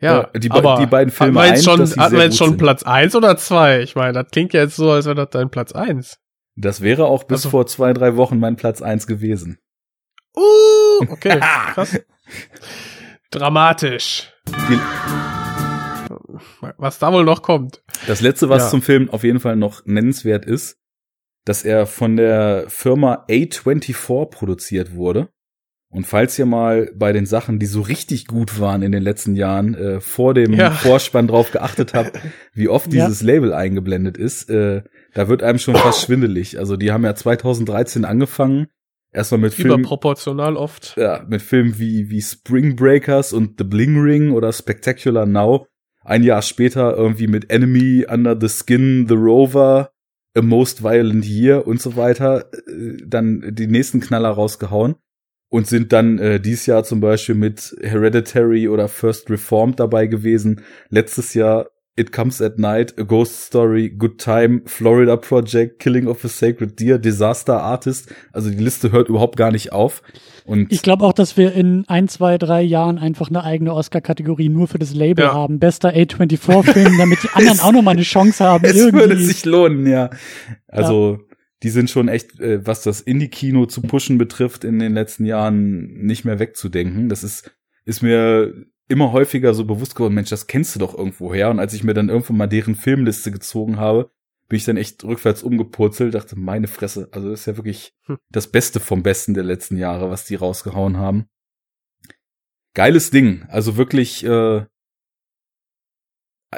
ja, 0.00 0.24
die 0.36 0.48
be- 0.48 0.54
aber 0.56 0.76
die 0.78 0.86
beiden 0.86 1.10
Filme 1.12 1.40
hatten 1.40 1.50
wir 1.50 1.54
jetzt 1.56 1.64
schon, 1.64 1.80
hatten 2.02 2.16
wir 2.16 2.24
jetzt 2.24 2.36
schon. 2.38 2.56
Platz 2.56 2.82
eins 2.82 3.14
oder 3.16 3.36
zwei? 3.36 3.80
Ich 3.80 3.94
meine, 3.94 4.12
das 4.12 4.30
klingt 4.30 4.52
ja 4.52 4.62
jetzt 4.62 4.76
so, 4.76 4.90
als 4.90 5.06
wäre 5.06 5.14
das 5.16 5.30
dein 5.30 5.50
Platz 5.50 5.72
eins. 5.72 6.18
Das 6.56 6.80
wäre 6.82 7.06
auch 7.06 7.24
bis 7.24 7.38
Also- 7.40 7.50
vor 7.50 7.66
zwei, 7.66 7.92
drei 7.92 8.16
Wochen 8.16 8.38
mein 8.38 8.56
Platz 8.56 8.82
eins 8.82 9.06
gewesen. 9.06 9.58
Uh, 10.36 11.04
okay, 11.08 11.40
krass. 11.74 11.98
Dramatisch. 13.30 14.32
Die, 14.68 14.78
Was 16.76 16.98
da 16.98 17.12
wohl 17.12 17.24
noch 17.24 17.42
kommt. 17.42 17.82
Das 18.06 18.20
letzte, 18.20 18.48
was 18.48 18.64
Ja. 18.64 18.68
zum 18.70 18.82
Film 18.82 19.10
auf 19.10 19.24
jeden 19.24 19.40
Fall 19.40 19.56
noch 19.56 19.84
nennenswert 19.86 20.44
ist, 20.44 20.78
dass 21.44 21.64
er 21.64 21.86
von 21.86 22.16
der 22.16 22.64
Firma 22.68 23.24
A24 23.28 24.26
produziert 24.26 24.94
wurde. 24.94 25.28
Und 25.88 26.06
falls 26.06 26.38
ihr 26.38 26.46
mal 26.46 26.90
bei 26.94 27.12
den 27.12 27.26
Sachen, 27.26 27.58
die 27.58 27.66
so 27.66 27.82
richtig 27.82 28.26
gut 28.26 28.58
waren 28.60 28.82
in 28.82 28.92
den 28.92 29.02
letzten 29.02 29.34
Jahren, 29.36 29.74
äh, 29.74 30.00
vor 30.00 30.32
dem 30.34 30.52
Ja. 30.54 30.70
Vorspann 30.70 31.28
drauf 31.28 31.50
geachtet 31.50 31.92
habt, 31.94 32.18
wie 32.54 32.68
oft 32.68 32.92
Ja. 32.92 33.04
dieses 33.06 33.22
Label 33.22 33.52
eingeblendet 33.52 34.16
ist, 34.16 34.48
äh, 34.48 34.82
da 35.14 35.28
wird 35.28 35.42
einem 35.42 35.58
schon 35.58 35.76
fast 35.76 36.02
schwindelig. 36.06 36.58
Also 36.58 36.76
die 36.76 36.92
haben 36.92 37.04
ja 37.04 37.14
2013 37.14 38.04
angefangen, 38.04 38.68
erstmal 39.12 39.40
mit 39.40 39.54
Filmen, 39.54 39.80
Überproportional 39.80 40.56
oft. 40.56 40.96
ja, 40.96 41.24
mit 41.28 41.42
Filmen 41.42 41.78
wie, 41.78 42.10
wie 42.10 42.22
Spring 42.22 42.76
Breakers 42.76 43.32
und 43.32 43.54
The 43.58 43.64
Bling 43.64 44.00
Ring 44.00 44.32
oder 44.32 44.52
Spectacular 44.52 45.26
Now. 45.26 45.66
Ein 46.04 46.24
Jahr 46.24 46.42
später 46.42 46.96
irgendwie 46.96 47.28
mit 47.28 47.50
Enemy, 47.50 48.06
Under 48.10 48.36
the 48.38 48.48
Skin, 48.48 49.06
The 49.08 49.14
Rover, 49.14 49.92
A 50.36 50.42
Most 50.42 50.82
Violent 50.82 51.26
Year 51.26 51.66
und 51.66 51.80
so 51.80 51.96
weiter, 51.96 52.50
äh, 52.66 52.96
dann 53.06 53.54
die 53.54 53.66
nächsten 53.66 54.00
Knaller 54.00 54.30
rausgehauen 54.30 54.96
und 55.50 55.66
sind 55.66 55.92
dann 55.92 56.18
äh, 56.18 56.40
dieses 56.40 56.66
Jahr 56.66 56.82
zum 56.82 57.00
Beispiel 57.00 57.34
mit 57.34 57.76
Hereditary 57.82 58.68
oder 58.68 58.88
First 58.88 59.30
Reformed 59.30 59.78
dabei 59.78 60.06
gewesen. 60.06 60.62
Letztes 60.88 61.34
Jahr 61.34 61.68
It 61.94 62.10
Comes 62.10 62.40
at 62.40 62.58
Night, 62.58 62.98
A 62.98 63.02
Ghost 63.02 63.44
Story, 63.46 63.90
Good 63.90 64.18
Time, 64.18 64.62
Florida 64.64 65.16
Project, 65.16 65.78
Killing 65.78 66.06
of 66.06 66.24
a 66.24 66.28
Sacred 66.28 66.80
Deer, 66.80 66.98
Disaster 66.98 67.60
Artist. 67.62 68.10
Also 68.32 68.48
die 68.48 68.56
Liste 68.56 68.92
hört 68.92 69.10
überhaupt 69.10 69.36
gar 69.36 69.50
nicht 69.52 69.72
auf. 69.72 70.02
Und 70.46 70.72
Ich 70.72 70.80
glaube 70.82 71.04
auch, 71.04 71.12
dass 71.12 71.36
wir 71.36 71.52
in 71.52 71.84
ein, 71.88 72.08
zwei, 72.08 72.38
drei 72.38 72.62
Jahren 72.62 72.98
einfach 72.98 73.28
eine 73.28 73.44
eigene 73.44 73.74
Oscar-Kategorie 73.74 74.48
nur 74.48 74.68
für 74.68 74.78
das 74.78 74.94
Label 74.94 75.26
Ja. 75.26 75.34
haben. 75.34 75.58
Bester 75.58 75.90
A24-Film, 75.94 76.96
damit 76.96 77.22
die 77.22 77.28
anderen 77.34 77.60
auch 77.60 77.72
noch 77.72 77.82
mal 77.82 77.90
eine 77.90 78.02
Chance 78.02 78.42
haben, 78.42 78.64
es 78.68 78.74
irgendwie. 78.76 78.98
würde 79.00 79.18
sich 79.18 79.44
lohnen, 79.44 79.86
ja. 79.86 80.08
Also 80.68 81.18
die 81.62 81.68
sind 81.70 81.90
schon 81.90 82.08
echt, 82.08 82.40
äh, 82.40 82.66
was 82.66 82.82
das 82.82 83.02
Indie-Kino 83.02 83.66
zu 83.66 83.82
pushen 83.82 84.16
betrifft, 84.18 84.64
in 84.64 84.78
den 84.78 84.94
letzten 84.94 85.26
Jahren 85.26 85.92
nicht 86.06 86.24
mehr 86.24 86.38
wegzudenken. 86.38 87.08
Das 87.10 87.22
ist, 87.22 87.52
ist 87.84 88.02
mir 88.02 88.52
immer 88.92 89.10
häufiger 89.12 89.54
so 89.54 89.64
bewusst 89.64 89.94
geworden, 89.96 90.14
Mensch, 90.14 90.30
das 90.30 90.46
kennst 90.46 90.74
du 90.74 90.78
doch 90.78 90.96
irgendwo 90.96 91.34
her. 91.34 91.50
Und 91.50 91.58
als 91.58 91.74
ich 91.74 91.82
mir 91.82 91.94
dann 91.94 92.08
irgendwann 92.08 92.36
mal 92.36 92.46
deren 92.46 92.74
Filmliste 92.76 93.30
gezogen 93.32 93.78
habe, 93.78 94.10
bin 94.48 94.58
ich 94.58 94.64
dann 94.64 94.76
echt 94.76 95.02
rückwärts 95.02 95.42
umgepurzelt, 95.42 96.14
dachte, 96.14 96.38
meine 96.38 96.68
Fresse, 96.68 97.08
also 97.10 97.30
das 97.30 97.40
ist 97.40 97.46
ja 97.46 97.56
wirklich 97.56 97.94
Hm. 98.06 98.18
das 98.30 98.46
Beste 98.52 98.80
vom 98.80 99.02
Besten 99.02 99.34
der 99.34 99.44
letzten 99.44 99.76
Jahre, 99.78 100.10
was 100.10 100.24
die 100.26 100.34
rausgehauen 100.34 100.98
haben. 100.98 101.26
Geiles 102.74 103.10
Ding, 103.10 103.44
also 103.48 103.76
wirklich, 103.76 104.24
äh, 104.24 104.64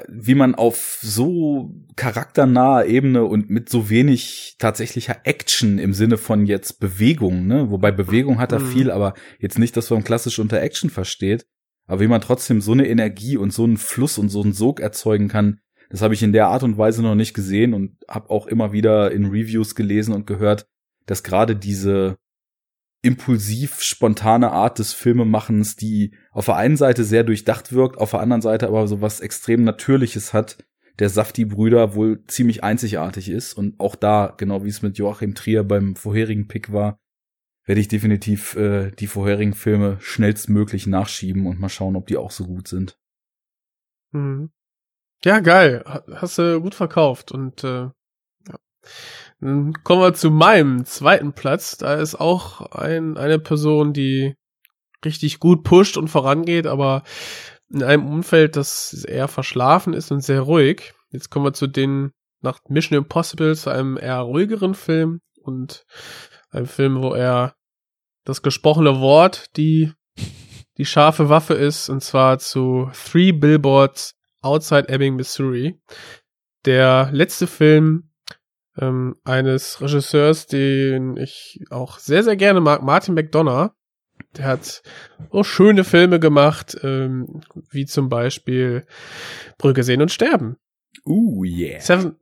wie 0.09 0.35
man 0.35 0.57
auf 0.57 0.99
so 1.03 1.73
charakternaher 1.95 2.87
Ebene 2.87 3.25
und 3.25 3.49
mit 3.49 3.69
so 3.69 3.91
wenig 3.91 4.57
tatsächlicher 4.59 5.19
Action 5.23 5.79
im 5.79 5.93
Sinne 5.93 6.17
von 6.17 6.47
jetzt 6.47 6.81
Bewegung, 6.81 7.47
ne? 7.47 7.71
Wobei 7.71 7.93
Bewegung 7.93 8.39
hat 8.41 8.51
er 8.51 8.59
Mhm. 8.59 8.67
viel, 8.67 8.91
aber 8.91 9.15
jetzt 9.39 9.59
nicht, 9.59 9.77
dass 9.77 9.91
man 9.91 10.03
klassisch 10.03 10.41
unter 10.41 10.61
Action 10.61 10.91
versteht. 10.91 11.47
Aber 11.87 12.01
wie 12.01 12.09
man 12.09 12.21
trotzdem 12.21 12.61
so 12.61 12.73
eine 12.73 12.89
Energie 12.89 13.37
und 13.37 13.53
so 13.53 13.65
einen 13.65 13.77
Fluss 13.77 14.19
und 14.19 14.29
so 14.29 14.43
einen 14.43 14.53
Sog 14.53 14.81
erzeugen 14.81 15.29
kann, 15.29 15.61
das 15.91 16.03
habe 16.03 16.15
ich 16.15 16.23
in 16.23 16.33
der 16.33 16.49
Art 16.49 16.63
und 16.63 16.79
Weise 16.79 17.03
noch 17.03 17.15
nicht 17.15 17.35
gesehen 17.35 17.75
und 17.75 17.97
habe 18.09 18.31
auch 18.31 18.47
immer 18.47 18.73
wieder 18.73 19.13
in 19.13 19.27
Reviews 19.27 19.75
gelesen 19.75 20.15
und 20.15 20.27
gehört, 20.27 20.67
dass 21.07 21.23
gerade 21.23 21.55
diese 21.55 22.17
impulsiv 23.03 23.83
spontane 23.83 24.51
Art 24.51 24.79
des 24.79 24.95
Filmemachens, 24.95 25.77
die 25.77 26.15
auf 26.33 26.47
der 26.47 26.57
einen 26.57 26.79
Seite 26.79 27.05
sehr 27.05 27.23
durchdacht 27.23 27.73
wirkt, 27.73 27.99
auf 27.99 28.13
der 28.13 28.21
anderen 28.21 28.41
Seite 28.41 28.67
aber 28.67 28.89
so 28.89 29.03
was 29.03 29.21
extrem 29.21 29.63
Natürliches 29.63 30.33
hat, 30.33 30.57
der 30.99 31.11
Safti-Brüder 31.11 31.95
wohl 31.95 32.25
ziemlich 32.27 32.65
einzigartig 32.65 33.29
ist. 33.29 33.53
Und 33.53 33.79
auch 33.79 33.95
da, 33.95 34.33
genau 34.37 34.65
wie 34.65 34.71
es 34.71 34.81
mit 34.81 34.97
Joachim 34.97 35.35
Trier 35.35 35.65
beim 35.65 35.97
vorherigen 35.97 36.49
Pick 36.49 36.73
war, 36.73 36.99
werde 37.65 37.81
ich 37.81 37.89
definitiv 37.89 38.57
äh, 38.57 38.91
die 38.91 39.07
vorherigen 39.07 39.55
Filme 39.55 39.97
schnellstmöglich 40.01 40.87
nachschieben 40.87 41.47
und 41.47 41.61
mal 41.61 41.69
schauen, 41.69 41.97
ob 41.97 42.07
die 42.07 42.17
auch 42.17 42.31
so 42.31 42.47
gut 42.47 42.69
sind. 42.69 42.99
Mhm. 44.13 44.51
Ja, 45.25 45.41
geil. 45.41 45.83
Ha- 45.87 46.05
Hast 46.15 46.39
du 46.39 46.61
gut 46.61 46.75
verkauft. 46.75 47.33
Und 47.33 47.65
äh, 47.65 47.89
ja. 48.49 48.59
Dann 49.41 49.73
kommen 49.83 50.03
wir 50.03 50.15
zu 50.15 50.31
meinem 50.31 50.85
zweiten 50.85 51.33
Platz. 51.33 51.79
Da 51.79 51.95
ist 51.95 52.15
auch 52.17 52.61
ein, 52.73 53.17
eine 53.17 53.39
Person, 53.39 53.93
die 53.93 54.35
richtig 55.05 55.41
gut 55.41 55.65
pusht 55.65 55.97
und 55.97 56.09
vorangeht, 56.09 56.67
aber 56.67 57.03
in 57.71 57.83
einem 57.83 58.07
Umfeld, 58.07 58.57
das 58.57 59.05
eher 59.05 59.29
verschlafen 59.29 59.95
ist 59.95 60.11
und 60.11 60.21
sehr 60.23 60.41
ruhig. 60.41 60.93
Jetzt 61.11 61.31
kommen 61.31 61.45
wir 61.47 61.53
zu 61.53 61.67
den 61.67 62.13
nach 62.41 62.59
Mission 62.69 62.99
Impossible 62.99 63.57
zu 63.57 63.71
einem 63.71 63.97
eher 63.97 64.19
ruhigeren 64.21 64.75
Film 64.75 65.21
und 65.41 65.85
einem 66.55 66.67
Film, 66.67 67.03
wo 67.03 67.15
er 67.15 67.55
das 68.25 68.43
gesprochene 68.43 69.01
Wort 69.01 69.57
die 69.57 69.93
die 70.77 70.85
scharfe 70.85 71.29
Waffe 71.29 71.55
ist, 71.55 71.89
und 71.89 72.03
zwar 72.03 72.39
zu 72.39 72.91
Three 72.93 73.33
Billboards 73.33 74.17
Outside 74.43 74.89
Ebbing, 74.89 75.17
Missouri. 75.17 75.81
Der 76.65 77.11
letzte 77.13 77.47
Film 77.47 78.11
ähm, 78.79 79.17
eines 79.25 79.81
Regisseurs, 79.81 80.47
den 80.47 81.17
ich 81.17 81.61
auch 81.71 81.99
sehr, 81.99 82.23
sehr 82.25 82.37
gerne 82.37 82.61
mag, 82.61 82.83
Martin 82.83 83.15
McDonough. 83.15 83.71
Der 84.37 84.47
hat 84.47 84.83
so 85.33 85.45
schöne 85.45 85.85
Filme 85.85 86.19
gemacht, 86.21 86.77
ähm, 86.83 87.41
wie 87.71 87.87
zum 87.87 88.09
Beispiel 88.09 88.87
Brücke 89.59 89.83
sehen 89.83 90.03
und 90.03 90.11
sterben. 90.11 90.57
Uh, 91.07 91.45
yeah. 91.45 91.81
Seven, 91.81 92.17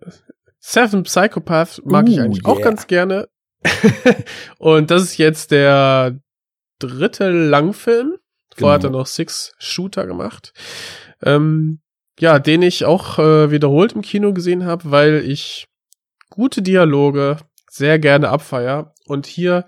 Seven 0.59 1.03
Psychopaths 1.05 1.83
mag 1.85 2.09
ich 2.09 2.19
Uh, 2.19 2.23
eigentlich 2.23 2.45
auch 2.45 2.59
yeah. 2.59 2.65
ganz 2.65 2.87
gerne. 2.87 3.29
und 4.59 4.91
das 4.91 5.03
ist 5.03 5.19
jetzt 5.19 5.51
der 5.51 6.19
dritte 6.79 7.31
Langfilm. 7.31 8.17
Vorher 8.55 8.75
hat 8.75 8.85
er 8.85 8.89
Genau. 8.89 9.01
noch 9.01 9.07
Six 9.07 9.55
Shooter 9.59 10.07
gemacht. 10.07 10.53
Ähm, 11.23 11.81
ja, 12.19 12.39
den 12.39 12.63
ich 12.63 12.85
auch 12.85 13.19
äh, 13.19 13.51
wiederholt 13.51 13.93
im 13.93 14.03
Kino 14.03 14.33
gesehen 14.33 14.65
habe, 14.65 14.91
weil 14.91 15.23
ich 15.27 15.67
gute 16.29 16.63
Dialoge 16.63 17.39
sehr 17.71 17.99
gerne 17.99 18.29
abfeier. 18.29 18.95
Und 19.07 19.27
hier, 19.27 19.65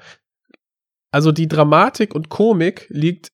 also 1.11 1.33
die 1.33 1.49
Dramatik 1.49 2.15
und 2.15 2.29
Komik 2.29 2.87
liegt 2.91 3.29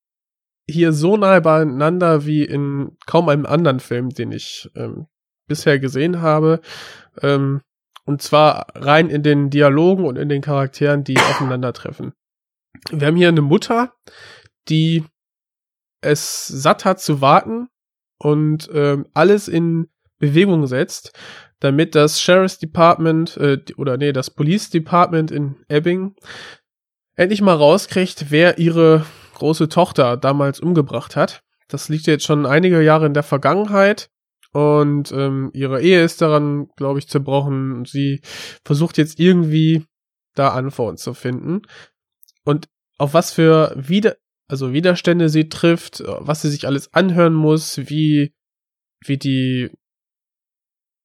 hier 0.69 0.93
so 0.93 1.17
nahe 1.17 1.41
beieinander 1.41 2.25
wie 2.25 2.45
in 2.45 2.97
kaum 3.07 3.29
einem 3.29 3.47
anderen 3.47 3.81
Film, 3.81 4.11
den 4.11 4.31
ich 4.31 4.71
ähm, 4.77 5.07
bisher 5.49 5.81
gesehen 5.81 6.23
habe. 6.23 6.61
Ähm, 7.23 7.61
und 8.11 8.21
zwar 8.21 8.67
rein 8.75 9.09
in 9.09 9.23
den 9.23 9.51
Dialogen 9.51 10.05
und 10.05 10.17
in 10.17 10.29
den 10.29 10.43
Charakteren, 10.43 11.05
die 11.05 11.17
aufeinandertreffen. 11.17 12.13
Wir 12.91 13.07
haben 13.07 13.17
hier 13.17 13.29
eine 13.29 13.41
Mutter, 13.41 13.95
die 14.69 15.05
es 16.01 16.49
satt 16.49 16.85
hat 16.85 17.01
zu 17.01 17.21
warten 17.21 17.69
und 18.19 18.69
ähm, 18.75 19.07
alles 19.15 19.47
in 19.47 19.91
Bewegung 20.19 20.67
setzt, 20.67 21.17
damit 21.61 21.95
das 21.95 22.21
Sheriff's 22.21 22.59
Department 22.59 23.37
äh, 23.37 23.59
oder 23.77 23.97
nee, 23.97 24.13
das 24.13 24.31
Police 24.31 24.71
Department 24.71 25.31
in 25.31 25.65
Ebbing 25.69 26.17
endlich 27.15 27.43
mal 27.43 27.55
rauskriegt, 27.55 28.33
wer 28.33 28.59
ihre 28.59 29.07
große 29.35 29.69
Tochter 29.69 30.17
damals 30.17 30.59
umgebracht 30.59 31.15
hat. 31.15 31.45
Das 31.69 31.89
liegt 31.89 32.09
jetzt 32.09 32.25
schon 32.25 32.45
einige 32.45 32.83
Jahre 32.83 33.07
in 33.07 33.15
der 33.15 33.23
Vergangenheit 33.23 34.11
und 34.53 35.13
ähm, 35.13 35.51
ihre 35.55 35.81
Ehe 35.81 36.03
ist 36.03 36.21
daran, 36.21 36.69
glaube 36.77 36.99
ich, 36.99 37.09
zerbrochen. 37.09 37.73
Und 37.73 37.89
sie 37.89 38.21
versucht 38.65 38.99
jetzt 38.99 39.21
irgendwie 39.21 39.85
da 40.35 40.49
Antworten 40.49 40.97
zu 40.97 41.15
finden. 41.15 41.63
Und 42.45 42.69
auf 42.99 43.15
was 43.15 43.33
für 43.33 43.73
Wider 43.77 44.17
also 44.49 44.73
Widerstände 44.73 45.29
sie 45.29 45.49
trifft, 45.49 46.03
was 46.05 46.43
sie 46.43 46.51
sich 46.51 46.67
alles 46.67 46.93
anhören 46.93 47.35
muss, 47.35 47.79
wie 47.89 48.35
wie 49.05 49.17
die 49.17 49.71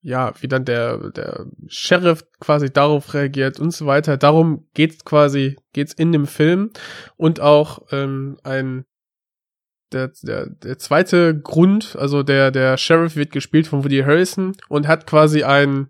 ja, 0.01 0.33
wie 0.41 0.47
dann 0.47 0.65
der 0.65 1.11
der 1.11 1.45
Sheriff 1.67 2.25
quasi 2.39 2.71
darauf 2.71 3.13
reagiert 3.13 3.59
und 3.59 3.71
so 3.71 3.85
weiter. 3.85 4.17
Darum 4.17 4.67
geht's 4.73 5.05
quasi 5.05 5.57
geht's 5.73 5.93
in 5.93 6.11
dem 6.11 6.25
Film. 6.25 6.71
Und 7.17 7.39
auch 7.39 7.85
ähm, 7.91 8.37
ein 8.43 8.85
der, 9.91 10.11
der, 10.23 10.47
der 10.47 10.77
zweite 10.77 11.39
Grund, 11.39 11.95
also 11.95 12.23
der, 12.23 12.51
der 12.51 12.77
Sheriff 12.77 13.15
wird 13.15 13.31
gespielt 13.31 13.67
von 13.67 13.83
Woody 13.83 14.01
Harrison 14.01 14.55
und 14.69 14.87
hat 14.87 15.07
quasi 15.07 15.43
einen, 15.43 15.89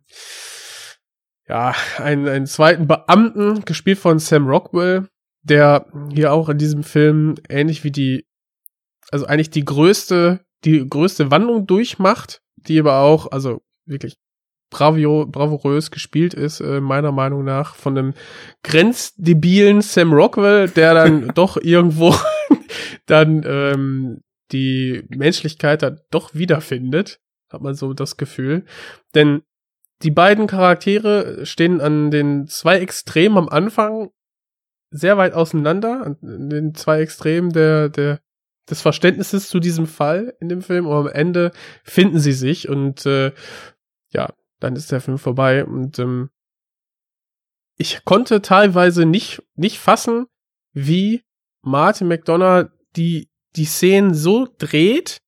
ja, 1.47 1.73
einen, 1.97 2.27
einen 2.27 2.47
zweiten 2.47 2.87
Beamten, 2.87 3.65
gespielt 3.65 3.99
von 3.99 4.19
Sam 4.19 4.47
Rockwell, 4.47 5.07
der 5.43 5.85
hier 6.13 6.33
auch 6.33 6.49
in 6.49 6.57
diesem 6.57 6.83
Film 6.83 7.35
ähnlich 7.49 7.83
wie 7.83 7.91
die, 7.91 8.25
also 9.11 9.25
eigentlich 9.25 9.51
die 9.51 9.65
größte, 9.65 10.41
die 10.65 10.87
größte 10.87 11.31
Wandlung 11.31 11.67
durchmacht, 11.67 12.41
die 12.55 12.79
aber 12.79 12.99
auch, 12.99 13.31
also 13.31 13.61
wirklich 13.85 14.17
bravio, 14.71 15.25
bravourös 15.25 15.91
gespielt 15.91 16.33
ist, 16.33 16.59
äh, 16.59 16.81
meiner 16.81 17.11
Meinung 17.11 17.43
nach, 17.43 17.75
von 17.75 17.97
einem 17.97 18.13
grenzdebilen 18.63 19.81
Sam 19.81 20.11
Rockwell, 20.11 20.69
der 20.69 20.93
dann 20.93 21.27
doch 21.35 21.57
irgendwo 21.57 22.15
dann 23.05 23.43
ähm, 23.45 24.21
die 24.51 25.03
Menschlichkeit 25.09 25.81
da 25.81 25.91
doch 26.11 26.33
wiederfindet, 26.33 27.19
hat 27.49 27.61
man 27.61 27.75
so 27.75 27.93
das 27.93 28.17
Gefühl. 28.17 28.65
Denn 29.13 29.41
die 30.03 30.11
beiden 30.11 30.47
Charaktere 30.47 31.45
stehen 31.45 31.81
an 31.81 32.11
den 32.11 32.47
zwei 32.47 32.79
Extremen 32.79 33.37
am 33.37 33.49
Anfang 33.49 34.09
sehr 34.91 35.17
weit 35.17 35.33
auseinander, 35.33 36.05
an 36.05 36.49
den 36.49 36.73
zwei 36.75 37.01
Extremen 37.01 37.51
der, 37.51 37.89
der, 37.89 38.19
des 38.69 38.81
Verständnisses 38.81 39.49
zu 39.49 39.59
diesem 39.59 39.87
Fall 39.87 40.35
in 40.39 40.49
dem 40.49 40.61
Film, 40.61 40.85
und 40.85 40.93
am 40.93 41.07
Ende 41.07 41.51
finden 41.83 42.19
sie 42.19 42.33
sich 42.33 42.69
und 42.69 43.05
äh, 43.05 43.31
ja, 44.09 44.33
dann 44.59 44.75
ist 44.75 44.91
der 44.91 45.01
Film 45.01 45.17
vorbei 45.17 45.65
und 45.65 45.99
ähm, 45.99 46.29
ich 47.77 48.05
konnte 48.05 48.41
teilweise 48.41 49.05
nicht, 49.05 49.43
nicht 49.55 49.79
fassen, 49.79 50.27
wie 50.71 51.23
Martin 51.65 52.07
McDonough 52.07 52.69
die, 52.95 53.29
die 53.55 53.65
Szenen 53.65 54.13
so 54.13 54.47
dreht, 54.57 55.21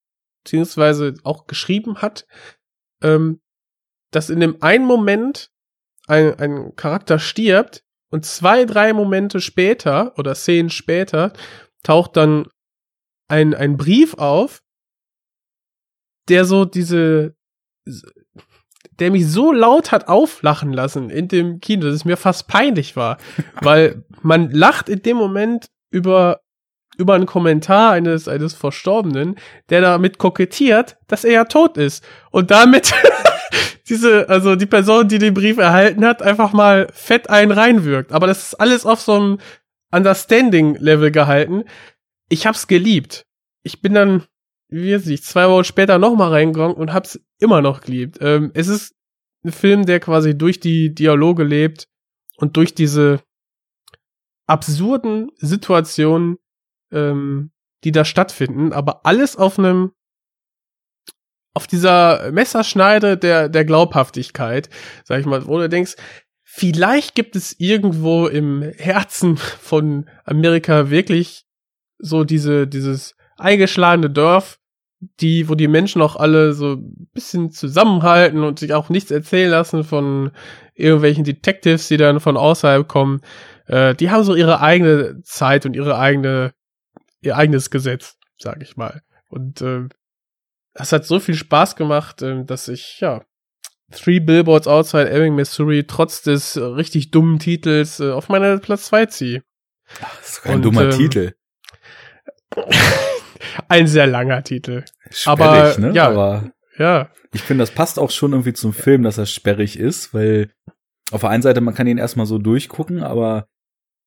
beziehungsweise 0.44 1.16
auch 1.24 1.48
geschrieben 1.48 2.02
hat, 2.02 2.26
ähm, 3.02 3.42
dass 4.12 4.30
in 4.30 4.40
dem 4.40 4.62
einen 4.62 4.86
Moment 4.86 5.52
ein, 6.08 6.40
ein 6.40 6.76
Charakter 6.76 7.20
stirbt 7.20 7.84
und 8.10 8.26
zwei, 8.26 8.66
drei 8.66 8.94
Momente 8.94 9.42
später 9.42 10.18
oder 10.18 10.36
Szenen 10.36 10.70
später 10.70 11.34
taucht 11.84 12.16
dann 12.16 12.48
ein, 13.28 13.54
ein 13.54 13.76
Brief 13.76 14.14
auf, 14.14 14.62
der 16.30 16.46
so 16.46 16.66
diese, 16.66 17.36
der 18.92 19.12
mich 19.12 19.28
so 19.28 19.52
laut 19.52 19.92
hat 19.92 20.08
auflachen 20.08 20.72
lassen 20.72 21.10
in 21.10 21.28
dem 21.28 21.60
Kino, 21.60 21.86
dass 21.86 21.96
es 21.96 22.06
mir 22.06 22.18
fast 22.18 22.48
peinlich 22.48 22.96
war, 22.96 23.18
weil 23.62 24.06
man 24.22 24.50
lacht 24.52 24.88
in 24.88 25.02
dem 25.02 25.18
Moment 25.18 25.68
über 25.90 26.42
über 26.98 27.14
einen 27.14 27.28
Kommentar 27.28 27.92
eines 27.92 28.28
eines 28.28 28.54
Verstorbenen, 28.54 29.36
der 29.70 29.82
damit 29.82 30.18
kokettiert, 30.18 30.98
dass 31.08 31.24
er 31.24 31.32
ja 31.32 31.44
tot 31.46 31.78
ist 31.78 32.04
und 32.32 32.50
damit 32.50 32.94
diese 33.90 34.30
also 34.30 34.56
die 34.56 34.66
Person, 34.66 35.08
die 35.08 35.20
den 35.20 35.34
Brief 35.34 35.58
erhalten 35.58 36.06
hat, 36.06 36.22
einfach 36.22 36.54
mal 36.54 36.88
fett 36.94 37.30
einen 37.30 37.52
reinwirkt. 37.52 38.12
Aber 38.12 38.28
das 38.28 38.48
ist 38.48 38.54
alles 38.56 38.86
auf 38.86 39.02
so 39.02 39.14
einem 39.14 39.38
Understanding 39.92 40.76
Level 40.76 41.12
gehalten. 41.12 41.64
Ich 42.30 42.48
hab's 42.48 42.68
geliebt. 42.68 43.26
Ich 43.64 43.82
bin 43.82 43.94
dann 43.94 44.24
wie 44.70 44.94
weiß 44.94 45.08
ich, 45.08 45.24
zwei 45.24 45.48
Wochen 45.50 45.64
später 45.64 45.98
nochmal 45.98 46.32
reingegangen 46.32 46.76
und 46.76 46.94
hab's 46.94 47.20
immer 47.40 47.62
noch 47.62 47.82
geliebt. 47.82 48.18
Ähm, 48.22 48.52
es 48.54 48.68
ist 48.68 48.96
ein 49.44 49.52
Film, 49.52 49.86
der 49.86 50.00
quasi 50.00 50.38
durch 50.38 50.60
die 50.60 50.94
Dialoge 50.94 51.44
lebt 51.44 51.88
und 52.38 52.58
durch 52.58 52.76
diese 52.76 53.22
absurden 54.48 55.32
Situationen, 55.38 56.38
ähm, 56.92 57.52
die 57.84 57.92
da 57.92 58.06
stattfinden, 58.06 58.74
aber 58.74 59.06
alles 59.06 59.36
auf 59.36 59.60
einem 59.60 59.92
auf 61.54 61.68
dieser 61.68 62.32
Messerschneide 62.32 63.18
der 63.18 63.50
der 63.50 63.66
Glaubhaftigkeit, 63.66 64.70
sag 65.04 65.20
ich 65.20 65.26
mal, 65.26 65.48
wo 65.48 65.58
du 65.58 65.70
denkst, 65.70 65.96
vielleicht 66.44 67.16
gibt 67.16 67.36
es 67.36 67.56
irgendwo 67.60 68.28
im 68.28 68.62
Herzen 68.62 69.38
von 69.38 70.10
Amerika 70.26 70.90
wirklich 70.90 71.46
so 72.00 72.24
diese 72.24 72.68
dieses 72.68 73.16
eingeschlagene 73.38 74.10
Dorf, 74.10 74.60
die, 75.20 75.48
wo 75.48 75.56
die 75.56 75.68
Menschen 75.68 76.02
auch 76.02 76.16
alle 76.16 76.54
so 76.54 76.74
ein 76.74 77.08
bisschen 77.14 77.52
zusammenhalten 77.52 78.44
und 78.44 78.60
sich 78.60 78.74
auch 78.74 78.90
nichts 78.90 79.12
erzählen 79.12 79.52
lassen 79.52 79.84
von 79.84 80.32
irgendwelchen 80.74 81.24
Detectives, 81.24 81.88
die 81.88 81.98
dann 81.98 82.20
von 82.20 82.38
außerhalb 82.38 82.88
kommen. 82.88 83.22
Äh, 83.68 83.96
die 83.96 84.10
haben 84.10 84.24
so 84.24 84.36
ihre 84.36 84.62
eigene 84.62 85.22
Zeit 85.24 85.66
und 85.66 85.76
ihre 85.76 85.98
eigene, 85.98 86.54
ihr 87.22 87.36
eigenes 87.36 87.70
Gesetz, 87.70 88.18
sag 88.38 88.62
ich 88.62 88.78
mal. 88.78 89.02
Und 89.30 89.62
äh, 89.62 89.88
das 90.74 90.92
hat 90.92 91.06
so 91.06 91.20
viel 91.20 91.36
Spaß 91.36 91.76
gemacht, 91.76 92.22
äh, 92.22 92.44
dass 92.46 92.68
ich, 92.68 93.00
ja, 93.00 93.24
Three 93.92 94.20
Billboards 94.20 94.68
Outside 94.68 95.10
Ebbing, 95.10 95.36
Missouri, 95.36 95.86
trotz 95.86 96.22
des 96.22 96.58
richtig 96.58 97.12
dummen 97.12 97.40
Titels 97.40 98.00
äh, 98.00 98.12
auf 98.12 98.28
meine 98.28 98.58
Platz 98.60 98.88
2 98.88 99.06
ziehe. 99.06 99.44
Ach, 100.02 100.18
das 100.18 100.30
ist 100.30 100.42
kein 100.42 100.56
und, 100.56 100.62
dummer 100.64 100.84
ähm, 100.84 100.92
Titel. 100.92 101.34
ein 103.70 103.88
sehr 103.88 104.08
langer 104.08 104.44
Titel. 104.44 104.84
Sperrig, 105.10 105.28
aber 105.28 105.78
ne? 105.78 105.94
ja, 105.94 106.08
aber 106.08 106.52
ja. 106.78 107.10
Ich 107.34 107.42
finde, 107.42 107.62
das 107.62 107.72
passt 107.72 108.00
auch 108.00 108.12
schon 108.12 108.32
irgendwie 108.32 108.54
zum 108.54 108.74
Film, 108.74 109.04
dass 109.04 109.18
er 109.18 109.26
sperrig 109.26 109.80
ist, 109.80 110.14
weil 110.14 110.52
auf 111.12 111.22
der 111.22 111.30
einen 111.30 111.44
Seite, 111.44 111.62
man 111.62 111.74
kann 111.74 111.88
ihn 111.88 111.98
erstmal 111.98 112.26
so 112.26 112.38
durchgucken, 112.38 113.04
aber 113.04 113.48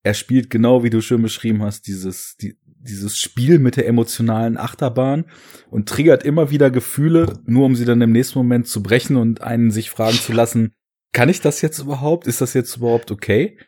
er 0.02 0.14
spielt 0.14 0.50
genau, 0.50 0.82
wie 0.82 0.90
du 0.90 1.00
schön 1.00 1.22
beschrieben 1.22 1.62
hast, 1.62 1.86
dieses, 1.86 2.36
die, 2.36 2.56
dieses 2.64 3.18
Spiel 3.18 3.58
mit 3.58 3.76
der 3.76 3.86
emotionalen 3.86 4.56
Achterbahn 4.56 5.26
und 5.70 5.88
triggert 5.88 6.22
immer 6.24 6.50
wieder 6.50 6.70
Gefühle, 6.70 7.40
nur 7.44 7.66
um 7.66 7.76
sie 7.76 7.84
dann 7.84 8.00
im 8.00 8.12
nächsten 8.12 8.38
Moment 8.38 8.66
zu 8.66 8.82
brechen 8.82 9.16
und 9.16 9.42
einen 9.42 9.70
sich 9.70 9.90
fragen 9.90 10.16
zu 10.16 10.32
lassen, 10.32 10.72
kann 11.12 11.28
ich 11.28 11.40
das 11.40 11.60
jetzt 11.60 11.78
überhaupt? 11.78 12.26
Ist 12.26 12.40
das 12.40 12.54
jetzt 12.54 12.76
überhaupt 12.76 13.10
okay? 13.10 13.58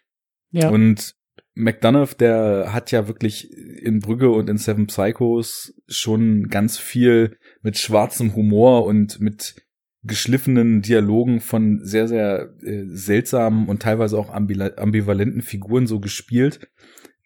Ja. 0.50 0.68
Und 0.68 1.14
McDonough, 1.54 2.14
der 2.14 2.72
hat 2.72 2.92
ja 2.92 3.08
wirklich 3.08 3.52
in 3.52 4.00
Brügge 4.00 4.30
und 4.30 4.48
in 4.48 4.56
Seven 4.56 4.86
Psychos 4.86 5.74
schon 5.86 6.48
ganz 6.48 6.78
viel 6.78 7.36
mit 7.60 7.78
schwarzem 7.78 8.34
Humor 8.34 8.86
und 8.86 9.20
mit 9.20 9.56
geschliffenen 10.04 10.82
Dialogen 10.82 11.40
von 11.40 11.80
sehr, 11.84 12.08
sehr 12.08 12.54
äh, 12.62 12.84
seltsamen 12.86 13.68
und 13.68 13.82
teilweise 13.82 14.18
auch 14.18 14.30
ambivalenten 14.30 15.42
Figuren 15.42 15.86
so 15.86 16.00
gespielt. 16.00 16.68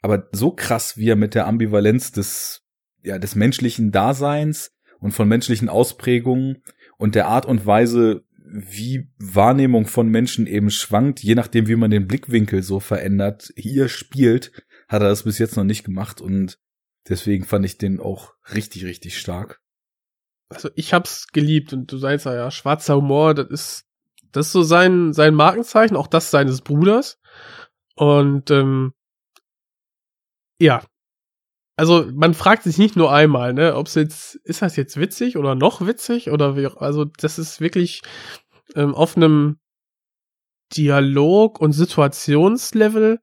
Aber 0.02 0.28
so 0.32 0.50
krass, 0.50 0.96
wie 0.96 1.08
er 1.08 1.16
mit 1.16 1.34
der 1.34 1.46
Ambivalenz 1.46 2.12
des, 2.12 2.64
ja, 3.02 3.18
des 3.18 3.34
menschlichen 3.34 3.92
Daseins 3.92 4.72
und 5.00 5.12
von 5.12 5.26
menschlichen 5.26 5.68
Ausprägungen 5.68 6.62
und 6.98 7.14
der 7.14 7.28
Art 7.28 7.46
und 7.46 7.64
Weise, 7.66 8.24
wie 8.48 9.08
Wahrnehmung 9.18 9.86
von 9.86 10.08
Menschen 10.08 10.46
eben 10.46 10.70
schwankt, 10.70 11.20
je 11.20 11.34
nachdem, 11.34 11.66
wie 11.66 11.76
man 11.76 11.90
den 11.90 12.06
Blickwinkel 12.06 12.62
so 12.62 12.78
verändert, 12.78 13.52
hier 13.56 13.88
spielt, 13.88 14.52
hat 14.86 15.02
er 15.02 15.08
das 15.08 15.24
bis 15.24 15.38
jetzt 15.38 15.56
noch 15.56 15.64
nicht 15.64 15.84
gemacht 15.84 16.20
und 16.20 16.58
deswegen 17.08 17.44
fand 17.44 17.64
ich 17.64 17.78
den 17.78 17.98
auch 17.98 18.34
richtig, 18.55 18.84
richtig 18.84 19.18
stark. 19.18 19.60
Also 20.49 20.70
ich 20.76 20.94
hab's 20.94 21.28
geliebt 21.28 21.73
und 21.73 21.91
du 21.91 21.99
sagst 21.99 22.26
ja, 22.26 22.50
schwarzer 22.50 22.97
Humor, 22.97 23.34
das 23.34 23.49
ist, 23.49 23.84
das 24.33 24.47
ist 24.47 24.52
so 24.52 24.62
sein, 24.62 25.12
sein 25.12 25.34
Markenzeichen, 25.34 25.97
auch 25.97 26.07
das 26.07 26.31
seines 26.31 26.62
Bruders. 26.62 27.18
Und 27.97 28.50
ähm, 28.50 28.92
ja, 30.60 30.83
also 31.76 32.10
man 32.15 32.34
fragt 32.34 32.62
sich 32.62 32.78
nicht 32.78 32.97
nur 32.97 33.12
einmal, 33.12 33.52
ne, 33.52 33.75
ob 33.75 33.86
es 33.86 33.94
jetzt, 33.94 34.36
ist 34.36 34.62
das 34.62 34.76
jetzt 34.76 34.99
witzig 34.99 35.36
oder 35.36 35.55
noch 35.55 35.86
witzig 35.86 36.31
oder 36.31 36.57
wie, 36.57 36.66
also 36.66 37.05
das 37.05 37.39
ist 37.39 37.60
wirklich 37.60 38.02
ähm, 38.75 38.94
auf 38.94 39.16
einem 39.16 39.58
Dialog- 40.75 41.60
und 41.60 41.73
Situationslevel 41.73 43.20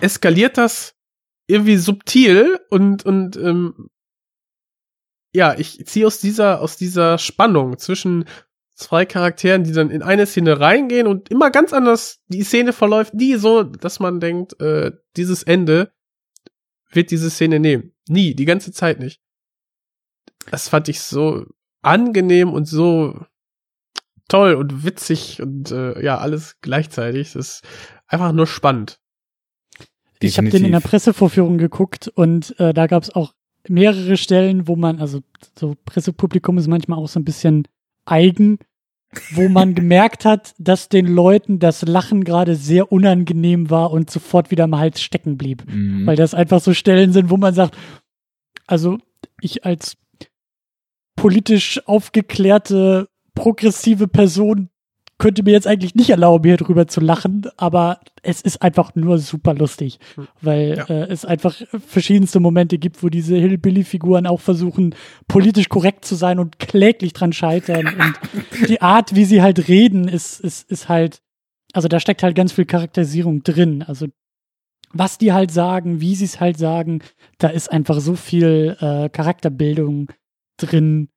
eskaliert 0.00 0.58
das 0.58 0.94
irgendwie 1.46 1.76
subtil 1.76 2.60
und, 2.70 3.04
und 3.04 3.36
ähm, 3.36 3.88
ja, 5.32 5.54
ich 5.58 5.84
ziehe 5.86 6.06
aus 6.06 6.20
dieser, 6.20 6.60
aus 6.60 6.76
dieser 6.76 7.18
Spannung 7.18 7.78
zwischen 7.78 8.26
zwei 8.74 9.06
Charakteren, 9.06 9.64
die 9.64 9.72
dann 9.72 9.90
in 9.90 10.02
eine 10.02 10.26
Szene 10.26 10.60
reingehen 10.60 11.06
und 11.06 11.30
immer 11.30 11.50
ganz 11.50 11.72
anders 11.72 12.20
die 12.28 12.42
Szene 12.42 12.72
verläuft, 12.72 13.14
nie 13.14 13.36
so, 13.36 13.62
dass 13.62 14.00
man 14.00 14.20
denkt, 14.20 14.60
äh, 14.60 14.92
dieses 15.16 15.42
Ende 15.42 15.92
wird 16.90 17.10
diese 17.10 17.30
Szene 17.30 17.60
nehmen. 17.60 17.92
Nie, 18.08 18.34
die 18.34 18.44
ganze 18.44 18.72
Zeit 18.72 18.98
nicht. 18.98 19.20
Das 20.50 20.68
fand 20.68 20.88
ich 20.88 21.00
so 21.00 21.46
angenehm 21.82 22.52
und 22.52 22.66
so 22.66 23.24
toll 24.28 24.54
und 24.54 24.84
witzig 24.84 25.40
und 25.40 25.70
äh, 25.70 26.02
ja, 26.02 26.18
alles 26.18 26.56
gleichzeitig. 26.60 27.32
Das 27.32 27.48
ist 27.48 27.64
einfach 28.06 28.32
nur 28.32 28.46
spannend. 28.46 28.98
Ich 30.20 30.38
habe 30.38 30.50
den 30.50 30.64
in 30.64 30.72
der 30.72 30.80
Pressevorführung 30.80 31.58
geguckt 31.58 32.08
und 32.08 32.58
äh, 32.60 32.72
da 32.72 32.86
gab 32.86 33.02
es 33.02 33.10
auch 33.10 33.34
mehrere 33.68 34.16
Stellen, 34.16 34.68
wo 34.68 34.76
man, 34.76 35.00
also 35.00 35.20
so 35.58 35.76
Pressepublikum 35.84 36.58
ist 36.58 36.68
manchmal 36.68 36.98
auch 36.98 37.08
so 37.08 37.20
ein 37.20 37.24
bisschen 37.24 37.68
eigen, 38.04 38.58
wo 39.32 39.48
man 39.48 39.74
gemerkt 39.76 40.24
hat, 40.24 40.54
dass 40.58 40.88
den 40.88 41.06
Leuten 41.06 41.58
das 41.58 41.82
Lachen 41.82 42.24
gerade 42.24 42.56
sehr 42.56 42.92
unangenehm 42.92 43.70
war 43.70 43.90
und 43.90 44.10
sofort 44.10 44.50
wieder 44.50 44.64
im 44.64 44.76
Hals 44.76 45.00
stecken 45.00 45.36
blieb. 45.36 45.64
Mhm. 45.66 46.06
Weil 46.06 46.16
das 46.16 46.34
einfach 46.34 46.60
so 46.60 46.74
Stellen 46.74 47.12
sind, 47.12 47.30
wo 47.30 47.36
man 47.36 47.54
sagt, 47.54 47.76
also 48.66 48.98
ich 49.40 49.64
als 49.64 49.96
politisch 51.16 51.86
aufgeklärte, 51.86 53.08
progressive 53.34 54.08
Person 54.08 54.70
könnte 55.18 55.42
mir 55.42 55.52
jetzt 55.52 55.66
eigentlich 55.66 55.94
nicht 55.94 56.10
erlauben, 56.10 56.44
hier 56.44 56.56
drüber 56.56 56.88
zu 56.88 57.00
lachen, 57.00 57.46
aber 57.56 58.00
es 58.22 58.40
ist 58.40 58.60
einfach 58.62 58.94
nur 58.94 59.18
super 59.18 59.54
lustig, 59.54 59.98
hm. 60.14 60.28
weil 60.40 60.76
ja. 60.76 60.84
äh, 60.86 61.08
es 61.08 61.24
einfach 61.24 61.54
verschiedenste 61.86 62.40
Momente 62.40 62.78
gibt, 62.78 63.02
wo 63.02 63.08
diese 63.08 63.36
Hillbilly-Figuren 63.36 64.26
auch 64.26 64.40
versuchen, 64.40 64.94
politisch 65.28 65.68
korrekt 65.68 66.04
zu 66.04 66.14
sein 66.14 66.38
und 66.38 66.58
kläglich 66.58 67.12
dran 67.12 67.32
scheitern. 67.32 67.86
und 67.98 68.68
die 68.68 68.80
Art, 68.80 69.14
wie 69.14 69.24
sie 69.24 69.42
halt 69.42 69.68
reden, 69.68 70.08
ist, 70.08 70.40
ist, 70.40 70.70
ist 70.70 70.88
halt, 70.88 71.22
also 71.72 71.88
da 71.88 72.00
steckt 72.00 72.22
halt 72.22 72.34
ganz 72.34 72.52
viel 72.52 72.66
Charakterisierung 72.66 73.42
drin. 73.42 73.82
Also 73.82 74.06
was 74.92 75.18
die 75.18 75.32
halt 75.32 75.50
sagen, 75.50 76.00
wie 76.00 76.14
sie 76.14 76.26
es 76.26 76.40
halt 76.40 76.58
sagen, 76.58 77.00
da 77.38 77.48
ist 77.48 77.70
einfach 77.70 78.00
so 78.00 78.14
viel 78.14 78.76
äh, 78.80 79.08
Charakterbildung 79.08 80.08
drin, 80.58 81.08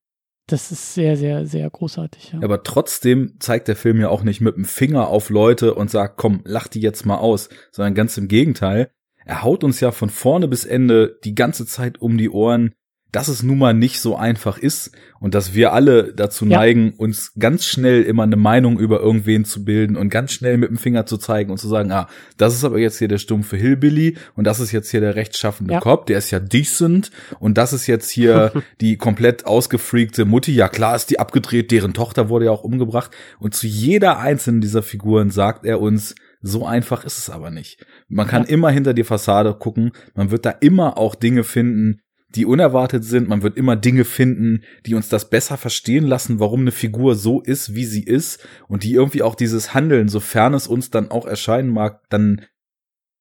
das 0.48 0.72
ist 0.72 0.94
sehr, 0.94 1.18
sehr, 1.18 1.46
sehr 1.46 1.70
großartig. 1.70 2.34
Ja. 2.34 2.40
Aber 2.44 2.64
trotzdem 2.64 3.36
zeigt 3.40 3.68
der 3.68 3.76
Film 3.76 4.00
ja 4.00 4.10
auch 4.10 4.24
nicht 4.24 4.42
mit 4.42 4.56
dem 4.56 4.66
Finger 4.66 5.08
auf 5.08 5.30
Leute 5.30 5.74
und 5.74 5.90
sagt, 5.90 6.18
komm, 6.18 6.42
lach 6.46 6.68
die 6.68 6.82
jetzt 6.82 7.06
mal 7.06 7.18
aus, 7.18 7.50
sondern 7.72 7.96
ganz 7.96 8.18
im 8.18 8.28
Gegenteil. 8.28 8.92
Er 9.26 9.44
haut 9.44 9.64
uns 9.64 9.80
ja 9.80 9.92
von 9.92 10.10
vorne 10.10 10.48
bis 10.48 10.66
Ende 10.66 11.20
die 11.24 11.34
ganze 11.34 11.66
Zeit 11.66 12.00
um 12.00 12.18
die 12.18 12.30
Ohren, 12.30 12.76
dass 13.16 13.27
es 13.30 13.44
nun 13.44 13.58
mal 13.58 13.74
nicht 13.74 14.00
so 14.02 14.16
einfach 14.18 14.58
ist 14.58 14.92
und 15.19 15.34
dass 15.34 15.53
wir 15.53 15.72
alle 15.74 16.14
dazu 16.14 16.45
Ja. 16.45 16.58
neigen, 16.60 16.92
uns 16.98 17.32
ganz 17.40 17.66
schnell 17.66 18.03
immer 18.03 18.24
eine 18.24 18.35
Meinung 18.35 18.77
über 18.77 19.00
irgendwen 19.00 19.45
zu 19.45 19.64
bilden 19.64 19.95
und 19.95 20.10
ganz 20.10 20.34
schnell 20.34 20.58
mit 20.58 20.69
dem 20.69 20.77
Finger 20.77 21.06
zu 21.06 21.18
zeigen 21.18 21.50
und 21.52 21.58
zu 21.58 21.68
sagen, 21.68 21.92
ah, 21.92 22.08
das 22.38 22.53
ist 22.53 22.64
aber 22.66 22.77
jetzt 22.77 23.00
hier 23.00 23.08
der 23.08 23.18
stumpfe 23.18 23.56
Hillbilly 23.58 24.18
und 24.35 24.45
das 24.45 24.60
ist 24.60 24.72
jetzt 24.74 24.92
hier 24.92 25.00
der 25.00 25.16
rechtschaffende 25.16 25.74
Ja. 25.74 25.80
Cop, 25.80 26.06
der 26.08 26.18
ist 26.18 26.32
ja 26.32 26.40
decent 26.40 27.11
und 27.40 27.58
das 27.58 27.72
ist 27.74 27.88
jetzt 27.88 28.10
hier 28.10 28.52
die 28.82 28.98
komplett 28.98 29.45
ausgefreakte 29.45 30.26
Mutti. 30.26 30.53
Ja, 30.53 30.68
klar 30.68 30.95
ist 30.95 31.10
die 31.10 31.19
abgedreht, 31.19 31.72
deren 31.72 31.94
Tochter 31.94 32.27
wurde 32.30 32.45
ja 32.45 32.52
auch 32.52 32.64
umgebracht 32.64 33.11
und 33.40 33.56
zu 33.56 33.66
jeder 33.68 34.19
einzelnen 34.19 34.60
dieser 34.61 34.84
Figuren 34.84 35.32
sagt 35.32 35.66
er 35.66 35.80
uns, 35.80 36.16
so 36.42 36.66
einfach 36.68 37.06
ist 37.06 37.18
es 37.18 37.30
aber 37.30 37.50
nicht. 37.50 37.84
Man 38.08 38.27
kann 38.27 38.44
Ja. 38.44 38.50
immer 38.50 38.69
hinter 38.69 38.94
die 38.94 39.03
Fassade 39.03 39.53
gucken, 39.56 39.92
man 40.14 40.30
wird 40.30 40.45
da 40.45 40.52
immer 40.52 40.98
auch 40.98 41.16
Dinge 41.16 41.44
finden, 41.44 42.02
die 42.36 42.46
unerwartet 42.46 43.04
sind. 43.04 43.28
Man 43.28 43.42
wird 43.42 43.58
immer 43.58 43.76
Dinge 43.76 44.06
finden, 44.06 44.64
die 44.86 44.96
uns 44.96 45.10
das 45.10 45.30
besser 45.30 45.58
verstehen 45.58 46.06
lassen, 46.06 46.40
warum 46.40 46.62
eine 46.62 46.72
Figur 46.72 47.16
so 47.16 47.42
ist, 47.42 47.76
wie 47.76 47.86
sie 47.86 48.04
ist 48.04 48.46
und 48.68 48.84
die 48.84 48.94
irgendwie 48.94 49.22
auch 49.22 49.36
dieses 49.36 49.74
Handeln, 49.74 50.10
sofern 50.10 50.54
es 50.54 50.68
uns 50.68 50.92
dann 50.92 51.12
auch 51.12 51.26
erscheinen 51.26 51.70
mag, 51.70 52.02
dann 52.10 52.46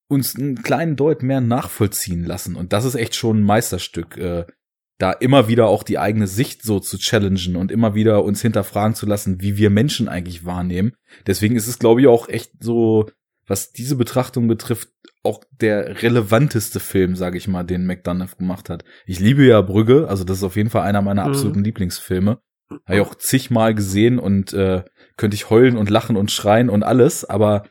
uns 0.08 0.36
einen 0.36 0.62
kleinen 0.62 0.96
Deut 0.96 1.22
mehr 1.22 1.40
nachvollziehen 1.40 2.24
lassen. 2.24 2.56
Und 2.56 2.72
das 2.72 2.84
ist 2.84 2.94
echt 2.94 3.14
schon 3.14 3.40
ein 3.40 3.44
Meisterstück, 3.44 4.16
äh, 4.16 4.44
da 4.98 5.12
immer 5.12 5.48
wieder 5.48 5.66
auch 5.66 5.82
die 5.82 5.98
eigene 5.98 6.26
Sicht 6.26 6.62
so 6.62 6.78
zu 6.78 6.98
challengen 6.98 7.56
und 7.56 7.72
immer 7.72 7.94
wieder 7.94 8.24
uns 8.24 8.42
hinterfragen 8.42 8.94
zu 8.94 9.06
lassen, 9.06 9.40
wie 9.40 9.56
wir 9.56 9.70
Menschen 9.70 10.08
eigentlich 10.08 10.44
wahrnehmen. 10.44 10.92
Deswegen 11.26 11.56
ist 11.56 11.66
es, 11.66 11.78
glaube 11.78 12.00
ich, 12.00 12.06
auch 12.06 12.28
echt 12.28 12.52
so, 12.60 13.10
was 13.46 13.72
diese 13.72 13.96
Betrachtung 13.96 14.46
betrifft, 14.46 14.93
auch 15.24 15.42
der 15.60 16.02
relevanteste 16.02 16.80
Film, 16.80 17.16
sage 17.16 17.38
ich 17.38 17.48
mal, 17.48 17.64
den 17.64 17.86
McDonough 17.86 18.36
gemacht 18.36 18.68
hat. 18.68 18.84
Ich 19.06 19.18
liebe 19.20 19.44
ja 19.44 19.60
Brügge, 19.62 20.06
also 20.08 20.22
das 20.24 20.38
ist 20.38 20.44
auf 20.44 20.56
jeden 20.56 20.70
Fall 20.70 20.82
einer 20.82 21.02
meiner 21.02 21.24
Mhm. 21.24 21.30
absoluten 21.30 21.64
Lieblingsfilme. 21.64 22.38
Habe 22.70 22.94
ich 22.96 23.00
auch 23.00 23.14
zigmal 23.14 23.74
gesehen 23.74 24.18
und 24.18 24.52
äh, 24.52 24.84
könnte 25.16 25.34
ich 25.34 25.50
heulen 25.50 25.76
und 25.76 25.90
lachen 25.90 26.16
und 26.16 26.30
schreien 26.30 26.68
und 26.70 26.82
alles, 26.82 27.24
aber 27.24 27.68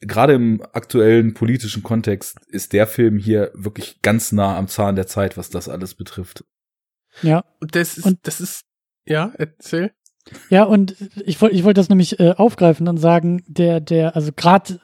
gerade 0.00 0.34
im 0.34 0.62
aktuellen 0.72 1.32
politischen 1.34 1.82
Kontext 1.82 2.38
ist 2.48 2.72
der 2.72 2.86
Film 2.86 3.18
hier 3.18 3.50
wirklich 3.54 4.02
ganz 4.02 4.30
nah 4.32 4.56
am 4.56 4.68
Zahn 4.68 4.94
der 4.94 5.06
Zeit, 5.06 5.36
was 5.36 5.48
das 5.50 5.68
alles 5.68 5.94
betrifft. 5.94 6.44
Ja, 7.22 7.44
Und 7.60 7.74
das 7.74 7.98
ist, 7.98 8.04
Und- 8.06 8.18
das 8.22 8.40
ist, 8.40 8.64
ja, 9.06 9.32
erzähl. 9.38 9.92
ja, 10.50 10.64
und 10.64 10.96
ich 11.24 11.40
wollte, 11.40 11.56
ich 11.56 11.64
wollte 11.64 11.80
das 11.80 11.88
nämlich 11.88 12.20
äh, 12.20 12.32
aufgreifen 12.36 12.88
und 12.88 12.98
sagen, 12.98 13.42
der, 13.48 13.80
der, 13.80 14.14
also 14.16 14.32
gerade, 14.32 14.80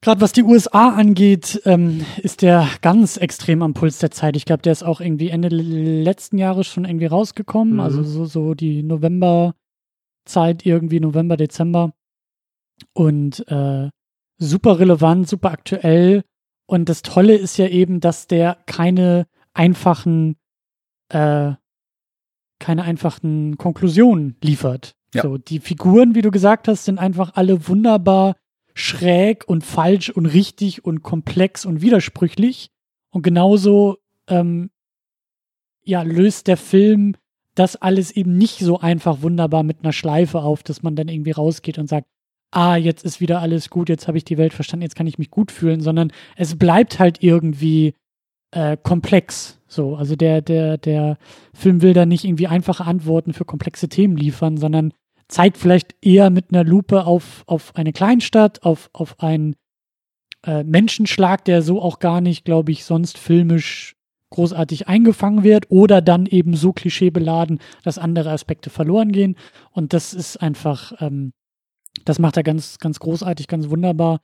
gerade 0.00 0.20
was 0.20 0.32
die 0.32 0.42
USA 0.44 0.90
angeht, 0.90 1.60
ähm, 1.64 2.04
ist 2.22 2.42
der 2.42 2.68
ganz 2.82 3.16
extrem 3.16 3.62
am 3.62 3.74
Puls 3.74 3.98
der 3.98 4.10
Zeit. 4.10 4.36
Ich 4.36 4.44
glaube, 4.44 4.62
der 4.62 4.72
ist 4.72 4.82
auch 4.84 5.00
irgendwie 5.00 5.28
Ende 5.30 5.48
letzten 5.48 6.38
Jahres 6.38 6.66
schon 6.66 6.84
irgendwie 6.84 7.06
rausgekommen, 7.06 7.74
Mhm. 7.74 7.80
also 7.80 8.02
so, 8.02 8.24
so 8.24 8.54
die 8.54 8.82
Novemberzeit 8.82 9.54
irgendwie, 10.64 11.00
November, 11.00 11.36
Dezember. 11.36 11.92
Und 12.92 13.46
äh, 13.48 13.88
super 14.38 14.78
relevant, 14.78 15.28
super 15.28 15.50
aktuell. 15.50 16.22
Und 16.66 16.88
das 16.88 17.02
Tolle 17.02 17.34
ist 17.36 17.56
ja 17.58 17.66
eben, 17.66 17.98
dass 18.00 18.26
der 18.26 18.58
keine 18.66 19.26
einfachen, 19.54 20.36
äh, 21.08 21.52
keine 22.60 22.82
einfachen 22.84 23.56
Konklusionen 23.56 24.36
liefert. 24.42 24.94
Ja. 25.14 25.22
So, 25.22 25.38
die 25.38 25.58
Figuren, 25.60 26.14
wie 26.14 26.22
du 26.22 26.30
gesagt 26.30 26.68
hast, 26.68 26.84
sind 26.84 26.98
einfach 26.98 27.32
alle 27.34 27.66
wunderbar 27.68 28.36
schräg 28.78 29.48
und 29.48 29.64
falsch 29.64 30.10
und 30.10 30.26
richtig 30.26 30.84
und 30.84 31.02
komplex 31.02 31.66
und 31.66 31.82
widersprüchlich. 31.82 32.70
Und 33.10 33.22
genauso 33.22 33.98
ähm, 34.28 34.70
ja, 35.82 36.02
löst 36.02 36.46
der 36.46 36.56
Film 36.56 37.16
das 37.54 37.74
alles 37.74 38.12
eben 38.12 38.38
nicht 38.38 38.60
so 38.60 38.78
einfach 38.78 39.22
wunderbar 39.22 39.64
mit 39.64 39.78
einer 39.82 39.92
Schleife 39.92 40.42
auf, 40.42 40.62
dass 40.62 40.82
man 40.82 40.94
dann 40.94 41.08
irgendwie 41.08 41.32
rausgeht 41.32 41.78
und 41.78 41.88
sagt, 41.88 42.06
ah, 42.52 42.76
jetzt 42.76 43.04
ist 43.04 43.20
wieder 43.20 43.40
alles 43.40 43.68
gut, 43.68 43.88
jetzt 43.88 44.06
habe 44.06 44.16
ich 44.16 44.24
die 44.24 44.38
Welt 44.38 44.52
verstanden, 44.52 44.82
jetzt 44.82 44.94
kann 44.94 45.08
ich 45.08 45.18
mich 45.18 45.30
gut 45.30 45.50
fühlen, 45.50 45.80
sondern 45.80 46.12
es 46.36 46.56
bleibt 46.56 47.00
halt 47.00 47.22
irgendwie 47.22 47.94
äh, 48.52 48.76
komplex. 48.80 49.60
So, 49.66 49.96
also 49.96 50.14
der, 50.14 50.40
der, 50.40 50.78
der 50.78 51.18
Film 51.52 51.82
will 51.82 51.94
da 51.94 52.06
nicht 52.06 52.24
irgendwie 52.24 52.46
einfache 52.46 52.84
Antworten 52.84 53.32
für 53.32 53.44
komplexe 53.44 53.88
Themen 53.88 54.16
liefern, 54.16 54.56
sondern 54.56 54.94
zeigt 55.28 55.58
vielleicht 55.58 55.94
eher 56.02 56.30
mit 56.30 56.46
einer 56.50 56.64
Lupe 56.64 57.04
auf, 57.04 57.44
auf 57.46 57.76
eine 57.76 57.92
Kleinstadt, 57.92 58.62
auf, 58.62 58.90
auf 58.92 59.20
einen 59.20 59.56
äh, 60.44 60.64
Menschenschlag, 60.64 61.44
der 61.44 61.62
so 61.62 61.80
auch 61.82 61.98
gar 61.98 62.20
nicht, 62.20 62.44
glaube 62.44 62.72
ich, 62.72 62.84
sonst 62.84 63.18
filmisch 63.18 63.94
großartig 64.30 64.88
eingefangen 64.88 65.42
wird 65.42 65.70
oder 65.70 66.02
dann 66.02 66.26
eben 66.26 66.54
so 66.54 66.72
klischeebeladen, 66.72 67.60
dass 67.82 67.98
andere 67.98 68.30
Aspekte 68.30 68.70
verloren 68.70 69.12
gehen. 69.12 69.36
Und 69.70 69.92
das 69.92 70.12
ist 70.12 70.36
einfach, 70.38 70.92
ähm, 71.00 71.32
das 72.04 72.18
macht 72.18 72.36
er 72.36 72.42
ganz, 72.42 72.78
ganz 72.78 72.98
großartig, 72.98 73.48
ganz 73.48 73.70
wunderbar. 73.70 74.20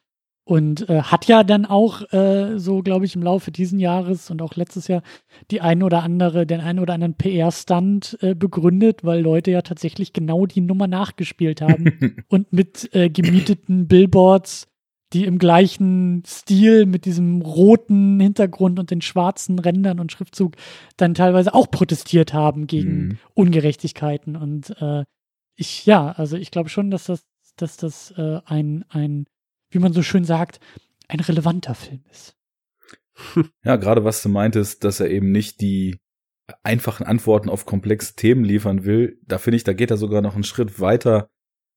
Und 0.47 0.91
äh, 0.91 1.03
hat 1.03 1.27
ja 1.27 1.43
dann 1.43 1.65
auch 1.65 2.13
äh, 2.13 2.59
so, 2.59 2.83
glaube 2.83 3.07
ich, 3.07 3.17
im 3.17 3.23
Laufe 3.23 3.51
diesen 3.51 3.79
Jahres 3.79 4.31
und 4.31 4.43
auch 4.43 4.57
letztes 4.57 4.89
Jahr 4.89 5.03
die 5.51 5.63
ein 5.63 5.83
oder 5.83 6.03
andere, 6.03 6.47
den 6.47 6.61
einen 6.61 6.81
oder 6.81 6.93
anderen 6.93 7.15
PR-Stunt 7.15 8.19
äh, 8.21 8.35
begründet, 8.35 9.05
weil 9.05 9.23
Leute 9.23 9.51
ja 9.51 9.63
tatsächlich 9.63 10.13
genau 10.13 10.45
die 10.45 10.61
Nummer 10.61 10.87
nachgespielt 10.87 11.63
haben 11.63 12.25
und 12.29 12.53
mit 12.53 12.95
äh, 12.95 13.09
gemieteten 13.09 13.89
Billboards, 13.89 14.69
die 15.15 15.25
im 15.25 15.39
gleichen 15.39 16.23
Stil 16.27 16.85
mit 16.85 17.07
diesem 17.07 17.41
roten 17.41 18.21
Hintergrund 18.21 18.79
und 18.79 18.91
den 18.91 19.01
schwarzen 19.01 19.59
Rändern 19.59 19.99
und 19.99 20.13
Schriftzug 20.13 20.57
dann 20.99 21.15
teilweise 21.15 21.55
auch 21.55 21.71
protestiert 21.71 22.35
haben 22.35 22.67
gegen 22.67 22.95
Mhm. 22.95 23.19
Ungerechtigkeiten. 23.33 24.37
Und 24.37 24.77
äh, 24.81 25.05
ich, 25.57 25.87
ja, 25.87 26.11
also 26.11 26.37
ich 26.37 26.51
glaube 26.51 26.69
schon, 26.69 26.91
dass 26.91 27.05
das, 27.05 27.25
dass 27.57 27.77
das 27.77 28.11
äh, 28.19 28.41
ein, 28.45 28.85
ein, 28.91 29.27
wie 29.75 29.79
man 29.79 29.93
so 29.93 30.03
schön 30.03 30.25
sagt, 30.25 30.61
ein 31.09 31.21
relevanter 31.21 31.75
Film 31.75 32.05
ist. 32.11 32.37
Ja, 33.65 33.77
gerade 33.77 34.05
was 34.05 34.23
du 34.23 34.29
meintest, 34.29 34.85
dass 34.85 35.01
er 35.01 35.09
eben 35.09 35.31
nicht 35.31 35.61
die 35.61 35.99
einfachen 36.63 37.07
Antworten 37.07 37.49
auf 37.49 37.65
komplexe 37.65 38.17
Themen 38.17 38.45
liefern 38.45 38.85
will, 38.85 39.19
da 39.27 39.39
finde 39.39 39.57
ich, 39.57 39.65
da 39.65 39.73
geht 39.73 39.91
er 39.91 39.97
sogar 39.97 40.21
noch 40.21 40.35
einen 40.35 40.45
Schritt 40.45 40.81
weiter 40.81 41.31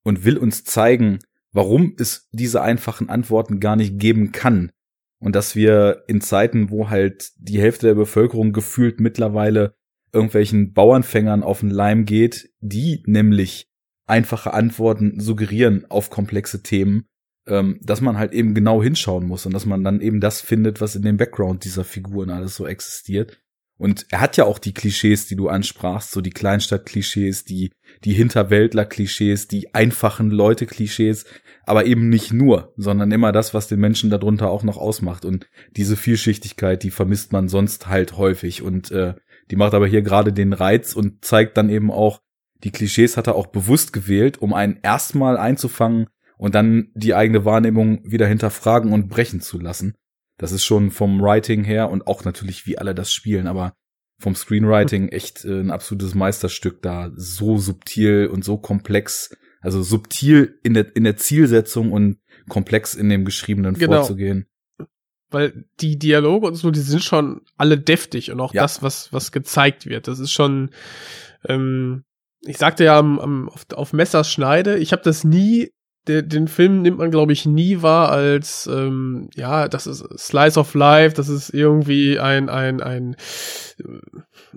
und 0.04 0.26
will 0.26 0.38
uns 0.38 0.64
zeigen, 0.64 1.20
warum 1.52 1.96
es 1.98 2.28
diese 2.32 2.62
einfachen 2.62 3.10
Antworten 3.10 3.60
gar 3.60 3.76
nicht 3.76 4.00
geben 4.00 4.32
kann. 4.32 4.72
Und 5.20 5.36
dass 5.36 5.56
wir 5.56 6.04
in 6.08 6.22
Zeiten, 6.22 6.70
wo 6.70 6.90
halt 6.90 7.32
die 7.38 7.60
Hälfte 7.60 7.88
der 7.88 7.96
Bevölkerung 7.96 8.52
gefühlt 8.52 9.00
mittlerweile 9.00 9.74
irgendwelchen 10.14 10.74
Bauernfängern 10.74 11.44
auf 11.44 11.62
den 11.62 11.70
Leim 11.70 12.06
geht, 12.06 12.50
die 12.60 13.04
nämlich 13.06 13.70
einfache 14.06 14.54
Antworten 14.54 15.20
suggerieren 15.20 15.86
auf 15.90 16.10
komplexe 16.10 16.64
Themen, 16.64 17.08
ähm, 17.48 17.80
dass 17.82 18.02
man 18.02 18.18
halt 18.18 18.34
eben 18.34 18.54
genau 18.54 18.82
hinschauen 18.84 19.26
muss 19.26 19.46
und 19.46 19.54
dass 19.54 19.66
man 19.66 19.84
dann 19.84 20.02
eben 20.02 20.20
das 20.20 20.42
findet, 20.42 20.82
was 20.82 20.96
in 20.96 21.02
dem 21.02 21.18
Background 21.18 21.64
dieser 21.64 21.84
Figuren 21.84 22.30
alles 22.30 22.56
so 22.56 22.68
existiert. 22.68 23.40
Und 23.78 24.08
er 24.10 24.22
hat 24.22 24.38
ja 24.38 24.46
auch 24.46 24.58
die 24.58 24.74
Klischees, 24.74 25.28
die 25.28 25.36
du 25.36 25.50
ansprachst, 25.50 26.12
so 26.12 26.22
die 26.22 26.32
Kleinstadt-Klischees, 26.32 27.46
die, 27.46 27.72
die 28.04 28.14
Hinterwäldler-Klischees, 28.14 29.48
die 29.48 29.76
einfachen 29.76 30.32
Leute-Klischees, 30.32 31.26
aber 31.64 31.86
eben 31.86 32.10
nicht 32.10 32.34
nur, 32.34 32.74
sondern 32.76 33.12
immer 33.12 33.32
das, 33.32 33.54
was 33.54 33.68
den 33.68 33.80
Menschen 33.80 34.10
darunter 34.10 34.50
auch 34.50 34.64
noch 34.64 34.78
ausmacht. 34.78 35.26
Und 35.26 35.48
diese 35.76 35.96
Vielschichtigkeit, 35.96 36.82
die 36.82 36.90
vermisst 36.90 37.32
man 37.34 37.50
sonst 37.50 37.88
halt 37.88 38.18
häufig. 38.18 38.64
Und 38.64 38.90
äh, 38.90 39.14
die 39.52 39.56
macht 39.56 39.76
aber 39.76 39.86
hier 39.86 40.02
gerade 40.02 40.34
den 40.34 40.54
Reiz 40.54 40.96
und 40.96 41.24
zeigt 41.24 41.56
dann 41.56 41.70
eben 41.70 41.92
auch, 41.92 42.22
die 42.64 42.72
Klischees 42.72 43.16
hat 43.16 43.28
er 43.28 43.36
auch 43.36 43.48
bewusst 43.48 43.94
gewählt, 43.94 44.42
um 44.42 44.54
einen 44.54 44.80
erstmal 44.82 45.38
einzufangen 45.38 46.08
und 46.38 46.56
dann 46.56 46.90
die 46.94 47.14
eigene 47.16 47.46
Wahrnehmung 47.46 48.02
wieder 48.04 48.28
hinterfragen 48.28 48.94
und 48.94 49.08
brechen 49.10 49.42
zu 49.42 49.60
lassen. 49.60 49.96
Das 50.38 50.52
ist 50.52 50.66
schon 50.66 50.92
vom 50.92 51.20
Writing 51.22 51.64
her 51.64 51.90
und 51.90 52.06
auch 52.08 52.24
natürlich, 52.24 52.66
wie 52.68 52.78
alle 52.78 52.94
das 52.94 53.12
spielen, 53.12 53.48
aber 53.48 53.74
vom 54.20 54.36
Screenwriting 54.36 55.10
echt 55.10 55.46
äh, 55.46 55.60
ein 55.60 55.72
absolutes 55.72 56.16
Meisterstück 56.16 56.82
da. 56.82 57.12
So 57.16 57.58
subtil 57.58 58.28
und 58.32 58.44
so 58.44 58.58
komplex. 58.58 59.36
Also 59.62 59.82
subtil 59.84 60.60
in 60.64 60.74
der, 60.74 60.96
in 60.96 61.04
der 61.04 61.18
Zielsetzung 61.18 61.92
und 61.92 62.20
komplex 62.50 62.94
in 62.96 63.10
dem 63.10 63.26
Geschriebenen 63.26 63.76
Genau. 63.76 63.98
vorzugehen. 63.98 64.48
Weil 65.30 65.66
die 65.82 66.00
Dialoge 66.00 66.48
und 66.48 66.56
so, 66.56 66.72
die 66.72 66.80
sind 66.80 67.04
schon 67.04 67.42
alle 67.58 67.78
deftig 67.78 68.32
und 68.32 68.40
auch 68.40 68.54
Ja. 68.54 68.62
das, 68.62 68.82
was, 68.82 69.12
was 69.12 69.32
gezeigt 69.32 69.86
wird. 69.86 70.08
Das 70.08 70.20
ist 70.20 70.32
schon, 70.32 70.70
ähm, 71.46 72.04
ich 72.42 72.58
sagte 72.58 72.86
ja 72.86 72.98
am, 72.98 73.20
am, 73.20 73.50
auf, 73.50 73.66
auf 73.74 73.92
Messerschneide, 73.94 74.78
ich 74.78 74.94
habe 74.94 75.02
das 75.04 75.24
nie 75.24 75.72
der, 76.08 76.22
den 76.22 76.48
Film 76.48 76.82
nimmt 76.82 76.98
man, 76.98 77.12
glaube 77.12 77.34
ich, 77.34 77.46
nie 77.46 77.82
wahr 77.82 78.10
als, 78.10 78.68
ähm, 78.68 79.30
ja, 79.36 79.68
das 79.68 79.88
ist 79.88 80.06
Slice 80.18 80.60
of 80.60 80.74
Life, 80.74 81.16
das 81.16 81.30
ist 81.30 81.50
irgendwie 81.50 82.20
ein, 82.20 82.50
ein, 82.50 82.82
ein, 82.82 83.16
äh, 83.80 83.84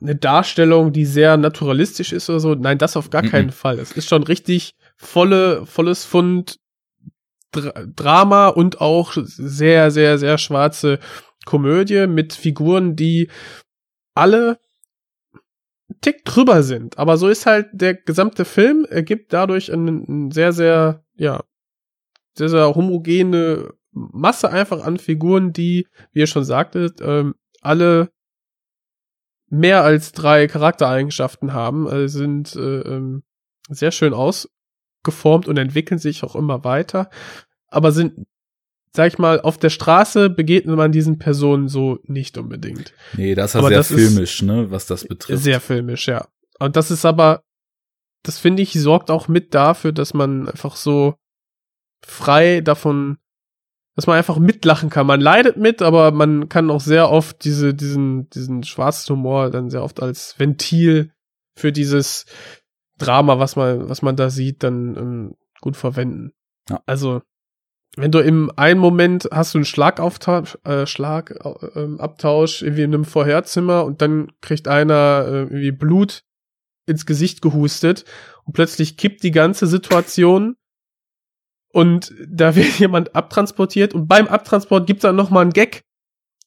eine 0.01 0.17
Darstellung, 0.17 0.93
die 0.93 1.05
sehr 1.07 1.37
naturalistisch 1.37 2.13
ist 2.13 2.31
oder 2.31 2.41
so. 2.41 2.55
Nein, 2.55 2.79
das 2.79 2.97
auf 2.97 3.11
gar 3.11 3.23
Mhm. 3.23 3.29
keinen 3.31 3.51
Fall. 3.51 3.79
Es 3.79 3.93
ist 3.93 4.09
schon 4.09 4.23
richtig 4.23 4.75
volle, 4.97 5.67
volles 5.67 6.05
Fund 6.05 6.59
Dra 7.53 7.73
Drama 7.97 8.49
und 8.49 8.81
auch 8.81 9.13
sehr, 9.17 9.91
sehr, 9.91 10.19
sehr 10.19 10.39
schwarze 10.39 11.01
Komödie 11.45 12.07
mit 12.07 12.33
Figuren, 12.33 12.95
die 12.95 13.29
alle 14.15 14.59
Tick 16.01 16.25
drüber 16.25 16.63
sind. 16.63 16.99
Aber 16.99 17.17
so 17.17 17.29
ist 17.29 17.47
halt 17.47 17.67
der 17.73 17.95
gesamte 17.95 18.45
Film, 18.45 18.87
ergibt 18.89 19.33
dadurch 19.33 19.73
einen, 19.73 20.07
einen 20.07 20.31
sehr, 20.31 20.53
sehr, 20.53 21.03
ja, 21.21 21.45
sehr 22.35 22.75
homogene 22.75 23.75
Masse 23.93 24.51
einfach 24.51 24.83
an 24.85 24.99
Figuren, 24.99 25.53
die, 25.53 25.87
wie 26.13 26.21
ihr 26.21 26.27
schon 26.27 26.45
sagtet, 26.45 27.01
ähm, 27.03 27.35
alle 27.61 28.11
mehr 29.51 29.85
als 29.85 30.13
drei 30.13 30.47
Charaktereigenschaften 30.47 31.53
haben, 31.53 31.87
äh, 31.89 32.09
sind 32.09 32.57
äh, 32.57 32.81
ähm, 32.81 33.23
sehr 33.69 33.91
schön 33.91 34.15
ausgeformt 34.15 35.47
und 35.47 35.59
entwickeln 35.59 35.99
sich 35.99 36.23
auch 36.23 36.37
immer 36.37 36.65
weiter, 36.65 37.11
aber 37.67 37.93
sind, 37.93 38.27
sag 38.95 39.09
ich 39.13 39.19
mal, 39.19 39.41
auf 39.41 39.59
der 39.59 39.71
Straße 39.71 40.31
begegnet 40.31 40.77
man 40.77 40.93
diesen 40.93 41.19
Personen 41.19 41.69
so 41.69 41.99
nicht 42.05 42.39
unbedingt. 42.39 42.95
Nee, 43.15 43.35
das 43.35 43.51
ist 43.51 43.55
ja 43.55 43.61
Aber 43.61 43.69
sehr 43.69 43.79
das 43.79 43.89
filmisch, 43.89 44.43
ne, 44.43 44.71
was 44.71 44.87
das 44.87 45.07
betrifft. 45.07 45.43
Sehr 45.43 45.61
filmisch, 45.61 46.09
ja. 46.09 46.29
Und 46.59 46.77
das 46.77 46.91
ist 46.91 47.05
aber, 47.05 47.43
das 48.23 48.39
finde 48.39 48.63
ich, 48.63 48.73
sorgt 48.73 49.11
auch 49.11 49.29
mit 49.29 49.55
dafür, 49.55 49.93
dass 49.93 50.15
man 50.15 50.49
einfach 50.49 50.77
so 50.77 51.15
frei 52.05 52.61
davon, 52.61 53.19
dass 53.97 54.07
man 54.07 54.17
einfach 54.17 54.39
mitlachen 54.39 54.91
kann. 54.91 55.07
Man 55.07 55.21
leidet 55.21 55.57
mit, 55.57 55.83
aber 55.83 56.11
man 56.11 56.49
kann 56.49 56.71
auch 56.71 56.81
sehr 56.81 57.11
oft 57.11 57.45
diese, 57.45 57.75
diesen, 57.75 58.29
diesen 58.31 58.63
schwarzen 58.63 59.17
Humor 59.17 59.51
dann 59.51 59.71
sehr 59.71 59.83
oft 59.83 60.03
als 60.03 60.39
Ventil 60.39 61.13
für 61.57 61.73
dieses 61.73 62.27
Drama, 62.99 63.39
was 63.39 63.57
man, 63.57 63.89
was 63.89 64.03
man 64.03 64.17
da 64.17 64.31
sieht, 64.31 64.63
dann 64.63 64.97
ähm, 64.97 65.35
gut 65.61 65.77
verwenden. 65.77 66.33
Ja. 66.69 66.83
Also, 66.87 67.23
wenn 67.97 68.13
du 68.13 68.21
im 68.21 68.53
einen 68.57 68.79
Moment 68.79 69.29
hast 69.33 69.55
du 69.55 69.59
einen 69.59 69.65
Schlagauftausch, 69.65 70.59
äh, 70.65 70.87
Schlag, 70.87 71.35
äh, 71.45 71.99
Abtausch 71.99 72.63
irgendwie 72.63 72.83
in 72.83 72.95
einem 72.95 73.05
Vorherzimmer 73.05 73.85
und 73.85 74.01
dann 74.01 74.31
kriegt 74.41 74.69
einer 74.69 75.25
äh, 75.27 75.41
irgendwie 75.43 75.73
Blut 75.73 76.23
ins 76.91 77.07
Gesicht 77.07 77.41
gehustet 77.41 78.05
und 78.45 78.53
plötzlich 78.53 78.97
kippt 78.97 79.23
die 79.23 79.31
ganze 79.31 79.67
Situation 79.67 80.57
und 81.73 82.13
da 82.29 82.55
wird 82.57 82.79
jemand 82.79 83.15
abtransportiert 83.15 83.95
und 83.95 84.07
beim 84.09 84.27
Abtransport 84.29 84.87
gibt's 84.87 85.03
dann 85.03 85.17
noch 85.17 85.31
mal 85.31 85.43
einen 85.43 85.53
Gag. 85.53 85.85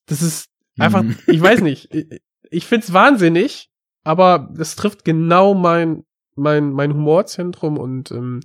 Das 0.06 0.22
ist 0.22 0.50
einfach, 0.78 1.04
Mhm. 1.04 1.18
ich 1.28 1.42
weiß 1.42 1.62
nicht, 1.62 1.94
ich, 1.94 2.22
ich 2.52 2.66
find's 2.66 2.94
wahnsinnig, 2.94 3.70
aber 4.04 4.50
das 4.56 4.76
trifft 4.76 5.06
genau 5.06 5.54
mein 5.54 6.04
mein 6.36 6.72
mein 6.72 6.94
Humorzentrum 6.94 7.78
und 7.78 8.12
ähm, 8.12 8.42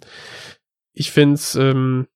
ich 0.93 1.11
find's 1.11 1.55
ähm, 1.57 2.07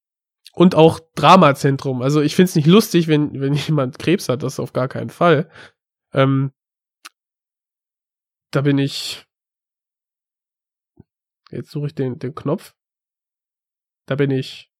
und 0.54 0.74
auch 0.74 1.00
Dramazentrum. 1.14 2.02
Also 2.02 2.20
ich 2.20 2.36
find's 2.36 2.54
nicht 2.54 2.66
lustig, 2.66 3.08
wenn 3.08 3.40
wenn 3.40 3.54
jemand 3.68 3.98
Krebs 3.98 4.28
hat, 4.28 4.42
das 4.42 4.60
auf 4.60 4.72
gar 4.72 4.88
keinen 4.88 5.10
Fall. 5.10 5.50
Ähm, 6.12 6.52
da 8.50 8.60
bin 8.60 8.78
ich 8.78 9.24
jetzt 11.52 11.70
suche 11.70 11.86
ich 11.86 11.94
den 11.94 12.18
den 12.18 12.34
Knopf. 12.34 12.74
Da 14.06 14.16
bin 14.16 14.31
ich 14.31 14.70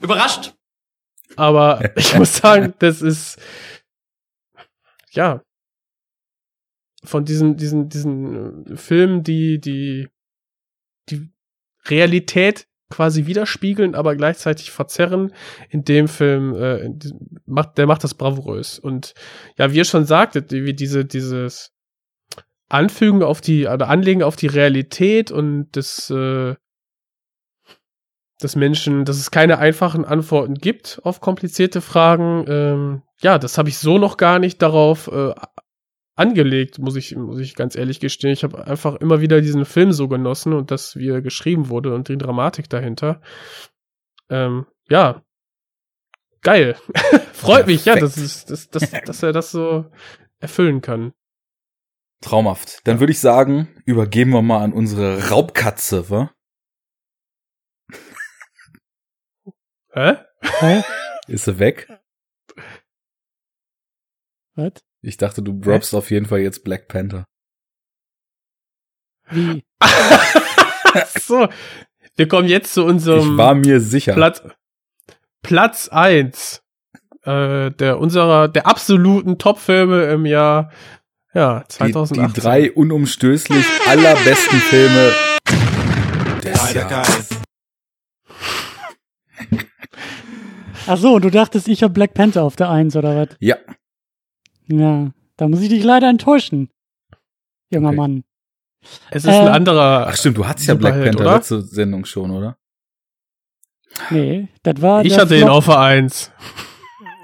Überrascht? 0.00 0.54
aber 1.36 1.90
ich 1.96 2.14
muss 2.16 2.36
sagen, 2.36 2.74
das 2.78 3.02
ist 3.02 3.40
ja 5.10 5.42
von 7.04 7.24
diesen 7.24 7.56
diesen 7.56 7.88
diesen 7.88 8.66
äh, 8.66 8.76
Filmen, 8.76 9.22
die 9.22 9.60
die 9.60 10.08
die 11.10 11.30
Realität 11.86 12.66
quasi 12.90 13.26
widerspiegeln, 13.26 13.94
aber 13.94 14.16
gleichzeitig 14.16 14.70
verzerren. 14.70 15.32
In 15.68 15.84
dem 15.84 16.08
Film 16.08 16.54
äh, 16.54 16.90
macht 17.46 17.78
der 17.78 17.86
macht 17.86 18.04
das 18.04 18.14
bravourös 18.14 18.78
und 18.78 19.14
ja, 19.56 19.72
wie 19.72 19.76
ihr 19.76 19.84
schon 19.84 20.06
sagtet, 20.06 20.50
wie 20.52 20.74
diese 20.74 21.04
dieses 21.04 21.72
Anfügen 22.68 23.22
auf 23.22 23.40
die 23.40 23.66
oder 23.66 23.88
Anlegen 23.88 24.22
auf 24.22 24.36
die 24.36 24.46
Realität 24.46 25.30
und 25.30 25.68
das 25.72 26.10
äh, 26.10 26.54
dass 28.40 28.54
Menschen, 28.54 29.04
dass 29.04 29.16
es 29.16 29.30
keine 29.30 29.58
einfachen 29.58 30.04
Antworten 30.04 30.54
gibt 30.54 31.00
auf 31.02 31.20
komplizierte 31.20 31.80
Fragen. 31.80 32.44
Ähm, 32.46 33.02
ja, 33.20 33.38
das 33.38 33.58
habe 33.58 33.68
ich 33.68 33.78
so 33.78 33.98
noch 33.98 34.16
gar 34.16 34.38
nicht 34.38 34.62
darauf 34.62 35.08
äh, 35.08 35.34
angelegt, 36.14 36.78
muss 36.78 36.96
ich, 36.96 37.16
muss 37.16 37.40
ich 37.40 37.54
ganz 37.54 37.74
ehrlich 37.76 38.00
gestehen. 38.00 38.32
Ich 38.32 38.44
habe 38.44 38.66
einfach 38.66 38.96
immer 38.96 39.20
wieder 39.20 39.40
diesen 39.40 39.64
Film 39.64 39.92
so 39.92 40.08
genossen 40.08 40.52
und 40.52 40.70
das, 40.70 40.96
wie 40.96 41.08
er 41.08 41.20
geschrieben 41.20 41.68
wurde 41.68 41.94
und 41.94 42.08
die 42.08 42.18
Dramatik 42.18 42.68
dahinter. 42.68 43.20
Ähm, 44.30 44.66
ja, 44.88 45.22
geil. 46.42 46.76
Freut 47.32 47.66
mich, 47.66 47.84
ja, 47.84 47.96
dass, 47.96 48.14
dass, 48.46 48.68
dass, 48.68 48.90
dass 48.90 49.22
er 49.22 49.32
das 49.32 49.50
so 49.50 49.86
erfüllen 50.38 50.80
kann. 50.80 51.12
Traumhaft. 52.20 52.80
Dann 52.84 53.00
würde 53.00 53.12
ich 53.12 53.20
sagen, 53.20 53.68
übergeben 53.84 54.32
wir 54.32 54.42
mal 54.42 54.62
an 54.62 54.72
unsere 54.72 55.28
Raubkatze, 55.28 56.10
wa? 56.10 56.32
Hä? 59.92 60.16
Hä? 60.42 60.82
Ist 61.26 61.44
sie 61.44 61.58
weg? 61.58 61.88
Was? 64.54 64.72
Ich 65.00 65.16
dachte, 65.16 65.42
du 65.42 65.58
droppst 65.58 65.94
auf 65.94 66.10
jeden 66.10 66.26
Fall 66.26 66.40
jetzt 66.40 66.64
Black 66.64 66.88
Panther. 66.88 67.24
Wie? 69.30 69.64
so, 71.20 71.48
wir 72.16 72.28
kommen 72.28 72.48
jetzt 72.48 72.74
zu 72.74 72.84
unserem 72.84 73.32
ich 73.32 73.36
war 73.38 73.54
mir 73.54 73.80
sicher. 73.80 74.14
Platz, 74.14 74.42
Platz 75.42 75.88
eins 75.88 76.62
äh, 77.22 77.70
der 77.70 77.98
unserer 77.98 78.48
der 78.48 78.66
absoluten 78.66 79.38
Top-Filme 79.38 80.04
im 80.06 80.26
Jahr 80.26 80.72
ja 81.34 81.60
die, 81.60 81.68
2018. 81.68 82.32
die 82.34 82.40
drei 82.40 82.72
unumstößlich 82.72 83.66
allerbesten 83.86 84.58
Filme 84.60 85.12
des 86.42 86.72
Jahres. 86.74 87.28
Ach 90.86 90.96
so, 90.96 91.18
du 91.18 91.30
dachtest, 91.30 91.68
ich 91.68 91.82
habe 91.82 91.92
Black 91.92 92.14
Panther 92.14 92.42
auf 92.42 92.56
der 92.56 92.70
Eins 92.70 92.96
oder 92.96 93.14
was? 93.16 93.36
Ja, 93.40 93.56
Ja, 94.68 95.10
da 95.36 95.48
muss 95.48 95.60
ich 95.60 95.68
dich 95.68 95.84
leider 95.84 96.08
enttäuschen, 96.08 96.70
junger 97.70 97.88
Okay. 97.88 97.96
Mann. 97.96 98.24
es 99.10 99.24
ist 99.24 99.28
ein 99.30 99.46
äh, 99.48 99.50
anderer. 99.50 100.06
ach 100.08 100.16
stimmt, 100.16 100.38
du 100.38 100.46
hattest 100.46 100.66
ja 100.68 100.74
Black 100.74 100.94
Panther 101.02 101.20
oder? 101.20 101.34
letzte 101.34 101.60
Sendung 101.62 102.04
schon, 102.06 102.30
oder? 102.30 102.56
Nee, 104.10 104.48
das 104.62 104.80
war 104.80 105.04
ich 105.04 105.12
der 105.12 105.22
hatte 105.22 105.34
ihn 105.34 105.42
Flop, 105.42 105.50
auf 105.56 105.66
der 105.66 105.78
Eins. 105.80 106.30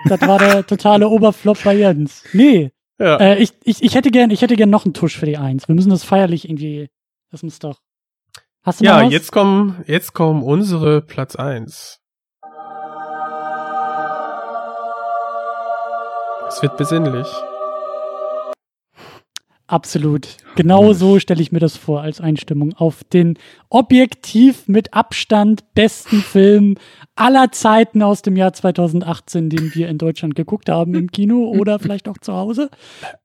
Das 0.09 0.21
war 0.21 0.39
der 0.39 0.67
totale 0.67 1.09
Oberflop 1.09 1.63
bei 1.65 1.75
Jens. 1.77 2.23
Nee, 2.35 2.73
Ja. 2.99 3.17
äh, 3.17 3.39
ich, 3.39 3.53
ich, 3.65 3.83
ich 3.83 3.95
hätte 3.95 4.11
gern, 4.11 4.31
ich 4.31 4.43
hätte 4.43 4.57
gern 4.57 4.71
noch 4.71 4.85
einen 4.85 4.95
Tusch 4.95 5.17
für 5.17 5.27
die 5.27 5.37
Eins. 5.37 5.69
Wir 5.69 5.75
müssen 5.75 5.91
das 5.91 6.05
feierlich 6.05 6.49
irgendwie, 6.49 6.89
das 7.31 7.43
muss 7.43 7.59
doch. 7.59 7.81
Hast 8.63 8.81
du 8.81 8.85
ja, 8.85 8.99
noch 8.99 9.07
was? 9.07 9.13
jetzt 9.13 9.33
kommen 9.33 9.85
jetzt 9.87 10.15
kommen 10.15 10.43
unsere 10.43 11.03
Platz 11.03 11.37
eins. 11.37 12.01
Es 16.49 16.63
wird 16.63 16.77
besinnlich. 16.77 17.27
Absolut. 19.67 20.37
Genau 20.57 20.93
so 20.93 21.19
stelle 21.19 21.41
ich 21.41 21.51
mir 21.51 21.59
das 21.59 21.77
vor 21.77 22.03
als 22.03 22.21
Einstimmung 22.21 22.75
auf 22.75 23.03
den 23.03 23.39
objektiv 23.71 24.69
mit 24.69 24.93
Abstand 24.93 25.65
besten 25.75 26.21
Film 26.21 26.77
aller 27.15 27.51
Zeiten 27.51 28.03
aus 28.03 28.21
dem 28.21 28.37
Jahr 28.37 28.53
2018, 28.53 29.49
den 29.49 29.75
wir 29.75 29.89
in 29.89 29.97
Deutschland 29.97 30.35
geguckt 30.35 30.69
haben 30.69 30.95
im 30.95 31.11
Kino 31.11 31.49
oder 31.49 31.79
vielleicht 31.79 32.09
auch 32.09 32.19
zu 32.19 32.35
Hause. 32.35 32.69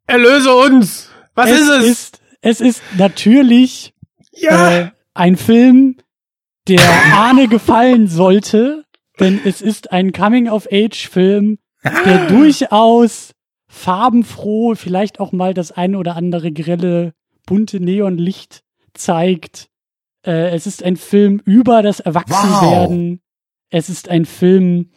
Erlöse 0.08 0.56
uns! 0.56 1.10
Was 1.36 1.52
ist 1.52 1.70
es? 1.70 1.86
Ist, 1.86 2.22
es 2.42 2.62
ist 2.62 2.82
natürlich 2.98 3.94
ja! 4.32 4.72
äh, 4.72 4.92
ein 5.14 5.36
Film, 5.36 5.98
der 6.70 6.82
Ahne 7.16 7.48
gefallen 7.50 8.08
sollte, 8.08 8.86
denn 9.20 9.42
es 9.44 9.62
ist 9.62 9.92
ein 9.92 10.14
Coming-of-Age-Film, 10.14 11.58
der 11.84 12.28
durchaus 12.30 13.32
farbenfroh, 13.70 14.76
vielleicht 14.76 15.20
auch 15.20 15.32
mal 15.32 15.54
das 15.54 15.72
ein 15.72 15.96
oder 15.96 16.16
andere 16.16 16.52
grelle, 16.52 17.14
bunte 17.46 17.80
Neonlicht 17.80 18.64
zeigt. 18.94 19.70
Äh, 20.26 20.50
es 20.50 20.68
ist 20.68 20.84
ein 20.84 20.98
Film 20.98 21.40
über 21.46 21.82
das 21.82 22.00
Erwachsenwerden. 22.00 23.22
Es 23.70 23.90
ist 23.90 24.10
ein 24.10 24.26
Film 24.26 24.90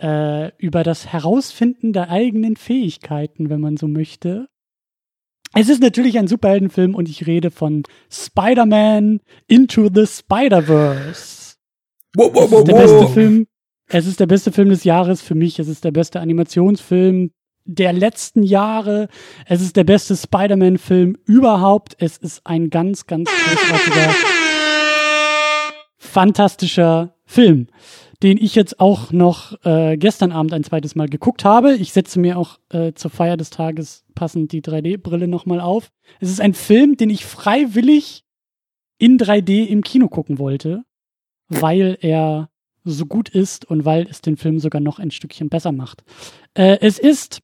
äh, 0.00 0.56
über 0.58 0.84
das 0.84 1.08
Herausfinden 1.12 1.92
der 1.92 2.08
eigenen 2.08 2.56
Fähigkeiten, 2.56 3.50
wenn 3.50 3.60
man 3.60 3.76
so 3.76 3.88
möchte. 3.88 4.48
Es 5.54 5.68
ist 5.68 5.82
natürlich 5.82 6.18
ein 6.18 6.28
Superheldenfilm 6.28 6.94
und 6.94 7.08
ich 7.08 7.26
rede 7.26 7.50
von 7.50 7.82
Spider-Man 8.10 9.20
Into 9.48 9.88
the 9.92 10.06
Spider-Verse. 10.06 11.56
Wow, 12.14 12.30
wow, 12.32 12.44
Es 12.44 12.50
wow, 12.52 12.58
ist 12.60 12.68
der 12.68 12.74
beste 12.74 13.00
wow. 13.00 13.12
Film. 13.12 13.46
Es 13.90 14.06
ist 14.06 14.20
der 14.20 14.26
beste 14.26 14.52
Film 14.52 14.68
des 14.68 14.84
Jahres 14.84 15.20
für 15.20 15.34
mich. 15.34 15.58
Es 15.58 15.66
ist 15.66 15.82
der 15.84 15.90
beste 15.90 16.20
Animationsfilm 16.20 17.32
der 17.68 17.92
letzten 17.92 18.42
Jahre. 18.42 19.08
Es 19.44 19.60
ist 19.60 19.76
der 19.76 19.84
beste 19.84 20.16
Spider-Man-Film 20.16 21.18
überhaupt. 21.26 21.94
Es 21.98 22.16
ist 22.16 22.44
ein 22.44 22.70
ganz, 22.70 23.06
ganz 23.06 23.30
großartiger, 23.30 24.14
fantastischer 25.98 27.14
Film, 27.26 27.68
den 28.22 28.38
ich 28.38 28.54
jetzt 28.54 28.80
auch 28.80 29.12
noch 29.12 29.62
äh, 29.64 29.98
gestern 29.98 30.32
Abend 30.32 30.54
ein 30.54 30.64
zweites 30.64 30.96
Mal 30.96 31.08
geguckt 31.08 31.44
habe. 31.44 31.74
Ich 31.74 31.92
setze 31.92 32.18
mir 32.18 32.38
auch 32.38 32.58
äh, 32.70 32.94
zur 32.94 33.10
Feier 33.10 33.36
des 33.36 33.50
Tages 33.50 34.04
passend 34.14 34.50
die 34.52 34.62
3D-Brille 34.62 35.28
nochmal 35.28 35.60
auf. 35.60 35.92
Es 36.20 36.30
ist 36.30 36.40
ein 36.40 36.54
Film, 36.54 36.96
den 36.96 37.10
ich 37.10 37.26
freiwillig 37.26 38.24
in 38.96 39.18
3D 39.18 39.66
im 39.66 39.82
Kino 39.82 40.08
gucken 40.08 40.38
wollte, 40.38 40.84
weil 41.48 41.98
er 42.00 42.48
so 42.84 43.04
gut 43.04 43.28
ist 43.28 43.66
und 43.66 43.84
weil 43.84 44.06
es 44.08 44.22
den 44.22 44.38
Film 44.38 44.58
sogar 44.58 44.80
noch 44.80 44.98
ein 44.98 45.10
Stückchen 45.10 45.50
besser 45.50 45.72
macht. 45.72 46.02
Äh, 46.54 46.78
es 46.80 46.98
ist 46.98 47.42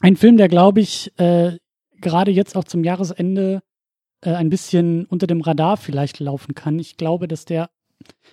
ein 0.00 0.16
Film, 0.16 0.36
der, 0.36 0.48
glaube 0.48 0.80
ich, 0.80 1.12
äh, 1.18 1.56
gerade 2.00 2.30
jetzt 2.30 2.56
auch 2.56 2.64
zum 2.64 2.84
Jahresende 2.84 3.62
äh, 4.22 4.32
ein 4.32 4.50
bisschen 4.50 5.06
unter 5.06 5.26
dem 5.26 5.40
Radar 5.40 5.76
vielleicht 5.76 6.20
laufen 6.20 6.54
kann. 6.54 6.78
Ich 6.78 6.96
glaube, 6.96 7.28
dass 7.28 7.44
der, 7.44 7.70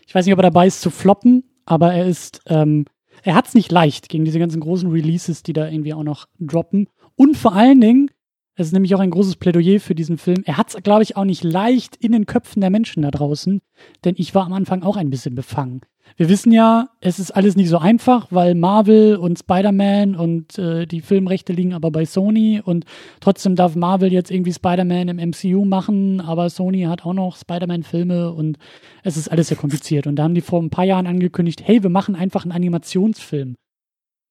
ich 0.06 0.14
weiß 0.14 0.26
nicht, 0.26 0.34
ob 0.34 0.40
er 0.40 0.52
dabei 0.52 0.68
ist 0.68 0.82
zu 0.82 0.90
floppen, 0.90 1.44
aber 1.66 1.94
er 1.94 2.06
ist, 2.06 2.42
ähm, 2.48 2.86
er 3.24 3.36
hat 3.36 3.48
es 3.48 3.54
nicht 3.54 3.72
leicht 3.72 4.10
gegen 4.10 4.26
diese 4.26 4.40
ganzen 4.40 4.60
großen 4.60 4.90
Releases, 4.92 5.44
die 5.44 5.54
da 5.54 5.68
irgendwie 5.68 5.94
auch 5.94 6.04
noch 6.04 6.28
droppen. 6.40 6.88
Und 7.16 7.38
vor 7.38 7.54
allen 7.54 7.82
Dingen, 7.82 8.12
es 8.56 8.68
ist 8.68 8.74
nämlich 8.74 8.96
auch 8.96 9.00
ein 9.00 9.12
großes 9.12 9.36
Plädoyer 9.36 9.80
für 9.80 9.96
diesen 9.96 10.18
Film. 10.18 10.44
Er 10.46 10.58
hat 10.58 10.70
es, 10.70 10.84
glaube 10.84 11.04
ich, 11.04 11.18
auch 11.18 11.26
nicht 11.26 11.44
leicht 11.44 11.98
in 11.98 12.14
den 12.14 12.26
Köpfen 12.26 12.62
der 12.62 12.70
Menschen 12.70 13.04
da 13.04 13.12
draußen, 13.12 13.62
denn 14.06 14.16
ich 14.18 14.34
war 14.34 14.46
am 14.46 14.54
Anfang 14.54 14.82
auch 14.84 14.96
ein 14.96 15.10
bisschen 15.10 15.36
befangen. 15.36 15.82
Wir 16.18 16.30
wissen 16.30 16.52
ja, 16.52 16.90
es 17.02 17.20
ist 17.20 17.32
alles 17.32 17.56
nicht 17.56 17.68
so 17.68 17.80
einfach, 17.80 18.28
weil 18.32 18.56
Marvel 18.56 19.18
und 19.18 19.40
Spider-Man 19.40 20.16
und 20.16 20.58
äh, 20.58 20.86
die 20.86 21.02
Filmrechte 21.02 21.52
liegen 21.52 21.74
aber 21.74 21.92
bei 21.92 22.06
Sony 22.06 22.62
und 22.64 22.86
trotzdem 23.20 23.56
darf 23.56 23.76
Marvel 23.76 24.14
jetzt 24.14 24.32
irgendwie 24.32 24.54
Spider-Man 24.54 25.10
im 25.10 25.30
MCU 25.32 25.66
machen, 25.66 26.22
aber 26.22 26.50
Sony 26.50 26.84
hat 26.84 27.06
auch 27.06 27.14
noch 27.14 27.36
Spider-Man-Filme 27.36 28.32
und 28.32 28.58
es 29.04 29.18
ist 29.18 29.30
alles 29.30 29.50
sehr 29.50 29.58
kompliziert. 29.58 30.08
Und 30.08 30.16
da 30.16 30.24
haben 30.24 30.36
die 30.36 30.42
vor 30.42 30.62
ein 30.62 30.70
paar 30.70 30.86
Jahren 30.86 31.08
angekündigt, 31.08 31.64
hey, 31.66 31.84
wir 31.84 31.90
machen 31.90 32.16
einfach 32.16 32.44
einen 32.44 32.54
Animationsfilm 32.54 33.56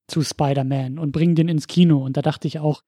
zu 0.06 0.22
Spider-Man 0.22 0.98
und 0.98 1.12
bringen 1.12 1.34
den 1.34 1.48
ins 1.48 1.66
Kino. 1.66 1.98
Und 2.04 2.16
da 2.16 2.22
dachte 2.22 2.46
ich 2.46 2.60
auch, 2.60 2.80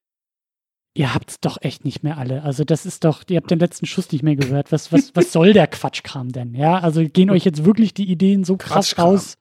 ihr 0.96 1.14
habt's 1.14 1.40
doch 1.40 1.58
echt 1.60 1.84
nicht 1.84 2.02
mehr 2.02 2.16
alle. 2.18 2.42
Also 2.42 2.64
das 2.64 2.86
ist 2.86 3.04
doch, 3.04 3.22
ihr 3.28 3.36
habt 3.36 3.50
den 3.50 3.58
letzten 3.58 3.86
Schuss 3.86 4.10
nicht 4.12 4.22
mehr 4.22 4.36
gehört. 4.36 4.72
Was, 4.72 4.92
was, 4.92 5.14
was 5.14 5.32
soll 5.32 5.52
der 5.52 5.66
Quatschkram 5.66 6.32
denn? 6.32 6.54
Ja, 6.54 6.78
also 6.78 7.04
gehen 7.04 7.30
euch 7.30 7.44
jetzt 7.44 7.64
wirklich 7.64 7.92
die 7.94 8.10
Ideen 8.10 8.44
so 8.44 8.56
krass 8.56 8.94
Quatschkram. 8.94 9.14
aus, 9.14 9.36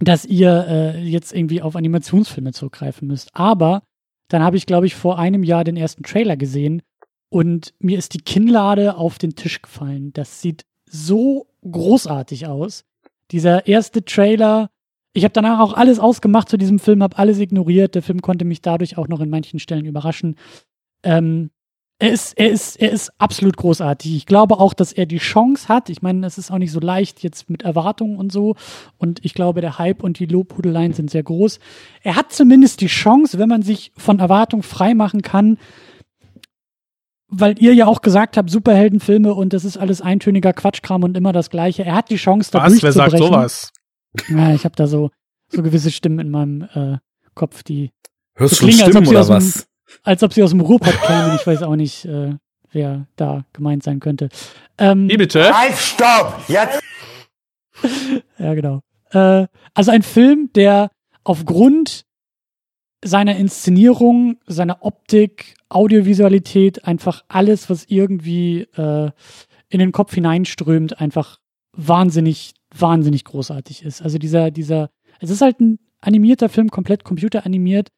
dass 0.00 0.24
ihr 0.24 0.66
äh, 0.68 1.02
jetzt 1.02 1.32
irgendwie 1.32 1.62
auf 1.62 1.74
Animationsfilme 1.74 2.52
zurückgreifen 2.52 3.08
müsst. 3.08 3.30
Aber 3.34 3.82
dann 4.28 4.42
habe 4.42 4.56
ich, 4.56 4.66
glaube 4.66 4.86
ich, 4.86 4.94
vor 4.94 5.18
einem 5.18 5.42
Jahr 5.42 5.64
den 5.64 5.76
ersten 5.76 6.02
Trailer 6.02 6.36
gesehen 6.36 6.82
und 7.30 7.72
mir 7.78 7.96
ist 7.96 8.12
die 8.12 8.20
Kinnlade 8.20 8.96
auf 8.96 9.18
den 9.18 9.34
Tisch 9.34 9.62
gefallen. 9.62 10.12
Das 10.12 10.42
sieht 10.42 10.66
so 10.86 11.46
großartig 11.62 12.46
aus. 12.46 12.84
Dieser 13.30 13.66
erste 13.66 14.04
Trailer, 14.04 14.70
ich 15.12 15.24
habe 15.24 15.32
danach 15.32 15.60
auch 15.60 15.74
alles 15.74 15.98
ausgemacht 15.98 16.48
zu 16.48 16.56
diesem 16.56 16.78
Film, 16.78 17.02
habe 17.02 17.18
alles 17.18 17.38
ignoriert. 17.38 17.94
Der 17.94 18.02
Film 18.02 18.22
konnte 18.22 18.44
mich 18.44 18.62
dadurch 18.62 18.96
auch 18.96 19.08
noch 19.08 19.20
in 19.20 19.30
manchen 19.30 19.58
Stellen 19.58 19.84
überraschen. 19.84 20.36
Ähm, 21.02 21.50
er 21.98 22.10
ist, 22.10 22.32
er 22.36 22.50
ist, 22.50 22.76
er 22.80 22.90
ist 22.90 23.12
absolut 23.18 23.56
großartig. 23.56 24.16
Ich 24.16 24.26
glaube 24.26 24.58
auch, 24.58 24.74
dass 24.74 24.92
er 24.92 25.06
die 25.06 25.18
Chance 25.18 25.68
hat. 25.68 25.88
Ich 25.88 26.02
meine, 26.02 26.26
es 26.26 26.36
ist 26.36 26.50
auch 26.50 26.58
nicht 26.58 26.72
so 26.72 26.80
leicht 26.80 27.22
jetzt 27.22 27.48
mit 27.48 27.62
Erwartungen 27.62 28.16
und 28.16 28.32
so. 28.32 28.56
Und 28.98 29.24
ich 29.24 29.34
glaube, 29.34 29.60
der 29.60 29.78
Hype 29.78 30.02
und 30.02 30.18
die 30.18 30.26
Lobhudeleien 30.26 30.94
sind 30.94 31.10
sehr 31.10 31.22
groß. 31.22 31.60
Er 32.02 32.16
hat 32.16 32.32
zumindest 32.32 32.80
die 32.80 32.88
Chance, 32.88 33.38
wenn 33.38 33.48
man 33.48 33.62
sich 33.62 33.92
von 33.96 34.18
Erwartung 34.18 34.64
frei 34.64 34.94
machen 34.94 35.22
kann, 35.22 35.58
weil 37.28 37.54
ihr 37.62 37.72
ja 37.74 37.86
auch 37.86 38.02
gesagt 38.02 38.36
habt, 38.36 38.50
Superheldenfilme 38.50 39.32
und 39.32 39.52
das 39.52 39.64
ist 39.64 39.76
alles 39.76 40.00
eintöniger 40.00 40.52
Quatschkram 40.52 41.04
und 41.04 41.16
immer 41.16 41.32
das 41.32 41.50
Gleiche. 41.50 41.84
Er 41.84 41.94
hat 41.94 42.10
die 42.10 42.16
Chance, 42.16 42.50
da 42.50 42.64
Was? 42.64 42.82
Wer 42.82 42.92
sagt 42.92 43.16
sowas? 43.16 43.72
Ja, 44.28 44.54
ich 44.54 44.64
habe 44.64 44.74
da 44.76 44.86
so, 44.86 45.10
so 45.48 45.62
gewisse 45.62 45.90
Stimmen 45.90 46.18
in 46.18 46.30
meinem 46.30 46.62
äh, 46.74 46.98
Kopf, 47.34 47.62
die, 47.62 47.90
Hörst 48.34 48.56
So 48.56 48.66
du 48.66 48.72
schon 48.72 48.80
klingen, 48.80 48.82
als 48.84 48.96
ob 48.96 49.04
Stimmen 49.04 49.06
sie 49.06 49.10
oder 49.12 49.20
aus 49.20 49.26
dem- 49.28 49.36
was? 49.36 49.68
als 50.04 50.22
ob 50.22 50.32
sie 50.32 50.42
aus 50.42 50.50
dem 50.50 50.60
Ruhrpott 50.60 51.00
kämen. 51.02 51.36
Ich 51.36 51.46
weiß 51.46 51.62
auch 51.62 51.76
nicht, 51.76 52.04
äh, 52.06 52.34
wer 52.70 53.06
da 53.16 53.44
gemeint 53.52 53.82
sein 53.82 54.00
könnte. 54.00 54.28
Ähm, 54.78 55.08
Wie 55.08 55.16
bitte? 55.18 55.52
Halt, 55.54 55.76
stopp! 55.76 56.42
Jetzt! 56.48 56.80
ja, 58.38 58.54
genau. 58.54 58.80
Äh, 59.10 59.46
also 59.74 59.90
ein 59.90 60.02
Film, 60.02 60.50
der 60.54 60.90
aufgrund 61.24 62.04
seiner 63.04 63.36
Inszenierung, 63.36 64.38
seiner 64.46 64.82
Optik, 64.84 65.54
Audiovisualität, 65.68 66.84
einfach 66.86 67.24
alles, 67.28 67.68
was 67.68 67.84
irgendwie 67.86 68.62
äh, 68.76 69.10
in 69.68 69.78
den 69.78 69.92
Kopf 69.92 70.14
hineinströmt, 70.14 71.00
einfach 71.00 71.38
wahnsinnig, 71.76 72.54
wahnsinnig 72.76 73.24
großartig 73.24 73.84
ist. 73.84 74.02
Also 74.02 74.18
dieser, 74.18 74.50
dieser, 74.50 74.90
es 75.20 75.30
ist 75.30 75.40
halt 75.40 75.60
ein 75.60 75.78
animierter 76.00 76.48
Film, 76.48 76.70
komplett 76.70 77.04
computeranimiert. 77.04 77.88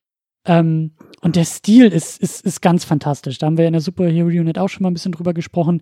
Ähm, 0.46 0.92
und 1.20 1.36
der 1.36 1.44
Stil 1.44 1.86
ist, 1.86 2.20
ist, 2.20 2.44
ist 2.44 2.60
ganz 2.60 2.84
fantastisch. 2.84 3.38
Da 3.38 3.46
haben 3.46 3.56
wir 3.56 3.66
in 3.66 3.72
der 3.72 3.80
Superhero 3.80 4.28
Unit 4.28 4.58
auch 4.58 4.68
schon 4.68 4.82
mal 4.82 4.90
ein 4.90 4.94
bisschen 4.94 5.12
drüber 5.12 5.32
gesprochen. 5.32 5.80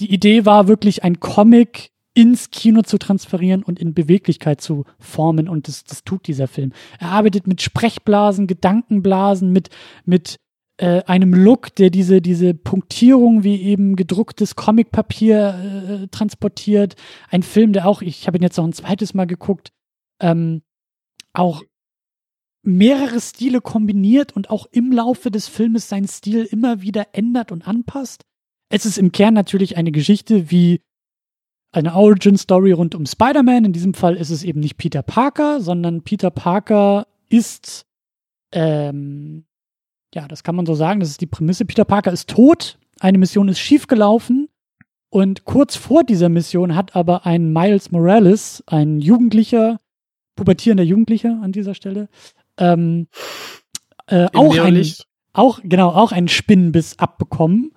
Die 0.00 0.12
Idee 0.12 0.44
war 0.44 0.68
wirklich, 0.68 1.04
ein 1.04 1.20
Comic 1.20 1.90
ins 2.12 2.50
Kino 2.50 2.82
zu 2.82 2.98
transferieren 2.98 3.62
und 3.62 3.78
in 3.78 3.94
Beweglichkeit 3.94 4.60
zu 4.60 4.84
formen. 4.98 5.48
Und 5.48 5.68
das, 5.68 5.84
das 5.84 6.02
tut 6.02 6.26
dieser 6.26 6.48
Film. 6.48 6.72
Er 6.98 7.10
arbeitet 7.10 7.46
mit 7.46 7.62
Sprechblasen, 7.62 8.48
Gedankenblasen, 8.48 9.52
mit, 9.52 9.70
mit 10.04 10.40
äh, 10.80 11.04
einem 11.04 11.34
Look, 11.34 11.74
der 11.74 11.90
diese, 11.90 12.22
diese 12.22 12.54
Punktierung 12.54 13.44
wie 13.44 13.60
eben 13.60 13.96
gedrucktes 13.96 14.56
Comicpapier 14.56 16.04
äh, 16.04 16.08
transportiert. 16.08 16.96
Ein 17.28 17.42
Film, 17.42 17.74
der 17.74 17.86
auch, 17.86 18.00
ich 18.00 18.26
habe 18.26 18.38
ihn 18.38 18.42
jetzt 18.42 18.56
noch 18.56 18.64
ein 18.64 18.72
zweites 18.72 19.12
Mal 19.12 19.26
geguckt, 19.26 19.72
ähm, 20.22 20.62
auch 21.34 21.62
mehrere 22.62 23.20
Stile 23.20 23.60
kombiniert 23.60 24.34
und 24.34 24.48
auch 24.48 24.66
im 24.70 24.90
Laufe 24.90 25.30
des 25.30 25.48
Filmes 25.48 25.90
seinen 25.90 26.08
Stil 26.08 26.44
immer 26.44 26.80
wieder 26.80 27.08
ändert 27.12 27.52
und 27.52 27.68
anpasst. 27.68 28.24
Es 28.70 28.86
ist 28.86 28.96
im 28.96 29.12
Kern 29.12 29.34
natürlich 29.34 29.76
eine 29.76 29.92
Geschichte 29.92 30.50
wie 30.50 30.80
eine 31.72 31.94
Origin-Story 31.94 32.72
rund 32.72 32.94
um 32.94 33.04
Spider-Man. 33.04 33.66
In 33.66 33.72
diesem 33.74 33.92
Fall 33.92 34.16
ist 34.16 34.30
es 34.30 34.44
eben 34.44 34.60
nicht 34.60 34.78
Peter 34.78 35.02
Parker, 35.02 35.60
sondern 35.60 36.02
Peter 36.02 36.30
Parker 36.30 37.06
ist, 37.28 37.84
ähm, 38.52 39.44
ja, 40.14 40.26
das 40.28 40.42
kann 40.42 40.56
man 40.56 40.66
so 40.66 40.74
sagen, 40.74 41.00
das 41.00 41.10
ist 41.10 41.20
die 41.20 41.26
Prämisse. 41.26 41.64
Peter 41.64 41.84
Parker 41.84 42.12
ist 42.12 42.28
tot, 42.28 42.78
eine 42.98 43.18
Mission 43.18 43.48
ist 43.48 43.60
schiefgelaufen. 43.60 44.48
Und 45.12 45.44
kurz 45.44 45.74
vor 45.74 46.04
dieser 46.04 46.28
Mission 46.28 46.76
hat 46.76 46.94
aber 46.94 47.26
ein 47.26 47.52
Miles 47.52 47.90
Morales, 47.90 48.62
ein 48.66 49.00
Jugendlicher, 49.00 49.80
pubertierender 50.36 50.84
Jugendlicher 50.84 51.40
an 51.42 51.50
dieser 51.50 51.74
Stelle, 51.74 52.08
ähm, 52.58 53.08
äh, 54.06 54.28
auch 54.32 54.56
ein, 54.56 54.86
auch, 55.32 55.60
genau, 55.64 55.88
auch 55.88 56.12
einen 56.12 56.28
Spinnenbiss 56.28 56.98
abbekommen 57.00 57.72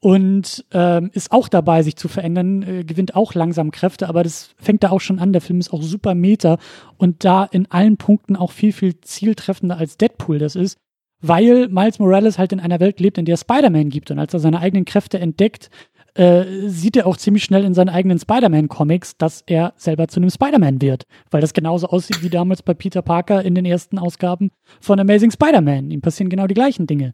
und 0.00 0.64
ähm, 0.70 1.10
ist 1.12 1.32
auch 1.32 1.48
dabei, 1.48 1.82
sich 1.82 1.96
zu 1.96 2.06
verändern, 2.06 2.62
äh, 2.62 2.84
gewinnt 2.84 3.16
auch 3.16 3.34
langsam 3.34 3.72
Kräfte, 3.72 4.08
aber 4.08 4.22
das 4.22 4.54
fängt 4.56 4.84
da 4.84 4.90
auch 4.90 5.00
schon 5.00 5.18
an. 5.18 5.32
Der 5.32 5.42
Film 5.42 5.58
ist 5.58 5.72
auch 5.72 5.82
super 5.82 6.14
meta 6.14 6.58
und 6.96 7.24
da 7.24 7.44
in 7.44 7.68
allen 7.70 7.96
Punkten 7.96 8.36
auch 8.36 8.52
viel, 8.52 8.72
viel 8.72 9.00
zieltreffender 9.00 9.76
als 9.76 9.96
Deadpool 9.96 10.38
das 10.38 10.54
ist, 10.54 10.78
weil 11.20 11.68
Miles 11.68 11.98
Morales 11.98 12.38
halt 12.38 12.52
in 12.52 12.60
einer 12.60 12.80
Welt 12.80 13.00
lebt, 13.00 13.18
in 13.18 13.24
der 13.24 13.36
Spider-Man 13.36 13.88
gibt 13.90 14.10
und 14.10 14.18
als 14.18 14.34
er 14.34 14.40
seine 14.40 14.60
eigenen 14.60 14.84
Kräfte 14.84 15.18
entdeckt, 15.18 15.70
äh, 16.14 16.68
sieht 16.68 16.96
er 16.96 17.06
auch 17.06 17.16
ziemlich 17.16 17.44
schnell 17.44 17.64
in 17.64 17.74
seinen 17.74 17.90
eigenen 17.90 18.18
Spider-Man-Comics, 18.18 19.18
dass 19.18 19.42
er 19.46 19.72
selber 19.76 20.08
zu 20.08 20.18
einem 20.20 20.30
Spider-Man 20.30 20.82
wird, 20.82 21.04
weil 21.30 21.40
das 21.40 21.52
genauso 21.52 21.88
aussieht 21.88 22.22
wie 22.22 22.30
damals 22.30 22.62
bei 22.62 22.74
Peter 22.74 23.02
Parker 23.02 23.44
in 23.44 23.54
den 23.54 23.64
ersten 23.64 23.98
Ausgaben 23.98 24.50
von 24.80 24.98
Amazing 24.98 25.30
Spider-Man. 25.30 25.90
Ihm 25.90 26.00
passieren 26.00 26.28
genau 26.28 26.46
die 26.46 26.54
gleichen 26.54 26.86
Dinge. 26.86 27.12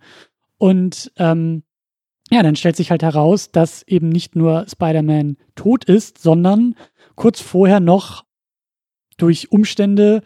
Und 0.56 1.12
ähm, 1.18 1.64
ja, 2.30 2.42
dann 2.42 2.56
stellt 2.56 2.76
sich 2.76 2.90
halt 2.90 3.02
heraus, 3.02 3.50
dass 3.50 3.82
eben 3.86 4.08
nicht 4.08 4.36
nur 4.36 4.64
Spider-Man 4.68 5.36
tot 5.54 5.84
ist, 5.84 6.18
sondern 6.18 6.74
kurz 7.14 7.40
vorher 7.40 7.80
noch 7.80 8.24
durch 9.16 9.52
Umstände 9.52 10.22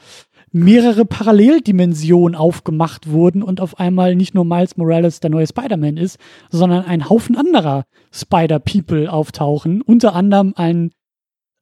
mehrere 0.53 1.05
Paralleldimensionen 1.05 2.35
aufgemacht 2.35 3.11
wurden 3.11 3.43
und 3.43 3.61
auf 3.61 3.79
einmal 3.79 4.15
nicht 4.15 4.35
nur 4.35 4.45
Miles 4.45 4.77
Morales 4.77 5.21
der 5.21 5.31
neue 5.31 5.47
Spider-Man 5.47 5.97
ist, 5.97 6.19
sondern 6.51 6.85
ein 6.85 7.09
Haufen 7.09 7.37
anderer 7.37 7.85
Spider-People 8.13 9.13
auftauchen. 9.13 9.83
Unter 9.83 10.15
anderem 10.15 10.55
ein 10.57 10.93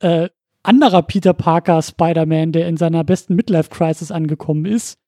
äh, 0.01 0.29
anderer 0.63 1.03
Peter 1.03 1.33
Parker 1.33 1.83
Spider-Man, 1.83 2.53
der 2.53 2.69
in 2.69 2.77
seiner 2.77 3.05
besten 3.05 3.35
Midlife-Crisis 3.35 4.11
angekommen 4.11 4.65
ist. 4.65 4.99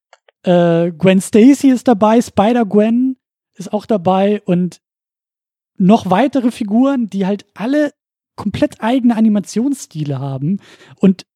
Äh, 0.42 0.92
Gwen 0.92 1.20
Stacy 1.20 1.68
ist 1.68 1.89
dabei, 1.89 2.20
Spider-Gwen 2.20 3.16
ist 3.55 3.73
auch 3.73 3.86
dabei 3.86 4.40
und 4.42 4.81
noch 5.76 6.10
weitere 6.10 6.50
Figuren, 6.50 7.08
die 7.08 7.26
halt 7.26 7.47
alle 7.55 7.92
komplett 8.36 8.81
eigene 8.81 9.16
Animationsstile 9.16 10.18
haben 10.18 10.60
und 10.97 11.26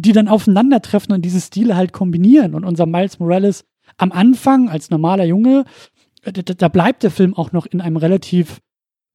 die 0.00 0.12
dann 0.12 0.28
aufeinandertreffen 0.28 1.12
und 1.12 1.24
diese 1.24 1.40
Stile 1.40 1.76
halt 1.76 1.92
kombinieren. 1.92 2.54
Und 2.54 2.64
unser 2.64 2.86
Miles 2.86 3.18
Morales 3.18 3.64
am 3.96 4.12
Anfang 4.12 4.68
als 4.68 4.90
normaler 4.90 5.24
Junge, 5.24 5.64
äh, 6.22 6.32
da, 6.32 6.68
bleibt 6.68 7.02
der 7.02 7.10
Film 7.10 7.34
auch 7.34 7.50
noch 7.50 7.66
in 7.66 7.80
einem 7.80 7.96
relativ, 7.96 8.60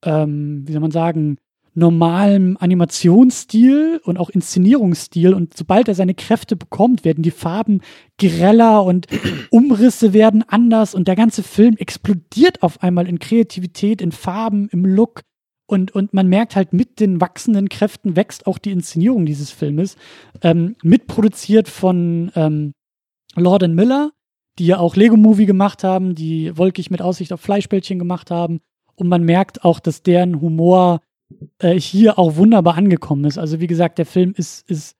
ähm, 0.04 0.64
wie 0.68 0.74
soll 0.74 0.82
man 0.82 0.92
sagen, 0.92 1.38
normalem 1.74 2.58
Animationsstil 2.60 4.02
und 4.04 4.18
auch 4.18 4.30
Inszenierungsstil. 4.30 5.34
Und 5.34 5.56
sobald 5.56 5.88
er 5.88 5.96
seine 5.96 6.16
Kräfte 6.16 6.58
bekommt, 6.58 7.06
werden 7.06 7.24
die 7.24 7.32
Farben 7.32 7.80
greller 8.20 8.84
und 8.84 9.08
Umrisse 9.52 10.12
werden 10.12 10.44
anders 10.46 10.94
und 10.94 11.08
der 11.08 11.16
ganze 11.16 11.44
Film 11.44 11.78
explodiert 11.78 12.62
auf 12.62 12.84
einmal 12.84 13.08
in 13.08 13.20
Kreativität, 13.20 14.02
in 14.02 14.12
Farben, 14.12 14.68
im 14.70 14.86
Look. 14.86 15.22
Und, 15.66 15.92
und 15.92 16.14
man 16.14 16.28
merkt 16.28 16.56
halt, 16.56 16.74
mit 16.74 17.00
den 17.00 17.22
wachsenden 17.22 17.70
Kräften 17.70 18.16
wächst 18.16 18.48
auch 18.48 18.58
die 18.58 18.72
Inszenierung 18.72 19.26
dieses 19.26 19.52
Filmes. 19.52 19.96
Ähm, 20.42 20.76
mitproduziert 20.84 21.70
von 21.70 22.32
ähm, 22.36 22.74
Lord 23.36 23.68
Miller, 23.70 24.12
die 24.60 24.68
ja 24.68 24.80
auch 24.80 24.96
Lego 24.96 25.18
Movie 25.18 25.46
gemacht 25.46 25.84
haben, 25.84 26.16
die 26.16 26.56
Wolkig 26.58 26.92
mit 26.92 27.02
Aussicht 27.02 27.34
auf 27.34 27.42
Fleischbällchen 27.42 27.98
gemacht 27.98 28.30
haben. 28.30 28.60
Und 28.96 29.08
man 29.08 29.24
merkt 29.24 29.64
auch, 29.64 29.80
dass 29.80 30.04
deren 30.04 30.42
Humor 30.42 31.02
äh, 31.60 31.80
hier 31.80 32.20
auch 32.20 32.36
wunderbar 32.36 32.76
angekommen 32.76 33.26
ist. 33.26 33.38
Also 33.38 33.60
wie 33.60 33.68
gesagt, 33.68 33.98
der 33.98 34.06
Film 34.06 34.34
ist, 34.38 34.70
ist 34.70 34.96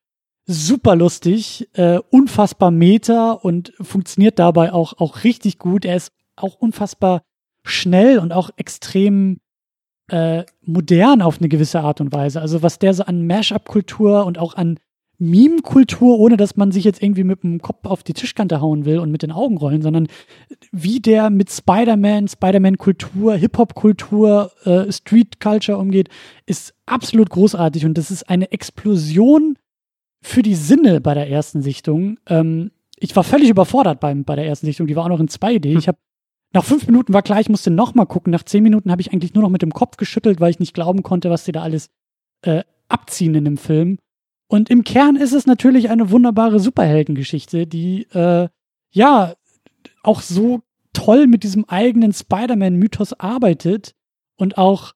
super 0.46 0.96
lustig, 0.96 1.70
äh, 1.74 2.00
unfassbar 2.10 2.72
meta 2.72 3.32
und 3.32 3.74
funktioniert 3.80 4.40
dabei 4.40 4.74
auch, 4.74 4.94
auch 4.98 5.24
richtig 5.24 5.60
gut. 5.60 5.86
Er 5.86 5.96
ist 5.96 6.12
auch 6.36 6.56
unfassbar 6.56 7.22
schnell 7.64 8.20
und 8.20 8.34
auch 8.34 8.50
extrem 8.58 9.40
äh, 10.10 10.44
modern 10.62 11.22
auf 11.22 11.40
eine 11.40 11.50
gewisse 11.50 11.82
Art 11.82 12.02
und 12.02 12.12
Weise. 12.12 12.42
Also 12.42 12.62
was 12.62 12.80
der 12.80 12.94
so 12.94 13.04
an 13.04 13.26
Mash-up-Kultur 13.26 14.26
und 14.26 14.38
auch 14.38 14.56
an 14.56 14.78
Meme-Kultur, 15.20 16.20
ohne 16.20 16.38
dass 16.38 16.58
man 16.58 16.72
sich 16.72 16.84
jetzt 16.84 17.02
irgendwie 17.02 17.24
mit 17.24 17.44
dem 17.44 17.62
Kopf 17.62 17.86
auf 17.86 18.04
die 18.04 18.14
Tischkante 18.14 18.60
hauen 18.60 18.86
will 18.86 19.00
und 19.00 19.12
mit 19.12 19.22
den 19.22 19.32
Augen 19.32 19.58
rollen, 19.58 19.82
sondern 19.82 20.08
wie 20.72 21.00
der 21.00 21.30
mit 21.30 21.50
Spider-Man, 21.52 22.28
Spider-Man-Kultur, 22.28 23.36
Hip-Hop-Kultur, 23.36 24.52
äh, 24.66 24.92
Street-Culture 24.92 25.78
umgeht, 25.78 26.10
ist 26.46 26.74
absolut 26.86 27.30
großartig 27.30 27.86
und 27.86 27.98
das 27.98 28.12
ist 28.12 28.30
eine 28.30 28.52
Explosion 28.52 29.58
für 30.22 30.42
die 30.42 30.56
Sinne 30.56 31.00
bei 31.00 31.14
der 31.14 31.30
ersten 31.30 31.62
Sichtung. 31.62 32.18
Ähm, 32.28 32.72
ich 32.98 33.16
war 33.16 33.24
völlig 33.24 33.50
überfordert 33.50 34.00
beim, 34.00 34.24
bei 34.24 34.36
der 34.36 34.46
ersten 34.46 34.66
Sichtung, 34.66 34.88
die 34.88 34.96
war 34.96 35.06
auch 35.06 35.10
noch 35.10 35.20
in 35.20 35.28
2D. 35.28 35.72
Hm. 35.72 35.78
Ich 35.78 35.88
habe 35.88 35.98
nach 36.54 36.64
fünf 36.64 36.86
Minuten 36.86 37.14
war 37.14 37.24
klar, 37.24 37.40
ich 37.40 37.50
musste 37.50 37.72
noch 37.72 37.96
mal 37.96 38.06
gucken. 38.06 38.32
Nach 38.32 38.44
zehn 38.44 38.64
Minuten 38.64 38.92
habe 38.92 39.02
ich 39.02 39.12
eigentlich 39.12 39.34
nur 39.34 39.44
noch 39.44 39.50
mit 39.50 39.64
dem 39.64 39.74
Kopf 39.74 39.98
geschüttelt, 39.98 40.40
weil 40.40 40.52
ich 40.52 40.60
nicht 40.60 40.74
glauben 40.74 41.02
konnte, 41.02 41.30
was 41.30 41.46
sie 41.46 41.52
da 41.52 41.64
alles 41.64 41.90
äh, 42.44 42.64
abziehen 42.88 43.34
in 43.36 43.46
dem 43.46 43.58
Film. 43.58 43.98
Und 44.48 44.70
im 44.70 44.84
Kern 44.84 45.16
ist 45.16 45.34
es 45.34 45.48
natürlich 45.48 45.90
eine 45.90 46.12
wunderbare 46.12 46.60
Superheldengeschichte, 46.60 47.66
die 47.66 48.04
äh, 48.12 48.50
ja 48.92 49.34
auch 50.04 50.22
so 50.22 50.62
toll 50.94 51.26
mit 51.26 51.44
diesem 51.44 51.66
eigenen 51.66 52.14
Spider-Man-Mythos 52.14 53.14
arbeitet 53.14 53.96
und 54.36 54.60
auch 54.60 54.94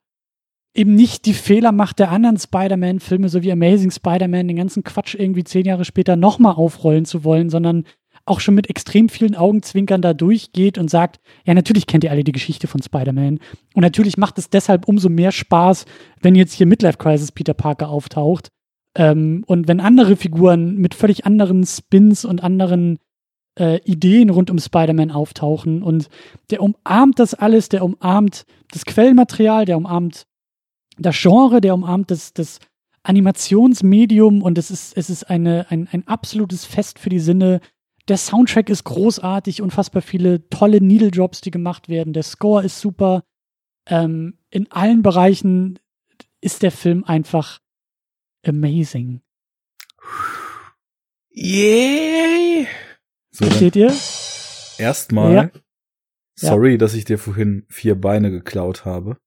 eben 0.75 0.93
nicht 0.93 1.25
die 1.25 1.33
Fehler 1.33 1.71
macht 1.71 1.97
der 1.97 2.11
anderen 2.11 2.37
Spider-Man-Filme, 2.37 3.29
so 3.29 3.41
wie 3.41 3.51
Amazing 3.51 3.89
Spider-Man, 3.89 4.47
den 4.47 4.57
ganzen 4.57 4.83
Quatsch 4.83 5.15
irgendwie 5.15 5.43
zehn 5.43 5.65
Jahre 5.65 5.85
später 5.85 6.15
nochmal 6.15 6.53
aufrollen 6.53 7.05
zu 7.05 7.23
wollen, 7.23 7.49
sondern 7.49 7.85
auch 8.27 8.39
schon 8.39 8.55
mit 8.55 8.69
extrem 8.69 9.09
vielen 9.09 9.35
Augenzwinkern 9.35 10.01
da 10.01 10.13
durchgeht 10.13 10.77
und 10.77 10.89
sagt, 10.89 11.19
ja, 11.45 11.53
natürlich 11.53 11.87
kennt 11.87 12.03
ihr 12.03 12.11
alle 12.11 12.23
die 12.23 12.31
Geschichte 12.31 12.67
von 12.67 12.81
Spider-Man. 12.81 13.39
Und 13.73 13.81
natürlich 13.81 14.17
macht 14.17 14.37
es 14.37 14.49
deshalb 14.49 14.87
umso 14.87 15.09
mehr 15.09 15.31
Spaß, 15.31 15.85
wenn 16.21 16.35
jetzt 16.35 16.53
hier 16.53 16.65
Midlife 16.65 16.97
Crisis 16.97 17.31
Peter 17.31 17.53
Parker 17.53 17.89
auftaucht 17.89 18.49
ähm, 18.97 19.43
und 19.45 19.67
wenn 19.67 19.79
andere 19.79 20.15
Figuren 20.15 20.75
mit 20.77 20.95
völlig 20.95 21.25
anderen 21.25 21.65
Spins 21.65 22.25
und 22.25 22.43
anderen 22.43 22.97
äh, 23.57 23.79
Ideen 23.83 24.29
rund 24.29 24.49
um 24.49 24.57
Spider-Man 24.57 25.11
auftauchen 25.11 25.83
und 25.83 26.09
der 26.49 26.61
umarmt 26.61 27.19
das 27.19 27.33
alles, 27.33 27.69
der 27.69 27.83
umarmt 27.83 28.45
das 28.71 28.85
Quellenmaterial, 28.85 29.65
der 29.65 29.77
umarmt 29.77 30.25
das 30.97 31.15
Genre, 31.15 31.61
der 31.61 31.75
umarmt 31.75 32.09
das, 32.09 32.33
das 32.33 32.59
Animationsmedium 33.03 34.41
und 34.41 34.57
es 34.57 34.71
ist, 34.71 34.97
es 34.97 35.11
ist 35.11 35.29
eine, 35.29 35.67
ein, 35.69 35.87
ein 35.91 36.07
absolutes 36.07 36.65
Fest 36.65 36.97
für 36.97 37.09
die 37.09 37.19
Sinne. 37.19 37.61
Der 38.07 38.17
Soundtrack 38.17 38.69
ist 38.69 38.85
großartig, 38.85 39.61
unfassbar 39.61 40.01
viele 40.01 40.47
tolle 40.49 40.81
Needle-Drops, 40.81 41.41
die 41.41 41.51
gemacht 41.51 41.89
werden. 41.89 42.13
Der 42.13 42.23
Score 42.23 42.63
ist 42.63 42.79
super. 42.79 43.23
Ähm, 43.85 44.39
in 44.49 44.71
allen 44.71 45.01
Bereichen 45.01 45.79
ist 46.39 46.63
der 46.63 46.71
Film 46.71 47.03
einfach 47.03 47.59
amazing. 48.45 49.21
Yay! 51.31 52.67
So, 53.31 53.45
Versteht 53.45 53.75
ihr? 53.75 53.93
Erstmal, 54.77 55.33
Ja. 55.33 55.51
sorry, 56.35 56.77
dass 56.77 56.93
ich 56.93 57.05
dir 57.05 57.17
vorhin 57.17 57.65
vier 57.69 57.99
Beine 57.99 58.31
geklaut 58.31 58.85
habe. 58.85 59.17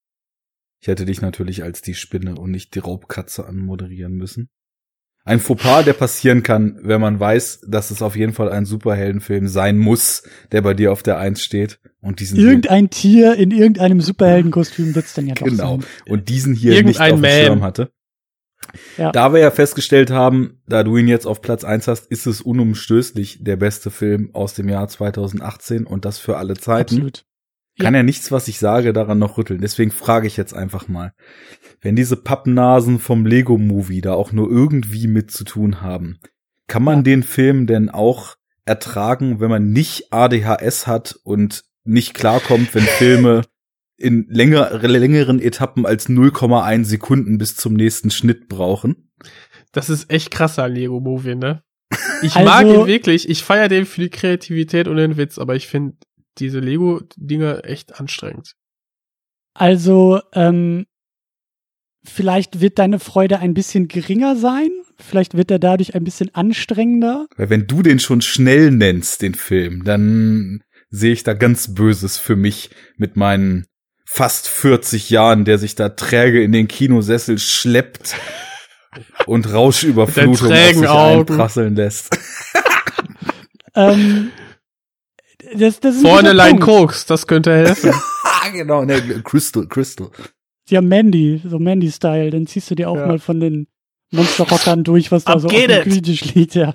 Ich 0.81 0.89
hätte 0.89 1.05
dich 1.05 1.21
natürlich 1.21 1.63
als 1.63 1.83
die 1.83 1.95
Spinne 1.95 2.37
und 2.37 2.51
nicht 2.51 2.75
die 2.75 2.79
Raubkatze 2.79 3.47
anmoderieren 3.47 4.15
müssen. 4.15 4.49
Ein 5.31 5.39
Fauxpas, 5.39 5.85
der 5.85 5.93
passieren 5.93 6.43
kann, 6.43 6.81
wenn 6.83 7.01
man 7.01 7.21
weiß, 7.21 7.61
dass 7.69 7.93
es 7.93 8.03
auf 8.03 8.17
jeden 8.17 8.33
Fall 8.33 8.51
ein 8.51 8.65
Superheldenfilm 8.65 9.47
sein 9.47 9.79
muss, 9.79 10.25
der 10.51 10.61
bei 10.61 10.75
dir 10.75 10.91
auf 10.91 11.05
der 11.05 11.19
Eins 11.19 11.41
steht. 11.41 11.79
Und 12.01 12.19
diesen 12.19 12.37
Irgendein 12.37 12.91
Tier 12.91 13.37
in 13.37 13.53
irgendeinem 13.53 14.01
Superheldenkostüm 14.01 14.93
wird's 14.97 15.15
dann 15.15 15.29
ja 15.29 15.37
doch 15.37 15.47
genau. 15.47 15.77
sein. 15.79 15.85
Und 16.09 16.29
diesen 16.29 16.55
hier 16.55 16.73
Irgendein 16.73 16.89
nicht 16.89 17.01
auf 17.01 17.21
dem 17.21 17.21
Man. 17.21 17.47
Schirm 17.47 17.63
hatte. 17.63 17.93
Ja. 18.99 19.13
Da 19.13 19.33
wir 19.33 19.39
ja 19.39 19.53
festgestellt 19.53 20.11
haben, 20.11 20.63
da 20.67 20.83
du 20.83 20.97
ihn 20.97 21.07
jetzt 21.07 21.27
auf 21.29 21.43
Platz 21.43 21.63
eins 21.63 21.87
hast, 21.87 22.11
ist 22.11 22.27
es 22.27 22.41
unumstößlich 22.41 23.45
der 23.45 23.57
beste 23.57 23.93
Film 23.93 24.31
aus 24.33 24.55
dem 24.55 24.69
Jahr 24.69 24.89
2018 24.89 25.87
und 25.87 26.05
das 26.05 26.19
für 26.19 26.39
alle 26.39 26.55
Zeiten. 26.55 26.95
Absolut. 26.97 27.25
Kann 27.79 27.95
ja 27.95 28.03
nichts, 28.03 28.31
was 28.31 28.49
ich 28.49 28.59
sage, 28.59 28.93
daran 28.93 29.19
noch 29.19 29.39
rütteln. 29.39 29.61
Deswegen 29.61 29.91
frage 29.91 30.27
ich 30.27 30.37
jetzt 30.37 30.53
einfach 30.55 30.89
mal. 30.89 31.13
Wenn 31.81 31.97
diese 31.97 32.17
Pappnasen 32.17 32.99
vom 32.99 33.25
Lego 33.25 33.57
Movie 33.57 34.01
da 34.03 34.13
auch 34.13 34.33
nur 34.33 34.51
irgendwie 34.51 35.07
mit 35.07 35.31
zu 35.31 35.45
tun 35.45 35.81
haben, 35.81 36.19
kann 36.67 36.83
man 36.83 36.97
Ja. 36.99 37.03
den 37.03 37.23
Film 37.23 37.67
denn 37.67 37.89
auch 37.89 38.37
ertragen, 38.67 39.41
wenn 39.41 39.49
man 39.51 39.71
nicht 39.71 40.13
ADHS 40.13 40.87
hat 40.87 41.19
und 41.25 41.65
nicht 41.85 42.13
klarkommt, 42.15 42.75
wenn 42.75 42.83
Filme 42.83 43.43
in 43.97 44.27
länger, 44.29 44.79
längeren 44.87 45.41
Etappen 45.41 45.87
als 45.87 46.09
0,1 46.09 46.85
Sekunden 46.85 47.39
bis 47.39 47.57
zum 47.57 47.75
nächsten 47.75 48.11
Schnitt 48.11 48.49
brauchen? 48.49 49.11
Das 49.73 49.89
ist 49.89 50.11
echt 50.11 50.31
krasser 50.31 50.69
Lego-Movie, 50.69 51.37
ne? 51.37 51.63
Ich 52.23 52.35
Also- 52.37 52.49
mag 52.49 52.67
ihn 52.67 52.87
wirklich. 52.87 53.29
Ich 53.29 53.43
feiere 53.43 53.69
den 53.69 53.87
für 53.87 54.03
die 54.03 54.11
Kreativität 54.11 54.87
und 54.89 54.97
den 54.97 55.17
Witz, 55.17 55.39
aber 55.39 55.57
ich 55.57 55.67
finde 55.67 55.97
diese 56.41 56.61
Lego-Dinger 56.61 57.65
echt 57.65 58.01
anstrengend. 58.01 58.55
Also, 59.55 60.21
ähm, 60.33 60.87
vielleicht 62.05 62.61
wird 62.61 62.79
deine 62.79 62.99
Freude 62.99 63.39
ein 63.39 63.55
bisschen 63.55 63.89
geringer 63.89 64.37
sein. 64.37 64.71
Vielleicht 64.99 65.37
wird 65.37 65.51
er 65.51 65.59
dadurch 65.59 65.95
ein 65.95 66.05
bisschen 66.05 66.35
anstrengender. 66.35 67.27
Weil 67.37 67.51
wenn 67.51 67.67
du 67.67 67.83
den 67.83 67.99
schon 67.99 68.21
schnell 68.21 68.71
nennst, 68.71 69.23
den 69.23 69.35
Film, 69.35 69.85
dann 69.85 70.63
sehe 70.91 71.13
ich 71.13 71.23
da 71.23 71.35
ganz 71.35 71.75
Böses 71.75 72.17
für 72.17 72.37
mich 72.37 72.71
mit 72.97 73.17
meinen 73.17 73.67
fast 74.05 74.49
40 74.49 75.11
Jahren, 75.11 75.45
der 75.45 75.59
sich 75.59 75.77
da 75.77 75.89
träge 75.89 76.43
in 76.43 76.53
den 76.53 76.69
Kinosessel 76.69 77.39
schleppt 77.39 78.17
und 79.27 79.53
Rauschüberflutung 79.53 80.51
auf 80.51 80.75
sich 80.75 80.89
Augen. 80.89 81.21
einprasseln 81.21 81.77
lässt. 81.77 82.19
ähm, 83.75 84.31
das, 85.57 85.81
das 85.81 85.97
ist 85.97 86.05
ein 86.05 86.11
Vorne 86.11 86.31
guter 86.31 86.35
Line 86.35 86.59
Punkt. 86.61 86.65
Koks, 86.65 87.07
das 87.07 87.27
könnte 87.27 87.53
helfen. 87.55 87.93
genau, 88.53 88.85
ne, 88.85 89.01
Crystal, 89.25 89.67
Crystal. 89.67 90.09
Sie 90.65 90.77
haben 90.77 90.89
Mandy, 90.89 91.41
so 91.45 91.59
Mandy-Style. 91.59 92.31
Dann 92.31 92.47
ziehst 92.47 92.71
du 92.71 92.75
dir 92.75 92.89
auch 92.91 92.97
Ja. 92.97 93.07
mal 93.07 93.19
von 93.19 93.41
den 93.41 93.67
Monsterrockern 94.13 94.85
durch, 94.85 95.11
was 95.11 95.25
da 95.25 95.35
Ab 95.35 95.41
so 95.41 95.49
auf 95.49 95.55
dem 95.55 95.71
it. 95.71 95.83
Küchentisch 95.83 96.35
liegt, 96.35 96.55
ja. 96.55 96.75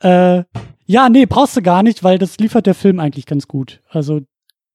Äh, 0.00 0.44
ja, 0.86 1.08
nee, 1.08 1.26
brauchst 1.26 1.56
du 1.56 1.62
gar 1.62 1.82
nicht, 1.82 2.04
weil 2.04 2.18
das 2.18 2.38
liefert 2.38 2.66
der 2.66 2.74
Film 2.74 3.00
eigentlich 3.00 3.26
ganz 3.26 3.48
gut. 3.48 3.82
Also, 3.88 4.20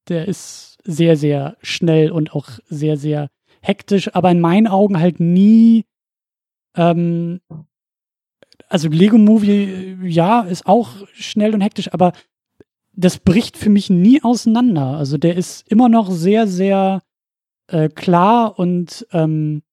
der 0.09 0.27
ist 0.27 0.77
sehr, 0.83 1.15
sehr 1.15 1.57
schnell 1.61 2.11
und 2.11 2.33
auch 2.33 2.49
sehr, 2.69 2.97
sehr 2.97 3.29
hektisch, 3.61 4.13
aber 4.15 4.31
in 4.31 4.41
meinen 4.41 4.67
Augen 4.67 4.99
halt 4.99 5.19
nie, 5.19 5.85
ähm, 6.75 7.39
also 8.67 8.87
Lego 8.89 9.17
Movie, 9.17 9.97
ja, 10.03 10.41
ist 10.41 10.65
auch 10.65 10.89
schnell 11.13 11.53
und 11.53 11.61
hektisch, 11.61 11.93
aber 11.93 12.13
das 12.93 13.19
bricht 13.19 13.57
für 13.57 13.69
mich 13.69 13.89
nie 13.89 14.21
auseinander. 14.23 14.97
Also 14.97 15.17
der 15.17 15.35
ist 15.35 15.67
immer 15.71 15.89
noch 15.89 16.11
sehr, 16.11 16.47
sehr 16.47 17.01
äh, 17.67 17.89
klar 17.89 18.59
und 18.59 19.07
ähm, 19.11 19.63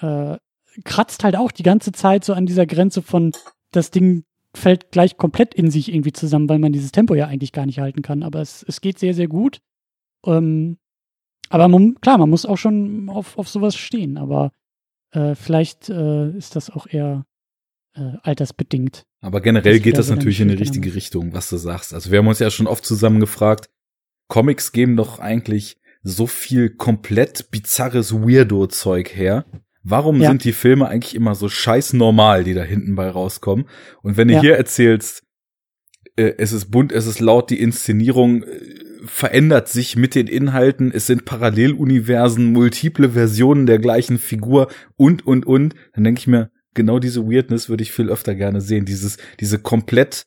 äh, 0.00 0.38
kratzt 0.84 1.24
halt 1.24 1.36
auch 1.36 1.52
die 1.52 1.62
ganze 1.62 1.92
Zeit 1.92 2.24
so 2.24 2.32
an 2.32 2.46
dieser 2.46 2.66
Grenze 2.66 3.02
von, 3.02 3.32
das 3.72 3.90
Ding 3.90 4.24
fällt 4.54 4.90
gleich 4.90 5.16
komplett 5.16 5.54
in 5.54 5.70
sich 5.70 5.92
irgendwie 5.92 6.12
zusammen, 6.12 6.48
weil 6.48 6.58
man 6.58 6.72
dieses 6.72 6.92
Tempo 6.92 7.14
ja 7.14 7.26
eigentlich 7.26 7.52
gar 7.52 7.66
nicht 7.66 7.78
halten 7.78 8.02
kann. 8.02 8.22
Aber 8.22 8.40
es, 8.40 8.62
es 8.66 8.80
geht 8.80 8.98
sehr, 8.98 9.14
sehr 9.14 9.28
gut. 9.28 9.60
Ähm, 10.26 10.78
aber 11.50 11.68
man, 11.68 12.00
klar, 12.00 12.18
man 12.18 12.30
muss 12.30 12.46
auch 12.46 12.58
schon 12.58 13.08
auf, 13.08 13.38
auf 13.38 13.48
sowas 13.48 13.76
stehen. 13.76 14.16
Aber 14.18 14.52
Äh, 15.14 15.34
vielleicht 15.34 15.90
äh, 15.90 16.30
ist 16.38 16.56
das 16.56 16.70
auch 16.70 16.86
eher 16.86 17.26
äh, 17.94 18.16
altersbedingt. 18.22 19.04
Aber 19.22 19.40
generell 19.40 19.80
geht 19.80 19.96
das 19.96 20.10
natürlich 20.10 20.40
in 20.40 20.48
die 20.48 20.54
richtige. 20.54 20.94
Richtung, 20.94 21.32
was 21.32 21.48
du 21.48 21.56
sagst. 21.56 21.94
Also 21.94 22.10
wir 22.10 22.18
haben 22.18 22.26
uns 22.26 22.40
ja 22.40 22.50
schon 22.50 22.66
oft 22.66 22.84
zusammen 22.84 23.20
gefragt, 23.20 23.70
Comics 24.28 24.72
geben 24.72 24.96
doch 24.96 25.20
eigentlich 25.20 25.78
so 26.02 26.26
viel 26.26 26.70
komplett 26.70 27.50
bizarres 27.50 28.12
Weirdo-Zeug 28.12 29.14
her. 29.14 29.44
Warum 29.84 30.20
Ja. 30.20 30.28
sind 30.28 30.44
die 30.44 30.52
Filme 30.52 30.88
eigentlich 30.88 31.14
immer 31.14 31.34
so 31.34 31.48
scheiß 31.48 31.92
normal, 31.92 32.44
die 32.44 32.54
da 32.54 32.62
hinten 32.62 32.94
bei 32.94 33.08
rauskommen? 33.08 33.66
Und 34.02 34.16
wenn 34.16 34.28
du 34.28 34.34
Ja. 34.34 34.40
hier 34.40 34.56
erzählst, 34.56 35.22
äh, 36.16 36.34
es 36.38 36.52
ist 36.52 36.70
bunt, 36.70 36.92
es 36.92 37.06
ist 37.06 37.20
laut, 37.20 37.50
die 37.50 37.60
Inszenierung 37.60 38.42
äh, 38.42 38.46
verändert 39.04 39.68
sich 39.68 39.96
mit 39.96 40.14
den 40.14 40.28
Inhalten, 40.28 40.92
es 40.92 41.06
sind 41.08 41.24
Paralleluniversen, 41.24 42.52
multiple 42.52 43.10
Versionen 43.10 43.66
der 43.66 43.80
gleichen 43.80 44.18
Figur 44.18 44.68
und, 44.96 45.26
und, 45.26 45.44
und, 45.44 45.74
dann 45.94 46.04
denke 46.04 46.20
ich 46.20 46.26
mir, 46.28 46.51
genau 46.74 46.98
diese 46.98 47.26
Weirdness 47.26 47.68
würde 47.68 47.82
ich 47.82 47.92
viel 47.92 48.10
öfter 48.10 48.34
gerne 48.34 48.60
sehen. 48.60 48.84
Dieses, 48.84 49.18
diese 49.40 49.58
komplett 49.58 50.24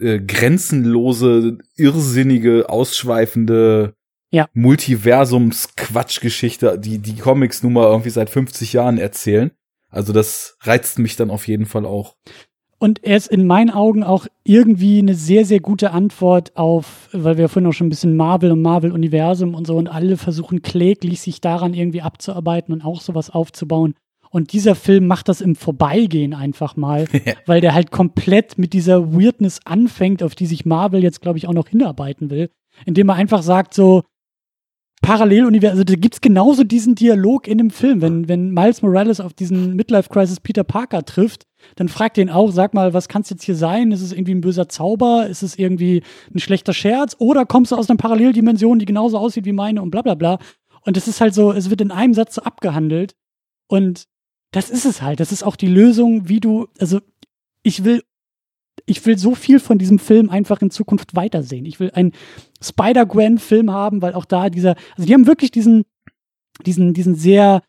äh, 0.00 0.20
grenzenlose, 0.20 1.58
irrsinnige, 1.76 2.68
ausschweifende 2.68 3.94
Ja. 4.30 4.48
Multiversums-Quatschgeschichte, 4.54 6.78
die 6.78 6.98
die 6.98 7.16
Comics 7.16 7.62
nun 7.62 7.74
mal 7.74 7.86
irgendwie 7.86 8.10
seit 8.10 8.30
50 8.30 8.72
Jahren 8.72 8.98
erzählen. 8.98 9.52
Also 9.90 10.12
das 10.12 10.56
reizt 10.62 10.98
mich 10.98 11.16
dann 11.16 11.30
auf 11.30 11.46
jeden 11.46 11.66
Fall 11.66 11.86
auch. 11.86 12.16
Und 12.78 13.04
er 13.04 13.16
ist 13.16 13.28
in 13.28 13.46
meinen 13.46 13.70
Augen 13.70 14.02
auch 14.02 14.26
irgendwie 14.42 14.98
eine 14.98 15.14
sehr, 15.14 15.46
sehr 15.46 15.60
gute 15.60 15.92
Antwort 15.92 16.56
auf, 16.56 17.08
weil 17.12 17.38
wir 17.38 17.48
vorhin 17.48 17.70
auch 17.70 17.72
schon 17.72 17.86
ein 17.86 17.90
bisschen 17.90 18.16
Marvel 18.16 18.52
und 18.52 18.60
Marvel-Universum 18.60 19.54
und 19.54 19.66
so 19.66 19.76
und 19.76 19.88
alle 19.88 20.16
versuchen 20.16 20.60
kläglich 20.60 21.20
sich 21.20 21.40
daran 21.40 21.72
irgendwie 21.72 22.02
abzuarbeiten 22.02 22.74
und 22.74 22.84
auch 22.84 23.00
sowas 23.00 23.30
aufzubauen. 23.30 23.94
Und 24.34 24.52
dieser 24.52 24.74
Film 24.74 25.06
macht 25.06 25.28
das 25.28 25.40
im 25.40 25.54
Vorbeigehen 25.54 26.34
einfach 26.34 26.74
mal, 26.74 27.06
weil 27.46 27.60
der 27.60 27.72
halt 27.72 27.92
komplett 27.92 28.58
mit 28.58 28.72
dieser 28.72 29.14
Weirdness 29.14 29.60
anfängt, 29.64 30.24
auf 30.24 30.34
die 30.34 30.46
sich 30.46 30.66
Marvel 30.66 31.04
jetzt, 31.04 31.22
glaube 31.22 31.38
ich, 31.38 31.46
auch 31.46 31.52
noch 31.52 31.68
hinarbeiten 31.68 32.30
will, 32.30 32.50
indem 32.84 33.10
er 33.10 33.14
einfach 33.14 33.44
sagt 33.44 33.74
so, 33.74 34.02
Paralleluniversum, 35.02 35.78
also 35.78 35.84
da 35.84 35.94
gibt's 35.94 36.20
genauso 36.20 36.64
diesen 36.64 36.96
Dialog 36.96 37.46
in 37.46 37.58
dem 37.58 37.70
Film, 37.70 38.02
wenn, 38.02 38.26
wenn 38.26 38.50
Miles 38.50 38.82
Morales 38.82 39.20
auf 39.20 39.34
diesen 39.34 39.76
Midlife-Crisis 39.76 40.40
Peter 40.40 40.64
Parker 40.64 41.04
trifft, 41.04 41.44
dann 41.76 41.88
fragt 41.88 42.18
ihn 42.18 42.28
auch, 42.28 42.50
sag 42.50 42.74
mal, 42.74 42.92
was 42.92 43.06
kann's 43.06 43.30
jetzt 43.30 43.44
hier 43.44 43.54
sein? 43.54 43.92
Ist 43.92 44.02
es 44.02 44.12
irgendwie 44.12 44.34
ein 44.34 44.40
böser 44.40 44.68
Zauber? 44.68 45.28
Ist 45.28 45.44
es 45.44 45.56
irgendwie 45.56 46.02
ein 46.34 46.40
schlechter 46.40 46.72
Scherz? 46.72 47.14
Oder 47.20 47.46
kommst 47.46 47.70
du 47.70 47.76
aus 47.76 47.88
einer 47.88 47.98
Paralleldimension, 47.98 48.80
die 48.80 48.84
genauso 48.84 49.16
aussieht 49.16 49.44
wie 49.44 49.52
meine 49.52 49.80
und 49.80 49.92
bla 49.92 50.02
bla 50.02 50.16
bla? 50.16 50.40
Und 50.80 50.96
es 50.96 51.06
ist 51.06 51.20
halt 51.20 51.34
so, 51.34 51.52
es 51.52 51.70
wird 51.70 51.82
in 51.82 51.92
einem 51.92 52.14
Satz 52.14 52.34
so 52.34 52.42
abgehandelt. 52.42 53.14
Und 53.68 54.08
das 54.54 54.70
ist 54.70 54.84
es 54.84 55.02
halt. 55.02 55.18
Das 55.18 55.32
ist 55.32 55.42
auch 55.42 55.56
die 55.56 55.66
Lösung, 55.66 56.28
wie 56.28 56.38
du, 56.38 56.68
also 56.78 57.00
ich 57.64 57.82
will, 57.84 58.04
ich 58.86 59.04
will 59.04 59.18
so 59.18 59.34
viel 59.34 59.58
von 59.58 59.78
diesem 59.78 59.98
Film 59.98 60.30
einfach 60.30 60.62
in 60.62 60.70
Zukunft 60.70 61.16
weitersehen. 61.16 61.64
Ich 61.64 61.80
will 61.80 61.90
einen 61.90 62.12
Spider-Gwen-Film 62.62 63.72
haben, 63.72 64.00
weil 64.00 64.14
auch 64.14 64.24
da 64.24 64.50
dieser, 64.50 64.76
also 64.96 65.06
die 65.06 65.14
haben 65.14 65.26
wirklich 65.26 65.50
diesen, 65.50 65.84
diesen, 66.64 66.94
diesen 66.94 67.16
sehr, 67.16 67.62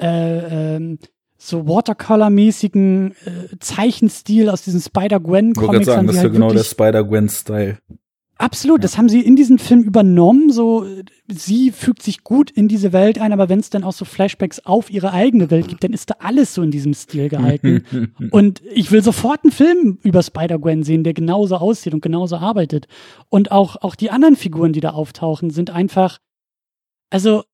äh, 0.00 0.76
ähm, 0.76 0.98
so 1.38 1.68
Watercolor-mäßigen 1.68 3.12
äh, 3.24 3.58
Zeichenstil 3.60 4.48
aus 4.48 4.62
diesen 4.62 4.80
Ich 4.80 4.94
wollte 4.94 5.20
gerade 5.20 5.20
Spider-Gwen-Comics 5.20 5.86
sagen, 5.86 6.06
das 6.06 6.14
sie 6.14 6.18
ist 6.18 6.22
ja 6.22 6.22
halt 6.22 6.32
genau 6.32 6.52
der 6.52 6.64
Spider-Gwen-Style. 6.64 7.78
Absolut, 8.42 8.82
das 8.82 8.98
haben 8.98 9.08
sie 9.08 9.20
in 9.20 9.36
diesen 9.36 9.60
Film 9.60 9.84
übernommen. 9.84 10.50
So, 10.50 10.84
sie 11.28 11.70
fügt 11.70 12.02
sich 12.02 12.24
gut 12.24 12.50
in 12.50 12.66
diese 12.66 12.92
Welt 12.92 13.20
ein, 13.20 13.32
aber 13.32 13.48
wenn 13.48 13.60
es 13.60 13.70
dann 13.70 13.84
auch 13.84 13.92
so 13.92 14.04
Flashbacks 14.04 14.58
auf 14.58 14.90
ihre 14.90 15.12
eigene 15.12 15.48
Welt 15.52 15.68
gibt, 15.68 15.84
dann 15.84 15.92
ist 15.92 16.10
da 16.10 16.16
alles 16.18 16.52
so 16.52 16.60
in 16.60 16.72
diesem 16.72 16.92
Stil 16.92 17.28
gehalten. 17.28 17.84
und 18.32 18.60
ich 18.74 18.90
will 18.90 19.00
sofort 19.00 19.44
einen 19.44 19.52
Film 19.52 19.98
über 20.02 20.24
Spider-Gwen 20.24 20.82
sehen, 20.82 21.04
der 21.04 21.14
genauso 21.14 21.56
aussieht 21.58 21.94
und 21.94 22.00
genauso 22.00 22.34
arbeitet. 22.34 22.88
Und 23.28 23.52
auch, 23.52 23.76
auch 23.80 23.94
die 23.94 24.10
anderen 24.10 24.34
Figuren, 24.34 24.72
die 24.72 24.80
da 24.80 24.90
auftauchen, 24.90 25.50
sind 25.50 25.70
einfach, 25.70 26.18
also, 27.10 27.44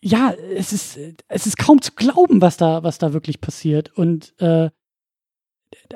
ja, 0.00 0.32
es 0.54 0.72
ist, 0.72 1.00
es 1.26 1.46
ist 1.48 1.58
kaum 1.58 1.82
zu 1.82 1.90
glauben, 1.96 2.40
was 2.40 2.56
da, 2.56 2.84
was 2.84 2.98
da 2.98 3.12
wirklich 3.12 3.40
passiert. 3.40 3.90
Und 3.96 4.34
äh, 4.40 4.70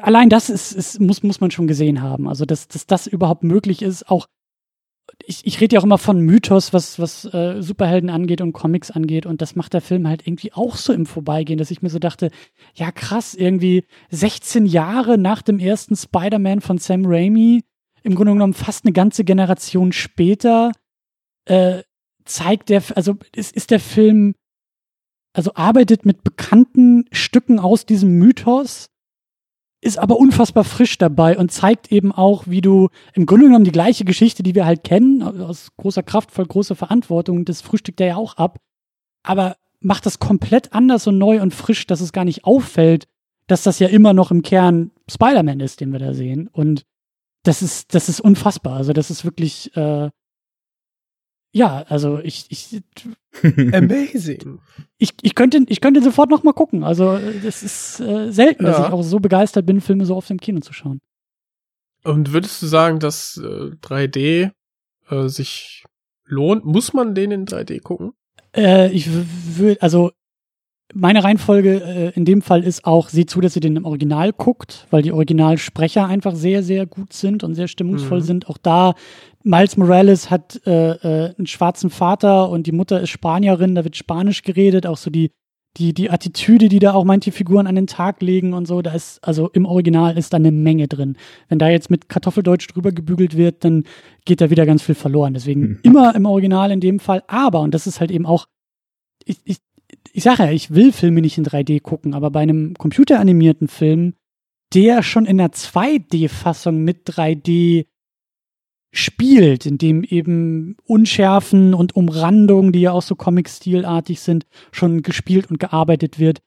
allein 0.01 0.29
das 0.29 0.51
ist, 0.51 0.73
ist, 0.73 1.01
muss, 1.01 1.23
muss 1.23 1.41
man 1.41 1.51
schon 1.51 1.67
gesehen 1.67 2.03
haben. 2.03 2.29
Also, 2.29 2.45
dass, 2.45 2.69
dass 2.69 2.87
das 2.87 3.07
überhaupt 3.07 3.43
möglich 3.43 3.83
ist, 3.83 4.09
auch 4.09 4.27
ich, 5.27 5.47
ich 5.47 5.61
rede 5.61 5.75
ja 5.75 5.81
auch 5.81 5.85
immer 5.85 5.99
von 5.99 6.21
Mythos, 6.21 6.73
was, 6.73 6.99
was 6.99 7.25
äh, 7.27 7.61
Superhelden 7.63 8.11
angeht 8.11 8.41
und 8.41 8.53
Comics 8.53 8.91
angeht. 8.91 9.27
Und 9.27 9.43
das 9.43 9.57
macht 9.57 9.75
der 9.75 9.81
Film 9.81 10.09
halt 10.09 10.27
irgendwie 10.27 10.53
auch 10.53 10.77
so 10.77 10.93
im 10.93 11.07
Vorbeigehen, 11.07 11.59
dass 11.59 11.71
ich 11.71 11.83
mir 11.83 11.91
so 11.91 11.99
dachte, 11.99 12.31
ja 12.75 12.91
krass, 12.91 13.35
irgendwie 13.35 13.85
16 14.11 14.67
Jahre 14.67 15.19
nach 15.19 15.43
dem 15.43 15.59
ersten 15.59 15.97
Spider-Man 15.97 16.61
von 16.61 16.79
Sam 16.79 17.05
Raimi, 17.07 17.63
im 18.03 18.15
Grunde 18.15 18.33
genommen 18.33 18.55
fast 18.55 18.85
eine 18.85 18.93
ganze 18.93 19.25
Generation 19.25 19.93
später, 19.93 20.73
äh, 21.47 21.83
zeigt 22.25 22.69
der, 22.71 22.83
also 22.95 23.17
ist, 23.35 23.55
ist 23.55 23.71
der 23.71 23.81
Film, 23.81 24.35
also 25.33 25.55
arbeitet 25.55 26.05
mit 26.07 26.23
bekannten 26.23 27.07
Stücken 27.13 27.59
aus 27.59 27.87
diesem 27.87 28.19
Mythos, 28.19 28.89
ist 29.85 29.99
aber 29.99 30.17
unfassbar 30.17 30.65
frisch 30.65 30.97
dabei 30.97 31.37
und 31.37 31.53
zeigt 31.53 31.93
eben 31.93 32.11
auch, 32.11 32.45
wie 32.47 32.63
du 32.63 32.89
im 33.13 33.27
Grunde 33.27 33.47
genommen 33.47 33.65
die 33.65 33.73
gleiche 33.73 34.05
Geschichte, 34.05 34.43
die 34.43 34.55
wir 34.55 34.65
halt 34.65 34.83
kennen, 34.83 35.23
aus 35.23 35.73
großer 35.77 36.03
Kraft, 36.03 36.31
voll 36.31 36.47
großer 36.47 36.75
Verantwortung, 36.75 37.45
das 37.45 37.61
frühstückt 37.61 38.01
er 38.01 38.07
ja 38.07 38.17
auch 38.17 38.37
ab, 38.37 38.59
aber 39.23 39.57
macht 39.81 40.07
das 40.07 40.19
komplett 40.19 40.73
anders 40.73 41.07
und 41.07 41.19
neu 41.19 41.43
und 41.43 41.55
frisch, 41.55 41.87
dass 41.87 42.01
es 42.01 42.13
gar 42.13 42.25
nicht 42.25 42.45
auffällt, 42.45 43.07
dass 43.47 43.63
das 43.63 43.79
ja 43.79 43.89
immer 43.89 44.15
noch 44.15 44.31
im 44.31 44.41
Kern 44.41 44.91
Spider-Man 45.11 45.61
ist, 45.61 45.81
den 45.81 45.93
wir 45.93 45.99
da 45.99 46.15
sehen. 46.15 46.49
Und 46.49 46.85
das 47.43 47.61
ist, 47.61 47.95
das 47.95 48.09
ist 48.09 48.21
unfassbar. 48.21 48.77
Also 48.77 48.95
das 48.95 49.11
ist 49.11 49.27
wirklich, 49.27 49.77
äh, 49.77 50.09
ja, 51.55 51.85
also 51.89 52.19
ich, 52.19 52.47
ich, 52.51 52.83
Amazing. 53.73 54.59
ich, 54.99 55.15
ich 55.23 55.35
könnte, 55.35 55.65
ich 55.69 55.81
könnte 55.81 56.03
sofort 56.03 56.29
noch 56.31 56.43
mal 56.43 56.53
gucken. 56.53 56.83
Also 56.85 57.19
das 57.43 57.63
ist 57.63 58.01
äh, 58.01 58.33
selten, 58.33 58.65
dass 58.65 58.79
Ja. 58.79 58.87
ich 58.89 58.93
auch 58.93 59.03
so 59.03 59.21
begeistert 59.21 59.65
bin, 59.65 59.81
Filme 59.81 60.05
so 60.05 60.17
oft 60.17 60.31
im 60.31 60.41
Kino 60.41 60.61
zu 60.61 60.73
schauen. 60.73 61.01
Und 62.03 62.33
würdest 62.33 62.61
du 62.61 62.67
sagen, 62.67 62.99
dass 62.99 63.37
äh, 63.43 63.71
3D 63.83 64.51
äh, 65.11 65.29
sich 65.29 65.85
lohnt? 66.25 66.65
Muss 66.65 66.93
man 66.93 67.15
den 67.15 67.31
in 67.31 67.47
3D 67.47 67.81
gucken? 67.81 68.13
Äh, 68.55 68.91
ich 68.91 69.09
würde, 69.57 69.81
also 69.81 70.11
meine 70.93 71.25
Reihenfolge 71.25 71.83
äh, 71.83 72.11
in 72.15 72.25
dem 72.25 72.43
Fall 72.43 72.63
ist 72.63 72.85
auch, 72.85 73.09
seht 73.09 73.31
zu, 73.31 73.41
dass 73.41 73.57
ihr 73.57 73.63
den 73.63 73.77
im 73.77 73.85
Original 73.85 74.33
guckt, 74.33 74.87
weil 74.91 75.03
die 75.03 75.13
Originalsprecher 75.13 76.07
einfach 76.07 76.35
sehr, 76.35 76.63
sehr 76.63 76.87
gut 76.87 77.13
sind 77.13 77.43
und 77.43 77.55
sehr 77.55 77.69
stimmungsvoll 77.69 78.19
Mhm. 78.21 78.25
sind. 78.25 78.49
Auch 78.49 78.59
da, 78.59 78.95
Miles 79.43 79.77
Morales 79.77 80.31
hat 80.31 80.61
äh, 80.67 80.91
äh, 80.93 81.35
einen 81.37 81.47
schwarzen 81.47 81.91
Vater 81.91 82.51
und 82.51 82.67
die 82.67 82.73
Mutter 82.73 83.01
ist 83.01 83.11
Spanierin, 83.11 83.75
da 83.75 83.85
wird 83.85 83.97
Spanisch 83.97 84.43
geredet, 84.43 84.87
auch 84.87 84.97
so 84.99 85.11
die, 85.11 85.31
die, 85.77 85.93
die 85.93 86.11
Attitüde, 86.11 86.69
die 86.69 86.79
da 86.79 86.93
auch 86.93 87.05
manche 87.05 87.33
Figuren 87.33 87.67
an 87.67 87.75
den 87.75 87.87
Tag 87.89 88.23
legen 88.23 88.53
und 88.53 88.67
so, 88.67 88.81
da 88.81 88.93
ist, 88.93 89.19
also 89.27 89.49
im 89.49 89.67
Original 89.67 90.17
ist 90.17 90.33
da 90.33 90.37
eine 90.37 90.53
Menge 90.53 90.87
drin. 90.87 91.17
Wenn 91.49 91.59
da 91.59 91.69
jetzt 91.69 91.91
mit 91.91 92.09
Kartoffeldeutsch 92.09 92.69
drüber 92.73 92.93
gebügelt 92.93 93.37
wird, 93.37 93.65
dann 93.65 93.85
geht 94.25 94.41
da 94.41 94.51
wieder 94.51 94.67
ganz 94.67 94.83
viel 94.83 94.95
verloren. 94.95 95.35
Deswegen 95.35 95.81
immer 95.83 96.15
im 96.15 96.27
Original 96.27 96.71
in 96.71 96.81
dem 96.81 97.01
Fall. 97.01 97.25
Aber, 97.27 97.61
und 97.61 97.75
das 97.75 97.87
ist 97.89 98.01
halt 98.01 98.13
eben 98.13 98.25
auch, 98.27 98.47
ich, 99.25 99.41
ich, 99.45 99.59
ich 100.13 100.23
sage 100.23 100.45
ja, 100.45 100.51
ich 100.51 100.73
will 100.75 100.93
Filme 100.93 101.21
nicht 101.21 101.39
in 101.39 101.45
3D 101.45 101.81
gucken, 101.81 102.15
aber 102.15 102.31
bei 102.31 102.41
einem 102.41 102.75
computeranimierten 102.75 103.69
Film, 103.69 104.15
der 104.75 105.03
schon 105.03 105.25
in 105.27 105.41
einer 105.41 105.51
2D-Fassung 105.51 106.83
mit 106.83 107.09
3D 107.09 107.87
spielt, 108.93 109.67
in 109.67 109.79
dem 109.79 110.05
eben 110.05 110.77
Unschärfen 110.85 111.75
und 111.75 111.97
Umrandungen, 111.97 112.73
die 112.73 112.81
ja 112.81 112.93
auch 112.93 113.03
so 113.03 113.17
Comic-Stilartig 113.17 114.21
sind, 114.21 114.47
schon 114.71 115.03
gespielt 115.03 115.51
und 115.51 115.59
gearbeitet 115.59 116.19
wird, 116.19 116.43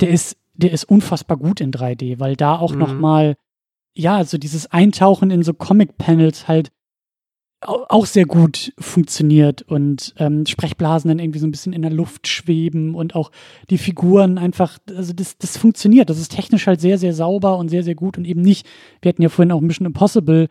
der 0.00 0.08
ist, 0.08 0.38
der 0.54 0.72
ist 0.72 0.84
unfassbar 0.84 1.36
gut 1.36 1.60
in 1.60 1.70
3D, 1.70 2.18
weil 2.18 2.34
da 2.36 2.58
auch 2.58 2.72
Mhm. 2.72 2.78
noch 2.78 2.94
mal, 2.98 3.36
ja, 3.94 4.24
so 4.24 4.38
dieses 4.38 4.70
Eintauchen 4.70 5.30
in 5.30 5.42
so 5.42 5.52
Comic-Panels 5.52 6.48
halt 6.48 6.72
auch 7.62 8.06
sehr 8.06 8.24
gut 8.24 8.72
funktioniert 8.78 9.62
und 9.62 10.14
ähm, 10.18 10.46
Sprechblasen 10.46 11.08
dann 11.08 11.18
irgendwie 11.18 11.38
so 11.38 11.46
ein 11.46 11.52
bisschen 11.52 11.72
in 11.72 11.82
der 11.82 11.92
Luft 11.92 12.26
schweben 12.26 12.94
und 12.94 13.14
auch 13.14 13.30
die 13.70 13.78
Figuren 13.78 14.38
einfach, 14.38 14.78
also 14.94 15.12
das, 15.12 15.38
das 15.38 15.56
funktioniert. 15.56 16.10
Das 16.10 16.18
ist 16.18 16.32
technisch 16.32 16.66
halt 16.66 16.80
sehr, 16.80 16.98
sehr 16.98 17.14
sauber 17.14 17.58
und 17.58 17.68
sehr, 17.68 17.84
sehr 17.84 17.94
gut 17.94 18.18
und 18.18 18.24
eben 18.24 18.40
nicht, 18.40 18.66
wir 19.00 19.10
hatten 19.10 19.22
ja 19.22 19.28
vorhin 19.28 19.52
auch 19.52 19.60
Mission 19.60 19.86
Impossible, 19.86 20.48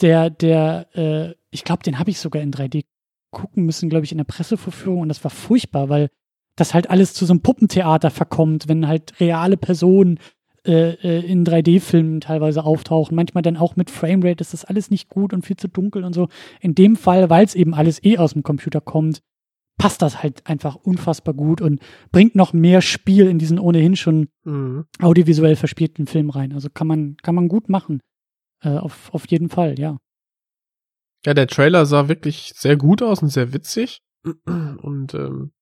der, 0.00 0.30
der, 0.30 0.86
äh, 0.94 1.34
ich 1.50 1.64
glaube, 1.64 1.82
den 1.82 1.98
habe 1.98 2.10
ich 2.10 2.18
sogar 2.18 2.42
in 2.42 2.52
3D 2.52 2.84
gucken 3.30 3.64
müssen, 3.64 3.88
glaube 3.88 4.04
ich, 4.04 4.12
in 4.12 4.18
der 4.18 4.24
Pressevorführung 4.24 5.00
und 5.00 5.08
das 5.08 5.24
war 5.24 5.30
furchtbar, 5.30 5.88
weil 5.88 6.10
das 6.56 6.74
halt 6.74 6.90
alles 6.90 7.14
zu 7.14 7.24
so 7.24 7.32
einem 7.32 7.42
Puppentheater 7.42 8.10
verkommt, 8.10 8.68
wenn 8.68 8.86
halt 8.86 9.18
reale 9.20 9.56
Personen 9.56 10.18
äh, 10.66 10.90
äh, 10.94 11.24
in 11.26 11.44
3D-Filmen 11.44 12.20
teilweise 12.20 12.64
auftauchen. 12.64 13.14
Manchmal 13.16 13.42
dann 13.42 13.56
auch 13.56 13.76
mit 13.76 13.90
Framerate 13.90 14.42
ist 14.42 14.52
das 14.52 14.64
alles 14.64 14.90
nicht 14.90 15.08
gut 15.08 15.32
und 15.32 15.46
viel 15.46 15.56
zu 15.56 15.68
dunkel 15.68 16.04
und 16.04 16.14
so. 16.14 16.28
In 16.60 16.74
dem 16.74 16.96
Fall, 16.96 17.30
weil 17.30 17.44
es 17.44 17.54
eben 17.54 17.74
alles 17.74 18.02
eh 18.04 18.18
aus 18.18 18.32
dem 18.34 18.42
Computer 18.42 18.80
kommt, 18.80 19.20
passt 19.78 20.02
das 20.02 20.22
halt 20.22 20.46
einfach 20.46 20.76
unfassbar 20.76 21.32
gut 21.32 21.62
und 21.62 21.80
bringt 22.12 22.34
noch 22.34 22.52
mehr 22.52 22.82
Spiel 22.82 23.26
in 23.28 23.38
diesen 23.38 23.58
ohnehin 23.58 23.96
schon 23.96 24.28
Mhm. 24.44 24.84
audiovisuell 25.00 25.56
verspielten 25.56 26.06
Film 26.06 26.28
rein. 26.30 26.52
Also 26.52 26.68
kann 26.68 26.86
man, 26.86 27.16
kann 27.22 27.34
man 27.34 27.48
gut 27.48 27.68
machen. 27.68 28.00
Äh, 28.62 28.76
auf, 28.76 29.08
auf 29.14 29.26
jeden 29.28 29.48
Fall, 29.48 29.78
ja. 29.78 29.96
Ja, 31.24 31.34
der 31.34 31.46
Trailer 31.46 31.86
sah 31.86 32.08
wirklich 32.08 32.52
sehr 32.56 32.76
gut 32.76 33.02
aus 33.02 33.22
und 33.22 33.28
sehr 33.28 33.52
witzig. 33.52 34.02
Und 34.44 35.14
ähm, 35.14 35.52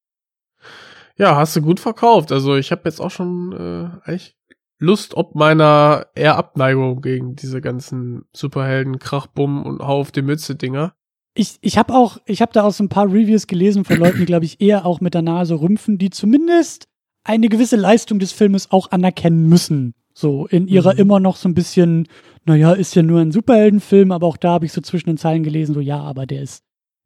ja, 1.16 1.36
hast 1.36 1.54
du 1.54 1.62
gut 1.62 1.78
verkauft. 1.80 2.32
Also 2.32 2.56
ich 2.56 2.72
habe 2.72 2.82
jetzt 2.86 3.00
auch 3.00 3.10
schon 3.10 3.52
äh, 3.52 4.08
eigentlich 4.08 4.36
Lust 4.78 5.16
ob 5.16 5.34
meiner 5.34 6.06
eher 6.14 6.36
Abneigung 6.36 7.00
gegen 7.00 7.34
diese 7.34 7.60
ganzen 7.60 8.22
Superhelden, 8.32 8.98
Krachbumm 8.98 9.64
und 9.64 9.80
Hau 9.80 10.00
auf 10.00 10.12
die 10.12 10.22
Mütze 10.22 10.54
Dinger. 10.54 10.94
Ich, 11.34 11.58
ich 11.60 11.78
habe 11.78 11.94
auch, 11.94 12.18
ich 12.26 12.40
habe 12.42 12.52
da 12.52 12.64
auch 12.64 12.72
so 12.72 12.84
ein 12.84 12.88
paar 12.88 13.06
Reviews 13.06 13.46
gelesen 13.46 13.84
von 13.84 13.98
Leuten, 13.98 14.18
die, 14.18 14.24
glaube 14.24 14.44
ich, 14.44 14.60
eher 14.60 14.86
auch 14.86 15.00
mit 15.00 15.14
der 15.14 15.22
Nase 15.22 15.60
rümpfen, 15.60 15.98
die 15.98 16.10
zumindest 16.10 16.88
eine 17.24 17.48
gewisse 17.48 17.76
Leistung 17.76 18.18
des 18.18 18.32
Filmes 18.32 18.70
auch 18.70 18.90
anerkennen 18.90 19.48
müssen. 19.48 19.94
So 20.14 20.46
in 20.46 20.66
ihrer 20.66 20.94
Mhm. 20.94 20.98
immer 21.00 21.20
noch 21.20 21.36
so 21.36 21.48
ein 21.48 21.54
bisschen, 21.54 22.08
naja, 22.44 22.72
ist 22.72 22.96
ja 22.96 23.02
nur 23.02 23.20
ein 23.20 23.30
Superheldenfilm, 23.30 24.10
aber 24.10 24.26
auch 24.26 24.36
da 24.36 24.50
habe 24.50 24.66
ich 24.66 24.72
so 24.72 24.80
zwischen 24.80 25.10
den 25.10 25.16
Zeilen 25.16 25.44
gelesen, 25.44 25.74
so 25.74 25.80
ja, 25.80 26.00
aber 26.00 26.26
der 26.26 26.42
ist, 26.42 26.64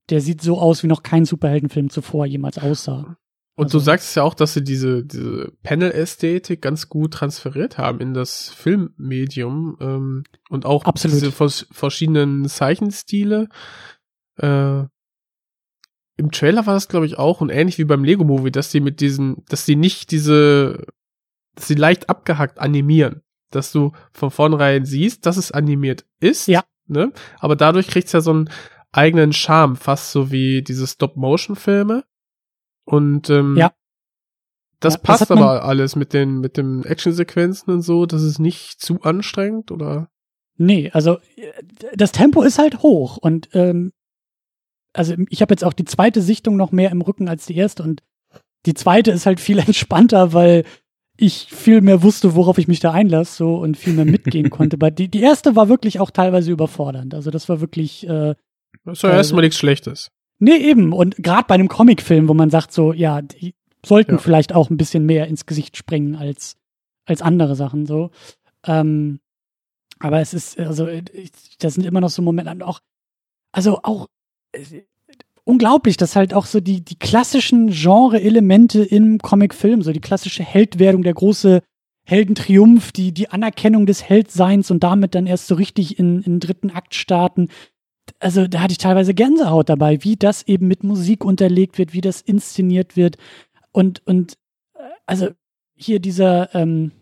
der 0.08 0.20
sieht 0.22 0.40
so 0.40 0.58
aus, 0.58 0.82
wie 0.82 0.86
noch 0.86 1.02
kein 1.02 1.26
Superheldenfilm 1.26 1.90
zuvor 1.90 2.24
jemals 2.24 2.58
aussah. 2.58 3.18
Und 3.54 3.64
Also- 3.66 3.78
du 3.78 3.84
sagst 3.84 4.16
ja 4.16 4.22
auch, 4.22 4.34
dass 4.34 4.54
sie 4.54 4.64
diese, 4.64 5.04
diese 5.04 5.52
Panel-Ästhetik 5.62 6.62
ganz 6.62 6.88
gut 6.88 7.12
transferiert 7.14 7.76
haben 7.76 8.00
in 8.00 8.14
das 8.14 8.48
Filmmedium 8.50 9.76
ähm, 9.80 10.24
und 10.48 10.64
auch 10.64 10.84
Absolut. 10.84 11.16
diese 11.16 11.32
vers 11.32 11.66
verschiedenen 11.70 12.48
Zeichenstile. 12.48 13.48
Äh, 14.38 14.84
Im 16.18 16.30
Trailer 16.30 16.66
war 16.66 16.74
das, 16.74 16.88
glaube 16.88 17.06
ich, 17.06 17.18
auch 17.18 17.40
und 17.40 17.50
ähnlich 17.50 17.78
wie 17.78 17.84
beim 17.84 18.04
Lego-Movie, 18.04 18.50
dass 18.52 18.70
die 18.70 18.80
mit 18.80 19.00
diesen, 19.00 19.44
dass 19.48 19.64
die 19.64 19.76
nicht 19.76 20.10
diese, 20.10 20.86
dass 21.54 21.68
sie 21.68 21.74
leicht 21.74 22.08
abgehackt 22.08 22.58
animieren. 22.58 23.22
Dass 23.50 23.72
du 23.72 23.92
von 24.12 24.30
vornherein 24.30 24.84
siehst, 24.86 25.26
dass 25.26 25.36
es 25.36 25.52
animiert 25.52 26.06
ist. 26.20 26.48
Ja. 26.48 26.64
Ne? 26.86 27.12
Aber 27.38 27.56
dadurch 27.56 27.88
kriegt's 27.88 28.12
ja 28.12 28.20
so 28.20 28.30
einen 28.30 28.50
eigenen 28.92 29.32
Charme, 29.32 29.76
fast 29.76 30.12
so 30.12 30.30
wie 30.30 30.62
diese 30.62 30.86
Stop-Motion-Filme. 30.86 32.04
Und 32.84 33.30
ähm, 33.30 33.56
Ja. 33.56 33.72
das 34.80 34.94
Ja, 34.94 34.98
das 34.98 35.02
passt 35.02 35.30
man- 35.30 35.38
aber 35.38 35.64
alles 35.64 35.94
mit 35.96 36.12
den 36.12 36.40
mit 36.40 36.56
den 36.56 36.84
Actionsequenzen 36.84 37.72
und 37.72 37.82
so. 37.82 38.06
Das 38.06 38.22
ist 38.22 38.38
nicht 38.38 38.80
zu 38.80 39.02
anstrengend 39.02 39.70
oder? 39.70 40.08
Nee, 40.58 40.90
also 40.92 41.18
äh, 41.36 41.52
das 41.96 42.12
Tempo 42.12 42.42
ist 42.42 42.58
halt 42.58 42.82
hoch 42.82 43.16
und 43.16 43.48
ähm, 43.54 43.92
also 44.92 45.14
ich 45.30 45.40
habe 45.40 45.52
jetzt 45.54 45.64
auch 45.64 45.72
die 45.72 45.84
zweite 45.86 46.20
Sichtung 46.20 46.56
noch 46.56 46.72
mehr 46.72 46.90
im 46.90 47.00
Rücken 47.00 47.28
als 47.28 47.46
die 47.46 47.56
erste 47.56 47.82
und 47.82 48.02
die 48.66 48.74
zweite 48.74 49.10
ist 49.10 49.26
halt 49.26 49.40
viel 49.40 49.58
entspannter, 49.66 50.32
weil 50.32 50.64
ich 51.16 51.46
viel 51.50 51.80
mehr 51.82 52.02
wusste, 52.02 52.34
worauf 52.34 52.58
ich 52.58 52.68
mich 52.68 52.80
da 52.80 52.92
einlasse 52.92 53.36
so 53.36 53.56
und 53.56 53.76
viel 53.76 53.92
mehr 53.94 54.04
mitgehen 54.04 54.50
konnte. 54.50 54.76
Aber 54.76 54.90
die, 54.90 55.08
die 55.08 55.20
erste 55.22 55.54
war 55.56 55.68
wirklich 55.68 56.00
auch 56.00 56.10
teilweise 56.10 56.50
überfordernd. 56.50 57.14
Also 57.14 57.30
das 57.30 57.48
war 57.48 57.60
wirklich 57.60 58.04
äh, 58.08 58.34
Das 58.84 59.04
Also- 59.04 59.08
erstmal 59.08 59.42
nichts 59.42 59.58
Schlechtes. 59.58 60.10
Nee, 60.44 60.56
eben. 60.56 60.92
Und 60.92 61.14
gerade 61.18 61.44
bei 61.46 61.54
einem 61.54 61.68
Comicfilm, 61.68 62.26
wo 62.28 62.34
man 62.34 62.50
sagt 62.50 62.72
so, 62.72 62.92
ja, 62.92 63.22
die 63.22 63.54
sollten 63.86 64.12
Ja. 64.12 64.18
vielleicht 64.18 64.52
auch 64.52 64.70
ein 64.70 64.76
bisschen 64.76 65.06
mehr 65.06 65.28
ins 65.28 65.46
Gesicht 65.46 65.76
springen 65.76 66.16
als, 66.16 66.56
als 67.06 67.22
andere 67.22 67.54
Sachen 67.54 67.86
so. 67.86 68.10
Ähm, 68.66 69.20
aber 70.00 70.20
es 70.20 70.34
ist, 70.34 70.58
also, 70.58 70.88
äh, 70.88 71.04
das 71.60 71.74
sind 71.74 71.86
immer 71.86 72.00
noch 72.00 72.10
so 72.10 72.22
Momente, 72.22 72.50
und 72.50 72.62
auch, 72.64 72.80
also 73.52 73.82
auch 73.84 74.08
äh, 74.50 74.82
unglaublich, 75.44 75.96
dass 75.96 76.16
halt 76.16 76.34
auch 76.34 76.46
so 76.46 76.58
die, 76.58 76.84
die 76.84 76.98
klassischen 76.98 77.70
Genre-Elemente 77.70 78.82
im 78.82 79.18
Comicfilm, 79.18 79.82
so 79.82 79.92
die 79.92 80.00
klassische 80.00 80.42
Heldwerdung, 80.42 81.04
der 81.04 81.14
große 81.14 81.62
Heldentriumph, 82.04 82.90
die, 82.90 83.12
die 83.12 83.28
Anerkennung 83.30 83.86
des 83.86 84.02
Heldseins 84.08 84.72
und 84.72 84.82
damit 84.82 85.14
dann 85.14 85.26
erst 85.28 85.46
so 85.46 85.54
richtig 85.54 86.00
in, 86.00 86.16
in 86.16 86.32
den 86.34 86.40
dritten 86.40 86.70
Akt 86.72 86.96
starten 86.96 87.48
also 88.22 88.46
da 88.46 88.60
hatte 88.60 88.72
ich 88.72 88.78
teilweise 88.78 89.14
Gänsehaut 89.14 89.68
dabei, 89.68 90.02
wie 90.04 90.16
das 90.16 90.46
eben 90.46 90.68
mit 90.68 90.84
Musik 90.84 91.24
unterlegt 91.24 91.78
wird, 91.78 91.92
wie 91.92 92.00
das 92.00 92.20
inszeniert 92.20 92.96
wird. 92.96 93.16
Und, 93.72 94.00
und 94.06 94.34
äh, 94.74 94.82
also 95.06 95.28
hier 95.74 95.98
dieser 95.98 96.54
ähm, 96.54 96.92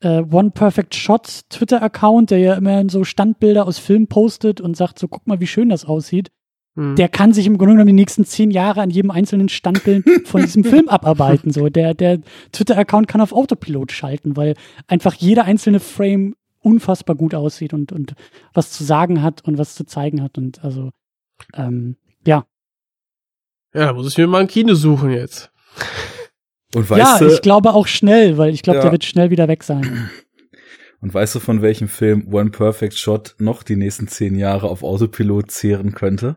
äh, 0.00 0.22
One 0.30 0.50
Perfect 0.50 0.94
Shot 0.94 1.42
Twitter-Account, 1.50 2.30
der 2.30 2.38
ja 2.38 2.54
immer 2.54 2.88
so 2.88 3.04
Standbilder 3.04 3.66
aus 3.66 3.78
Filmen 3.78 4.06
postet 4.06 4.60
und 4.60 4.76
sagt, 4.76 4.98
so 4.98 5.06
guck 5.06 5.26
mal, 5.26 5.40
wie 5.40 5.46
schön 5.46 5.68
das 5.68 5.84
aussieht. 5.84 6.30
Hm. 6.76 6.96
Der 6.96 7.10
kann 7.10 7.34
sich 7.34 7.46
im 7.46 7.58
Grunde 7.58 7.74
genommen 7.74 7.88
die 7.88 7.92
nächsten 7.92 8.24
zehn 8.24 8.50
Jahre 8.50 8.80
an 8.80 8.88
jedem 8.88 9.10
einzelnen 9.10 9.50
Standbild 9.50 10.04
von 10.26 10.40
diesem 10.40 10.64
Film 10.64 10.88
abarbeiten. 10.88 11.50
So, 11.50 11.68
der, 11.68 11.92
der 11.92 12.20
Twitter-Account 12.52 13.06
kann 13.06 13.20
auf 13.20 13.32
Autopilot 13.32 13.92
schalten, 13.92 14.36
weil 14.36 14.54
einfach 14.86 15.14
jeder 15.14 15.44
einzelne 15.44 15.80
Frame 15.80 16.34
unfassbar 16.62 17.16
gut 17.16 17.34
aussieht 17.34 17.72
und, 17.74 17.92
und 17.92 18.14
was 18.54 18.70
zu 18.70 18.84
sagen 18.84 19.22
hat 19.22 19.44
und 19.44 19.58
was 19.58 19.74
zu 19.74 19.84
zeigen 19.84 20.22
hat. 20.22 20.38
Und 20.38 20.62
also, 20.64 20.90
ähm, 21.54 21.96
ja. 22.26 22.44
ja, 23.74 23.86
da 23.86 23.92
muss 23.92 24.08
ich 24.10 24.18
mir 24.18 24.26
mal 24.26 24.40
ein 24.42 24.48
Kino 24.48 24.74
suchen 24.74 25.10
jetzt. 25.10 25.50
Und 26.74 26.88
ja, 26.88 26.96
weißt 26.96 27.20
du, 27.20 27.26
ich 27.28 27.42
glaube 27.42 27.74
auch 27.74 27.86
schnell, 27.86 28.38
weil 28.38 28.54
ich 28.54 28.62
glaube, 28.62 28.78
Ja. 28.78 28.82
der 28.84 28.92
wird 28.92 29.04
schnell 29.04 29.30
wieder 29.30 29.48
weg 29.48 29.62
sein. 29.62 30.08
und 31.00 31.12
weißt 31.12 31.34
du, 31.34 31.40
von 31.40 31.60
welchem 31.62 31.88
Film 31.88 32.32
One 32.32 32.50
Perfect 32.50 32.94
Shot 32.96 33.34
noch 33.38 33.62
die 33.62 33.76
nächsten 33.76 34.08
zehn 34.08 34.34
Jahre 34.36 34.68
auf 34.68 34.82
Autopilot 34.82 35.50
zehren 35.50 35.92
könnte? 35.92 36.36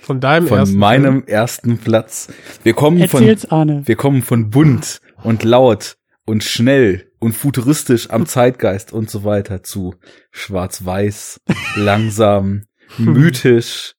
Von 0.00 0.20
deinem 0.20 0.48
Von 0.48 0.58
ersten 0.58 0.76
meinem 0.78 1.24
ersten 1.24 1.78
Platz. 1.78 2.28
Wir 2.64 2.74
kommen 2.74 2.98
von, 3.08 3.22
Erzähl's, 3.22 3.50
Arne. 3.50 3.82
wir 3.86 3.96
kommen 3.96 4.22
von 4.22 4.50
bunt 4.50 5.00
und 5.22 5.44
laut 5.44 5.96
und 6.26 6.42
schnell 6.42 7.12
und 7.24 7.32
futuristisch 7.32 8.10
am 8.10 8.26
Zeitgeist 8.26 8.92
und 8.92 9.08
so 9.08 9.24
weiter 9.24 9.62
zu 9.62 9.94
schwarz-weiß, 10.30 11.40
langsam, 11.74 12.66
mythisch 12.98 13.94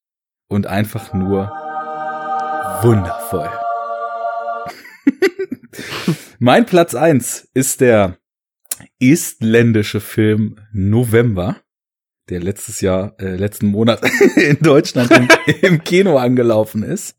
und 0.48 0.68
einfach 0.68 1.12
nur 1.12 1.50
wundervoll. 2.84 3.50
mein 6.40 6.68
Platz 6.68 6.94
eins 6.94 7.50
ist 7.56 7.82
der 7.82 8.20
estländische 9.00 10.02
Film 10.02 10.60
November, 10.72 11.58
der 12.30 12.42
letztes 12.42 12.80
Jahr, 12.80 13.16
äh, 13.20 13.38
letzten 13.38 13.66
Monat 13.66 14.04
in 14.36 14.60
Deutschland 14.60 15.10
im, 15.10 15.28
im 15.64 15.84
Kino 15.84 16.18
angelaufen 16.18 16.84
ist. 16.84 17.18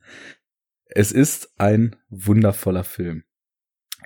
Es 0.85 1.11
ist 1.11 1.51
ein 1.59 1.97
wundervoller 2.11 2.85
Film. 2.85 3.25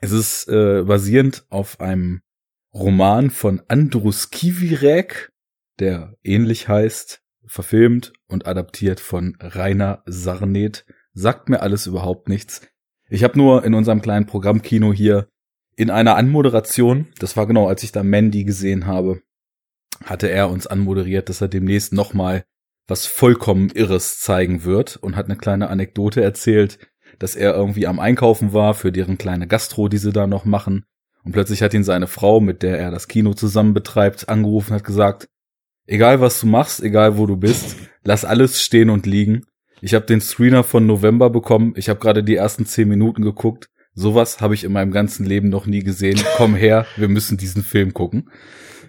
Es 0.00 0.12
ist 0.12 0.48
äh, 0.48 0.82
basierend 0.82 1.44
auf 1.50 1.80
einem 1.80 2.22
Roman 2.72 3.30
von 3.30 3.62
Andrus 3.68 4.30
Kivirek, 4.30 5.30
der 5.78 6.16
ähnlich 6.22 6.68
heißt, 6.68 7.22
verfilmt 7.46 8.12
und 8.26 8.46
adaptiert 8.46 9.00
von 9.00 9.36
Rainer 9.40 10.02
Sarnet. 10.06 10.86
Sagt 11.12 11.48
mir 11.48 11.60
alles 11.60 11.86
überhaupt 11.86 12.28
nichts. 12.28 12.62
Ich 13.10 13.24
habe 13.24 13.36
nur 13.36 13.64
in 13.64 13.74
unserem 13.74 14.00
kleinen 14.00 14.26
Programmkino 14.26 14.92
hier 14.92 15.28
in 15.76 15.90
einer 15.90 16.16
Anmoderation, 16.16 17.08
das 17.18 17.36
war 17.36 17.46
genau, 17.46 17.68
als 17.68 17.82
ich 17.82 17.92
da 17.92 18.02
Mandy 18.02 18.44
gesehen 18.44 18.86
habe, 18.86 19.22
hatte 20.04 20.30
er 20.30 20.48
uns 20.48 20.66
anmoderiert, 20.66 21.28
dass 21.28 21.40
er 21.40 21.48
demnächst 21.48 21.92
nochmal 21.92 22.44
was 22.86 23.06
vollkommen 23.06 23.70
Irres 23.70 24.20
zeigen 24.20 24.64
wird 24.64 24.96
und 24.96 25.16
hat 25.16 25.26
eine 25.26 25.36
kleine 25.36 25.68
Anekdote 25.68 26.22
erzählt, 26.22 26.89
dass 27.20 27.36
er 27.36 27.54
irgendwie 27.54 27.86
am 27.86 28.00
Einkaufen 28.00 28.52
war 28.52 28.74
für 28.74 28.90
deren 28.90 29.18
kleine 29.18 29.46
Gastro, 29.46 29.88
die 29.88 29.98
sie 29.98 30.10
da 30.10 30.26
noch 30.26 30.44
machen. 30.44 30.84
Und 31.22 31.32
plötzlich 31.32 31.62
hat 31.62 31.74
ihn 31.74 31.84
seine 31.84 32.06
Frau, 32.06 32.40
mit 32.40 32.62
der 32.62 32.78
er 32.78 32.90
das 32.90 33.06
Kino 33.06 33.34
zusammen 33.34 33.74
betreibt, 33.74 34.28
angerufen 34.28 34.72
und 34.72 34.78
hat 34.78 34.84
gesagt, 34.84 35.28
egal 35.86 36.20
was 36.20 36.40
du 36.40 36.46
machst, 36.46 36.82
egal 36.82 37.18
wo 37.18 37.26
du 37.26 37.36
bist, 37.36 37.76
lass 38.02 38.24
alles 38.24 38.62
stehen 38.62 38.90
und 38.90 39.06
liegen. 39.06 39.44
Ich 39.82 39.94
habe 39.94 40.06
den 40.06 40.22
Screener 40.22 40.64
von 40.64 40.86
November 40.86 41.28
bekommen. 41.30 41.74
Ich 41.76 41.90
habe 41.90 42.00
gerade 42.00 42.24
die 42.24 42.36
ersten 42.36 42.64
zehn 42.64 42.88
Minuten 42.88 43.22
geguckt. 43.22 43.68
Sowas 43.94 44.40
habe 44.40 44.54
ich 44.54 44.64
in 44.64 44.72
meinem 44.72 44.92
ganzen 44.92 45.26
Leben 45.26 45.50
noch 45.50 45.66
nie 45.66 45.82
gesehen. 45.82 46.20
Komm 46.36 46.54
her, 46.54 46.86
wir 46.96 47.08
müssen 47.08 47.36
diesen 47.36 47.62
Film 47.62 47.92
gucken. 47.92 48.30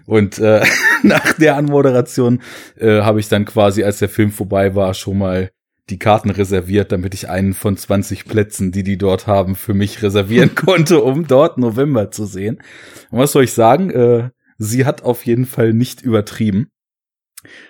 Und 0.06 0.38
äh, 0.38 0.64
nach 1.02 1.34
der 1.34 1.56
Anmoderation 1.56 2.40
äh, 2.76 3.02
habe 3.02 3.20
ich 3.20 3.28
dann 3.28 3.44
quasi, 3.44 3.84
als 3.84 3.98
der 3.98 4.08
Film 4.08 4.30
vorbei 4.30 4.74
war, 4.74 4.94
schon 4.94 5.18
mal 5.18 5.50
die 5.90 5.98
Karten 5.98 6.30
reserviert, 6.30 6.92
damit 6.92 7.14
ich 7.14 7.28
einen 7.28 7.54
von 7.54 7.76
20 7.76 8.24
Plätzen, 8.24 8.72
die 8.72 8.82
die 8.82 8.98
dort 8.98 9.26
haben, 9.26 9.56
für 9.56 9.74
mich 9.74 10.02
reservieren 10.02 10.54
konnte, 10.54 11.02
um 11.02 11.26
dort 11.26 11.58
November 11.58 12.10
zu 12.10 12.24
sehen. 12.24 12.62
Und 13.10 13.18
was 13.18 13.32
soll 13.32 13.44
ich 13.44 13.52
sagen? 13.52 13.90
Äh, 13.90 14.30
sie 14.58 14.84
hat 14.84 15.02
auf 15.02 15.26
jeden 15.26 15.46
Fall 15.46 15.72
nicht 15.72 16.02
übertrieben. 16.02 16.68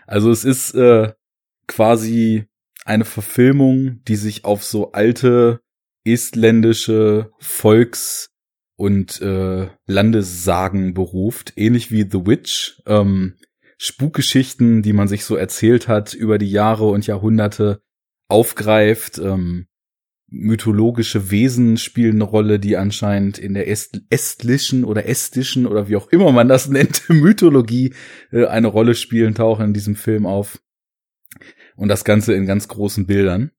Also 0.07 0.31
es 0.31 0.45
ist 0.45 0.75
äh, 0.75 1.13
quasi 1.67 2.45
eine 2.85 3.05
Verfilmung, 3.05 4.03
die 4.07 4.17
sich 4.17 4.45
auf 4.45 4.65
so 4.65 4.93
alte 4.93 5.61
estländische 6.05 7.31
Volks- 7.39 8.31
und 8.77 9.21
äh, 9.23 9.69
Landessagen 9.87 10.93
beruft, 10.93 11.53
ähnlich 11.57 11.91
wie 11.91 12.03
The 12.03 12.27
Witch. 12.27 12.83
Ähm, 12.87 13.37
Spukgeschichten, 13.79 14.83
die 14.83 14.93
man 14.93 15.09
sich 15.09 15.25
so 15.25 15.35
erzählt 15.35 15.89
hat 15.89 16.15
über 16.15 16.39
die 16.39 16.51
Jahre 16.51 16.89
und 16.89 17.07
Jahrhunderte 17.07 17.81
aufgreift. 18.33 19.19
Ähm, 19.19 19.67
mythologische 20.33 21.31
Wesen 21.31 21.77
spielen 21.77 22.15
eine 22.17 22.25
Rolle, 22.25 22.59
die 22.59 22.77
anscheinend 22.77 23.39
in 23.39 23.55
der 23.55 23.69
est 23.69 24.01
estlichen 24.09 24.85
oder 24.85 25.07
estischen 25.07 25.67
oder 25.67 25.89
wie 25.89 25.97
auch 25.97 26.09
immer 26.09 26.33
man 26.33 26.49
das 26.49 26.69
nennt, 26.71 27.09
Mythologie 27.09 27.95
äh, 28.33 28.47
eine 28.47 28.69
Rolle 28.69 28.95
spielen, 28.95 29.35
tauchen 29.35 29.67
in 29.67 29.75
diesem 29.75 29.95
Film 29.95 30.27
auf. 30.27 30.61
Und 31.77 31.89
das 31.89 32.05
Ganze 32.05 32.35
in 32.35 32.47
ganz 32.47 32.69
großen 32.69 33.07
Bildern. 33.07 33.51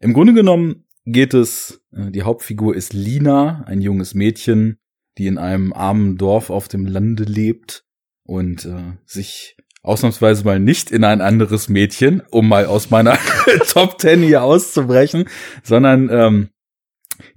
Im 0.00 0.12
Grunde 0.12 0.34
genommen 0.34 0.84
geht 1.04 1.32
es, 1.32 1.82
äh, 1.92 2.10
die 2.10 2.22
Hauptfigur 2.22 2.74
ist 2.74 2.92
Lina, 2.92 3.64
ein 3.66 3.80
junges 3.80 4.14
Mädchen, 4.14 4.78
die 5.18 5.26
in 5.26 5.38
einem 5.38 5.72
armen 5.72 6.18
Dorf 6.18 6.50
auf 6.50 6.68
dem 6.68 6.86
Lande 6.86 7.24
lebt 7.24 7.84
und 8.24 8.64
äh, 8.66 8.96
sich 9.04 9.56
ausnahmsweise 9.86 10.44
mal 10.44 10.58
nicht 10.58 10.90
in 10.90 11.04
ein 11.04 11.20
anderes 11.20 11.68
Mädchen, 11.68 12.22
um 12.30 12.48
mal 12.48 12.66
aus 12.66 12.90
meiner 12.90 13.18
Top 13.68 13.98
Ten 13.98 14.22
hier 14.22 14.42
auszubrechen, 14.42 15.28
sondern 15.62 16.08
ähm, 16.10 16.48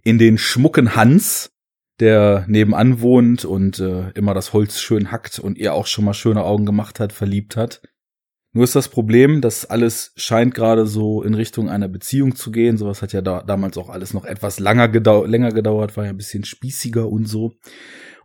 in 0.03 0.17
den 0.17 0.37
schmucken 0.37 0.95
Hans, 0.95 1.51
der 1.99 2.45
nebenan 2.47 3.01
wohnt 3.01 3.45
und 3.45 3.79
äh, 3.79 4.09
immer 4.11 4.33
das 4.33 4.53
Holz 4.53 4.79
schön 4.79 5.11
hackt 5.11 5.37
und 5.39 5.57
ihr 5.57 5.73
auch 5.73 5.85
schon 5.85 6.05
mal 6.05 6.13
schöne 6.13 6.43
Augen 6.43 6.65
gemacht 6.65 6.99
hat, 6.99 7.13
verliebt 7.13 7.55
hat. 7.55 7.81
Nur 8.51 8.63
ist 8.63 8.75
das 8.75 8.89
Problem, 8.89 9.41
dass 9.41 9.65
alles 9.65 10.11
scheint 10.15 10.55
gerade 10.55 10.87
so 10.87 11.21
in 11.21 11.35
Richtung 11.35 11.69
einer 11.69 11.87
Beziehung 11.87 12.35
zu 12.35 12.51
gehen. 12.51 12.77
Sowas 12.77 13.03
hat 13.03 13.13
ja 13.13 13.21
da, 13.21 13.43
damals 13.43 13.77
auch 13.77 13.89
alles 13.89 14.15
noch 14.15 14.25
etwas 14.25 14.59
langer 14.59 14.87
gedau 14.87 15.25
länger 15.25 15.51
gedauert, 15.51 15.97
war 15.97 16.05
ja 16.05 16.09
ein 16.09 16.17
bisschen 16.17 16.45
spießiger 16.45 17.07
und 17.07 17.27
so. 17.27 17.53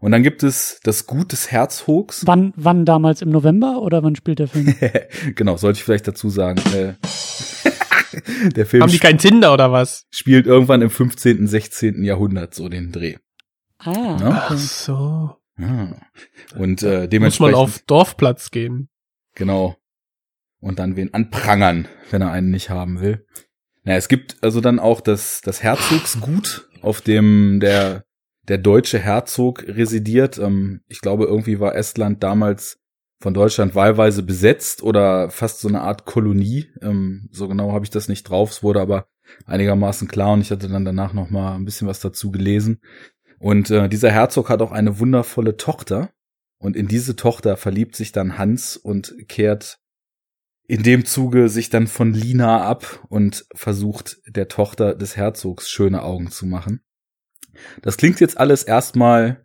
Und 0.05 0.10
dann 0.12 0.23
gibt 0.23 0.42
es 0.42 0.81
das 0.83 1.07
Gut 1.07 1.33
des 1.33 1.50
Herzogs. 1.50 2.26
Wann, 2.26 2.52
wann 2.57 2.84
damals 2.84 3.23
im 3.23 3.31
November 3.31 3.81
oder 3.81 4.02
wann 4.02 4.15
spielt 4.15 4.39
der 4.39 4.49
Film? 4.49 4.74
genau, 5.34 5.57
sollte 5.57 5.78
ich 5.78 5.83
vielleicht 5.83 6.07
dazu 6.07 6.28
sagen. 6.28 6.60
Äh, 6.74 6.92
der 8.50 8.66
Film 8.66 8.83
Haben 8.83 8.92
die 8.92 8.99
kein 8.99 9.16
Tinder 9.16 9.55
oder 9.55 9.73
was? 9.73 10.05
spielt 10.10 10.47
irgendwann 10.47 10.83
im 10.83 10.91
15., 10.91 11.47
16. 11.47 12.05
Jahrhundert 12.05 12.55
so 12.55 12.68
den 12.68 12.92
Dreh. 12.92 13.16
Ah, 13.78 14.18
Ja? 14.20 14.28
okay. 14.28 14.39
Ach 14.50 14.58
so. 14.58 15.36
Ja. 15.57 15.97
Und 16.55 16.83
äh, 16.83 16.86
Muss 16.86 16.99
man 17.00 17.08
dementsprechend 17.08 17.55
auf 17.55 17.78
Dorfplatz 17.86 18.50
gehen. 18.50 18.91
Genau. 19.34 19.74
Und 20.60 20.81
dann 20.81 20.97
wen 20.97 21.15
anprangern, 21.15 21.89
wenn 22.10 22.20
er 22.20 22.31
einen 22.31 22.50
nicht 22.50 22.68
haben 22.68 23.00
will. 23.00 23.24
Naja, 23.84 23.97
es 23.97 24.08
gibt 24.08 24.36
also 24.42 24.60
dann 24.60 24.81
auch 24.81 25.00
das, 25.00 25.41
das 25.41 25.62
Herzogsgut, 25.62 26.68
auf 26.83 27.00
dem 27.00 27.58
der, 27.60 28.03
der 28.49 28.59
deutsche 28.59 28.99
Herzog 28.99 29.65
residiert. 29.67 30.39
Ähm, 30.39 30.83
ich 30.89 31.01
glaube, 31.01 31.25
irgendwie 31.25 31.61
war 31.61 31.75
Estland 31.75 32.23
damals 32.23 32.79
von 33.21 33.35
Deutschland 33.35 33.75
wahlweise 33.75 34.23
besetzt 34.23 34.83
oder 34.83 35.31
fast 35.31 35.61
so 35.61 35.69
eine 35.69 35.81
Art 35.81 36.05
Kolonie. 36.05 36.67
Ähm, 36.83 37.29
so 37.33 37.49
genau 37.49 37.73
habe 37.73 37.85
ich 37.85 37.91
das 37.91 38.09
nicht 38.09 38.25
drauf. 38.25 38.51
Es 38.51 38.63
wurde 38.63 38.81
aber 38.81 39.07
einigermaßen 39.47 40.09
klar 40.09 40.33
und 40.35 40.43
ich 40.43 40.51
hatte 40.51 40.69
dann 40.69 40.85
danach 40.85 41.13
noch 41.13 41.31
mal 41.31 41.55
ein 41.55 41.65
bisschen 41.65 41.89
was 41.89 42.01
dazu 42.01 42.31
gelesen. 42.31 42.81
Und 43.39 43.71
äh, 43.71 43.89
dieser 43.89 44.11
Herzog 44.11 44.49
hat 44.49 44.63
auch 44.63 44.73
eine 44.73 44.99
wundervolle 44.99 45.57
Tochter. 45.57 46.11
Und 46.59 46.77
in 46.77 46.89
diese 46.89 47.17
Tochter 47.17 47.57
verliebt 47.57 47.97
sich 47.97 48.13
dann 48.13 48.39
Hans 48.39 48.77
und 48.77 49.15
kehrt 49.29 49.81
in 50.67 50.83
dem 50.83 51.05
Zuge 51.05 51.49
sich 51.49 51.69
dann 51.69 51.87
von 51.87 52.15
Lina 52.15 52.63
ab 52.63 53.05
und 53.09 53.47
versucht 53.55 54.19
der 54.27 54.49
Tochter 54.49 54.95
des 54.95 55.17
Herzogs 55.17 55.69
schöne 55.69 56.03
Augen 56.03 56.31
zu 56.31 56.47
machen. 56.47 56.81
Das 57.83 57.97
klingt 57.97 58.20
jetzt 58.20 58.39
alles 58.39 58.62
erstmal 58.62 59.42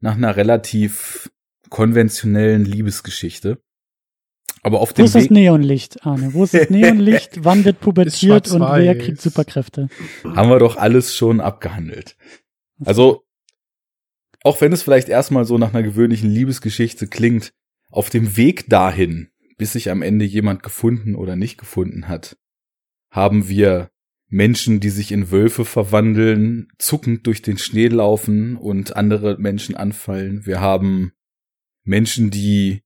nach 0.00 0.14
einer 0.14 0.36
relativ 0.36 1.30
konventionellen 1.70 2.64
Liebesgeschichte. 2.64 3.58
Aber 4.62 4.80
auf 4.80 4.90
Wo 4.90 4.94
dem 4.94 5.04
ist 5.04 5.14
das 5.14 5.30
Neonlicht, 5.30 6.04
Arne? 6.04 6.34
Wo 6.34 6.44
ist 6.44 6.54
das 6.54 6.70
Neonlicht? 6.70 7.44
Wann 7.44 7.64
wird 7.64 7.80
pubertiert 7.80 8.50
und 8.50 8.60
wer 8.60 8.98
kriegt 8.98 9.20
Superkräfte? 9.20 9.88
haben 10.24 10.50
wir 10.50 10.58
doch 10.58 10.76
alles 10.76 11.14
schon 11.14 11.40
abgehandelt. 11.40 12.16
Also, 12.84 13.24
auch 14.42 14.60
wenn 14.60 14.72
es 14.72 14.82
vielleicht 14.82 15.08
erstmal 15.08 15.44
so 15.44 15.58
nach 15.58 15.70
einer 15.70 15.82
gewöhnlichen 15.82 16.30
Liebesgeschichte 16.30 17.06
klingt, 17.06 17.52
auf 17.90 18.10
dem 18.10 18.36
Weg 18.36 18.68
dahin, 18.68 19.28
bis 19.56 19.72
sich 19.72 19.90
am 19.90 20.02
Ende 20.02 20.24
jemand 20.24 20.62
gefunden 20.62 21.14
oder 21.14 21.36
nicht 21.36 21.58
gefunden 21.58 22.08
hat, 22.08 22.36
haben 23.10 23.48
wir 23.48 23.90
Menschen, 24.28 24.80
die 24.80 24.90
sich 24.90 25.10
in 25.12 25.30
Wölfe 25.30 25.64
verwandeln, 25.64 26.68
zuckend 26.78 27.26
durch 27.26 27.42
den 27.42 27.58
Schnee 27.58 27.88
laufen 27.88 28.56
und 28.56 28.96
andere 28.96 29.38
Menschen 29.38 29.74
anfallen. 29.74 30.44
Wir 30.44 30.60
haben 30.60 31.12
Menschen, 31.84 32.30
die 32.30 32.82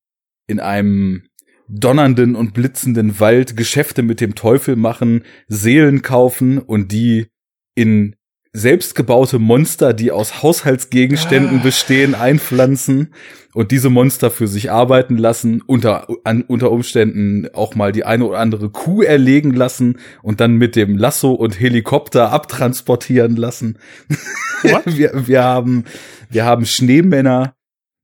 in 0.46 0.60
einem 0.60 1.24
donnernden 1.68 2.36
und 2.36 2.54
blitzenden 2.54 3.18
Wald 3.18 3.56
Geschäfte 3.56 4.02
mit 4.02 4.20
dem 4.20 4.34
Teufel 4.34 4.76
machen, 4.76 5.24
Seelen 5.48 6.02
kaufen 6.02 6.58
und 6.58 6.92
die 6.92 7.26
in 7.74 8.14
selbstgebaute 8.54 9.38
Monster, 9.38 9.94
die 9.94 10.10
aus 10.10 10.42
Haushaltsgegenständen 10.42 11.62
bestehen, 11.62 12.14
einpflanzen 12.14 13.14
und 13.54 13.70
diese 13.70 13.88
Monster 13.88 14.30
für 14.30 14.46
sich 14.46 14.70
arbeiten 14.70 15.16
lassen, 15.16 15.62
unter, 15.66 16.06
an, 16.24 16.42
unter 16.42 16.70
Umständen 16.70 17.48
auch 17.54 17.74
mal 17.74 17.92
die 17.92 18.04
eine 18.04 18.26
oder 18.26 18.38
andere 18.38 18.68
Kuh 18.68 19.02
erlegen 19.02 19.52
lassen 19.52 19.98
und 20.22 20.40
dann 20.40 20.56
mit 20.56 20.76
dem 20.76 20.98
Lasso 20.98 21.32
und 21.32 21.58
Helikopter 21.60 22.30
abtransportieren 22.30 23.36
lassen. 23.36 23.78
wir, 24.84 25.26
wir 25.26 25.42
haben, 25.42 25.84
wir 26.28 26.44
haben 26.44 26.66
Schneemänner, 26.66 27.54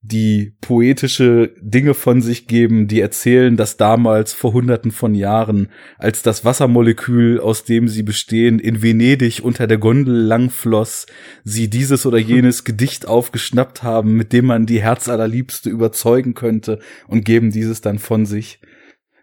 die 0.01 0.57
poetische 0.61 1.55
Dinge 1.61 1.93
von 1.93 2.23
sich 2.23 2.47
geben, 2.47 2.87
die 2.87 3.01
erzählen, 3.01 3.57
dass 3.57 3.77
damals 3.77 4.33
vor 4.33 4.53
hunderten 4.53 4.93
von 4.93 5.15
Jahren, 5.15 5.69
als 5.99 6.23
das 6.23 6.45
Wassermolekül, 6.45 7.41
aus 7.41 7.65
dem 7.65 7.89
sie 7.89 8.05
bestehen, 8.05 8.61
in 8.61 8.81
Venedig 8.81 9.41
unter 9.43 9.67
der 9.67 9.79
Gondel 9.79 10.15
langfloss, 10.15 11.07
sie 11.43 11.69
dieses 11.69 12.07
oder 12.07 12.19
jenes 12.19 12.63
Gedicht 12.69 13.07
aufgeschnappt 13.07 13.83
haben, 13.83 14.15
mit 14.15 14.33
dem 14.33 14.47
man 14.47 14.67
die 14.67 14.81
Herzallerliebste 14.81 15.69
überzeugen 15.69 16.35
könnte 16.35 16.79
und 17.09 17.25
geben 17.25 17.51
dieses 17.51 17.81
dann 17.81 17.99
von 17.99 18.25
sich. 18.25 18.61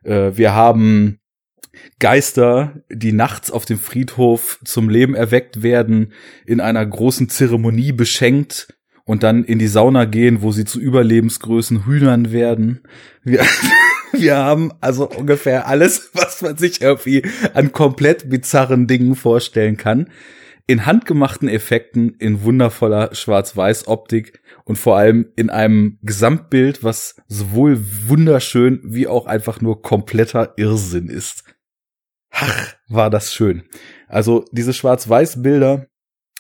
Äh, 0.04 0.34
wir 0.36 0.54
haben 0.54 1.20
Geister, 2.00 2.84
die 2.90 3.14
nachts 3.14 3.50
auf 3.50 3.64
dem 3.64 3.80
Friedhof 3.80 4.60
zum 4.66 4.90
Leben 4.90 5.16
erweckt 5.16 5.64
werden, 5.64 6.14
in 6.46 6.60
einer 6.60 6.86
großen 6.86 7.30
Zeremonie 7.30 7.94
beschenkt 7.94 8.76
und 9.06 9.24
dann 9.24 9.44
in 9.44 9.60
die 9.60 9.68
Sauna 9.68 10.06
gehen, 10.06 10.42
wo 10.42 10.52
sie 10.52 10.66
zu 10.66 10.80
Überlebensgrößen 10.80 11.86
Hühnern 11.86 12.32
werden. 12.32 12.82
Wir, 13.24 13.46
wir 14.12 14.36
haben 14.36 14.72
also 14.82 15.10
ungefähr 15.10 15.68
alles, 15.68 16.10
was 16.14 16.42
man 16.42 16.58
sich 16.58 16.82
irgendwie 16.82 17.24
an 17.54 17.72
komplett 17.72 18.30
bizarren 18.30 18.88
Dingen 18.88 19.16
vorstellen 19.16 19.78
kann. 19.78 20.10
In 20.68 20.88
handgemachten 20.88 21.48
Effekten, 21.48 22.16
in 22.16 22.42
wundervoller 22.42 23.14
Schwarz-Weiß-Optik 23.14 24.42
und 24.64 24.78
vor 24.78 24.98
allem 24.98 25.28
in 25.36 25.52
einem 25.52 26.00
Gesamtbild, 26.02 26.84
was 26.84 27.22
sowohl 27.28 27.80
wunderschön 28.08 28.82
wie 28.84 29.06
auch 29.06 29.28
einfach 29.28 29.62
nur 29.62 29.84
kompletter 29.84 30.56
Irrsinn 30.58 31.08
ist. 31.08 31.44
Ach, 32.32 32.74
war 32.90 33.12
das 33.12 33.32
schön. 33.32 33.64
Also 34.08 34.44
diese 34.52 34.74
Schwarz-Weiß-Bilder, 34.74 35.86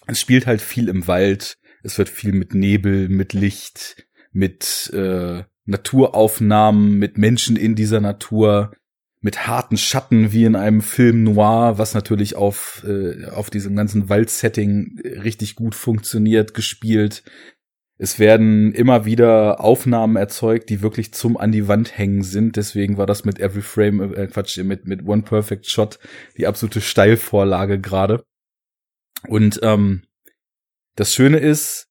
es 0.08 0.20
spielt 0.20 0.48
halt 0.48 0.62
viel 0.62 0.90
im 0.90 1.08
Wald, 1.08 1.60
es 1.86 1.98
wird 1.98 2.10
viel 2.10 2.34
mit 2.34 2.54
Nebel, 2.54 3.10
mit 3.10 3.34
Licht, 3.34 4.08
mit 4.32 4.92
äh, 4.94 5.44
Naturaufnahmen, 5.66 6.98
mit 6.98 7.18
Menschen 7.18 7.56
in 7.56 7.76
dieser 7.76 8.02
Natur, 8.02 8.76
mit 9.22 9.48
harten 9.48 9.78
Schatten 9.78 10.32
wie 10.32 10.46
in 10.46 10.56
einem 10.56 10.82
Film 10.82 11.24
noir, 11.24 11.78
was 11.78 11.94
natürlich 11.94 12.36
auf, 12.36 12.84
äh, 12.88 13.26
auf 13.28 13.50
diesem 13.50 13.76
ganzen 13.76 14.10
Waldsetting 14.10 15.00
richtig 15.24 15.56
gut 15.56 15.74
funktioniert, 15.76 16.54
gespielt. 16.54 17.24
Es 17.98 18.20
werden 18.20 18.74
immer 18.74 19.06
wieder 19.06 19.62
Aufnahmen 19.62 20.16
erzeugt, 20.16 20.70
die 20.70 20.82
wirklich 20.82 21.14
zum 21.14 21.38
an 21.38 21.52
die 21.52 21.68
Wand 21.68 21.98
hängen 21.98 22.24
sind. 22.24 22.56
Deswegen 22.56 22.98
war 22.98 23.06
das 23.06 23.26
mit 23.26 23.40
Every 23.40 23.62
Frame, 23.62 24.14
äh, 24.14 24.28
Quatsch, 24.28 24.58
mit, 24.58 24.86
mit 24.86 25.08
One 25.08 25.22
Perfect 25.22 25.70
Shot 25.70 26.00
die 26.38 26.46
absolute 26.46 26.82
Steilvorlage 26.82 27.80
gerade. 27.80 28.26
Und 29.28 29.60
ähm, 29.64 30.04
das 30.96 31.14
Schöne 31.14 31.38
ist, 31.38 31.88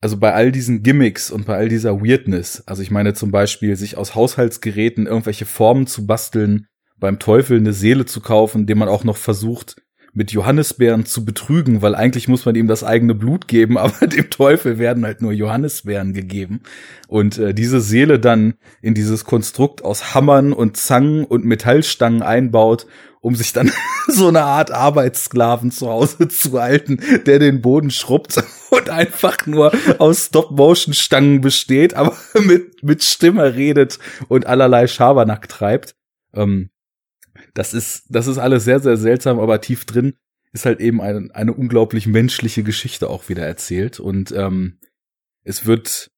also 0.00 0.18
bei 0.18 0.32
all 0.32 0.52
diesen 0.52 0.82
Gimmicks 0.82 1.30
und 1.30 1.46
bei 1.46 1.56
all 1.56 1.68
dieser 1.68 2.00
Weirdness, 2.00 2.62
also 2.66 2.82
ich 2.82 2.90
meine 2.90 3.14
zum 3.14 3.30
Beispiel, 3.30 3.76
sich 3.76 3.96
aus 3.96 4.14
Haushaltsgeräten 4.14 5.06
irgendwelche 5.06 5.46
Formen 5.46 5.86
zu 5.86 6.06
basteln, 6.06 6.66
beim 6.98 7.18
Teufel 7.18 7.58
eine 7.58 7.72
Seele 7.72 8.06
zu 8.06 8.20
kaufen, 8.20 8.66
dem 8.66 8.78
man 8.78 8.88
auch 8.88 9.04
noch 9.04 9.16
versucht, 9.16 9.76
mit 10.16 10.32
Johannisbeeren 10.32 11.04
zu 11.04 11.26
betrügen, 11.26 11.82
weil 11.82 11.94
eigentlich 11.94 12.26
muss 12.26 12.46
man 12.46 12.54
ihm 12.54 12.68
das 12.68 12.82
eigene 12.82 13.14
Blut 13.14 13.48
geben, 13.48 13.76
aber 13.78 14.06
dem 14.06 14.30
Teufel 14.30 14.78
werden 14.78 15.04
halt 15.04 15.20
nur 15.20 15.32
Johannisbeeren 15.32 16.14
gegeben. 16.14 16.62
Und 17.06 17.36
äh, 17.38 17.52
diese 17.52 17.80
Seele 17.80 18.18
dann 18.18 18.54
in 18.80 18.94
dieses 18.94 19.24
Konstrukt 19.24 19.84
aus 19.84 20.14
Hammern 20.14 20.54
und 20.54 20.78
Zangen 20.78 21.24
und 21.24 21.44
Metallstangen 21.44 22.22
einbaut, 22.22 22.86
um 23.26 23.34
sich 23.34 23.52
dann 23.52 23.72
so 24.06 24.28
eine 24.28 24.44
Art 24.44 24.70
Arbeitssklaven 24.70 25.72
zu 25.72 25.88
Hause 25.88 26.28
zu 26.28 26.60
halten, 26.60 27.00
der 27.26 27.40
den 27.40 27.60
Boden 27.60 27.90
schrubbt 27.90 28.40
und 28.70 28.88
einfach 28.88 29.46
nur 29.46 29.72
aus 29.98 30.26
Stop-Motion-Stangen 30.26 31.40
besteht, 31.40 31.94
aber 31.94 32.16
mit, 32.40 32.84
mit 32.84 33.02
Stimme 33.02 33.56
redet 33.56 33.98
und 34.28 34.46
allerlei 34.46 34.86
Schabernack 34.86 35.48
treibt. 35.48 35.96
Ähm, 36.34 36.70
das 37.52 37.74
ist, 37.74 38.04
das 38.08 38.28
ist 38.28 38.38
alles 38.38 38.62
sehr, 38.62 38.78
sehr 38.78 38.96
seltsam, 38.96 39.40
aber 39.40 39.60
tief 39.60 39.86
drin 39.86 40.14
ist 40.52 40.64
halt 40.64 40.78
eben 40.78 41.00
eine, 41.00 41.28
eine 41.34 41.52
unglaublich 41.52 42.06
menschliche 42.06 42.62
Geschichte 42.62 43.10
auch 43.10 43.28
wieder 43.28 43.44
erzählt 43.44 43.98
und 43.98 44.30
ähm, 44.30 44.78
es 45.42 45.66
wird 45.66 46.12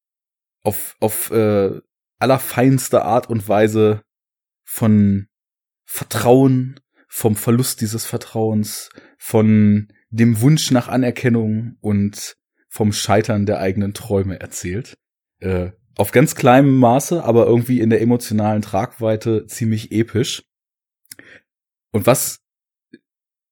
auf, 0.62 0.94
auf 1.00 1.30
äh, 1.30 1.80
allerfeinste 2.18 3.02
Art 3.02 3.30
und 3.30 3.48
Weise 3.48 4.02
von 4.64 5.26
Vertrauen, 5.86 6.78
vom 7.08 7.36
Verlust 7.36 7.80
dieses 7.80 8.04
Vertrauens, 8.04 8.90
von 9.16 9.88
dem 10.10 10.40
Wunsch 10.40 10.70
nach 10.70 10.88
Anerkennung 10.88 11.76
und 11.80 12.36
vom 12.68 12.92
Scheitern 12.92 13.46
der 13.46 13.60
eigenen 13.60 13.94
Träume 13.94 14.38
erzählt. 14.40 14.96
Äh, 15.40 15.72
auf 15.96 16.12
ganz 16.12 16.34
kleinem 16.34 16.76
Maße, 16.76 17.24
aber 17.24 17.46
irgendwie 17.46 17.80
in 17.80 17.90
der 17.90 18.00
emotionalen 18.00 18.62
Tragweite 18.62 19.46
ziemlich 19.46 19.90
episch. 19.90 20.44
Und 21.90 22.06
was 22.06 22.40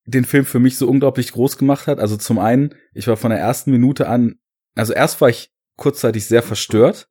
den 0.05 0.25
Film 0.25 0.45
für 0.45 0.61
mich 0.61 0.79
so 0.79 0.89
unglaublich 0.89 1.33
groß 1.33 1.59
gemacht 1.59 1.89
hat, 1.89 1.99
also 1.99 2.17
zum 2.17 2.39
einen, 2.39 2.75
ich 2.93 3.09
war 3.09 3.17
von 3.17 3.31
der 3.31 3.41
ersten 3.41 3.73
Minute 3.73 4.09
an, 4.09 4.39
also 4.77 4.93
erst 4.93 5.21
war 5.21 5.29
ich 5.29 5.51
kurzzeitig 5.77 6.27
sehr 6.27 6.43
verstört, 6.43 7.09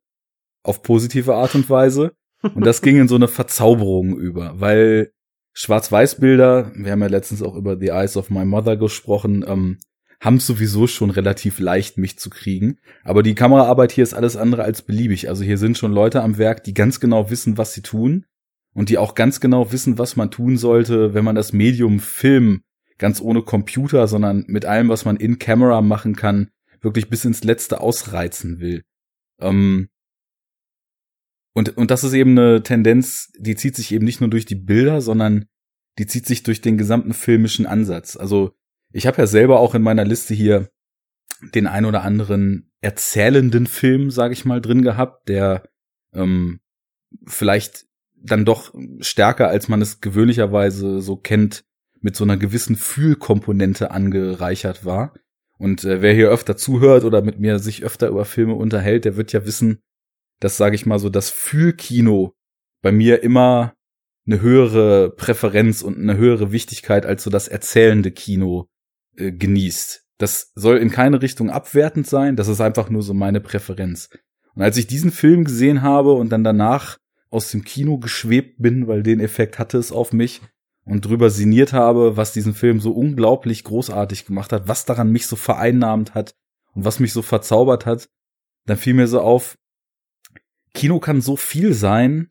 auf 0.62 0.82
positive 0.82 1.34
Art 1.34 1.54
und 1.54 1.68
Weise, 1.68 2.16
und 2.42 2.64
das 2.64 2.80
ging 2.80 2.98
in 2.98 3.08
so 3.08 3.16
eine 3.16 3.28
Verzauberung 3.28 4.16
über, 4.16 4.60
weil 4.60 5.12
Schwarz-Weiß-Bilder, 5.58 6.72
wir 6.74 6.92
haben 6.92 7.00
ja 7.00 7.06
letztens 7.06 7.40
auch 7.40 7.56
über 7.56 7.78
The 7.78 7.88
Eyes 7.88 8.18
of 8.18 8.28
My 8.28 8.44
Mother 8.44 8.76
gesprochen, 8.76 9.42
ähm, 9.48 9.78
haben 10.20 10.38
sowieso 10.38 10.86
schon 10.86 11.08
relativ 11.08 11.60
leicht, 11.60 11.96
mich 11.96 12.18
zu 12.18 12.28
kriegen. 12.28 12.76
Aber 13.04 13.22
die 13.22 13.34
Kameraarbeit 13.34 13.90
hier 13.90 14.04
ist 14.04 14.12
alles 14.12 14.36
andere 14.36 14.64
als 14.64 14.82
beliebig. 14.82 15.30
Also 15.30 15.44
hier 15.44 15.56
sind 15.56 15.78
schon 15.78 15.92
Leute 15.92 16.22
am 16.22 16.36
Werk, 16.36 16.62
die 16.64 16.74
ganz 16.74 17.00
genau 17.00 17.30
wissen, 17.30 17.56
was 17.56 17.72
sie 17.72 17.80
tun 17.80 18.26
und 18.74 18.90
die 18.90 18.98
auch 18.98 19.14
ganz 19.14 19.40
genau 19.40 19.72
wissen, 19.72 19.96
was 19.96 20.14
man 20.14 20.30
tun 20.30 20.58
sollte, 20.58 21.14
wenn 21.14 21.24
man 21.24 21.34
das 21.34 21.54
Medium 21.54 22.00
Film 22.00 22.60
ganz 22.98 23.22
ohne 23.22 23.40
Computer, 23.40 24.08
sondern 24.08 24.44
mit 24.48 24.66
allem, 24.66 24.90
was 24.90 25.06
man 25.06 25.16
in 25.16 25.38
Camera 25.38 25.80
machen 25.80 26.16
kann, 26.16 26.50
wirklich 26.82 27.08
bis 27.08 27.24
ins 27.24 27.44
Letzte 27.44 27.80
ausreizen 27.80 28.60
will. 28.60 28.82
Ähm 29.40 29.88
und, 31.56 31.74
und 31.78 31.90
das 31.90 32.04
ist 32.04 32.12
eben 32.12 32.38
eine 32.38 32.62
Tendenz, 32.62 33.32
die 33.38 33.56
zieht 33.56 33.76
sich 33.76 33.90
eben 33.90 34.04
nicht 34.04 34.20
nur 34.20 34.28
durch 34.28 34.44
die 34.44 34.56
Bilder, 34.56 35.00
sondern 35.00 35.46
die 35.98 36.06
zieht 36.06 36.26
sich 36.26 36.42
durch 36.42 36.60
den 36.60 36.76
gesamten 36.76 37.14
filmischen 37.14 37.64
Ansatz. 37.64 38.14
Also 38.14 38.52
ich 38.92 39.06
habe 39.06 39.16
ja 39.16 39.26
selber 39.26 39.58
auch 39.58 39.74
in 39.74 39.80
meiner 39.80 40.04
Liste 40.04 40.34
hier 40.34 40.68
den 41.54 41.66
ein 41.66 41.86
oder 41.86 42.02
anderen 42.02 42.70
erzählenden 42.82 43.66
Film, 43.66 44.10
sage 44.10 44.34
ich 44.34 44.44
mal, 44.44 44.60
drin 44.60 44.82
gehabt, 44.82 45.30
der 45.30 45.66
ähm, 46.12 46.60
vielleicht 47.26 47.86
dann 48.14 48.44
doch 48.44 48.74
stärker, 49.00 49.48
als 49.48 49.68
man 49.68 49.80
es 49.80 50.02
gewöhnlicherweise 50.02 51.00
so 51.00 51.16
kennt, 51.16 51.64
mit 52.02 52.16
so 52.16 52.24
einer 52.24 52.36
gewissen 52.36 52.76
Fühlkomponente 52.76 53.92
angereichert 53.92 54.84
war. 54.84 55.14
Und 55.56 55.84
äh, 55.84 56.02
wer 56.02 56.12
hier 56.12 56.28
öfter 56.28 56.58
zuhört 56.58 57.04
oder 57.04 57.22
mit 57.22 57.40
mir 57.40 57.60
sich 57.60 57.82
öfter 57.82 58.08
über 58.08 58.26
Filme 58.26 58.56
unterhält, 58.56 59.06
der 59.06 59.16
wird 59.16 59.32
ja 59.32 59.46
wissen, 59.46 59.80
dass, 60.40 60.56
sage 60.56 60.74
ich 60.74 60.86
mal 60.86 60.98
so, 60.98 61.08
das 61.08 61.30
Fühlkino 61.30 62.34
bei 62.82 62.92
mir 62.92 63.22
immer 63.22 63.74
eine 64.26 64.40
höhere 64.40 65.10
Präferenz 65.10 65.82
und 65.82 65.98
eine 65.98 66.16
höhere 66.16 66.52
Wichtigkeit 66.52 67.06
als 67.06 67.22
so 67.22 67.30
das 67.30 67.48
erzählende 67.48 68.10
Kino 68.10 68.68
äh, 69.16 69.32
genießt. 69.32 70.04
Das 70.18 70.52
soll 70.54 70.78
in 70.78 70.90
keine 70.90 71.22
Richtung 71.22 71.50
abwertend 71.50 72.06
sein, 72.06 72.36
das 72.36 72.48
ist 72.48 72.60
einfach 72.60 72.90
nur 72.90 73.02
so 73.02 73.14
meine 73.14 73.40
Präferenz. 73.40 74.08
Und 74.54 74.62
als 74.62 74.76
ich 74.78 74.86
diesen 74.86 75.12
Film 75.12 75.44
gesehen 75.44 75.82
habe 75.82 76.12
und 76.12 76.30
dann 76.30 76.42
danach 76.42 76.98
aus 77.30 77.50
dem 77.50 77.64
Kino 77.64 77.98
geschwebt 77.98 78.56
bin, 78.58 78.88
weil 78.88 79.02
den 79.02 79.20
Effekt 79.20 79.58
hatte 79.58 79.78
es 79.78 79.92
auf 79.92 80.12
mich 80.12 80.40
und 80.84 81.04
drüber 81.04 81.30
sinniert 81.30 81.72
habe, 81.72 82.16
was 82.16 82.32
diesen 82.32 82.54
Film 82.54 82.80
so 82.80 82.92
unglaublich 82.92 83.64
großartig 83.64 84.24
gemacht 84.24 84.52
hat, 84.52 84.68
was 84.68 84.86
daran 84.86 85.12
mich 85.12 85.26
so 85.26 85.36
vereinnahmt 85.36 86.14
hat 86.14 86.34
und 86.74 86.84
was 86.84 87.00
mich 87.00 87.12
so 87.12 87.22
verzaubert 87.22 87.84
hat, 87.84 88.08
dann 88.64 88.78
fiel 88.78 88.94
mir 88.94 89.08
so 89.08 89.20
auf, 89.20 89.58
Kino 90.76 91.00
kann 91.00 91.20
so 91.20 91.36
viel 91.36 91.72
sein 91.72 92.28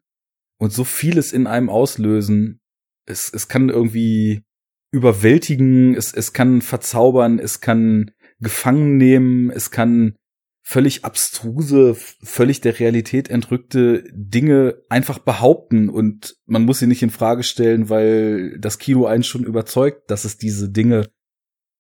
und 0.57 0.71
so 0.71 0.83
vieles 0.83 1.33
in 1.33 1.47
einem 1.47 1.69
auslösen. 1.69 2.61
Es, 3.05 3.31
es 3.33 3.47
kann 3.47 3.69
irgendwie 3.69 4.43
überwältigen, 4.91 5.95
es, 5.95 6.13
es 6.13 6.31
kann 6.31 6.61
verzaubern, 6.61 7.39
es 7.39 7.59
kann 7.59 8.11
gefangen 8.39 8.97
nehmen, 8.97 9.49
es 9.49 9.71
kann 9.71 10.15
völlig 10.61 11.03
abstruse, 11.03 11.95
völlig 11.95 12.61
der 12.61 12.79
Realität 12.79 13.29
entrückte 13.29 14.03
Dinge 14.13 14.77
einfach 14.89 15.19
behaupten. 15.19 15.89
Und 15.89 16.35
man 16.45 16.65
muss 16.65 16.79
sie 16.79 16.87
nicht 16.87 17.03
in 17.03 17.09
Frage 17.09 17.43
stellen, 17.43 17.89
weil 17.89 18.57
das 18.59 18.77
Kino 18.77 19.05
einen 19.05 19.23
schon 19.23 19.43
überzeugt, 19.43 20.09
dass 20.09 20.23
es 20.23 20.37
diese 20.37 20.69
Dinge 20.69 21.09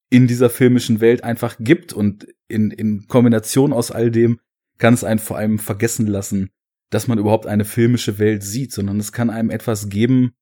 in 0.09 0.27
dieser 0.27 0.49
filmischen 0.49 0.99
Welt 0.99 1.23
einfach 1.23 1.57
gibt. 1.59 1.93
Und 1.93 2.27
in, 2.47 2.71
in 2.71 3.07
Kombination 3.07 3.71
aus 3.71 3.91
all 3.91 4.11
dem 4.11 4.39
kann 4.77 4.93
es 4.93 5.03
einen 5.03 5.19
vor 5.19 5.37
allem 5.37 5.59
vergessen 5.59 6.07
lassen, 6.07 6.49
dass 6.89 7.07
man 7.07 7.17
überhaupt 7.17 7.47
eine 7.47 7.65
filmische 7.65 8.19
Welt 8.19 8.43
sieht, 8.43 8.71
sondern 8.71 8.99
es 8.99 9.11
kann 9.11 9.29
einem 9.29 9.49
etwas 9.49 9.89
geben, 9.89 10.33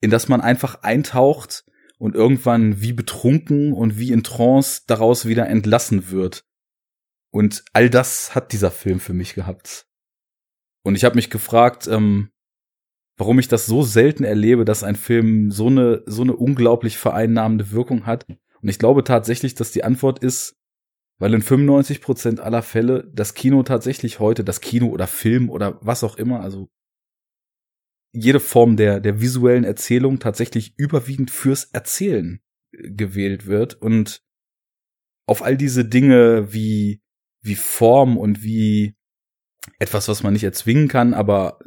in 0.00 0.10
das 0.10 0.28
man 0.28 0.40
einfach 0.40 0.82
eintaucht 0.82 1.64
und 1.98 2.14
irgendwann 2.14 2.80
wie 2.80 2.92
betrunken 2.92 3.72
und 3.72 3.98
wie 3.98 4.12
in 4.12 4.22
Trance 4.22 4.82
daraus 4.86 5.26
wieder 5.26 5.48
entlassen 5.48 6.10
wird. 6.10 6.44
Und 7.30 7.64
all 7.72 7.90
das 7.90 8.34
hat 8.34 8.52
dieser 8.52 8.70
Film 8.70 9.00
für 9.00 9.14
mich 9.14 9.34
gehabt. 9.34 9.86
Und 10.82 10.94
ich 10.94 11.04
habe 11.04 11.16
mich 11.16 11.30
gefragt, 11.30 11.86
ähm, 11.88 12.30
warum 13.16 13.38
ich 13.38 13.48
das 13.48 13.66
so 13.66 13.82
selten 13.82 14.24
erlebe, 14.24 14.64
dass 14.64 14.84
ein 14.84 14.96
Film 14.96 15.50
so 15.50 15.66
eine 15.66 16.02
so 16.06 16.22
eine 16.22 16.36
unglaublich 16.36 16.98
vereinnahmende 16.98 17.72
Wirkung 17.72 18.06
hat. 18.06 18.26
Und 18.28 18.68
ich 18.68 18.78
glaube 18.78 19.04
tatsächlich, 19.04 19.54
dass 19.54 19.72
die 19.72 19.84
Antwort 19.84 20.20
ist, 20.20 20.56
weil 21.18 21.34
in 21.34 21.42
95 21.42 22.00
Prozent 22.00 22.40
aller 22.40 22.62
Fälle 22.62 23.10
das 23.12 23.34
Kino 23.34 23.62
tatsächlich 23.62 24.20
heute, 24.20 24.44
das 24.44 24.60
Kino 24.60 24.88
oder 24.88 25.06
Film 25.06 25.50
oder 25.50 25.78
was 25.82 26.04
auch 26.04 26.16
immer, 26.16 26.40
also 26.40 26.68
jede 28.12 28.40
Form 28.40 28.76
der, 28.76 29.00
der 29.00 29.20
visuellen 29.20 29.64
Erzählung 29.64 30.18
tatsächlich 30.18 30.74
überwiegend 30.78 31.30
fürs 31.30 31.64
Erzählen 31.64 32.40
äh, 32.72 32.90
gewählt 32.90 33.46
wird 33.46 33.74
und 33.74 34.22
auf 35.26 35.42
all 35.42 35.56
diese 35.56 35.84
Dinge 35.84 36.52
wie, 36.52 37.02
wie 37.42 37.56
Form 37.56 38.16
und 38.16 38.42
wie 38.42 38.94
etwas, 39.78 40.08
was 40.08 40.22
man 40.22 40.32
nicht 40.32 40.44
erzwingen 40.44 40.88
kann, 40.88 41.14
aber 41.14 41.58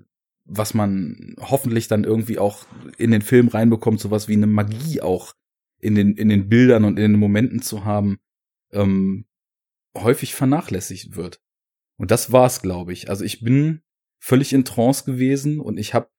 was 0.46 0.74
man 0.74 1.36
hoffentlich 1.40 1.88
dann 1.88 2.04
irgendwie 2.04 2.40
auch 2.40 2.66
in 2.98 3.12
den 3.12 3.22
Film 3.22 3.50
reinbekommt, 3.50 4.00
sowas 4.00 4.28
wie 4.28 4.34
eine 4.34 4.48
Magie 4.48 5.02
auch 5.02 5.36
in 5.80 5.96
den, 5.96 6.16
in 6.16 6.30
den 6.30 6.50
Bildern 6.50 6.86
und 6.86 6.98
in 6.98 7.12
den 7.12 7.20
Momenten 7.20 7.62
zu 7.62 7.86
haben, 7.86 8.18
ähm, 8.72 9.26
häufig 9.96 10.36
vernachlässigt 10.36 11.16
wird. 11.16 11.42
Und 11.98 12.12
das 12.12 12.32
war's, 12.32 12.62
glaube 12.62 12.94
ich. 12.94 13.10
Also 13.10 13.26
ich 13.26 13.42
bin 13.42 13.82
völlig 14.20 14.54
in 14.54 14.66
Trance 14.66 15.04
gewesen 15.04 15.60
und 15.60 15.78
ich 15.78 15.94
habe 15.94 16.10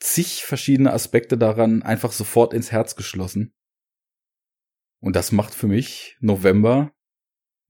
zig 0.00 0.44
verschiedene 0.44 0.92
Aspekte 0.92 1.38
daran 1.38 1.82
einfach 1.82 2.12
sofort 2.12 2.54
ins 2.54 2.72
Herz 2.72 2.96
geschlossen. 2.96 3.54
Und 5.00 5.16
das 5.16 5.32
macht 5.32 5.54
für 5.54 5.68
mich 5.68 6.16
November 6.20 6.92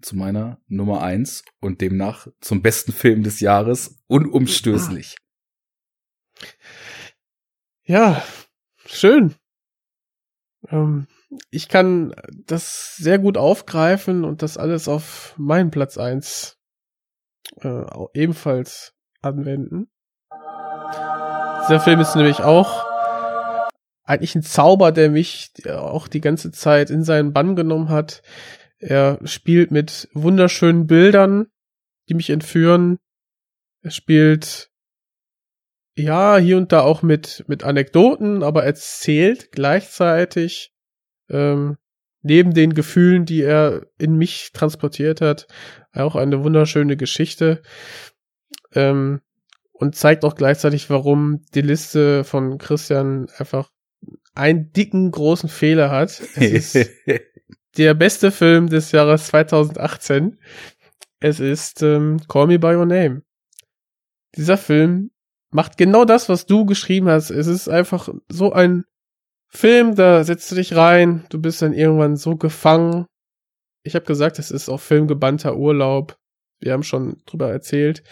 zu 0.02 0.16
meiner 0.16 0.60
Nummer 0.66 1.02
eins 1.02 1.44
und 1.60 1.80
demnach 1.80 2.26
zum 2.40 2.62
besten 2.62 2.92
Film 2.92 3.22
des 3.22 3.40
Jahres 3.40 4.02
unumstößlich. 4.06 5.16
Ja, 7.84 8.24
schön. 8.86 9.34
Ähm, 10.68 11.06
ich 11.50 11.68
kann 11.68 12.14
das 12.46 12.96
sehr 12.96 13.18
gut 13.18 13.36
aufgreifen 13.36 14.24
und 14.24 14.42
das 14.42 14.58
alles 14.58 14.88
auf 14.88 15.34
meinen 15.38 15.70
Platz 15.70 15.98
eins 15.98 16.58
äh, 17.60 17.84
ebenfalls 18.14 18.94
anwenden. 19.20 19.88
Dieser 21.62 21.80
Film 21.80 22.00
ist 22.00 22.16
nämlich 22.16 22.40
auch 22.40 22.84
eigentlich 24.04 24.34
ein 24.34 24.42
Zauber, 24.42 24.92
der 24.92 25.10
mich 25.10 25.52
auch 25.68 26.08
die 26.08 26.20
ganze 26.20 26.50
Zeit 26.50 26.90
in 26.90 27.04
seinen 27.04 27.32
Bann 27.32 27.56
genommen 27.56 27.88
hat. 27.88 28.22
Er 28.78 29.20
spielt 29.24 29.70
mit 29.70 30.08
wunderschönen 30.12 30.86
Bildern, 30.86 31.46
die 32.08 32.14
mich 32.14 32.30
entführen. 32.30 32.98
Er 33.82 33.92
spielt 33.92 34.70
ja 35.94 36.36
hier 36.38 36.56
und 36.56 36.72
da 36.72 36.80
auch 36.80 37.02
mit 37.02 37.44
mit 37.46 37.62
Anekdoten, 37.62 38.42
aber 38.42 38.64
erzählt 38.64 39.52
gleichzeitig 39.52 40.71
ähm, 41.32 41.76
neben 42.22 42.54
den 42.54 42.74
Gefühlen, 42.74 43.24
die 43.24 43.42
er 43.42 43.86
in 43.98 44.16
mich 44.16 44.52
transportiert 44.52 45.20
hat, 45.20 45.48
auch 45.92 46.14
eine 46.14 46.44
wunderschöne 46.44 46.96
Geschichte. 46.96 47.62
Ähm, 48.74 49.20
und 49.72 49.96
zeigt 49.96 50.24
auch 50.24 50.36
gleichzeitig, 50.36 50.90
warum 50.90 51.44
die 51.54 51.60
Liste 51.60 52.22
von 52.22 52.58
Christian 52.58 53.28
einfach 53.38 53.72
einen 54.34 54.72
dicken 54.72 55.10
großen 55.10 55.48
Fehler 55.48 55.90
hat. 55.90 56.22
Es 56.36 56.74
ist 56.76 56.90
der 57.76 57.94
beste 57.94 58.30
Film 58.30 58.68
des 58.68 58.92
Jahres 58.92 59.26
2018. 59.26 60.38
Es 61.18 61.40
ist 61.40 61.82
ähm, 61.82 62.20
Call 62.28 62.46
Me 62.46 62.58
by 62.58 62.74
Your 62.74 62.86
Name. 62.86 63.22
Dieser 64.36 64.56
Film 64.56 65.10
macht 65.50 65.76
genau 65.76 66.04
das, 66.04 66.28
was 66.28 66.46
du 66.46 66.64
geschrieben 66.64 67.08
hast. 67.08 67.30
Es 67.30 67.46
ist 67.46 67.68
einfach 67.68 68.08
so 68.28 68.52
ein 68.52 68.84
Film, 69.54 69.94
da 69.94 70.24
setzt 70.24 70.50
du 70.50 70.54
dich 70.54 70.74
rein, 70.74 71.26
du 71.28 71.40
bist 71.40 71.60
dann 71.60 71.74
irgendwann 71.74 72.16
so 72.16 72.36
gefangen. 72.36 73.06
Ich 73.84 73.94
habe 73.94 74.06
gesagt, 74.06 74.38
es 74.38 74.50
ist 74.50 74.68
auch 74.68 74.80
filmgebannter 74.80 75.56
Urlaub. 75.56 76.16
Wir 76.60 76.72
haben 76.72 76.82
schon 76.82 77.22
drüber 77.26 77.50
erzählt. 77.50 78.02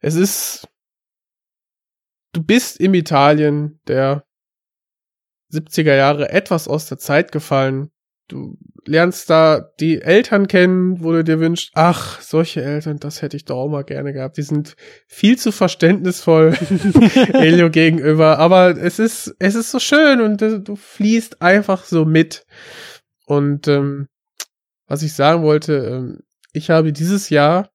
Es 0.00 0.16
ist, 0.16 0.68
du 2.32 2.42
bist 2.42 2.80
im 2.80 2.94
Italien 2.94 3.80
der 3.86 4.26
70er 5.52 5.94
Jahre 5.94 6.30
etwas 6.30 6.66
aus 6.66 6.88
der 6.88 6.98
Zeit 6.98 7.30
gefallen. 7.30 7.90
Du 8.28 8.58
lernst 8.86 9.30
da 9.30 9.70
die 9.80 10.02
Eltern 10.02 10.48
kennen, 10.48 11.02
wo 11.02 11.12
du 11.12 11.24
dir 11.24 11.40
wünschst, 11.40 11.70
ach, 11.74 12.20
solche 12.20 12.62
Eltern, 12.62 12.98
das 12.98 13.22
hätte 13.22 13.36
ich 13.36 13.44
doch 13.44 13.56
auch 13.56 13.68
mal 13.68 13.84
gerne 13.84 14.12
gehabt. 14.12 14.36
Die 14.36 14.42
sind 14.42 14.76
viel 15.06 15.38
zu 15.38 15.52
verständnisvoll 15.52 16.54
Elio 17.32 17.70
gegenüber, 17.70 18.38
aber 18.38 18.76
es 18.76 18.98
ist, 18.98 19.34
es 19.38 19.54
ist 19.54 19.70
so 19.70 19.78
schön 19.78 20.20
und 20.20 20.40
du, 20.40 20.76
fließt 20.76 21.42
einfach 21.42 21.84
so 21.84 22.04
mit. 22.04 22.44
Und 23.26 23.68
ähm, 23.68 24.08
was 24.86 25.02
ich 25.02 25.14
sagen 25.14 25.42
wollte, 25.42 25.74
ähm, 25.74 26.20
ich 26.52 26.70
habe 26.70 26.92
dieses 26.92 27.30
Jahr, 27.30 27.70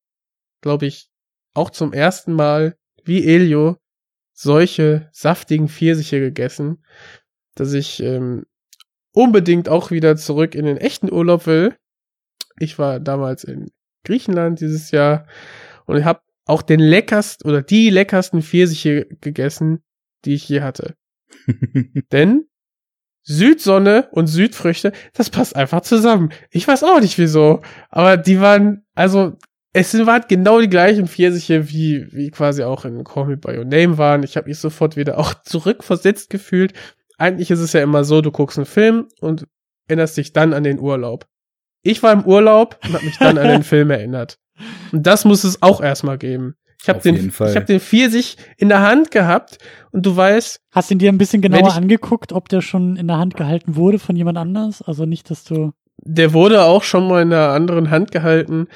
glaube 0.61 0.85
ich, 0.85 1.09
auch 1.53 1.69
zum 1.69 1.93
ersten 1.93 2.33
Mal 2.33 2.75
wie 3.03 3.25
Elio 3.25 3.77
solche 4.33 5.09
saftigen 5.11 5.67
Pfirsiche 5.67 6.19
gegessen, 6.19 6.83
dass 7.55 7.73
ich 7.73 8.01
ähm, 8.01 8.45
unbedingt 9.19 9.67
auch 9.67 9.91
wieder 9.91 10.15
zurück 10.15 10.55
in 10.55 10.63
den 10.63 10.77
echten 10.77 11.11
Urlaub 11.11 11.45
will. 11.45 11.75
Ich 12.57 12.79
war 12.79 13.01
damals 13.01 13.43
in 13.43 13.69
Griechenland 14.05 14.61
dieses 14.61 14.91
Jahr 14.91 15.27
und 15.85 15.97
ich 15.97 16.05
habe 16.05 16.21
auch 16.45 16.61
den 16.61 16.79
leckersten 16.79 17.49
oder 17.49 17.61
die 17.61 17.89
leckersten 17.89 18.41
Pfirsiche 18.41 19.07
gegessen, 19.19 19.83
die 20.23 20.35
ich 20.35 20.47
je 20.47 20.61
hatte. 20.61 20.95
Denn 22.13 22.45
Südsonne 23.23 24.07
und 24.11 24.27
Südfrüchte, 24.27 24.93
das 25.13 25.29
passt 25.29 25.53
einfach 25.53 25.81
zusammen. 25.81 26.31
Ich 26.49 26.65
weiß 26.65 26.85
auch 26.85 27.01
nicht 27.01 27.17
wieso, 27.17 27.61
aber 27.89 28.15
die 28.15 28.39
waren, 28.39 28.85
also 28.95 29.33
es 29.73 29.93
waren 30.05 30.23
genau 30.29 30.61
die 30.61 30.69
gleichen 30.69 31.07
Pfirsiche, 31.07 31.69
wie, 31.69 32.07
wie 32.13 32.31
quasi 32.31 32.63
auch 32.63 32.85
in 32.85 33.03
Call 33.03 33.25
Me 33.25 33.35
By 33.35 33.57
Your 33.57 33.65
Name 33.65 33.97
waren. 33.97 34.23
Ich 34.23 34.37
habe 34.37 34.47
mich 34.47 34.59
sofort 34.59 34.95
wieder 34.95 35.17
auch 35.17 35.33
zurückversetzt 35.43 36.29
gefühlt 36.29 36.73
eigentlich 37.19 37.51
ist 37.51 37.59
es 37.59 37.73
ja 37.73 37.83
immer 37.83 38.03
so, 38.03 38.21
du 38.21 38.31
guckst 38.31 38.57
einen 38.57 38.65
Film 38.65 39.07
und 39.19 39.45
erinnerst 39.87 40.17
dich 40.17 40.33
dann 40.33 40.53
an 40.53 40.63
den 40.63 40.79
Urlaub. 40.79 41.27
Ich 41.81 42.01
war 42.01 42.13
im 42.13 42.25
Urlaub 42.25 42.79
und 42.83 42.93
habe 42.93 43.05
mich 43.05 43.17
dann 43.17 43.37
an 43.37 43.47
den 43.47 43.63
Film 43.71 43.91
erinnert. 43.91 44.39
Und 44.91 45.05
das 45.05 45.25
muss 45.25 45.43
es 45.43 45.61
auch 45.61 45.81
erstmal 45.81 46.17
geben. 46.17 46.55
Ich 46.81 46.87
habe 46.87 46.99
den, 47.01 47.15
ich 47.27 47.39
habe 47.39 47.65
den 47.65 47.81
Pfirsich 47.81 48.37
in 48.57 48.69
der 48.69 48.81
Hand 48.81 49.11
gehabt 49.11 49.57
und 49.91 50.05
du 50.05 50.15
weißt. 50.15 50.61
Hast 50.71 50.89
du 50.89 50.95
ihn 50.95 50.99
dir 50.99 51.11
ein 51.11 51.17
bisschen 51.17 51.41
genauer 51.41 51.73
angeguckt, 51.73 52.31
ob 52.31 52.47
der 52.47 52.61
schon 52.61 52.95
in 52.95 53.07
der 53.07 53.17
Hand 53.17 53.35
gehalten 53.35 53.75
wurde 53.75 53.99
von 53.99 54.15
jemand 54.15 54.37
anders? 54.37 54.81
Also 54.81 55.05
nicht, 55.05 55.29
dass 55.29 55.43
du. 55.43 55.73
Der 55.97 56.31
wurde 56.31 56.63
auch 56.63 56.83
schon 56.83 57.05
mal 57.09 57.21
in 57.21 57.33
einer 57.33 57.49
anderen 57.49 57.89
Hand 57.89 58.11
gehalten, 58.11 58.67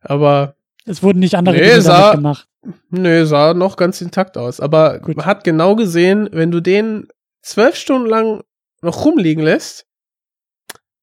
aber. 0.00 0.56
Es 0.84 1.04
wurden 1.04 1.20
nicht 1.20 1.36
andere 1.36 1.54
nee, 1.54 1.62
Dinge 1.62 1.82
sah, 1.82 2.14
gemacht. 2.14 2.48
Nee, 2.90 3.22
sah 3.24 3.54
noch 3.54 3.76
ganz 3.76 4.00
intakt 4.00 4.36
aus. 4.36 4.58
Aber 4.58 4.98
Gut. 4.98 5.16
man 5.16 5.26
hat 5.26 5.44
genau 5.44 5.76
gesehen, 5.76 6.28
wenn 6.32 6.50
du 6.50 6.60
den 6.60 7.06
zwölf 7.42 7.76
Stunden 7.76 8.08
lang 8.08 8.42
noch 8.80 9.04
rumliegen 9.04 9.42
lässt, 9.42 9.86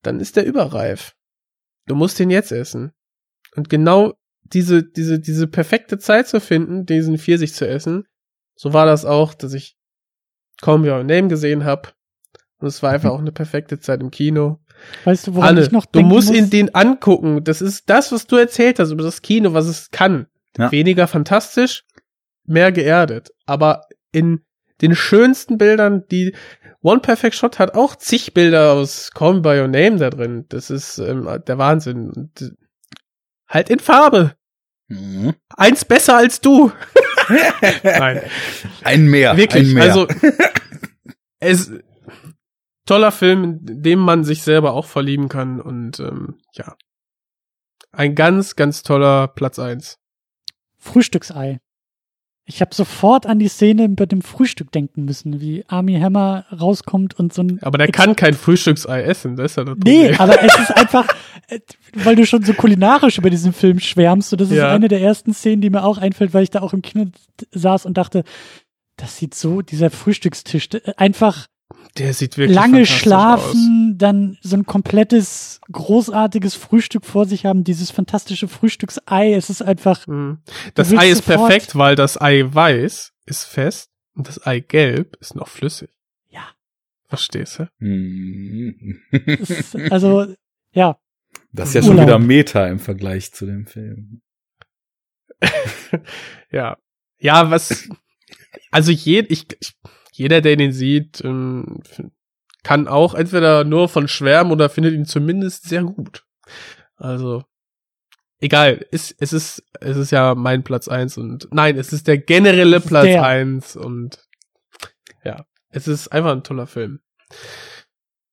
dann 0.02 0.20
ist 0.20 0.36
der 0.36 0.46
überreif. 0.46 1.16
Du 1.86 1.96
musst 1.96 2.20
den 2.20 2.30
jetzt 2.30 2.52
essen. 2.52 2.92
Und 3.56 3.70
genau 3.70 4.14
diese, 4.44 4.84
diese, 4.84 5.20
diese 5.20 5.48
perfekte 5.48 5.98
Zeit 5.98 6.28
zu 6.28 6.40
finden, 6.40 6.86
diesen 6.86 7.18
Pfirsich 7.18 7.54
zu 7.54 7.68
essen, 7.68 8.06
so 8.56 8.74
war 8.74 8.86
das 8.86 9.06
auch, 9.06 9.34
dass 9.34 9.54
ich 9.54 9.78
kaum 10.62 10.84
Your 10.84 11.04
Name 11.04 11.28
gesehen 11.28 11.64
habe. 11.64 11.90
Und 12.60 12.68
es 12.68 12.84
war 12.84 12.92
einfach 12.92 13.12
auch 13.12 13.20
eine 13.20 13.32
perfekte 13.32 13.80
Zeit 13.80 14.02
im 14.02 14.12
Kino. 14.12 14.60
Weißt 15.06 15.28
du, 15.28 15.36
woran 15.36 15.50
Anne, 15.50 15.62
ich 15.62 15.72
noch 15.72 15.86
Du 15.86 16.02
musst 16.02 16.30
muss? 16.30 16.38
ihn 16.38 16.50
den 16.50 16.76
angucken. 16.76 17.44
Das 17.44 17.62
ist 17.62 17.90
das, 17.90 18.12
was 18.12 18.28
du 18.28 18.36
erzählt 18.36 18.80
hast 18.80 18.92
über 18.92 19.04
das 19.04 19.22
Kino, 19.22 19.54
was 19.54 19.68
es 19.68 19.92
kann. 19.92 20.28
Ja. 20.58 20.72
Weniger 20.72 21.08
fantastisch, 21.08 21.86
mehr 22.46 22.72
geerdet. 22.72 23.30
Aber 23.46 23.88
in 24.12 24.42
den 24.82 24.96
schönsten 24.96 25.58
Bildern, 25.58 26.06
die 26.10 26.34
One 26.82 27.02
Perfect 27.02 27.36
Shot 27.36 27.60
hat 27.60 27.76
auch 27.76 27.96
zig 27.96 28.34
Bilder 28.34 28.74
aus 28.74 29.12
Call 29.12 29.36
Me 29.36 29.42
By 29.42 29.60
Your 29.60 29.68
Name 29.68 29.98
da 29.98 30.10
drin. 30.10 30.46
Das 30.50 30.70
ist 30.70 30.98
ähm, 31.00 31.28
der 31.46 31.58
Wahnsinn. 31.58 32.12
Und, 32.12 32.42
äh, 32.42 32.52
halt 33.48 33.70
in 33.70 33.80
Farbe. 33.80 34.36
Mhm. 34.88 35.36
Eins 35.56 35.86
besser 35.86 36.18
als 36.18 36.42
du. 36.42 36.72
Nein. 37.84 38.22
Ein 38.84 39.08
mehr. 39.08 39.36
Wirklich. 39.36 39.68
Ein 39.70 39.74
mehr. 39.74 39.84
Also 39.84 40.08
es 41.40 41.72
toller 42.86 43.12
Film, 43.12 43.44
in 43.68 43.84
dem 43.84 44.00
man 44.00 44.24
sich 44.24 44.42
selber 44.42 44.74
auch 44.74 44.86
verlieben 44.86 45.30
kann 45.30 45.62
und 45.62 46.00
ähm, 46.00 46.40
ja. 46.54 46.76
Ein 47.92 48.16
ganz, 48.16 48.56
ganz 48.56 48.84
toller 48.84 49.28
Platz 49.28 49.60
eins. 49.60 50.00
Frühstücksei. 50.78 51.60
Ich 52.50 52.62
habe 52.62 52.74
sofort 52.74 53.28
an 53.28 53.38
die 53.38 53.48
Szene 53.48 53.88
bei 53.90 54.08
dem 54.08 54.24
Frühstück 54.24 54.72
denken 54.72 55.06
müssen, 55.06 55.40
wie 55.40 55.64
Army 55.68 56.00
Hammer 56.00 56.46
rauskommt 56.52 57.18
und 57.20 57.32
so 57.32 57.44
ein. 57.44 57.60
Aber 57.62 57.78
der 57.78 57.90
kann 57.90 58.16
kein 58.16 58.34
Frühstücksei 58.34 59.04
essen, 59.04 59.36
das 59.36 59.52
ist 59.52 59.58
ja 59.58 59.66
das 59.66 59.78
Nee, 59.84 60.16
aber 60.18 60.42
es 60.42 60.58
ist 60.58 60.72
einfach, 60.76 61.08
äh, 61.48 61.60
weil 61.94 62.16
du 62.16 62.26
schon 62.26 62.44
so 62.44 62.54
kulinarisch 62.54 63.20
über 63.20 63.30
diesen 63.30 63.54
Film 63.54 63.80
schwärmst. 63.80 64.34
Und 64.34 64.42
das 64.42 64.50
ist 64.50 64.58
ja. 64.58 64.72
eine 64.72 64.88
der 64.88 65.00
ersten 65.00 65.32
Szenen, 65.32 65.62
die 65.62 65.70
mir 65.70 65.84
auch 65.84 66.00
einfällt, 66.00 66.34
weil 66.34 66.42
ich 66.42 66.50
da 66.50 66.62
auch 66.62 66.74
im 66.74 66.82
Kino 66.82 67.06
saß 67.52 67.86
und 67.86 68.00
dachte, 68.00 68.24
das 68.98 69.18
sieht 69.18 69.36
so, 69.36 69.62
dieser 69.62 69.92
Frühstückstisch, 69.92 70.70
äh, 70.74 70.94
einfach 70.98 71.46
der 71.98 72.14
sieht 72.14 72.38
wirklich 72.38 72.56
lange 72.56 72.86
schlafen, 72.86 73.92
aus. 73.92 73.98
dann 73.98 74.38
so 74.42 74.56
ein 74.56 74.66
komplettes 74.66 75.60
großartiges 75.72 76.56
Frühstück 76.56 77.06
vor 77.06 77.26
sich 77.26 77.46
haben, 77.46 77.64
dieses 77.64 77.92
fantastische 77.92 78.48
Frühstücksei. 78.48 79.34
Es 79.34 79.50
ist 79.50 79.62
einfach. 79.62 80.08
Mhm. 80.08 80.40
Das 80.76 80.94
Ei 80.94 81.10
ist 81.10 81.24
perfekt, 81.24 81.76
weil 81.76 81.96
das 81.96 82.20
Ei 82.20 82.44
weiß 82.48 83.14
ist 83.26 83.44
fest 83.46 83.92
und 84.16 84.28
das 84.28 84.46
Ei 84.46 84.60
gelb 84.60 85.18
ist 85.20 85.36
noch 85.36 85.48
flüssig. 85.48 85.90
Ja. 86.30 86.48
Verstehst 87.08 87.60
du? 87.60 87.70
Mhm. 87.80 89.02
Ist, 89.12 89.76
also 89.92 90.34
ja. 90.72 90.98
Das 91.52 91.70
ist 91.70 91.76
ja 91.76 91.82
Urlaub. 91.82 91.96
schon 91.98 92.06
wieder 92.06 92.20
Meta 92.20 92.68
im 92.68 92.80
Vergleich 92.80 93.34
zu 93.34 93.46
dem 93.46 93.66
Film. 93.66 94.22
ja. 96.52 96.78
Ja, 97.18 97.52
was. 97.52 97.90
Also 98.72 98.92
je, 98.92 99.26
ich, 99.30 99.48
ich 99.60 99.74
jeder, 100.20 100.42
der 100.42 100.60
ihn 100.60 100.74
sieht, 100.74 101.22
ähm, 101.24 101.82
kann 102.64 102.88
auch 102.88 103.14
entweder 103.14 103.64
nur 103.64 103.88
von 103.88 104.08
schwärmen 104.10 104.52
oder 104.52 104.70
findet 104.70 104.94
ihn 104.94 105.06
zumindest 105.06 105.68
sehr 105.68 105.84
gut. 105.84 106.26
Also, 106.98 107.46
egal, 108.40 108.86
ist, 108.92 109.16
es 109.20 109.32
ist, 109.32 109.64
es 109.80 109.96
ist 109.96 110.12
ja 110.12 110.36
mein 110.36 110.64
Platz 110.64 110.90
eins 110.90 111.18
und 111.18 111.48
nein, 111.52 111.78
es 111.78 111.94
ist 111.94 112.08
der 112.08 112.18
generelle 112.18 112.82
Platz 112.82 113.06
der. 113.06 113.24
eins 113.24 113.78
und 113.78 114.28
ja, 115.24 115.46
es 115.70 115.88
ist 115.88 116.10
einfach 116.10 116.34
ein 116.34 116.44
toller 116.44 116.68
Film. 116.68 117.00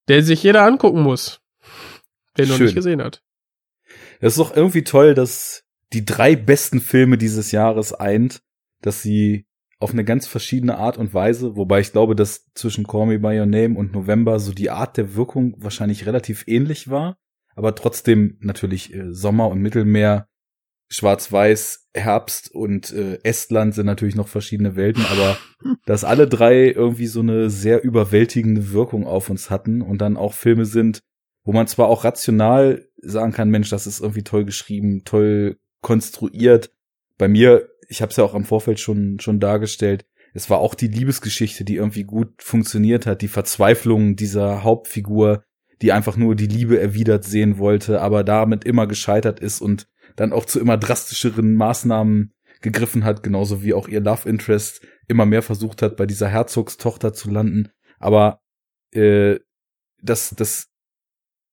Der 0.09 0.23
sich 0.25 0.43
jeder 0.43 0.63
angucken 0.65 1.03
muss, 1.03 1.41
der 2.37 2.47
noch 2.47 2.59
nicht 2.59 2.75
gesehen 2.75 3.01
hat. 3.01 3.23
Es 4.19 4.33
ist 4.33 4.39
doch 4.39 4.57
irgendwie 4.57 4.85
toll, 4.85 5.15
dass 5.15 5.65
die 5.93 6.05
drei 6.05 6.35
besten 6.35 6.81
Filme 6.81 7.17
dieses 7.17 7.53
Jahres 7.53 7.93
eint, 7.93 8.43
dass 8.81 9.03
sie 9.03 9.46
auf 9.79 9.93
eine 9.93 10.05
ganz 10.05 10.27
verschiedene 10.27 10.79
Art 10.79 10.97
und 10.97 11.13
Weise, 11.13 11.57
wobei 11.57 11.81
ich 11.81 11.93
glaube, 11.93 12.17
dass 12.17 12.51
zwischen 12.55 12.87
Call 12.87 13.07
Me 13.07 13.19
By 13.19 13.39
Your 13.39 13.47
Name 13.47 13.77
und 13.77 13.93
November 13.93 14.39
so 14.39 14.53
die 14.53 14.71
Art 14.71 14.97
der 14.97 15.15
Wirkung 15.15 15.55
wahrscheinlich 15.59 16.07
relativ 16.07 16.45
ähnlich 16.47 16.89
war, 16.89 17.19
aber 17.55 17.75
trotzdem 17.75 18.39
natürlich 18.41 18.95
äh, 18.95 19.13
Sommer 19.13 19.49
und 19.49 19.61
Mittelmeer, 19.61 20.29
Schwarz-Weiß, 20.89 21.89
Herbst 21.95 22.55
und 22.55 22.93
äh, 22.93 23.19
Estland 23.23 23.75
sind 23.75 23.87
natürlich 23.87 24.15
noch 24.15 24.29
verschiedene 24.29 24.77
Welten, 24.77 25.05
aber 25.11 25.37
dass 25.87 26.05
alle 26.05 26.29
drei 26.29 26.71
irgendwie 26.71 27.07
so 27.07 27.21
eine 27.21 27.51
sehr 27.51 27.83
überwältigende 27.83 28.73
Wirkung 28.73 29.07
auf 29.07 29.29
uns 29.29 29.51
hatten 29.51 29.83
und 29.83 30.01
dann 30.01 30.17
auch 30.17 30.33
Filme 30.33 30.65
sind, 30.65 31.01
wo 31.45 31.53
man 31.53 31.67
zwar 31.67 31.89
auch 31.89 32.05
rational 32.05 32.87
sagen 32.99 33.33
kann, 33.33 33.51
Mensch, 33.51 33.71
das 33.71 33.87
ist 33.87 34.01
irgendwie 34.01 34.25
toll 34.25 34.45
geschrieben, 34.45 35.03
toll 35.05 35.59
konstruiert. 35.81 36.73
Bei 37.19 37.29
mir 37.29 37.69
ich 37.89 38.03
habe 38.03 38.11
es 38.11 38.17
ja 38.17 38.25
auch 38.25 38.35
am 38.35 38.45
Vorfeld 38.45 38.81
schon 38.81 39.21
schon 39.21 39.41
dargestellt. 39.41 40.07
Es 40.35 40.51
war 40.51 40.59
auch 40.59 40.75
die 40.75 40.89
Liebesgeschichte, 40.89 41.65
die 41.65 41.77
irgendwie 41.77 42.05
gut 42.05 42.43
funktioniert 42.43 43.07
hat, 43.07 43.23
die 43.23 43.29
Verzweiflung 43.29 44.17
dieser 44.17 44.63
Hauptfigur, 44.65 45.45
die 45.83 45.93
einfach 45.93 46.17
nur 46.17 46.35
die 46.35 46.47
Liebe 46.47 46.79
erwidert 46.79 47.25
sehen 47.25 47.59
wollte, 47.59 48.01
aber 48.01 48.25
damit 48.25 48.65
immer 48.65 48.87
gescheitert 48.87 49.41
ist 49.41 49.61
und 49.61 49.89
dann 50.15 50.33
auch 50.33 50.45
zu 50.45 50.61
immer 50.61 50.77
drastischeren 50.77 51.55
Maßnahmen 51.55 52.35
gegriffen 52.61 53.05
hat, 53.05 53.23
genauso 53.23 53.63
wie 53.63 53.75
auch 53.75 53.89
ihr 53.89 54.01
Love 54.01 54.29
Interest 54.29 54.87
immer 55.09 55.27
mehr 55.27 55.43
versucht 55.43 55.83
hat, 55.83 55.97
bei 55.97 56.07
dieser 56.07 56.29
Herzogstochter 56.29 57.13
zu 57.13 57.31
landen. 57.31 57.69
Aber 57.99 58.41
äh, 58.93 59.39
das, 60.03 60.35
das, 60.37 60.69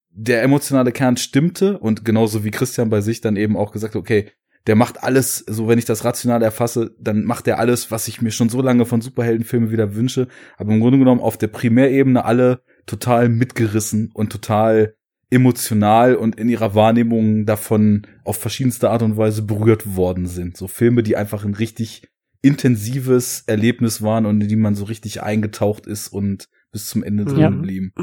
der 0.09 0.43
emotionale 0.43 0.91
Kern 0.91 1.17
stimmte 1.17 1.77
und 1.79 2.05
genauso 2.05 2.43
wie 2.43 2.51
Christian 2.51 2.89
bei 2.89 3.01
sich 3.01 3.21
dann 3.21 3.35
eben 3.35 3.57
auch 3.57 3.71
gesagt, 3.71 3.95
okay, 3.95 4.31
der 4.67 4.75
macht 4.75 5.03
alles, 5.03 5.39
so 5.39 5.67
wenn 5.67 5.79
ich 5.79 5.85
das 5.85 6.05
rational 6.05 6.41
erfasse, 6.41 6.95
dann 6.99 7.25
macht 7.25 7.47
er 7.47 7.59
alles, 7.59 7.91
was 7.91 8.07
ich 8.07 8.21
mir 8.21 8.31
schon 8.31 8.49
so 8.49 8.61
lange 8.61 8.85
von 8.85 9.01
Superheldenfilmen 9.01 9.71
wieder 9.71 9.95
wünsche. 9.95 10.27
Aber 10.57 10.73
im 10.73 10.79
Grunde 10.79 10.99
genommen 10.99 11.21
auf 11.21 11.37
der 11.37 11.47
Primärebene 11.47 12.23
alle 12.23 12.61
total 12.85 13.27
mitgerissen 13.27 14.11
und 14.13 14.31
total 14.31 14.95
emotional 15.29 16.15
und 16.15 16.39
in 16.39 16.47
ihrer 16.47 16.75
Wahrnehmung 16.75 17.45
davon 17.45 18.07
auf 18.23 18.37
verschiedenste 18.37 18.89
Art 18.89 19.01
und 19.01 19.17
Weise 19.17 19.41
berührt 19.41 19.95
worden 19.95 20.27
sind. 20.27 20.55
So 20.55 20.67
Filme, 20.67 21.03
die 21.03 21.17
einfach 21.17 21.43
ein 21.43 21.55
richtig 21.55 22.07
intensives 22.41 23.43
Erlebnis 23.47 24.01
waren 24.01 24.25
und 24.25 24.41
in 24.41 24.47
die 24.47 24.55
man 24.55 24.75
so 24.75 24.83
richtig 24.85 25.23
eingetaucht 25.23 25.87
ist 25.87 26.09
und 26.09 26.49
bis 26.73 26.87
zum 26.89 27.03
Ende 27.03 27.23
drin 27.23 27.39
Ja. 27.39 27.49
geblieben. 27.49 27.93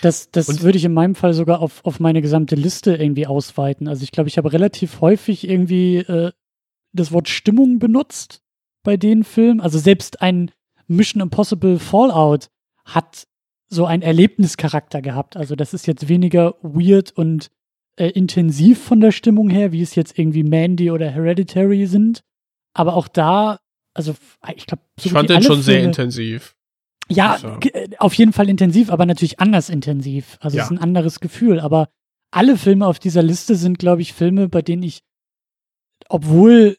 Das, 0.00 0.30
das 0.30 0.48
Und- 0.48 0.62
würde 0.62 0.78
ich 0.78 0.84
in 0.84 0.92
meinem 0.94 1.16
Fall 1.16 1.34
sogar 1.34 1.58
auf, 1.60 1.84
auf 1.84 1.98
meine 1.98 2.22
gesamte 2.22 2.54
Liste 2.54 2.94
irgendwie 2.94 3.26
ausweiten. 3.26 3.88
Also 3.88 4.04
ich 4.04 4.12
glaube, 4.12 4.28
ich 4.28 4.38
habe 4.38 4.52
relativ 4.52 5.00
häufig 5.00 5.48
irgendwie 5.48 5.96
äh, 5.96 6.30
das 6.92 7.10
Wort 7.10 7.28
Stimmung 7.28 7.80
benutzt 7.80 8.42
bei 8.84 8.96
den 8.96 9.24
Filmen. 9.24 9.60
Also 9.60 9.78
selbst 9.80 10.22
ein 10.22 10.52
Mission 10.86 11.22
Impossible 11.22 11.78
Fallout 11.80 12.50
hat 12.84 13.26
so 13.68 13.86
einen 13.86 14.02
Erlebnischarakter 14.02 15.00
gehabt. 15.02 15.36
Also 15.36 15.56
das 15.56 15.74
ist 15.74 15.86
jetzt 15.86 16.08
weniger 16.08 16.54
weird 16.62 17.10
und 17.12 17.50
äh, 17.96 18.08
intensiv 18.10 18.82
von 18.82 19.00
der 19.00 19.12
Stimmung 19.12 19.48
her, 19.48 19.72
wie 19.72 19.80
es 19.82 19.94
jetzt 19.94 20.18
irgendwie 20.18 20.42
Mandy 20.44 20.90
oder 20.90 21.10
Hereditary 21.10 21.86
sind. 21.86 22.22
Aber 22.74 22.94
auch 22.96 23.08
da, 23.08 23.58
also 23.94 24.14
ich 24.54 24.66
glaube, 24.66 24.82
so 25.00 25.06
Ich 25.06 25.12
fand 25.12 25.30
den 25.30 25.42
schon 25.42 25.62
sehr 25.62 25.76
Filme- 25.76 25.88
intensiv. 25.88 26.54
Ja, 27.08 27.36
ge- 27.60 27.72
äh, 27.72 27.88
auf 27.98 28.14
jeden 28.14 28.32
Fall 28.32 28.48
intensiv, 28.48 28.90
aber 28.90 29.06
natürlich 29.06 29.40
anders 29.40 29.68
intensiv. 29.70 30.36
Also 30.40 30.56
es 30.56 30.58
Ja. 30.58 30.64
ist 30.64 30.70
ein 30.70 30.78
anderes 30.78 31.20
Gefühl. 31.20 31.60
Aber 31.60 31.88
alle 32.30 32.56
Filme 32.56 32.86
auf 32.86 32.98
dieser 32.98 33.22
Liste 33.22 33.54
sind, 33.56 33.78
glaube 33.78 34.02
ich, 34.02 34.12
Filme, 34.12 34.48
bei 34.48 34.62
denen 34.62 34.82
ich, 34.82 35.00
obwohl 36.08 36.76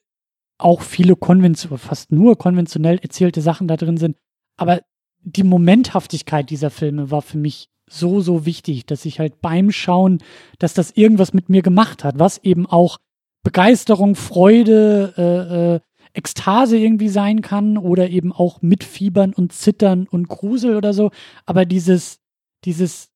auch 0.58 0.82
viele 0.82 1.16
konventionell, 1.16 1.78
fast 1.78 2.12
nur 2.12 2.38
konventionell 2.38 2.98
erzählte 3.00 3.42
Sachen 3.42 3.68
da 3.68 3.76
drin 3.78 3.98
sind, 3.98 4.18
aber 4.58 4.82
die 5.22 5.44
Momenthaftigkeit 5.44 6.50
dieser 6.50 6.70
Filme 6.70 7.12
war 7.12 7.22
für 7.22 7.38
mich 7.38 7.68
so, 7.90 8.22
so 8.22 8.46
wichtig, 8.46 8.86
dass 8.86 9.06
ich 9.06 9.20
halt 9.20 9.42
beim 9.42 9.72
Schauen, 9.72 10.20
dass 10.60 10.74
das 10.74 10.92
irgendwas 10.92 11.34
mit 11.34 11.50
mir 11.50 11.62
gemacht 11.62 12.04
hat, 12.04 12.18
was 12.20 12.38
eben 12.40 12.66
auch 12.66 12.98
Begeisterung, 13.44 14.16
Freude, 14.16 15.14
äh, 15.18 15.76
äh, 15.76 15.80
Ekstase 16.16 16.78
irgendwie 16.78 17.10
sein 17.10 17.42
kann 17.42 17.78
oder 17.78 18.10
eben 18.10 18.32
auch 18.32 18.62
mitfiebern 18.62 19.34
und 19.34 19.54
zittern 19.54 20.08
und 20.08 20.28
Grusel 20.28 20.76
oder 20.76 20.94
so. 20.94 21.12
Aber 21.46 21.66
dieses, 21.66 22.20
dieses, 22.64 23.12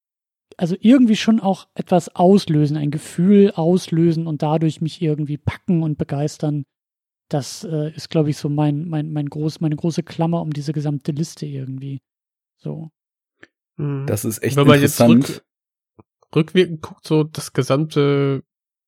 also 0.58 0.76
irgendwie 0.80 1.16
schon 1.16 1.40
auch 1.40 1.68
etwas 1.74 2.16
auslösen, 2.16 2.78
ein 2.78 2.92
Gefühl 2.92 3.52
auslösen 3.52 4.28
und 4.28 4.42
dadurch 4.42 4.82
mich 4.82 5.02
irgendwie 5.02 5.38
packen 5.38 5.84
und 5.84 5.98
begeistern. 5.98 6.66
Das 7.30 7.64
äh, 7.64 7.92
ist, 7.95 8.10
glaube 8.10 8.32
ich, 8.32 8.38
so 8.38 8.50
mein, 8.50 8.88
mein, 8.90 9.14
mein 9.14 9.28
groß, 9.28 9.61
meine 9.61 9.76
große 9.76 10.03
Klammer 10.03 10.42
um 10.42 10.52
diese 10.52 10.74
gesamte 10.74 11.11
Liste 11.11 11.45
irgendwie. 11.45 12.02
So. 12.58 12.90
Mhm. 13.78 14.06
Das 14.08 14.26
ist 14.26 14.44
echt 14.44 14.58
Wenn 14.58 14.68
man 14.68 14.82
jetzt 14.82 15.00
interessant. 15.00 15.30
rück, 15.30 15.45
rückwirkend 16.36 16.82
guckt, 16.82 17.08
so 17.08 17.24
das 17.24 17.53
gesamte 17.53 18.44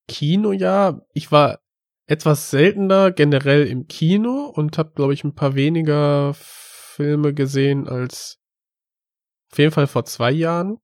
Kinojahr, 0.08 1.06
ich 1.14 1.32
war 1.32 1.62
etwas 2.08 2.50
seltener 2.50 3.12
generell 3.12 3.66
im 3.68 3.88
Kino 3.88 4.52
und 4.54 4.78
habe, 4.78 4.92
glaube 4.96 5.14
ich, 5.14 5.24
ein 5.24 5.36
paar 5.36 5.56
weniger 5.56 6.34
Filme 6.34 7.34
gesehen 7.34 7.88
als 7.88 8.40
auf 9.52 9.60
jeden 9.60 9.72
Fall 9.72 9.88
vor 9.88 10.06
zwei 10.06 10.32
Jahren. 10.32 10.78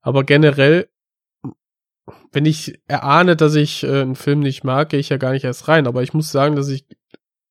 Aber 0.00 0.24
generell, 0.24 0.88
wenn 2.32 2.44
ich 2.44 2.80
erahne, 2.86 3.36
dass 3.36 3.54
ich 3.54 3.84
äh, 3.84 4.02
einen 4.02 4.16
Film 4.16 4.40
nicht 4.40 4.64
mag, 4.64 4.90
gehe 4.90 5.00
ich 5.00 5.08
ja 5.08 5.16
gar 5.16 5.32
nicht 5.32 5.44
erst 5.44 5.68
rein. 5.68 5.86
Aber 5.86 6.02
ich 6.02 6.12
muss 6.12 6.30
sagen, 6.30 6.56
dass 6.56 6.68
ich 6.68 6.86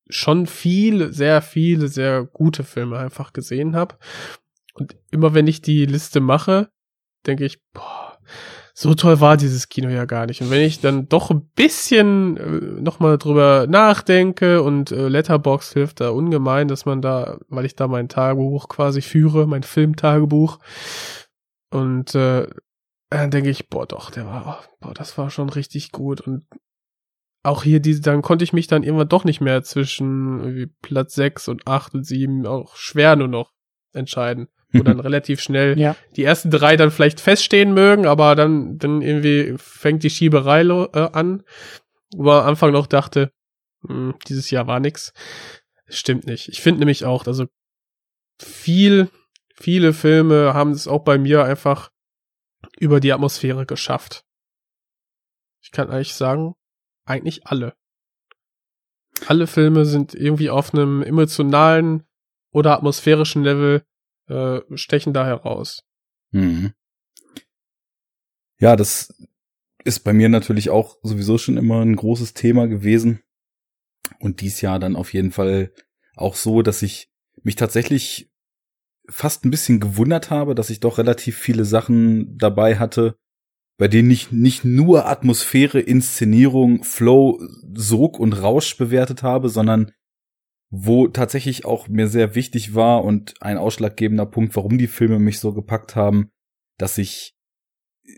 schon 0.08 0.46
viele, 0.46 1.12
sehr 1.12 1.42
viele, 1.42 1.88
sehr 1.88 2.24
gute 2.24 2.62
Filme 2.62 2.98
einfach 2.98 3.32
gesehen 3.32 3.74
habe. 3.74 3.96
Und 4.74 4.96
immer 5.10 5.34
wenn 5.34 5.46
ich 5.46 5.62
die 5.62 5.86
Liste 5.86 6.20
mache, 6.20 6.70
denke 7.26 7.44
ich, 7.44 7.62
boah, 7.72 8.18
so 8.76 8.92
toll 8.94 9.20
war 9.20 9.36
dieses 9.36 9.68
Kino 9.68 9.88
ja 9.88 10.04
gar 10.04 10.26
nicht. 10.26 10.42
Und 10.42 10.50
wenn 10.50 10.60
ich 10.60 10.80
dann 10.80 11.08
doch 11.08 11.30
ein 11.30 11.48
bisschen 11.54 12.36
äh, 12.36 12.80
nochmal 12.82 13.18
drüber 13.18 13.66
nachdenke 13.68 14.62
und 14.62 14.90
äh, 14.90 15.06
Letterbox 15.06 15.72
hilft 15.72 16.00
da 16.00 16.10
ungemein, 16.10 16.66
dass 16.66 16.84
man 16.84 17.00
da, 17.00 17.38
weil 17.48 17.66
ich 17.66 17.76
da 17.76 17.86
mein 17.86 18.08
Tagebuch 18.08 18.68
quasi 18.68 19.00
führe, 19.00 19.46
mein 19.46 19.62
Filmtagebuch. 19.62 20.58
Und 21.70 22.16
äh, 22.16 22.48
dann 23.10 23.30
denke 23.30 23.50
ich, 23.50 23.68
boah, 23.68 23.86
doch, 23.86 24.10
der 24.10 24.26
war, 24.26 24.64
boah, 24.80 24.92
das 24.92 25.16
war 25.16 25.30
schon 25.30 25.50
richtig 25.50 25.92
gut. 25.92 26.20
Und 26.20 26.44
auch 27.44 27.62
hier 27.62 27.78
diese, 27.78 28.00
dann 28.00 28.22
konnte 28.22 28.42
ich 28.42 28.52
mich 28.52 28.66
dann 28.66 28.82
irgendwann 28.82 29.08
doch 29.08 29.22
nicht 29.22 29.40
mehr 29.40 29.62
zwischen 29.62 30.74
Platz 30.82 31.14
6 31.14 31.46
und 31.46 31.68
8 31.68 31.94
und 31.94 32.04
7 32.04 32.44
auch 32.44 32.74
schwer 32.74 33.14
nur 33.14 33.28
noch 33.28 33.52
entscheiden. 33.92 34.48
Wo 34.74 34.82
dann 34.82 35.00
relativ 35.00 35.40
schnell 35.40 35.78
Ja. 35.78 35.96
die 36.16 36.24
ersten 36.24 36.50
drei 36.50 36.76
dann 36.76 36.90
vielleicht 36.90 37.20
feststehen 37.20 37.72
mögen, 37.74 38.06
aber 38.06 38.34
dann, 38.34 38.76
dann 38.78 39.02
irgendwie 39.02 39.54
fängt 39.56 40.02
die 40.02 40.10
Schieberei 40.10 40.62
äh, 40.62 41.08
an, 41.12 41.42
wo 42.16 42.24
man 42.24 42.40
am 42.42 42.48
Anfang 42.48 42.72
noch 42.72 42.86
dachte, 42.86 43.32
hm, 43.86 44.14
dieses 44.28 44.50
Jahr 44.50 44.66
war 44.66 44.80
nix. 44.80 45.12
Stimmt 45.86 46.26
nicht. 46.26 46.48
Ich 46.48 46.60
finde 46.60 46.80
nämlich 46.80 47.04
auch, 47.04 47.26
also 47.26 47.46
viel, 48.40 49.08
viele 49.54 49.92
Filme 49.92 50.54
haben 50.54 50.70
es 50.72 50.88
auch 50.88 51.04
bei 51.04 51.18
mir 51.18 51.44
einfach 51.44 51.90
über 52.78 53.00
die 53.00 53.12
Atmosphäre 53.12 53.66
geschafft. 53.66 54.24
Ich 55.62 55.70
kann 55.70 55.90
eigentlich 55.90 56.14
sagen, 56.14 56.54
eigentlich 57.06 57.46
alle. 57.46 57.74
Alle 59.26 59.46
Filme 59.46 59.84
sind 59.84 60.14
irgendwie 60.14 60.50
auf 60.50 60.74
einem 60.74 61.02
emotionalen 61.02 62.04
oder 62.52 62.72
atmosphärischen 62.72 63.44
Level 63.44 63.82
äh, 64.28 64.60
stechen 64.74 65.12
da 65.12 65.26
heraus. 65.26 65.84
Mhm. 66.30 66.72
Ja, 68.58 68.76
das 68.76 69.14
ist 69.84 70.00
bei 70.00 70.12
mir 70.12 70.28
natürlich 70.28 70.70
auch 70.70 70.96
sowieso 71.02 71.38
schon 71.38 71.56
immer 71.56 71.82
ein 71.82 71.96
großes 71.96 72.34
Thema 72.34 72.66
gewesen. 72.66 73.20
Und 74.18 74.40
dies 74.40 74.60
Jahr 74.60 74.78
dann 74.78 74.96
auf 74.96 75.12
jeden 75.12 75.30
Fall 75.30 75.72
auch 76.16 76.36
so, 76.36 76.62
dass 76.62 76.82
ich 76.82 77.10
mich 77.42 77.56
tatsächlich 77.56 78.30
fast 79.08 79.44
ein 79.44 79.50
bisschen 79.50 79.80
gewundert 79.80 80.30
habe, 80.30 80.54
dass 80.54 80.70
ich 80.70 80.80
doch 80.80 80.98
relativ 80.98 81.36
viele 81.36 81.64
Sachen 81.64 82.38
dabei 82.38 82.78
hatte, 82.78 83.18
bei 83.76 83.88
denen 83.88 84.10
ich 84.10 84.32
nicht 84.32 84.64
nur 84.64 85.06
Atmosphäre, 85.06 85.80
Inszenierung, 85.80 86.84
Flow, 86.84 87.40
Sog 87.74 88.18
und 88.18 88.32
Rausch 88.32 88.76
bewertet 88.76 89.22
habe, 89.22 89.48
sondern 89.48 89.92
wo 90.76 91.06
tatsächlich 91.06 91.64
auch 91.64 91.86
mir 91.86 92.08
sehr 92.08 92.34
wichtig 92.34 92.74
war 92.74 93.04
und 93.04 93.34
ein 93.40 93.58
ausschlaggebender 93.58 94.26
Punkt, 94.26 94.56
warum 94.56 94.76
die 94.76 94.88
Filme 94.88 95.20
mich 95.20 95.38
so 95.38 95.52
gepackt 95.52 95.94
haben, 95.94 96.30
dass 96.78 96.98
ich 96.98 97.36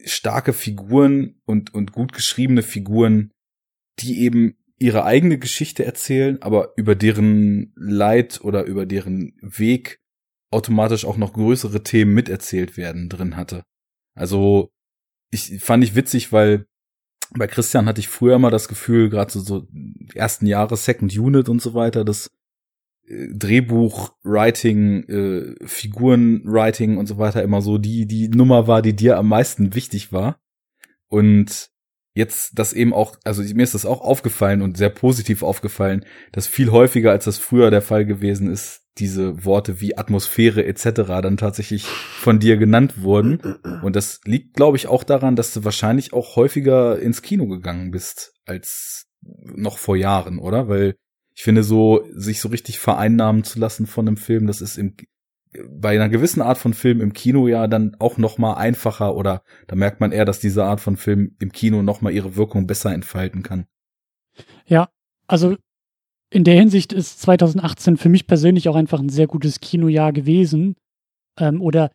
starke 0.06 0.54
Figuren 0.54 1.40
und, 1.44 1.74
und 1.74 1.92
gut 1.92 2.14
geschriebene 2.14 2.62
Figuren, 2.62 3.30
die 3.98 4.22
eben 4.22 4.56
ihre 4.78 5.04
eigene 5.04 5.38
Geschichte 5.38 5.84
erzählen, 5.84 6.40
aber 6.40 6.72
über 6.76 6.94
deren 6.94 7.74
Leid 7.76 8.40
oder 8.42 8.64
über 8.64 8.86
deren 8.86 9.34
Weg 9.42 10.00
automatisch 10.50 11.04
auch 11.04 11.18
noch 11.18 11.34
größere 11.34 11.82
Themen 11.82 12.14
miterzählt 12.14 12.78
werden 12.78 13.10
drin 13.10 13.36
hatte. 13.36 13.64
Also 14.14 14.70
ich 15.30 15.60
fand 15.60 15.84
ich 15.84 15.94
witzig, 15.94 16.32
weil 16.32 16.66
bei 17.36 17.46
Christian 17.46 17.86
hatte 17.86 18.00
ich 18.00 18.08
früher 18.08 18.38
mal 18.38 18.50
das 18.50 18.68
Gefühl, 18.68 19.10
gerade 19.10 19.30
so, 19.30 19.40
so 19.40 19.68
ersten 20.14 20.46
Jahre 20.46 20.76
Second 20.76 21.16
Unit 21.16 21.48
und 21.48 21.60
so 21.60 21.74
weiter, 21.74 22.04
das 22.04 22.30
äh, 23.08 23.28
Drehbuch, 23.34 24.14
Writing, 24.22 25.04
äh, 25.04 25.54
Figurenwriting 25.66 26.96
und 26.96 27.06
so 27.06 27.18
weiter 27.18 27.42
immer 27.42 27.62
so 27.62 27.78
die 27.78 28.06
die 28.06 28.28
Nummer 28.28 28.66
war, 28.66 28.82
die 28.82 28.94
dir 28.94 29.18
am 29.18 29.28
meisten 29.28 29.74
wichtig 29.74 30.12
war. 30.12 30.40
Und 31.08 31.70
jetzt 32.14 32.58
das 32.58 32.72
eben 32.72 32.94
auch, 32.94 33.16
also 33.24 33.42
mir 33.42 33.62
ist 33.62 33.74
das 33.74 33.86
auch 33.86 34.00
aufgefallen 34.00 34.62
und 34.62 34.76
sehr 34.76 34.88
positiv 34.88 35.42
aufgefallen, 35.42 36.04
dass 36.32 36.46
viel 36.46 36.72
häufiger 36.72 37.10
als 37.10 37.26
das 37.26 37.38
früher 37.38 37.70
der 37.70 37.82
Fall 37.82 38.06
gewesen 38.06 38.50
ist, 38.50 38.82
diese 38.98 39.44
Worte 39.44 39.80
wie 39.82 39.98
Atmosphäre 39.98 40.64
etc. 40.64 41.02
dann 41.22 41.36
tatsächlich 41.36 41.84
von 41.84 42.38
dir 42.38 42.56
genannt 42.56 43.02
wurden. 43.02 43.36
Und 43.82 43.94
das 43.94 44.20
liegt, 44.24 44.54
glaube 44.54 44.78
ich, 44.78 44.86
auch 44.86 45.04
daran, 45.04 45.36
dass 45.36 45.52
du 45.52 45.64
wahrscheinlich 45.64 46.14
auch 46.14 46.36
häufiger 46.36 46.98
ins 46.98 47.20
Kino 47.20 47.46
gegangen 47.46 47.90
bist 47.90 48.32
als 48.46 49.06
noch 49.22 49.76
vor 49.76 49.96
Jahren, 49.96 50.38
oder? 50.38 50.68
Weil 50.68 50.96
ich 51.36 51.42
finde, 51.44 51.62
so 51.62 52.02
sich 52.12 52.40
so 52.40 52.48
richtig 52.48 52.78
vereinnahmen 52.78 53.44
zu 53.44 53.58
lassen 53.58 53.86
von 53.86 54.08
einem 54.08 54.16
Film, 54.16 54.46
das 54.46 54.60
ist 54.60 54.78
im 54.78 54.96
bei 55.70 55.94
einer 55.94 56.10
gewissen 56.10 56.42
Art 56.42 56.58
von 56.58 56.74
Film 56.74 57.00
im 57.00 57.14
Kino 57.14 57.48
ja 57.48 57.66
dann 57.66 57.96
auch 57.98 58.18
noch 58.18 58.36
mal 58.36 58.54
einfacher 58.54 59.14
oder 59.14 59.42
da 59.68 59.76
merkt 59.76 60.00
man 60.00 60.12
eher, 60.12 60.26
dass 60.26 60.38
diese 60.38 60.64
Art 60.64 60.80
von 60.80 60.96
Film 60.98 61.34
im 61.38 61.50
Kino 61.50 61.82
noch 61.82 62.02
mal 62.02 62.12
ihre 62.12 62.36
Wirkung 62.36 62.66
besser 62.66 62.92
entfalten 62.92 63.42
kann. 63.42 63.66
Ja, 64.66 64.88
also 65.26 65.56
in 66.30 66.44
der 66.44 66.56
Hinsicht 66.56 66.92
ist 66.92 67.20
2018 67.22 67.96
für 67.96 68.08
mich 68.10 68.26
persönlich 68.26 68.68
auch 68.68 68.76
einfach 68.76 69.00
ein 69.00 69.08
sehr 69.08 69.26
gutes 69.28 69.60
Kinojahr 69.60 70.12
gewesen. 70.12 70.74
Ähm, 71.38 71.62
oder 71.62 71.90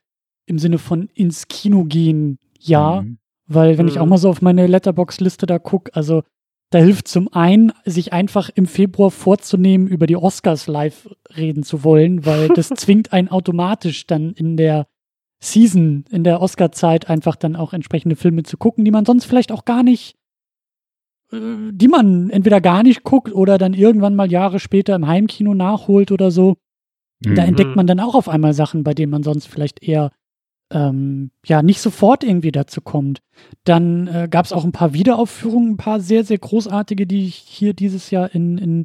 im 0.48 0.58
Sinne 0.58 0.78
von 0.80 1.08
ins 1.14 1.48
Kino 1.48 1.84
gehen, 1.84 2.38
ja. 2.60 3.02
Mhm. 3.02 3.18
Weil 3.48 3.78
wenn 3.78 3.88
ich 3.88 3.96
Mhm. 3.96 4.02
auch 4.02 4.06
mal 4.08 4.18
so 4.18 4.30
auf 4.30 4.42
meine 4.42 4.66
Letterbox-Liste 4.66 5.46
da 5.46 5.60
gucke, 5.60 5.94
also 5.94 6.24
Da 6.72 6.80
hilft 6.80 7.08
zum 7.10 7.32
einen, 7.34 7.74
sich 7.86 8.14
einfach 8.14 8.50
im 8.56 8.66
Februar 8.66 9.12
vorzunehmen, 9.12 9.88
über 9.88 10.08
die 10.08 10.16
Oscars 10.16 10.68
live 10.68 11.10
reden 11.36 11.64
zu 11.64 11.84
wollen, 11.84 12.26
weil 12.26 12.48
das 12.48 12.70
zwingt 12.76 13.14
einen 13.14 13.28
automatisch 13.28 14.08
dann 14.08 14.32
in 14.32 14.58
der 14.58 14.88
Season, 15.44 16.06
in 16.10 16.24
der 16.24 16.42
Oscar-Zeit 16.42 17.10
einfach 17.10 17.36
dann 17.36 17.56
auch 17.56 17.74
entsprechende 17.74 18.16
Filme 18.16 18.44
zu 18.44 18.58
gucken, 18.58 18.86
die 18.86 18.92
man 18.92 19.06
sonst 19.06 19.26
vielleicht 19.26 19.52
auch 19.52 19.66
gar 19.66 19.84
nicht, 19.84 20.16
äh, 21.32 21.38
die 21.72 21.88
man 21.90 22.30
entweder 22.30 22.62
gar 22.62 22.84
nicht 22.84 23.04
guckt 23.04 23.34
oder 23.34 23.58
dann 23.58 23.74
irgendwann 23.74 24.16
mal 24.16 24.32
Jahre 24.32 24.60
später 24.60 24.96
im 24.96 25.08
Heimkino 25.08 25.54
nachholt 25.54 26.12
oder 26.12 26.32
so. 26.32 26.56
Da 27.24 27.44
Mhm. 27.44 27.50
entdeckt 27.50 27.76
man 27.76 27.86
dann 27.88 28.00
auch 28.00 28.16
auf 28.16 28.30
einmal 28.30 28.54
Sachen, 28.54 28.84
bei 28.84 28.94
denen 28.94 29.12
man 29.12 29.24
sonst 29.24 29.48
vielleicht 29.48 29.84
eher 29.84 30.12
ähm, 30.72 31.32
ja 31.46 31.62
nicht 31.62 31.82
sofort 31.82 32.24
irgendwie 32.24 32.52
dazu 32.52 32.82
kommt. 32.82 33.22
Dann 33.64 34.08
äh, 34.08 34.28
gab 34.30 34.46
es 34.46 34.54
auch 34.54 34.64
ein 34.64 34.72
paar 34.72 34.94
Wiederaufführungen, 34.94 35.74
ein 35.74 35.78
paar 35.78 36.00
sehr, 36.00 36.24
sehr 36.24 36.38
großartige, 36.38 37.06
die 37.06 37.26
ich 37.26 37.36
hier 37.36 37.74
dieses 37.74 38.12
Jahr 38.12 38.34
in, 38.34 38.58
in 38.58 38.84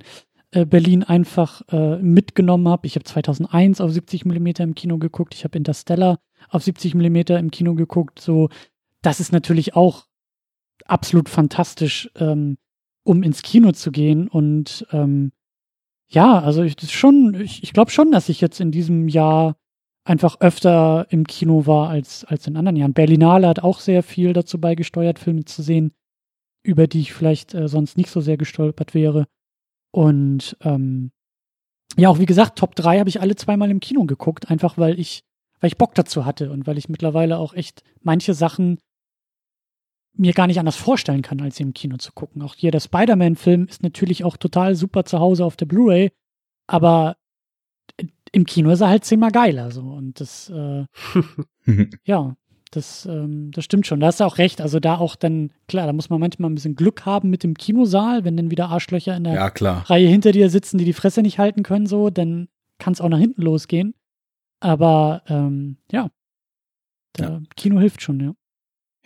äh, 0.50 0.65
Berlin 0.65 1.02
einfach 1.02 1.62
äh, 1.70 1.97
mitgenommen 1.98 2.68
habe. 2.68 2.86
Ich 2.86 2.94
habe 2.94 3.05
2001 3.05 3.81
auf 3.81 3.90
70 3.90 4.24
Millimeter 4.24 4.65
im 4.65 4.74
Kino 4.74 4.98
geguckt, 4.98 5.34
ich 5.34 5.44
habe 5.44 5.58
Interstellar 5.58 6.18
auf 6.48 6.62
70 6.62 6.94
Millimeter 6.94 7.39
im 7.39 7.50
Kino 7.50 7.74
geguckt. 7.74 8.20
So, 8.20 8.48
das 9.02 9.20
ist 9.20 9.32
natürlich 9.32 9.74
auch 9.74 10.06
absolut 10.84 11.28
fantastisch, 11.28 12.10
ähm, 12.16 12.58
um 13.05 13.23
ins 13.23 13.42
Kino 13.42 13.73
zu 13.73 13.92
gehen 13.92 14.28
und 14.28 14.86
ähm, 14.92 15.32
ja, 16.08 16.39
also 16.39 16.62
ich, 16.62 16.76
das 16.76 16.92
schon, 16.92 17.34
ich, 17.34 17.62
ich 17.62 17.73
glaube 17.73 17.90
schon, 17.90 18.12
dass 18.12 18.28
ich 18.28 18.40
jetzt 18.40 18.60
in 18.60 18.70
diesem 18.70 19.08
Jahr 19.08 19.56
einfach 20.07 20.41
öfter 20.41 21.07
im 21.10 21.26
Kino 21.26 21.67
war 21.67 21.91
als, 21.91 22.25
als 22.25 22.47
in 22.47 22.57
anderen 22.57 22.76
Jahren. 22.76 22.94
Berlinale 22.94 23.49
hat 23.49 23.60
auch 23.60 23.81
sehr 23.81 24.02
viel 24.02 24.33
dazu 24.33 24.60
beigesteuert, 24.60 25.18
Filme 25.18 25.44
zu 25.44 25.62
sehen, 25.62 25.93
über 26.62 26.86
die 26.86 27.01
ich 27.01 27.12
vielleicht 27.12 27.55
äh, 27.55 27.68
sonst 27.68 27.97
nicht 27.97 28.10
so 28.10 28.20
sehr 28.20 28.36
gestolpert 28.36 28.94
wäre. 28.94 29.26
Und 29.93 30.57
ähm, 30.60 31.10
ja, 31.97 32.09
auch 32.09 32.18
wie 32.20 32.26
gesagt, 32.26 32.59
Top 32.59 32.76
3 32.76 33.01
habe 33.01 33.09
ich 33.09 33.20
alle 33.20 33.35
zweimal 33.35 33.70
im 33.70 33.81
Kino 33.81 34.05
geguckt, 34.05 34.49
einfach 34.51 34.78
weil 34.78 34.99
ich, 35.01 35.25
weil 35.60 35.68
ich 35.68 35.78
Bock 35.78 35.94
dazu 35.94 36.25
hatte 36.25 36.52
und 36.52 36.67
weil 36.67 36.78
ich 36.78 36.89
mittlerweile 36.89 37.39
auch 37.39 37.52
echt 37.52 37.83
manche 38.01 38.35
Sachen 38.35 38.78
mir 40.12 40.33
gar 40.33 40.47
nicht 40.47 40.60
anders 40.60 40.76
vorstellen 40.76 41.23
kann, 41.23 41.41
als 41.41 41.57
sie 41.57 41.65
im 41.65 41.75
Kino 41.75 41.97
zu 41.97 42.12
gucken. 42.12 42.43
Auch 42.43 42.55
hier 42.55 42.70
der 42.70 42.81
Spider-Man-Film 42.81 43.67
ist 43.67 43.83
natürlich 43.83 44.25
auch 44.25 44.36
total 44.36 44.76
super 44.76 45.05
zu 45.05 45.18
Hause 45.18 45.44
auf 45.44 45.57
der 45.57 45.67
Blu-ray, 45.67 46.12
aber 46.68 47.17
im 48.33 48.45
Kino 48.45 48.71
ist 48.71 48.81
er 48.81 48.89
halt 48.89 49.05
zehnmal 49.05 49.31
geiler 49.31 49.71
so. 49.71 49.83
Und 49.83 50.21
das 50.21 50.51
äh, 50.51 50.85
ja 52.05 52.37
das 52.71 53.07
ähm, 53.07 53.51
das 53.53 53.65
stimmt 53.65 53.87
schon. 53.87 54.01
Da 54.01 54.09
hast 54.09 54.21
du 54.21 54.25
auch 54.25 54.39
recht. 54.39 54.61
Also 54.61 54.81
da 54.81 54.97
auch 54.99 55.17
dann 55.17 55.53
klar 55.69 55.87
da 55.87 55.93
muss 55.93 56.11
man 56.11 56.21
manchmal 56.21 56.51
ein 56.51 56.55
bisschen 56.55 56.77
Glück 56.77 57.07
haben 57.07 57.31
mit 57.31 57.43
dem 57.43 57.55
Kinosaal 57.55 58.25
wenn 58.25 58.37
dann 58.37 58.51
wieder 58.51 58.69
Arschlöcher 58.69 59.17
in 59.17 59.25
der 59.25 59.35
ja. 59.35 59.79
Reihe 59.87 60.09
hinter 60.09 60.33
dir 60.33 60.51
sitzen 60.51 60.79
die 60.79 60.85
die 60.85 60.93
Fresse 60.93 61.23
nicht 61.23 61.39
halten 61.39 61.63
können 61.63 61.87
so 61.87 62.11
dann 62.11 62.49
kann 62.79 62.93
es 62.93 63.01
auch 63.01 63.09
nach 63.09 63.19
hinten 63.19 63.43
losgehen. 63.43 63.95
Aber 64.61 65.23
ähm, 65.29 65.79
ja. 65.91 66.11
Ja. 67.19 67.41
Kino 67.57 67.81
hilft 67.81 68.03
schon 68.03 68.21
ja. 68.21 68.35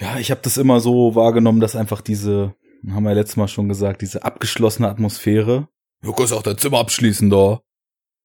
Ja, 0.00 0.18
ich 0.18 0.30
habe 0.30 0.40
das 0.42 0.56
immer 0.56 0.80
so 0.80 1.14
wahrgenommen, 1.14 1.60
dass 1.60 1.76
einfach 1.76 2.00
diese, 2.00 2.54
haben 2.88 3.04
wir 3.04 3.10
ja 3.10 3.16
letztes 3.16 3.36
Mal 3.36 3.48
schon 3.48 3.68
gesagt, 3.68 4.00
diese 4.00 4.24
abgeschlossene 4.24 4.88
Atmosphäre, 4.88 5.68
du 6.02 6.12
kannst 6.12 6.32
auch 6.32 6.42
dein 6.42 6.56
Zimmer 6.56 6.78
abschließen 6.78 7.28
da, 7.28 7.60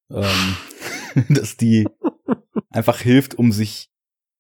ähm, 0.10 0.58
dass 1.30 1.58
die 1.58 1.88
einfach 2.69 3.00
hilft, 3.00 3.35
um 3.35 3.52
sich 3.52 3.90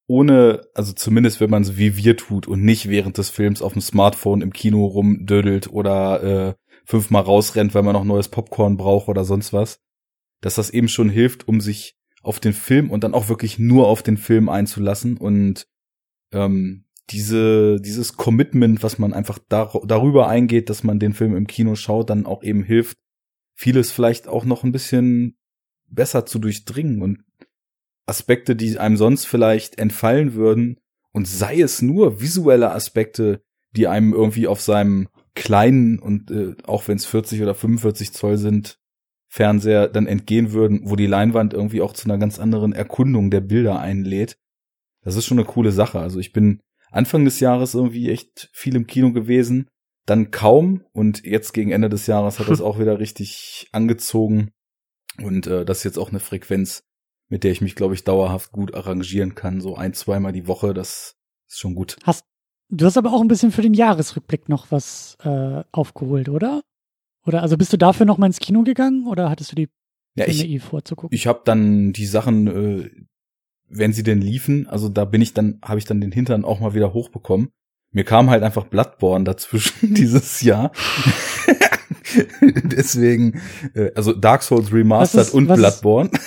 ohne, 0.07 0.67
also 0.75 0.93
zumindest 0.93 1.41
wenn 1.41 1.49
man 1.49 1.63
so 1.63 1.77
wie 1.77 1.97
wir 1.97 2.15
tut 2.15 2.47
und 2.47 2.63
nicht 2.63 2.89
während 2.89 3.17
des 3.17 3.29
Films 3.29 3.61
auf 3.61 3.73
dem 3.73 3.81
Smartphone 3.81 4.41
im 4.41 4.53
Kino 4.53 4.85
rumdödelt 4.85 5.71
oder 5.71 6.23
äh, 6.23 6.53
fünfmal 6.85 7.23
rausrennt, 7.23 7.73
weil 7.73 7.83
man 7.83 7.93
noch 7.93 8.03
neues 8.03 8.29
Popcorn 8.29 8.77
braucht 8.77 9.07
oder 9.07 9.25
sonst 9.25 9.51
was, 9.51 9.79
dass 10.41 10.55
das 10.55 10.69
eben 10.69 10.89
schon 10.89 11.09
hilft, 11.09 11.47
um 11.47 11.59
sich 11.59 11.95
auf 12.21 12.39
den 12.39 12.53
Film 12.53 12.91
und 12.91 13.03
dann 13.03 13.13
auch 13.13 13.29
wirklich 13.29 13.57
nur 13.57 13.87
auf 13.87 14.03
den 14.03 14.17
Film 14.17 14.49
einzulassen 14.49 15.17
und 15.17 15.67
ähm, 16.31 16.85
diese, 17.11 17.79
dieses 17.81 18.17
Commitment, 18.17 18.81
was 18.83 18.97
man 18.97 19.13
einfach 19.13 19.39
dar 19.47 19.79
darüber 19.85 20.27
eingeht, 20.27 20.69
dass 20.69 20.83
man 20.83 20.99
den 20.99 21.13
Film 21.13 21.35
im 21.35 21.47
Kino 21.47 21.75
schaut, 21.75 22.09
dann 22.09 22.25
auch 22.25 22.43
eben 22.43 22.63
hilft, 22.63 22.97
vieles 23.55 23.91
vielleicht 23.91 24.27
auch 24.27 24.43
noch 24.45 24.63
ein 24.63 24.71
bisschen 24.71 25.37
besser 25.87 26.25
zu 26.25 26.39
durchdringen 26.39 27.01
und 27.01 27.23
Aspekte, 28.05 28.55
die 28.55 28.77
einem 28.77 28.97
sonst 28.97 29.25
vielleicht 29.25 29.77
entfallen 29.77 30.33
würden, 30.33 30.79
und 31.15 31.29
sei 31.29 31.61
es 31.61 31.81
nur 31.81 32.19
visuelle 32.19 32.71
Aspekte, 32.71 33.41
die 33.71 33.87
einem 33.87 34.11
irgendwie 34.11 34.47
auf 34.47 34.59
seinem 34.59 35.07
kleinen 35.33 35.97
und 35.97 36.29
äh, 36.29 36.55
auch 36.65 36.89
wenn 36.89 36.97
es 36.97 37.05
40 37.05 37.41
oder 37.41 37.55
45 37.55 38.11
Zoll 38.11 38.37
sind, 38.37 38.79
Fernseher 39.29 39.87
dann 39.87 40.07
entgehen 40.07 40.51
würden, 40.51 40.81
wo 40.83 40.97
die 40.97 41.07
Leinwand 41.07 41.53
irgendwie 41.53 41.81
auch 41.81 41.93
zu 41.93 42.09
einer 42.09 42.17
ganz 42.17 42.37
anderen 42.37 42.73
Erkundung 42.73 43.31
der 43.31 43.39
Bilder 43.39 43.79
einlädt. 43.79 44.37
Das 45.03 45.15
ist 45.15 45.25
schon 45.25 45.39
eine 45.39 45.47
coole 45.47 45.71
Sache. 45.71 45.99
Also 45.99 46.19
ich 46.19 46.33
bin 46.33 46.59
Anfang 46.91 47.23
des 47.23 47.39
Jahres 47.39 47.75
irgendwie 47.75 48.09
echt 48.09 48.49
viel 48.51 48.75
im 48.75 48.85
Kino 48.85 49.13
gewesen, 49.13 49.69
dann 50.05 50.31
kaum 50.31 50.83
und 50.91 51.25
jetzt 51.25 51.53
gegen 51.53 51.71
Ende 51.71 51.87
des 51.87 52.07
Jahres 52.07 52.39
hat 52.39 52.49
das 52.49 52.59
auch 52.61 52.77
wieder 52.77 52.99
richtig 52.99 53.69
angezogen 53.71 54.51
und 55.21 55.47
äh, 55.47 55.65
das 55.65 55.79
ist 55.79 55.83
jetzt 55.83 55.97
auch 55.97 56.09
eine 56.09 56.19
Frequenz, 56.19 56.83
mit 57.29 57.43
der 57.43 57.51
ich 57.51 57.61
mich, 57.61 57.75
glaube 57.75 57.93
ich, 57.93 58.03
dauerhaft 58.03 58.51
gut 58.51 58.73
arrangieren 58.73 59.35
kann. 59.35 59.61
So 59.61 59.75
ein, 59.75 59.93
zweimal 59.93 60.31
die 60.31 60.47
Woche, 60.47 60.73
das 60.73 61.15
ist 61.47 61.59
schon 61.59 61.75
gut. 61.75 61.97
du 62.69 62.85
hast 62.85 62.97
aber 62.97 63.13
auch 63.13 63.21
ein 63.21 63.27
bisschen 63.27 63.51
für 63.51 63.61
den 63.61 63.73
Jahresrückblick 63.73 64.49
noch 64.49 64.71
was 64.71 65.17
äh, 65.23 65.63
aufgeholt 65.71 66.29
oder 66.29 66.61
oder 67.25 67.41
also 67.41 67.57
bist 67.57 67.73
du 67.73 67.77
dafür 67.77 68.05
noch 68.05 68.17
mal 68.17 68.27
ins 68.27 68.39
Kino 68.39 68.63
gegangen 68.63 69.07
oder 69.07 69.29
hattest 69.29 69.51
du 69.51 69.55
die 69.55 69.69
Ja, 70.15 70.25
Filme 70.25 70.43
ich, 70.43 70.49
eh 70.49 70.59
vorzugucken 70.59 71.15
ich 71.15 71.27
habe 71.27 71.41
dann 71.43 71.91
die 71.91 72.05
Sachen, 72.05 72.47
äh, 72.47 72.89
wenn 73.67 73.93
sie 73.93 74.03
denn 74.03 74.21
liefen, 74.21 74.67
also 74.67 74.89
da 74.89 75.05
bin 75.05 75.21
ich 75.21 75.33
dann, 75.33 75.59
habe 75.63 75.79
ich 75.79 75.85
dann 75.85 76.01
den 76.01 76.11
Hintern 76.11 76.45
auch 76.45 76.59
mal 76.59 76.75
wieder 76.75 76.93
hochbekommen. 76.93 77.49
Mir 77.91 78.03
kam 78.03 78.29
halt 78.29 78.43
einfach 78.43 78.65
Bloodborne 78.65 79.23
dazwischen 79.23 79.93
dieses 79.95 80.41
Jahr. 80.41 80.71
Deswegen, 82.41 83.41
äh, 83.73 83.91
also 83.95 84.13
Dark 84.13 84.43
Souls 84.43 84.71
Remastered 84.71 85.27
ist- 85.27 85.33
und 85.33 85.47
was 85.49 85.57
ist- 85.59 85.61
Bloodborne. 85.81 86.09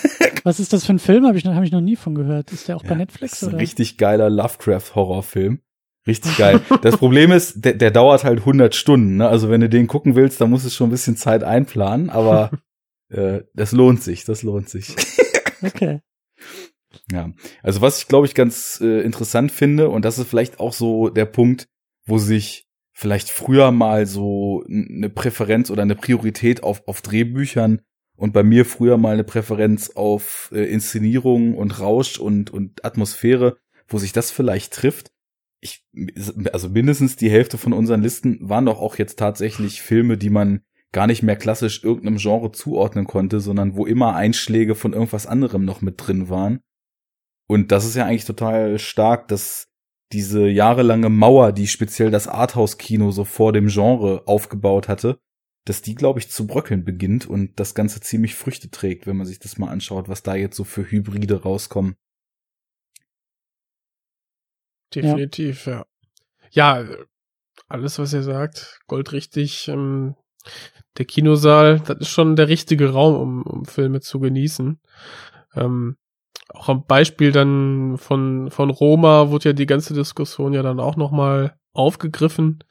Was 0.44 0.60
ist 0.60 0.72
das 0.72 0.86
für 0.86 0.92
ein 0.94 0.98
Film? 0.98 1.26
Habe 1.26 1.36
ich, 1.36 1.44
noch- 1.44 1.54
hab 1.54 1.64
ich 1.64 1.72
noch 1.72 1.80
nie 1.80 1.96
von 1.96 2.14
gehört. 2.14 2.52
Ist 2.52 2.68
der 2.68 2.76
auch 2.76 2.82
bei 2.82 2.90
Ja, 2.90 2.94
Netflix? 2.96 3.32
Das 3.32 3.42
ist 3.42 3.48
ein 3.48 3.54
oder? 3.54 3.62
richtig 3.62 3.98
geiler 3.98 4.30
Lovecraft-Horrorfilm. 4.30 5.60
Richtig 6.06 6.36
geil. 6.38 6.60
Das 6.82 6.96
Problem 6.96 7.32
ist, 7.32 7.64
der, 7.64 7.74
der 7.74 7.90
dauert 7.90 8.24
halt 8.24 8.38
100 8.38 8.74
Stunden. 8.74 9.16
Ne? 9.16 9.28
Also 9.28 9.50
wenn 9.50 9.60
du 9.60 9.68
den 9.68 9.88
gucken 9.88 10.14
willst, 10.14 10.40
dann 10.40 10.48
musst 10.48 10.64
du 10.64 10.70
schon 10.70 10.88
ein 10.88 10.92
bisschen 10.92 11.16
Zeit 11.16 11.42
einplanen. 11.44 12.08
Aber 12.08 12.50
äh, 13.10 13.40
das 13.52 13.72
lohnt 13.72 14.02
sich, 14.02 14.24
das 14.24 14.42
lohnt 14.42 14.70
sich. 14.70 14.94
Okay. 15.62 16.00
Ja, 17.12 17.30
also 17.62 17.80
was 17.82 17.98
ich 17.98 18.06
glaube 18.08 18.26
ich 18.26 18.34
ganz 18.34 18.80
äh, 18.82 19.00
interessant 19.02 19.50
finde 19.52 19.88
und 19.90 20.04
das 20.04 20.18
ist 20.18 20.28
vielleicht 20.28 20.60
auch 20.60 20.72
so 20.72 21.08
der 21.10 21.26
Punkt, 21.26 21.66
wo 22.06 22.16
sich 22.18 22.67
vielleicht 22.98 23.30
früher 23.30 23.70
mal 23.70 24.06
so 24.06 24.64
eine 24.68 25.08
Präferenz 25.08 25.70
oder 25.70 25.82
eine 25.82 25.94
Priorität 25.94 26.64
auf, 26.64 26.82
auf 26.88 27.00
Drehbüchern 27.00 27.80
und 28.16 28.32
bei 28.32 28.42
mir 28.42 28.64
früher 28.64 28.96
mal 28.96 29.12
eine 29.12 29.22
Präferenz 29.22 29.90
auf 29.90 30.50
äh, 30.52 30.64
Inszenierung 30.64 31.54
und 31.54 31.78
Rausch 31.78 32.18
und, 32.18 32.50
und 32.50 32.84
Atmosphäre, 32.84 33.56
wo 33.86 33.98
sich 33.98 34.12
das 34.12 34.32
vielleicht 34.32 34.72
trifft. 34.72 35.12
Ich, 35.60 35.86
also 36.52 36.70
mindestens 36.70 37.14
die 37.14 37.30
Hälfte 37.30 37.56
von 37.56 37.72
unseren 37.72 38.02
Listen 38.02 38.38
waren 38.40 38.66
doch 38.66 38.80
auch 38.80 38.96
jetzt 38.96 39.16
tatsächlich 39.16 39.80
Filme, 39.80 40.18
die 40.18 40.30
man 40.30 40.62
gar 40.90 41.06
nicht 41.06 41.22
mehr 41.22 41.36
klassisch 41.36 41.84
irgendeinem 41.84 42.16
Genre 42.16 42.50
zuordnen 42.50 43.06
konnte, 43.06 43.38
sondern 43.38 43.76
wo 43.76 43.86
immer 43.86 44.16
Einschläge 44.16 44.74
von 44.74 44.92
irgendwas 44.92 45.28
anderem 45.28 45.64
noch 45.64 45.82
mit 45.82 46.04
drin 46.04 46.28
waren. 46.30 46.58
Und 47.46 47.70
das 47.70 47.84
ist 47.84 47.94
ja 47.94 48.06
eigentlich 48.06 48.24
total 48.24 48.80
stark, 48.80 49.28
dass 49.28 49.67
diese 50.12 50.48
jahrelange 50.48 51.10
Mauer, 51.10 51.52
die 51.52 51.66
speziell 51.66 52.10
das 52.10 52.28
Arthouse-Kino 52.28 53.10
so 53.10 53.24
vor 53.24 53.52
dem 53.52 53.68
Genre 53.68 54.22
aufgebaut 54.26 54.88
hatte, 54.88 55.20
dass 55.64 55.82
die, 55.82 55.94
glaube 55.94 56.18
ich, 56.18 56.30
zu 56.30 56.46
bröckeln 56.46 56.84
beginnt 56.84 57.26
und 57.26 57.60
das 57.60 57.74
Ganze 57.74 58.00
ziemlich 58.00 58.34
Früchte 58.34 58.70
trägt, 58.70 59.06
wenn 59.06 59.16
man 59.16 59.26
sich 59.26 59.38
das 59.38 59.58
mal 59.58 59.68
anschaut, 59.68 60.08
was 60.08 60.22
da 60.22 60.34
jetzt 60.34 60.56
so 60.56 60.64
für 60.64 60.90
Hybride 60.90 61.42
rauskommen. 61.42 61.96
Definitiv, 64.94 65.66
ja. 65.66 65.84
Ja, 66.50 66.88
alles, 67.66 67.98
was 67.98 68.14
ihr 68.14 68.22
sagt, 68.22 68.80
goldrichtig. 68.86 69.68
Ähm, 69.68 70.14
der 70.96 71.04
Kinosaal, 71.04 71.80
das 71.80 71.98
ist 71.98 72.08
schon 72.08 72.36
der 72.36 72.48
richtige 72.48 72.90
Raum, 72.90 73.14
um, 73.20 73.42
um 73.42 73.64
Filme 73.66 74.00
zu 74.00 74.20
genießen. 74.20 74.80
Ähm, 75.54 75.96
auch 76.48 76.68
am 76.68 76.84
Beispiel 76.84 77.32
dann 77.32 77.96
von, 77.98 78.50
von 78.50 78.70
Roma 78.70 79.30
wurde 79.30 79.50
ja 79.50 79.52
die 79.52 79.66
ganze 79.66 79.94
Diskussion 79.94 80.52
ja 80.52 80.62
dann 80.62 80.80
auch 80.80 80.96
nochmal 80.96 81.56
aufgegriffen. 81.72 82.64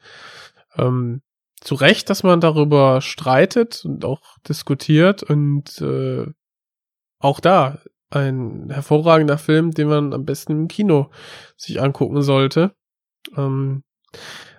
Ähm, 0.76 1.22
zu 1.60 1.74
Recht, 1.74 2.10
dass 2.10 2.22
man 2.22 2.40
darüber 2.40 3.00
streitet 3.00 3.84
und 3.84 4.04
auch 4.04 4.20
diskutiert 4.48 5.22
und 5.22 5.80
äh, 5.80 6.26
auch 7.18 7.40
da 7.40 7.78
ein 8.10 8.70
hervorragender 8.70 9.38
Film, 9.38 9.72
den 9.72 9.88
man 9.88 10.12
am 10.14 10.24
besten 10.24 10.52
im 10.52 10.68
Kino 10.68 11.10
sich 11.56 11.80
angucken 11.80 12.22
sollte. 12.22 12.74
Ähm, 13.36 13.82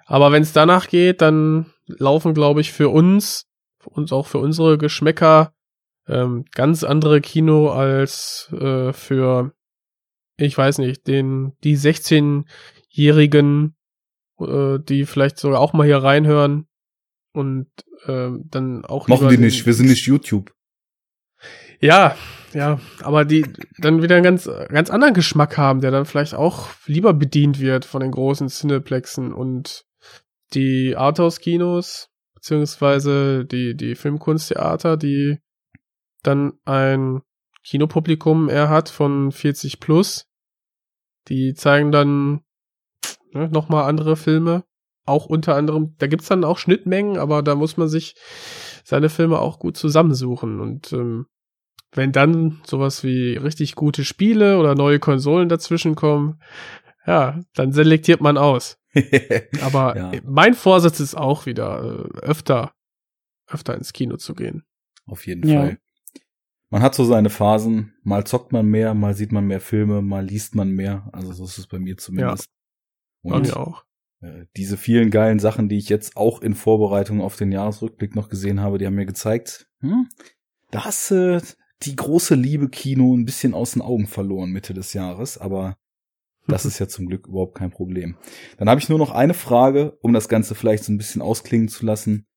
Aber 0.05 0.31
wenn 0.31 0.43
es 0.43 0.53
danach 0.53 0.87
geht, 0.87 1.21
dann 1.21 1.67
laufen, 1.87 2.33
glaube 2.33 2.61
ich, 2.61 2.73
für 2.73 2.89
uns 2.89 3.47
und 3.85 4.11
auch 4.11 4.27
für 4.27 4.39
unsere 4.39 4.77
Geschmäcker 4.77 5.53
ähm, 6.09 6.45
ganz 6.53 6.83
andere 6.83 7.21
Kino 7.21 7.69
als 7.69 8.49
äh, 8.51 8.91
für, 8.93 9.53
ich 10.37 10.57
weiß 10.57 10.79
nicht, 10.79 11.07
den 11.07 11.53
die 11.63 11.77
16-Jährigen, 11.77 13.75
äh, 14.39 14.79
die 14.79 15.05
vielleicht 15.05 15.37
sogar 15.37 15.59
auch 15.59 15.73
mal 15.73 15.85
hier 15.85 16.03
reinhören 16.03 16.67
und 17.31 17.67
äh, 18.05 18.29
dann 18.45 18.85
auch 18.85 19.07
Machen 19.07 19.29
die 19.29 19.37
nicht, 19.37 19.65
wir 19.65 19.73
sind 19.73 19.87
nicht 19.87 20.05
YouTube. 20.07 20.51
Ja, 21.79 22.15
ja, 22.53 22.79
aber 23.03 23.23
die 23.23 23.45
dann 23.77 24.01
wieder 24.01 24.15
einen 24.15 24.23
ganz, 24.23 24.49
ganz 24.69 24.89
anderen 24.89 25.13
Geschmack 25.13 25.57
haben, 25.57 25.81
der 25.81 25.91
dann 25.91 26.05
vielleicht 26.05 26.33
auch 26.33 26.67
lieber 26.87 27.13
bedient 27.13 27.59
wird 27.59 27.85
von 27.85 28.01
den 28.01 28.11
großen 28.11 28.49
Cineplexen 28.49 29.31
und 29.31 29.85
die 30.53 30.95
Arthouse-Kinos, 30.97 32.09
beziehungsweise 32.33 33.45
die, 33.45 33.75
die 33.75 33.93
Filmkunsttheater, 33.93 34.97
die 34.97 35.37
dann 36.23 36.53
ein 36.65 37.21
Kinopublikum 37.63 38.49
eher 38.49 38.69
hat 38.69 38.89
von 38.89 39.31
40 39.31 39.79
plus, 39.79 40.25
die 41.27 41.53
zeigen 41.53 41.91
dann 41.91 42.41
ne, 43.31 43.49
nochmal 43.49 43.85
andere 43.85 44.15
Filme, 44.15 44.63
auch 45.05 45.25
unter 45.25 45.55
anderem, 45.55 45.95
da 45.97 46.07
gibt's 46.07 46.27
dann 46.27 46.43
auch 46.43 46.57
Schnittmengen, 46.57 47.17
aber 47.17 47.41
da 47.41 47.55
muss 47.55 47.77
man 47.77 47.87
sich 47.87 48.15
seine 48.83 49.09
Filme 49.09 49.39
auch 49.39 49.59
gut 49.59 49.77
zusammensuchen 49.77 50.59
und 50.59 50.93
ähm, 50.93 51.27
wenn 51.91 52.11
dann 52.11 52.61
sowas 52.65 53.03
wie 53.03 53.35
richtig 53.35 53.75
gute 53.75 54.05
Spiele 54.05 54.59
oder 54.59 54.75
neue 54.75 54.99
Konsolen 54.99 55.49
dazwischen 55.49 55.95
kommen, 55.95 56.39
ja, 57.05 57.39
dann 57.55 57.71
selektiert 57.71 58.21
man 58.21 58.37
aus. 58.37 58.77
Aber 59.61 59.95
Ja. 59.97 60.11
mein 60.23 60.53
Vorsatz 60.53 60.99
ist 60.99 61.15
auch 61.15 61.45
wieder 61.47 61.83
äh, 61.83 62.19
öfter, 62.19 62.73
öfter 63.47 63.75
ins 63.75 63.93
Kino 63.93 64.17
zu 64.17 64.35
gehen. 64.35 64.63
Auf 65.05 65.25
jeden 65.25 65.47
Ja. 65.47 65.55
Fall. 65.55 65.79
Man 66.69 66.81
hat 66.83 66.93
so 66.93 67.03
seine 67.03 67.29
Phasen, 67.29 67.93
mal 68.03 68.25
zockt 68.25 68.51
man 68.51 68.65
mehr, 68.67 68.93
mal 68.93 69.15
sieht 69.15 69.31
man 69.31 69.45
mehr 69.47 69.59
Filme, 69.61 70.01
mal 70.01 70.23
liest 70.25 70.53
man 70.55 70.69
mehr. 70.71 71.09
Also 71.13 71.33
so 71.33 71.43
ist 71.45 71.57
es 71.57 71.67
bei 71.67 71.79
mir 71.79 71.97
zumindest. 71.97 72.47
Bei 73.23 73.35
Und 73.35 73.47
mir 73.47 73.57
auch. 73.57 73.85
äh, 74.21 74.45
diese 74.55 74.77
vielen 74.77 75.09
geilen 75.09 75.39
Sachen, 75.39 75.67
die 75.67 75.77
ich 75.77 75.89
jetzt 75.89 76.15
auch 76.15 76.41
in 76.41 76.53
Vorbereitung 76.53 77.21
auf 77.21 77.35
den 77.35 77.51
Jahresrückblick 77.51 78.15
noch 78.15 78.29
gesehen 78.29 78.59
habe, 78.61 78.77
die 78.77 78.85
haben 78.85 78.95
mir 78.95 79.07
gezeigt, 79.07 79.67
hm, 79.81 80.07
da 80.71 80.85
hast 80.85 81.09
du 81.11 81.41
die 81.83 81.95
große 81.95 82.35
Liebe 82.35 82.69
Kino 82.69 83.15
ein 83.15 83.25
bisschen 83.25 83.53
aus 83.53 83.71
den 83.71 83.81
Augen 83.81 84.05
verloren 84.07 84.51
Mitte 84.51 84.73
des 84.73 84.93
Jahres, 84.93 85.37
aber 85.37 85.75
das 86.47 86.65
ist 86.65 86.77
ja 86.79 86.87
zum 86.87 87.07
Glück 87.07 87.27
überhaupt 87.27 87.55
kein 87.55 87.71
Problem. 87.71 88.17
Dann 88.57 88.69
habe 88.69 88.79
ich 88.79 88.89
nur 88.89 88.99
noch 88.99 89.11
eine 89.11 89.33
Frage, 89.33 89.97
um 90.01 90.13
das 90.13 90.29
Ganze 90.29 90.53
vielleicht 90.53 90.83
so 90.83 90.91
ein 90.91 90.97
bisschen 90.97 91.21
ausklingen 91.21 91.67
zu 91.67 91.85
lassen. 91.85 92.27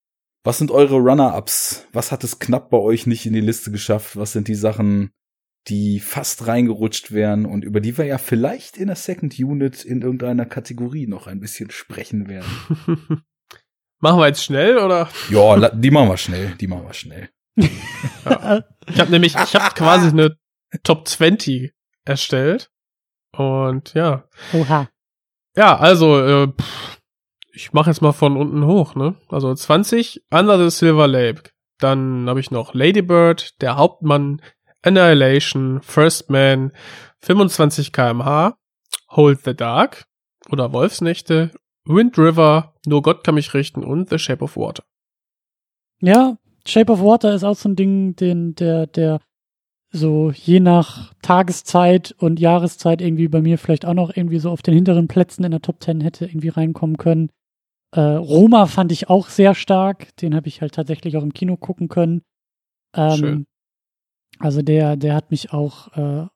Was 0.45 0.59
sind 0.59 0.73
eure 0.73 0.97
Runner-Ups? 0.97 1.87
Was 1.93 2.11
hat 2.11 2.25
es 2.25 2.41
knapp 2.41 2.71
bei 2.71 2.79
euch 2.79 3.07
nicht 3.07 3.27
in 3.27 3.33
die 3.33 3.41
Liste 3.41 3.71
geschafft? 3.71 4.17
Was 4.17 4.33
sind 4.33 4.49
die 4.49 4.57
Sachen, 4.57 5.13
die 5.69 6.01
fast 6.01 6.49
reingerutscht 6.49 7.13
wären 7.13 7.47
und 7.47 7.65
über 7.65 7.81
die 7.81 7.97
wir 7.97 8.07
ja 8.07 8.19
vielleicht 8.19 8.77
in 8.77 8.89
der 8.89 8.97
Second 8.97 9.39
Unit 9.39 9.85
in 9.85 10.03
irgendeiner 10.03 10.45
Kategorie 10.45 11.07
noch 11.07 11.29
ein 11.29 11.39
bisschen 11.39 11.71
sprechen 11.71 12.29
werden? 12.29 12.51
Machen 14.01 14.19
wir 14.19 14.27
jetzt 14.27 14.43
schnell 14.43 14.79
oder? 14.79 15.09
ja, 15.31 15.69
die 15.69 15.93
machen 15.93 16.09
wir 16.09 16.17
schnell, 16.17 16.57
die 16.57 16.67
machen 16.67 16.87
wir 16.87 16.95
schnell. 16.95 17.29
Ich 17.55 18.99
habe 18.99 19.11
nämlich, 19.13 19.37
ich 19.37 19.55
habe 19.55 19.75
quasi 19.77 20.09
eine 20.09 20.37
Top 20.83 21.07
20 21.07 21.73
erstellt. 22.05 22.73
Und 23.31 23.95
ja. 23.95 24.29
Oha. 24.55 24.89
Ja, 25.55 25.77
also, 25.77 26.19
äh, 26.19 26.49
pff, 26.49 27.02
ich 27.53 27.73
mache 27.73 27.91
jetzt 27.91 28.01
mal 28.01 28.13
von 28.13 28.37
unten 28.37 28.67
hoch, 28.67 28.95
ne? 28.95 29.15
Also 29.29 29.55
20, 29.55 30.25
Under 30.31 30.59
the 30.59 30.75
Silver 30.75 31.07
Lake. 31.07 31.51
Dann 31.79 32.29
habe 32.29 32.41
ich 32.41 32.51
noch 32.51 32.75
Lady 32.75 33.03
Bird, 33.03 33.61
Der 33.61 33.77
Hauptmann, 33.77 34.41
Annihilation, 34.83 35.81
First 35.83 36.31
Man, 36.31 36.73
25 37.21 37.93
kmh, 37.93 38.57
Hold 39.11 39.45
the 39.45 39.55
Dark 39.55 40.05
oder 40.51 40.73
Wolfsnächte, 40.73 41.51
Wind 41.85 42.19
River, 42.19 42.75
Nur 42.87 43.03
Gott 43.03 43.25
kann 43.25 43.35
mich 43.35 43.55
richten 43.55 43.85
und 43.85 44.09
The 44.09 44.19
Shape 44.19 44.43
of 44.43 44.57
Water. 44.57 44.85
Ja, 46.01 46.37
Shape 46.67 46.93
of 46.93 47.01
Water 47.01 47.35
ist 47.35 47.45
auch 47.45 47.57
so 47.57 47.69
ein 47.69 47.77
Ding, 47.77 48.17
den, 48.17 48.55
der, 48.55 48.87
der 48.87 49.21
so 49.91 50.31
je 50.31 50.59
nach 50.59 51.13
Tageszeit 51.23 52.15
und 52.19 52.41
Jahreszeit 52.41 53.03
irgendwie 53.03 53.29
bei 53.29 53.43
mir 53.43 53.59
vielleicht 53.59 53.85
auch 53.85 53.95
noch 53.95 54.17
irgendwie 54.17 54.39
so 54.39 54.51
auf 54.51 54.63
den 54.63 54.75
hinteren 54.75 55.07
Plätzen 55.07 55.45
in 55.45 55.51
der 55.51 55.61
Top 55.61 55.83
10 55.83 56.01
hätte 56.01 56.25
irgendwie 56.25 56.49
reinkommen 56.49 56.97
können. 56.97 57.31
Äh, 57.93 58.01
Roma 58.01 58.67
fand 58.67 58.91
ich 58.93 59.09
auch 59.09 59.29
sehr 59.29 59.55
stark. 59.55 60.17
Den 60.17 60.35
habe 60.35 60.49
ich 60.49 60.61
halt 60.61 60.75
tatsächlich 60.75 61.17
auch 61.17 61.23
im 61.23 61.35
Kino 61.35 61.57
gucken 61.57 61.89
können. 61.89 62.23
Ähm, 62.95 63.17
Schön. 63.17 63.47
Also 64.39 64.63
der, 64.63 64.97
der 64.97 65.15
hat 65.15 65.31
mich 65.31 65.53
auch 65.53 65.97
äh, 65.97 66.27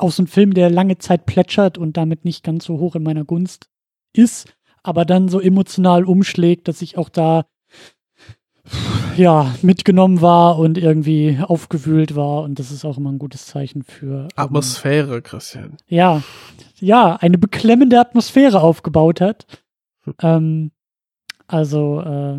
auch 0.00 0.10
so 0.10 0.22
ein 0.22 0.26
Film, 0.26 0.54
der 0.54 0.70
lange 0.70 0.98
Zeit 0.98 1.26
plätschert 1.26 1.78
und 1.78 1.96
damit 1.96 2.24
nicht 2.24 2.42
ganz 2.42 2.64
so 2.64 2.78
hoch 2.78 2.94
in 2.94 3.02
meiner 3.02 3.24
Gunst 3.24 3.68
ist, 4.14 4.52
aber 4.82 5.04
dann 5.04 5.28
so 5.28 5.40
emotional 5.40 6.04
umschlägt, 6.04 6.68
dass 6.68 6.82
ich 6.82 6.96
auch 6.96 7.08
da 7.08 7.44
ja 9.16 9.54
mitgenommen 9.62 10.20
war 10.22 10.58
und 10.58 10.78
irgendwie 10.78 11.38
aufgewühlt 11.42 12.14
war 12.16 12.42
und 12.42 12.58
das 12.58 12.70
ist 12.70 12.84
auch 12.84 12.96
immer 12.96 13.10
ein 13.10 13.18
gutes 13.18 13.46
Zeichen 13.46 13.82
für 13.82 14.22
ähm, 14.22 14.28
Atmosphäre, 14.36 15.22
Christian. 15.22 15.76
ja, 15.86 16.22
ja, 16.78 17.16
eine 17.16 17.36
beklemmende 17.36 18.00
Atmosphäre 18.00 18.62
aufgebaut 18.62 19.20
hat. 19.20 19.46
Ähm, 20.20 20.72
also, 21.46 22.00
äh, 22.00 22.38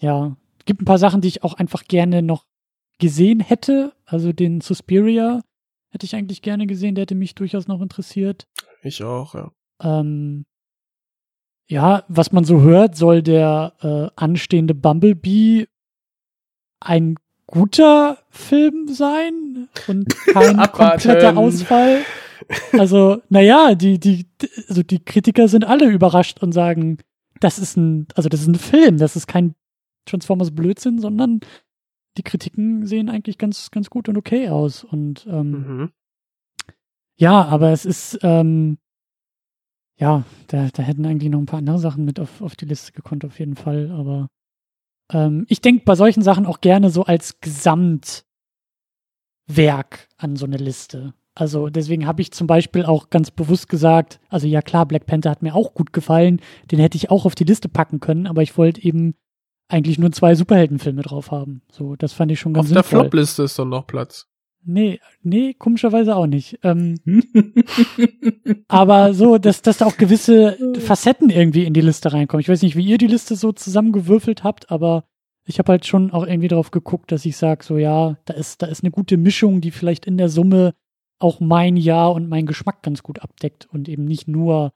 ja, 0.00 0.36
gibt 0.64 0.82
ein 0.82 0.84
paar 0.84 0.98
Sachen, 0.98 1.20
die 1.20 1.28
ich 1.28 1.42
auch 1.42 1.54
einfach 1.54 1.84
gerne 1.84 2.22
noch 2.22 2.44
gesehen 2.98 3.40
hätte. 3.40 3.92
Also 4.04 4.32
den 4.32 4.60
Suspiria 4.60 5.42
hätte 5.90 6.04
ich 6.04 6.14
eigentlich 6.14 6.42
gerne 6.42 6.66
gesehen, 6.66 6.94
der 6.94 7.02
hätte 7.02 7.14
mich 7.14 7.34
durchaus 7.34 7.66
noch 7.68 7.80
interessiert. 7.80 8.46
Ich 8.82 9.02
auch, 9.02 9.34
ja. 9.34 9.50
Ähm, 9.82 10.44
ja, 11.68 12.04
was 12.08 12.32
man 12.32 12.44
so 12.44 12.60
hört, 12.60 12.96
soll 12.96 13.22
der 13.22 13.74
äh, 13.80 14.10
anstehende 14.16 14.74
Bumblebee 14.74 15.66
ein 16.80 17.16
guter 17.46 18.18
Film 18.30 18.88
sein 18.88 19.68
und 19.86 20.14
kein 20.32 20.56
kompletter 20.70 21.36
Ausfall. 21.36 22.02
Also, 22.72 23.20
naja, 23.28 23.74
die, 23.74 23.98
die, 23.98 24.26
also 24.68 24.82
die 24.82 25.04
Kritiker 25.04 25.48
sind 25.48 25.64
alle 25.64 25.88
überrascht 25.90 26.42
und 26.42 26.52
sagen, 26.52 26.98
das 27.40 27.58
ist 27.58 27.76
ein, 27.76 28.06
also 28.14 28.28
das 28.28 28.40
ist 28.40 28.48
ein 28.48 28.54
Film, 28.54 28.96
das 28.98 29.16
ist 29.16 29.26
kein 29.26 29.54
Transformers 30.06 30.54
Blödsinn, 30.54 30.98
sondern 30.98 31.40
die 32.16 32.22
Kritiken 32.22 32.86
sehen 32.86 33.10
eigentlich 33.10 33.38
ganz, 33.38 33.70
ganz 33.70 33.90
gut 33.90 34.08
und 34.08 34.16
okay 34.16 34.48
aus. 34.48 34.82
Und 34.84 35.26
ähm, 35.30 35.50
Mhm. 35.50 35.92
ja, 37.16 37.44
aber 37.44 37.70
es 37.70 37.84
ist, 37.84 38.18
ähm, 38.22 38.78
ja, 40.00 40.24
da, 40.46 40.68
da 40.72 40.82
hätten 40.82 41.04
eigentlich 41.06 41.30
noch 41.30 41.40
ein 41.40 41.46
paar 41.46 41.58
andere 41.58 41.78
Sachen 41.78 42.04
mit 42.04 42.18
auf, 42.18 42.40
auf 42.40 42.56
die 42.56 42.64
Liste 42.66 42.92
gekonnt, 42.92 43.24
auf 43.24 43.38
jeden 43.38 43.56
Fall. 43.56 43.90
Aber 43.90 44.28
ähm, 45.12 45.44
ich 45.48 45.60
denke 45.60 45.84
bei 45.84 45.94
solchen 45.96 46.22
Sachen 46.22 46.46
auch 46.46 46.60
gerne 46.60 46.90
so 46.90 47.04
als 47.04 47.40
Gesamtwerk 47.40 48.24
an 50.16 50.36
so 50.36 50.46
eine 50.46 50.56
Liste. 50.56 51.14
Also 51.38 51.68
deswegen 51.68 52.04
habe 52.04 52.20
ich 52.20 52.32
zum 52.32 52.48
Beispiel 52.48 52.84
auch 52.84 53.10
ganz 53.10 53.30
bewusst 53.30 53.68
gesagt, 53.68 54.18
also 54.28 54.48
ja 54.48 54.60
klar, 54.60 54.86
Black 54.86 55.06
Panther 55.06 55.30
hat 55.30 55.40
mir 55.40 55.54
auch 55.54 55.72
gut 55.72 55.92
gefallen, 55.92 56.40
den 56.72 56.80
hätte 56.80 56.96
ich 56.96 57.12
auch 57.12 57.26
auf 57.26 57.36
die 57.36 57.44
Liste 57.44 57.68
packen 57.68 58.00
können, 58.00 58.26
aber 58.26 58.42
ich 58.42 58.58
wollte 58.58 58.82
eben 58.82 59.14
eigentlich 59.68 60.00
nur 60.00 60.10
zwei 60.10 60.34
Superheldenfilme 60.34 61.02
drauf 61.02 61.30
haben. 61.30 61.62
So, 61.70 61.94
das 61.94 62.12
fand 62.12 62.32
ich 62.32 62.40
schon 62.40 62.54
ganz 62.54 62.66
Auf 62.66 62.72
der 62.72 62.82
sinnvoll. 62.82 63.00
Flop-Liste 63.02 63.44
ist 63.44 63.56
dann 63.56 63.68
noch 63.68 63.86
Platz. 63.86 64.26
Nee, 64.64 64.98
nee, 65.22 65.54
komischerweise 65.54 66.16
auch 66.16 66.26
nicht. 66.26 66.58
Ähm, 66.64 66.96
aber 68.68 69.14
so, 69.14 69.38
dass, 69.38 69.62
dass 69.62 69.78
da 69.78 69.86
auch 69.86 69.96
gewisse 69.96 70.58
Facetten 70.80 71.30
irgendwie 71.30 71.66
in 71.66 71.72
die 71.72 71.80
Liste 71.80 72.12
reinkommen. 72.12 72.40
Ich 72.40 72.48
weiß 72.48 72.62
nicht, 72.62 72.74
wie 72.74 72.84
ihr 72.84 72.98
die 72.98 73.06
Liste 73.06 73.36
so 73.36 73.52
zusammengewürfelt 73.52 74.42
habt, 74.42 74.72
aber 74.72 75.04
ich 75.44 75.60
habe 75.60 75.70
halt 75.70 75.86
schon 75.86 76.10
auch 76.10 76.26
irgendwie 76.26 76.48
darauf 76.48 76.72
geguckt, 76.72 77.12
dass 77.12 77.24
ich 77.24 77.36
sage, 77.36 77.64
so 77.64 77.78
ja, 77.78 78.16
da 78.24 78.34
ist, 78.34 78.60
da 78.60 78.66
ist 78.66 78.82
eine 78.82 78.90
gute 78.90 79.16
Mischung, 79.16 79.60
die 79.60 79.70
vielleicht 79.70 80.04
in 80.04 80.18
der 80.18 80.30
Summe 80.30 80.74
auch 81.18 81.40
mein 81.40 81.76
Jahr 81.76 82.12
und 82.12 82.28
meinen 82.28 82.46
Geschmack 82.46 82.82
ganz 82.82 83.02
gut 83.02 83.20
abdeckt 83.20 83.66
und 83.66 83.88
eben 83.88 84.04
nicht 84.04 84.28
nur 84.28 84.72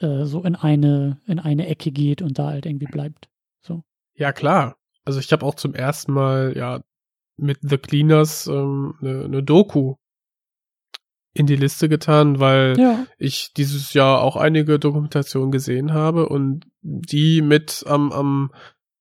äh, 0.00 0.24
so 0.24 0.42
in 0.44 0.54
eine, 0.54 1.20
in 1.26 1.38
eine 1.38 1.66
Ecke 1.66 1.90
geht 1.92 2.22
und 2.22 2.38
da 2.38 2.48
halt 2.48 2.66
irgendwie 2.66 2.86
bleibt. 2.86 3.28
Ja, 4.14 4.32
klar. 4.32 4.76
Also 5.04 5.20
ich 5.20 5.32
habe 5.32 5.44
auch 5.46 5.54
zum 5.54 5.74
ersten 5.74 6.12
Mal 6.12 6.52
ja 6.56 6.82
mit 7.38 7.58
The 7.62 7.78
Cleaners 7.78 8.46
ähm, 8.46 8.94
eine 9.00 9.26
ne 9.28 9.42
Doku 9.42 9.94
in 11.34 11.46
die 11.46 11.56
Liste 11.56 11.88
getan, 11.88 12.38
weil 12.38 12.78
Ja. 12.78 13.06
ich 13.16 13.54
dieses 13.54 13.94
Jahr 13.94 14.20
auch 14.20 14.36
einige 14.36 14.78
Dokumentationen 14.78 15.50
gesehen 15.50 15.94
habe 15.94 16.28
und 16.28 16.66
die 16.82 17.40
mit 17.40 17.84
am, 17.86 18.12
am 18.12 18.52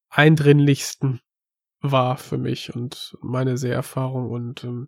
eindringlichsten 0.10 1.20
war 1.82 2.18
für 2.18 2.38
mich 2.38 2.74
und 2.74 3.18
meine 3.22 3.58
Seherfahrung 3.58 4.30
und 4.30 4.64
ähm, 4.64 4.88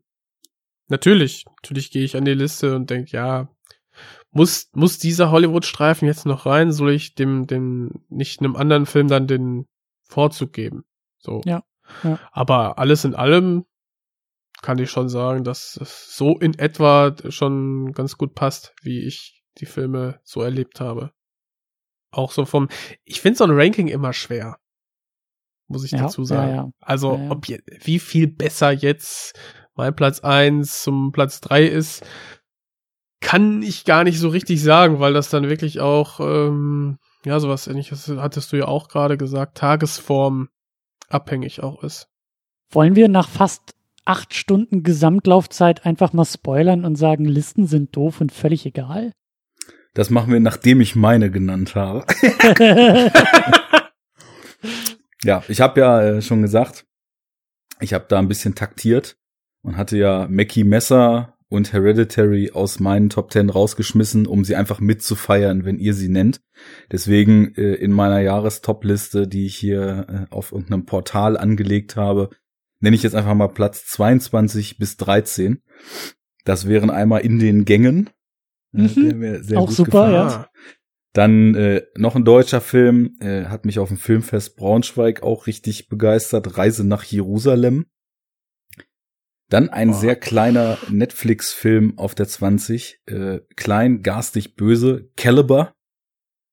natürlich, 0.88 1.46
natürlich 1.62 1.92
gehe 1.92 2.04
ich 2.04 2.16
an 2.16 2.26
die 2.26 2.34
Liste 2.34 2.76
und 2.76 2.90
denke, 2.90 3.12
ja, 3.12 3.50
muss, 4.32 4.70
muss 4.74 4.98
dieser 4.98 5.32
Hollywood-Streifen 5.32 6.08
jetzt 6.08 6.26
noch 6.26 6.46
rein? 6.46 6.72
Soll 6.72 6.92
ich 6.92 7.16
dem, 7.16 7.46
dem, 7.46 8.04
nicht 8.10 8.40
einem 8.40 8.56
anderen 8.56 8.86
Film 8.86 9.08
dann 9.08 9.28
den 9.28 9.68
Vorzug 10.04 10.54
geben? 10.54 10.84
So. 11.20 11.42
Ja, 11.46 11.64
ja. 12.04 12.20
Aber 12.32 12.80
alles 12.80 13.06
in 13.06 13.14
allem 13.16 13.66
kann 14.62 14.80
ich 14.80 14.90
schon 14.90 15.10
sagen, 15.10 15.44
dass 15.44 15.78
es 15.78 16.16
so 16.16 16.38
in 16.40 16.58
etwa 16.58 17.16
schon 17.30 17.92
ganz 17.92 18.18
gut 18.18 18.34
passt, 18.34 18.74
wie 18.82 19.06
ich 19.06 19.44
die 19.60 19.66
Filme 19.66 20.20
so 20.24 20.42
erlebt 20.42 20.80
habe. 20.80 21.12
Auch 22.12 22.32
so 22.32 22.46
vom, 22.46 22.70
ich 23.04 23.22
finde 23.22 23.38
so 23.38 23.44
ein 23.44 23.52
Ranking 23.52 23.88
immer 23.88 24.14
schwer. 24.14 24.58
Muss 25.68 25.84
ich 25.84 25.92
Ja, 25.92 26.04
dazu 26.04 26.24
sagen. 26.24 26.56
ja. 26.56 26.72
Also, 26.80 27.20
ob 27.30 27.48
je, 27.48 27.62
wie 27.84 28.00
viel 28.00 28.28
besser 28.28 28.72
jetzt 28.72 29.38
mein 29.76 29.96
Platz 29.96 30.20
eins 30.22 30.84
zum 30.84 31.12
Platz 31.12 31.42
drei 31.42 31.66
ist, 31.66 32.06
kann 33.22 33.62
ich 33.62 33.86
gar 33.86 34.04
nicht 34.04 34.20
so 34.20 34.30
richtig 34.30 34.62
sagen, 34.62 35.00
weil 35.00 35.14
das 35.14 35.30
dann 35.30 35.50
wirklich 35.50 35.80
auch, 35.80 36.20
ähm, 36.20 36.98
ja, 37.26 37.40
sowas 37.40 37.68
ähnliches 37.68 38.08
hattest 38.18 38.52
du 38.52 38.58
ja 38.58 38.66
auch 38.66 38.90
gerade 38.90 39.18
gesagt, 39.18 39.58
Tagesform 39.58 40.50
abhängig 41.10 41.64
auch 41.64 41.84
ist. 41.84 42.10
Wollen 42.72 42.96
wir 42.96 43.08
nach 43.08 43.30
fast 43.30 43.76
acht 44.06 44.34
Stunden 44.34 44.84
Gesamtlaufzeit 44.84 45.86
einfach 45.86 46.12
mal 46.12 46.26
spoilern 46.26 46.84
und 46.84 46.96
sagen, 46.96 47.26
Listen 47.26 47.68
sind 47.68 47.96
doof 47.96 48.20
und 48.20 48.32
völlig 48.32 48.66
egal? 48.66 49.14
Das 49.94 50.10
machen 50.10 50.34
wir, 50.34 50.40
nachdem 50.40 50.82
ich 50.82 50.96
meine 50.96 51.32
genannt 51.32 51.76
habe. 51.76 52.06
Ja, 55.24 55.44
ich 55.48 55.62
habe 55.62 55.80
ja 55.80 56.02
äh, 56.02 56.22
schon 56.22 56.42
gesagt, 56.42 56.86
ich 57.80 57.94
habe 57.94 58.06
da 58.08 58.20
ein 58.20 58.28
bisschen 58.28 58.56
taktiert 58.56 59.18
und 59.64 59.78
hatte 59.78 59.98
ja 59.98 60.28
Mackie 60.30 60.64
Messer 60.64 61.38
und 61.50 61.72
Hereditary 61.72 62.52
aus 62.52 62.80
meinen 62.80 63.10
Top 63.10 63.30
Ten 63.30 63.50
rausgeschmissen, 63.50 64.26
um 64.26 64.44
sie 64.44 64.56
einfach 64.56 64.80
mitzufeiern, 64.80 65.66
wenn 65.66 65.78
ihr 65.78 65.94
sie 65.94 66.10
nennt. 66.10 66.42
Deswegen 66.92 67.54
äh, 67.56 67.74
in 67.76 67.92
meiner 67.92 68.20
Jahrestop-Liste, 68.22 69.28
die 69.28 69.46
ich 69.46 69.56
hier 69.56 70.28
äh, 70.30 70.34
auf 70.34 70.52
irgendeinem 70.52 70.86
Portal 70.86 71.38
angelegt 71.38 71.96
habe, 71.96 72.30
nenne 72.80 72.96
ich 72.96 73.04
jetzt 73.04 73.16
einfach 73.16 73.36
mal 73.36 73.48
Platz 73.48 73.86
22 73.86 74.78
bis 74.78 74.98
13. 74.98 75.62
Das 76.44 76.68
wären 76.68 76.90
einmal 76.90 77.22
in 77.22 77.40
den 77.40 77.66
Gängen. 77.66 78.10
Äh, 78.74 78.82
Mhm. 78.88 79.44
Auch 79.56 79.70
super, 79.70 79.86
gefallen 79.86 80.14
ja. 80.14 80.50
Dann 81.14 81.54
äh, 81.54 81.84
noch 81.96 82.16
ein 82.16 82.26
deutscher 82.26 82.60
Film, 82.60 83.16
äh, 83.20 83.46
hat 83.46 83.66
mich 83.66 83.78
auf 83.78 83.90
dem 83.90 83.98
Filmfest 83.98 84.56
Braunschweig 84.58 85.22
auch 85.22 85.46
richtig 85.46 85.88
begeistert, 85.88 86.58
Reise 86.58 86.84
nach 86.84 87.04
Jerusalem. 87.04 87.86
Dann 89.50 89.70
ein 89.70 89.90
Boah. 89.92 90.00
sehr 90.00 90.16
kleiner 90.16 90.78
Netflix-Film 90.90 91.98
auf 91.98 92.16
der 92.16 92.28
20, 92.28 93.02
äh, 93.06 93.40
klein, 93.56 94.02
garstig, 94.02 94.56
böse, 94.56 95.10
Caliber, 95.16 95.74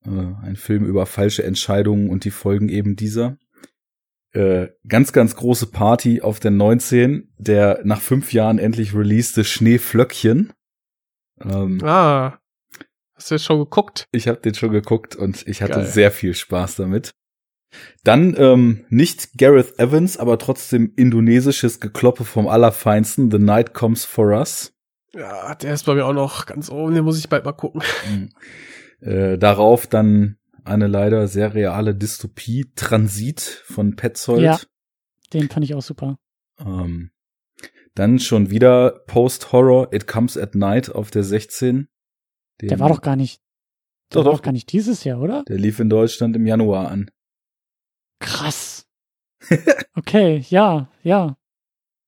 äh, 0.04 0.10
ein 0.10 0.56
Film 0.56 0.84
über 0.84 1.06
falsche 1.06 1.44
Entscheidungen 1.44 2.10
und 2.10 2.24
die 2.24 2.30
Folgen 2.30 2.68
eben 2.68 2.96
dieser. 2.96 3.38
Äh, 4.32 4.68
ganz, 4.86 5.12
ganz 5.12 5.34
große 5.34 5.66
Party 5.68 6.20
auf 6.20 6.38
der 6.40 6.52
19, 6.52 7.32
der 7.38 7.80
nach 7.84 8.00
fünf 8.00 8.32
Jahren 8.32 8.58
endlich 8.58 8.94
releaste 8.94 9.44
Schneeflöckchen. 9.44 10.52
Ähm, 11.42 11.80
Ah. 11.82 12.38
Hast 13.14 13.30
du 13.30 13.34
jetzt 13.34 13.44
schon 13.44 13.58
geguckt? 13.58 14.06
ich 14.12 14.28
habe 14.28 14.40
den 14.40 14.54
schon 14.54 14.70
geguckt 14.72 15.14
und 15.16 15.46
ich 15.46 15.62
hatte 15.62 15.74
Geil. 15.80 15.86
sehr 15.86 16.10
viel 16.10 16.34
Spaß 16.34 16.76
damit. 16.76 17.10
Dann 18.04 18.34
ähm, 18.36 18.84
nicht 18.88 19.38
Gareth 19.38 19.78
Evans, 19.78 20.16
aber 20.16 20.38
trotzdem 20.38 20.92
indonesisches 20.96 21.80
Gekloppe 21.80 22.24
vom 22.24 22.48
Allerfeinsten. 22.48 23.30
The 23.30 23.38
Night 23.38 23.74
Comes 23.74 24.04
for 24.04 24.28
Us. 24.36 24.72
Ja, 25.12 25.54
der 25.56 25.74
ist 25.74 25.86
bei 25.86 25.94
mir 25.94 26.06
auch 26.06 26.12
noch 26.12 26.46
ganz 26.46 26.70
oben, 26.70 26.94
den 26.94 27.04
muss 27.04 27.18
ich 27.18 27.28
bald 27.28 27.44
mal 27.44 27.52
gucken. 27.52 27.82
Äh, 29.00 29.38
darauf 29.38 29.86
dann 29.86 30.36
eine 30.64 30.86
leider 30.86 31.26
sehr 31.26 31.54
reale 31.54 31.94
Dystopie, 31.94 32.70
Transit 32.76 33.40
von 33.40 33.96
Petzold. 33.96 34.42
Ja. 34.42 34.60
Den 35.32 35.48
fand 35.48 35.64
ich 35.64 35.74
auch 35.74 35.82
super. 35.82 36.18
Ähm, 36.58 37.10
dann 37.94 38.18
schon 38.18 38.50
wieder 38.50 39.00
Post-Horror, 39.06 39.92
It 39.92 40.06
Comes 40.06 40.36
at 40.36 40.54
Night 40.54 40.94
auf 40.94 41.10
der 41.10 41.24
16. 41.24 41.88
Der 42.60 42.68
Den- 42.68 42.78
war 42.80 42.88
doch 42.88 43.00
gar 43.00 43.16
nicht, 43.16 43.40
der 44.12 44.20
Doch, 44.20 44.24
war 44.26 44.32
doch. 44.32 44.38
doch 44.38 44.44
gar 44.44 44.52
nicht 44.52 44.70
dieses 44.72 45.02
Jahr, 45.04 45.20
oder? 45.20 45.44
Der 45.48 45.58
lief 45.58 45.80
in 45.80 45.88
Deutschland 45.88 46.36
im 46.36 46.46
Januar 46.46 46.88
an. 46.90 47.10
Krass. 48.20 48.86
Okay, 49.96 50.44
ja, 50.48 50.88
ja. 51.02 51.36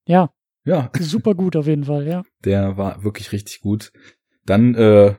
Ja, 0.06 0.32
Ja, 0.64 0.90
super 0.98 1.34
gut 1.34 1.56
auf 1.56 1.66
jeden 1.66 1.84
Fall, 1.84 2.06
ja. 2.06 2.22
Der 2.44 2.76
war 2.76 3.02
wirklich 3.04 3.32
richtig 3.32 3.60
gut. 3.60 3.92
Dann 4.46 4.74
äh, 4.74 5.14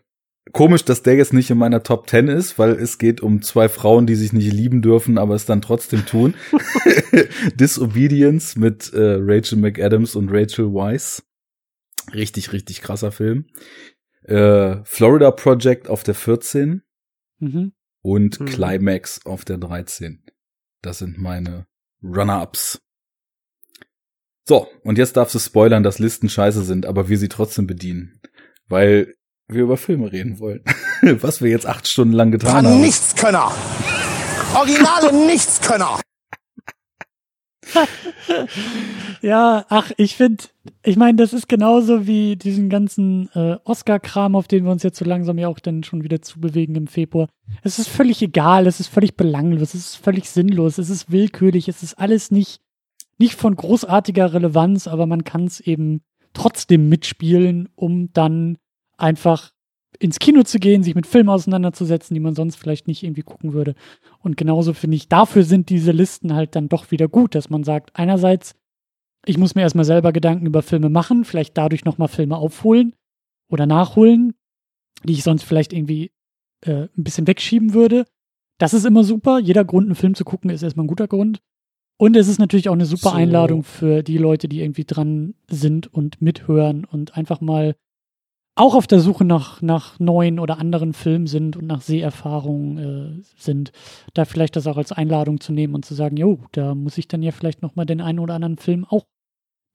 komisch, 0.53 0.83
dass 0.85 1.03
der 1.03 1.15
jetzt 1.15 1.33
nicht 1.33 1.49
in 1.51 1.57
meiner 1.57 1.83
Top 1.83 2.09
10 2.09 2.27
ist, 2.29 2.57
weil 2.57 2.71
es 2.71 2.97
geht 2.97 3.21
um 3.21 3.41
zwei 3.41 3.69
Frauen, 3.69 4.07
die 4.07 4.15
sich 4.15 4.33
nicht 4.33 4.51
lieben 4.51 4.81
dürfen, 4.81 5.17
aber 5.17 5.35
es 5.35 5.45
dann 5.45 5.61
trotzdem 5.61 6.05
tun. 6.05 6.33
Disobedience 7.55 8.55
mit 8.55 8.91
äh, 8.93 9.17
Rachel 9.19 9.57
McAdams 9.59 10.15
und 10.15 10.29
Rachel 10.31 10.73
Weisz. 10.73 11.23
Richtig, 12.13 12.51
richtig 12.53 12.81
krasser 12.81 13.11
Film. 13.11 13.47
Äh, 14.23 14.77
Florida 14.83 15.31
Project 15.31 15.89
auf 15.89 16.03
der 16.03 16.15
14 16.15 16.81
Mhm. 17.39 17.73
und 18.01 18.39
Mhm. 18.39 18.45
Climax 18.45 19.25
auf 19.25 19.45
der 19.45 19.57
13. 19.57 20.23
Das 20.83 20.97
sind 20.99 21.17
meine 21.17 21.65
Runner-Ups. 22.03 22.81
So, 24.45 24.67
und 24.83 24.97
jetzt 24.97 25.15
darfst 25.15 25.33
du 25.33 25.39
spoilern, 25.39 25.81
dass 25.81 25.97
Listen 25.97 26.27
scheiße 26.27 26.63
sind, 26.63 26.85
aber 26.85 27.07
wir 27.07 27.17
sie 27.17 27.29
trotzdem 27.29 27.65
bedienen. 27.65 28.19
Weil 28.67 29.15
wir 29.47 29.63
über 29.63 29.77
Filme 29.77 30.11
reden 30.11 30.39
wollen. 30.39 30.63
Was 31.01 31.41
wir 31.41 31.49
jetzt 31.49 31.65
acht 31.65 31.87
Stunden 31.87 32.13
lang 32.13 32.31
getan 32.31 32.65
Ein 32.65 32.65
haben. 32.65 32.81
Nichtskönner. 32.81 33.51
Originale 34.55 35.13
Nichtskönner. 35.25 36.01
Ja, 39.23 39.65
ach, 39.69 39.91
ich 39.95 40.17
finde, 40.17 40.43
ich 40.83 40.97
meine, 40.97 41.15
das 41.15 41.31
ist 41.31 41.47
genauso 41.47 42.05
wie 42.05 42.35
diesen 42.35 42.69
ganzen 42.69 43.29
äh, 43.33 43.55
Oscar-Kram, 43.63 44.35
auf 44.35 44.49
den 44.49 44.65
wir 44.65 44.71
uns 44.71 44.83
jetzt 44.83 44.99
so 44.99 45.05
langsam 45.05 45.37
ja 45.37 45.47
auch 45.47 45.59
dann 45.59 45.83
schon 45.83 46.03
wieder 46.03 46.21
zubewegen 46.21 46.75
im 46.75 46.87
Februar. 46.87 47.29
Es 47.61 47.79
ist 47.79 47.87
völlig 47.87 48.21
egal, 48.21 48.67
es 48.67 48.81
ist 48.81 48.89
völlig 48.89 49.15
belanglos, 49.15 49.73
es 49.73 49.93
ist 49.93 49.95
völlig 49.95 50.29
sinnlos, 50.29 50.77
es 50.77 50.89
ist 50.89 51.09
willkürlich, 51.09 51.69
es 51.69 51.83
ist 51.83 51.93
alles 51.93 52.31
nicht, 52.31 52.59
nicht 53.17 53.35
von 53.35 53.55
großartiger 53.55 54.33
Relevanz, 54.33 54.89
aber 54.89 55.05
man 55.05 55.23
kann 55.23 55.45
es 55.45 55.61
eben 55.61 56.01
trotzdem 56.33 56.89
mitspielen, 56.89 57.69
um 57.75 58.11
dann 58.11 58.57
einfach 58.97 59.52
ins 60.03 60.19
Kino 60.19 60.43
zu 60.43 60.59
gehen, 60.59 60.83
sich 60.83 60.95
mit 60.95 61.07
Filmen 61.07 61.29
auseinanderzusetzen, 61.29 62.13
die 62.13 62.19
man 62.19 62.35
sonst 62.35 62.57
vielleicht 62.57 62.87
nicht 62.87 63.03
irgendwie 63.03 63.21
gucken 63.21 63.53
würde. 63.53 63.73
Und 64.19 64.35
genauso 64.35 64.73
finde 64.73 64.97
ich, 64.97 65.07
dafür 65.07 65.43
sind 65.43 65.69
diese 65.69 65.93
Listen 65.93 66.35
halt 66.35 66.57
dann 66.57 66.67
doch 66.67 66.91
wieder 66.91 67.07
gut, 67.07 67.35
dass 67.35 67.49
man 67.49 67.63
sagt, 67.63 67.91
einerseits, 67.93 68.55
ich 69.25 69.37
muss 69.37 69.55
mir 69.55 69.61
erstmal 69.61 69.85
selber 69.85 70.11
Gedanken 70.11 70.45
über 70.45 70.61
Filme 70.61 70.89
machen, 70.89 71.23
vielleicht 71.23 71.57
dadurch 71.57 71.85
nochmal 71.85 72.09
Filme 72.09 72.35
aufholen 72.35 72.93
oder 73.49 73.65
nachholen, 73.65 74.33
die 75.05 75.13
ich 75.13 75.23
sonst 75.23 75.43
vielleicht 75.43 75.71
irgendwie 75.71 76.11
äh, 76.65 76.89
ein 76.97 77.03
bisschen 77.03 77.25
wegschieben 77.25 77.73
würde. 77.73 78.05
Das 78.57 78.73
ist 78.73 78.85
immer 78.85 79.05
super. 79.05 79.39
Jeder 79.39 79.63
Grund, 79.63 79.85
einen 79.87 79.95
Film 79.95 80.15
zu 80.15 80.25
gucken, 80.25 80.49
ist 80.49 80.63
erstmal 80.63 80.83
ein 80.83 80.89
guter 80.89 81.07
Grund. 81.07 81.41
Und 81.97 82.17
es 82.17 82.27
ist 82.27 82.39
natürlich 82.39 82.67
auch 82.67 82.73
eine 82.73 82.85
super 82.85 83.11
So. 83.11 83.15
Einladung 83.15 83.63
für 83.63 84.03
die 84.03 84.17
Leute, 84.17 84.49
die 84.49 84.59
irgendwie 84.59 84.83
dran 84.83 85.35
sind 85.49 85.87
und 85.93 86.21
mithören 86.21 86.83
und 86.83 87.15
einfach 87.15 87.39
mal 87.39 87.75
auch 88.55 88.75
auf 88.75 88.85
der 88.87 88.99
Suche 88.99 89.25
nach, 89.25 89.61
nach 89.61 89.99
neuen 89.99 90.39
oder 90.39 90.59
anderen 90.59 90.93
Filmen 90.93 91.25
sind 91.27 91.57
und 91.57 91.65
nach 91.65 91.81
Seherfahrungen 91.81 92.77
äh, 93.19 93.23
sind, 93.35 93.71
da 94.13 94.25
vielleicht 94.25 94.55
das 94.55 94.67
auch 94.67 94.77
als 94.77 94.91
Einladung 94.91 95.39
zu 95.39 95.53
nehmen 95.53 95.73
und 95.75 95.85
zu 95.85 95.93
sagen, 95.95 96.17
jo, 96.17 96.39
da 96.51 96.75
muss 96.75 96.97
ich 96.97 97.07
dann 97.07 97.23
ja 97.23 97.31
vielleicht 97.31 97.61
noch 97.61 97.75
mal 97.75 97.85
den 97.85 98.01
einen 98.01 98.19
oder 98.19 98.35
anderen 98.35 98.57
Film 98.57 98.85
auch, 98.85 99.05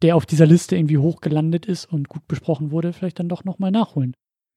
der 0.02 0.15
auf 0.15 0.26
dieser 0.26 0.47
Liste 0.47 0.76
irgendwie 0.76 0.98
hochgelandet 0.98 1.66
ist 1.66 1.86
und 1.86 2.08
gut 2.08 2.26
besprochen 2.28 2.70
wurde, 2.70 2.92
vielleicht 2.92 3.18
dann 3.18 3.28
doch 3.28 3.44
noch 3.44 3.58
mal 3.58 3.70
nachholen. 3.73 4.15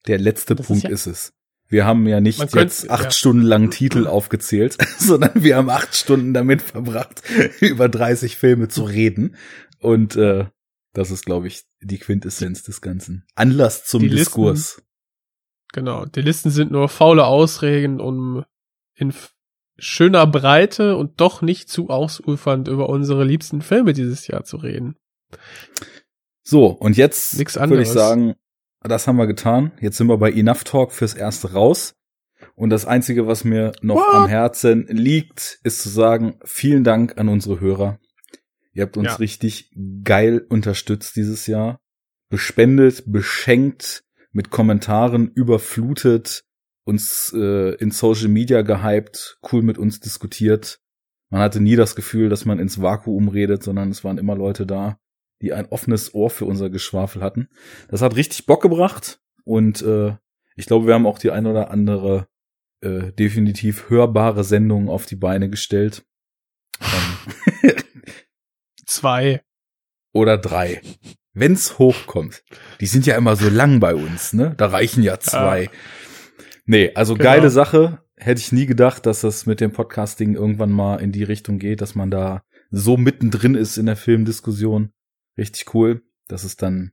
Der 0.08 0.20
letzte 0.20 0.56
Das 0.56 0.66
ist 0.66 0.68
Punkt 0.68 0.84
ja- 0.84 0.90
ist 0.92 1.08
es. 1.08 1.34
Wir 1.68 1.86
haben 1.86 2.06
ja 2.06 2.20
nicht 2.20 2.38
könnte- 2.40 2.60
jetzt 2.60 2.90
acht 2.92 3.04
ja. 3.06 3.12
Stunden 3.12 3.44
lang 3.44 3.72
Titel 3.72 4.06
aufgezählt, 4.06 4.78
sondern 5.00 5.32
wir 5.42 5.56
haben 5.56 5.70
acht 5.70 5.96
Stunden 5.96 6.34
damit 6.34 6.62
verbracht, 6.62 7.24
über 7.62 7.88
30 7.90 8.36
Filme 8.36 8.68
zu 8.68 8.84
reden. 8.84 9.36
Und 9.80 10.16
äh, 10.18 10.46
das 10.94 11.12
ist, 11.12 11.26
glaube 11.26 11.48
ich, 11.48 11.64
die 11.82 11.98
Quintessenz 12.00 12.64
des 12.64 12.82
Ganzen. 12.82 13.26
Anlass 13.36 13.86
zum 13.86 14.02
Die 14.02 14.08
Listen- 14.08 14.26
Diskurs. 14.26 14.84
Genau. 15.74 16.06
Die 16.06 16.22
Listen 16.22 16.50
sind 16.50 16.72
nur 16.72 16.90
faule 16.90 17.26
Ausreden, 17.26 18.02
um 18.02 18.44
in 18.96 19.14
schöner 19.78 20.28
Breite 20.28 20.98
und 20.98 21.20
doch 21.22 21.42
nicht 21.42 21.70
zu 21.70 21.90
ausufernd 21.90 22.68
über 22.68 22.90
unsere 22.90 23.24
liebsten 23.24 23.62
Filme 23.62 23.94
dieses 23.94 24.28
Jahr 24.28 24.44
zu 24.44 24.58
reden. 24.58 24.96
So, 26.44 26.68
und 26.68 26.98
jetzt 26.98 27.38
würde 27.38 27.82
ich 27.82 27.90
sagen, 27.90 28.36
das 28.82 29.08
haben 29.08 29.16
wir 29.18 29.28
getan. 29.28 29.72
Jetzt 29.80 29.98
sind 29.98 30.08
wir 30.08 30.18
bei 30.18 30.32
Enough 30.32 30.64
Talk 30.66 30.92
fürs 30.92 31.14
Erste 31.14 31.54
raus. 31.54 31.96
Und 32.56 32.70
das 32.72 32.86
Einzige, 32.86 33.28
was 33.28 33.44
mir 33.44 33.72
noch 33.82 33.96
What? 33.96 34.14
am 34.16 34.28
Herzen 34.28 34.88
liegt, 34.88 35.60
ist 35.64 35.82
zu 35.82 35.90
sagen, 35.90 36.40
vielen 36.44 36.84
Dank 36.84 37.18
an 37.18 37.30
unsere 37.30 37.60
Hörer. 37.60 38.00
Ihr 38.74 38.84
habt 38.84 38.98
uns 38.98 39.08
Ja. 39.08 39.16
richtig 39.16 39.72
geil 40.04 40.46
unterstützt 40.50 41.16
dieses 41.16 41.48
Jahr. 41.48 41.80
Bespendet, 42.30 43.04
beschenkt, 43.06 44.04
mit 44.32 44.50
Kommentaren 44.50 45.30
überflutet, 45.30 46.44
uns 46.86 47.34
äh, 47.36 47.76
in 47.76 47.92
Social 47.92 48.30
Media 48.30 48.62
gehypt, 48.62 49.38
cool 49.52 49.62
mit 49.62 49.78
uns 49.78 50.00
diskutiert. 50.00 50.80
Man 51.30 51.42
hatte 51.42 51.60
nie 51.62 51.76
das 51.76 51.96
Gefühl, 51.96 52.30
dass 52.30 52.46
man 52.46 52.60
ins 52.60 52.82
Vakuum 52.82 53.28
redet, 53.28 53.64
sondern 53.64 53.90
es 53.90 54.04
waren 54.04 54.18
immer 54.18 54.36
Leute 54.36 54.66
da, 54.66 54.98
die 55.42 55.54
ein 55.54 55.66
offenes 55.68 56.14
Ohr 56.14 56.30
für 56.30 56.46
unser 56.46 56.70
Geschwafel 56.70 57.22
hatten. 57.22 57.50
Das 57.90 58.02
hat 58.02 58.16
richtig 58.16 58.46
Bock 58.46 58.62
gebracht 58.62 59.20
und 59.44 59.82
äh, 59.82 60.16
ich 60.56 60.66
glaube, 60.66 60.88
wir 60.88 60.94
haben 60.94 61.06
auch 61.08 61.20
die 61.20 61.32
ein 61.32 61.46
oder 61.46 61.72
andere 61.72 62.28
äh, 62.82 63.12
definitiv 63.14 63.90
hörbare 63.90 64.44
Sendung 64.44 64.90
auf 64.90 65.06
die 65.06 65.16
Beine 65.18 65.50
gestellt. 65.50 66.04
Ähm, 67.64 67.74
Zwei. 68.92 69.42
oder 70.14 70.38
drei. 70.38 70.82
Wenn's 71.34 71.80
hochkommt. 71.80 72.44
Die 72.82 72.88
sind 72.88 73.06
ja 73.06 73.16
immer 73.16 73.38
so 73.38 73.48
lang 73.48 73.80
bei 73.80 73.96
uns, 73.96 74.34
ne? 74.34 74.54
Da 74.58 74.66
reichen 74.68 75.02
ja 75.02 75.18
zwei. 75.20 75.70
Nee, 76.66 76.92
also 76.96 77.14
Genau. 77.14 77.24
geile 77.24 77.50
Sache. 77.50 78.04
Hätte 78.18 78.42
ich 78.42 78.52
nie 78.52 78.66
gedacht, 78.66 79.06
dass 79.06 79.22
das 79.22 79.46
mit 79.46 79.62
dem 79.62 79.72
Podcasting 79.72 80.36
irgendwann 80.36 80.72
mal 80.72 80.98
in 80.98 81.12
die 81.14 81.24
Richtung 81.24 81.58
geht, 81.58 81.80
dass 81.82 81.96
man 81.96 82.12
da 82.12 82.44
so 82.70 82.98
mittendrin 82.98 83.56
ist 83.56 83.78
in 83.78 83.86
der 83.86 83.96
Filmdiskussion. 83.96 84.92
Richtig 85.38 85.74
cool. 85.74 86.04
Das 86.28 86.44
ist 86.44 86.62
dann 86.62 86.92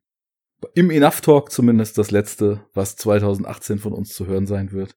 im 0.74 0.90
Enough 0.90 1.20
Talk 1.20 1.50
zumindest 1.50 1.98
das 1.98 2.10
letzte, 2.12 2.64
was 2.74 2.94
2018 2.96 3.78
von 3.80 3.92
uns 3.92 4.14
zu 4.14 4.26
hören 4.26 4.46
sein 4.46 4.70
wird. 4.72 4.96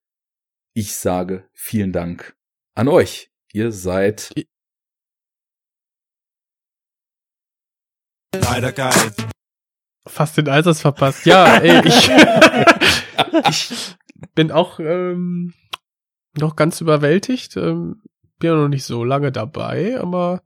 Ich 0.73 0.95
sage 0.95 1.49
vielen 1.53 1.91
Dank 1.91 2.35
an 2.75 2.87
euch. 2.87 3.31
Ihr 3.51 3.71
seid 3.71 4.31
Leider 8.33 8.71
geil. 8.71 9.13
Fast 10.07 10.37
den 10.37 10.49
Einsatz 10.49 10.81
verpasst. 10.81 11.25
Ja, 11.25 11.57
ey, 11.57 11.87
ich, 11.87 12.09
ich 13.49 13.95
bin 14.35 14.51
auch 14.51 14.79
ähm, 14.79 15.53
noch 16.37 16.55
ganz 16.55 16.81
überwältigt. 16.81 17.57
Ähm, 17.57 18.01
bin 18.39 18.49
ja 18.51 18.55
noch 18.55 18.69
nicht 18.69 18.85
so 18.85 19.03
lange 19.03 19.31
dabei, 19.31 19.99
aber 19.99 20.41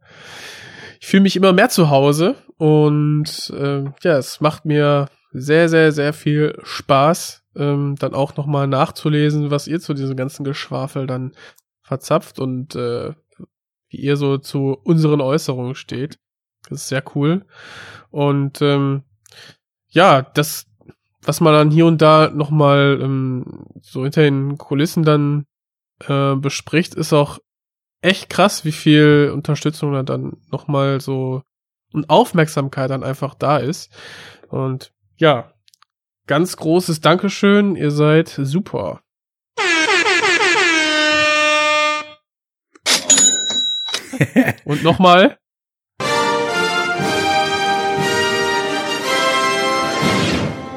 ich 0.99 1.07
fühle 1.07 1.23
mich 1.23 1.35
immer 1.35 1.53
mehr 1.53 1.69
zu 1.69 1.89
Hause 1.89 2.35
und 2.57 3.53
ähm, 3.55 3.93
ja, 4.01 4.17
es 4.17 4.41
macht 4.41 4.65
mir 4.65 5.07
sehr, 5.31 5.69
sehr, 5.69 5.91
sehr 5.91 6.13
viel 6.13 6.57
Spaß, 6.63 7.43
ähm, 7.55 7.95
dann 7.99 8.13
auch 8.13 8.35
nochmal 8.37 8.67
nachzulesen, 8.67 9.51
was 9.51 9.67
ihr 9.67 9.79
zu 9.79 9.93
diesem 9.93 10.15
ganzen 10.15 10.43
Geschwafel 10.43 11.07
dann 11.07 11.33
verzapft 11.83 12.39
und 12.39 12.75
äh, 12.75 13.13
wie 13.89 13.97
ihr 13.97 14.17
so 14.17 14.37
zu 14.37 14.77
unseren 14.83 15.21
Äußerungen 15.21 15.75
steht. 15.75 16.17
Das 16.69 16.81
ist 16.81 16.87
sehr 16.87 17.03
cool. 17.15 17.45
Und 18.11 18.61
ähm, 18.61 19.03
ja, 19.89 20.21
das, 20.21 20.65
was 21.21 21.41
man 21.41 21.53
dann 21.53 21.71
hier 21.71 21.85
und 21.85 22.01
da 22.01 22.29
nochmal 22.29 22.99
ähm, 23.01 23.65
so 23.81 24.03
hinter 24.03 24.21
den 24.21 24.57
Kulissen 24.57 25.03
dann 25.03 25.45
äh, 26.07 26.35
bespricht, 26.35 26.95
ist 26.95 27.13
auch 27.13 27.39
echt 28.01 28.29
krass, 28.29 28.65
wie 28.65 28.71
viel 28.71 29.31
Unterstützung 29.33 29.93
da 29.93 30.03
dann 30.03 30.37
nochmal 30.51 31.01
so 31.01 31.43
und 31.91 32.09
Aufmerksamkeit 32.09 32.89
dann 32.89 33.03
einfach 33.03 33.35
da 33.35 33.57
ist. 33.57 33.91
Und 34.49 34.93
ja, 35.17 35.53
ganz 36.27 36.57
großes 36.57 37.01
Dankeschön, 37.01 37.75
ihr 37.75 37.91
seid 37.91 38.27
super. 38.27 39.01
Und 44.65 44.83
nochmal. 44.83 45.37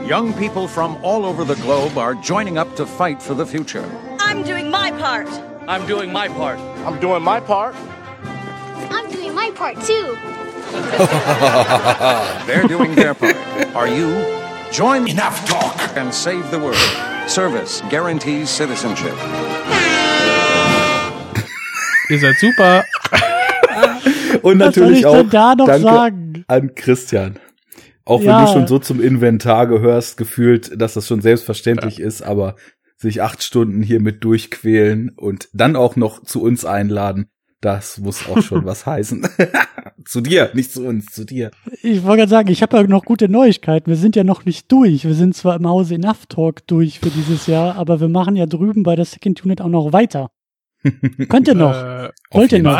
Young 0.08 0.32
people 0.34 0.66
from 0.66 0.96
all 1.02 1.24
over 1.26 1.44
the 1.44 1.54
globe 1.56 1.98
are 1.98 2.14
joining 2.14 2.56
up 2.56 2.74
to 2.76 2.86
fight 2.86 3.20
for 3.22 3.34
the 3.34 3.44
future. 3.44 3.84
I'm 4.18 4.42
doing 4.42 4.70
my 4.70 4.90
part. 4.92 5.28
I'm 5.68 5.86
doing 5.86 6.10
my 6.10 6.28
part. 6.28 6.58
I'm 6.86 6.98
doing 6.98 7.22
my 7.22 7.40
part. 7.40 7.74
I'm 8.90 9.10
doing 9.10 9.34
my 9.34 9.50
part 9.54 9.76
too. 9.82 10.16
They're 12.46 12.66
doing 12.66 12.94
their 12.94 13.12
part. 13.14 13.36
Are 13.76 13.88
you? 13.88 14.08
Join 14.72 15.06
Enough 15.08 15.44
talk. 15.46 15.96
and 15.96 16.12
save 16.14 16.50
the 16.50 16.58
world. 16.58 16.76
Service 17.28 17.82
guarantees 17.90 18.48
citizenship. 18.48 19.12
Ihr 22.10 22.18
seid 22.18 22.36
super. 22.40 22.84
und 24.42 24.58
Was 24.60 24.74
soll 24.74 24.94
ich 24.94 25.04
auch 25.04 25.16
denn 25.16 25.28
da 25.30 25.54
noch 25.54 25.66
danke 25.66 25.82
sagen? 25.82 26.44
an 26.48 26.74
Christian. 26.74 27.38
Auch 28.08 28.20
wenn 28.20 28.28
Ja. 28.28 28.46
du 28.46 28.52
schon 28.52 28.66
so 28.66 28.78
zum 28.78 29.00
Inventar 29.02 29.66
gehörst, 29.66 30.16
gefühlt, 30.16 30.80
dass 30.80 30.94
das 30.94 31.06
schon 31.06 31.20
selbstverständlich 31.20 32.00
ist, 32.00 32.22
aber 32.22 32.56
sich 32.96 33.20
acht 33.22 33.42
Stunden 33.42 33.82
hier 33.82 34.00
mit 34.00 34.24
durchquälen 34.24 35.10
und 35.14 35.48
dann 35.52 35.76
auch 35.76 35.94
noch 35.94 36.22
zu 36.22 36.42
uns 36.42 36.64
einladen, 36.64 37.26
das 37.60 37.98
muss 37.98 38.26
auch 38.28 38.40
schon 38.40 38.64
was 38.64 38.86
heißen. 38.86 39.26
zu 40.06 40.22
dir, 40.22 40.50
nicht 40.54 40.72
zu 40.72 40.86
uns, 40.86 41.06
zu 41.06 41.24
dir. 41.24 41.50
Ich 41.82 42.02
wollte 42.04 42.20
gerade 42.20 42.30
sagen, 42.30 42.48
ich 42.50 42.62
habe 42.62 42.78
ja 42.78 42.82
noch 42.84 43.04
gute 43.04 43.28
Neuigkeiten. 43.28 43.88
Wir 43.90 43.96
sind 43.96 44.16
ja 44.16 44.24
noch 44.24 44.46
nicht 44.46 44.72
durch. 44.72 45.04
Wir 45.04 45.14
sind 45.14 45.36
zwar 45.36 45.56
im 45.56 45.68
Hause 45.68 45.96
Enough 45.96 46.26
Talk 46.30 46.66
durch 46.66 47.00
für 47.00 47.10
dieses 47.10 47.46
Jahr, 47.46 47.74
aber 47.76 48.00
wir 48.00 48.08
machen 48.08 48.36
ja 48.36 48.46
drüben 48.46 48.84
bei 48.84 48.96
der 48.96 49.04
Second 49.04 49.44
Unit 49.44 49.60
auch 49.60 49.68
noch 49.68 49.92
weiter. 49.92 50.30
Könnt 51.28 51.46
ihr 51.46 51.54
noch? 51.54 51.74
Äh, 51.74 52.08
Wollt 52.30 52.52
ihr 52.52 52.62
noch? 52.62 52.78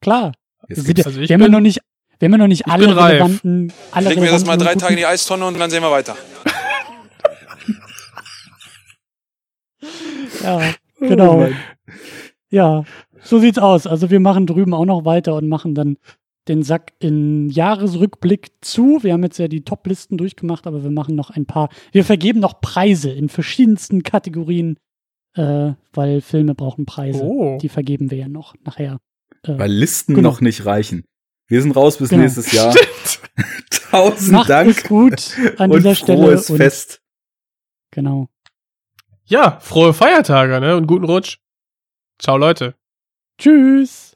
Klar. 0.00 0.32
Wir, 0.68 0.76
ja, 0.94 1.04
also 1.04 1.20
ich 1.20 1.28
wir 1.28 1.34
haben 1.34 1.42
ja 1.42 1.48
noch 1.48 1.60
nicht, 1.60 1.80
wir 2.18 2.26
haben 2.26 2.32
ja 2.32 2.38
noch 2.38 2.46
nicht 2.48 2.62
ich 2.66 2.72
alle 2.72 2.86
bin 2.86 2.96
reif. 2.96 3.10
relevanten, 3.12 3.72
alle 3.92 4.08
Legen 4.08 4.22
wir 4.22 4.30
das 4.30 4.44
mal 4.46 4.52
relevanten 4.52 4.78
drei 4.78 4.80
Tage 4.80 4.92
in 4.94 4.98
die 4.98 5.06
Eistonne 5.06 5.44
und 5.46 5.58
dann 5.58 5.70
sehen 5.70 5.82
wir 5.82 5.90
weiter. 5.90 6.16
Ja, 10.42 10.74
Oh 11.00 11.08
genau. 11.08 11.48
Ja, 12.50 12.84
so 13.20 13.38
sieht's 13.38 13.58
aus. 13.58 13.86
Also 13.86 14.10
wir 14.10 14.20
machen 14.20 14.46
drüben 14.46 14.72
auch 14.74 14.84
noch 14.86 15.04
weiter 15.04 15.34
und 15.34 15.48
machen 15.48 15.74
dann 15.74 15.96
den 16.48 16.62
Sack 16.62 16.92
in 17.00 17.50
Jahresrückblick 17.50 18.52
zu. 18.60 19.02
Wir 19.02 19.12
haben 19.12 19.24
jetzt 19.24 19.38
ja 19.38 19.48
die 19.48 19.62
Top-Listen 19.62 20.16
durchgemacht, 20.16 20.66
aber 20.66 20.82
wir 20.82 20.90
machen 20.90 21.16
noch 21.16 21.30
ein 21.30 21.44
paar. 21.44 21.68
Wir 21.92 22.04
vergeben 22.04 22.40
noch 22.40 22.60
Preise 22.60 23.10
in 23.10 23.28
verschiedensten 23.28 24.04
Kategorien, 24.04 24.78
äh, 25.34 25.72
weil 25.92 26.20
Filme 26.20 26.54
brauchen 26.54 26.86
Preise. 26.86 27.22
Oh. 27.24 27.58
Die 27.60 27.68
vergeben 27.68 28.10
wir 28.10 28.18
ja 28.18 28.28
noch 28.28 28.54
nachher. 28.64 28.98
Äh, 29.42 29.58
Weil 29.58 29.72
Listen 29.72 30.14
Genau. 30.14 30.30
noch 30.30 30.40
nicht 30.40 30.64
reichen. 30.64 31.04
Wir 31.48 31.62
sind 31.62 31.72
raus 31.76 31.98
bis 31.98 32.08
Genau. 32.10 32.22
nächstes 32.22 32.50
Jahr. 32.52 32.74
Tausend 33.90 34.32
macht 34.32 34.50
Dank 34.50 34.70
es 34.70 34.82
gut 34.84 35.32
an 35.58 35.70
und 35.70 35.78
dieser 35.78 35.94
Stelle. 35.94 36.18
frohes 36.26 36.50
und, 36.50 36.56
Fest. 36.56 37.00
Genau. 37.92 38.28
Ja, 39.24 39.58
frohe 39.60 39.94
Feiertage, 39.94 40.60
ne? 40.60 40.76
Und 40.76 40.86
guten 40.86 41.04
Rutsch. 41.04 41.38
Ciao, 42.18 42.36
Leute. 42.36 42.74
Tschüss. 43.38 44.12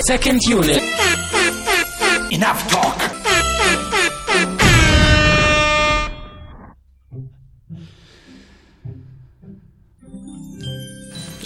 Second 0.00 0.46
unit. 0.46 0.82
Enough 2.30 2.66
talk. 2.68 3.17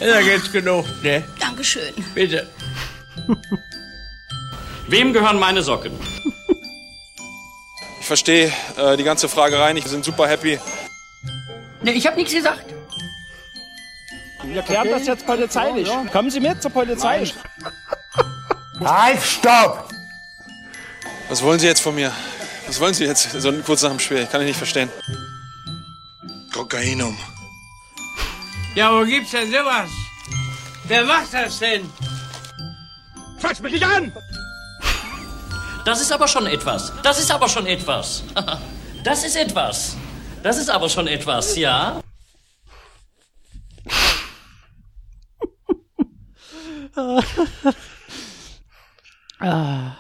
Da 0.05 0.21
geht's 0.21 0.51
genug, 0.51 0.85
ne? 1.03 1.23
Dankeschön. 1.39 1.95
Bitte. 2.15 2.49
Wem 4.89 5.13
gehören 5.13 5.39
meine 5.39 5.63
Socken? 5.63 5.93
Ich 8.01 8.07
verstehe 8.07 8.53
äh, 8.77 8.97
die 8.97 9.05
ganze 9.05 9.29
Fragerei 9.29 9.73
nicht. 9.73 9.85
Wir 9.85 9.91
sind 9.91 10.05
super 10.05 10.27
happy. 10.27 10.59
Ne, 11.83 11.93
ich 11.93 12.07
habe 12.07 12.17
nichts 12.17 12.35
gesagt. 12.35 12.65
Wir 14.45 14.63
klären 14.63 14.89
das 14.91 15.07
jetzt 15.07 15.25
polizeilich. 15.25 15.89
Kommen 16.11 16.31
Sie 16.31 16.41
mit 16.41 16.61
zur 16.61 16.73
Polizei. 16.73 17.31
Halt, 18.81 19.23
stopp! 19.23 19.89
Was 21.29 21.43
wollen 21.43 21.61
Sie 21.61 21.67
jetzt 21.67 21.81
von 21.81 21.95
mir? 21.95 22.13
Was 22.67 22.81
wollen 22.81 22.95
Sie 22.95 23.05
jetzt 23.05 23.31
so 23.41 23.53
kurz 23.65 23.83
nach 23.83 23.91
dem 23.91 24.01
Spiel? 24.01 24.27
Kann 24.27 24.41
ich 24.41 24.49
nicht 24.49 24.57
verstehen. 24.57 24.91
Kokainum. 26.53 27.17
Ja, 28.75 28.91
wo 28.91 29.05
gibt's 29.05 29.33
denn 29.33 29.51
sowas? 29.51 29.91
Wer 30.85 31.05
macht 31.05 31.35
das 31.35 31.59
denn? 31.59 31.91
Fass 33.39 33.61
mich 33.61 33.73
nicht 33.73 33.85
an! 33.85 34.13
Das 35.85 36.01
ist 36.01 36.11
aber 36.11 36.27
schon 36.27 36.47
etwas. 36.47 36.93
Das 37.03 37.19
ist 37.19 37.31
aber 37.31 37.49
schon 37.49 37.67
etwas. 37.67 38.25
Das 39.05 39.25
ist 39.25 39.35
etwas. 39.35 39.97
Das 40.45 40.59
ist 40.59 40.71
aber 40.71 40.89
schon 40.89 41.09
etwas, 41.09 41.57
ja? 41.57 42.01
Ah. 49.41 49.97